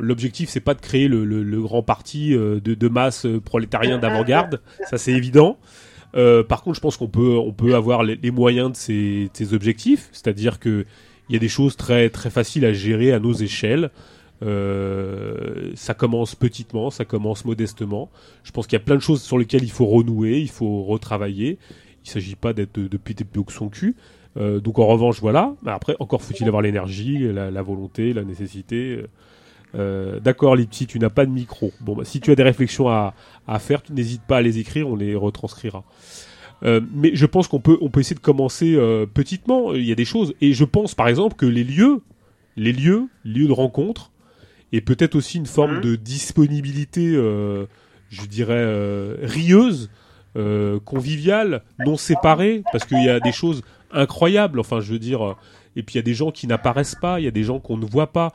l'objectif, 0.00 0.48
c'est 0.50 0.60
pas 0.60 0.74
de 0.74 0.80
créer 0.80 1.08
le, 1.08 1.24
le- 1.24 1.42
le 1.44 1.60
grand 1.62 1.82
parti 1.82 2.34
euh, 2.34 2.60
de, 2.60 2.74
de 2.74 2.88
masse 2.88 3.26
prolétarien 3.44 3.98
d'avant-garde, 3.98 4.60
ça 4.90 4.98
c'est 4.98 5.12
évident. 5.12 5.56
Euh, 6.16 6.42
par 6.42 6.62
contre, 6.62 6.76
je 6.76 6.80
pense 6.80 6.96
qu'on 6.96 7.08
peut, 7.08 7.36
on 7.38 7.52
peut 7.52 7.74
avoir 7.74 8.02
les, 8.02 8.16
les 8.16 8.30
moyens 8.30 8.72
de 8.72 8.76
ces, 8.76 9.24
de 9.24 9.30
ces 9.32 9.54
objectifs, 9.54 10.08
c'est-à-dire 10.12 10.58
que 10.58 10.84
il 11.28 11.34
y 11.34 11.36
a 11.36 11.38
des 11.38 11.48
choses 11.48 11.76
très 11.76 12.10
très 12.10 12.30
faciles 12.30 12.64
à 12.64 12.72
gérer 12.72 13.12
à 13.12 13.20
nos 13.20 13.32
échelles. 13.32 13.90
Euh, 14.42 15.70
ça 15.74 15.94
commence 15.94 16.34
petitement, 16.34 16.90
ça 16.90 17.04
commence 17.04 17.44
modestement. 17.44 18.10
Je 18.42 18.50
pense 18.50 18.66
qu'il 18.66 18.76
y 18.78 18.82
a 18.82 18.84
plein 18.84 18.96
de 18.96 19.00
choses 19.00 19.22
sur 19.22 19.38
lesquelles 19.38 19.62
il 19.62 19.70
faut 19.70 19.86
renouer, 19.86 20.40
il 20.40 20.48
faut 20.48 20.82
retravailler. 20.82 21.58
Il 22.04 22.10
s'agit 22.10 22.34
pas 22.34 22.52
d'être 22.52 22.74
de, 22.80 22.88
de 22.88 22.96
péter 22.96 23.24
plus 23.24 23.44
que 23.44 23.52
son 23.52 23.68
cul. 23.68 23.94
Euh, 24.36 24.58
donc 24.58 24.78
en 24.78 24.86
revanche, 24.86 25.20
voilà. 25.20 25.54
Après, 25.66 25.94
encore 26.00 26.22
faut-il 26.22 26.46
avoir 26.48 26.62
l'énergie, 26.62 27.18
la, 27.18 27.50
la 27.50 27.62
volonté, 27.62 28.12
la 28.12 28.24
nécessité. 28.24 29.00
Euh, 29.74 30.20
D'accord, 30.20 30.56
Lipsy, 30.56 30.86
tu 30.86 30.98
n'as 30.98 31.10
pas 31.10 31.26
de 31.26 31.30
micro. 31.30 31.72
Bon, 31.80 31.96
bah, 31.96 32.04
si 32.04 32.20
tu 32.20 32.30
as 32.30 32.34
des 32.34 32.42
réflexions 32.42 32.88
à, 32.88 33.14
à 33.46 33.58
faire, 33.58 33.82
tu 33.82 33.92
n'hésites 33.92 34.22
pas 34.22 34.38
à 34.38 34.42
les 34.42 34.58
écrire, 34.58 34.88
on 34.88 34.96
les 34.96 35.14
retranscrira. 35.14 35.84
Euh, 36.62 36.80
mais 36.92 37.12
je 37.14 37.24
pense 37.26 37.48
qu'on 37.48 37.60
peut, 37.60 37.78
on 37.80 37.88
peut 37.88 38.00
essayer 38.00 38.16
de 38.16 38.20
commencer 38.20 38.74
euh, 38.74 39.06
petitement. 39.06 39.72
Il 39.74 39.84
y 39.84 39.92
a 39.92 39.94
des 39.94 40.04
choses, 40.04 40.34
et 40.40 40.52
je 40.52 40.64
pense 40.64 40.94
par 40.94 41.08
exemple 41.08 41.36
que 41.36 41.46
les 41.46 41.64
lieux, 41.64 42.02
les 42.56 42.72
lieux, 42.72 43.08
lieux 43.24 43.46
de 43.46 43.52
rencontre, 43.52 44.10
et 44.72 44.80
peut-être 44.80 45.14
aussi 45.14 45.38
une 45.38 45.46
forme 45.46 45.76
Mhm. 45.76 45.80
de 45.82 45.96
disponibilité, 45.96 47.12
euh, 47.14 47.66
je 48.10 48.26
dirais 48.26 48.54
euh, 48.58 49.16
rieuse, 49.22 49.90
euh, 50.36 50.78
conviviale, 50.80 51.62
non 51.84 51.96
séparée, 51.96 52.62
parce 52.72 52.84
qu'il 52.84 53.02
y 53.02 53.08
a 53.08 53.20
des 53.20 53.32
choses 53.32 53.62
incroyables. 53.92 54.60
Enfin, 54.60 54.80
je 54.80 54.92
veux 54.92 54.98
dire, 54.98 55.26
euh, 55.26 55.34
et 55.76 55.82
puis 55.82 55.94
il 55.94 55.98
y 55.98 56.00
a 56.00 56.02
des 56.02 56.14
gens 56.14 56.30
qui 56.30 56.46
n'apparaissent 56.46 56.94
pas, 56.94 57.20
il 57.20 57.24
y 57.24 57.28
a 57.28 57.32
des 57.32 57.42
gens 57.42 57.58
qu'on 57.58 57.76
ne 57.76 57.86
voit 57.86 58.12
pas. 58.12 58.32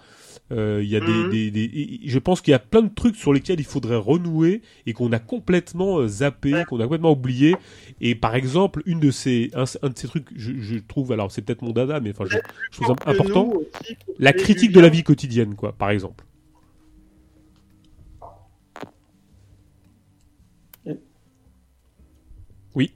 Euh, 0.52 0.82
Il 0.84 0.90
y 0.90 0.96
a 0.96 1.00
des, 1.00 1.24
Mhm. 1.24 1.30
des, 1.52 2.00
je 2.06 2.20
pense 2.20 2.42
qu'il 2.42 2.52
y 2.52 2.56
a 2.56 2.60
plein 2.60 2.84
de 2.84 2.94
trucs 2.94 3.16
sur 3.16 3.34
lesquels 3.34 3.60
il 3.60 3.66
faudrait 3.66 3.96
renouer 3.96 4.62
et 4.86 4.94
qu'on 4.94 5.12
a 5.12 5.18
complètement 5.20 5.98
euh, 6.00 6.08
zappé, 6.08 6.66
qu'on 6.66 6.80
a 6.80 6.84
complètement 6.84 7.14
oublié. 7.14 7.58
Et 8.00 8.14
par 8.14 8.36
exemple, 8.36 8.84
une 8.86 9.00
de 9.00 9.10
ces, 9.10 9.50
un, 9.56 9.64
un 9.82 9.90
de 9.90 9.98
ces 9.98 10.08
trucs, 10.08 10.28
je, 10.36 10.54
je 10.60 10.76
trouve, 10.78 11.12
alors 11.12 11.32
c'est 11.32 11.42
peut-être 11.42 11.64
mon 11.64 11.72
dada, 11.72 12.00
mais 12.00 12.12
enfin, 12.12 12.26
je, 12.26 12.38
je 12.72 12.78
trouve 12.78 12.96
important, 13.08 13.48
aussi, 13.48 13.98
la 14.20 14.34
critique 14.34 14.72
de 14.72 14.80
la 14.80 14.90
vie 14.90 15.04
quotidienne, 15.04 15.56
quoi, 15.56 15.74
par 15.74 15.90
exemple. 15.90 16.24
Oui. 22.76 22.92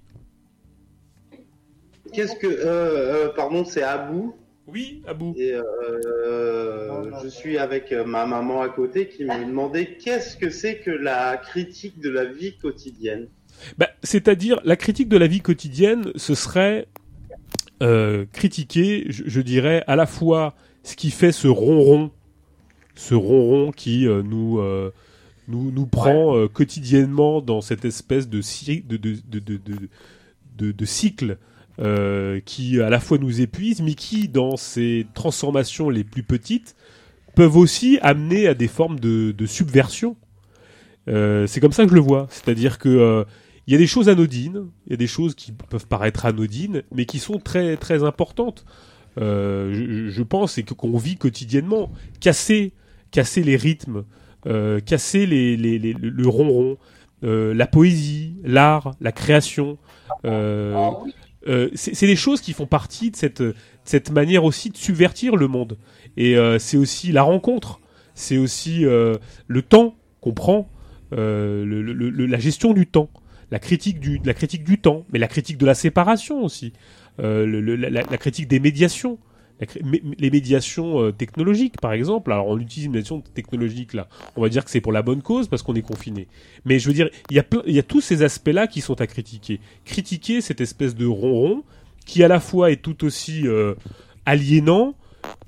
Qu'est-ce 2.14 2.36
que, 2.36 2.48
euh, 2.48 3.28
euh, 3.28 3.30
pardon, 3.36 3.64
c'est 3.66 3.84
Abou? 3.84 4.36
Oui, 4.72 5.02
Abou. 5.08 5.34
Et 5.38 5.54
euh, 5.54 7.12
je 7.24 7.28
suis 7.28 7.58
avec 7.58 7.92
euh, 7.92 8.04
ma 8.06 8.26
maman 8.26 8.62
à 8.62 8.70
côté 8.70 9.08
qui 9.08 9.24
me 9.26 9.46
demandait 9.46 9.96
qu'est-ce 9.98 10.38
que 10.38 10.50
c'est 10.50 10.78
que 10.80 10.92
la 10.92 11.38
critique 11.38 12.00
de 12.00 12.10
la 12.10 12.26
vie 12.26 12.56
quotidienne. 12.58 13.28
Bah, 13.78 13.90
C'est-à-dire, 14.04 14.60
la 14.64 14.76
critique 14.76 15.10
de 15.10 15.18
la 15.18 15.28
vie 15.28 15.42
quotidienne, 15.42 16.12
ce 16.16 16.36
serait 16.36 16.88
euh, 17.82 18.26
critiquer, 18.32 19.06
je, 19.10 19.24
je 19.26 19.42
dirais, 19.42 19.84
à 19.88 19.96
la 19.96 20.06
fois 20.06 20.56
ce 20.84 20.96
qui 20.96 21.12
fait 21.12 21.32
ce 21.32 21.48
ronron, 21.48 22.12
ce 22.96 23.16
ronron 23.16 23.72
qui 23.72 24.08
euh, 24.08 24.22
nous, 24.24 24.60
euh, 24.60 24.92
nous, 25.48 25.72
nous 25.72 25.86
prend 25.86 26.38
euh, 26.38 26.48
quotidiennement 26.48 27.42
dans 27.42 27.62
cette 27.62 27.86
espèce 27.86 28.30
de, 28.30 28.42
cy- 28.42 28.84
de, 28.88 28.98
de, 28.98 29.16
de, 29.28 29.40
de, 29.40 29.58
de, 29.58 29.76
de- 30.58 30.72
de 30.72 30.86
cycle 30.86 31.38
euh, 31.80 32.42
qui 32.44 32.82
à 32.82 32.90
la 32.90 33.00
fois 33.00 33.18
nous 33.18 33.40
épuise, 33.40 33.82
mais 33.82 33.94
qui, 33.94 34.28
dans 34.28 34.58
ses 34.58 35.08
transformations 35.14 35.90
les 35.90 36.04
plus 36.04 36.24
petites, 36.24 36.76
peuvent 37.36 37.56
aussi 37.56 38.00
amener 38.02 38.48
à 38.48 38.54
des 38.54 38.68
formes 38.68 39.00
de, 39.00 39.46
subversion. 39.46 40.18
Euh, 41.08 41.48
c'est 41.48 41.62
comme 41.62 41.72
ça 41.72 41.84
que 41.86 41.90
je 41.90 41.96
le 41.96 42.02
vois. 42.02 42.28
C'est-à-dire 42.32 42.80
que 42.80 42.90
euh, 42.90 43.24
il 43.66 43.72
y 43.72 43.76
a 43.76 43.80
des 43.80 43.88
choses 43.88 44.10
anodines, 44.10 44.68
il 44.88 44.92
y 44.92 44.94
a 44.94 44.98
des 44.98 45.08
choses 45.08 45.36
qui 45.36 45.54
peuvent 45.54 45.88
paraître 45.88 46.26
anodines, 46.26 46.84
mais 46.94 47.06
qui 47.06 47.20
sont 47.20 47.40
très 47.40 47.78
très 47.78 48.04
importantes. 48.04 48.66
Je, 49.18 50.22
pense 50.24 50.58
et 50.58 50.64
que 50.64 50.74
qu'on 50.74 50.98
vit 50.98 51.18
quotidiennement, 51.18 51.92
casser 52.20 52.74
casser 53.12 53.44
les 53.44 53.58
rythmes, 53.58 54.04
casser 54.86 55.26
le 55.26 55.94
le 55.94 56.28
ronron, 56.28 56.78
la 57.22 57.68
poésie, 57.68 58.36
l'art, 58.44 58.96
la 59.00 59.12
création. 59.12 59.78
Euh, 60.26 60.90
euh, 61.48 61.70
c'est 61.74 62.06
des 62.06 62.16
choses 62.16 62.42
qui 62.42 62.54
font 62.54 62.66
partie 62.66 63.12
de 63.12 63.16
cette, 63.16 63.44
cette 63.86 64.12
manière 64.12 64.44
aussi 64.44 64.70
de 64.70 64.78
subvertir 64.78 65.36
le 65.36 65.48
monde. 65.48 65.78
Et 66.18 66.38
euh, 66.38 66.60
c'est 66.60 66.78
aussi 66.78 67.12
la 67.12 67.24
rencontre, 67.24 67.80
c'est 68.14 68.38
aussi 68.38 68.86
euh, 68.86 69.16
le 69.48 69.62
temps 69.62 69.96
qu'on 70.22 70.34
prend, 70.34 70.70
euh, 71.14 71.66
la 72.28 72.40
gestion 72.40 72.74
du 72.74 72.86
temps, 72.88 73.10
la 73.52 73.60
critique 73.60 74.00
du, 74.00 74.20
la 74.26 74.34
critique 74.34 74.64
du 74.64 74.80
temps, 74.80 75.06
mais 75.12 75.20
la 75.20 75.28
critique 75.28 75.58
de 75.58 75.66
la 75.66 75.76
séparation 75.76 76.44
aussi, 76.44 76.74
euh, 77.20 77.46
la 77.78 78.18
critique 78.18 78.48
des 78.48 78.60
médiations. 78.60 79.18
Les 80.18 80.32
médiations 80.32 81.02
euh, 81.02 81.12
technologiques, 81.12 81.80
par 81.82 81.94
exemple. 81.94 82.32
Alors, 82.32 82.48
on 82.48 82.58
utilise 82.58 82.86
une 82.86 82.94
médiation 82.94 83.22
technologique 83.22 83.94
là. 83.94 84.08
On 84.36 84.42
va 84.42 84.50
dire 84.50 84.64
que 84.64 84.72
c'est 84.72 84.82
pour 84.82 84.94
la 84.94 85.02
bonne 85.02 85.22
cause 85.22 85.48
parce 85.48 85.64
qu'on 85.64 85.76
est 85.76 85.82
confiné. 85.82 86.28
Mais 86.66 86.80
je 86.80 86.88
veux 86.88 86.94
dire, 86.94 87.10
il 87.30 87.36
y 87.36 87.40
a 87.40 87.46
il 87.66 87.76
y 87.76 87.80
a 87.80 87.84
tous 87.84 88.02
ces 88.02 88.24
aspects-là 88.24 88.68
qui 88.68 88.82
sont 88.82 89.02
à 89.02 89.08
critiquer. 89.08 89.60
Critiquer 89.86 90.42
cette 90.42 90.62
espèce 90.62 90.96
de 90.96 91.06
ronron 91.06 91.64
qui 92.06 92.24
à 92.24 92.28
la 92.28 92.40
fois 92.40 92.72
est 92.72 92.82
tout 92.82 93.06
aussi 93.06 93.48
euh, 93.48 93.76
aliénant 94.26 94.96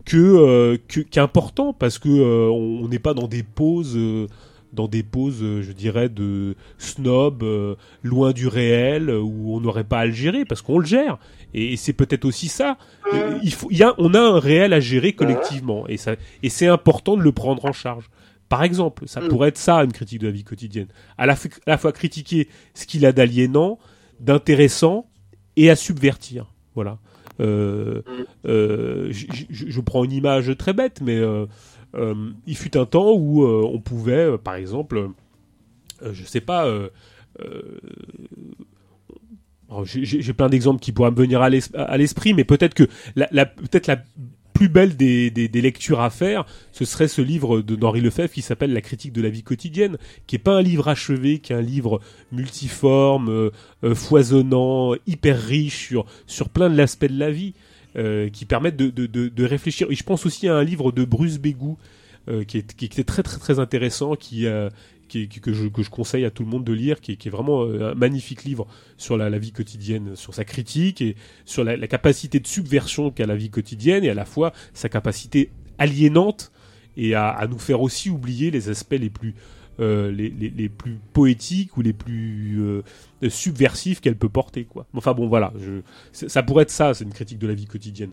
que, 0.06 0.18
euh, 0.18 0.78
qu'important 1.10 1.74
parce 1.74 1.98
que 2.00 2.10
euh, 2.10 2.50
on 2.52 2.88
n'est 2.88 3.00
pas 3.00 3.14
dans 3.14 3.28
des 3.28 3.44
pauses 3.44 3.96
euh, 3.96 4.28
dans 4.74 4.88
des 4.88 5.04
poses, 5.04 5.44
euh, 5.44 5.62
je 5.62 5.72
dirais, 5.72 6.10
de 6.10 6.56
snob, 6.78 7.44
euh, 7.44 7.76
loin 8.04 8.32
du 8.32 8.48
réel, 8.48 9.10
où 9.10 9.56
on 9.56 9.60
n'aurait 9.60 9.84
pas 9.84 10.00
à 10.00 10.06
le 10.06 10.14
gérer, 10.14 10.46
parce 10.46 10.62
qu'on 10.62 10.80
le 10.80 10.86
gère. 10.86 11.18
Et, 11.54 11.74
et 11.74 11.78
c'est 11.78 11.94
peut-être 11.94 12.26
aussi 12.26 12.48
ça. 12.48 12.78
Euh, 13.14 13.38
Il 13.44 13.54
faut, 13.54 13.68
il 13.72 13.78
y 13.78 13.84
a, 13.84 13.94
on 13.98 14.14
a 14.14 14.20
un 14.20 14.40
réel 14.40 14.74
à 14.74 14.80
gérer 14.80 15.14
collectivement, 15.14 15.88
et 15.88 15.98
ça, 15.98 16.16
et 16.44 16.50
c'est 16.50 16.68
important 16.68 17.18
de 17.18 17.22
le 17.24 17.32
prendre 17.32 17.66
en 17.66 17.74
charge. 17.74 18.10
Par 18.50 18.64
exemple, 18.64 19.08
ça 19.08 19.22
Mm. 19.22 19.28
pourrait 19.30 19.50
être 19.50 19.58
ça 19.58 19.78
une 19.84 19.94
critique 19.94 20.20
de 20.20 20.26
la 20.28 20.32
vie 20.34 20.44
quotidienne. 20.44 20.88
À 21.18 21.26
la, 21.26 21.36
f- 21.36 21.58
à 21.66 21.72
la 21.72 21.78
fois 21.78 21.92
critiquer 21.94 22.50
ce 22.74 22.86
qu'il 22.86 23.06
a 23.06 23.12
d'aliénant, 23.14 23.80
d'intéressant 24.20 25.08
et 25.56 25.70
à 25.70 25.76
subvertir. 25.76 26.54
Voilà. 26.76 26.98
Euh, 27.40 28.02
euh, 28.46 29.12
j- 29.12 29.28
j- 29.32 29.48
je, 29.50 29.82
prends 29.82 30.04
une 30.04 30.12
image 30.12 30.56
très 30.58 30.74
bête, 30.74 31.00
mais 31.02 31.16
euh, 31.18 31.46
euh, 31.96 32.14
il 32.46 32.56
fut 32.58 32.78
un 32.78 32.86
temps 32.86 33.14
où 33.14 33.44
euh, 33.44 33.64
on 33.66 33.80
pouvait, 33.80 34.32
euh, 34.34 34.38
par 34.38 34.56
exemple, 34.56 34.98
euh, 36.04 36.14
je 36.14 36.24
sais 36.26 36.42
pas. 36.42 36.66
J'ai- 39.84 40.34
plein 40.34 40.50
d'exemples 40.50 40.80
qui 40.80 40.92
pourraient 40.92 41.12
me 41.12 41.16
venir 41.16 41.42
à 41.42 41.50
l'es- 41.50 41.76
à 41.76 41.98
l'esprit, 41.98 42.34
mais 42.34 42.44
peut-être 42.44 42.74
que 42.74 42.88
la, 43.16 43.28
la- 43.32 43.46
peut-être 43.46 43.88
la 43.88 43.98
plus 44.54 44.70
belle 44.70 44.96
des, 44.96 45.32
des- 45.32 45.48
des 45.48 45.62
lectures 45.62 46.02
à 46.02 46.10
faire, 46.12 46.46
ce 46.72 46.86
serait 46.86 47.08
ce 47.08 47.22
livre 47.22 47.62
d'Henri 47.62 48.00
Lefebvre 48.02 48.32
qui 48.32 48.42
s'appelle 48.44 48.74
La 48.74 48.82
critique 48.82 49.12
de 49.14 49.22
la 49.22 49.30
vie 49.30 49.42
quotidienne, 49.44 49.98
qui 50.28 50.36
est 50.36 50.40
pas 50.40 50.56
un 50.58 50.62
livre 50.62 50.88
achevé, 50.88 51.40
qui 51.40 51.52
est 51.54 51.56
un 51.56 51.62
livre 51.62 52.00
multiforme, 52.32 53.30
euh, 53.30 53.50
euh, 53.84 53.96
foisonnant, 53.96 54.94
hyper 55.08 55.42
riche 55.42 55.88
sur 55.88 56.06
sur 56.28 56.50
plein 56.50 56.70
de 56.70 56.76
l'aspect 56.78 57.08
de 57.08 57.18
la 57.18 57.32
vie, 57.32 57.54
euh, 57.96 58.30
qui 58.30 58.46
permettent 58.46 58.78
de, 58.78 58.90
de, 58.90 59.06
de, 59.06 59.30
de 59.30 59.46
réfléchir. 59.46 59.88
Et 59.90 59.96
je 59.96 60.04
pense 60.04 60.26
aussi 60.26 60.48
à 60.48 60.56
un 60.56 60.64
livre 60.64 60.92
de 60.92 61.06
Bruce 61.06 61.40
Bégou, 61.40 61.78
euh, 62.30 62.44
qui, 62.44 62.58
est, 62.60 62.76
qui 62.76 62.86
était 62.86 63.04
très 63.04 63.24
très 63.24 63.40
très 63.40 63.60
intéressant, 63.60 64.16
qui, 64.16 64.46
que, 65.12 65.54
je, 65.54 65.90
conseille 65.90 66.26
à 66.26 66.32
tout 66.32 66.44
le 66.44 66.50
monde 66.50 66.64
de 66.64 66.74
lire, 66.74 67.02
qui, 67.02 67.12
est- 67.12 67.30
vraiment 67.30 67.64
euh, 67.64 67.92
un 67.92 67.96
magnifique 67.96 68.44
livre 68.44 68.68
sur 68.98 69.18
la, 69.18 69.30
vie 69.38 69.52
quotidienne, 69.52 70.16
sur 70.16 70.34
sa 70.34 70.46
critique 70.46 71.02
et 71.02 71.16
sur 71.46 71.64
la, 71.64 71.78
capacité 71.88 72.40
de 72.40 72.48
subversion 72.48 73.12
qu'a 73.12 73.26
la 73.26 73.36
vie 73.36 73.50
quotidienne 73.50 74.04
et 74.04 74.10
à 74.10 74.14
la 74.14 74.26
fois 74.26 74.54
sa 74.74 74.90
capacité 74.90 75.52
aliénante 75.78 76.52
et 76.98 77.16
à, 77.16 77.48
nous 77.50 77.60
faire 77.60 77.82
aussi 77.82 78.10
oublier 78.10 78.52
les 78.52 78.70
aspects 78.70 78.98
les 79.00 79.10
plus 79.10 79.34
euh, 79.80 80.30
poétiques 81.14 81.78
ou 81.78 81.82
les 81.82 81.94
plus 81.94 82.62
euh, 82.62 83.30
subversifs 83.30 84.02
qu'elle 84.02 84.18
peut 84.18 84.30
porter. 84.30 84.68
Enfin 84.94 85.14
bon 85.14 85.28
voilà, 85.28 85.54
ça 86.12 86.44
pourrait 86.44 86.64
être 86.64 86.72
ça, 86.72 86.94
c'est 86.94 87.04
une 87.04 87.14
critique 87.14 87.40
de 87.40 87.48
la 87.48 87.54
vie 87.54 87.66
quotidienne. 87.66 88.12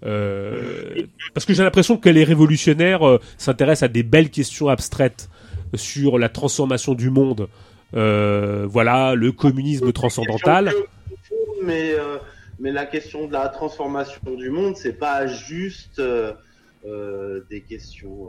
Parce 0.00 1.46
que 1.46 1.54
j'ai 1.54 1.62
l'impression 1.62 1.96
que 1.96 2.08
les 2.08 2.24
révolutionnaires 2.24 3.18
s'intéressent 3.36 3.88
à 3.88 3.92
des 3.92 4.04
belles 4.04 4.30
questions 4.30 4.68
abstraites 4.68 5.28
sur 5.74 6.18
la 6.18 6.28
transformation 6.28 6.94
du 6.94 7.10
monde. 7.10 7.48
Euh, 7.94 8.66
voilà, 8.68 9.14
le 9.14 9.32
communisme 9.32 9.92
transcendantal. 9.92 10.72
Mais, 11.62 11.92
euh, 11.92 12.18
mais 12.58 12.72
la 12.72 12.86
question 12.86 13.26
de 13.26 13.32
la 13.32 13.48
transformation 13.48 14.34
du 14.36 14.50
monde, 14.50 14.76
c'est 14.76 14.98
pas 14.98 15.26
juste 15.26 15.98
euh, 15.98 16.34
des 17.50 17.60
questions. 17.60 18.28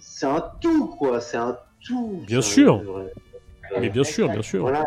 c'est 0.00 0.26
un 0.26 0.42
tout, 0.60 0.86
quoi. 0.98 1.20
C'est 1.20 1.36
un 1.36 1.56
tout. 1.86 2.22
Bien 2.26 2.42
sûr. 2.42 2.82
Mais 3.80 3.90
bien 3.90 4.04
sûr, 4.04 4.28
bien 4.28 4.42
sûr. 4.42 4.62
Voilà. 4.62 4.84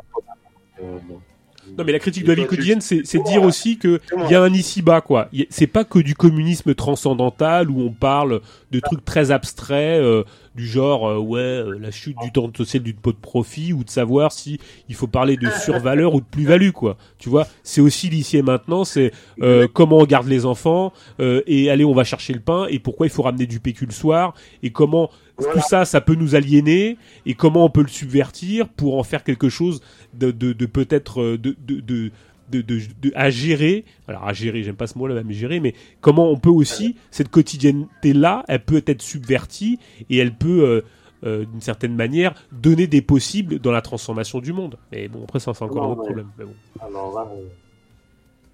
Non, 1.77 1.83
mais 1.83 1.91
la 1.91 1.99
critique 1.99 2.23
de 2.23 2.29
la 2.29 2.35
vie 2.35 2.47
quotidienne, 2.47 2.81
c'est 2.81 3.23
dire 3.23 3.43
aussi 3.43 3.77
que 3.77 3.99
Comment 4.09 4.25
il 4.25 4.31
y 4.31 4.35
a 4.35 4.41
un 4.41 4.53
ici-bas, 4.53 5.01
quoi. 5.01 5.29
C'est 5.49 5.67
pas 5.67 5.83
que 5.83 5.99
du 5.99 6.15
communisme 6.15 6.73
transcendantal 6.73 7.69
où 7.69 7.81
on 7.81 7.91
parle 7.91 8.41
de 8.71 8.79
trucs 8.79 9.03
très 9.03 9.31
abstraits, 9.31 10.01
euh, 10.01 10.23
du 10.55 10.67
genre, 10.67 11.07
euh, 11.07 11.17
ouais, 11.17 11.39
euh, 11.39 11.77
la 11.79 11.91
chute 11.91 12.17
du 12.21 12.31
temps 12.31 12.49
social 12.55 12.83
du 12.83 12.93
pot 12.93 13.11
de 13.11 13.17
profit, 13.17 13.73
ou 13.73 13.83
de 13.83 13.89
savoir 13.89 14.31
si 14.31 14.59
il 14.89 14.95
faut 14.95 15.07
parler 15.07 15.37
de 15.37 15.49
survaleur 15.63 16.13
ou 16.15 16.21
de 16.21 16.25
plus-value, 16.25 16.71
quoi. 16.71 16.97
Tu 17.17 17.29
vois, 17.29 17.47
c'est 17.63 17.81
aussi 17.81 18.09
l'ici 18.09 18.37
et 18.37 18.41
maintenant, 18.41 18.83
c'est 18.83 19.11
euh, 19.41 19.67
comment 19.71 19.97
on 19.99 20.05
garde 20.05 20.27
les 20.27 20.45
enfants, 20.45 20.93
euh, 21.19 21.41
et 21.47 21.69
allez, 21.69 21.85
on 21.85 21.93
va 21.93 22.03
chercher 22.03 22.33
le 22.33 22.41
pain, 22.41 22.67
et 22.69 22.79
pourquoi 22.79 23.07
il 23.07 23.09
faut 23.09 23.23
ramener 23.23 23.45
du 23.45 23.59
PQ 23.59 23.85
le 23.85 23.91
soir, 23.91 24.33
et 24.63 24.71
comment 24.71 25.09
tout 25.53 25.61
ça, 25.61 25.85
ça 25.85 26.01
peut 26.01 26.15
nous 26.15 26.35
aliéner, 26.35 26.97
et 27.25 27.33
comment 27.33 27.63
on 27.63 27.69
peut 27.69 27.81
le 27.81 27.87
subvertir 27.87 28.67
pour 28.67 28.99
en 28.99 29.03
faire 29.03 29.23
quelque 29.23 29.47
chose 29.47 29.79
de, 30.13 30.31
de, 30.31 30.51
de 30.51 30.65
peut-être 30.65 31.37
de, 31.37 31.55
de, 31.65 32.11
de, 32.51 32.61
de, 32.61 33.11
à 33.15 33.29
gérer. 33.29 33.85
Alors 34.07 34.25
à 34.27 34.33
gérer, 34.33 34.63
j'aime 34.63 34.75
pas 34.75 34.87
ce 34.87 34.97
mot-là, 34.97 35.21
mais 35.23 35.33
gérer, 35.33 35.59
mais 35.59 35.73
comment 36.01 36.29
on 36.29 36.37
peut 36.37 36.49
aussi 36.49 36.95
cette 37.11 37.29
quotidienneté-là, 37.29 38.43
elle 38.47 38.63
peut 38.63 38.83
être 38.87 39.01
subvertie 39.01 39.79
et 40.09 40.17
elle 40.17 40.35
peut 40.35 40.63
euh, 40.63 40.81
euh, 41.25 41.45
d'une 41.45 41.61
certaine 41.61 41.95
manière 41.95 42.33
donner 42.51 42.87
des 42.87 43.01
possibles 43.01 43.59
dans 43.59 43.71
la 43.71 43.81
transformation 43.81 44.39
du 44.39 44.53
monde. 44.53 44.77
Mais 44.91 45.07
bon, 45.07 45.23
après 45.23 45.39
ça 45.39 45.53
c'est 45.53 45.63
encore 45.63 45.83
un 45.83 45.89
autre 45.91 45.99
ouais. 46.01 46.05
problème. 46.07 46.29
Mais 46.37 46.45
bon, 46.45 46.53
Alors 46.81 47.13
là, 47.15 47.31
euh, 47.35 47.45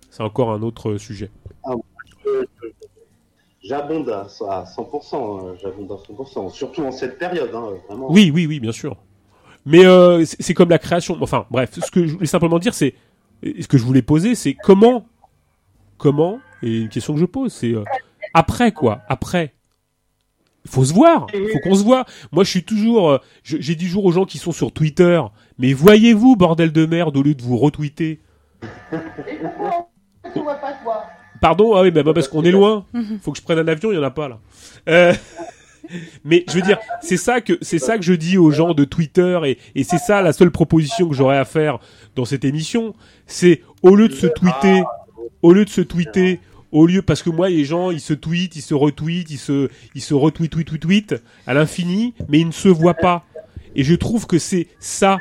c'est 0.09 0.23
encore 0.23 0.51
un 0.51 0.61
autre 0.61 0.97
sujet. 0.97 1.29
je- 2.25 2.29
je- 2.61 2.67
j'abonde 3.63 4.09
à, 4.09 4.27
à 4.49 4.65
100%. 4.65 5.39
hein, 5.51 5.55
j'abonde 5.61 5.91
à 5.91 5.95
100%. 5.97 6.49
Surtout 6.49 6.83
en 6.83 6.91
cette 6.91 7.17
période, 7.17 7.49
hein, 7.53 7.69
vraiment. 7.87 8.11
Oui, 8.11 8.31
oui, 8.33 8.45
oui, 8.47 8.59
bien 8.59 8.71
sûr. 8.71 8.97
Mais 9.67 9.83
euh, 9.85 10.23
c'est 10.25 10.39
c'est 10.41 10.53
comme 10.53 10.69
la 10.69 10.77
création. 10.77 11.17
Enfin, 11.21 11.47
bref, 11.49 11.71
ce 11.83 11.89
que 11.89 12.05
je 12.05 12.13
voulais 12.13 12.27
simplement 12.27 12.59
dire, 12.59 12.73
c'est 12.75 12.93
et 13.43 13.61
ce 13.61 13.67
que 13.67 13.77
je 13.77 13.83
voulais 13.83 14.01
poser, 14.01 14.35
c'est 14.35 14.53
comment, 14.53 15.05
comment, 15.97 16.39
et 16.61 16.81
une 16.81 16.89
question 16.89 17.13
que 17.13 17.19
je 17.19 17.25
pose, 17.25 17.53
c'est 17.53 17.73
euh, 17.73 17.83
après 18.33 18.71
quoi, 18.71 19.01
après. 19.07 19.53
Il 20.65 20.71
faut 20.71 20.83
se 20.83 20.93
voir, 20.93 21.27
il 21.33 21.49
faut 21.49 21.59
qu'on 21.59 21.75
se 21.75 21.83
voit. 21.83 22.05
Moi, 22.31 22.43
je 22.43 22.49
suis 22.49 22.63
toujours, 22.63 23.11
euh, 23.11 23.17
j'ai 23.43 23.75
dit 23.75 23.85
toujours 23.85 24.05
aux 24.05 24.11
gens 24.11 24.25
qui 24.25 24.39
sont 24.39 24.51
sur 24.51 24.71
Twitter, 24.71 25.21
mais 25.59 25.73
voyez-vous, 25.73 26.35
bordel 26.35 26.71
de 26.71 26.87
merde, 26.87 27.15
au 27.17 27.21
lieu 27.21 27.35
de 27.35 27.43
vous 27.43 27.57
retweeter. 27.57 28.19
Pas 28.89 30.73
toi. 30.83 31.03
Pardon, 31.39 31.75
ah 31.75 31.83
oui, 31.83 31.91
bah, 31.91 32.01
bah, 32.01 32.13
parce 32.13 32.27
qu'on 32.27 32.43
est 32.43 32.51
loin. 32.51 32.85
Faut 33.21 33.31
que 33.31 33.37
je 33.37 33.43
prenne 33.43 33.59
un 33.59 33.67
avion, 33.67 33.91
il 33.91 33.95
y 33.95 33.97
en 33.99 34.03
a 34.03 34.09
pas 34.09 34.27
là. 34.27 34.39
Euh, 34.89 35.13
mais 36.23 36.43
je 36.47 36.53
veux 36.53 36.61
dire, 36.61 36.79
c'est 37.01 37.17
ça 37.17 37.41
que 37.41 37.57
c'est 37.61 37.79
ça 37.79 37.97
que 37.97 38.03
je 38.03 38.13
dis 38.13 38.37
aux 38.37 38.51
gens 38.51 38.73
de 38.73 38.83
Twitter 38.83 39.57
et, 39.75 39.83
c'est 39.83 39.97
ça 39.97 40.21
la 40.21 40.33
seule 40.33 40.51
proposition 40.51 41.07
que 41.07 41.15
j'aurais 41.15 41.37
à 41.37 41.45
faire 41.45 41.79
dans 42.15 42.25
cette 42.25 42.45
émission, 42.45 42.93
c'est 43.27 43.61
au 43.81 43.95
lieu 43.95 44.07
de 44.07 44.13
se 44.13 44.27
tweeter, 44.27 44.83
au 45.41 45.53
lieu 45.53 45.65
de 45.65 45.69
se 45.69 45.81
tweeter, 45.81 46.39
au 46.71 46.85
lieu 46.85 47.01
parce 47.01 47.23
que 47.23 47.29
moi 47.29 47.49
les 47.49 47.65
gens 47.65 47.91
ils 47.91 47.99
se 47.99 48.13
tweetent, 48.13 48.55
ils 48.55 48.61
se 48.61 48.73
retweetent, 48.73 49.29
ils 49.31 49.37
se 49.37 49.69
ils 49.93 50.01
se 50.01 50.13
retweetent, 50.13 50.51
tweet, 50.51 50.67
tweet, 50.67 50.81
tweet 50.81 51.15
à 51.47 51.53
l'infini, 51.53 52.13
mais 52.29 52.39
ils 52.39 52.47
ne 52.47 52.51
se 52.51 52.69
voient 52.69 52.93
pas. 52.93 53.25
Et 53.75 53.83
je 53.83 53.93
trouve 53.93 54.25
que 54.25 54.39
c'est 54.39 54.67
ça 54.79 55.17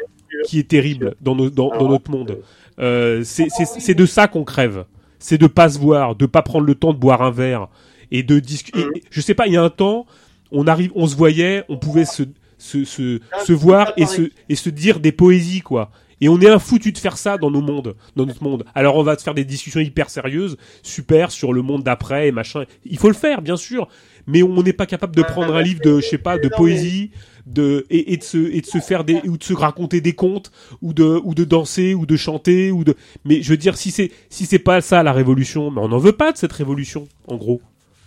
qui 0.46 0.58
est 0.58 0.68
terrible 0.68 1.14
dans, 1.20 1.34
dans, 1.34 1.88
notre 1.88 2.10
monde. 2.10 2.40
Euh, 2.78 3.22
c'est 3.24 3.94
de 3.94 4.06
ça 4.06 4.28
qu'on 4.28 4.44
crève. 4.44 4.84
C'est 5.18 5.38
de 5.38 5.46
pas 5.46 5.68
se 5.68 5.78
voir, 5.78 6.16
de 6.16 6.26
pas 6.26 6.42
prendre 6.42 6.66
le 6.66 6.74
temps 6.74 6.92
de 6.92 6.98
boire 6.98 7.22
un 7.22 7.30
verre 7.30 7.68
et 8.10 8.22
de 8.22 8.38
discuter. 8.38 8.84
Je 9.10 9.20
sais 9.20 9.34
pas, 9.34 9.46
il 9.46 9.54
y 9.54 9.56
a 9.56 9.62
un 9.62 9.70
temps, 9.70 10.06
on 10.54 10.66
arrive, 10.66 10.92
on 10.94 11.06
se 11.06 11.16
voyait, 11.16 11.64
on 11.68 11.76
pouvait 11.76 12.04
se 12.04 12.22
se, 12.56 12.84
se, 12.84 13.20
se 13.44 13.52
voir 13.52 13.92
et 13.96 14.06
se 14.06 14.30
et 14.48 14.54
se 14.54 14.70
dire 14.70 15.00
des 15.00 15.12
poésies 15.12 15.60
quoi. 15.60 15.90
Et 16.20 16.28
on 16.28 16.40
est 16.40 16.48
un 16.48 16.58
foutu 16.58 16.92
de 16.92 16.98
faire 16.98 17.18
ça 17.18 17.36
dans 17.36 17.50
nos 17.50 17.60
mondes, 17.60 17.96
dans 18.16 18.24
notre 18.24 18.42
monde. 18.42 18.64
Alors 18.74 18.96
on 18.96 19.02
va 19.02 19.18
se 19.18 19.24
faire 19.24 19.34
des 19.34 19.44
discussions 19.44 19.80
hyper 19.80 20.08
sérieuses, 20.08 20.56
super 20.82 21.30
sur 21.30 21.52
le 21.52 21.60
monde 21.60 21.82
d'après 21.82 22.28
et 22.28 22.32
machin. 22.32 22.64
Il 22.84 22.98
faut 22.98 23.08
le 23.08 23.14
faire 23.14 23.42
bien 23.42 23.56
sûr, 23.56 23.88
mais 24.26 24.42
on 24.42 24.62
n'est 24.62 24.72
pas 24.72 24.86
capable 24.86 25.14
de 25.14 25.22
prendre 25.22 25.54
un 25.54 25.62
livre 25.62 25.80
de 25.82 26.00
je 26.00 26.06
sais 26.08 26.18
pas 26.18 26.38
de 26.38 26.48
poésie, 26.48 27.10
de 27.46 27.84
et, 27.90 28.14
et 28.14 28.16
de 28.16 28.22
se 28.22 28.38
et 28.38 28.60
de 28.60 28.66
se 28.66 28.78
faire 28.78 29.04
des 29.04 29.20
ou 29.24 29.36
de 29.36 29.44
se 29.44 29.52
raconter 29.52 30.00
des 30.00 30.14
contes 30.14 30.50
ou 30.80 30.94
de 30.94 31.20
ou 31.24 31.34
de 31.34 31.44
danser 31.44 31.94
ou 31.94 32.06
de 32.06 32.16
chanter 32.16 32.70
ou 32.70 32.84
de 32.84 32.94
mais 33.24 33.42
je 33.42 33.50
veux 33.50 33.56
dire 33.56 33.76
si 33.76 33.90
c'est 33.90 34.10
si 34.30 34.46
c'est 34.46 34.58
pas 34.58 34.80
ça 34.80 35.02
la 35.02 35.12
révolution, 35.12 35.70
mais 35.70 35.80
on 35.80 35.88
n'en 35.88 35.98
veut 35.98 36.12
pas 36.12 36.32
de 36.32 36.38
cette 36.38 36.52
révolution 36.52 37.06
en 37.26 37.36
gros. 37.36 37.60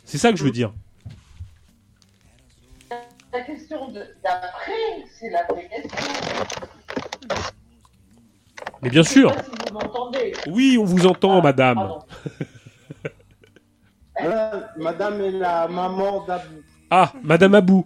C'est 0.05 0.17
ça 0.17 0.31
que 0.31 0.37
je 0.37 0.43
veux 0.43 0.51
dire. 0.51 0.73
La 3.37 3.43
question 3.43 3.87
d'après, 4.23 5.05
c'est 5.13 5.29
la 5.29 5.43
vraie 5.43 5.69
question. 5.69 5.91
Mais 8.81 8.89
bien 8.89 9.03
Je 9.03 9.07
sais 9.07 9.13
sûr. 9.13 9.31
pas 9.35 9.43
si 9.43 9.51
vous 9.51 9.73
m'entendez. 9.75 10.33
Oui, 10.47 10.75
on 10.81 10.85
vous 10.85 11.05
entend 11.05 11.39
madame. 11.41 11.75
Pardon. 11.77 11.99
Euh, 14.19 14.61
madame 14.77 15.21
est 15.21 15.29
la 15.29 15.67
maman 15.67 16.25
d'Abou. 16.25 16.63
Ah, 16.89 17.13
madame 17.21 17.53
Abou. 17.53 17.85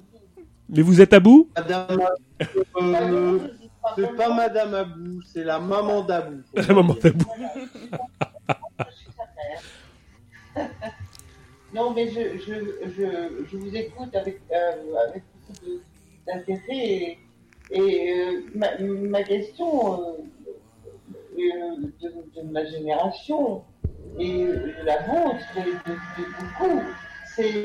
Mais 0.70 0.82
vous 0.82 1.02
êtes 1.02 1.12
Abou? 1.12 1.50
Madame 1.58 2.00
Abou, 2.40 2.62
euh, 2.78 3.40
c'est 3.98 4.16
pas 4.16 4.34
Madame 4.34 4.74
Abou, 4.74 5.22
c'est 5.24 5.44
la 5.44 5.60
maman 5.60 6.04
d'Abou. 6.04 6.42
La 6.56 6.74
maman 6.74 6.94
d'Abou. 6.94 7.26
Non, 11.74 11.92
mais 11.94 12.10
je, 12.10 12.38
je, 12.38 12.90
je, 12.90 13.46
je 13.50 13.58
vous 13.58 13.76
écoute 13.76 14.14
avec, 14.14 14.42
euh, 14.52 14.96
avec 15.10 15.24
d'intérêt 16.28 17.18
et, 17.72 18.14
euh, 18.20 18.42
ma, 18.54 19.24
question 19.24 20.02
euh, 20.02 20.18
euh, 21.40 21.78
de, 22.02 22.42
ma 22.52 22.66
génération 22.66 23.64
et 24.20 24.44
de 24.44 24.86
la 24.86 24.98
vôtre 25.04 25.56
de, 25.56 25.94
beaucoup, 26.40 26.82
c'est 27.34 27.64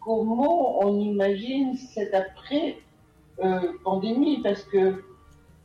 comment 0.00 0.80
on 0.80 0.98
imagine 0.98 1.76
cet 1.76 2.14
après 2.14 2.78
euh, 3.44 3.72
pandémie? 3.84 4.40
Parce 4.42 4.62
que 4.64 5.04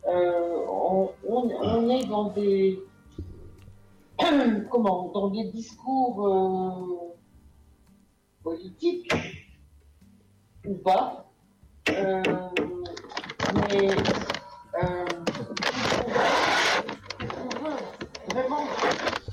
on, 0.06 1.90
est 1.90 2.06
dans 2.08 2.32
des 2.32 2.84
comment? 4.70 5.10
Dans 5.14 5.30
des 5.30 5.46
discours 5.46 7.16
politiques 8.44 9.10
ou 10.66 10.76
pas. 10.76 11.26
Euh, 11.90 12.24
mais 13.70 13.90
euh, 14.82 15.06
on 17.20 17.50
veut 17.64 17.78
vraiment 18.28 18.66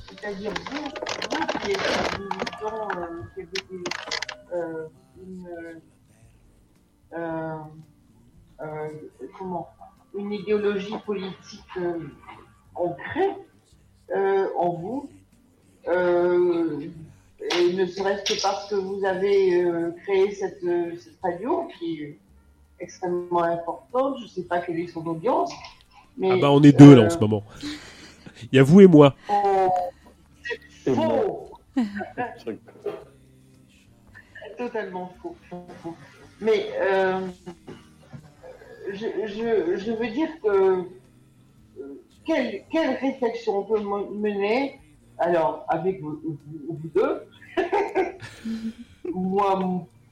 c'est-à-dire 0.08 0.52
vous 0.52 0.90
vous 1.30 1.46
qui 1.60 1.70
êtes 1.70 2.18
militant 2.18 2.88
euh, 2.96 3.22
qui 3.34 3.40
avez 3.42 3.62
des, 3.70 3.84
euh, 4.52 4.88
une 5.22 5.48
euh, 7.12 7.58
comment 9.38 9.68
une 10.14 10.32
idéologie 10.32 10.98
politique 11.06 11.78
ancrée 12.74 13.36
en 14.12 14.70
vous 14.70 15.08
et 17.58 17.72
ne 17.72 17.86
serait-ce 17.86 18.32
que 18.34 18.42
parce 18.42 18.68
que 18.68 18.74
vous 18.74 19.04
avez 19.04 19.62
euh, 19.62 19.92
créé 20.04 20.32
cette, 20.32 20.62
euh, 20.64 20.94
cette 20.98 21.18
radio 21.22 21.68
qui 21.78 22.02
est 22.02 22.18
extrêmement 22.80 23.42
importante, 23.44 24.16
je 24.18 24.24
ne 24.24 24.28
sais 24.28 24.42
pas 24.44 24.60
quelle 24.60 24.78
est 24.80 24.86
son 24.88 25.06
audience, 25.06 25.52
mais 26.16 26.30
Ah 26.32 26.36
bah 26.40 26.50
on 26.50 26.62
est 26.62 26.72
deux 26.78 26.94
là 26.94 27.02
euh, 27.02 27.06
en 27.06 27.10
ce 27.10 27.18
moment. 27.18 27.42
Il 28.52 28.56
y 28.56 28.58
a 28.58 28.62
vous 28.62 28.80
et 28.80 28.86
moi. 28.86 29.14
c'est 30.84 30.94
faux, 30.94 31.50
totalement 34.58 35.12
faux. 35.22 35.36
Mais 36.40 36.70
euh, 36.80 37.20
je, 38.92 39.06
je, 39.26 39.76
je 39.76 39.92
veux 39.92 40.08
dire 40.08 40.28
que 40.42 40.48
euh, 40.48 40.82
quelle, 42.26 42.64
quelle 42.70 42.96
réflexion 42.96 43.58
on 43.58 43.62
peut 43.64 43.80
mener, 44.14 44.78
alors 45.18 45.64
avec 45.68 46.00
vous, 46.00 46.18
vous- 46.24 46.38
vous 46.68 46.88
deux, 46.94 47.22
moi 49.12 49.58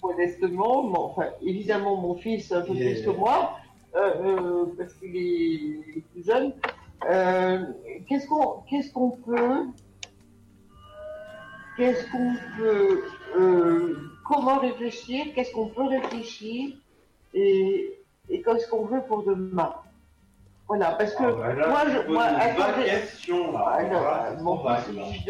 modestement, 0.02 0.83
mon- 0.85 0.99
enfin, 1.07 1.27
évidemment 1.43 1.97
mon 1.97 2.15
fils 2.15 2.52
un 2.52 2.60
peu 2.62 2.75
plus 2.75 3.02
que 3.02 3.10
moi, 3.10 3.59
euh, 3.97 4.01
euh, 4.25 4.65
parce 4.77 4.94
qu'il 4.94 5.17
est 5.17 6.01
plus 6.12 6.25
jeune, 6.25 6.52
euh, 7.09 7.65
qu'est-ce 8.09 8.27
qu'on 8.28 8.62
qu'est-ce 8.68 8.93
qu'on 8.93 9.10
peut 9.10 9.67
qu'est-ce 11.77 12.10
qu'on 12.10 12.35
peut, 12.57 13.02
euh, 13.39 13.97
comment 14.27 14.59
réfléchir, 14.59 15.27
qu'est-ce 15.35 15.52
qu'on 15.52 15.68
peut 15.68 15.86
réfléchir 15.86 16.77
et, 17.35 17.99
et 18.28 18.43
qu'est-ce 18.43 18.68
qu'on 18.68 18.85
veut 18.85 19.02
pour 19.07 19.23
demain? 19.23 19.75
Voilà, 20.68 20.90
parce 20.98 21.14
que 21.14 21.22
Ah, 21.22 21.55
bah 21.56 21.66
moi, 21.68 21.80
je, 21.88 22.12
moi, 22.12 22.24
attendez, 22.24 22.84
question, 22.90 23.52
là. 23.52 23.78
Vague, 23.80 23.92
là. 23.92 24.36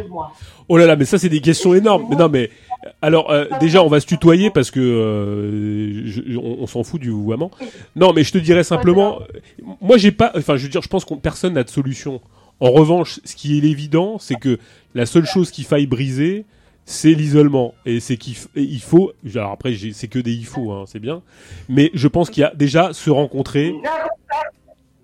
de 0.03 0.09
moi. 0.09 0.33
Oh 0.69 0.77
là 0.77 0.85
là, 0.87 0.97
mais 0.97 1.05
ça 1.05 1.17
c'est 1.17 1.29
des 1.29 1.41
questions 1.41 1.75
énormes. 1.75 2.07
Mais 2.11 2.17
non, 2.17 2.29
mais 2.29 2.51
alors 3.03 3.31
euh, 3.31 3.45
déjà 3.61 3.83
on 3.85 3.89
va 3.89 4.01
se 4.01 4.07
tutoyer 4.07 4.51
parce 4.51 4.71
que 4.73 4.81
euh, 4.81 6.03
je- 6.07 6.37
on, 6.37 6.59
on 6.63 6.67
s'en 6.67 6.83
fout 6.83 7.01
du 7.01 7.11
vouvoiement. 7.11 7.51
Non, 7.95 8.13
mais 8.13 8.25
je 8.25 8.33
te 8.33 8.39
dirais 8.39 8.65
simplement, 8.65 9.21
euh, 9.21 9.65
moi 9.81 9.97
j'ai 9.97 10.11
pas, 10.11 10.33
enfin 10.37 10.57
je 10.57 10.65
veux 10.65 10.69
dire, 10.69 10.83
je 10.83 10.89
pense 10.89 11.05
qu'on 11.05 11.17
personne 11.19 11.55
n'a 11.55 11.63
de 11.63 11.71
solution. 11.71 12.21
En 12.61 12.73
revanche, 12.73 13.21
ce 13.25 13.37
qui 13.37 13.57
est 13.59 13.63
évident, 13.71 14.19
c'est 14.19 14.35
que 14.35 14.59
la 14.95 15.07
seule 15.07 15.27
chose 15.27 15.53
qu'il 15.53 15.65
faille 15.65 15.87
briser, 15.87 16.45
c'est 16.85 17.13
l'isolement 17.15 17.75
et 17.87 18.01
c'est 18.01 18.17
qu'il 18.17 18.35
il 18.57 18.81
faut. 18.81 19.13
Alors 19.37 19.53
après, 19.53 19.73
j'ai- 19.75 19.93
c'est 19.93 20.09
que 20.09 20.19
des 20.19 20.33
il 20.33 20.47
faut, 20.47 20.73
hein, 20.73 20.85
c'est 20.89 20.99
bien. 20.99 21.23
Mais 21.69 21.91
je 21.95 22.09
pense 22.09 22.29
qu'il 22.29 22.41
y 22.41 22.45
a 22.45 22.53
déjà 22.57 22.93
se 22.93 23.11
rencontrer. 23.11 23.73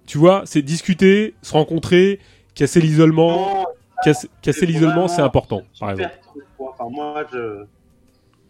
Tu 0.07 0.19
vois, 0.19 0.43
c'est 0.45 0.63
discuter, 0.63 1.35
se 1.43 1.53
rencontrer, 1.53 2.21
casser 2.55 2.81
l'isolement. 2.81 3.67
Casser, 4.05 4.29
casser 4.43 4.67
l'isolement, 4.67 5.09
c'est 5.09 5.23
important, 5.23 5.63
par 5.81 5.93
exemple. 5.93 6.19
Enfin, 6.59 6.91
moi, 6.91 7.25
je, 7.33 7.65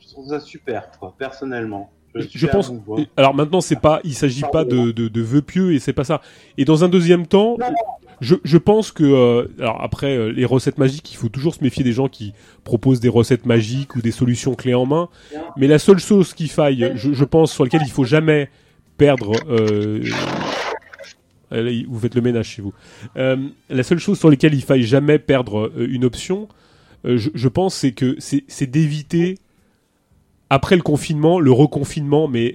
je 0.01 0.09
trouve 0.09 0.29
ça 0.29 0.41
super, 0.41 0.91
quoi, 0.99 1.15
personnellement. 1.19 1.91
Je 2.15 2.47
pense. 2.47 2.71
vous. 2.71 3.05
Alors 3.17 3.35
maintenant, 3.35 3.61
c'est 3.61 3.81
pas, 3.81 4.01
il 4.05 4.15
s'agit 4.15 4.45
pas 4.53 4.65
de, 4.65 4.93
de, 4.93 5.09
de 5.09 5.21
vœux 5.21 5.43
pieux 5.43 5.75
et 5.75 5.81
c'est 5.81 5.93
pas 5.93 6.05
ça. 6.05 6.21
Et 6.57 6.65
dans 6.65 6.85
un 6.85 6.89
deuxième 6.89 7.27
temps, 7.27 7.57
je, 8.21 8.37
je 8.45 8.57
pense 8.57 8.93
que, 8.93 9.03
euh, 9.03 9.49
alors 9.59 9.83
après 9.83 10.17
euh, 10.17 10.29
les 10.29 10.45
recettes 10.45 10.79
magiques, 10.79 11.13
il 11.13 11.17
faut 11.17 11.29
toujours 11.29 11.55
se 11.57 11.63
méfier 11.65 11.83
des 11.83 11.93
gens 11.93 12.09
qui 12.09 12.33
proposent 12.63 13.01
des 13.01 13.09
recettes 13.09 13.47
magiques 13.47 13.97
ou 13.97 14.01
des 14.01 14.13
solutions 14.13 14.55
clés 14.55 14.75
en 14.75 14.87
main. 14.87 15.09
Mais 15.57 15.67
la 15.67 15.81
seule 15.81 15.99
chose 15.99 16.35
qu'il 16.35 16.51
faille, 16.51 16.93
je, 16.95 17.13
je 17.13 17.25
pense, 17.25 17.53
sur 17.53 17.65
laquelle 17.65 17.83
il 17.85 17.91
faut 17.91 18.05
jamais 18.05 18.49
perdre. 18.97 19.33
Euh, 19.51 20.01
vous 21.89 21.99
faites 21.99 22.15
le 22.15 22.21
ménage 22.21 22.47
chez 22.47 22.63
vous. 22.63 22.73
Euh, 23.17 23.37
la 23.71 23.83
seule 23.83 23.99
chose 23.99 24.19
sur 24.19 24.31
laquelle 24.31 24.55
il 24.55 24.63
faille 24.63 24.83
jamais 24.83 25.19
perdre 25.19 25.73
euh, 25.77 25.87
une 25.89 26.05
option, 26.05 26.49
euh, 27.05 27.19
je, 27.19 27.49
pense, 27.49 27.75
c'est 27.75 27.93
que 27.93 28.17
c'est 28.19 28.67
d'éviter 28.67 29.39
après 30.51 30.77
le 30.77 30.83
confinement, 30.83 31.41
le 31.41 31.53
reconfinement, 31.53 32.29
mais 32.29 32.55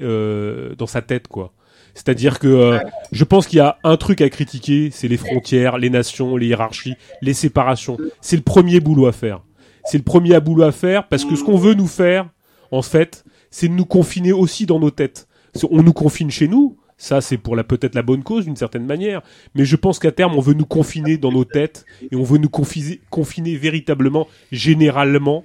dans 0.77 0.87
sa 0.87 1.01
tête, 1.01 1.27
quoi. 1.27 1.53
C'est-à-dire 1.95 2.39
que 2.39 2.79
je 3.11 3.23
pense 3.23 3.47
qu'il 3.47 3.57
y 3.57 3.61
a 3.61 3.77
un 3.83 3.97
truc 3.97 4.21
à 4.21 4.29
critiquer, 4.29 4.89
c'est 4.91 5.07
les 5.07 5.17
frontières, 5.17 5.77
les 5.77 5.89
nations, 5.89 6.37
les 6.37 6.47
hiérarchies, 6.47 6.95
les 7.21 7.33
séparations. 7.33 7.97
C'est 8.21 8.37
le 8.37 8.41
premier 8.41 8.79
boulot 8.79 9.07
à 9.07 9.11
faire. 9.11 9.41
C'est 9.83 9.97
le 9.97 10.03
premier 10.03 10.35
à 10.35 10.39
boulot 10.39 10.63
à 10.63 10.71
faire 10.71 11.07
parce 11.07 11.25
que 11.25 11.35
ce 11.35 11.43
qu'on 11.43 11.57
veut 11.57 11.73
nous 11.73 11.87
faire, 11.87 12.29
en 12.71 12.83
fait, 12.83 13.25
c'est 13.51 13.67
de 13.67 13.73
nous 13.73 13.85
confiner 13.85 14.31
aussi 14.31 14.65
dans 14.65 14.79
nos 14.79 14.91
têtes. 14.91 15.27
On 15.69 15.81
nous 15.81 15.93
confine 15.93 16.31
chez 16.31 16.47
nous, 16.47 16.77
ça 16.99 17.21
c'est 17.21 17.37
pour 17.37 17.55
la 17.55 17.63
peut-être 17.63 17.95
la 17.95 18.03
bonne 18.03 18.21
cause 18.21 18.45
d'une 18.45 18.57
certaine 18.57 18.85
manière, 18.85 19.23
mais 19.55 19.65
je 19.65 19.75
pense 19.75 19.97
qu'à 19.97 20.11
terme 20.11 20.35
on 20.35 20.41
veut 20.41 20.53
nous 20.53 20.67
confiner 20.67 21.17
dans 21.17 21.31
nos 21.31 21.45
têtes 21.45 21.85
et 22.11 22.15
on 22.15 22.23
veut 22.23 22.37
nous 22.37 22.49
confiner 22.49 23.55
véritablement, 23.55 24.27
généralement, 24.51 25.43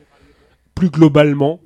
plus 0.74 0.90
globalement, 0.90 1.60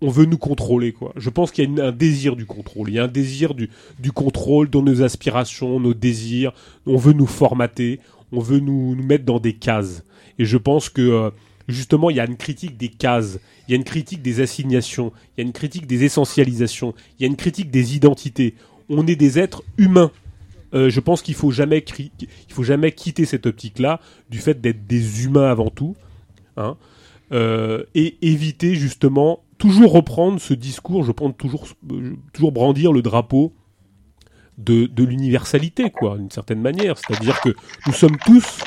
on 0.00 0.10
veut 0.10 0.26
nous 0.26 0.38
contrôler 0.38 0.92
quoi. 0.92 1.12
Je 1.16 1.28
pense 1.28 1.50
qu'il 1.50 1.76
y 1.76 1.80
a 1.80 1.86
un 1.86 1.92
désir 1.92 2.36
du 2.36 2.46
contrôle, 2.46 2.88
il 2.88 2.94
y 2.94 2.98
a 3.00 3.04
un 3.04 3.08
désir 3.08 3.54
du, 3.54 3.68
contrôle 4.14 4.70
dans 4.70 4.82
nos 4.82 5.02
aspirations, 5.02 5.80
nos 5.80 5.94
désirs, 5.94 6.52
on 6.86 6.96
veut 6.96 7.12
nous 7.12 7.26
formater, 7.26 7.98
on 8.30 8.38
veut 8.38 8.60
nous, 8.60 8.94
nous 8.94 9.04
mettre 9.04 9.24
dans 9.24 9.40
des 9.40 9.54
cases. 9.54 10.04
Et 10.38 10.44
je 10.44 10.56
pense 10.56 10.88
que 10.88 11.02
euh, 11.02 11.30
justement 11.66 12.10
il 12.10 12.16
y 12.16 12.20
a 12.20 12.26
une 12.26 12.36
critique 12.36 12.76
des 12.76 12.88
cases, 12.88 13.40
il 13.66 13.72
y 13.72 13.74
a 13.74 13.76
une 13.76 13.84
critique 13.84 14.22
des 14.22 14.40
assignations, 14.40 15.12
il 15.36 15.40
y 15.40 15.44
a 15.44 15.46
une 15.46 15.52
critique 15.52 15.88
des 15.88 16.04
essentialisations, 16.04 16.94
il 17.18 17.22
y 17.22 17.24
a 17.24 17.28
une 17.28 17.36
critique 17.36 17.70
des 17.70 17.96
identités. 17.96 18.54
On 18.88 19.06
est 19.06 19.16
des 19.16 19.38
êtres 19.38 19.62
humains. 19.78 20.10
Euh, 20.74 20.88
je 20.88 21.00
pense 21.00 21.22
qu'il 21.22 21.34
faut 21.34 21.50
jamais 21.50 21.84
faut 22.48 22.62
jamais 22.62 22.92
quitter 22.92 23.26
cette 23.26 23.46
optique-là 23.46 24.00
du 24.30 24.38
fait 24.38 24.60
d'être 24.60 24.86
des 24.86 25.24
humains 25.24 25.50
avant 25.50 25.68
tout, 25.68 25.96
hein, 26.56 26.76
euh, 27.32 27.84
et 27.94 28.16
éviter 28.22 28.74
justement 28.74 29.44
toujours 29.58 29.92
reprendre 29.92 30.40
ce 30.40 30.54
discours, 30.54 31.04
je 31.04 31.12
pense 31.12 31.34
toujours 31.36 31.68
toujours 32.32 32.52
brandir 32.52 32.92
le 32.92 33.02
drapeau 33.02 33.52
de, 34.58 34.86
de 34.86 35.04
l'universalité, 35.04 35.90
quoi, 35.90 36.18
d'une 36.18 36.30
certaine 36.30 36.60
manière. 36.60 36.96
C'est-à-dire 36.98 37.40
que 37.40 37.50
nous 37.86 37.92
sommes 37.92 38.16
tous 38.24 38.60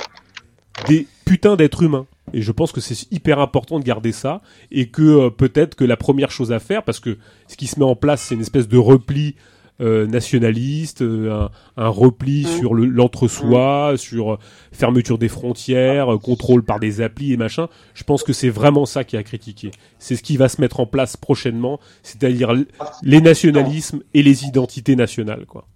des 0.87 1.07
putains 1.25 1.55
d'êtres 1.55 1.83
humains. 1.83 2.05
Et 2.33 2.41
je 2.41 2.51
pense 2.51 2.71
que 2.71 2.81
c'est 2.81 3.11
hyper 3.11 3.39
important 3.39 3.79
de 3.79 3.83
garder 3.83 4.11
ça 4.11 4.41
et 4.71 4.89
que 4.89 5.01
euh, 5.01 5.29
peut-être 5.29 5.75
que 5.75 5.83
la 5.83 5.97
première 5.97 6.31
chose 6.31 6.51
à 6.51 6.59
faire, 6.59 6.83
parce 6.83 6.99
que 6.99 7.17
ce 7.47 7.55
qui 7.55 7.67
se 7.67 7.79
met 7.79 7.85
en 7.85 7.95
place, 7.95 8.21
c'est 8.21 8.35
une 8.35 8.41
espèce 8.41 8.67
de 8.67 8.77
repli 8.77 9.35
euh, 9.81 10.07
nationaliste, 10.07 11.01
euh, 11.01 11.31
un, 11.77 11.83
un 11.83 11.87
repli 11.89 12.43
sur 12.45 12.73
le- 12.73 12.85
l'entre-soi, 12.85 13.93
sur 13.97 14.33
euh, 14.33 14.37
fermeture 14.71 15.17
des 15.17 15.27
frontières, 15.27 16.07
contrôle 16.23 16.63
par 16.63 16.79
des 16.79 17.01
applis 17.01 17.33
et 17.33 17.37
machin. 17.37 17.67
Je 17.93 18.03
pense 18.03 18.23
que 18.23 18.33
c'est 18.33 18.49
vraiment 18.49 18.85
ça 18.85 19.03
qui 19.03 19.15
est 19.15 19.19
à 19.19 19.23
critiquer. 19.23 19.71
C'est 19.99 20.15
ce 20.15 20.23
qui 20.23 20.37
va 20.37 20.47
se 20.49 20.61
mettre 20.61 20.79
en 20.79 20.85
place 20.85 21.17
prochainement, 21.17 21.79
c'est-à-dire 22.03 22.51
l- 22.51 22.67
les 23.03 23.19
nationalismes 23.21 24.01
et 24.13 24.23
les 24.23 24.45
identités 24.45 24.95
nationales, 24.95 25.45
quoi. 25.45 25.67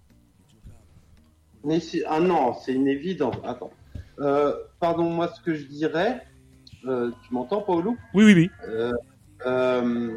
Mais 1.64 1.78
ah 2.08 2.20
non, 2.20 2.54
c'est 2.54 2.72
une 2.72 2.88
évidence. 2.88 3.36
Attends. 3.44 3.70
Euh, 4.20 4.54
pardon, 4.80 5.04
moi, 5.10 5.28
ce 5.34 5.40
que 5.42 5.54
je 5.54 5.64
dirais. 5.66 6.22
euh, 6.86 7.10
tu 7.26 7.34
m'entends, 7.34 7.60
Paolo? 7.60 7.96
Oui, 8.14 8.24
oui, 8.24 8.34
oui. 8.34 8.50
Euh, 9.46 10.10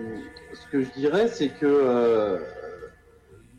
ce 0.53 0.71
que 0.71 0.81
je 0.81 0.89
dirais, 0.97 1.27
c'est 1.27 1.49
que 1.49 1.65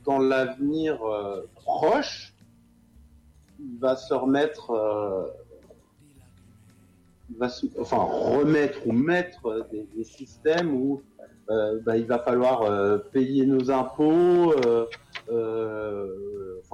dans 0.04 0.18
l'avenir 0.18 1.02
euh, 1.04 1.48
proche, 1.54 2.34
va 3.80 3.96
se 3.96 4.12
remettre, 4.12 4.70
euh, 4.70 5.26
va 7.38 7.48
enfin 7.78 8.02
remettre 8.02 8.86
ou 8.86 8.92
mettre 8.92 9.66
des, 9.70 10.04
systèmes 10.04 10.74
où 10.74 11.02
euh, 11.50 11.80
bah, 11.82 11.96
il 11.96 12.06
va 12.06 12.18
falloir 12.18 13.00
payer 13.12 13.46
nos 13.46 13.70
impôts. 13.70 14.54
enfin, 14.56 14.86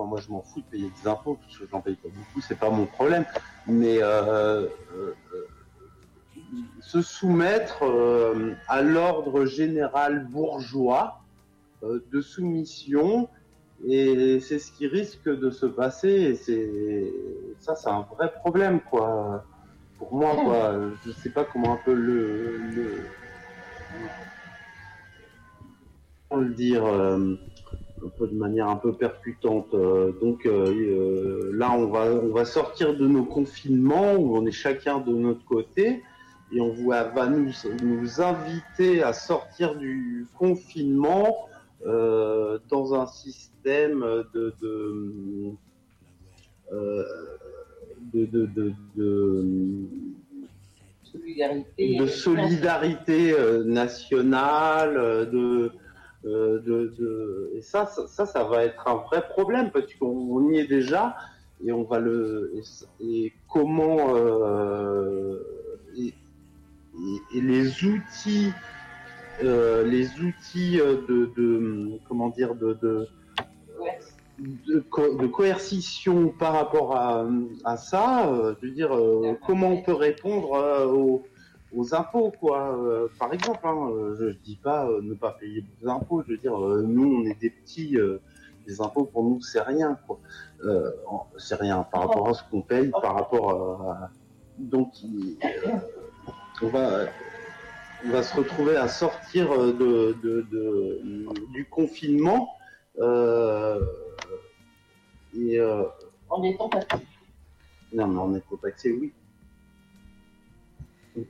moi, 0.04 0.20
je 0.20 0.30
m'en 0.30 0.42
fous 0.42 0.60
de 0.60 0.66
payer 0.66 0.90
des 1.02 1.08
impôts 1.08 1.38
parce 1.40 1.58
que 1.58 1.64
j'en 1.70 1.80
paye 1.80 1.96
pas 1.96 2.08
beaucoup, 2.08 2.40
c'est 2.40 2.58
pas 2.58 2.70
mon 2.70 2.86
problème. 2.86 3.24
Mais 3.66 4.00
se 6.80 7.02
soumettre 7.02 7.84
à 8.66 8.82
l'ordre 8.82 9.44
général 9.44 10.26
bourgeois 10.26 11.19
de 11.82 12.20
soumission 12.20 13.28
et 13.86 14.40
c'est 14.40 14.58
ce 14.58 14.72
qui 14.72 14.86
risque 14.86 15.28
de 15.28 15.50
se 15.50 15.66
passer 15.66 16.08
et 16.08 16.34
c'est 16.34 17.12
ça 17.58 17.74
c'est 17.74 17.88
un 17.88 18.06
vrai 18.14 18.30
problème 18.32 18.80
quoi 18.80 19.44
pour 19.98 20.14
moi 20.14 20.36
quoi 20.36 20.78
je 21.04 21.12
sais 21.12 21.30
pas 21.30 21.44
comment 21.44 21.74
un 21.74 21.80
peu 21.84 21.94
le, 21.94 22.58
le 22.58 22.98
le 26.36 26.54
dire 26.54 26.84
euh, 26.86 27.34
un 28.04 28.08
peu 28.08 28.26
de 28.26 28.34
manière 28.34 28.68
un 28.68 28.76
peu 28.76 28.92
percutante. 28.92 29.74
Euh, 29.74 30.12
donc 30.20 30.46
euh, 30.46 30.66
euh, 30.70 31.50
là, 31.54 31.72
on 31.72 31.86
va, 31.86 32.06
on 32.06 32.32
va 32.32 32.44
sortir 32.44 32.96
de 32.96 33.06
nos 33.06 33.24
confinements 33.24 34.14
où 34.14 34.36
on 34.36 34.46
est 34.46 34.52
chacun 34.52 35.00
de 35.00 35.12
notre 35.12 35.44
côté 35.44 36.02
et 36.52 36.60
on 36.60 36.72
va, 36.88 37.04
va 37.04 37.26
nous, 37.26 37.52
nous 37.82 38.20
inviter 38.20 39.02
à 39.02 39.12
sortir 39.12 39.76
du 39.76 40.26
confinement 40.38 41.48
euh, 41.86 42.58
dans 42.68 42.94
un 42.94 43.06
système 43.06 44.00
de, 44.34 44.54
de, 44.60 45.52
euh, 46.72 47.04
de, 48.12 48.26
de, 48.26 48.46
Solidarité. 51.02 51.96
euh, 53.32 53.64
nationale, 53.64 54.94
de, 55.30 55.72
de, 56.24 56.94
de- 56.98 57.50
et 57.54 57.62
ça, 57.62 57.86
ça, 57.86 58.26
ça, 58.26 58.44
va 58.44 58.64
être 58.64 58.86
un 58.86 58.96
vrai 58.96 59.26
problème 59.28 59.70
parce 59.70 59.92
qu'on 59.94 60.06
on 60.06 60.50
y 60.50 60.58
est 60.58 60.66
déjà 60.66 61.16
et 61.64 61.72
on 61.72 61.84
va 61.84 61.98
le 61.98 62.52
et, 62.54 62.62
et 63.04 63.32
comment 63.48 64.14
euh, 64.14 65.38
et 67.34 67.40
les 67.40 67.84
outils, 67.84 68.52
euh, 69.42 69.82
les 69.84 70.20
outils 70.20 70.80
euh, 70.80 71.02
de, 71.08 71.32
de 71.36 71.98
comment 72.08 72.28
dire 72.28 72.54
de, 72.54 72.74
de 72.82 73.08
de, 74.38 74.80
co- 74.80 75.16
de 75.16 75.26
coercition 75.26 76.28
par 76.30 76.54
rapport 76.54 76.96
à, 76.96 77.26
à 77.64 77.76
ça, 77.76 78.26
euh, 78.32 78.54
je 78.60 78.66
veux 78.68 78.72
dire, 78.72 78.94
euh, 78.96 79.34
comment 79.46 79.68
on 79.68 79.82
peut 79.82 79.92
répondre 79.92 80.54
euh, 80.54 80.86
aux, 80.86 81.26
aux 81.74 81.94
impôts, 81.94 82.30
quoi. 82.30 82.74
Euh, 82.78 83.08
par 83.18 83.34
exemple, 83.34 83.60
hein, 83.64 83.90
euh, 83.90 84.16
je, 84.18 84.30
je 84.30 84.38
dis 84.38 84.56
pas 84.62 84.86
euh, 84.88 85.02
ne 85.02 85.12
pas 85.14 85.32
payer 85.32 85.62
des 85.80 85.86
impôts, 85.88 86.22
je 86.26 86.32
veux 86.32 86.38
dire, 86.38 86.58
euh, 86.58 86.82
nous, 86.82 87.16
on 87.20 87.24
est 87.26 87.38
des 87.38 87.50
petits, 87.50 87.98
euh, 87.98 88.22
les 88.66 88.80
impôts 88.80 89.04
pour 89.04 89.24
nous, 89.24 89.40
c'est 89.42 89.60
rien, 89.60 89.98
quoi. 90.06 90.20
Euh, 90.64 90.90
c'est 91.36 91.56
rien 91.56 91.86
par 91.92 92.02
rapport 92.08 92.28
à 92.28 92.32
ce 92.34 92.42
qu'on 92.50 92.62
paye, 92.62 92.90
par 92.90 93.14
rapport 93.14 93.50
à. 93.90 94.10
Donc, 94.56 94.92
euh, 95.04 95.68
on 96.62 96.68
va. 96.68 97.06
On 98.04 98.10
va 98.10 98.22
se 98.22 98.34
retrouver 98.36 98.76
à 98.76 98.88
sortir 98.88 99.52
euh, 99.52 99.72
de, 99.72 100.16
de, 100.22 100.46
de- 100.50 101.00
du 101.52 101.66
confinement 101.66 102.48
euh, 102.98 103.80
et 105.38 105.58
euh, 105.58 105.82
En 106.28 106.42
étant 106.42 106.70
non 107.92 108.06
mais 108.06 108.18
en 108.18 108.34
éco-taxé, 108.36 108.92
oui. 108.92 109.12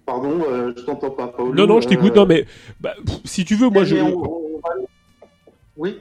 Pardon, 0.04 0.38
euh, 0.46 0.72
je 0.76 0.82
t'entends 0.84 1.10
pas, 1.10 1.28
Paolo. 1.28 1.54
Non, 1.54 1.66
non, 1.66 1.80
je 1.80 1.88
t'écoute. 1.88 2.12
Euh, 2.12 2.16
Non, 2.20 2.26
mais 2.26 2.44
bah, 2.80 2.94
pff, 3.04 3.20
si 3.24 3.46
tu 3.46 3.54
veux, 3.56 3.70
moi, 3.70 3.84
je. 3.84 3.96
on- 3.96 4.54
on 4.56 4.58
va- 4.58 4.74
Oui. 5.78 5.96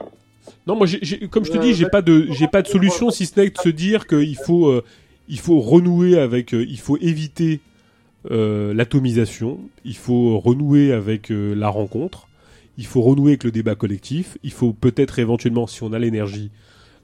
Non, 0.66 0.76
moi, 0.76 0.86
comme 1.30 1.46
je 1.46 1.50
te 1.50 1.56
Euh, 1.56 1.60
dis, 1.60 1.72
j'ai 1.74 1.84
bah, 1.84 1.90
pas 1.90 2.02
de, 2.02 2.26
j'ai 2.30 2.46
pas 2.46 2.60
de 2.60 2.68
solution 2.68 3.10
si 3.10 3.24
ce 3.24 3.40
n'est 3.40 3.48
de 3.48 3.56
se 3.58 3.70
dire 3.70 4.06
qu'il 4.06 4.36
faut, 4.36 4.68
euh, 4.68 4.84
il 5.28 5.38
faut 5.40 5.60
renouer 5.60 6.18
avec, 6.18 6.52
euh, 6.52 6.62
il 6.68 6.78
faut 6.78 6.98
éviter 6.98 7.60
euh, 8.30 8.74
l'atomisation, 8.74 9.60
il 9.84 9.96
faut 9.96 10.38
renouer 10.38 10.92
avec 10.92 11.30
euh, 11.30 11.54
la 11.54 11.68
rencontre, 11.68 12.28
il 12.76 12.86
faut 12.86 13.00
renouer 13.00 13.32
avec 13.32 13.44
le 13.44 13.50
débat 13.50 13.74
collectif, 13.74 14.36
il 14.42 14.52
faut 14.52 14.72
peut-être 14.72 15.18
éventuellement, 15.18 15.66
si 15.66 15.82
on 15.82 15.92
a 15.92 15.98
l'énergie, 15.98 16.50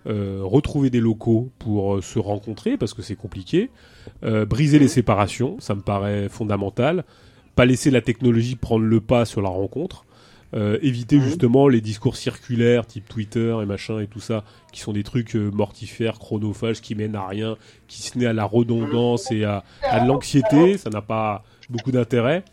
euh, 0.07 0.41
retrouver 0.43 0.91
des 0.91 1.01
locaux 1.01 1.51
pour 1.59 2.03
se 2.03 2.19
rencontrer 2.19 2.77
parce 2.77 2.95
que 2.95 3.03
c'est 3.03 3.17
compliqué, 3.17 3.71
briser 4.23 4.79
les 4.79 4.89
séparations, 4.89 5.57
ça 5.59 5.75
me 5.75 5.81
paraît 5.81 6.29
fondamental, 6.29 7.05
pas 7.57 7.65
laisser 7.65 7.91
la 7.91 8.01
technologie 8.01 8.55
prendre 8.55 8.85
le 8.85 9.01
pas 9.01 9.25
sur 9.25 9.43
la 9.43 9.49
rencontre. 9.49 10.06
Euh, 10.55 10.79
éviter 10.81 11.21
justement 11.21 11.67
les 11.67 11.81
discours 11.81 12.17
circulaires 12.17 12.87
type 12.87 13.09
Twitter 13.09 13.57
et 13.61 13.67
machin 13.67 13.99
et 13.99 14.07
tout 14.07 14.21
ça 14.21 14.45
qui 14.73 14.81
sont 14.81 14.93
des 14.93 15.03
trucs 15.03 15.35
euh, 15.35 15.51
mortifères, 15.51 16.21
chronophages 16.21 16.81
qui 16.81 16.95
mènent 16.95 17.17
à 17.17 17.27
rien, 17.27 17.57
qui 17.89 18.01
se 18.01 18.17
naît 18.17 18.27
à 18.27 18.33
la 18.33 18.45
redondance 18.45 19.33
et 19.33 19.43
à, 19.43 19.65
à 19.83 20.01
de 20.01 20.07
l'anxiété, 20.07 20.79
ça 20.79 20.89
n'a 20.89 21.03
pas 21.03 21.45
beaucoup 21.69 21.91
d'intérêt. 21.91 22.45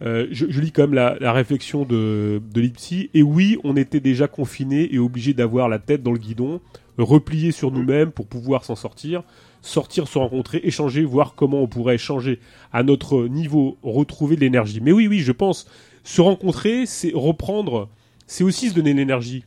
Euh, 0.00 0.26
je, 0.30 0.46
je 0.48 0.60
lis 0.60 0.72
quand 0.72 0.82
même 0.84 0.94
la, 0.94 1.16
la 1.20 1.32
réflexion 1.32 1.84
de, 1.84 2.40
de 2.54 2.60
Lipsy. 2.60 3.10
Et 3.12 3.22
oui, 3.22 3.58
on 3.62 3.76
était 3.76 4.00
déjà 4.00 4.26
confinés 4.26 4.88
et 4.94 4.98
obligés 4.98 5.34
d'avoir 5.34 5.68
la 5.68 5.78
tête 5.78 6.02
dans 6.02 6.12
le 6.12 6.18
guidon, 6.18 6.62
repliés 6.96 7.52
sur 7.52 7.70
nous-mêmes 7.72 8.10
pour 8.10 8.26
pouvoir 8.26 8.64
s'en 8.64 8.74
sortir, 8.74 9.22
sortir, 9.60 10.08
se 10.08 10.18
rencontrer, 10.18 10.60
échanger, 10.64 11.04
voir 11.04 11.34
comment 11.34 11.60
on 11.60 11.66
pourrait 11.66 11.96
échanger 11.96 12.40
à 12.72 12.82
notre 12.82 13.26
niveau, 13.26 13.76
retrouver 13.82 14.36
de 14.36 14.40
l'énergie. 14.40 14.80
Mais 14.80 14.92
oui, 14.92 15.08
oui, 15.08 15.18
je 15.18 15.32
pense, 15.32 15.66
se 16.08 16.22
rencontrer, 16.22 16.86
c'est 16.86 17.12
reprendre, 17.14 17.90
c'est 18.26 18.42
aussi 18.42 18.70
se 18.70 18.74
donner 18.74 18.94
de 18.94 18.98
l'énergie. 18.98 19.44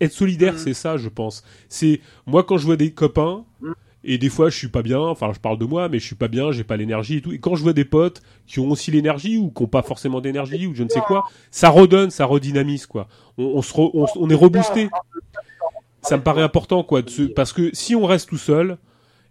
Être 0.00 0.12
solidaire, 0.12 0.56
c'est 0.56 0.72
ça, 0.72 0.96
je 0.96 1.08
pense. 1.08 1.42
C'est 1.68 2.00
moi 2.24 2.44
quand 2.44 2.56
je 2.56 2.66
vois 2.66 2.76
des 2.76 2.92
copains, 2.92 3.44
et 4.04 4.16
des 4.16 4.28
fois, 4.28 4.48
je 4.48 4.56
suis 4.56 4.68
pas 4.68 4.82
bien. 4.82 5.00
Enfin, 5.00 5.32
je 5.34 5.40
parle 5.40 5.58
de 5.58 5.64
moi, 5.64 5.88
mais 5.88 5.98
je 5.98 6.06
suis 6.06 6.14
pas 6.14 6.28
bien, 6.28 6.52
j'ai 6.52 6.62
pas 6.62 6.76
l'énergie 6.76 7.16
et 7.16 7.20
tout. 7.20 7.32
Et 7.32 7.40
quand 7.40 7.56
je 7.56 7.64
vois 7.64 7.72
des 7.72 7.84
potes 7.84 8.22
qui 8.46 8.60
ont 8.60 8.70
aussi 8.70 8.92
l'énergie 8.92 9.38
ou 9.38 9.50
qui 9.50 9.64
ont 9.64 9.66
pas 9.66 9.82
forcément 9.82 10.20
d'énergie 10.20 10.68
ou 10.68 10.74
je 10.74 10.84
ne 10.84 10.88
sais 10.88 11.00
quoi, 11.00 11.24
ça 11.50 11.68
redonne, 11.68 12.10
ça 12.10 12.26
redynamise 12.26 12.86
quoi. 12.86 13.08
On, 13.36 13.44
on 13.56 13.62
se 13.62 13.74
re- 13.74 13.90
on, 14.16 14.30
est 14.30 14.34
reboosté. 14.36 14.88
Ça 16.02 16.16
me 16.16 16.22
paraît 16.22 16.42
important 16.42 16.84
quoi, 16.84 17.02
de 17.02 17.10
se- 17.10 17.22
parce 17.22 17.52
que 17.52 17.70
si 17.72 17.96
on 17.96 18.06
reste 18.06 18.28
tout 18.28 18.38
seul, 18.38 18.78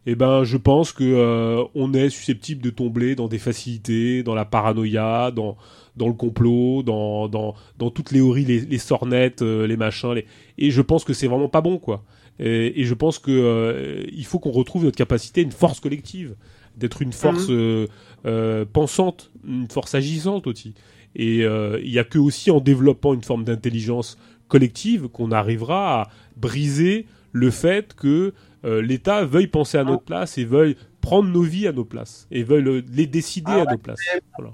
eh 0.05 0.15
ben, 0.15 0.43
je 0.43 0.57
pense 0.57 0.91
que 0.91 1.03
euh, 1.03 1.63
on 1.75 1.93
est 1.93 2.09
susceptible 2.09 2.61
de 2.61 2.69
tomber 2.69 3.15
dans 3.15 3.29
des 3.29 3.39
facilités, 3.39 4.21
dans 4.21 4.35
la 4.35 4.45
paranoïa, 4.45 5.31
dans 5.31 5.55
dans 5.97 6.07
le 6.07 6.13
complot, 6.13 6.83
dans 6.83 7.27
dans 7.27 7.55
dans 7.77 7.89
toutes 7.89 8.11
les 8.11 8.19
théories, 8.19 8.45
les, 8.45 8.61
les 8.61 8.77
sornettes, 8.77 9.41
euh, 9.41 9.67
les 9.67 9.75
machins, 9.77 10.13
les... 10.13 10.25
et 10.57 10.71
je 10.71 10.81
pense 10.81 11.03
que 11.03 11.13
c'est 11.13 11.27
vraiment 11.27 11.49
pas 11.49 11.61
bon 11.61 11.77
quoi. 11.79 12.03
Et, 12.39 12.79
et 12.81 12.83
je 12.85 12.93
pense 12.93 13.17
que 13.19 13.31
euh, 13.31 14.03
il 14.13 14.23
faut 14.25 14.39
qu'on 14.39 14.51
retrouve 14.51 14.83
notre 14.85 14.97
capacité, 14.97 15.41
une 15.41 15.51
force 15.51 15.79
collective, 15.79 16.35
d'être 16.77 17.01
une 17.01 17.11
force 17.13 17.47
euh, 17.49 17.87
euh, 18.25 18.63
pensante, 18.71 19.31
une 19.47 19.67
force 19.69 19.95
agissante 19.95 20.45
aussi. 20.47 20.73
Et 21.15 21.37
il 21.39 21.89
y 21.89 21.97
a 21.97 22.03
que 22.03 22.19
aussi 22.19 22.51
en 22.51 22.59
développant 22.59 23.15
une 23.15 23.23
forme 23.23 23.43
d'intelligence 23.43 24.19
collective 24.49 25.07
qu'on 25.07 25.31
arrivera 25.31 26.01
à 26.03 26.09
briser 26.35 27.07
le 27.31 27.49
fait 27.49 27.95
que 27.95 28.33
l'État 28.63 29.25
veuille 29.25 29.47
penser 29.47 29.79
à 29.79 29.83
notre 29.83 30.03
place 30.03 30.37
et 30.37 30.45
veuille 30.45 30.75
prendre 31.01 31.27
nos 31.29 31.41
vies 31.41 31.65
à 31.65 31.71
nos 31.71 31.85
places 31.85 32.27
et 32.29 32.43
veuille 32.43 32.61
le- 32.61 32.83
les 32.93 33.07
décider 33.07 33.51
Ah 33.55 33.61
à 33.67 33.71
nos 33.71 33.79
places. 33.79 33.99
Voilà. 34.37 34.53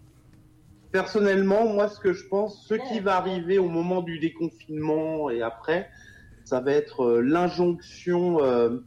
Personnellement, 0.94 1.68
moi, 1.68 1.90
ce 1.90 2.00
que 2.00 2.14
je 2.14 2.24
pense, 2.28 2.68
ce 2.68 2.76
qui 2.76 3.00
va 3.00 3.18
arriver 3.18 3.58
au 3.58 3.68
moment 3.68 4.04
du 4.04 4.20
déconfinement 4.20 5.32
et 5.32 5.42
après, 5.42 5.90
ça 6.44 6.60
va 6.60 6.72
être 6.72 7.04
euh, 7.04 7.20
l'injonction, 7.20 8.44
euh, 8.44 8.78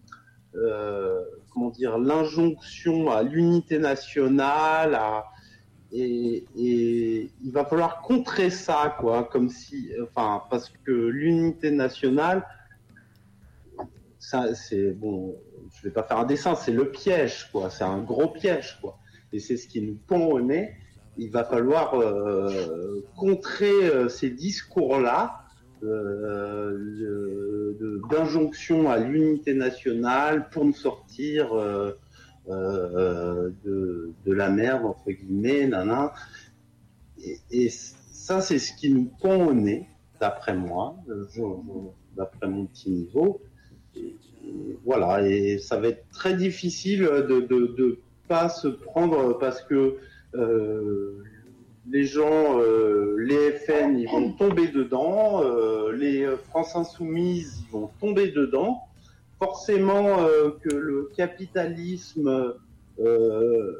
euh, 0.54 1.20
comment 1.50 1.70
dire, 1.70 1.98
l'injonction 1.98 3.10
à 3.10 3.24
l'unité 3.24 3.80
nationale, 3.80 4.94
à, 4.94 5.24
et, 5.90 6.46
et 6.56 7.32
il 7.42 7.50
va 7.50 7.64
falloir 7.64 8.02
contrer 8.02 8.50
ça, 8.50 8.96
quoi, 9.00 9.24
comme 9.24 9.48
si, 9.48 9.90
enfin, 10.04 10.44
parce 10.48 10.72
que 10.84 10.92
l'unité 10.92 11.72
nationale, 11.72 12.46
ça, 14.20 14.54
c'est 14.54 14.92
bon, 14.92 15.34
je 15.74 15.82
vais 15.82 15.92
pas 15.92 16.04
faire 16.04 16.18
un 16.18 16.24
dessin, 16.24 16.54
c'est 16.54 16.70
le 16.70 16.88
piège, 16.88 17.50
quoi, 17.50 17.68
c'est 17.68 17.82
un 17.82 17.98
gros 17.98 18.28
piège, 18.28 18.78
quoi, 18.80 18.96
et 19.32 19.40
c'est 19.40 19.56
ce 19.56 19.66
qui 19.66 19.82
nous 19.82 19.96
pend 20.06 20.26
au 20.26 20.40
nez. 20.40 20.76
Il 21.18 21.30
va 21.30 21.44
falloir 21.44 21.94
euh, 21.94 23.04
contrer 23.16 23.84
euh, 23.84 24.08
ces 24.08 24.30
discours-là 24.30 25.40
euh, 25.82 27.74
d'injonction 28.10 28.90
à 28.90 28.98
l'unité 28.98 29.54
nationale 29.54 30.48
pour 30.50 30.64
nous 30.64 30.74
sortir 30.74 31.54
de, 32.46 34.02
la 34.26 34.50
merde 34.50 34.84
entre 34.84 35.10
guillemets, 35.10 35.66
nana. 35.66 36.12
Et, 37.50 37.70
ça, 37.70 38.40
c'est 38.40 38.58
ce 38.58 38.72
qui 38.74 38.90
nous 38.90 39.08
pend 39.20 39.46
au 39.46 39.52
nez, 39.52 39.88
d'après 40.20 40.56
moi, 40.56 40.96
d'après 42.16 42.48
mon 42.48 42.66
petit 42.66 42.90
niveau. 42.90 43.40
Et, 43.94 44.16
voilà, 44.84 45.22
et 45.28 45.58
ça 45.58 45.78
va 45.78 45.88
être 45.88 46.08
très 46.10 46.34
difficile 46.34 47.02
de 47.02 47.40
de 47.40 47.98
pas 48.28 48.48
se 48.48 48.68
prendre 48.68 49.38
parce 49.38 49.62
que 49.62 49.98
les 51.88 52.04
gens, 52.04 52.60
euh, 52.60 53.16
les 53.18 53.52
FN, 53.52 53.96
ils 53.98 54.08
vont 54.08 54.32
tomber 54.32 54.68
dedans, 54.68 55.42
euh, 55.44 55.92
les 55.92 56.22
euh, 56.24 56.36
France 56.36 56.74
Insoumises, 56.74 57.62
ils 57.68 57.72
vont 57.72 57.90
tomber 58.00 58.30
dedans. 58.32 58.82
Forcément 59.38 60.22
euh, 60.22 60.50
que 60.62 60.74
le 60.74 61.10
capitalisme, 61.16 62.54
euh, 62.98 63.72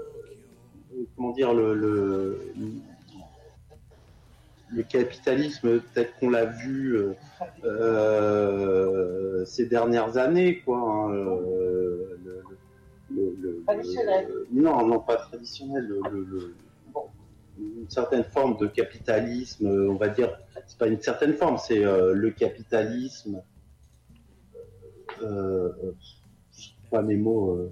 comment 1.17 1.33
dire 1.33 1.55
le, 1.55 1.75
le, 1.75 2.39
le 4.69 4.83
capitalisme 4.83 5.81
qu'on 6.21 6.31
l'a 6.31 6.45
vu 6.45 6.97
euh, 6.99 7.15
euh, 7.65 9.45
ces 9.47 9.67
dernières 9.67 10.17
années, 10.19 10.61
quoi. 10.61 10.79
hein, 10.79 11.13
euh, 11.15 12.19
le- 12.25 12.43
le- 13.17 13.35
le- 13.41 13.63
Traditionnel. 13.67 14.29
le- 14.29 14.47
non, 14.63 14.87
non, 14.87 15.01
pas 15.01 15.17
traditionnel. 15.17 15.85
Le, 15.87 16.01
le- 16.11 16.25
le- 16.25 16.55
une 17.59 17.89
certaine 17.89 18.25
forme 18.25 18.59
de 18.59 18.67
capitalisme, 18.67 19.67
euh, 19.67 19.89
on 19.91 19.97
va 19.97 20.09
dire. 20.09 20.39
C'est 20.67 20.77
pas 20.79 20.89
une 20.89 21.01
certaine 21.01 21.33
forme, 21.33 21.57
c'est 21.57 21.83
euh, 21.85 22.13
le 22.13 22.31
capitalisme. 22.31 23.43
Euh, 25.23 25.71
euh, 25.83 25.93
pas 26.91 27.01
mes 27.01 27.17
mots. 27.17 27.53
euh, 27.57 27.71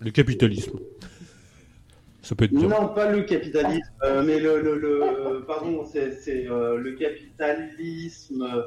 Le 0.00 0.10
capitalisme. 0.10 0.78
Ça 2.22 2.34
peut 2.34 2.44
être 2.46 2.54
bien. 2.54 2.68
non, 2.68 2.88
pas 2.94 3.10
le 3.12 3.22
capitalisme, 3.24 3.92
euh, 4.04 4.22
mais 4.24 4.38
le, 4.40 4.62
le, 4.62 4.78
le- 4.78 5.44
pardon, 5.46 5.84
c'est 5.84 6.12
c'est, 6.12 6.48
euh, 6.48 6.78
le 6.78 6.92
capitalisme. 6.92 8.64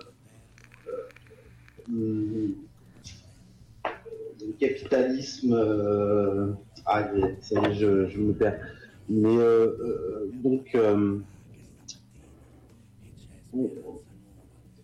Capitalisme. 4.53 5.53
euh, 5.53 6.51
ah, 6.85 7.07
je, 7.73 8.19
me 8.19 8.33
perds. 8.33 8.59
Mais 9.09 9.37
euh, 9.37 9.67
euh, 9.79 10.31
donc. 10.43 10.77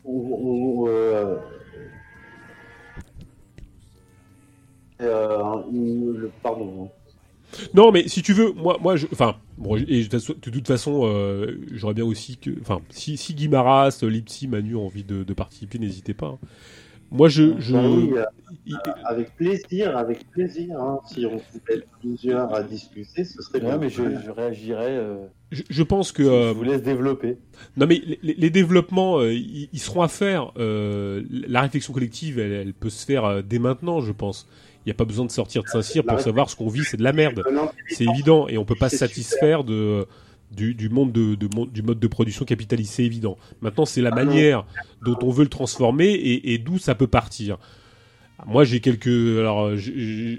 on, 0.05 0.85
pardon. 6.43 6.89
Non, 7.73 7.91
mais 7.91 8.07
si 8.07 8.21
tu 8.21 8.33
veux, 8.33 8.53
moi, 8.53 8.77
moi, 8.81 8.95
je, 8.95 9.07
enfin, 9.11 9.35
et 9.87 10.05
de 10.05 10.17
toute- 10.17 10.67
façon, 10.67 11.45
j'aurais 11.71 11.93
bien 11.93 12.05
aussi 12.05 12.37
que, 12.37 12.51
enfin, 12.61 12.81
si, 12.89 13.17
si 13.17 13.33
Guy 13.33 13.49
Maras, 13.49 13.99
Lipsy, 14.03 14.47
Manu 14.47 14.75
ont 14.75 14.85
envie 14.85 15.03
de, 15.03 15.23
de 15.23 15.33
participer, 15.33 15.77
n'hésitez 15.79 16.13
pas. 16.13 16.27
hein. 16.27 16.39
Moi, 17.11 17.27
je, 17.27 17.59
je, 17.59 17.73
Bah 17.73 17.81
oui, 17.85 18.13
euh, 18.15 18.77
avec 19.05 19.35
plaisir, 19.35 19.97
avec 19.97 20.29
plaisir. 20.31 20.79
hein. 20.79 20.99
Si 21.07 21.25
on 21.25 21.39
pouvait 21.39 21.83
plusieurs 21.99 22.53
à 22.53 22.63
discuter, 22.63 23.25
ce 23.25 23.41
serait 23.41 23.59
Ouais, 23.59 23.65
bien. 23.65 23.77
mais 23.77 23.89
je, 23.89 24.01
je 24.25 24.31
réagirais. 24.31 24.91
euh, 24.97 25.17
je, 25.51 25.63
je 25.69 25.83
pense 25.83 26.13
que. 26.13 26.23
je 26.23 26.29
euh, 26.29 26.53
vous 26.53 26.63
laisse 26.63 26.81
développer. 26.83 27.37
Non 27.75 27.85
mais 27.85 28.01
les, 28.23 28.33
les 28.35 28.49
développements, 28.49 29.21
ils, 29.23 29.67
ils 29.73 29.79
seront 29.79 30.01
à 30.03 30.07
faire. 30.07 30.53
Euh, 30.57 31.21
la 31.29 31.61
réflexion 31.61 31.91
collective, 31.93 32.39
elle, 32.39 32.53
elle 32.53 32.73
peut 32.73 32.89
se 32.89 33.05
faire 33.05 33.25
euh, 33.25 33.41
dès 33.41 33.59
maintenant, 33.59 33.99
je 33.99 34.13
pense. 34.13 34.47
Il 34.85 34.89
n'y 34.89 34.91
a 34.93 34.95
pas 34.95 35.05
besoin 35.05 35.25
de 35.25 35.31
sortir 35.31 35.63
de 35.63 35.67
Saint-Cyr 35.67 36.03
pour 36.05 36.19
savoir 36.21 36.49
ce 36.49 36.55
qu'on 36.55 36.69
vit, 36.69 36.83
c'est 36.85 36.97
de 36.97 37.03
la 37.03 37.13
merde. 37.13 37.43
C'est 37.89 38.05
évident, 38.05 38.47
et 38.47 38.57
on 38.57 38.65
peut 38.65 38.73
pas 38.79 38.89
se 38.89 38.97
satisfaire 38.97 39.63
de 39.63 40.07
du, 40.51 40.73
du 40.73 40.89
monde 40.89 41.11
de, 41.11 41.35
du 41.35 41.81
mode 41.81 41.99
de 41.99 42.07
production 42.07 42.45
capitaliste, 42.45 42.93
c'est 42.93 43.05
évident. 43.05 43.37
Maintenant, 43.61 43.85
c'est 43.85 44.01
la 44.01 44.09
Ah 44.11 44.15
manière 44.15 44.65
dont 45.03 45.17
on 45.21 45.31
veut 45.31 45.43
le 45.43 45.49
transformer 45.49 46.07
et, 46.07 46.53
et 46.53 46.57
d'où 46.57 46.77
ça 46.77 46.95
peut 46.95 47.07
partir. 47.07 47.57
Moi, 48.47 48.63
j'ai 48.63 48.79
quelques. 48.79 49.07
Alors, 49.07 49.71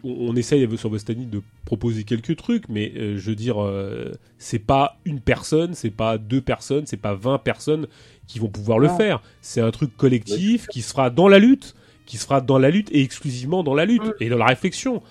on 0.05 0.33
on 0.33 0.37
essaye 0.37 0.67
sur 0.77 0.91
Bostani 0.91 1.27
de 1.27 1.43
proposer 1.65 2.05
quelques 2.05 2.37
trucs, 2.37 2.69
mais 2.69 2.93
euh, 2.97 3.17
je 3.17 3.31
veux 3.31 3.37
dire, 3.37 3.63
euh, 3.63 4.13
c'est 4.39 4.59
pas 4.59 4.99
une 5.05 5.21
personne, 5.21 5.75
c'est 5.75 5.91
pas 5.91 6.19
deux 6.19 6.41
personnes, 6.41 6.87
c'est 6.87 6.97
pas 6.97 7.15
20 7.15 7.39
personnes 7.39 7.87
qui 8.27 8.39
vont 8.39 8.49
pouvoir 8.49 8.79
le 8.79 8.89
faire. 8.89 9.23
C'est 9.41 9.61
un 9.61 9.71
truc 9.71 9.97
collectif 9.97 10.67
qui 10.69 10.83
se 10.83 10.91
fera 10.91 11.11
dans 11.11 11.29
la 11.29 11.39
lutte, 11.39 11.75
qui 12.07 12.17
se 12.17 12.25
fera 12.25 12.41
dans 12.41 12.59
la 12.59 12.71
lutte 12.71 12.89
et 12.93 13.03
exclusivement 13.03 13.63
dans 13.63 13.75
la 13.75 13.85
lutte 13.85 14.15
et 14.21 14.29
dans 14.29 14.39
la 14.39 14.47
réflexion. 14.47 15.03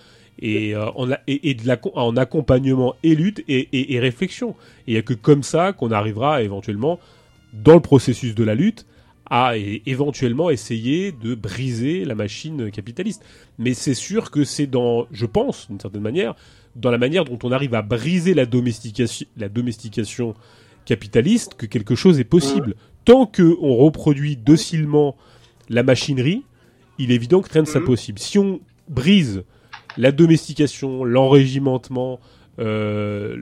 Et, 0.41 0.73
euh, 0.75 0.89
en, 0.95 1.11
a- 1.11 1.19
et, 1.27 1.49
et 1.51 1.53
de 1.53 1.67
la, 1.67 1.79
en 1.93 2.17
accompagnement 2.17 2.95
et 3.03 3.15
lutte 3.15 3.43
et, 3.47 3.69
et, 3.73 3.93
et 3.93 3.99
réflexion. 3.99 4.51
Et 4.87 4.91
il 4.91 4.93
n'y 4.93 4.99
a 4.99 5.03
que 5.03 5.13
comme 5.13 5.43
ça 5.43 5.71
qu'on 5.73 5.91
arrivera 5.91 6.41
éventuellement, 6.41 6.99
dans 7.53 7.75
le 7.75 7.79
processus 7.81 8.33
de 8.33 8.43
la 8.43 8.55
lutte, 8.55 8.85
à 9.29 9.53
éventuellement 9.85 10.49
essayer 10.49 11.11
de 11.13 11.35
briser 11.35 12.03
la 12.05 12.15
machine 12.15 12.69
capitaliste. 12.71 13.23
Mais 13.59 13.73
c'est 13.73 13.93
sûr 13.93 14.29
que 14.29 14.43
c'est 14.43 14.67
dans, 14.67 15.07
je 15.11 15.25
pense, 15.25 15.67
d'une 15.69 15.79
certaine 15.79 16.01
manière, 16.01 16.35
dans 16.75 16.91
la 16.91 16.97
manière 16.97 17.23
dont 17.23 17.39
on 17.43 17.51
arrive 17.51 17.73
à 17.75 17.81
briser 17.81 18.33
la 18.33 18.45
domestication, 18.45 19.25
la 19.37 19.47
domestication 19.47 20.33
capitaliste 20.85 21.53
que 21.55 21.65
quelque 21.65 21.95
chose 21.95 22.19
est 22.19 22.23
possible. 22.25 22.75
Tant 23.05 23.25
que 23.25 23.55
on 23.61 23.75
reproduit 23.77 24.35
docilement 24.35 25.15
la 25.69 25.83
machinerie, 25.83 26.43
il 26.97 27.11
est 27.11 27.15
évident 27.15 27.41
que 27.41 27.51
rien 27.53 27.61
ne 27.63 27.67
Mhm. 27.79 27.85
possible. 27.85 28.19
Si 28.19 28.37
on 28.37 28.59
brise 28.89 29.43
la 29.97 30.11
domestication, 30.11 31.03
l'enrégimentement, 31.03 32.19
euh, 32.59 33.35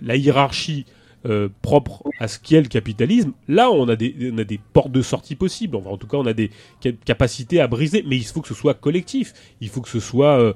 la 0.00 0.16
hiérarchie 0.16 0.86
euh, 1.24 1.48
propre 1.62 2.02
à 2.18 2.26
ce 2.26 2.38
qu'est 2.38 2.60
le 2.60 2.66
capitalisme, 2.68 3.32
là 3.48 3.70
on 3.70 3.88
a 3.88 3.94
des, 3.96 4.14
on 4.32 4.38
a 4.38 4.44
des 4.44 4.58
portes 4.72 4.90
de 4.90 5.02
sortie 5.02 5.36
possibles. 5.36 5.76
En 5.76 5.96
tout 5.96 6.06
cas, 6.08 6.16
on 6.16 6.26
a 6.26 6.32
des 6.32 6.50
ca- 6.82 6.90
capacités 7.04 7.60
à 7.60 7.68
briser, 7.68 8.04
mais 8.06 8.16
il 8.16 8.24
faut 8.24 8.40
que 8.40 8.48
ce 8.48 8.54
soit 8.54 8.74
collectif. 8.74 9.32
Il 9.60 9.68
faut 9.68 9.80
que 9.80 9.88
ce 9.88 10.00
soit 10.00 10.54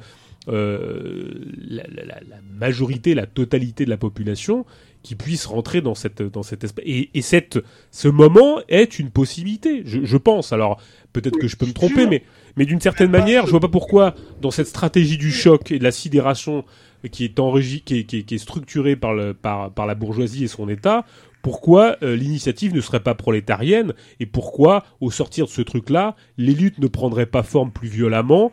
euh, 0.48 1.40
la- 1.68 1.84
la- 1.88 2.04
la 2.04 2.36
majorité, 2.58 3.14
la 3.14 3.26
totalité 3.26 3.84
de 3.84 3.90
la 3.90 3.96
population 3.96 4.64
qui 5.06 5.14
puisse 5.14 5.46
rentrer 5.46 5.80
dans 5.80 5.94
cette 5.94 6.20
dans 6.22 6.42
cet 6.42 6.64
espace. 6.64 6.84
Et, 6.86 7.10
et 7.14 7.22
cette 7.22 7.58
ce 7.92 8.08
moment 8.08 8.60
est 8.68 8.98
une 8.98 9.10
possibilité, 9.10 9.82
je, 9.84 10.04
je 10.04 10.16
pense. 10.16 10.52
Alors 10.52 10.80
peut-être 11.12 11.38
que 11.38 11.48
je 11.48 11.56
peux 11.56 11.66
me 11.66 11.72
tromper, 11.72 12.06
mais 12.06 12.22
mais 12.56 12.66
d'une 12.66 12.80
certaine 12.80 13.10
manière, 13.10 13.46
je 13.46 13.52
vois 13.52 13.60
pas 13.60 13.68
pourquoi 13.68 14.14
dans 14.42 14.50
cette 14.50 14.66
stratégie 14.66 15.18
du 15.18 15.30
choc 15.30 15.70
et 15.70 15.78
de 15.78 15.84
la 15.84 15.92
sidération 15.92 16.64
qui 17.12 17.24
est 17.24 17.38
enregistrée, 17.38 17.84
qui 17.84 17.98
est, 18.00 18.04
qui 18.04 18.16
est- 18.18 18.22
qui 18.24 18.34
est 18.34 18.38
structurée 18.38 18.96
par 18.96 19.14
le 19.14 19.32
par 19.32 19.70
par 19.70 19.86
la 19.86 19.94
bourgeoisie 19.94 20.42
et 20.44 20.48
son 20.48 20.68
État, 20.68 21.04
pourquoi 21.42 21.96
euh, 22.02 22.16
l'initiative 22.16 22.74
ne 22.74 22.80
serait 22.80 23.04
pas 23.08 23.14
prolétarienne 23.14 23.92
et 24.18 24.26
pourquoi 24.26 24.84
au 25.00 25.10
sortir 25.12 25.44
de 25.46 25.50
ce 25.50 25.62
truc-là, 25.62 26.16
les 26.36 26.54
luttes 26.54 26.78
ne 26.80 26.88
prendraient 26.88 27.26
pas 27.26 27.44
forme 27.44 27.70
plus 27.70 27.88
violemment? 27.88 28.50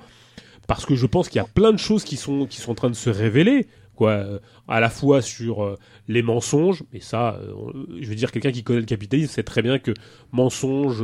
Parce 0.67 0.85
que 0.85 0.95
je 0.95 1.07
pense 1.07 1.27
qu'il 1.29 1.37
y 1.41 1.45
a 1.45 1.47
plein 1.47 1.71
de 1.73 1.77
choses 1.87 2.03
qui 2.03 2.15
sont 2.15 2.45
qui 2.45 2.61
sont 2.61 2.71
en 2.71 2.75
train 2.75 2.89
de 2.91 2.95
se 2.95 3.09
révéler 3.09 3.65
quoi 3.95 4.11
euh, 4.11 4.39
à 4.67 4.79
la 4.79 4.89
fois 4.89 5.21
sur 5.21 5.63
euh, 5.63 5.77
les 6.07 6.21
mensonges 6.21 6.83
et 6.93 6.99
ça 6.99 7.39
euh, 7.41 7.53
je 7.99 8.07
veux 8.07 8.15
dire 8.15 8.31
quelqu'un 8.31 8.51
qui 8.51 8.63
connaît 8.63 8.79
le 8.79 8.85
capitalisme 8.85 9.31
sait 9.31 9.43
très 9.43 9.61
bien 9.61 9.79
que 9.79 9.91
mensonges 10.31 11.03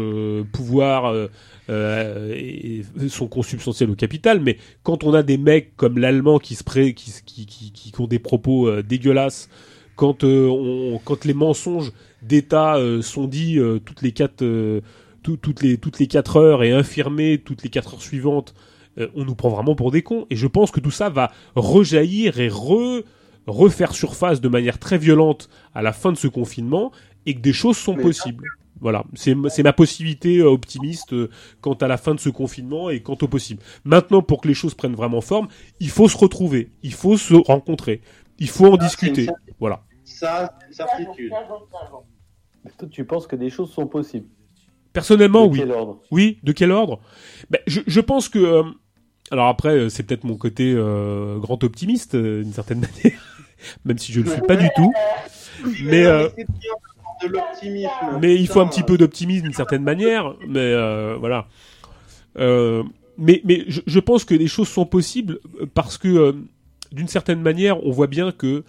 pouvoir 0.51 1.13
sont 3.09 3.27
consubstantiels 3.27 3.91
au 3.91 3.95
capital 3.95 4.39
mais 4.39 4.57
quand 4.83 5.03
on 5.03 5.13
a 5.13 5.23
des 5.23 5.37
mecs 5.37 5.75
comme 5.75 5.97
l'allemand 5.97 6.39
qui 6.39 6.57
ont 7.99 8.07
des 8.07 8.19
propos 8.19 8.81
dégueulasses 8.81 9.49
quand 9.95 10.23
on, 10.23 10.99
quand 11.03 11.25
les 11.25 11.33
mensonges 11.33 11.91
d'État 12.21 12.77
sont 13.01 13.27
dits 13.27 13.59
toutes 13.85 14.01
les 14.01 14.11
quatre 14.13 14.43
quatre 16.07 16.37
heures 16.37 16.63
et 16.63 16.71
infirmés 16.71 17.37
toutes 17.37 17.63
les 17.63 17.69
quatre 17.69 17.93
heures 17.93 18.01
suivantes 18.01 18.53
euh, 18.99 19.07
on 19.15 19.25
nous 19.25 19.35
prend 19.35 19.49
vraiment 19.49 19.75
pour 19.75 19.91
des 19.91 20.01
cons. 20.01 20.25
Et 20.29 20.35
je 20.35 20.47
pense 20.47 20.71
que 20.71 20.79
tout 20.79 20.91
ça 20.91 21.09
va 21.09 21.31
rejaillir 21.55 22.39
et 22.39 22.49
re, 22.49 23.03
refaire 23.47 23.93
surface 23.93 24.41
de 24.41 24.49
manière 24.49 24.79
très 24.79 24.97
violente 24.97 25.49
à 25.73 25.81
la 25.81 25.93
fin 25.93 26.11
de 26.11 26.17
ce 26.17 26.27
confinement 26.27 26.91
et 27.25 27.33
que 27.35 27.39
des 27.41 27.53
choses 27.53 27.77
sont 27.77 27.95
Mais- 27.95 28.03
possibles. 28.03 28.45
Voilà, 28.81 29.03
c'est 29.13 29.35
c'est 29.49 29.61
ma 29.63 29.73
possibilité 29.73 30.37
euh, 30.37 30.49
optimiste 30.49 31.11
euh, 31.11 31.29
quant 31.59 31.73
à 31.73 31.87
la 31.89 31.97
fin 31.97 32.15
de 32.15 32.19
ce 32.21 32.29
confinement 32.29 32.89
et 32.89 33.01
quant 33.01 33.17
au 33.21 33.27
possible. 33.27 33.61
Maintenant, 33.83 34.21
pour 34.21 34.39
que 34.39 34.47
les 34.47 34.53
choses 34.53 34.73
prennent 34.73 34.95
vraiment 34.95 35.19
forme, 35.19 35.49
il 35.81 35.89
faut 35.89 36.07
se 36.07 36.15
retrouver, 36.17 36.71
il 36.81 36.93
faut 36.93 37.17
se 37.17 37.33
rencontrer, 37.33 37.99
il 38.37 38.47
faut 38.47 38.67
en 38.67 38.75
une 38.75 38.77
discuter. 38.77 39.27
Voilà. 39.59 39.83
Ça, 40.05 40.57
c'est 40.61 40.67
une 40.67 40.73
certitude. 40.73 41.31
Toi, 42.77 42.87
tu 42.89 43.03
penses 43.03 43.27
que 43.27 43.35
des 43.35 43.49
choses 43.49 43.69
sont 43.71 43.85
possibles. 43.87 44.27
Personnellement, 44.93 45.47
De 45.47 45.51
oui. 45.51 45.59
quel 45.59 45.71
ordre? 45.71 45.99
Oui, 46.09 46.39
de 46.43 46.51
quel 46.53 46.71
ordre? 46.71 47.01
Ben, 47.49 47.59
je, 47.67 47.81
je 47.85 47.99
pense 47.99 48.29
que... 48.29 48.39
euh, 48.39 48.63
alors 49.31 49.47
après, 49.47 49.69
euh, 49.69 49.89
c'est 49.89 50.03
peut-être 50.03 50.23
mon 50.23 50.35
côté 50.35 50.73
euh, 50.75 51.37
grand 51.37 51.63
optimiste, 51.63 52.15
euh, 52.15 52.43
d'une 52.43 52.53
certaine 52.53 52.79
manière, 53.03 53.19
même 53.85 53.97
si 53.97 54.11
je 54.11 54.21
ne 54.21 54.25
le 54.25 54.31
suis 54.31 54.41
pas 54.41 54.55
du 54.55 54.69
tout. 54.75 54.91
Mais, 55.83 56.05
euh, 56.05 56.29
il 58.23 58.47
faut 58.47 58.61
un 58.61 58.67
petit 58.67 58.83
peu 58.83 58.97
d'optimisme 58.97 59.43
d'une 59.43 59.53
certaine 59.53 59.83
manière. 59.83 60.35
Mais 60.47 60.59
euh, 60.59 61.15
voilà. 61.19 61.47
Mais 62.37 63.41
mais 63.43 63.65
je, 63.67 63.81
je 63.85 63.99
pense 63.99 64.23
que 64.23 64.33
les 64.33 64.47
choses 64.47 64.69
sont 64.69 64.85
possibles 64.85 65.39
parce 65.73 65.97
que 65.97 66.35
d'une 66.93 67.09
certaine 67.09 67.41
manière, 67.41 67.83
on 67.85 67.91
voit 67.91 68.07
bien 68.07 68.31
que 68.31 68.63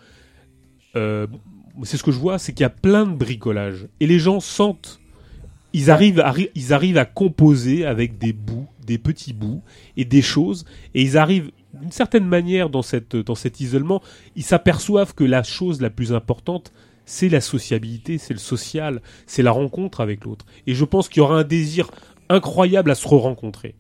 c'est 0.95 1.97
ce 1.97 2.03
que 2.03 2.11
je 2.11 2.19
vois, 2.19 2.39
c'est 2.39 2.53
qu'il 2.53 2.65
y 2.65 2.67
a 2.67 2.71
plein 2.71 3.07
de 3.07 3.15
bricolage 3.15 3.87
et 4.01 4.09
les 4.09 4.19
gens 4.19 4.41
sentent, 4.41 5.01
ils 5.73 5.91
arrivent 5.93 6.19
à 6.19 6.35
ils 6.57 6.73
arrivent 6.73 6.99
à 6.99 7.05
composer 7.05 7.87
avec 7.87 8.19
des 8.19 8.33
bouts, 8.33 8.67
des 8.91 8.99
petits 8.99 9.33
bouts 9.33 9.63
et 9.97 10.05
des 10.05 10.23
choses 10.23 10.65
et 10.95 11.03
ils 11.03 11.17
arrivent 11.17 11.51
d'une 11.75 11.93
certaine 11.93 12.27
manière 12.27 12.69
dans 12.69 12.83
cette 12.83 13.17
dans 13.17 13.37
cet 13.37 13.61
isolement, 13.61 14.03
ils 14.37 14.43
s'aperçoivent 14.43 15.15
que 15.15 15.25
la 15.25 15.43
chose 15.43 15.81
la 15.81 15.91
plus 15.91 16.13
importante 16.13 16.73
c'est 17.11 17.29
la 17.29 17.41
sociabilité, 17.41 18.19
c'est 18.19 18.35
le 18.35 18.39
social, 18.39 19.03
c'est 19.27 19.43
la 19.43 19.51
rencontre 19.51 20.01
avec 20.01 20.25
l'autre. 20.25 20.47
Et 20.69 20.75
je 20.75 20.85
pense 20.85 21.09
qu'il 21.09 21.19
y 21.19 21.25
aura 21.25 21.39
un 21.39 21.45
désir 21.45 21.91
incroyable 22.29 22.91
à 22.91 22.95
se 22.95 23.07
re-rencontrer. 23.09 23.75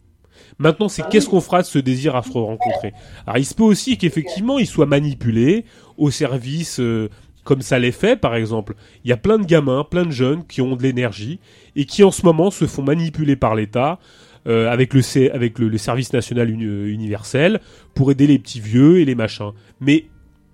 Maintenant, 0.59 0.89
c'est 0.89 1.09
qu'est-ce 1.09 1.29
qu'on 1.29 1.41
fera 1.41 1.63
de 1.63 1.67
ce 1.67 1.79
désir 1.79 2.17
à 2.17 2.23
se 2.23 2.33
rencontrer. 2.33 2.93
Alors, 3.27 3.39
il 3.39 3.47
se 3.47 3.55
peut 3.55 3.63
aussi 3.63 3.97
qu'effectivement, 3.99 4.59
il 4.59 4.67
soit 4.67 4.87
manipulé 4.87 5.65
au 5.97 6.11
service, 6.11 6.81
euh, 6.81 7.09
comme 7.45 7.63
ça 7.63 7.79
l'est 7.79 7.93
fait, 7.93 8.17
par 8.17 8.35
exemple. 8.35 8.75
Il 9.05 9.11
y 9.11 9.13
a 9.13 9.17
plein 9.17 9.39
de 9.39 9.47
gamins, 9.47 9.85
plein 9.89 10.05
de 10.05 10.11
jeunes 10.11 10.45
qui 10.47 10.61
ont 10.61 10.75
de 10.75 10.83
l'énergie 10.83 11.39
et 11.77 11.85
qui, 11.85 12.03
en 12.03 12.11
ce 12.11 12.27
moment, 12.27 12.51
se 12.51 12.67
font 12.67 12.83
manipuler 12.83 13.37
par 13.37 13.55
l'État. 13.55 14.01
Euh, 14.47 14.71
avec 14.71 14.95
le, 14.95 15.03
C- 15.03 15.31
avec 15.31 15.59
le, 15.59 15.69
le 15.69 15.79
service 15.79 16.13
national 16.13 16.51
uni- 16.51 16.65
euh, 16.65 16.87
universel 16.93 17.61
pour 17.95 18.11
aider 18.11 18.27
les 18.27 18.39
petits 18.39 18.61
vieux 18.61 19.01
et 19.01 19.05
les 19.05 19.15
machins. 19.15 19.53
Mais 19.81 20.07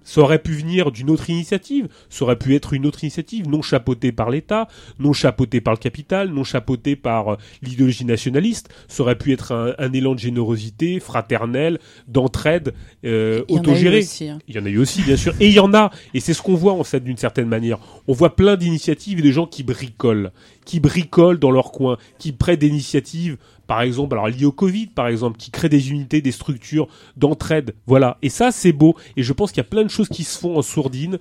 ça 0.08 0.20
aurait 0.20 0.38
pu 0.38 0.52
venir 0.52 0.92
d'une 0.92 1.10
autre 1.10 1.30
initiative, 1.30 1.88
ça 2.10 2.24
aurait 2.24 2.38
pu 2.38 2.54
être 2.54 2.72
une 2.74 2.86
autre 2.86 3.02
initiative, 3.02 3.48
non 3.48 3.60
chapeautée 3.60 4.12
par 4.12 4.30
l'État, 4.30 4.68
non 5.00 5.12
chapeautée 5.12 5.60
par 5.60 5.74
le 5.74 5.78
capital, 5.78 6.28
non 6.30 6.44
chapeautée 6.44 6.94
par 6.94 7.28
euh, 7.32 7.36
l'idéologie 7.60 8.04
nationaliste, 8.04 8.68
ça 8.86 9.02
aurait 9.02 9.18
pu 9.18 9.32
être 9.32 9.50
un, 9.50 9.74
un 9.80 9.92
élan 9.92 10.14
de 10.14 10.20
générosité, 10.20 11.00
fraternel, 11.00 11.80
d'entraide, 12.06 12.72
euh, 13.04 13.42
Il 13.48 13.56
y 13.56 13.58
en 13.58 13.62
a 13.62 13.62
eu 13.62 13.68
autogéré. 13.70 13.98
aussi, 13.98 14.28
hein. 14.28 14.38
Il 14.46 14.54
y 14.54 14.58
en 14.60 14.66
a 14.66 14.68
eu 14.68 14.78
aussi, 14.78 15.02
bien 15.02 15.16
sûr. 15.16 15.34
Et 15.40 15.48
il 15.48 15.54
y 15.54 15.58
en 15.58 15.74
a, 15.74 15.90
et 16.14 16.20
c'est 16.20 16.34
ce 16.34 16.42
qu'on 16.42 16.54
voit 16.54 16.74
en 16.74 16.84
fait 16.84 17.00
d'une 17.02 17.16
certaine 17.16 17.48
manière. 17.48 17.78
On 18.06 18.12
voit 18.12 18.36
plein 18.36 18.54
d'initiatives 18.54 19.18
et 19.18 19.22
de 19.22 19.32
gens 19.32 19.46
qui 19.48 19.64
bricolent, 19.64 20.30
qui 20.64 20.78
bricolent 20.78 21.40
dans 21.40 21.50
leur 21.50 21.72
coin, 21.72 21.96
qui 22.20 22.30
prennent 22.30 22.54
des 22.60 22.68
initiatives, 22.68 23.38
par 23.66 23.82
exemple, 23.82 24.14
alors 24.14 24.28
liées 24.28 24.44
au 24.44 24.52
Covid, 24.52 24.86
par 24.86 25.08
exemple, 25.08 25.36
qui 25.38 25.50
créent 25.50 25.68
des 25.68 25.90
unités, 25.90 26.20
des 26.20 26.32
structures 26.32 26.88
d'entraide. 27.16 27.74
Voilà. 27.86 28.18
Et 28.22 28.28
ça, 28.28 28.50
c'est 28.52 28.72
beau. 28.72 28.94
Et 29.16 29.22
je 29.22 29.32
pense 29.32 29.50
qu'il 29.50 29.58
y 29.58 29.66
a 29.66 29.68
plein 29.68 29.82
de 29.82 29.90
choses 29.90 30.08
qui 30.08 30.24
se 30.24 30.38
font 30.38 30.56
en 30.56 30.62
sourdine. 30.62 31.18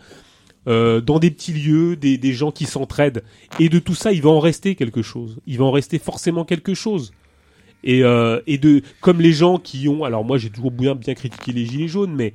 euh, 0.67 1.01
dans 1.01 1.19
des 1.19 1.31
petits 1.31 1.53
lieux, 1.53 1.95
des, 1.95 2.17
des 2.17 2.33
gens 2.33 2.51
qui 2.51 2.65
s'entraident. 2.65 3.23
Et 3.59 3.69
de 3.69 3.79
tout 3.79 3.95
ça, 3.95 4.11
il 4.11 4.21
va 4.21 4.29
en 4.29 4.39
rester 4.39 4.75
quelque 4.75 5.01
chose. 5.01 5.37
Il 5.45 5.57
va 5.59 5.65
en 5.65 5.71
rester 5.71 5.99
forcément 5.99 6.45
quelque 6.45 6.73
chose. 6.73 7.11
Et, 7.83 8.03
euh, 8.03 8.41
et 8.47 8.57
de 8.57 8.81
comme 8.99 9.21
les 9.21 9.31
gens 9.31 9.59
qui 9.59 9.87
ont, 9.87 10.03
alors 10.03 10.25
moi 10.25 10.39
j'ai 10.39 10.49
toujours 10.49 10.71
bien 10.71 10.95
bien 10.95 11.13
critiqué 11.13 11.51
les 11.51 11.65
gilets 11.67 11.87
jaunes, 11.87 12.15
mais 12.15 12.33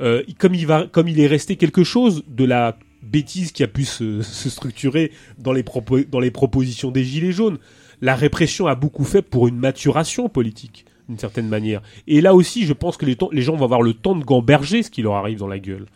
euh, 0.00 0.22
comme 0.38 0.54
il 0.54 0.64
va, 0.64 0.86
comme 0.86 1.08
il 1.08 1.18
est 1.18 1.26
resté 1.26 1.56
quelque 1.56 1.82
chose 1.82 2.22
de 2.28 2.44
la 2.44 2.78
bêtise 3.02 3.50
qui 3.50 3.64
a 3.64 3.66
pu 3.66 3.84
se, 3.84 4.22
structurer 4.48 5.10
dans 5.38 5.52
les 5.52 5.64
dans 6.08 6.20
les 6.20 6.30
propositions 6.30 6.92
des 6.92 7.02
gilets 7.02 7.32
jaunes, 7.32 7.58
la 8.00 8.14
répression 8.14 8.66
a 8.66 8.74
beaucoup 8.74 9.04
fait 9.04 9.22
pour 9.22 9.48
une 9.48 9.56
maturation 9.56 10.28
politique 10.28 10.84
d'une 11.08 11.18
certaine 11.18 11.48
manière. 11.48 11.82
Et 12.06 12.20
là 12.20 12.34
aussi, 12.34 12.66
je 12.66 12.72
pense 12.72 12.96
que 12.96 13.06
les, 13.06 13.42
gens 13.42 13.56
vont 13.56 13.64
avoir 13.64 13.82
le 13.82 13.94
temps 13.94 14.16
de 14.16 14.24
gamberger 14.24 14.82
ce 14.82 14.90
qui 14.90 15.02
leur 15.02 15.14
arrive 15.14 15.38
dans 15.38 15.46
la 15.46 15.58
gueule. 15.58 15.86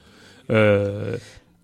Euh, 0.50 1.16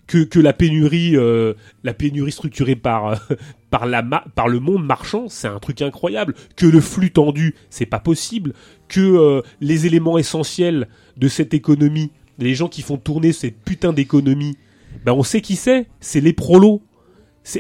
que, 0.07 0.19
que 0.19 0.39
la 0.39 0.53
pénurie, 0.53 1.17
euh, 1.17 1.55
la 1.83 1.93
pénurie 1.95 2.33
structurée 2.33 2.77
par 2.77 3.21
par 3.71 4.49
le 4.49 4.61
monde 4.61 4.85
marchand, 4.85 5.27
c'est 5.29 5.49
un 5.49 5.59
truc 5.59 5.83
incroyable. 5.83 6.35
Que 6.57 6.67
le 6.67 6.81
flux 6.81 7.11
tendu, 7.11 7.55
c'est 7.71 7.87
pas 7.87 7.99
possible. 7.99 8.53
Que 8.89 9.01
euh, 9.01 9.43
les 9.61 9.87
éléments 9.87 10.19
essentiels 10.19 10.89
de 11.17 11.29
cette 11.29 11.55
économie, 11.55 12.11
les 12.39 12.55
gens 12.55 12.69
qui 12.69 12.83
font 12.83 12.97
tourner 12.97 13.33
cette 13.33 13.57
putain 13.57 13.93
d'économie, 13.93 14.57
ben 15.05 15.13
on 15.13 15.23
sait 15.23 15.41
qui 15.41 15.57
c'est. 15.57 15.87
C'est 16.01 16.21
les 16.21 16.33
prolos. 16.33 16.83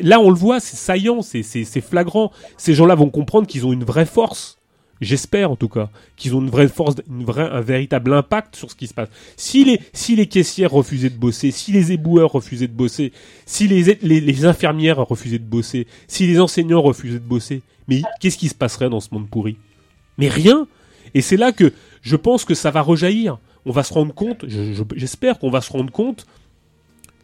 Là, 0.02 0.20
on 0.20 0.30
le 0.30 0.36
voit, 0.36 0.60
c'est 0.60 0.76
saillant, 0.76 1.22
c'est 1.22 1.42
flagrant. 1.80 2.32
Ces 2.56 2.74
gens-là 2.74 2.94
vont 2.94 3.10
comprendre 3.10 3.46
qu'ils 3.46 3.66
ont 3.66 3.72
une 3.72 3.84
vraie 3.84 4.06
force. 4.06 4.58
J'espère 5.02 5.50
en 5.50 5.56
tout 5.56 5.68
cas 5.68 5.90
qu'ils 6.16 6.34
ont 6.34 6.40
une 6.40 6.48
vraie 6.48 6.68
force, 6.68 6.94
une 7.10 7.24
vraie, 7.24 7.50
un 7.50 7.60
véritable 7.60 8.14
impact 8.14 8.56
sur 8.56 8.70
ce 8.70 8.74
qui 8.76 8.86
se 8.86 8.94
passe. 8.94 9.10
Si 9.36 9.62
les, 9.62 9.78
si 9.92 10.16
les 10.16 10.26
caissières 10.26 10.70
refusaient 10.72 11.10
de 11.10 11.18
bosser, 11.18 11.50
si 11.50 11.70
les 11.70 11.92
éboueurs 11.92 12.32
refusaient 12.32 12.66
de 12.66 12.72
bosser, 12.72 13.12
si 13.44 13.68
les, 13.68 13.98
les, 14.00 14.20
les 14.22 14.44
infirmières 14.46 14.96
refusaient 15.06 15.38
de 15.38 15.44
bosser, 15.44 15.86
si 16.08 16.26
les 16.26 16.40
enseignants 16.40 16.80
refusaient 16.80 17.18
de 17.18 17.24
bosser, 17.28 17.60
mais 17.88 18.00
qu'est-ce 18.20 18.38
qui 18.38 18.48
se 18.48 18.54
passerait 18.54 18.88
dans 18.88 19.00
ce 19.00 19.08
monde 19.12 19.28
pourri? 19.28 19.58
Mais 20.16 20.28
rien. 20.28 20.66
Et 21.12 21.20
c'est 21.20 21.36
là 21.36 21.52
que 21.52 21.74
je 22.00 22.16
pense 22.16 22.46
que 22.46 22.54
ça 22.54 22.70
va 22.70 22.80
rejaillir. 22.80 23.36
On 23.66 23.72
va 23.72 23.82
se 23.82 23.92
rendre 23.92 24.14
compte, 24.14 24.46
je- 24.48 24.72
je- 24.72 24.82
j'espère 24.94 25.38
qu'on 25.38 25.50
va 25.50 25.60
se 25.60 25.70
rendre 25.72 25.92
compte 25.92 26.26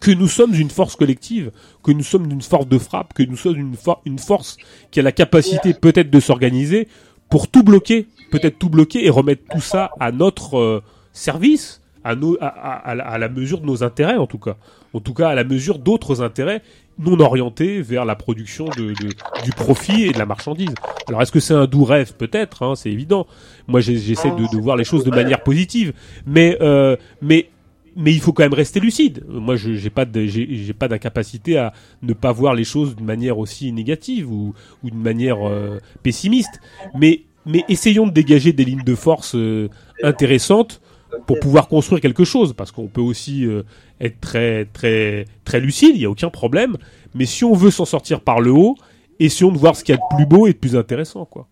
que 0.03 0.11
nous 0.11 0.27
sommes 0.29 0.53
une 0.55 0.69
force 0.71 0.97
collective, 0.97 1.53
que 1.85 1.93
nous 1.93 2.03
sommes 2.03 2.29
une 2.31 2.43
force 2.43 2.67
de 2.67 2.77
frappe, 2.79 3.15
que 3.15 3.23
nous 3.23 3.37
sommes 3.37 3.57
une, 3.57 3.77
for- 3.77 4.03
une 4.05 4.19
force 4.19 4.57
qui 4.91 4.99
a 4.99 5.03
la 5.05 5.13
capacité 5.13 5.75
peut-être 5.75 6.11
de 6.11 6.19
s'organiser 6.21 6.89
pour 7.31 7.47
tout 7.49 7.63
bloquer, 7.63 8.09
peut-être 8.33 8.59
tout 8.59 8.69
bloquer 8.69 9.07
et 9.07 9.11
remettre 9.11 9.43
tout 9.53 9.61
ça 9.61 9.91
à 10.01 10.11
notre 10.11 10.59
euh, 10.59 10.83
service, 11.13 11.81
à, 12.03 12.17
nos, 12.17 12.37
à, 12.41 12.49
à- 12.49 12.91
à 12.91 13.19
la, 13.19 13.29
mesure 13.29 13.61
de 13.61 13.67
nos 13.67 13.85
intérêts 13.85 14.17
en 14.17 14.27
tout 14.27 14.39
cas. 14.39 14.57
En 14.93 14.99
tout 15.01 15.15
cas, 15.15 15.29
à 15.29 15.35
la 15.37 15.45
mesure 15.45 15.79
d'autres 15.79 16.21
intérêts 16.21 16.63
non 16.99 17.19
orientés 17.21 17.81
vers 17.81 18.05
la 18.05 18.17
production 18.17 18.67
de, 18.67 18.89
de- 18.89 19.15
du 19.45 19.51
profit 19.57 20.03
et 20.05 20.13
de 20.13 20.19
la 20.19 20.27
marchandise. 20.27 20.75
Alors, 21.09 21.23
est-ce 21.23 21.33
que 21.33 21.41
c'est 21.41 21.55
un 21.55 21.67
doux 21.67 21.85
rêve? 21.85 22.13
Peut-être, 22.15 22.63
hein, 22.65 22.75
c'est 22.75 22.91
évident. 22.91 23.27
Moi, 23.69 23.81
j'essaie 23.81 24.31
de, 24.31 24.55
de 24.57 24.61
voir 24.61 24.77
les 24.77 24.85
choses 24.85 25.05
de 25.05 25.11
manière 25.11 25.43
positive, 25.43 25.93
mais 26.27 26.59
euh, 26.61 26.97
mais 27.23 27.49
mais 27.97 28.13
il 28.13 28.21
faut 28.21 28.33
quand 28.33 28.43
même 28.43 28.55
rester 28.55 28.81
lucide. 28.81 29.25
Moi, 29.29 29.57
je 29.57 29.75
j'ai 29.75 29.91
pas 29.91 30.07
j'ai 30.13 30.73
pas 30.73 30.89
d'incapacité 30.89 31.59
à 31.59 31.73
ne 32.03 32.13
pas 32.13 32.33
voir 32.33 32.55
les 32.55 32.65
choses 32.65 32.97
d'une 32.97 33.07
manière 33.07 33.39
aussi 33.39 33.73
négative 33.73 34.31
ou 34.31 34.55
d'une 34.83 35.01
manière 35.01 35.47
euh, 35.49 35.79
pessimiste. 36.03 36.61
Mais 36.95 37.25
essayons 37.69 38.07
de 38.07 38.13
dégager 38.13 38.53
des 38.53 38.65
lignes 38.65 38.85
de 38.85 38.95
force 38.95 39.35
euh, 39.35 39.69
intéressantes 40.03 40.81
pour 41.27 41.39
pouvoir 41.41 41.69
construire 41.69 42.01
quelque 42.01 42.25
chose, 42.25 42.55
parce 42.55 42.73
qu'on 42.73 42.87
peut 42.87 43.03
aussi 43.03 43.45
euh, 43.45 43.63
être 44.01 44.19
très 44.21 44.65
très 44.67 45.27
très 45.45 45.61
lucide, 45.61 45.93
il 45.95 46.03
y 46.03 46.07
a 46.07 46.11
aucun 46.11 46.31
problème. 46.31 46.77
Mais 47.15 47.27
si 47.27 47.45
on 47.45 47.53
veut 47.53 47.71
s'en 47.71 47.85
sortir 47.85 48.21
par 48.21 48.41
le 48.41 48.51
haut, 48.53 48.77
essayons 49.19 49.53
de 49.53 49.59
voir 49.59 49.77
ce 49.77 49.85
qu'il 49.85 49.95
y 49.95 49.99
a 49.99 50.01
de 50.01 50.17
plus 50.17 50.27
beau 50.27 50.47
et 50.47 50.53
de 50.53 50.59
plus 50.59 50.77
intéressant, 50.77 51.27
quoi. 51.27 51.49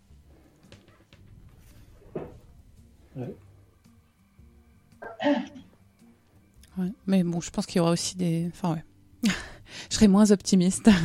Mais 7.06 7.22
bon, 7.22 7.40
je 7.40 7.50
pense 7.50 7.66
qu'il 7.66 7.76
y 7.76 7.80
aura 7.80 7.92
aussi 7.92 8.16
des. 8.16 8.50
Enfin, 8.52 8.74
ouais. 8.74 9.30
je 9.90 9.94
serais 9.94 10.08
moins 10.08 10.30
optimiste. 10.30 10.88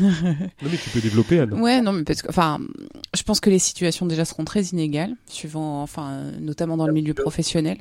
Non 0.61 0.69
mais 0.71 0.77
tu 0.77 0.89
peux 0.89 1.01
développer, 1.01 1.39
Anne. 1.39 1.53
Ouais, 1.53 1.81
non, 1.81 1.91
mais 1.91 2.03
parce 2.03 2.21
que, 2.21 2.29
enfin, 2.29 2.59
je 3.15 3.23
pense 3.23 3.39
que 3.39 3.49
les 3.49 3.59
situations 3.59 4.05
déjà 4.05 4.25
seront 4.25 4.45
très 4.45 4.63
inégales, 4.63 5.15
suivant, 5.27 5.81
enfin, 5.81 6.31
notamment 6.39 6.77
dans 6.77 6.87
le 6.87 6.93
milieu 6.93 7.13
professionnel. 7.13 7.77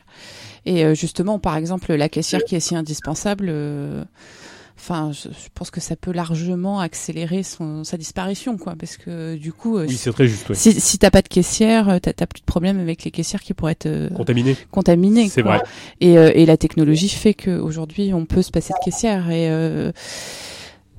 Et 0.67 0.85
euh, 0.85 0.95
justement, 0.95 1.39
par 1.39 1.57
exemple, 1.57 1.93
la 1.93 2.09
caissière 2.09 2.45
qui 2.45 2.57
est 2.57 2.61
si 2.61 2.75
indispensable, 2.75 3.47
euh, 3.49 4.05
enfin, 4.87 5.13
je, 5.13 5.29
je 5.31 5.49
pense 5.55 5.71
que 5.71 5.81
ça 5.81 5.97
peut 5.97 6.13
largement 6.13 6.79
accélérer 6.81 7.43
son, 7.43 7.85
sa 7.85 7.97
disparition, 7.97 8.59
quoi, 8.59 8.75
parce 8.79 8.99
que 8.99 9.35
du 9.37 9.51
coup, 9.53 9.79
euh, 9.79 9.87
Oui, 9.89 9.97
c'est 9.97 10.13
très 10.13 10.29
juste, 10.29 10.49
ouais. 10.51 10.55
si, 10.55 10.79
si 10.79 10.99
t'as 10.99 11.11
pas 11.11 11.23
de 11.23 11.29
caissière, 11.29 11.89
euh, 11.89 11.99
t'as 12.01 12.13
t'as 12.13 12.27
plus 12.27 12.41
de 12.41 12.45
problème 12.47 12.79
avec 12.79 13.03
les 13.05 13.11
caissières 13.11 13.41
qui 13.43 13.55
pourraient 13.55 13.73
être 13.73 13.87
euh, 13.87 14.11
Contaminées. 14.11 14.57
contaminées, 14.71 15.29
C'est 15.31 15.43
quoi. 15.43 15.57
vrai. 15.59 15.67
Et, 16.01 16.19
euh, 16.19 16.31
et 16.35 16.45
la 16.45 16.57
technologie 16.59 17.09
fait 17.09 17.33
qu'aujourd'hui, 17.35 18.13
on 18.13 18.27
peut 18.27 18.43
se 18.43 18.51
passer 18.51 18.75
de 18.79 18.85
caissière. 18.85 19.31
Et 19.31 19.49
euh, 19.51 19.91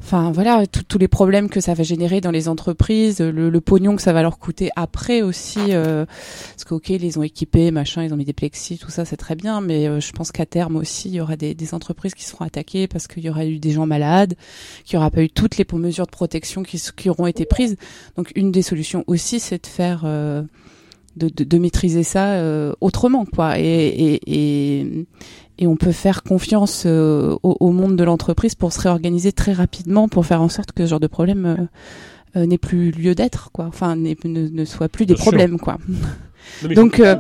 enfin 0.05 0.31
voilà, 0.31 0.67
tous 0.67 0.99
les 0.99 1.07
problèmes 1.07 1.49
que 1.49 1.59
ça 1.59 1.73
va 1.73 1.81
générer 1.81 2.21
dans 2.21 2.29
les 2.29 2.47
entreprises, 2.47 3.21
le, 3.21 3.49
le 3.49 3.61
pognon 3.61 3.95
que 3.95 4.03
ça 4.03 4.13
va 4.13 4.21
leur 4.21 4.37
coûter 4.37 4.69
après 4.75 5.23
aussi. 5.23 5.59
euh, 5.69 6.05
parce 6.05 6.63
que 6.63 6.75
ok, 6.75 6.89
ils 6.89 7.17
ont 7.17 7.23
équipés, 7.23 7.71
machin, 7.71 8.03
ils 8.03 8.13
ont 8.13 8.17
mis 8.17 8.23
des 8.23 8.33
plexis, 8.33 8.77
tout 8.77 8.91
ça, 8.91 9.03
c'est 9.03 9.17
très 9.17 9.33
bien. 9.35 9.61
Mais 9.61 9.87
euh, 9.87 9.99
je 9.99 10.11
pense 10.11 10.31
qu'à 10.31 10.45
terme 10.45 10.75
aussi, 10.75 11.09
il 11.09 11.15
y 11.15 11.21
aura 11.21 11.35
des, 11.37 11.55
des 11.55 11.73
entreprises 11.73 12.13
qui 12.13 12.23
seront 12.23 12.45
attaquées 12.45 12.87
parce 12.87 13.07
qu'il 13.07 13.23
y 13.23 13.29
aura 13.31 13.47
eu 13.47 13.57
des 13.57 13.71
gens 13.71 13.87
malades, 13.87 14.35
qu'il 14.83 14.95
n'y 14.95 15.01
aura 15.01 15.09
pas 15.09 15.23
eu 15.23 15.29
toutes 15.29 15.57
les 15.57 15.65
mesures 15.73 16.05
de 16.05 16.11
protection 16.11 16.61
qui, 16.61 16.79
qui 16.95 17.09
auront 17.09 17.25
été 17.25 17.45
prises. 17.45 17.75
Donc 18.15 18.31
une 18.35 18.51
des 18.51 18.61
solutions 18.61 19.03
aussi, 19.07 19.39
c'est 19.39 19.63
de 19.63 19.67
faire 19.67 20.03
euh, 20.05 20.43
de, 21.15 21.29
de, 21.29 21.43
de 21.43 21.57
maîtriser 21.57 22.03
ça 22.03 22.33
euh, 22.33 22.73
autrement 22.81 23.25
quoi 23.25 23.59
et, 23.59 24.19
et, 24.27 25.05
et 25.57 25.67
on 25.67 25.75
peut 25.75 25.91
faire 25.91 26.23
confiance 26.23 26.83
euh, 26.85 27.35
au, 27.43 27.55
au 27.59 27.71
monde 27.71 27.95
de 27.95 28.03
l'entreprise 28.03 28.55
pour 28.55 28.73
se 28.73 28.81
réorganiser 28.81 29.31
très 29.31 29.53
rapidement 29.53 30.07
pour 30.07 30.25
faire 30.25 30.41
en 30.41 30.49
sorte 30.49 30.71
que 30.71 30.85
ce 30.85 30.89
genre 30.89 30.99
de 30.99 31.07
problème 31.07 31.45
euh, 31.45 32.39
euh, 32.41 32.45
n'ait 32.45 32.57
plus 32.57 32.91
lieu 32.91 33.15
d'être 33.15 33.49
quoi. 33.51 33.65
Enfin 33.65 33.95
ne, 33.95 34.13
ne 34.25 34.65
soit 34.65 34.89
plus 34.89 35.05
des 35.05 35.13
Bien 35.13 35.23
sûr. 35.23 35.31
problèmes 35.31 35.59
quoi. 35.59 35.77
Donc 36.75 36.99
euh, 36.99 37.15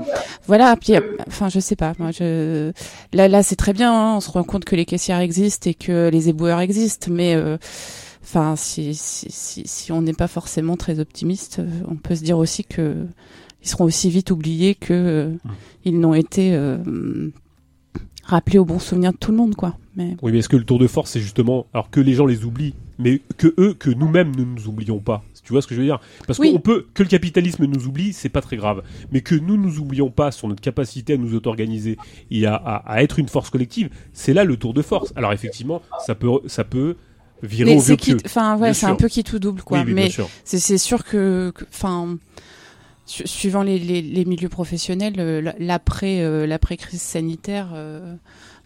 voilà 0.47 0.75
puis 0.75 0.95
euh, 0.95 1.01
enfin 1.27 1.49
je 1.49 1.59
sais 1.59 1.75
pas. 1.75 1.93
Moi 1.97 2.11
je 2.11 2.71
là 3.13 3.27
là 3.27 3.41
c'est 3.41 3.55
très 3.55 3.73
bien 3.73 3.91
hein, 3.93 4.15
on 4.17 4.19
se 4.19 4.29
rend 4.29 4.43
compte 4.43 4.65
que 4.65 4.75
les 4.75 4.85
caissières 4.85 5.19
existent 5.19 5.69
et 5.69 5.73
que 5.73 6.09
les 6.11 6.29
éboueurs 6.29 6.59
existent 6.59 7.07
mais 7.11 7.35
euh, 7.35 7.57
Enfin, 8.27 8.55
si, 8.55 8.95
si, 8.95 9.27
si, 9.29 9.61
si 9.67 9.91
on 9.91 10.01
n'est 10.01 10.11
pas 10.13 10.27
forcément 10.27 10.77
très 10.77 10.99
optimiste, 10.99 11.61
on 11.87 11.95
peut 11.95 12.15
se 12.15 12.23
dire 12.23 12.39
aussi 12.39 12.63
que 12.63 13.05
ils 13.61 13.69
seront 13.69 13.83
aussi 13.83 14.09
vite 14.09 14.31
oubliés 14.31 14.73
que 14.73 14.93
euh, 14.93 15.27
Mmh. 15.29 15.49
ils 15.85 15.99
n'ont 15.99 16.15
été 16.15 16.57
rappelés 18.25 18.59
au 18.59 18.65
bon 18.65 18.79
souvenir 18.79 19.11
de 19.13 19.17
tout 19.17 19.31
le 19.31 19.37
monde, 19.37 19.55
quoi. 19.55 19.77
Mais 19.95 20.17
Oui, 20.21 20.31
mais 20.33 20.39
est-ce 20.39 20.49
que 20.49 20.57
le 20.57 20.65
tour 20.65 20.77
de 20.79 20.87
force, 20.87 21.11
c'est 21.11 21.21
justement, 21.21 21.67
alors 21.73 21.89
que 21.89 22.01
les 22.01 22.13
gens 22.15 22.25
les 22.25 22.43
oublient, 22.43 22.73
mais 22.99 23.21
que 23.37 23.53
eux, 23.57 23.73
que 23.73 23.89
nous-mêmes, 23.89 24.35
ne 24.35 24.43
nous 24.43 24.67
oublions 24.67 24.99
pas? 24.99 25.23
Tu 25.43 25.53
vois 25.53 25.61
ce 25.61 25.67
que 25.67 25.75
je 25.75 25.79
veux 25.79 25.85
dire? 25.85 25.99
Parce 26.27 26.39
Oui. 26.39 26.51
qu'on 26.51 26.59
peut, 26.59 26.87
que 26.95 27.03
le 27.03 27.07
capitalisme 27.09 27.65
nous 27.65 27.85
oublie, 27.85 28.11
c'est 28.13 28.29
pas 28.29 28.41
très 28.41 28.57
grave, 28.57 28.81
mais 29.11 29.21
que 29.21 29.35
nous 29.35 29.57
nous 29.57 29.77
oublions 29.79 30.09
pas 30.09 30.31
sur 30.31 30.47
notre 30.47 30.61
capacité 30.61 31.13
à 31.13 31.17
nous 31.17 31.35
auto-organiser 31.35 31.97
et 32.31 32.45
à, 32.47 32.55
à- 32.55 32.77
à 32.93 33.03
être 33.03 33.19
une 33.19 33.27
force 33.29 33.51
collective, 33.51 33.89
c'est 34.11 34.33
là 34.33 34.43
le 34.43 34.57
tour 34.57 34.73
de 34.73 34.81
force. 34.81 35.13
Alors 35.15 35.31
effectivement, 35.33 35.81
ça 36.05 36.15
peut, 36.15 36.31
ça 36.47 36.63
peut 36.63 36.95
virer 37.43 37.75
Mais 37.75 37.77
au 37.77 37.95
vieux 37.95 38.17
enfin 38.25 38.57
ouais, 38.57 38.73
c'est 38.73 38.87
un 38.87 38.95
peu 38.95 39.07
qui 39.07 39.23
tout 39.23 39.37
double 39.39 39.61
quoi. 39.61 39.77
Oui, 39.79 39.83
oui, 39.87 39.93
bien 39.93 40.05
mais 40.17 40.25
c'est 40.43 40.77
sûr 40.79 41.03
que, 41.05 41.51
que- 41.55 41.65
enfin, 41.71 42.17
Su- 43.07 43.27
suivant 43.27 43.61
les, 43.61 43.77
les, 43.77 44.01
les 44.01 44.25
milieux 44.25 44.49
professionnels, 44.49 45.13
euh, 45.19 45.51
l'après 45.59 46.21
euh, 46.21 46.47
l'après 46.47 46.75
crise 46.75 47.01
sanitaire 47.01 47.69
euh, 47.75 48.15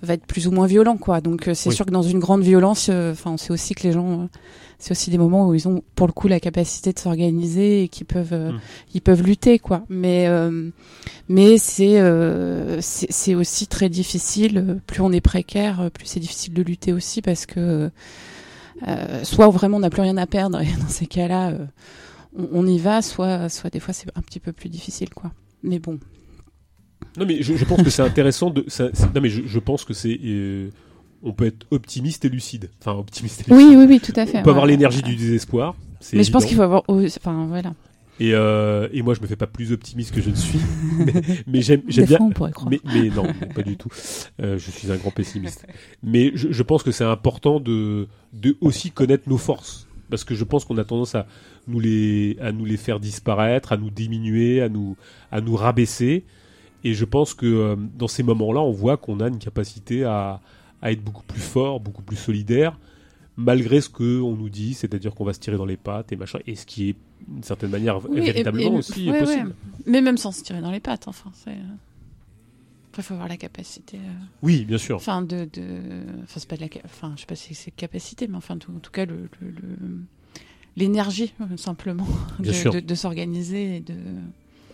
va 0.01 0.13
être 0.13 0.25
plus 0.25 0.47
ou 0.47 0.51
moins 0.51 0.65
violent, 0.65 0.95
quoi. 0.95 1.19
Donc 1.19 1.47
euh, 1.49 1.53
c'est 1.53 1.67
Oui. 1.69 1.75
sûr 1.75 1.85
que 1.85 1.91
dans 1.91 2.03
une 2.03 2.19
grande 2.19 2.41
violence, 2.41 2.87
euh, 2.89 3.11
enfin, 3.11 3.31
on 3.31 3.37
sait 3.37 3.51
aussi 3.51 3.75
que 3.75 3.83
les 3.83 3.91
gens, 3.91 4.21
euh, 4.21 4.25
c'est 4.77 4.91
aussi 4.91 5.09
des 5.09 5.17
moments 5.17 5.45
où 5.49 5.53
ils 5.55 5.67
ont 5.67 5.83
pour 5.93 6.07
le 6.07 6.13
coup 6.13 6.29
la 6.29 6.39
capacité 6.39 6.93
de 6.93 6.99
s'organiser 6.99 7.83
et 7.83 7.87
qui 7.89 8.05
peuvent, 8.05 8.31
euh, 8.31 8.53
Mm. 8.53 8.59
ils 8.93 9.01
peuvent 9.01 9.23
lutter, 9.23 9.59
quoi. 9.59 9.83
Mais 9.89 10.27
euh, 10.29 10.69
mais 11.27 11.57
c'est 11.57 11.99
euh, 11.99 12.77
c'est 12.79 13.35
aussi 13.35 13.67
très 13.67 13.89
difficile. 13.89 14.79
Plus 14.87 15.01
on 15.01 15.11
est 15.11 15.19
précaire, 15.19 15.89
plus 15.93 16.05
c'est 16.05 16.21
difficile 16.21 16.53
de 16.53 16.63
lutter 16.63 16.93
aussi 16.93 17.21
parce 17.21 17.45
que 17.45 17.91
euh, 18.87 19.23
soit 19.25 19.49
vraiment 19.49 19.75
on 19.77 19.81
n'a 19.81 19.89
plus 19.89 20.01
rien 20.01 20.15
à 20.15 20.25
perdre 20.27 20.61
et 20.61 20.65
dans 20.81 20.87
ces 20.87 21.07
cas-là. 21.07 21.49
euh, 21.49 21.65
on, 22.39 22.47
on 22.53 22.65
y 22.67 22.79
va, 22.79 23.01
soit, 23.01 23.49
soit 23.49 23.69
des 23.69 23.79
fois 23.79 23.93
c'est 23.93 24.07
un 24.15 24.21
petit 24.21 24.39
peu 24.39 24.51
plus 24.53 24.69
difficile, 24.69 25.09
quoi. 25.13 25.31
Mais 25.63 25.79
bon, 25.79 25.99
Non, 27.17 27.25
mais 27.25 27.41
je, 27.41 27.55
je 27.55 27.65
pense 27.65 27.83
que 27.83 27.89
c'est 27.89 28.01
intéressant 28.01 28.49
de. 28.49 28.63
ça- 28.67 28.89
non, 29.13 29.21
mais 29.21 29.29
je, 29.29 29.41
je 29.45 29.59
pense 29.59 29.83
que 29.85 29.93
c'est. 29.93 30.17
euh, 30.23 30.69
on 31.21 31.33
peut 31.33 31.45
être 31.47 31.65
optimiste 31.71 32.23
et 32.25 32.29
lucide. 32.29 32.69
Enfin, 32.79 32.93
optimiste 32.97 33.41
et 33.41 33.51
lucide. 33.51 33.67
oui, 33.69 33.75
oui, 33.75 33.85
oui, 33.87 33.99
tout 33.99 34.13
à 34.15 34.25
fait. 34.25 34.39
On 34.39 34.43
peut 34.43 34.51
avoir 34.51 34.65
ouais. 34.65 34.71
l'énergie 34.71 35.01
du 35.01 35.15
désespoir. 35.15 35.75
Mais 36.13 36.23
je 36.23 36.31
pense 36.31 36.45
qu'il 36.45 36.55
faut 36.55 36.61
avoir, 36.63 36.83
enfin 36.87 37.45
voilà. 37.47 37.73
Et, 38.21 38.33
euh, 38.33 38.89
et 38.91 39.01
moi, 39.01 39.13
je 39.13 39.21
me 39.21 39.27
fais 39.27 39.37
pas 39.37 39.47
plus 39.47 39.71
optimiste 39.71 40.13
que 40.13 40.21
je 40.21 40.29
ne 40.29 40.35
suis. 40.35 40.59
mais 40.97 41.13
mais 41.47 41.61
j'aime 41.61 41.81
bien. 42.05 42.17
fois, 42.17 42.25
on 42.25 42.29
pourrait 42.31 42.51
croire. 42.51 42.69
Mais, 42.69 42.79
mais 42.85 43.09
non, 43.09 43.25
pas 43.55 43.63
du 43.63 43.75
tout. 43.77 43.89
Euh, 44.41 44.57
je 44.57 44.71
suis 44.71 44.91
un 44.91 44.97
grand 44.97 45.11
pessimiste. 45.11 45.65
Mais 46.03 46.31
je, 46.35 46.51
je 46.51 46.63
pense 46.63 46.83
que 46.83 46.91
c'est 46.91 47.05
important 47.05 47.59
de, 47.61 48.07
de 48.33 48.55
aussi 48.61 48.91
connaître 48.91 49.27
nos 49.29 49.37
forces. 49.37 49.87
Parce 50.09 50.23
que 50.23 50.33
je 50.35 50.43
pense 50.43 50.65
qu'on 50.65 50.77
a 50.77 50.83
tendance 50.83 51.15
à 51.15 51.27
nous, 51.67 51.79
les, 51.79 52.37
à 52.41 52.51
nous 52.51 52.65
les 52.65 52.77
faire 52.77 52.99
disparaître, 52.99 53.71
à 53.73 53.77
nous 53.77 53.89
diminuer, 53.91 54.61
à 54.61 54.69
nous, 54.69 54.95
à 55.31 55.39
nous 55.41 55.55
rabaisser. 55.55 56.25
Et 56.83 56.93
je 56.93 57.05
pense 57.05 57.33
que 57.33 57.45
euh, 57.45 57.75
dans 57.97 58.07
ces 58.07 58.23
moments-là, 58.23 58.61
on 58.61 58.71
voit 58.71 58.97
qu'on 58.97 59.19
a 59.19 59.27
une 59.27 59.37
capacité 59.39 60.03
à, 60.05 60.39
à 60.81 60.91
être 60.91 61.03
beaucoup 61.03 61.23
plus 61.23 61.41
fort, 61.41 61.79
beaucoup 61.79 62.01
plus 62.01 62.15
solidaire, 62.15 62.79
malgré 63.37 63.81
ce 63.81 63.89
qu'on 63.89 64.35
nous 64.35 64.49
dit, 64.49 64.73
c'est-à-dire 64.73 65.13
qu'on 65.13 65.25
va 65.25 65.33
se 65.33 65.39
tirer 65.39 65.57
dans 65.57 65.65
les 65.65 65.77
pattes 65.77 66.11
et 66.11 66.15
machin, 66.15 66.39
et 66.47 66.55
ce 66.55 66.65
qui 66.65 66.89
est 66.89 66.95
d'une 67.27 67.43
certaine 67.43 67.69
manière 67.69 67.99
Oui, 68.09 68.17
et- 68.19 68.21
véritablement 68.21 68.73
et- 68.75 68.77
aussi 68.79 69.11
ouais, 69.11 69.19
possible. 69.19 69.47
ouais. 69.49 69.53
Mais 69.85 70.01
même 70.01 70.17
sans 70.17 70.31
se 70.31 70.41
tirer 70.43 70.61
dans 70.61 70.71
les 70.71 70.79
pattes, 70.79 71.07
enfin, 71.07 71.29
c'est. 71.33 71.51
Après, 72.89 73.03
faut 73.03 73.13
avoir 73.13 73.27
la 73.29 73.37
capacité. 73.37 73.97
euh, 73.97 74.25
Oui, 74.41 74.65
bien 74.65 74.77
sûr. 74.77 74.95
Enfin, 74.95 75.21
de, 75.21 75.47
de... 75.53 75.61
Enfin, 76.23 76.39
pas 76.47 76.55
de 76.55 76.61
la. 76.61 76.67
Enfin, 76.85 77.13
je 77.15 77.21
sais 77.21 77.27
pas 77.27 77.35
si 77.35 77.53
c'est 77.53 77.71
capacité, 77.71 78.27
mais 78.27 78.37
enfin, 78.37 78.55
en 78.55 78.79
tout 78.79 78.91
cas, 78.91 79.05
le. 79.05 79.29
L'énergie, 80.77 81.33
euh, 81.41 81.57
simplement, 81.57 82.07
Bien 82.39 82.51
de, 82.51 82.57
sûr. 82.57 82.73
de, 82.73 82.79
de 82.79 82.95
s'organiser 82.95 83.77
et 83.77 83.79
de. 83.81 83.95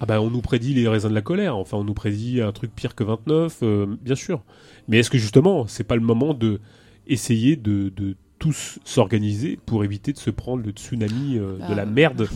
Ah 0.02 0.06
bah 0.06 0.22
on 0.22 0.30
nous 0.30 0.42
prédit 0.42 0.74
les 0.74 0.88
raisins 0.90 1.08
de 1.10 1.14
la 1.16 1.22
colère, 1.22 1.56
enfin 1.56 1.78
on 1.78 1.86
nous 1.86 1.94
prédit 1.94 2.42
un 2.42 2.52
truc 2.52 2.70
pire 2.76 2.96
que 2.96 3.04
29, 3.06 3.60
euh, 3.64 3.86
bien 4.02 4.16
sûr. 4.16 4.44
Mais 4.90 4.98
est-ce 5.00 5.10
que 5.10 5.18
justement 5.18 5.68
c'est 5.68 5.86
pas 5.86 5.96
le 5.96 6.02
moment 6.02 6.34
de 6.34 6.60
essayer 7.08 7.56
de, 7.56 7.90
de 7.96 8.18
tous 8.38 8.78
s'organiser 8.84 9.58
pour 9.66 9.86
éviter 9.86 10.12
de 10.12 10.18
se 10.18 10.30
prendre 10.30 10.64
le 10.64 10.72
tsunami 10.72 11.38
euh, 11.38 11.58
de 11.70 11.74
la 11.74 11.84
euh. 11.84 11.90
merde 11.90 12.28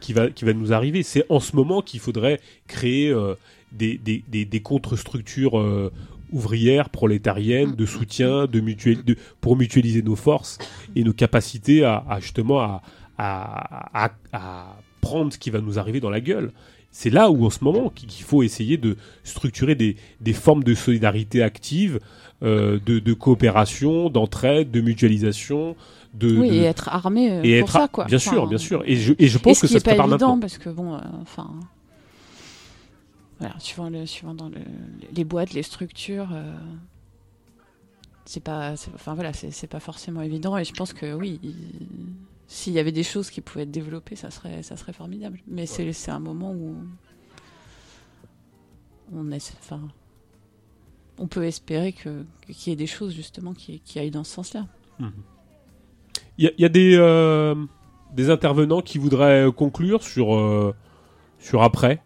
qui 0.00 0.12
va, 0.12 0.30
qui 0.30 0.44
va 0.44 0.52
nous 0.52 0.72
arriver? 0.72 1.02
C'est 1.02 1.24
en 1.28 1.40
ce 1.40 1.56
moment 1.56 1.82
qu'il 1.82 1.98
faudrait 1.98 2.40
créer 2.68 3.10
euh, 3.10 3.34
des, 3.72 3.98
des, 3.98 4.22
des, 4.28 4.44
des 4.44 4.60
contre-structures 4.60 5.58
euh, 5.58 5.92
ouvrières, 6.32 6.90
prolétariennes, 6.90 7.74
de 7.74 7.86
soutien, 7.86 8.46
de 8.46 8.60
mutuel, 8.60 9.02
de, 9.04 9.16
pour 9.40 9.56
mutualiser 9.56 10.02
nos 10.02 10.16
forces 10.16 10.58
et 10.96 11.02
nos 11.04 11.12
capacités 11.12 11.84
à, 11.84 12.04
à 12.08 12.20
justement 12.20 12.60
à, 12.60 12.82
à, 13.18 14.10
à, 14.32 14.76
prendre 15.00 15.32
ce 15.32 15.38
qui 15.38 15.50
va 15.50 15.60
nous 15.60 15.78
arriver 15.78 16.00
dans 16.00 16.10
la 16.10 16.20
gueule. 16.20 16.52
C'est 16.90 17.10
là 17.10 17.30
où, 17.30 17.44
en 17.46 17.50
ce 17.50 17.62
moment, 17.62 17.90
qu'il 17.90 18.10
faut 18.24 18.42
essayer 18.42 18.76
de 18.78 18.96
structurer 19.22 19.74
des, 19.74 19.96
des 20.20 20.32
formes 20.32 20.64
de 20.64 20.74
solidarité 20.74 21.42
active, 21.42 22.00
euh, 22.42 22.78
de, 22.84 22.98
de 22.98 23.12
coopération, 23.14 24.08
d'entraide, 24.10 24.70
de 24.70 24.80
mutualisation, 24.80 25.76
de, 26.14 26.36
oui, 26.36 26.48
de- 26.48 26.54
et 26.54 26.62
être 26.64 26.88
armé 26.88 27.30
euh, 27.30 27.42
et 27.42 27.60
pour 27.60 27.68
être 27.68 27.72
ça, 27.72 27.88
quoi. 27.88 28.04
Bien 28.06 28.16
Enfin, 28.16 28.30
sûr, 28.32 28.46
bien 28.48 28.58
sûr. 28.58 28.82
Et 28.86 28.96
je, 28.96 29.12
et 29.18 29.28
je 29.28 29.38
pense 29.38 29.60
que 29.60 29.66
ça 29.66 29.78
se 29.78 29.84
prépare 29.84 30.06
évident, 30.06 30.28
maintenant. 30.28 30.40
parce 30.40 30.58
que 30.58 30.70
bon, 30.70 30.94
euh, 30.94 30.98
enfin. 31.22 31.50
Voilà, 33.38 33.58
suivant, 33.60 33.88
le, 33.88 34.04
suivant 34.06 34.34
dans 34.34 34.48
le, 34.48 34.60
les 35.12 35.24
boîtes, 35.24 35.52
les 35.52 35.62
structures, 35.62 36.30
euh, 36.32 36.52
c'est 38.24 38.42
pas. 38.42 38.72
Enfin 38.94 39.14
voilà, 39.14 39.32
c'est 39.32 39.66
pas 39.68 39.80
forcément 39.80 40.22
évident. 40.22 40.56
Et 40.58 40.64
je 40.64 40.72
pense 40.74 40.92
que 40.92 41.14
oui, 41.14 41.38
il- 41.42 41.54
s'il 42.48 42.72
y 42.72 42.78
avait 42.78 42.92
des 42.92 43.02
choses 43.04 43.30
qui 43.30 43.40
pouvaient 43.40 43.62
être 43.64 43.70
développées, 43.70 44.16
ça 44.16 44.30
serait, 44.30 44.62
ça 44.62 44.76
serait 44.76 44.92
formidable. 44.92 45.38
Mais 45.46 45.66
c'est 45.66 45.92
c'est 45.92 46.10
un 46.10 46.18
moment 46.18 46.52
où. 46.52 46.74
On 49.14 49.30
est. 49.30 49.54
Enfin. 49.60 49.80
On 51.20 51.26
peut 51.26 51.44
espérer 51.44 51.92
que- 51.92 52.24
qu'il 52.48 52.70
y 52.70 52.72
ait 52.72 52.76
des 52.76 52.86
choses 52.86 53.12
justement 53.12 53.52
qui, 53.52 53.80
qui 53.80 53.98
aillent 53.98 54.10
dans 54.12 54.22
ce 54.24 54.32
sens-là. 54.34 54.66
Mhm. 55.00 55.12
Il 56.38 56.44
y 56.44 56.46
a, 56.48 56.52
il 56.56 56.62
y 56.62 56.64
a 56.64 56.68
des, 56.68 56.94
euh, 56.96 57.56
des 58.14 58.30
intervenants 58.30 58.82
qui 58.82 58.98
voudraient 58.98 59.46
conclure 59.56 60.02
sur, 60.04 60.36
euh, 60.36 60.72
sur 61.40 61.62
après? 61.64 62.04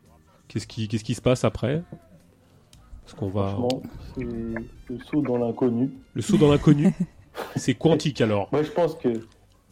Qu'est-ce 0.52 0.66
qui, 0.66 0.86
qu'est-ce 0.86 1.04
qui 1.04 1.14
se 1.14 1.22
passe 1.22 1.44
après 1.44 1.82
Est-ce 3.06 3.14
qu'on 3.14 3.28
va... 3.30 3.52
Franchement, 3.52 3.82
c'est 4.14 4.22
le 4.24 4.98
saut 5.10 5.22
dans 5.22 5.38
l'inconnu. 5.38 5.90
Le 6.12 6.20
saut 6.20 6.36
dans 6.36 6.50
l'inconnu 6.50 6.92
C'est 7.56 7.74
quantique 7.74 8.20
alors. 8.20 8.50
Moi, 8.52 8.62
je 8.62 8.70
pense 8.70 8.94
que 8.96 9.08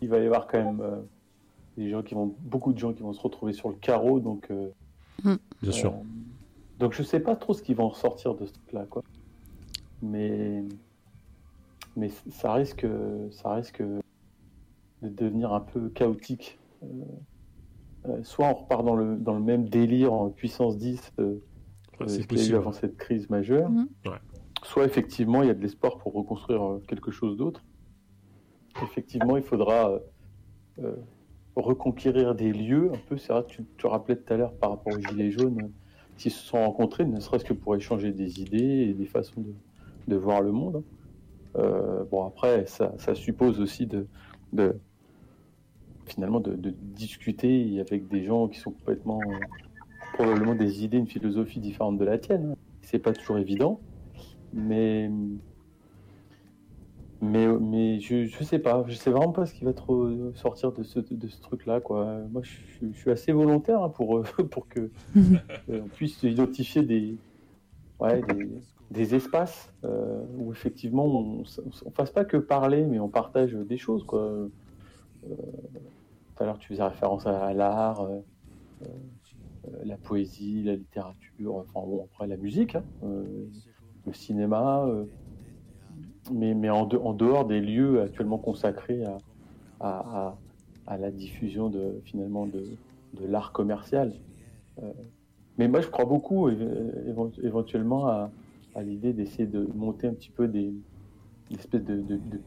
il 0.00 0.08
va 0.08 0.18
y 0.18 0.24
avoir 0.24 0.46
quand 0.46 0.56
même 0.64 0.80
euh, 0.80 0.96
des 1.76 1.90
gens 1.90 2.02
qui 2.02 2.14
vont, 2.14 2.34
beaucoup 2.40 2.72
de 2.72 2.78
gens 2.78 2.94
qui 2.94 3.02
vont 3.02 3.12
se 3.12 3.20
retrouver 3.20 3.52
sur 3.52 3.68
le 3.68 3.74
carreau, 3.74 4.20
donc. 4.20 4.50
euh, 4.50 4.70
Bien 5.60 5.72
sûr. 5.72 5.90
euh, 5.90 5.96
donc, 6.78 6.94
je 6.94 7.02
sais 7.02 7.20
pas 7.20 7.36
trop 7.36 7.52
ce 7.52 7.62
qui 7.62 7.74
va 7.74 7.84
en 7.84 7.88
ressortir 7.90 8.34
de 8.34 8.46
ce 8.46 8.52
truc-là, 8.52 8.86
quoi. 8.88 9.02
Mais, 10.00 10.64
mais 11.94 12.10
ça 12.30 12.54
risque, 12.54 12.86
ça 13.32 13.52
risque 13.52 13.82
de 13.82 14.00
devenir 15.02 15.52
un 15.52 15.60
peu 15.60 15.90
chaotique. 15.90 16.58
Euh, 18.08 18.22
soit 18.22 18.46
on 18.46 18.54
repart 18.54 18.84
dans 18.84 18.96
le, 18.96 19.16
dans 19.16 19.34
le 19.34 19.40
même 19.40 19.68
délire 19.68 20.12
en 20.12 20.30
puissance 20.30 20.78
10 20.78 21.12
euh, 21.18 21.38
Ouais, 22.00 22.10
euh, 22.10 22.22
qu'il 22.22 22.38
y 22.38 22.46
a 22.46 22.50
eu 22.50 22.56
avant 22.56 22.72
cette 22.72 22.96
crise 22.96 23.28
majeure. 23.30 23.70
Mhm. 23.70 23.88
Ouais. 24.06 24.18
Soit 24.62 24.84
effectivement 24.84 25.42
il 25.42 25.48
y 25.48 25.50
a 25.50 25.54
de 25.54 25.60
l'espoir 25.60 25.98
pour 25.98 26.12
reconstruire 26.12 26.62
euh, 26.62 26.82
quelque 26.86 27.10
chose 27.10 27.36
d'autre. 27.36 27.62
Effectivement, 28.82 29.36
il 29.36 29.42
faudra 29.42 29.98
euh, 30.78 30.96
reconquérir 31.56 32.34
des 32.34 32.52
lieux. 32.52 32.90
Un 32.94 32.98
peu, 33.08 33.18
c'est 33.18 33.32
vrai 33.32 33.42
que 33.42 33.48
tu, 33.48 33.64
tu 33.76 33.86
rappelais 33.86 34.16
tout 34.16 34.32
à 34.32 34.36
l'heure 34.36 34.54
par 34.54 34.70
rapport 34.70 34.94
aux 34.94 35.00
Gilets 35.00 35.32
jaunes, 35.32 35.70
qui 36.16 36.30
se 36.30 36.42
sont 36.42 36.58
rencontrés, 36.58 37.04
ne 37.04 37.18
serait-ce 37.20 37.44
que 37.44 37.52
pour 37.52 37.74
échanger 37.74 38.12
des 38.12 38.40
idées 38.40 38.88
et 38.88 38.94
des 38.94 39.06
façons 39.06 39.40
de, 39.40 39.52
de 40.06 40.16
voir 40.16 40.40
le 40.40 40.52
monde. 40.52 40.84
Euh, 41.56 42.04
bon, 42.04 42.24
après, 42.24 42.64
ça, 42.66 42.94
ça 42.96 43.14
suppose 43.14 43.60
aussi 43.60 43.86
de, 43.86 44.06
de 44.52 44.78
finalement 46.10 46.40
de, 46.40 46.54
de 46.54 46.70
discuter 46.70 47.80
avec 47.80 48.08
des 48.08 48.24
gens 48.24 48.48
qui 48.48 48.58
sont 48.58 48.70
complètement 48.72 49.20
probablement 50.14 50.54
des 50.54 50.84
idées, 50.84 50.98
une 50.98 51.06
philosophie 51.06 51.60
différente 51.60 51.98
de 51.98 52.04
la 52.04 52.18
tienne. 52.18 52.54
C'est 52.82 52.98
pas 52.98 53.12
toujours 53.12 53.38
évident, 53.38 53.80
mais 54.52 55.10
mais 57.22 57.46
mais 57.46 58.00
je 58.00 58.24
je 58.26 58.44
sais 58.44 58.58
pas, 58.58 58.84
je 58.88 58.94
sais 58.94 59.10
vraiment 59.10 59.32
pas 59.32 59.44
ce 59.46 59.54
qui 59.54 59.64
va 59.64 59.72
trop 59.74 60.08
sortir 60.34 60.72
de 60.72 60.82
ce 60.82 60.98
de 61.00 61.28
ce 61.28 61.40
truc 61.40 61.66
là 61.66 61.80
quoi. 61.80 62.18
Moi, 62.32 62.42
je, 62.42 62.50
suis- 62.50 62.92
je 62.94 62.98
suis 62.98 63.10
assez 63.10 63.32
volontaire 63.32 63.82
hein, 63.82 63.90
pour 63.90 64.18
euh, 64.18 64.22
pour 64.50 64.66
que 64.68 64.90
euh, 65.16 65.80
on 65.84 65.88
puisse 65.88 66.22
identifier 66.22 66.82
des 66.82 67.14
ouais 68.00 68.22
des, 68.22 68.48
des 68.90 69.14
espaces 69.14 69.70
euh, 69.84 70.22
où 70.38 70.50
effectivement 70.52 71.04
on, 71.06 71.44
on 71.86 71.90
fasse 71.90 72.10
pas 72.10 72.24
que 72.24 72.38
parler, 72.38 72.84
mais 72.84 72.98
on 72.98 73.08
partage 73.08 73.52
des 73.52 73.76
choses 73.78 74.04
quoi. 74.04 74.22
Euh, 74.22 74.48
tout 76.40 76.44
à 76.44 76.46
l'heure, 76.46 76.58
tu 76.58 76.68
faisais 76.68 76.82
référence 76.82 77.26
à, 77.26 77.52
l'art, 77.52 78.00
euh, 78.00 78.18
euh, 78.82 78.86
la 79.84 79.98
poésie, 79.98 80.62
la 80.62 80.74
littérature, 80.74 81.54
enfin 81.54 81.86
bon, 81.86 82.02
après 82.02 82.26
la 82.26 82.38
musique, 82.38 82.76
hein, 82.76 82.82
euh, 83.04 83.24
le 84.06 84.12
cinéma, 84.14 84.88
mais, 86.32 86.54
mais 86.54 86.70
en, 86.70 86.86
de- 86.86 86.96
en 86.96 87.12
dehors 87.12 87.44
des 87.44 87.60
lieux 87.60 88.00
actuellement 88.00 88.38
consacrés 88.38 89.04
à, 89.80 90.38
à, 90.86 90.96
la 90.96 91.10
diffusion 91.10 91.68
de, 91.68 92.00
finalement 92.06 92.46
de, 92.46 92.64
de 93.20 93.26
l'art 93.26 93.52
commercial. 93.52 94.14
Mais 95.58 95.68
moi, 95.68 95.82
je 95.82 95.88
crois 95.88 96.06
beaucoup 96.06 96.48
évent- 96.48 97.32
éventuellement 97.42 98.06
à, 98.06 98.30
l'idée 98.82 99.12
d'essayer 99.12 99.46
de 99.46 99.68
monter 99.74 100.06
un 100.06 100.14
petit 100.14 100.30
peu 100.30 100.48
des, 100.48 100.72
espèces 101.50 101.84
de, 101.84 101.96
de, 101.96 102.16
de 102.16 102.40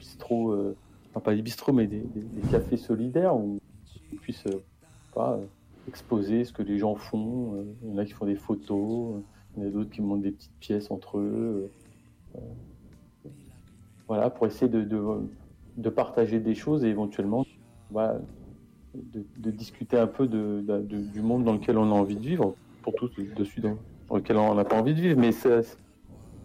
enfin 1.12 1.20
pas 1.20 1.36
des 1.36 1.44
bistrots, 1.44 1.74
mais 1.74 1.86
des, 1.86 2.02
cafés 2.50 2.78
solidaires 2.78 3.36
puisse 4.24 4.46
euh, 4.48 4.64
euh, 5.18 5.38
exposer 5.88 6.46
ce 6.46 6.54
que 6.54 6.64
les 6.64 6.78
gens 6.80 6.96
font. 6.96 7.56
Euh, 7.56 7.64
Il 7.84 7.90
y 7.90 7.94
en 7.94 7.98
a 7.98 8.06
qui 8.06 8.14
font 8.14 8.26
des 8.26 8.36
photos, 8.36 9.22
il 9.56 9.62
y 9.62 9.66
en 9.66 9.68
a 9.68 9.72
d'autres 9.72 9.92
qui 9.92 10.02
montent 10.02 10.22
des 10.24 10.32
petites 10.32 10.58
pièces 10.60 10.90
entre 10.92 11.20
eux. 11.20 11.70
voilà, 14.08 14.30
pour 14.30 14.48
essayer 14.48 14.70
de, 14.72 14.82
de, 14.84 15.02
de 15.78 15.90
partager 15.90 16.40
des 16.40 16.56
choses 16.56 16.84
et 16.84 16.88
éventuellement 16.90 17.46
de, 18.94 19.24
de 19.38 19.52
discuter 19.52 19.98
un 19.98 20.08
peu 20.08 20.28
de, 20.28 20.64
de- 20.68 20.82
de- 20.82 21.02
du 21.02 21.22
monde 21.22 21.44
dans 21.44 21.54
lequel 21.54 21.78
on 21.78 21.90
a 21.92 21.94
envie 21.94 22.16
de 22.16 22.22
vivre, 22.22 22.56
pour 22.82 22.94
tous 22.96 23.12
dessus 23.36 23.62
dans, 23.62 23.78
dans 24.10 24.18
lequel 24.18 24.38
on 24.38 24.56
n'a 24.56 24.66
pas 24.66 24.80
envie 24.80 24.94
de 24.94 25.02
vivre. 25.02 25.20
Mais 25.20 25.32
ça- 25.32 25.62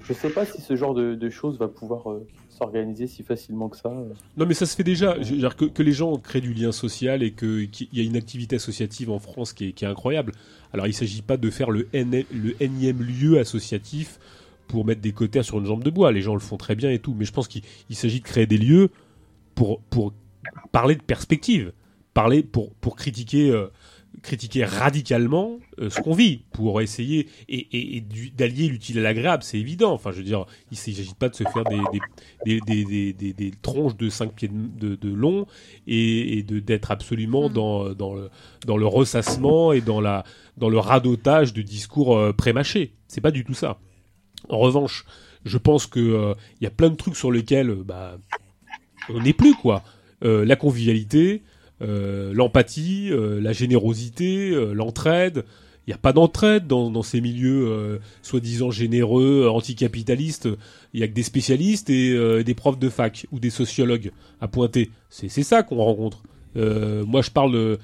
je 0.08 0.14
sais 0.14 0.30
pas 0.30 0.46
si 0.46 0.62
ce 0.62 0.74
genre 0.74 0.94
de, 0.94 1.30
choses 1.30 1.58
va 1.58 1.68
pouvoir 1.68 2.10
euh, 2.10 2.26
s'organiser 2.48 3.06
si 3.06 3.22
facilement 3.22 3.68
que 3.68 3.76
ça. 3.76 3.90
Non, 3.90 4.46
mais 4.46 4.54
ça 4.54 4.64
se 4.64 4.74
fait 4.74 4.84
déjà. 4.84 5.14
Que, 5.14 5.82
les 5.82 5.92
gens 5.92 6.16
créent 6.16 6.40
du 6.40 6.54
lien 6.54 6.72
social 6.72 7.22
et 7.22 7.32
qu'il 7.32 7.68
y 7.92 8.00
a 8.00 8.02
une 8.02 8.16
activité 8.16 8.56
associative 8.56 9.10
en 9.10 9.18
France 9.18 9.52
qui 9.52 9.66
est, 9.66 9.82
incroyable. 9.84 10.32
Alors, 10.72 10.86
il 10.86 10.90
ne 10.90 10.94
s'agit 10.94 11.22
pas 11.22 11.36
de 11.36 11.50
faire 11.50 11.70
le, 11.70 11.88
N, 11.92 12.24
le 12.32 12.62
énième 12.62 13.02
lieu 13.02 13.38
associatif 13.38 14.18
pour 14.66 14.84
mettre 14.84 15.00
des 15.00 15.12
cotères 15.12 15.44
sur 15.44 15.58
une 15.58 15.66
jambe 15.66 15.84
de 15.84 15.90
bois. 15.90 16.10
Les 16.10 16.22
gens 16.22 16.34
le 16.34 16.40
font 16.40 16.56
très 16.56 16.74
bien 16.74 16.90
et 16.90 16.98
tout. 16.98 17.14
Mais 17.18 17.26
je 17.26 17.32
pense 17.32 17.46
qu'il 17.46 17.62
il 17.90 17.96
s'agit 17.96 18.20
de 18.20 18.24
créer 18.24 18.46
des 18.46 18.58
lieux 18.58 18.90
pour, 19.54 19.82
parler 20.72 20.94
de 20.94 21.02
perspective, 21.02 21.72
parler 22.14 22.42
pour, 22.42 22.72
pour 22.74 22.96
critiquer, 22.96 23.50
euh, 23.50 23.66
critiquer 24.22 24.64
radicalement 24.64 25.58
euh, 25.80 25.90
ce 25.90 26.00
qu'on 26.00 26.14
vit, 26.14 26.42
pour 26.52 26.80
essayer 26.80 27.28
et, 27.48 27.56
et- 27.72 27.96
et 27.96 28.00
du- 28.00 28.30
d'allier 28.30 28.68
l'utile 28.68 28.98
à 28.98 29.02
l'agréable, 29.02 29.42
c'est 29.42 29.58
évident. 29.58 29.92
Enfin, 29.92 30.10
je 30.12 30.18
veux 30.18 30.22
dire, 30.24 30.44
il 30.70 30.74
ne 30.74 30.76
s'agit 30.94 31.14
pas 31.18 31.28
de 31.28 31.34
se 31.34 31.44
faire 31.44 31.64
des, 31.64 33.50
tronches 33.62 33.96
de 33.96 34.08
5 34.08 34.32
pieds 34.34 34.48
de, 34.48 34.88
de, 34.88 34.94
de 34.96 35.14
long 35.14 35.46
et, 35.86 36.38
et 36.38 36.42
de 36.42 36.58
d'être 36.60 36.90
absolument 36.90 37.48
dans, 37.48 37.92
dans, 37.94 38.14
le, 38.14 38.30
dans 38.66 38.76
le 38.76 38.86
ressassement 38.86 39.72
et 39.72 39.80
dans, 39.80 40.00
la, 40.00 40.24
dans 40.56 40.68
le 40.68 40.78
radotage 40.78 41.52
de 41.52 41.62
discours 41.62 42.16
euh, 42.16 42.32
prémâchés. 42.32 42.92
C'est 43.06 43.20
pas 43.20 43.30
du 43.30 43.44
tout 43.44 43.54
ça. 43.54 43.78
En 44.48 44.58
revanche, 44.58 45.04
je 45.44 45.58
pense 45.58 45.86
que 45.86 46.00
euh, 46.00 46.34
y 46.60 46.66
a 46.66 46.70
plein 46.70 46.90
de 46.90 46.96
trucs 46.96 47.16
sur 47.16 47.30
lesquels 47.30 47.74
bah, 47.84 48.18
on 49.08 49.20
n'est 49.22 49.32
plus 49.32 49.54
quoi. 49.54 49.82
Euh, 50.24 50.44
la 50.44 50.56
convivialité, 50.56 51.42
l'empathie, 51.80 53.08
euh, 53.10 53.40
la 53.40 53.52
générosité, 53.52 54.50
euh, 54.50 54.72
l'entraide. 54.72 55.44
Il 55.86 55.90
n'y 55.90 55.94
a 55.94 55.98
pas 55.98 56.12
d'entraide 56.12 56.66
dans, 56.66 56.90
dans 56.90 57.02
ces 57.02 57.22
milieux 57.22 57.66
euh, 57.66 57.98
soi-disant 58.20 58.70
généreux, 58.70 59.44
euh, 59.44 59.50
anticapitalistes. 59.50 60.46
Il 60.92 61.00
y 61.00 61.02
a 61.02 61.08
que 61.08 61.14
des 61.14 61.22
spécialistes 61.22 61.88
et 61.88 62.10
euh, 62.10 62.42
des 62.42 62.54
profs 62.54 62.78
de 62.78 62.90
fac 62.90 63.26
ou 63.32 63.40
des 63.40 63.48
sociologues 63.48 64.10
à 64.40 64.48
pointer. 64.48 64.90
C'est 65.08 65.28
ça 65.30 65.62
qu'on 65.62 65.76
rencontre. 65.76 66.22
Euh, 66.56 67.04
moi, 67.06 67.22
je 67.22 67.30
parle 67.30 67.78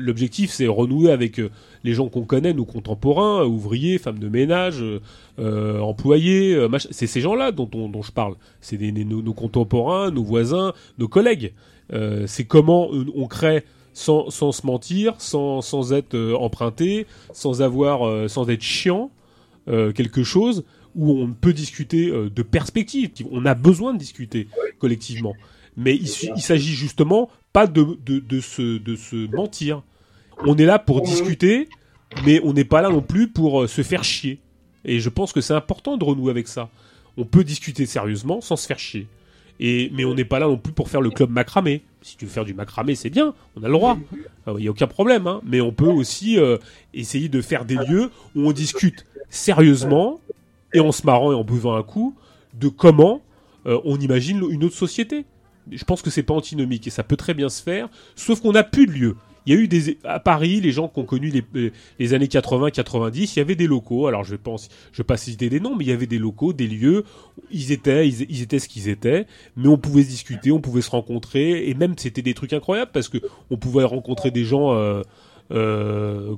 L'objectif, 0.00 0.50
c'est 0.50 0.66
renouer 0.66 1.10
avec 1.10 1.38
euh, 1.38 1.50
les 1.84 1.94
gens 1.94 2.08
qu'on 2.08 2.22
connaît, 2.24 2.52
nos 2.52 2.64
contemporains, 2.64 3.44
ouvriers, 3.44 3.98
femmes 3.98 4.18
de 4.18 4.28
ménage, 4.28 4.80
euh, 4.82 5.00
euh, 5.38 5.80
employés. 5.80 6.54
euh, 6.54 6.68
C'est 6.90 7.06
ces 7.06 7.20
gens-là 7.20 7.52
dont, 7.52 7.68
on- 7.74 7.88
dont 7.88 8.02
je 8.02 8.12
parle. 8.12 8.34
C'est 8.60 8.78
nos, 8.80 9.34
contemporains, 9.34 10.10
nos 10.10 10.22
voisins, 10.22 10.72
nos 10.98 11.08
collègues. 11.08 11.52
Euh, 11.92 12.24
c'est 12.26 12.44
comment 12.44 12.88
euh, 12.92 13.04
on 13.14 13.26
crée 13.26 13.64
sans, 13.92 14.30
se 14.52 14.66
mentir, 14.66 15.14
sans, 15.18 15.60
être 15.92 16.14
euh, 16.14 16.34
emprunté, 16.34 17.06
sans 17.32 17.60
euh, 18.06 18.28
être 18.48 18.62
chiant, 18.62 19.10
euh, 19.68 19.92
quelque 19.92 20.22
chose 20.22 20.64
où 20.94 21.10
on 21.12 21.28
peut 21.32 21.52
discuter 21.52 22.08
euh, 22.10 22.30
de 22.30 22.42
perspectives. 22.42 23.10
On 23.30 23.44
a 23.46 23.54
besoin 23.54 23.92
de 23.94 23.98
discuter 23.98 24.48
collectivement. 24.78 25.34
Mais 25.76 25.94
il, 25.96 26.06
s'agit 26.08 26.74
justement 26.74 27.30
pas 27.52 27.66
de, 27.66 27.98
de, 28.04 28.18
de, 28.18 28.40
se, 28.40 28.78
de 28.78 28.94
se 28.96 29.34
mentir. 29.34 29.82
On 30.44 30.56
est 30.56 30.66
là 30.66 30.78
pour 30.78 31.00
discuter, 31.00 31.68
mais 32.26 32.40
on 32.44 32.52
n'est 32.52 32.64
pas 32.64 32.82
là 32.82 32.90
non 32.90 33.00
plus 33.00 33.28
pour 33.28 33.62
euh, 33.62 33.66
se 33.66 33.82
faire 33.82 34.04
chier. 34.04 34.38
Et 34.84 35.00
je 35.00 35.08
pense 35.08 35.32
que 35.32 35.40
c'est 35.40 35.54
important 35.54 35.96
de 35.96 36.04
renouer 36.04 36.30
avec 36.30 36.48
ça. 36.48 36.68
On 37.16 37.24
peut 37.24 37.44
discuter 37.44 37.86
sérieusement 37.86 38.40
sans 38.40 38.56
se 38.56 38.66
faire 38.66 38.78
chier. 38.78 39.06
Et, 39.60 39.90
mais 39.94 40.04
on 40.04 40.14
n'est 40.14 40.24
pas 40.24 40.38
là 40.38 40.46
non 40.46 40.56
plus 40.56 40.72
pour 40.72 40.88
faire 40.88 41.00
le 41.00 41.10
club 41.10 41.30
macramé. 41.30 41.82
Si 42.00 42.16
tu 42.16 42.24
veux 42.24 42.30
faire 42.30 42.44
du 42.44 42.52
macramé, 42.54 42.94
c'est 42.94 43.10
bien, 43.10 43.32
on 43.56 43.62
a 43.62 43.66
le 43.68 43.72
droit. 43.72 43.96
Il 44.48 44.54
n'y 44.54 44.66
a 44.66 44.70
aucun 44.72 44.88
problème. 44.88 45.26
hein. 45.26 45.40
Mais 45.44 45.60
on 45.60 45.72
peut 45.72 45.86
aussi 45.86 46.38
euh, 46.38 46.58
essayer 46.94 47.28
de 47.28 47.40
faire 47.40 47.64
des 47.64 47.76
lieux 47.76 48.10
où 48.34 48.48
on 48.48 48.52
discute 48.52 49.06
sérieusement 49.30 50.20
et 50.74 50.80
en 50.80 50.90
se 50.92 51.06
marrant 51.06 51.32
et 51.32 51.34
en 51.34 51.44
buvant 51.44 51.76
un 51.76 51.82
coup 51.82 52.14
de 52.54 52.68
comment 52.68 53.22
euh, 53.66 53.78
on 53.84 53.98
imagine 54.00 54.42
une 54.50 54.64
autre 54.64 54.74
société. 54.76 55.24
Je 55.70 55.84
pense 55.84 56.02
que 56.02 56.10
c'est 56.10 56.22
pas 56.22 56.34
antinomique 56.34 56.86
et 56.86 56.90
ça 56.90 57.02
peut 57.02 57.16
très 57.16 57.34
bien 57.34 57.48
se 57.48 57.62
faire, 57.62 57.88
sauf 58.16 58.40
qu'on 58.40 58.52
n'a 58.52 58.64
plus 58.64 58.86
de 58.86 58.92
lieu. 58.92 59.16
Il 59.46 59.54
y 59.54 59.56
a 59.56 59.60
eu 59.60 59.66
des 59.66 59.98
à 60.04 60.20
Paris, 60.20 60.60
les 60.60 60.70
gens 60.70 60.88
qui 60.88 61.00
ont 61.00 61.04
connu 61.04 61.32
les, 61.98 62.14
années 62.14 62.26
80-90, 62.26 63.32
il 63.34 63.38
y 63.38 63.40
avait 63.40 63.56
des 63.56 63.66
locaux. 63.66 64.06
Alors 64.06 64.22
je 64.22 64.36
pense, 64.36 64.68
je 64.92 64.98
vais 64.98 65.06
pas 65.06 65.16
citer 65.16 65.48
des 65.48 65.58
noms, 65.58 65.74
mais 65.74 65.84
il 65.84 65.88
y 65.88 65.92
avait 65.92 66.06
des 66.06 66.18
locaux, 66.18 66.52
des 66.52 66.68
lieux. 66.68 67.04
Ils 67.50 67.72
étaient, 67.72 68.08
ils, 68.08 68.42
étaient 68.42 68.60
ce 68.60 68.68
qu'ils 68.68 68.88
étaient, 68.88 69.26
mais 69.56 69.68
on 69.68 69.78
pouvait 69.78 70.04
se 70.04 70.08
discuter, 70.08 70.52
on 70.52 70.60
pouvait 70.60 70.80
se 70.80 70.90
rencontrer, 70.90 71.68
et 71.68 71.74
même 71.74 71.94
c'était 71.96 72.22
des 72.22 72.34
trucs 72.34 72.52
incroyables 72.52 72.92
parce 72.92 73.08
que 73.08 73.18
on 73.50 73.56
pouvait 73.56 73.84
rencontrer 73.84 74.30
des 74.30 74.44
gens. 74.44 74.74
Euh, 74.74 75.02
euh, 75.50 76.36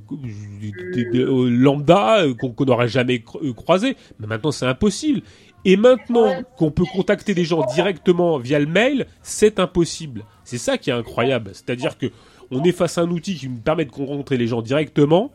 euh, 1.13 1.49
lambda 1.49 2.25
qu'on 2.37 2.65
n'aurait 2.65 2.89
jamais 2.89 3.19
cro- 3.19 3.53
croisé. 3.53 3.95
Mais 4.19 4.27
maintenant, 4.27 4.51
c'est 4.51 4.65
impossible. 4.65 5.21
Et 5.65 5.77
maintenant 5.77 6.43
qu'on 6.57 6.71
peut 6.71 6.85
contacter 6.85 7.33
des 7.33 7.43
gens 7.43 7.65
directement 7.73 8.37
via 8.37 8.59
le 8.59 8.67
mail, 8.67 9.07
c'est 9.23 9.59
impossible. 9.59 10.23
C'est 10.43 10.59
ça 10.59 10.77
qui 10.77 10.91
est 10.91 10.93
incroyable. 10.93 11.51
C'est-à-dire 11.53 11.97
que 11.97 12.11
on 12.51 12.63
est 12.63 12.71
face 12.71 12.99
à 12.99 13.01
un 13.01 13.09
outil 13.09 13.35
qui 13.35 13.49
nous 13.49 13.57
permet 13.57 13.85
de 13.85 13.91
rencontrer 13.91 14.37
les 14.37 14.47
gens 14.47 14.61
directement 14.61 15.31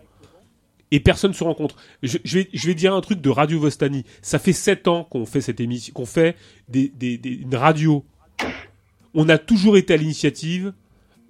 et 0.93 1.01
personne 1.01 1.33
se 1.35 1.45
rencontre. 1.45 1.77
Je, 2.03 2.19
vais, 2.25 2.75
dire 2.75 2.95
un 2.95 3.01
truc 3.01 3.21
de 3.21 3.31
Radio 3.31 3.59
Vostani. 3.59 4.05
Ça 4.23 4.39
fait 4.39 4.53
sept 4.53 4.89
ans 4.89 5.05
qu'on 5.05 5.27
fait 5.27 5.41
cette 5.41 5.61
émission, 5.61 5.93
qu'on 5.93 6.07
fait 6.07 6.37
une 6.73 7.55
radio. 7.55 8.05
On 9.15 9.29
a 9.29 9.39
toujours 9.39 9.77
été 9.77 9.95
à 9.95 9.97
l'initiative 9.97 10.73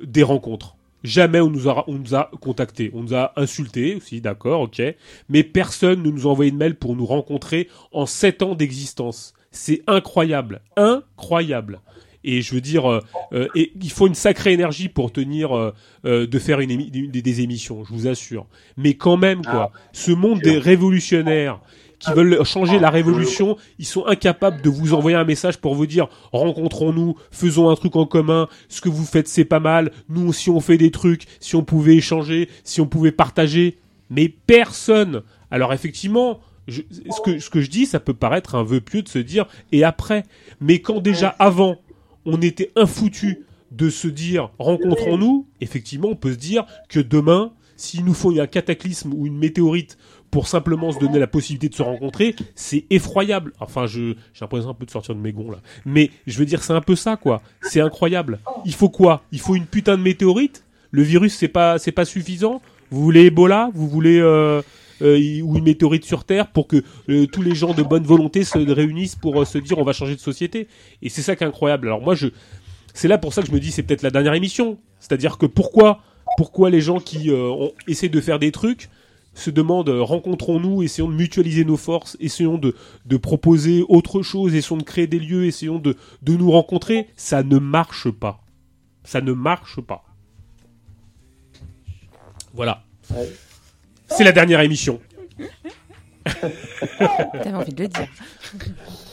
des 0.03 0.23
rencontres. 0.23 0.77
Jamais 1.03 1.41
on 1.41 1.51
nous 1.51 1.69
a, 1.69 1.85
on 1.89 1.95
nous 1.95 2.15
a 2.15 2.31
contacté. 2.41 2.91
On 2.95 3.03
nous 3.03 3.15
a 3.15 3.33
insulté 3.37 3.95
aussi, 3.95 4.20
d'accord, 4.20 4.61
ok. 4.62 4.83
Mais 5.29 5.43
personne 5.43 6.03
ne 6.03 6.11
nous 6.11 6.27
a 6.27 6.31
envoyé 6.31 6.51
de 6.51 6.57
mail 6.57 6.75
pour 6.75 6.95
nous 6.97 7.07
rencontrer 7.07 7.69
en 7.93 8.07
sept 8.07 8.43
ans 8.43 8.55
d'existence. 8.55 9.35
C'est 9.51 9.83
incroyable. 9.87 10.61
Incroyable. 10.77 11.81
Et 12.23 12.43
je 12.43 12.55
veux 12.55 12.61
dire, 12.61 12.91
euh, 12.91 13.01
euh, 13.33 13.49
et 13.55 13.73
il 13.81 13.91
faut 13.91 14.07
une 14.07 14.15
sacrée 14.15 14.53
énergie 14.53 14.91
pour 14.91 15.11
tenir 15.11 15.57
euh, 15.57 15.73
euh, 16.05 16.27
de 16.27 16.39
faire 16.39 16.61
une 16.61 16.69
émi- 16.70 16.91
des, 17.11 17.23
des 17.23 17.41
émissions, 17.41 17.83
je 17.83 17.95
vous 17.95 18.07
assure. 18.09 18.47
Mais 18.77 18.93
quand 18.93 19.17
même, 19.17 19.43
quoi, 19.43 19.73
ce 19.93 20.12
monde 20.12 20.41
des 20.41 20.59
révolutionnaires 20.59 21.61
qui 22.01 22.11
veulent 22.12 22.43
changer 22.45 22.79
la 22.79 22.91
révolution, 22.91 23.57
ils 23.79 23.85
sont 23.87 24.07
incapables 24.07 24.62
de 24.62 24.69
vous 24.70 24.95
envoyer 24.95 25.17
un 25.17 25.25
message 25.25 25.59
pour 25.59 25.75
vous 25.75 25.87
dire 25.87 26.09
rencontrons-nous, 26.33 27.15
faisons 27.31 27.69
un 27.69 27.77
truc 27.77 27.95
en 27.97 28.07
commun, 28.07 28.49
ce 28.69 28.81
que 28.81 28.89
vous 28.89 29.05
faites 29.05 29.29
c'est 29.29 29.45
pas 29.45 29.61
mal, 29.61 29.93
nous 30.09 30.27
aussi 30.29 30.51
on 30.51 30.61
fait 30.61 30.79
des 30.79 30.91
trucs, 30.91 31.27
si 31.41 31.57
on 31.57 31.62
pouvait 31.62 31.97
échanger, 31.97 32.49
si 32.65 32.81
on 32.81 32.87
pouvait 32.87 33.12
partager, 33.12 33.79
mais 34.09 34.29
personne. 34.29 35.23
Alors 35.51 35.73
effectivement, 35.73 36.41
je- 36.69 36.83
ce, 37.11 37.20
que, 37.20 37.39
ce 37.39 37.51
que 37.51 37.61
je 37.61 37.69
dis, 37.70 37.87
ça 37.87 38.01
peut 38.01 38.15
paraître 38.15 38.55
un 38.55 38.62
vœu 38.65 38.81
pieux 38.81 39.03
de 39.03 39.09
se 39.09 39.19
dire 39.19 39.47
et 39.73 39.85
après, 39.85 40.25
mais 40.61 40.81
quand 40.81 41.01
déjà 41.01 41.29
avant 41.39 41.77
on 42.25 42.41
était 42.41 42.70
infoutu 42.77 43.45
de 43.73 43.89
se 43.91 44.09
dire 44.09 44.51
rencontrons-nous, 44.59 45.47
effectivement, 45.61 46.09
on 46.09 46.17
peut 46.17 46.33
se 46.33 46.39
dire 46.39 46.65
que 46.89 47.01
demain, 47.01 47.53
s'il 47.77 48.05
nous 48.05 48.15
faut 48.15 48.39
un 48.39 48.47
cataclysme 48.47 49.12
ou 49.15 49.27
une 49.27 49.39
météorite 49.39 49.97
pour 50.31 50.47
simplement 50.47 50.92
se 50.92 50.99
donner 50.99 51.18
la 51.18 51.26
possibilité 51.26 51.68
de 51.68 51.75
se 51.75 51.83
rencontrer, 51.83 52.36
c'est 52.55 52.84
effroyable. 52.91 53.52
Enfin, 53.59 53.86
je 53.86 54.15
j'ai 54.33 54.41
l'impression 54.41 54.70
un 54.70 54.75
peu 54.75 54.86
de 54.86 54.91
sortir 54.91 55.15
de 55.15 55.20
mes 55.20 55.33
gonds 55.33 55.50
là. 55.50 55.59
Mais 55.84 56.10
je 56.26 56.39
veux 56.39 56.47
dire, 56.47 56.62
c'est 56.62 56.73
un 56.73 56.81
peu 56.81 56.97
ça 56.97 57.17
quoi. 57.17 57.42
C'est 57.62 57.81
incroyable. 57.81 58.39
Il 58.65 58.75
faut 58.75 58.89
quoi? 58.89 59.23
Il 59.33 59.41
faut 59.41 59.57
une 59.57 59.67
putain 59.67 59.97
de 59.97 60.02
météorite? 60.02 60.65
Le 60.92 61.02
virus, 61.02 61.34
c'est 61.34 61.49
pas 61.49 61.78
c'est 61.78 61.92
pas 61.92 62.05
suffisant? 62.05 62.62
Vous 62.91 63.02
voulez 63.02 63.26
Ebola? 63.26 63.70
Vous 63.75 63.89
voulez 63.89 64.18
euh, 64.20 64.62
euh, 65.02 65.41
ou 65.42 65.57
une 65.57 65.65
météorite 65.65 66.05
sur 66.05 66.25
Terre 66.25 66.49
pour 66.49 66.68
que 66.68 66.83
euh, 67.09 67.26
tous 67.26 67.42
les 67.42 67.55
gens 67.55 67.75
de 67.75 67.83
bonne 67.83 68.05
volonté 68.05 68.44
se 68.44 68.59
réunissent 68.59 69.17
pour 69.17 69.47
se 69.47 69.59
dire 69.59 69.78
on 69.78 69.84
va 69.84 69.92
changer 69.92 70.15
de 70.15 70.20
société? 70.20 70.68
Et 71.02 71.09
c'est 71.09 71.23
ça 71.23 71.36
qui 71.36 71.44
est 71.44 71.47
incroyable. 71.47 71.89
Alors 71.89 72.02
moi, 72.02 72.15
je, 72.15 72.28
c'est 72.94 73.09
là 73.09 73.18
pour 73.18 73.33
ça 73.33 73.42
que 73.42 73.49
je 73.49 73.52
me 73.52 73.60
dis 73.60 73.73
c'est 73.73 73.83
peut-être 73.83 74.02
la 74.02 74.10
dernière 74.10 74.34
émission. 74.34 74.78
C'est-à-dire 75.00 75.39
que 75.39 75.47
pourquoi, 75.47 76.00
pourquoi 76.36 76.70
les 76.70 76.81
gens 76.81 77.00
qui 77.00 77.31
ont, 77.31 77.73
essaient 77.89 78.09
de 78.09 78.20
faire 78.20 78.39
des 78.39 78.52
trucs 78.52 78.91
se 79.34 79.50
demandent 79.50 79.89
euh, 79.89 80.02
rencontrons-nous, 80.02 80.83
essayons 80.83 81.09
de 81.09 81.15
mutualiser 81.15 81.65
nos 81.65 81.76
forces, 81.76 82.17
essayons 82.20 82.59
de, 82.59 82.75
de 83.07 83.17
proposer 83.17 83.84
autre 83.89 84.23
chose, 84.23 84.55
essayons 84.55 84.76
de 84.76 84.83
créer 84.83 85.07
des 85.07 85.18
lieux, 85.18 85.47
essayons 85.47 85.78
de, 85.78 85.97
de 86.23 86.34
nous 86.34 86.50
rencontrer. 86.50 87.09
Ça 87.17 87.42
ne 87.42 87.59
marche 87.59 88.10
pas. 88.10 88.41
Ça 89.05 89.20
ne 89.20 89.33
marche 89.33 89.81
pas. 89.81 90.05
Voilà. 92.55 92.83
C'est 94.09 94.25
la 94.25 94.33
dernière 94.33 94.60
émission. 94.60 95.00
T'avais 96.25 97.55
envie 97.55 97.73
de 97.73 97.83
le 97.83 97.89
dire. 97.89 98.07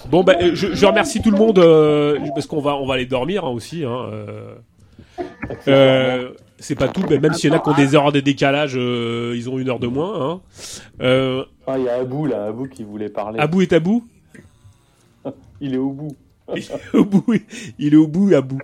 Bon, 0.09 0.23
bah, 0.23 0.35
euh, 0.41 0.51
je, 0.55 0.73
je 0.73 0.85
remercie 0.85 1.21
tout 1.21 1.31
le 1.31 1.37
monde 1.37 1.59
euh, 1.59 2.19
parce 2.33 2.47
qu'on 2.47 2.61
va, 2.61 2.75
on 2.75 2.85
va 2.85 2.95
aller 2.95 3.05
dormir 3.05 3.45
hein, 3.45 3.49
aussi. 3.49 3.83
Hein, 3.83 4.09
euh. 4.11 4.55
Euh, 5.67 6.31
c'est 6.59 6.75
pas 6.75 6.87
tout, 6.87 7.03
mais 7.09 7.19
même 7.19 7.33
s'il 7.33 7.49
y 7.51 7.53
en 7.53 7.57
a 7.57 7.59
qui 7.59 7.69
ont 7.69 7.73
des 7.75 7.95
heures 7.95 8.11
de 8.11 8.19
décalage, 8.19 8.75
euh, 8.77 9.33
ils 9.35 9.49
ont 9.49 9.59
une 9.59 9.69
heure 9.69 9.79
de 9.79 9.87
moins. 9.87 10.31
Hein. 10.31 10.41
Euh, 11.01 11.43
Ah, 11.67 11.77
il 11.77 11.85
y 11.85 11.89
a 11.89 11.95
Abou 11.95 12.25
là, 12.25 12.45
Abou 12.45 12.67
qui 12.67 12.83
voulait 12.83 13.09
parler. 13.09 13.39
Abou 13.39 13.61
est 13.61 13.73
à 13.73 13.79
bout 13.79 14.07
Il 15.61 15.73
est 15.73 15.77
au 15.77 15.91
bout. 15.91 16.15
Il 16.55 16.61
est 16.63 16.95
au 16.97 17.03
bout, 17.05 17.33
il 17.77 17.93
est 17.93 17.97
au 17.97 18.07
bout, 18.07 18.33
Abou. 18.33 18.57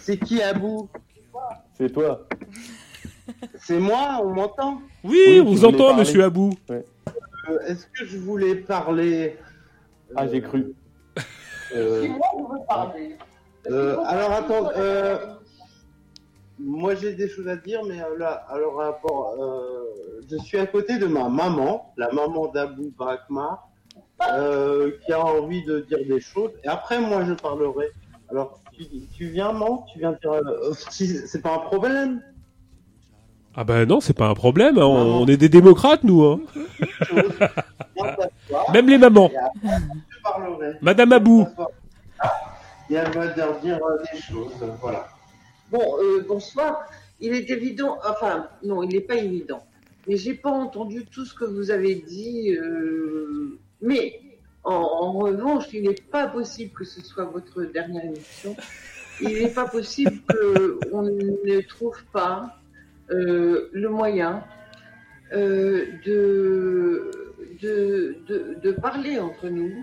C'est 0.00 0.18
qui 0.18 0.42
Abou? 0.42 0.88
C'est 1.78 1.92
toi. 1.92 2.26
C'est 3.60 3.78
moi, 3.78 4.20
on 4.22 4.30
m'entend? 4.34 4.82
Oui, 5.04 5.16
Oui, 5.28 5.40
on 5.40 5.44
vous 5.44 5.64
entend, 5.64 5.78
parler. 5.88 5.98
monsieur 6.00 6.24
Abou. 6.24 6.50
Euh, 6.70 6.80
Est-ce 7.68 7.86
que 7.86 8.04
je 8.04 8.18
voulais 8.18 8.56
parler? 8.56 9.36
Ah, 10.16 10.26
j'ai 10.26 10.40
cru. 10.42 10.72
euh, 11.74 12.02
Si 12.02 12.08
moi, 12.08 12.26
je 12.36 12.42
veux 12.42 12.66
parler. 12.68 13.16
Euh, 13.70 13.96
alors, 14.04 14.32
attends, 14.32 14.70
euh, 14.76 15.16
Moi, 16.58 16.94
j'ai 16.94 17.14
des 17.14 17.28
choses 17.28 17.48
à 17.48 17.56
dire, 17.56 17.80
mais 17.84 18.00
euh, 18.00 18.16
là, 18.18 18.46
alors, 18.48 18.76
rapport, 18.76 19.34
euh, 19.40 20.20
je 20.30 20.36
suis 20.38 20.58
à 20.58 20.66
côté 20.66 20.98
de 20.98 21.06
ma 21.06 21.28
maman, 21.28 21.92
la 21.96 22.12
maman 22.12 22.46
d'Abou 22.48 22.92
Bakma, 22.98 23.64
euh, 24.32 24.92
qui 25.04 25.12
a 25.12 25.24
envie 25.24 25.64
de 25.64 25.80
dire 25.80 25.98
des 26.06 26.20
choses. 26.20 26.50
Et 26.62 26.68
après, 26.68 27.00
moi, 27.00 27.24
je 27.24 27.32
parlerai. 27.34 27.88
Alors, 28.30 28.60
tu, 28.72 28.84
tu 29.16 29.26
viens, 29.28 29.52
maman 29.52 29.84
Tu 29.92 29.98
viens 29.98 30.12
dire. 30.12 30.32
euh, 30.32 30.72
c'est 30.90 31.42
pas 31.42 31.54
un 31.54 31.58
problème 31.58 32.22
Ah 33.56 33.64
ben 33.64 33.86
non, 33.88 34.00
c'est 34.00 34.14
pas 34.16 34.28
un 34.28 34.34
problème. 34.34 34.78
hein, 34.78 34.84
On, 34.84 35.22
on 35.22 35.26
est 35.26 35.36
des 35.36 35.48
démocrates, 35.48 36.04
nous. 36.04 36.22
Hein. 36.24 36.40
Même 38.72 38.88
les 38.88 38.98
mamans. 38.98 39.26
après, 39.26 39.76
je 40.10 40.22
parlerai. 40.22 40.72
Madame 40.80 41.12
Abou. 41.12 41.46
Et 42.90 42.94
elle 42.94 43.10
va 43.12 43.34
leur 43.34 43.58
dire 43.60 43.78
euh, 43.84 44.02
des 44.12 44.20
choses, 44.20 44.52
voilà. 44.80 45.06
Bon, 45.74 45.96
euh, 45.98 46.24
bonsoir. 46.28 46.88
Il 47.18 47.34
est 47.34 47.50
évident, 47.50 47.98
enfin, 48.08 48.48
non, 48.62 48.84
il 48.84 48.90
n'est 48.90 49.00
pas 49.00 49.16
évident. 49.16 49.64
Mais 50.06 50.16
j'ai 50.16 50.34
pas 50.34 50.52
entendu 50.52 51.04
tout 51.04 51.24
ce 51.24 51.34
que 51.34 51.44
vous 51.44 51.72
avez 51.72 51.96
dit. 51.96 52.56
euh, 52.56 53.58
mais 53.82 54.20
en, 54.62 55.10
revanche, 55.14 55.64
il 55.72 55.82
n'est 55.82 55.96
pas 56.12 56.28
possible 56.28 56.72
que 56.74 56.84
ce 56.84 57.02
soit 57.02 57.24
votre 57.24 57.64
dernière 57.64 58.04
émission. 58.04 58.54
Il 59.20 59.30
n'est 59.30 59.48
pas 59.48 59.66
possible 59.66 60.16
qu'on 60.30 61.02
ne 61.02 61.60
trouve 61.62 62.04
pas 62.12 62.56
euh, 63.10 63.68
le 63.72 63.88
moyen 63.88 64.44
de, 65.32 67.10
parler 68.80 69.18
entre 69.18 69.48
nous, 69.48 69.74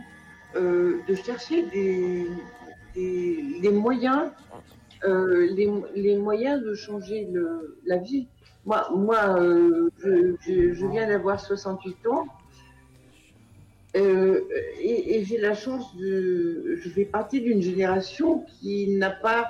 de 0.56 1.16
chercher 1.16 1.64
des, 1.64 2.28
des, 2.95 3.44
les 3.61 3.72
moyens 3.72 4.32
euh, 5.04 5.48
les, 5.56 5.68
les 5.96 6.16
moyens 6.16 6.64
de 6.64 6.76
changer 6.76 7.28
le, 7.32 7.80
la 7.86 7.98
vie. 7.98 8.28
Moi, 8.66 8.88
moi 8.96 9.40
euh, 9.40 9.90
je, 9.98 10.36
je, 10.40 10.86
viens 10.86 11.08
d'avoir 11.08 11.40
68 11.40 12.06
ans 12.06 12.28
euh, 13.96 14.42
et, 14.80 15.24
j'ai 15.26 15.40
la 15.40 15.56
chance 15.56 15.96
de. 15.98 16.76
Je 16.76 16.90
fais 16.90 17.06
partie 17.06 17.42
d'une 17.42 17.64
génération 17.64 18.46
qui 18.46 18.90
n'a 18.90 19.10
pas 19.10 19.50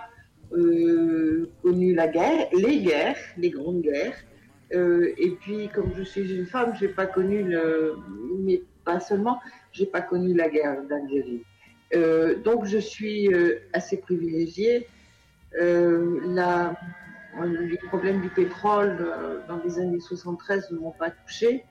connu 1.62 1.94
la 1.96 2.08
guerre, 2.08 2.48
les 2.54 2.82
guerres, 2.82 3.18
les 3.38 3.50
grandes 3.50 3.82
guerres. 3.82 4.18
Et 4.74 5.32
puis, 5.42 5.70
comme 5.74 5.92
je 5.98 6.04
suis 6.04 6.34
une 6.34 6.46
femme, 6.46 6.74
j'ai 6.80 6.88
pas 6.88 7.06
connu 7.06 7.44
le. 7.44 7.96
Mais 8.40 8.62
pas 8.86 9.00
seulement, 9.02 9.40
j'ai 9.74 9.86
pas 9.86 10.02
connu 10.02 10.34
la 10.34 10.50
guerre 10.50 10.82
d'Algérie. 10.90 11.44
Donc, 12.44 12.66
je 12.66 12.78
suis 12.78 13.30
assez 13.74 13.98
privilégiée. 13.98 14.88
Euh, 15.60 16.20
la, 16.26 16.76
les 17.44 17.78
problèmes 17.78 18.22
du 18.22 18.30
pétrole 18.30 18.98
euh, 19.02 19.40
dans 19.48 19.60
les 19.64 19.80
années 19.80 20.00
73 20.00 20.72
ne 20.72 20.78
m'ont 20.78 20.92
pas 20.92 21.10
touchée. 21.12 21.64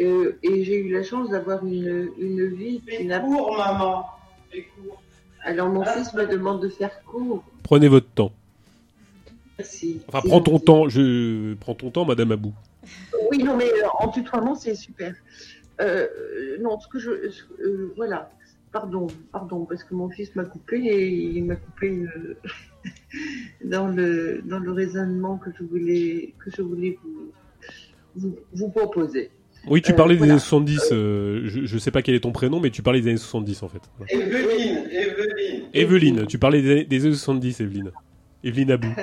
Euh, 0.00 0.38
et 0.42 0.64
j'ai 0.64 0.78
eu 0.80 0.92
la 0.92 1.02
chance 1.02 1.28
d'avoir 1.30 1.64
une, 1.66 2.10
une 2.18 2.46
vie 2.54 2.80
qui 2.80 3.04
n'a 3.04 3.20
court, 3.20 3.56
maman. 3.56 4.06
Court. 4.52 5.02
Alors 5.44 5.68
mon 5.68 5.84
fils 5.84 6.12
me 6.14 6.26
demande 6.26 6.62
de 6.62 6.68
faire 6.68 7.02
court. 7.04 7.44
Prenez 7.62 7.88
votre 7.88 8.08
temps. 8.08 8.32
Merci. 9.58 10.00
Enfin, 10.08 10.20
prends 10.26 10.40
ton 10.40 10.58
temps. 10.58 10.88
Je 10.88 11.54
prends 11.54 11.74
ton 11.74 11.90
temps, 11.90 12.04
Madame 12.04 12.32
Abou. 12.32 12.52
Oui, 13.30 13.42
non, 13.44 13.56
mais 13.56 13.70
euh, 13.70 13.86
en 13.98 14.08
tutoiement, 14.08 14.54
c'est 14.54 14.74
super. 14.74 15.14
Euh, 15.80 16.06
non, 16.60 16.80
ce 16.80 16.88
que 16.88 16.98
je. 16.98 17.30
ce- 17.30 17.42
euh, 17.62 17.92
voilà. 17.96 18.30
Pardon, 18.72 19.06
pardon, 19.30 19.66
parce 19.66 19.84
que 19.84 19.94
mon 19.94 20.08
fils 20.08 20.34
m'a 20.34 20.44
coupé 20.44 20.76
et 20.78 21.06
il 21.10 21.44
m'a 21.44 21.56
coupé 21.56 21.90
euh, 22.16 22.38
dans, 23.64 23.88
le, 23.88 24.42
dans 24.44 24.58
le 24.58 24.72
raisonnement 24.72 25.36
que 25.38 25.50
je 25.58 25.64
voulais, 25.64 26.34
que 26.38 26.50
je 26.56 26.62
voulais 26.62 26.98
vous, 27.02 27.32
vous, 28.16 28.36
vous 28.54 28.68
proposer. 28.70 29.30
Oui, 29.68 29.80
tu 29.80 29.92
Euh, 29.92 29.94
parlais 29.94 30.14
des 30.14 30.18
voilà. 30.18 30.32
années 30.34 30.40
70. 30.40 30.88
euh, 30.92 31.42
je, 31.44 31.64
je 31.66 31.78
sais 31.78 31.90
pas 31.92 32.02
quel 32.02 32.14
est 32.16 32.20
ton 32.20 32.32
prénom, 32.32 32.58
mais 32.58 32.70
tu 32.70 32.82
parlais 32.82 33.00
des 33.00 33.08
années 33.10 33.16
70 33.16 33.62
en 33.62 33.68
fait. 33.68 33.82
Evelyne, 34.08 34.84
Evelyne. 34.90 35.64
Evelyne, 35.72 36.26
tu 36.26 36.38
parlais 36.38 36.62
des 36.62 36.70
années, 36.72 36.84
des 36.84 37.04
années 37.06 37.14
70, 37.14 37.60
Evelyne. 37.60 37.90
Evelyne 38.42 38.70
Abou. 38.72 38.88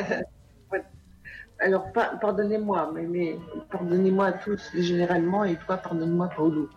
Alors, 1.61 1.91
pa- 1.91 2.17
pardonnez-moi, 2.21 2.91
mais, 2.95 3.03
mais 3.05 3.35
pardonnez-moi 3.69 4.25
à 4.27 4.31
tous 4.33 4.69
généralement, 4.77 5.43
et 5.43 5.57
toi, 5.65 5.75
pardonne-moi, 5.77 6.29
Paolo. 6.35 6.69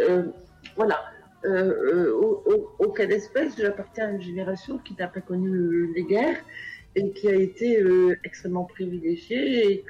Euh, 0.00 0.24
voilà. 0.76 1.00
Euh, 1.44 1.50
euh, 1.50 2.12
au, 2.14 2.42
au- 2.46 2.70
au 2.86 2.88
cas 2.92 3.06
d'espèce, 3.06 3.54
j'appartiens 3.58 4.08
à 4.08 4.10
une 4.12 4.20
génération 4.22 4.78
qui 4.78 4.94
n'a 4.98 5.06
pas 5.06 5.20
connu 5.20 5.48
euh, 5.50 5.92
les 5.94 6.02
guerres 6.04 6.42
et 6.96 7.10
qui 7.12 7.28
a 7.28 7.34
été 7.34 7.80
euh, 7.80 8.16
extrêmement 8.24 8.64
privilégiée 8.64 9.84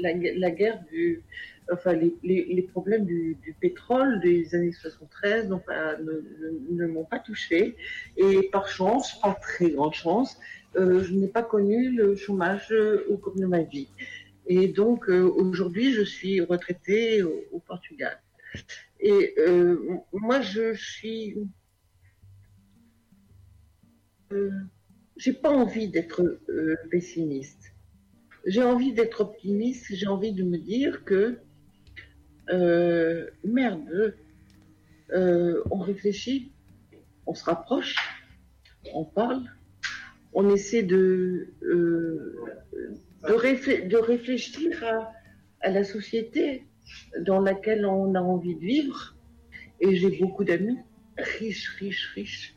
la, 0.00 0.14
gue- 0.14 0.32
la 0.38 0.50
guerre 0.50 0.80
du, 0.90 1.20
enfin 1.70 1.92
les, 1.92 2.62
problèmes 2.72 3.04
du, 3.04 3.36
pétrole 3.60 4.20
des 4.20 4.54
années 4.54 4.72
73 4.72 5.48
n'ont 5.50 5.58
pas- 5.58 5.96
ne, 5.98 6.86
m'ont 6.86 7.04
pas 7.04 7.18
touché 7.18 7.76
et 8.16 8.48
par 8.50 8.68
chance, 8.68 9.20
pas 9.20 9.34
très 9.34 9.70
grande 9.70 9.92
chance, 9.94 10.38
je 10.74 11.12
n'ai 11.12 11.28
pas 11.28 11.42
connu 11.42 11.90
le 11.90 12.16
chômage 12.16 12.72
au 13.10 13.18
cours 13.18 13.34
de 13.36 13.44
ma 13.44 13.60
vie. 13.62 13.88
Et 14.46 14.68
donc 14.68 15.08
aujourd'hui, 15.08 15.92
je 15.92 16.02
suis 16.02 16.40
retraitée 16.40 17.22
au 17.22 17.58
Portugal. 17.58 18.18
Et 19.02 19.34
euh, 19.38 19.98
moi, 20.12 20.40
je 20.40 20.74
suis. 20.74 21.36
Euh, 24.32 24.50
j'ai 25.16 25.32
pas 25.32 25.50
envie 25.50 25.88
d'être 25.88 26.22
euh, 26.48 26.76
pessimiste. 26.90 27.74
J'ai 28.46 28.62
envie 28.62 28.92
d'être 28.92 29.20
optimiste. 29.20 29.86
J'ai 29.90 30.06
envie 30.06 30.32
de 30.32 30.44
me 30.44 30.56
dire 30.56 31.04
que 31.04 31.40
euh, 32.50 33.28
merde, 33.44 34.14
on 35.12 35.78
réfléchit, 35.78 36.52
on 37.26 37.34
se 37.34 37.44
rapproche, 37.44 37.96
on 38.94 39.04
parle, 39.04 39.44
on 40.32 40.48
essaie 40.48 40.82
de 40.82 41.48
de, 41.60 42.44
de 43.28 43.96
réfléchir 43.96 44.84
à 45.60 45.70
la 45.70 45.84
société 45.84 46.64
dans 47.20 47.40
laquelle 47.40 47.84
on 47.86 48.14
a 48.14 48.20
envie 48.20 48.54
de 48.54 48.60
vivre. 48.60 49.14
Et 49.80 49.96
j'ai 49.96 50.10
beaucoup 50.18 50.44
d'amis, 50.44 50.78
riches, 51.18 51.68
riches, 51.78 52.12
riches. 52.14 52.54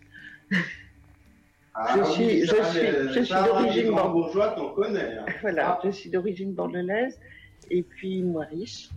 Ah, 1.73 1.97
je 1.97 2.03
suis, 2.11 2.45
je 2.45 2.55
suis, 2.71 2.87
je 3.13 3.19
suis 3.23 3.33
d'origine 3.33 3.91
bourgeois 3.91 4.49
qu'on 4.55 4.69
connaît. 4.69 5.17
hein. 5.17 5.25
Voilà, 5.41 5.79
je 5.83 5.89
suis 5.89 6.09
d'origine 6.09 6.53
bordelaise 6.53 7.19
et 7.69 7.83
puis 7.83 8.23
moi 8.23 8.45
riche. 8.45 8.89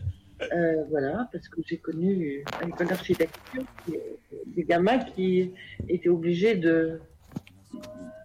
Euh, 0.52 0.84
voilà, 0.88 1.28
parce 1.32 1.48
que 1.48 1.60
j'ai 1.66 1.78
connu 1.78 2.44
à 2.60 2.64
l'école 2.64 2.86
d'architecture 2.86 3.64
des, 3.88 4.00
des 4.46 4.62
gamins 4.62 4.98
qui 4.98 5.52
étaient 5.88 6.08
obligés 6.08 6.54
de 6.54 7.00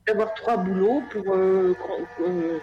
d'avoir 0.06 0.34
trois 0.36 0.58
boulots 0.58 1.02
pour 1.10 1.34
euh, 1.34 1.74
euh, 2.22 2.60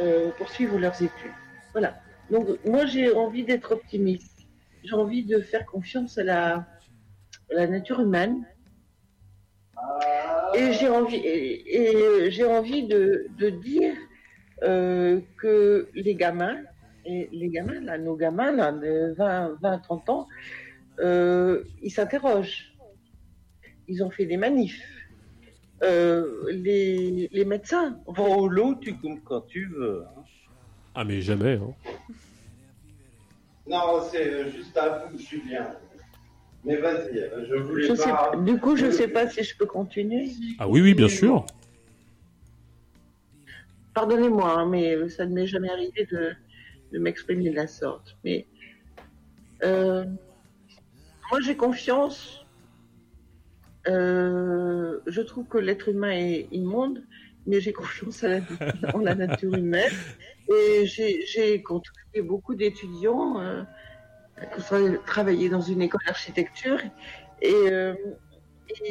euh, 0.00 0.30
poursuivre 0.38 0.78
leurs 0.78 0.96
études. 0.96 1.36
Voilà. 1.72 2.00
Donc 2.30 2.64
moi 2.64 2.86
j'ai 2.86 3.12
envie 3.12 3.44
d'être 3.44 3.72
optimiste. 3.72 4.46
J'ai 4.84 4.94
envie 4.94 5.24
de 5.24 5.40
faire 5.40 5.66
confiance 5.66 6.16
à 6.18 6.24
la, 6.24 6.66
nature 7.50 8.00
humaine. 8.00 8.46
Et 10.54 10.72
j'ai 10.72 10.88
envie, 10.88 11.20
et, 11.24 12.30
j'ai 12.30 12.44
envie 12.44 12.86
de, 12.86 13.28
dire 13.62 13.94
euh, 14.62 15.20
que 15.38 15.88
les 15.94 16.14
gamins, 16.14 16.58
et 17.04 17.28
les 17.32 17.48
gamins, 17.48 17.80
là, 17.80 17.98
nos 17.98 18.16
gamins 18.16 18.52
là, 18.52 18.72
de 18.72 19.14
20, 19.16 19.58
20 19.60 19.78
30 19.78 20.10
ans, 20.10 20.28
euh, 21.00 21.64
ils 21.82 21.90
s'interrogent. 21.90 22.74
Ils 23.88 24.04
ont 24.04 24.10
fait 24.10 24.26
des 24.26 24.36
manifs. 24.36 24.84
Euh, 25.82 26.44
les, 26.50 27.28
les 27.32 27.44
médecins. 27.44 27.98
Bon, 28.06 28.46
l'eau, 28.46 28.74
tu 28.74 28.96
comptes 28.98 29.24
quand 29.24 29.40
tu 29.42 29.66
veux. 29.66 30.04
Ah, 30.94 31.04
mais 31.04 31.20
jamais. 31.20 31.54
Hein. 31.54 31.74
Non, 33.66 34.02
c'est 34.10 34.28
euh, 34.28 34.50
juste 34.50 34.76
à 34.76 35.06
vous, 35.06 35.18
Julien. 35.18 35.68
Mais 36.64 36.76
vas-y, 36.76 37.18
euh, 37.18 37.46
je 37.48 37.54
voulais 37.54 37.86
Je 37.88 37.94
sais, 37.94 38.10
pas. 38.10 38.32
du 38.36 38.58
coup, 38.58 38.76
je 38.76 38.86
ne 38.86 38.90
sais 38.90 39.08
pas 39.08 39.28
si 39.28 39.42
je 39.42 39.56
peux 39.56 39.66
continuer. 39.66 40.30
Ah 40.58 40.68
oui, 40.68 40.82
oui, 40.82 40.94
bien 40.94 41.08
sûr. 41.08 41.46
Pardonnez-moi, 43.94 44.60
hein, 44.60 44.66
mais 44.66 45.08
ça 45.08 45.24
ne 45.26 45.32
m'est 45.34 45.46
jamais 45.46 45.70
arrivé 45.70 46.06
de, 46.10 46.32
de 46.92 46.98
m'exprimer 46.98 47.50
de 47.50 47.56
la 47.56 47.66
sorte. 47.66 48.16
Mais 48.24 48.46
euh, 49.62 50.04
moi, 51.30 51.40
j'ai 51.40 51.56
confiance. 51.56 52.44
Euh, 53.88 54.98
je 55.06 55.20
trouve 55.22 55.46
que 55.46 55.58
l'être 55.58 55.88
humain 55.88 56.10
est 56.12 56.48
immonde, 56.52 57.02
mais 57.46 57.60
j'ai 57.60 57.72
confiance 57.72 58.22
à 58.22 58.28
la, 58.28 58.40
en 58.94 58.98
la 58.98 59.14
nature 59.14 59.54
humaine. 59.54 59.92
J'ai 60.50 61.62
côtoyé 61.62 62.22
beaucoup 62.22 62.54
d'étudiants 62.54 63.40
euh, 63.40 63.62
qui 64.56 64.62
travaillé 65.06 65.48
dans 65.48 65.60
une 65.60 65.82
école 65.82 66.00
d'architecture. 66.06 66.80
Et 67.42 67.52
euh, 67.54 67.94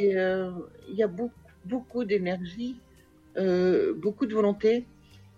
euh, 0.02 0.52
il 0.88 0.96
y 0.96 1.04
a 1.04 1.08
beaucoup, 1.08 2.04
d'énergie, 2.04 2.80
euh, 3.38 3.94
beaucoup 3.94 4.26
de 4.26 4.34
volonté 4.34 4.86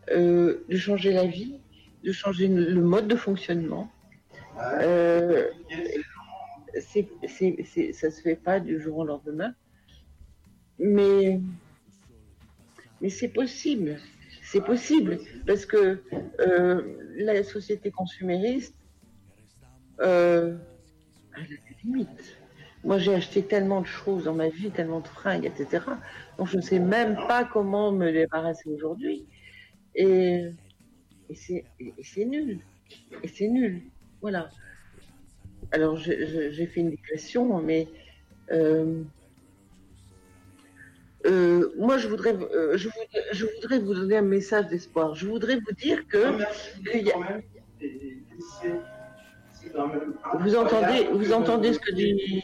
de 0.09 0.77
changer 0.77 1.11
la 1.13 1.25
vie, 1.25 1.59
de 2.03 2.11
changer 2.11 2.47
le 2.47 2.81
mode 2.81 3.07
de 3.07 3.15
fonctionnement. 3.15 3.91
Ça 4.55 4.71
se 8.11 8.21
fait 8.21 8.35
pas 8.35 8.59
du 8.59 8.81
jour 8.81 8.97
au 8.97 9.05
lendemain, 9.05 9.53
mais 10.79 11.39
c'est 13.09 13.29
possible. 13.29 13.97
C'est 14.51 14.59
possible 14.65 15.17
parce 15.47 15.65
que 15.65 16.03
euh, 16.41 16.81
la 17.15 17.41
société 17.41 17.89
consumériste 17.89 18.75
euh, 20.01 20.57
a 21.33 21.39
des 21.39 21.57
limites. 21.85 22.37
Moi, 22.83 22.97
j'ai 22.97 23.13
acheté 23.13 23.43
tellement 23.43 23.79
de 23.79 23.85
choses 23.85 24.25
dans 24.25 24.33
ma 24.33 24.49
vie, 24.49 24.69
tellement 24.69 24.99
de 24.99 25.07
fringues, 25.07 25.45
etc. 25.45 25.85
Donc, 26.37 26.47
je 26.49 26.57
ne 26.57 26.61
sais 26.61 26.79
même 26.79 27.15
pas 27.29 27.45
comment 27.45 27.93
me 27.93 28.11
débarrasser 28.11 28.69
aujourd'hui. 28.69 29.25
Et, 29.95 30.49
et 31.29 31.35
c'est 31.35 32.25
nul. 32.25 32.59
Et 33.23 33.29
c'est 33.29 33.47
nul. 33.47 33.81
Voilà. 34.19 34.49
Alors, 35.71 35.95
j'ai 35.95 36.67
fait 36.67 36.81
une 36.81 36.89
digression, 36.89 37.61
mais 37.61 37.87
euh, 38.51 39.01
euh, 41.25 41.71
moi, 41.77 41.97
je 41.97 42.07
voudrais, 42.07 42.33
euh, 42.35 42.77
je, 42.77 42.87
voudrais, 42.89 43.23
je 43.33 43.45
voudrais 43.45 43.79
vous 43.79 43.93
donner 43.93 44.17
un 44.17 44.21
message 44.23 44.67
d'espoir. 44.67 45.15
Je 45.15 45.27
voudrais 45.27 45.55
vous 45.57 45.73
dire 45.77 46.07
que. 46.07 46.37
qu'il 46.91 47.07
y 47.07 47.11
a- 47.11 47.41
Vous 50.39 50.55
entendez, 50.55 51.07
vous 51.13 51.33
entendez 51.33 51.73
ce 51.73 51.79
que 51.79 51.93
dit. 51.93 52.43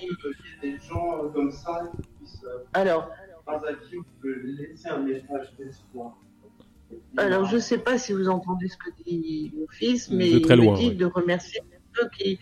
des 0.61 0.77
gens 0.88 1.25
euh, 1.25 1.30
comme 1.30 1.51
ça 1.51 1.89
qui 1.95 2.07
puissent 2.19 2.45
Alors, 2.73 3.09
dans 3.45 3.53
un 3.64 3.75
film 3.89 4.03
laisser 4.23 4.89
un 4.89 4.99
message 4.99 5.53
d'espoir. 5.57 6.17
alors, 7.17 7.45
je 7.45 7.56
ne 7.56 7.61
sais 7.61 7.80
pas 7.80 7.97
si 7.97 8.14
vous 8.14 8.30
entendez 8.30 8.67
ce 8.67 8.77
que 8.77 8.89
dit 9.03 9.51
mon 9.57 9.67
fils, 9.67 10.09
mais 10.11 10.30
il 10.30 10.41
loin, 10.47 10.73
me 10.73 10.77
dit 10.77 10.88
ouais. 10.89 10.95
de 10.95 11.06
remercier 11.06 11.61
ceux 11.95 12.07
qui 12.17 12.39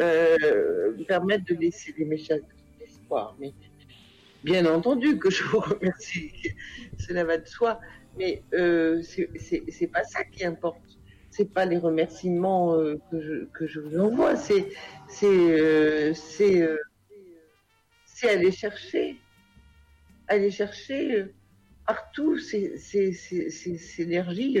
euh, 0.00 0.92
permettent 1.06 1.46
de 1.46 1.54
laisser 1.54 1.92
des 1.92 2.04
messages 2.04 2.40
d'espoir. 2.80 3.36
Mais 3.38 3.52
bien 4.46 4.64
entendu 4.64 5.18
que 5.18 5.28
je 5.28 5.42
vous 5.42 5.58
remercie, 5.58 6.32
cela 6.96 7.24
va 7.24 7.36
de 7.36 7.46
soi. 7.46 7.80
Mais 8.16 8.42
euh, 8.54 9.02
c'est- 9.02 9.86
pas 9.92 10.04
ça 10.04 10.20
qui 10.32 10.44
importe. 10.44 10.80
C'est 11.30 11.52
pas 11.52 11.66
les 11.66 11.76
remerciements 11.76 12.74
euh, 12.76 12.94
que, 13.10 13.20
je, 13.20 13.44
que 13.52 13.66
je 13.66 13.80
vous 13.80 13.98
envoie. 13.98 14.36
C'est 14.36 14.64
euh, 15.24 16.14
euh, 16.40 16.78
aller 18.22 18.52
chercher, 18.52 19.16
aller 20.28 20.50
chercher 20.50 21.26
partout 21.86 22.38
ces, 22.38 22.78
énergies 23.98 24.58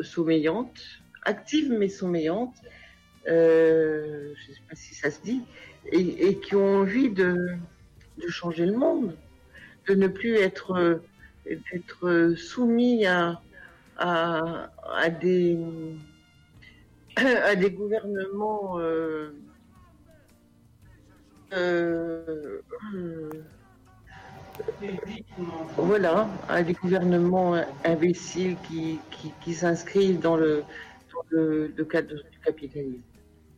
sommeillantes, 0.00 0.80
actives 1.24 1.72
mais 1.72 1.88
sommeillantes, 1.88 2.56
je 3.26 4.30
ne 4.30 4.54
sais 4.54 4.62
pas 4.68 4.74
si 4.74 4.94
ça 4.94 5.10
se 5.10 5.22
dit, 5.22 5.42
et, 5.86 6.38
qui 6.38 6.54
ont 6.54 6.80
envie 6.80 7.10
de, 7.10 7.56
changer 8.28 8.66
le 8.66 8.76
monde, 8.76 9.16
de 9.88 9.94
ne 9.94 10.08
plus 10.08 10.36
être, 10.36 11.00
soumis 12.36 13.06
à, 13.06 13.40
des 15.10 15.56
gouvernements 17.70 18.78
euh, 18.78 19.34
euh, 21.52 22.60
voilà, 25.76 26.28
à 26.48 26.62
des 26.62 26.74
gouvernements 26.74 27.54
imbéciles 27.84 28.56
qui, 28.62 29.54
s'inscrivent 29.54 30.20
dans 30.20 30.36
le 30.36 30.62
cadre 31.88 32.14
du 32.14 32.38
capitalisme. 32.44 33.02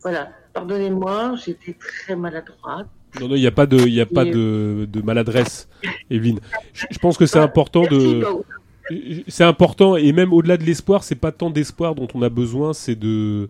Voilà, 0.03 0.29
pardonnez-moi, 0.53 1.35
j'étais 1.43 1.73
très 1.73 2.15
maladroite. 2.15 2.87
Non, 3.19 3.27
non, 3.29 3.35
il 3.35 3.41
n'y 3.41 3.47
a 3.47 3.51
pas 3.51 3.65
de, 3.65 3.77
il 3.87 4.01
a 4.01 4.05
pas 4.05 4.25
de, 4.25 4.87
de 4.91 5.01
maladresse, 5.01 5.69
Evelyne. 6.09 6.39
Je, 6.73 6.85
je 6.89 6.99
pense 6.99 7.17
que 7.17 7.25
c'est 7.25 7.39
important 7.39 7.83
Merci, 7.83 8.19
de, 8.19 9.23
c'est 9.27 9.43
important 9.43 9.95
et 9.95 10.11
même 10.11 10.33
au-delà 10.33 10.57
de 10.57 10.63
l'espoir, 10.63 11.03
c'est 11.03 11.15
pas 11.15 11.31
tant 11.31 11.49
d'espoir 11.49 11.95
dont 11.95 12.07
on 12.15 12.21
a 12.21 12.29
besoin, 12.29 12.73
c'est 12.73 12.95
de, 12.95 13.49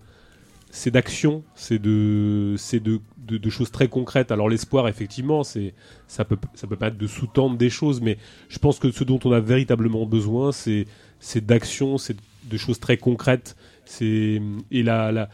c'est 0.69 0.91
d'action, 0.91 1.43
c'est 1.55 1.79
de, 1.79 2.55
c'est 2.57 2.81
de, 2.81 2.99
de, 3.17 3.37
de 3.37 3.49
choses 3.49 3.71
très 3.71 3.87
concrètes. 3.87 4.31
Alors 4.31 4.49
l'espoir, 4.49 4.87
effectivement, 4.87 5.43
c'est, 5.43 5.73
ça 6.07 6.25
peut, 6.25 6.37
ça 6.55 6.67
peut 6.67 6.75
permettre 6.75 6.97
de 6.97 7.07
sous-tendre 7.07 7.57
des 7.57 7.69
choses, 7.69 8.01
mais 8.01 8.17
je 8.49 8.59
pense 8.59 8.79
que 8.79 8.91
ce 8.91 9.03
dont 9.03 9.19
on 9.23 9.31
a 9.31 9.39
véritablement 9.39 10.05
besoin, 10.05 10.51
c'est, 10.51 10.87
c'est 11.19 11.45
d'action, 11.45 11.97
c'est 11.97 12.17
de 12.43 12.57
choses 12.57 12.79
très 12.79 12.97
concrètes. 12.97 13.55
C'est 13.85 14.41
et 14.71 14.83
la, 14.83 15.11
la 15.11 15.21
euh, 15.23 15.25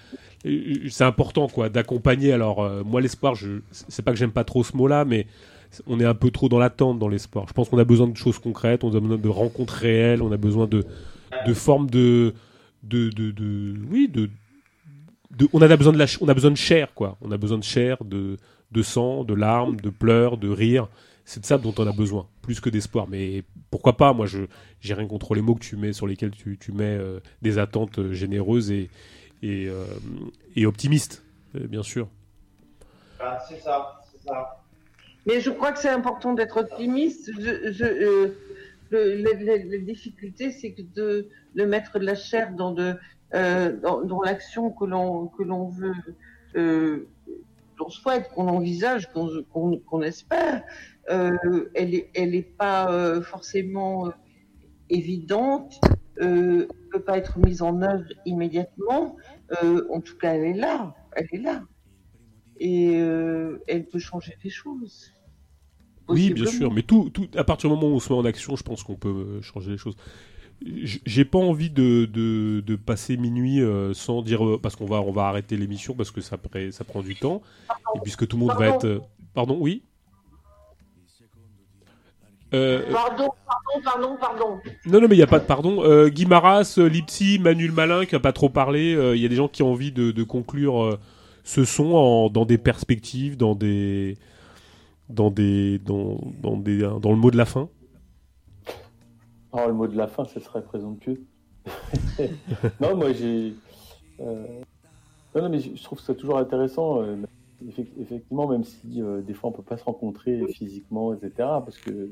c'est 0.44 1.04
important 1.04 1.48
quoi 1.48 1.70
d'accompagner. 1.70 2.32
Alors 2.32 2.64
euh, 2.64 2.84
moi 2.84 3.02
l'espoir, 3.02 3.36
c'est 3.72 4.04
pas 4.04 4.12
que 4.12 4.18
j'aime 4.18 4.32
pas 4.32 4.44
trop 4.44 4.64
ce 4.64 4.76
mot-là, 4.76 5.06
mais 5.06 5.28
on 5.86 6.00
est 6.00 6.06
un 6.06 6.16
peu 6.16 6.32
trop 6.32 6.50
dans 6.50 6.60
l'attente 6.60 7.00
dans 7.00 7.10
l'espoir. 7.10 7.46
Je 7.48 7.54
pense 7.54 7.70
qu'on 7.70 7.78
a 7.78 7.84
besoin 7.84 8.08
de 8.08 8.18
choses 8.18 8.40
concrètes, 8.40 8.84
on 8.84 8.96
a 8.96 9.00
besoin 9.00 9.18
de 9.18 9.30
rencontres 9.30 9.74
réelles, 9.74 10.22
on 10.22 10.32
a 10.32 10.38
besoin 10.38 10.68
de, 10.68 10.84
de 11.46 11.54
formes 11.54 11.90
de, 11.90 12.34
de, 12.84 13.10
de, 13.10 13.76
oui, 13.92 14.10
de, 14.12 14.30
on 15.54 15.62
a 15.62 15.78
besoin 15.78 15.94
de 15.94 15.98
la, 15.98 16.06
on 16.22 16.28
a 16.28 16.34
besoin 16.34 16.52
de 16.52 16.58
chair, 16.58 16.94
quoi. 16.94 17.18
On 17.22 17.32
a 17.32 17.38
besoin 17.38 17.58
de 17.58 17.64
chair, 17.64 18.04
de, 18.04 18.38
de 18.72 18.82
sang, 18.82 19.24
de 19.24 19.34
larmes, 19.34 19.80
de 19.80 19.90
pleurs, 19.90 20.38
de 20.38 20.50
rires. 20.50 20.88
C'est 21.26 21.42
de 21.42 21.46
ça 21.46 21.60
dont 21.60 21.76
on 21.78 21.86
a 21.86 21.92
besoin, 21.92 22.26
plus 22.42 22.60
que 22.60 22.72
d'espoir. 22.72 23.08
Mais 23.08 23.44
pourquoi 23.70 23.96
pas? 23.96 24.14
Moi, 24.14 24.26
je 24.26 24.40
j'ai 24.82 24.96
rien 24.96 25.06
contre 25.06 25.36
les 25.36 25.42
mots 25.44 25.54
que 25.54 25.64
tu 25.64 25.76
mets, 25.76 25.94
sur 25.94 26.08
lesquels 26.08 26.32
tu, 26.32 26.58
tu 26.60 26.72
mets 26.72 26.98
euh, 26.98 27.20
des 27.44 27.60
attentes 27.60 28.00
euh, 28.00 28.14
généreuses 28.14 28.72
et 28.72 28.90
et, 29.42 29.68
euh, 29.68 29.86
et 30.56 30.66
optimistes, 30.66 31.24
euh, 31.56 31.68
bien 31.68 31.84
sûr. 31.84 32.08
Ah, 33.20 33.40
c'est 33.48 33.60
ça, 33.60 34.02
c'est 34.12 34.28
ça. 34.28 34.62
Mais 35.26 35.42
je 35.42 35.50
crois 35.50 35.72
que 35.72 35.80
c'est 35.80 35.90
important 35.90 36.34
d'être 36.34 36.58
optimiste. 36.58 37.30
Je, 37.40 37.72
je, 37.72 37.84
euh, 37.86 38.28
le- 38.92 39.16
le- 39.16 39.34
le- 39.34 39.72
la 39.72 39.78
difficulté, 39.80 40.52
c'est 40.52 40.72
que 40.72 40.82
de, 40.96 41.28
de 41.56 41.66
mettre 41.66 42.00
de 42.00 42.06
la 42.06 42.16
chair 42.16 42.54
dans, 42.54 42.72
de, 42.72 42.96
euh, 43.34 43.76
dans, 43.82 44.02
dans 44.04 44.22
l'action 44.22 44.72
que 44.72 44.86
l'on 44.86 45.28
que 45.28 45.44
l'on 45.44 45.68
veut, 45.68 45.94
euh, 46.56 47.08
qu'on 47.78 47.90
souhaite, 47.90 48.30
qu'on 48.30 48.48
envisage, 48.48 49.12
qu'on 49.12 49.30
qu'on 49.52 49.78
qu'on 49.80 50.02
espère. 50.02 50.64
Euh, 51.12 51.70
elle 51.76 51.94
est, 51.96 52.10
elle 52.16 52.34
est 52.36 52.42
pas 52.58 52.92
euh, 52.92 53.22
forcément 53.22 54.12
évidente, 54.90 55.80
euh, 56.22 56.68
peut 56.92 57.02
pas 57.02 57.18
être 57.18 57.40
mise 57.40 57.62
en 57.62 57.82
œuvre 57.82 58.06
immédiatement. 58.26 59.16
Euh, 59.64 59.86
en 59.92 60.02
tout 60.02 60.18
cas, 60.18 60.34
elle 60.34 60.44
est 60.44 60.60
là, 60.60 60.94
elle 61.14 61.28
est 61.32 61.42
là, 61.42 61.64
et 62.60 63.00
euh, 63.00 63.64
elle 63.68 63.86
peut 63.86 64.00
changer 64.00 64.38
des 64.44 64.50
choses. 64.50 65.14
Oui, 66.08 66.34
bien 66.34 66.48
sûr, 66.48 66.74
mais 66.74 66.82
tout, 66.82 67.10
tout, 67.12 67.28
à 67.36 67.44
partir 67.44 67.70
du 67.70 67.76
moment 67.76 67.94
où 67.94 67.96
on 67.96 68.00
se 68.00 68.12
met 68.12 68.18
en 68.18 68.26
action, 68.26 68.56
je 68.56 68.64
pense 68.64 68.84
qu'on 68.84 68.96
peut 68.96 69.42
changer 69.42 69.72
les 69.72 69.78
choses. 69.78 69.96
J'ai 70.62 71.24
pas 71.24 71.40
envie 71.40 71.70
de, 71.70 72.06
de, 72.06 72.62
de 72.66 72.76
passer 72.76 73.16
minuit 73.16 73.62
euh, 73.62 73.94
sans 73.94 74.22
dire 74.22 74.46
euh, 74.46 74.60
parce 74.62 74.76
qu'on 74.76 74.86
va 74.86 75.02
on 75.02 75.12
va 75.12 75.28
arrêter 75.28 75.56
l'émission 75.56 75.94
parce 75.94 76.12
que 76.12 76.20
ça, 76.20 76.38
prend 76.38 77.02
du 77.02 77.16
temps. 77.16 77.42
Et 77.96 78.00
puisque 78.02 78.28
tout 78.28 78.36
le 78.36 78.46
monde 78.46 78.58
va 78.58 78.68
être 78.68 78.86
euh, 78.86 79.00
pardon 79.34 79.58
oui? 79.60 79.84
Euh, 82.54 82.82
Pardon, 82.92 83.30
pardon, 83.46 83.84
pardon, 83.84 84.18
pardon. 84.20 84.60
non 84.88 85.02
non 85.02 85.08
mais 85.08 85.16
il 85.16 85.20
y 85.20 85.24
a 85.24 85.28
pas 85.28 85.38
de 85.40 85.46
pardon 85.46 85.84
euh, 85.84 86.10
Guy 86.10 86.26
Maras, 86.26 86.76
euh, 86.80 86.90
Lipsy, 86.90 87.38
Manuel 87.40 87.72
Malin 87.72 88.06
qui 88.06 88.16
a 88.16 88.20
pas 88.20 88.34
trop 88.34 88.50
parlé 88.50 88.96
euh, 88.96 89.16
il 89.16 89.22
y 89.22 89.26
a 89.26 89.30
des 89.30 89.36
gens 89.36 89.48
qui 89.48 89.62
ont 89.62 89.72
envie 89.72 89.92
de, 89.92 90.10
de 90.10 90.24
conclure 90.24 90.84
euh, 90.84 91.00
ce 91.44 91.64
son 91.64 91.94
en, 91.94 92.30
dans 92.32 92.46
des 92.46 92.58
perspectives 92.58 93.38
dans 93.38 93.54
des 93.54 94.18
dans 95.10 95.30
des 95.30 95.78
dans, 95.78 96.20
dans 96.42 96.58
des 96.58 96.80
dans 96.80 97.12
le 97.12 97.18
mot 97.18 97.30
de 97.30 97.38
la 97.38 97.46
fin 97.46 97.70
Oh, 99.52 99.62
le 99.68 99.74
mot 99.74 99.88
de 99.88 99.98
la 99.98 100.06
fin, 100.08 100.26
ce 100.26 100.40
serait 100.40 100.62
présomptueux. 100.64 101.22
non, 102.80 102.96
moi 102.96 103.12
j'ai. 103.14 103.54
euh, 104.20 104.46
Non, 105.36 105.42
non, 105.44 105.50
mais 105.50 105.60
je 105.60 105.76
je 105.76 105.84
trouve 105.84 106.00
ça 106.00 106.14
toujours 106.14 106.38
intéressant. 106.38 107.02
Effec- 107.68 107.94
Effectivement, 108.00 108.48
même 108.48 108.64
si 108.64 109.02
euh, 109.02 109.22
des 109.22 109.34
fois 109.34 109.50
on 109.50 109.54
peut 109.54 109.64
pas 109.64 109.78
se 109.78 109.84
rencontrer 109.84 110.46
physiquement, 110.48 111.14
etc., 111.14 111.32
parce 111.38 111.78
que 111.78 112.10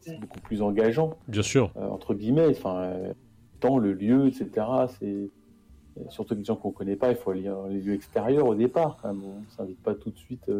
c'est 0.00 0.18
beaucoup 0.20 0.40
plus 0.40 0.62
engageant, 0.62 1.14
bien 1.28 1.42
sûr 1.42 1.70
euh, 1.76 1.88
entre 1.88 2.14
guillemets. 2.14 2.48
Enfin, 2.48 2.76
euh, 2.82 3.08
le 3.08 3.58
temps, 3.60 3.78
le 3.78 3.92
lieu, 3.92 4.26
etc. 4.26 4.66
C'est 4.98 5.30
surtout 6.08 6.34
des 6.34 6.44
gens 6.44 6.56
qu'on 6.56 6.70
connaît 6.70 6.96
pas. 6.96 7.10
Il 7.10 7.16
faut 7.16 7.30
aller 7.30 7.44
dans 7.44 7.66
les 7.66 7.80
lieux 7.80 7.94
extérieurs 7.94 8.46
au 8.46 8.54
départ. 8.54 8.98
Quand 9.00 9.08
même. 9.14 9.22
On 9.24 9.50
s'invite 9.50 9.82
pas 9.82 9.94
tout 9.94 10.10
de 10.10 10.18
suite 10.18 10.50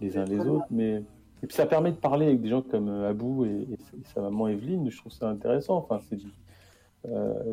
les 0.00 0.16
uns 0.18 0.24
les 0.24 0.40
autres, 0.40 0.66
mais 0.70 1.02
et 1.42 1.46
puis 1.46 1.54
ça 1.56 1.66
permet 1.66 1.92
de 1.92 1.96
parler 1.96 2.26
avec 2.26 2.40
des 2.40 2.48
gens 2.48 2.62
comme 2.62 2.88
Abou 2.88 3.44
et, 3.44 3.68
et 3.72 3.78
sa 4.14 4.20
maman 4.22 4.48
Evelyne. 4.48 4.90
Je 4.90 4.96
trouve 4.98 5.12
ça 5.12 5.28
intéressant. 5.28 5.76
Enfin, 5.76 6.00
c'est 6.08 6.18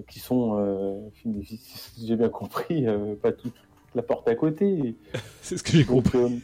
qui 0.07 0.19
sont, 0.19 1.11
si 1.43 2.07
j'ai 2.07 2.15
bien 2.15 2.29
compris, 2.29 2.85
pas 3.21 3.31
toute 3.31 3.53
la 3.95 4.01
porte 4.03 4.27
à 4.27 4.35
côté. 4.35 4.95
c'est 5.41 5.57
ce 5.57 5.63
que 5.63 5.71
j'ai 5.71 5.85
compris. 5.85 6.19
Donc, 6.19 6.31
euh, 6.33 6.37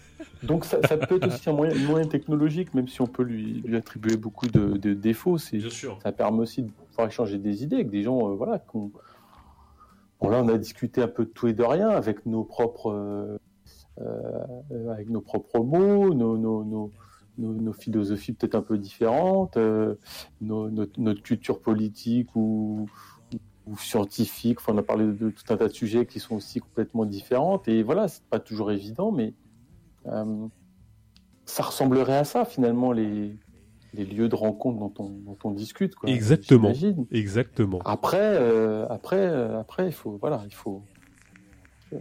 donc 0.47 0.65
ça, 0.65 0.79
ça 0.87 0.97
peut 0.97 1.15
être 1.17 1.27
aussi 1.27 1.49
un 1.49 1.53
moyen, 1.53 2.05
technologique, 2.07 2.73
même 2.73 2.87
si 2.87 3.01
on 3.01 3.07
peut 3.07 3.23
lui, 3.23 3.61
lui 3.65 3.75
attribuer 3.77 4.17
beaucoup 4.17 4.47
de, 4.47 4.77
de 4.77 4.93
défauts. 4.93 5.37
C'est, 5.37 5.57
Bien 5.57 5.69
sûr. 5.69 5.99
ça 6.03 6.11
permet 6.11 6.39
aussi 6.39 6.63
de 6.63 6.71
pouvoir 6.89 7.07
échanger 7.07 7.37
des 7.37 7.63
idées 7.63 7.77
avec 7.77 7.89
des 7.89 8.03
gens, 8.03 8.29
euh, 8.29 8.35
voilà, 8.35 8.59
qu'on. 8.59 8.91
Bon, 10.21 10.29
là, 10.29 10.41
on 10.43 10.47
a 10.49 10.57
discuté 10.57 11.01
un 11.01 11.07
peu 11.07 11.23
de 11.25 11.29
tout 11.29 11.47
et 11.47 11.53
de 11.53 11.63
rien 11.63 11.89
avec 11.89 12.25
nos 12.25 12.43
propres, 12.43 12.91
euh, 14.01 14.91
avec 14.91 15.09
nos 15.09 15.21
propres 15.21 15.59
mots, 15.59 16.13
nos, 16.13 16.37
nos, 16.37 16.63
nos, 16.65 16.91
nos, 17.37 17.53
nos 17.53 17.73
philosophies 17.73 18.33
peut-être 18.33 18.55
un 18.55 18.61
peu 18.61 18.77
différentes, 18.77 19.55
euh, 19.55 19.95
nos- 20.41 20.69
notre, 20.69 20.99
notre 20.99 21.21
culture 21.21 21.61
politique 21.61 22.35
ou, 22.35 22.89
ou 23.69 23.77
scientifique. 23.77 24.59
Enfin, 24.59 24.73
on 24.73 24.77
a 24.77 24.83
parlé 24.83 25.05
de 25.05 25.29
tout 25.29 25.53
un 25.53 25.57
tas 25.57 25.67
de 25.67 25.73
sujets 25.73 26.05
qui 26.05 26.19
sont 26.19 26.35
aussi 26.35 26.59
complètement 26.59 27.05
différentes. 27.05 27.67
Et 27.67 27.83
voilà, 27.83 28.07
c'est 28.07 28.23
pas 28.23 28.39
toujours 28.39 28.71
évident, 28.71 29.11
mais 29.11 29.33
euh, 30.07 30.47
ça 31.45 31.63
ressemblerait 31.63 32.17
à 32.17 32.23
ça 32.23 32.45
finalement 32.45 32.91
les, 32.91 33.35
les 33.93 34.05
lieux 34.05 34.29
de 34.29 34.35
rencontre 34.35 34.79
dont 34.79 34.93
on, 34.99 35.09
dont 35.09 35.37
on 35.43 35.51
discute. 35.51 35.95
Quoi, 35.95 36.09
Exactement. 36.09 36.73
Exactement. 37.11 37.79
Après, 37.85 38.17
euh, 38.19 38.87
après, 38.89 39.17
euh, 39.17 39.59
après, 39.59 39.87
il 39.87 39.93
faut, 39.93 40.17
voilà, 40.19 40.41
il 40.45 40.53
faut. 40.53 40.81
je 41.91 41.97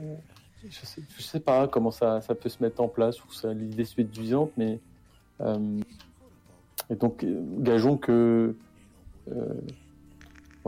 sais, 0.70 1.02
je 1.16 1.22
sais 1.22 1.40
pas 1.40 1.68
comment 1.68 1.90
ça, 1.90 2.20
ça 2.20 2.34
peut 2.34 2.48
se 2.48 2.62
mettre 2.62 2.80
en 2.80 2.88
place 2.88 3.22
ou 3.24 3.32
ça 3.32 3.52
l'idée 3.52 3.84
séduisante, 3.84 4.52
mais 4.56 4.80
et 6.90 6.96
donc 6.96 7.24
gageons 7.58 7.96
que 7.96 8.56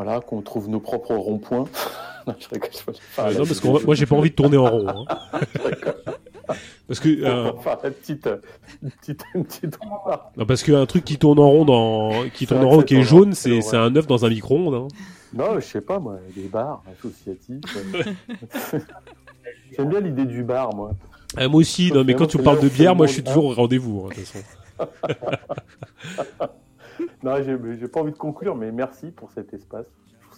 voilà 0.03 0.20
qu'on 0.20 0.41
trouve 0.41 0.69
nos 0.70 0.81
propres 0.81 1.15
ronds-points. 1.15 1.67
la- 2.27 2.33
non, 3.33 3.45
parce 3.47 3.61
que 3.61 3.85
moi, 3.85 3.95
j'ai 3.95 4.07
pas 4.07 4.17
envie 4.17 4.31
de 4.31 4.35
tourner 4.35 4.57
en 4.57 4.70
rond. 4.70 4.89
hein. 4.89 5.05
Parce 6.89 6.99
que 6.99 7.09
euh, 7.09 7.53
On 7.53 7.57
va 7.57 7.61
faire 7.62 7.79
la 7.85 7.91
petite, 7.93 8.29
une 8.83 8.91
petite, 8.91 9.23
une 9.37 9.45
petite 9.45 9.77
remarque. 9.77 10.37
non, 10.37 10.45
parce 10.47 10.65
qu'un 10.65 10.85
truc 10.87 11.05
qui 11.05 11.17
tourne 11.19 11.39
en 11.39 11.49
rond 11.49 11.65
dans 11.65 12.25
qui 12.35 12.49
tourne 12.49 12.65
en 12.65 12.69
rond 12.69 12.83
qui 12.83 12.97
est 12.97 13.03
jaune, 13.05 13.35
c'est 13.35 13.61
c'est 13.61 13.77
un 13.77 13.95
œuf 13.95 14.09
dans 14.09 14.25
un 14.25 14.29
micro-ondes. 14.31 14.75
hein. 14.75 14.89
Non, 15.33 15.61
je 15.61 15.65
sais 15.65 15.81
pas 15.81 16.01
moi, 16.01 16.17
des 16.35 16.49
bars 16.49 16.83
associatifs. 16.99 17.61
J'aime 19.77 19.89
bien 19.91 20.01
l'idée 20.01 20.25
du 20.25 20.43
bar, 20.43 20.75
moi. 20.75 20.91
Ah, 21.37 21.47
moi 21.47 21.61
aussi, 21.61 21.93
non, 21.93 22.03
mais 22.03 22.15
quand 22.15 22.27
tu 22.27 22.39
parles 22.39 22.59
de 22.61 22.69
bière, 22.69 22.97
moi 22.97 23.07
je 23.07 23.12
suis 23.12 23.23
toujours 23.23 23.45
au 23.45 23.55
rendez-vous. 23.55 24.07
hein, 24.07 24.09
de 24.09 24.15
toute 24.15 24.27
façon. 24.27 24.45
Non, 27.39 27.44
j'ai 27.78 27.89
pas 27.89 28.00
envie 28.00 28.12
de 28.12 28.17
conclure, 28.17 28.57
mais 28.57 28.73
merci 28.73 29.07
pour 29.10 29.31
cet 29.33 29.52
espace. 29.55 29.86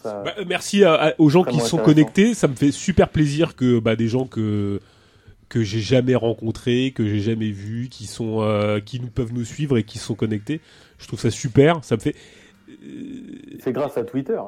Ça... 0.02 0.22
Bah, 0.24 0.32
merci 0.46 0.84
à- 0.84 0.94
à- 0.94 1.12
aux 1.18 1.28
gens 1.28 1.44
qui 1.44 1.60
sont 1.60 1.76
connectés. 1.84 2.34
Ça 2.34 2.48
me 2.48 2.54
fait 2.54 2.72
super 2.72 3.08
plaisir 3.08 3.54
que 3.56 3.78
bah, 3.78 3.96
des 3.96 4.08
gens 4.08 4.26
que 4.26 4.80
que 5.48 5.62
j'ai 5.62 5.80
jamais 5.80 6.14
rencontrés, 6.14 6.92
que 6.96 7.06
j'ai 7.06 7.20
jamais 7.20 7.50
vus, 7.50 7.88
qui 7.90 8.06
sont 8.06 8.40
euh, 8.40 8.80
qui 8.80 8.98
nous 9.00 9.08
peuvent 9.08 9.34
nous 9.34 9.44
suivre 9.44 9.76
et 9.76 9.84
qui 9.84 9.98
sont 9.98 10.14
connectés. 10.14 10.60
Je 10.98 11.06
trouve 11.06 11.20
ça 11.20 11.30
super. 11.30 11.84
Ça 11.84 11.96
me 11.96 12.00
fait. 12.00 12.16
C'est 13.60 13.72
grâce 13.72 13.96
à 13.98 14.02
Twitter. 14.04 14.40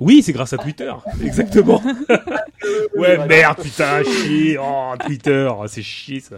Oui, 0.00 0.22
c'est 0.22 0.32
grâce 0.32 0.52
à 0.52 0.58
Twitter. 0.58 0.92
Exactement. 1.22 1.82
ouais, 2.96 3.26
merde, 3.26 3.58
putain, 3.62 4.02
chier. 4.02 4.58
Oh, 4.60 4.92
Twitter, 5.04 5.48
c'est 5.66 5.82
chier 5.82 6.20
ça. 6.20 6.36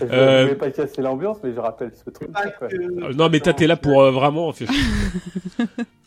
Je 0.00 0.06
Euh, 0.10 0.46
vais 0.48 0.54
pas 0.54 0.70
casser 0.70 1.02
l'ambiance, 1.02 1.38
mais 1.42 1.52
je 1.54 1.60
rappelle 1.60 1.90
ce 2.04 2.10
truc. 2.10 2.28
quoi. 2.32 2.68
Euh, 2.72 3.12
Non, 3.14 3.28
mais 3.30 3.40
t'es 3.40 3.66
là 3.66 3.76
pour 3.76 4.02
euh, 4.02 4.10
vraiment. 4.10 4.52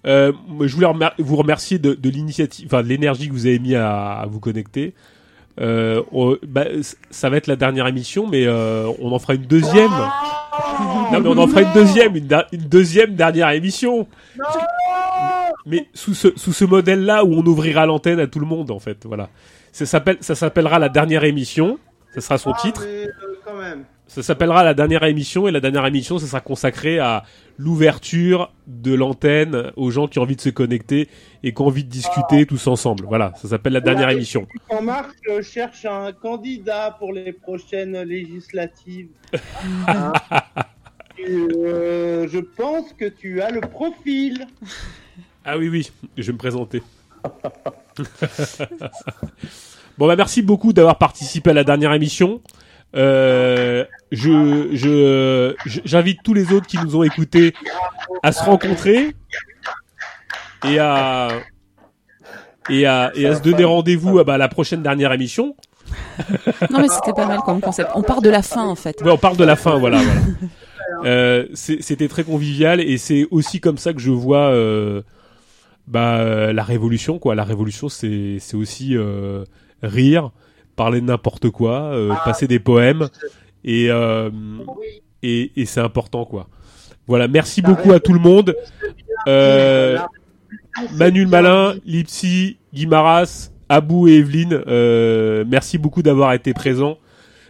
Euh, 0.08 0.32
je 0.62 0.74
voulais 0.76 0.88
remer- 0.88 1.12
vous 1.18 1.36
remercier 1.36 1.78
de, 1.78 1.94
de 1.94 2.10
l'initiative, 2.10 2.68
enfin 2.68 2.82
de 2.84 2.88
l'énergie 2.88 3.28
que 3.28 3.34
vous 3.34 3.46
avez 3.48 3.60
mis 3.60 3.76
à, 3.76 4.12
à 4.22 4.26
vous 4.28 4.40
connecter. 4.40 4.94
Euh, 5.60 6.02
on- 6.14 6.38
bah, 6.48 6.64
ça 7.12 7.30
va 7.30 7.36
être 7.36 7.48
la 7.48 7.58
dernière 7.58 7.86
émission, 7.86 8.26
mais 8.26 8.46
euh, 8.48 8.90
on 9.00 9.12
en 9.12 9.20
fera 9.20 9.34
une 9.34 9.42
deuxième. 9.46 9.92
Non, 11.12 11.20
mais 11.20 11.28
on 11.28 11.38
en 11.38 11.48
fera 11.48 11.64
une 11.64 11.74
deuxième, 11.74 12.16
une 12.16 12.62
deuxième 12.70 13.16
dernière 13.16 13.50
émission. 13.50 14.08
Mais 15.66 15.88
sous 15.94 16.14
ce, 16.14 16.30
sous 16.38 16.54
ce 16.54 16.64
modèle-là 16.64 17.26
où 17.26 17.34
on 17.34 17.46
ouvrira 17.46 17.86
l'antenne 17.86 18.22
à 18.22 18.28
tout 18.28 18.40
le 18.40 18.46
monde, 18.46 18.72
en 18.72 18.80
fait. 18.80 19.00
Voilà. 19.06 19.28
Ça 19.72 19.86
s'appelle, 19.86 20.18
ça 20.22 20.36
s'appellera 20.36 20.80
la 20.80 20.90
dernière 20.90 21.24
émission. 21.24 21.80
Ce 22.16 22.22
sera 22.22 22.38
son 22.38 22.52
Ah, 22.52 22.60
titre. 22.62 22.82
mais, 22.86 23.06
euh, 23.08 23.12
quand 23.46 23.56
même. 23.58 23.86
Ça 24.08 24.24
s'appellera 24.24 24.64
la 24.64 24.74
dernière 24.74 25.04
émission 25.04 25.48
et 25.48 25.52
la 25.52 25.60
dernière 25.60 25.86
émission, 25.86 26.18
ça 26.18 26.26
sera 26.26 26.42
consacré 26.42 26.98
à 26.98 27.24
l'ouverture 27.60 28.52
de 28.66 28.96
l'antenne 28.96 29.72
aux 29.76 29.92
gens 29.92 30.08
qui 30.08 30.18
ont 30.18 30.24
envie 30.24 30.36
de 30.36 30.42
se 30.42 30.50
connecter 30.50 31.08
et 31.44 31.54
qui 31.54 31.62
ont 31.62 31.68
envie 31.68 31.84
de 31.84 31.90
discuter 31.92 32.48
tous 32.48 32.66
ensemble. 32.66 33.06
Voilà, 33.06 33.34
ça 33.40 33.48
s'appelle 33.48 33.74
la 33.74 33.82
dernière 33.82 34.10
émission. 34.10 34.48
En 34.70 34.82
marche 34.82 35.14
euh, 35.30 35.44
cherche 35.44 35.86
un 35.86 36.12
candidat 36.12 36.96
pour 36.98 37.14
les 37.14 37.32
prochaines 37.34 38.02
législatives. 38.02 39.10
Hein 39.88 40.14
Euh, 41.30 42.28
je 42.30 42.40
pense 42.40 42.94
que 42.94 43.06
tu 43.06 43.42
as 43.42 43.52
le 43.52 43.60
profil. 43.60 44.48
Ah 45.44 45.58
oui, 45.58 45.68
oui, 45.68 45.92
je 46.18 46.24
vais 46.28 46.32
me 46.34 46.38
présenter. 46.38 46.82
Bon, 49.98 50.08
bah 50.08 50.16
merci 50.16 50.42
beaucoup 50.42 50.74
d'avoir 50.74 50.98
participé 50.98 51.50
à 51.50 51.54
la 51.54 51.64
dernière 51.64 51.94
émission. 51.94 52.42
Euh, 52.96 53.86
je, 54.12 54.70
je, 54.74 55.56
j'invite 55.86 56.24
tous 56.24 56.34
les 56.34 56.52
autres 56.54 56.66
qui 56.66 56.78
nous 56.78 56.96
ont 56.96 57.04
écoutés 57.04 57.54
à 58.24 58.32
se 58.32 58.44
rencontrer 58.44 59.16
et 60.68 60.80
à, 60.80 61.30
et 62.70 62.86
à, 62.88 63.12
et 63.16 63.28
à 63.28 63.36
se 63.36 63.42
donner 63.42 63.64
rendez-vous 63.64 64.20
à 64.20 64.24
bah, 64.24 64.38
la 64.38 64.48
prochaine 64.48 64.82
dernière 64.82 65.14
émission. 65.14 65.56
Non, 66.72 66.80
mais 66.82 66.88
c'était 66.88 67.14
pas 67.14 67.26
mal 67.26 67.40
comme 67.46 67.62
concept. 67.62 67.92
On 67.96 68.02
part 68.04 68.22
de 68.22 68.30
la 68.30 68.42
fin, 68.42 68.66
en 68.66 68.76
fait. 68.76 69.02
Ouais, 69.02 69.12
on 69.12 69.18
parle 69.18 69.38
de 69.38 69.44
la 69.44 69.56
fin, 69.56 69.78
voilà. 69.78 69.98
voilà. 69.98 70.22
Euh, 71.06 71.46
C'était 71.54 72.08
très 72.08 72.24
convivial 72.24 72.82
et 72.82 72.98
c'est 72.98 73.28
aussi 73.32 73.60
comme 73.60 73.78
ça 73.78 73.94
que 73.94 74.00
je 74.00 74.12
vois 74.12 74.50
euh, 74.50 75.02
bah, 75.90 76.20
euh, 76.20 76.54
la 76.54 76.64
révolution. 76.64 77.20
Quoi. 77.20 77.36
La 77.36 77.44
révolution, 77.44 77.90
c'est 77.90 78.38
c'est 78.40 78.56
aussi 78.56 78.96
euh, 78.96 79.44
rire, 79.84 80.32
parler 80.76 81.02
de 81.02 81.06
n'importe 81.08 81.50
quoi, 81.50 81.92
euh, 81.94 82.14
passer 82.24 82.48
des 82.48 82.60
poèmes 82.60 83.10
et, 83.64 83.88
euh, 83.90 84.30
et, 85.24 85.52
et 85.58 85.66
c'est 85.66 85.82
important. 85.82 86.26
quoi. 86.26 86.48
Voilà, 87.08 87.28
merci 87.28 87.62
beaucoup 87.62 87.92
à 87.92 88.00
tout 88.00 88.14
le 88.14 88.20
monde. 88.20 88.56
Euh, 89.28 89.98
Manu 90.96 91.24
le 91.24 91.30
Malin, 91.30 91.74
Lipsy, 91.86 92.58
Guimaras, 92.74 93.52
Abou 93.68 94.08
et 94.08 94.18
Evelyne, 94.18 94.62
euh, 94.68 95.44
merci 95.48 95.78
beaucoup 95.78 96.02
d'avoir 96.04 96.34
été 96.34 96.54
présents, 96.54 96.98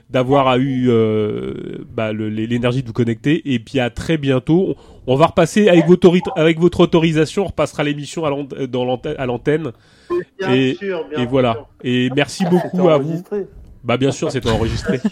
d'avoir 0.09 0.58
eu 0.58 0.88
euh, 0.90 1.85
bah, 1.93 2.14
l'énergie 2.14 2.82
de 2.82 2.88
vous 2.88 2.93
connecter. 2.93 3.53
Et 3.53 3.59
puis 3.59 3.80
à 3.80 3.90
très 3.90 4.18
bientôt. 4.18 4.76
On, 5.08 5.16
va 5.16 5.28
repasser 5.28 5.68
avec 5.69 5.86
votre, 5.88 6.08
autori- 6.08 6.22
avec 6.36 6.60
votre 6.60 6.80
autorisation, 6.82 7.44
on 7.44 7.48
repassera 7.48 7.84
l'émission 7.84 8.26
à 8.26 8.30
l'antenne. 9.26 9.72
Bien 10.40 10.53
Et, 10.53 10.76
sûr, 10.76 11.06
bien 11.10 11.19
et 11.19 11.26
voilà. 11.26 11.66
Et 11.84 12.10
merci 12.16 12.45
beaucoup 12.45 12.90
à 12.90 12.98
vous. 12.98 13.10
enregistré. 13.10 13.48
Bah 13.82 13.95
bien 13.95 14.11
sûr, 14.11 14.30
c'était 14.32 14.50
enregistré. 14.50 15.00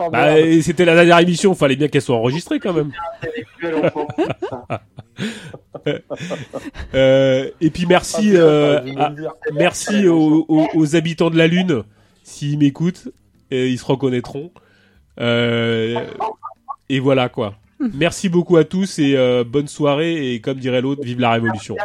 Euh, 0.00 0.08
Bah, 0.10 0.34
c'était 0.62 0.84
la 0.86 0.94
dernière 0.94 1.18
émission, 1.20 1.54
fallait 1.54 1.76
bien 1.76 1.86
qu'elle 1.88 2.00
soit 2.02 2.16
enregistrée 2.16 2.58
quand 2.58 2.72
même. 2.72 2.90
Euh, 6.94 7.50
et 7.60 7.70
puis 7.70 7.86
merci, 7.86 8.32
Ah, 8.36 8.40
euh, 8.40 8.80
à- 8.98 9.12
merci 9.54 10.06
aux, 10.08 10.44
aux- 10.48 10.68
aux 10.74 10.96
habitants 10.96 11.30
de 11.30 11.36
la 11.38 11.46
Lune, 11.46 11.82
s'ils 12.22 12.58
m'écoutent, 12.58 13.08
ils 13.50 13.78
se 13.78 13.84
reconnaîtront. 13.84 14.50
Euh, 15.20 15.96
et 16.88 17.00
voilà 17.00 17.28
quoi. 17.28 17.54
Merci 17.94 18.28
beaucoup 18.28 18.56
à 18.56 18.64
tous 18.64 18.98
et 18.98 19.16
euh, 19.16 19.44
bonne 19.44 19.68
soirée 19.68 20.34
et 20.34 20.40
comme 20.40 20.58
dirait 20.58 20.80
l'autre, 20.80 21.02
vive 21.02 21.20
la 21.20 21.30
révolution. 21.30 21.76